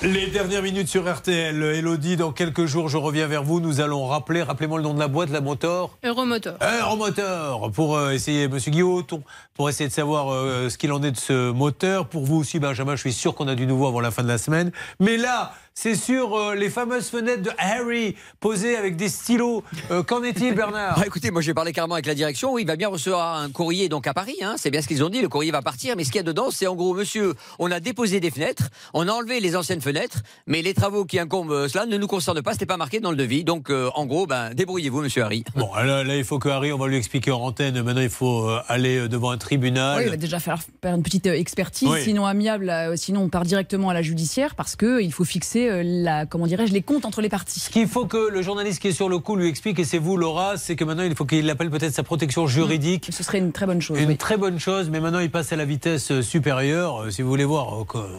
Les 0.00 0.28
dernières 0.28 0.62
minutes 0.62 0.86
sur 0.86 1.12
RTL. 1.12 1.60
Elodie, 1.60 2.16
dans 2.16 2.30
quelques 2.30 2.66
jours, 2.66 2.88
je 2.88 2.96
reviens 2.96 3.26
vers 3.26 3.42
vous. 3.42 3.58
Nous 3.58 3.80
allons 3.80 4.06
rappeler, 4.06 4.44
rappelez-moi 4.44 4.78
le 4.78 4.84
nom 4.84 4.94
de 4.94 5.00
la 5.00 5.08
boîte, 5.08 5.30
la 5.30 5.40
moteur. 5.40 5.98
Euromoteur. 6.04 6.56
Euromoteur, 6.62 7.72
pour 7.72 7.96
euh, 7.96 8.12
essayer, 8.12 8.46
Monsieur 8.46 8.70
Guillauton, 8.70 9.24
pour 9.54 9.68
essayer 9.68 9.88
de 9.88 9.92
savoir 9.92 10.32
euh, 10.32 10.68
ce 10.68 10.78
qu'il 10.78 10.92
en 10.92 11.02
est 11.02 11.10
de 11.10 11.16
ce 11.16 11.50
moteur. 11.50 12.06
Pour 12.06 12.24
vous 12.24 12.36
aussi, 12.36 12.60
Benjamin, 12.60 12.94
je 12.94 13.00
suis 13.00 13.12
sûr 13.12 13.34
qu'on 13.34 13.48
a 13.48 13.56
du 13.56 13.66
nouveau 13.66 13.88
avant 13.88 13.98
la 13.98 14.12
fin 14.12 14.22
de 14.22 14.28
la 14.28 14.38
semaine. 14.38 14.70
Mais 15.00 15.16
là, 15.16 15.52
c'est 15.80 15.94
sur 15.94 16.34
euh, 16.34 16.56
les 16.56 16.70
fameuses 16.70 17.08
fenêtres 17.08 17.42
de 17.42 17.52
Harry, 17.56 18.16
posées 18.40 18.74
avec 18.76 18.96
des 18.96 19.08
stylos. 19.08 19.62
Euh, 19.92 20.02
Qu'en 20.02 20.24
est-il, 20.24 20.52
Bernard 20.52 20.98
Ah, 21.00 21.06
écoutez, 21.06 21.30
moi 21.30 21.40
j'ai 21.40 21.54
parlé 21.54 21.72
carrément 21.72 21.94
avec 21.94 22.06
la 22.06 22.16
direction. 22.16 22.52
Oui, 22.52 22.62
il 22.62 22.66
va 22.66 22.74
bien 22.74 22.88
recevoir 22.88 23.36
un 23.36 23.48
courrier 23.48 23.88
donc 23.88 24.08
à 24.08 24.12
Paris. 24.12 24.34
Hein, 24.42 24.56
c'est 24.58 24.72
bien 24.72 24.82
ce 24.82 24.88
qu'ils 24.88 25.04
ont 25.04 25.08
dit. 25.08 25.22
Le 25.22 25.28
courrier 25.28 25.52
va 25.52 25.62
partir, 25.62 25.94
mais 25.96 26.02
ce 26.02 26.08
qu'il 26.10 26.16
y 26.18 26.18
a 26.18 26.24
dedans, 26.24 26.50
c'est 26.50 26.66
en 26.66 26.74
gros, 26.74 26.94
monsieur, 26.94 27.34
on 27.60 27.70
a 27.70 27.78
déposé 27.78 28.18
des 28.18 28.32
fenêtres, 28.32 28.70
on 28.92 29.06
a 29.06 29.12
enlevé 29.12 29.38
les 29.38 29.54
anciennes 29.54 29.80
fenêtres, 29.80 30.22
mais 30.48 30.62
les 30.62 30.74
travaux 30.74 31.04
qui 31.04 31.20
incombent 31.20 31.52
euh, 31.52 31.68
cela 31.68 31.86
ne 31.86 31.96
nous 31.96 32.08
concernent 32.08 32.42
pas. 32.42 32.54
C'était 32.54 32.66
pas 32.66 32.76
marqué 32.76 32.98
dans 32.98 33.12
le 33.12 33.16
devis. 33.16 33.44
Donc, 33.44 33.70
euh, 33.70 33.88
en 33.94 34.04
gros, 34.04 34.26
ben 34.26 34.52
débrouillez-vous, 34.54 35.02
monsieur 35.02 35.22
Harry. 35.22 35.44
Bon, 35.54 35.72
là, 35.76 36.02
là, 36.02 36.16
il 36.16 36.24
faut 36.24 36.40
que 36.40 36.48
Harry, 36.48 36.72
on 36.72 36.78
va 36.78 36.88
lui 36.88 36.96
expliquer 36.96 37.30
en 37.30 37.38
antenne. 37.38 37.80
Maintenant, 37.82 38.02
il 38.02 38.10
faut 38.10 38.48
euh, 38.48 38.58
aller 38.66 39.06
devant 39.06 39.30
un 39.30 39.38
tribunal. 39.38 39.98
Oui, 39.98 40.04
il 40.06 40.10
va 40.10 40.16
déjà 40.16 40.40
falloir 40.40 40.64
faire 40.82 40.96
une 40.96 41.04
petite 41.04 41.26
expertise, 41.26 41.88
Oui. 41.88 42.02
sinon 42.02 42.26
amiable, 42.26 42.68
euh, 42.68 42.96
sinon 42.96 43.20
on 43.20 43.28
part 43.28 43.44
directement 43.44 43.90
à 43.90 43.94
la 43.94 44.02
judiciaire 44.02 44.56
parce 44.56 44.74
que 44.74 45.00
il 45.00 45.12
faut 45.12 45.24
fixer 45.24 45.67
euh, 45.68 45.82
la, 45.84 46.26
comment 46.26 46.46
dirais-je, 46.46 46.72
les 46.72 46.82
comptes 46.82 47.04
entre 47.04 47.20
les 47.20 47.28
parties. 47.28 47.60
Ce 47.60 47.70
qu'il 47.70 47.86
faut 47.88 48.06
que 48.06 48.28
le 48.30 48.42
journaliste 48.42 48.80
qui 48.80 48.88
est 48.88 48.92
sur 48.92 49.08
le 49.08 49.18
coup 49.18 49.36
lui 49.36 49.48
explique, 49.48 49.78
et 49.78 49.84
c'est 49.84 49.98
vous, 49.98 50.16
Laura, 50.16 50.56
c'est 50.56 50.76
que 50.76 50.84
maintenant, 50.84 51.02
il 51.04 51.14
faut 51.14 51.24
qu'il 51.24 51.48
appelle 51.50 51.70
peut-être 51.70 51.94
sa 51.94 52.02
protection 52.02 52.46
juridique. 52.46 53.08
Ce 53.12 53.22
serait 53.22 53.38
une 53.38 53.52
très 53.52 53.66
bonne 53.66 53.80
chose. 53.80 53.98
Une 53.98 54.08
oui. 54.08 54.16
très 54.16 54.36
bonne 54.36 54.58
chose, 54.58 54.88
mais 54.90 55.00
maintenant, 55.00 55.20
il 55.20 55.30
passe 55.30 55.52
à 55.52 55.56
la 55.56 55.64
vitesse 55.64 56.10
euh, 56.10 56.22
supérieure, 56.22 57.02
euh, 57.02 57.10
si 57.10 57.22
vous 57.22 57.28
voulez 57.28 57.44
voir. 57.44 57.68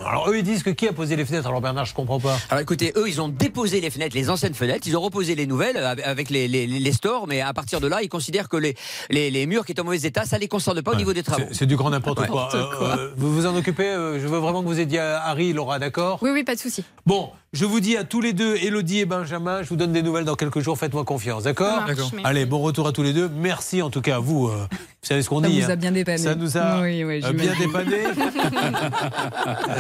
Alors, 0.08 0.30
eux, 0.30 0.38
ils 0.38 0.44
disent 0.44 0.64
que 0.64 0.70
qui 0.70 0.88
a 0.88 0.94
posé 0.94 1.16
les 1.16 1.26
fenêtres? 1.26 1.48
Alors, 1.48 1.62
Bernard, 1.62 1.86
je 1.86 1.94
comprends 1.94 2.20
pas. 2.20 2.38
Alors 2.50 2.62
écoutez, 2.62 2.94
eux, 2.96 3.08
ils 3.08 3.22
ont 3.22 3.30
déposé 3.30 3.82
les 3.82 3.90
fenêtres, 3.90 4.16
les 4.16 4.30
anciennes 4.30 4.54
fenêtres, 4.54 4.88
ils 4.88 4.96
ont 4.96 5.02
reposé 5.02 5.36
les 5.36 5.48
nouvelles 5.48 5.78
avec 5.78 6.30
les, 6.30 6.48
les, 6.48 6.68
les 6.68 6.92
stores, 6.92 7.28
mais 7.28 7.42
à 7.42 7.54
partir 7.54 7.80
de 7.82 7.88
là, 7.88 8.02
ils 8.02 8.10
considèrent 8.10 8.50
que 8.50 8.58
les, 8.58 8.76
les, 9.10 9.32
les 9.32 9.46
murs 9.46 9.66
qui 9.66 9.72
étaient 9.72 9.82
en 9.82 9.86
mauvais 9.86 10.02
état, 10.02 10.26
ça 10.26 10.38
les 10.38 10.48
concerne 10.48 10.82
pas 10.82 10.92
au 10.92 10.96
niveau 10.96 11.14
des 11.14 11.24
travaux. 11.24 11.48
C'est 11.52 11.66
du 11.66 11.76
grand 11.76 11.90
n'importe 11.90 12.20
Ouais. 12.20 12.28
quoi. 12.28 12.50
Euh, 12.54 12.66
euh, 12.82 13.12
vous 13.16 13.34
vous 13.34 13.46
en 13.46 13.56
occupez 13.56 13.88
euh, 13.88 14.20
Je 14.20 14.28
veux 14.28 14.40
vraiment 14.40 14.62
que 14.62 14.68
vous 14.68 14.80
aidiez 14.80 15.00
à 15.00 15.24
Harry, 15.24 15.54
Laura, 15.54 15.80
d'accord? 15.80 16.20
Oui, 16.22 16.32
oui, 16.34 16.44
pas 16.44 16.54
de 16.56 16.60
souci. 16.60 16.84
Bon, 17.06 17.30
je 17.52 17.66
vous 17.66 17.80
dis 17.80 17.98
à 17.98 18.04
tous 18.04 18.22
les 18.22 18.34
deux, 18.34 18.56
Elodie 18.58 19.00
et 19.00 19.06
Benjamin, 19.06 19.64
je 19.64 19.70
vous 19.70 19.76
donne 19.76 19.92
des 19.92 20.04
nouvelles 20.04 20.26
dans 20.26 20.36
quelques 20.36 20.60
jours, 20.60 20.78
faites-moi 20.78 21.04
confiance, 21.04 21.44
d'accord 21.44 21.84
Ça. 21.88 22.04
Allez, 22.24 22.46
bon 22.46 22.60
retour 22.60 22.88
à 22.88 22.92
tous 22.92 23.02
les 23.04 23.12
deux. 23.14 23.28
Merci 23.28 23.82
en 23.82 23.90
tout 23.90 24.02
cas 24.02 24.18
à 24.18 24.20
vous. 24.20 24.48
euh, 24.48 24.68
vous 24.72 24.78
savez 25.02 25.24
ce 25.24 25.30
qu'on 25.30 25.42
Ça 25.42 25.48
dit. 25.48 25.62
vous 25.62 25.70
a 25.70 25.74
hein. 25.74 25.76
bien 25.76 25.92
dépanné. 25.92 26.18
Ça 26.20 26.36
nous 26.36 26.58
a 26.58 26.82
Oui, 26.82 27.04
oui, 27.04 27.22
euh, 27.24 27.34
bien 27.34 27.54
dépanné. 27.60 27.98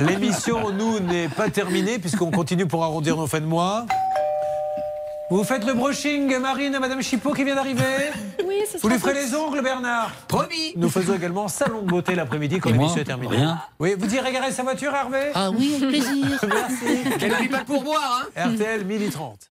L'émission, 0.07 0.71
nous, 0.71 0.99
n'est 0.99 1.27
pas 1.27 1.49
terminée 1.49 1.99
puisqu'on 1.99 2.31
continue 2.31 2.65
pour 2.65 2.83
arrondir 2.83 3.15
nos 3.17 3.27
fins 3.27 3.41
de 3.41 3.45
mois. 3.45 3.85
Vous 5.31 5.43
faites 5.43 5.63
le 5.63 5.73
brushing, 5.73 6.37
Marine, 6.39 6.73
à 6.73 6.79
Madame 6.79 7.03
Chipot 7.03 7.33
qui 7.33 7.43
vient 7.43 7.53
d'arriver 7.53 7.83
Oui, 8.45 8.61
ce 8.71 8.79
Vous 8.79 8.89
lui 8.89 8.97
ferez 8.97 9.13
les 9.13 9.35
ongles, 9.35 9.61
Bernard 9.61 10.11
Promis 10.27 10.73
Nous 10.75 10.89
faisons 10.89 11.13
également 11.13 11.47
salon 11.47 11.83
de 11.83 11.87
beauté 11.87 12.15
l'après-midi 12.15 12.59
quand 12.59 12.71
l'émission 12.71 12.97
est 13.01 13.03
terminée. 13.05 13.35
Rien. 13.35 13.61
Oui, 13.79 13.93
vous 13.97 14.07
direz 14.07 14.31
garer 14.31 14.51
sa 14.51 14.63
voiture, 14.63 14.93
Hervé 14.93 15.31
Ah 15.35 15.51
oui, 15.51 15.75
avec 15.75 15.89
plaisir. 15.89 16.39
Merci. 16.47 17.17
Qu'elle 17.19 17.31
n'oublie 17.31 17.47
pas 17.47 17.59
de 17.59 17.65
pourboire, 17.65 18.27
hein 18.35 18.53
RTL, 18.55 18.85
12h30. 18.87 19.48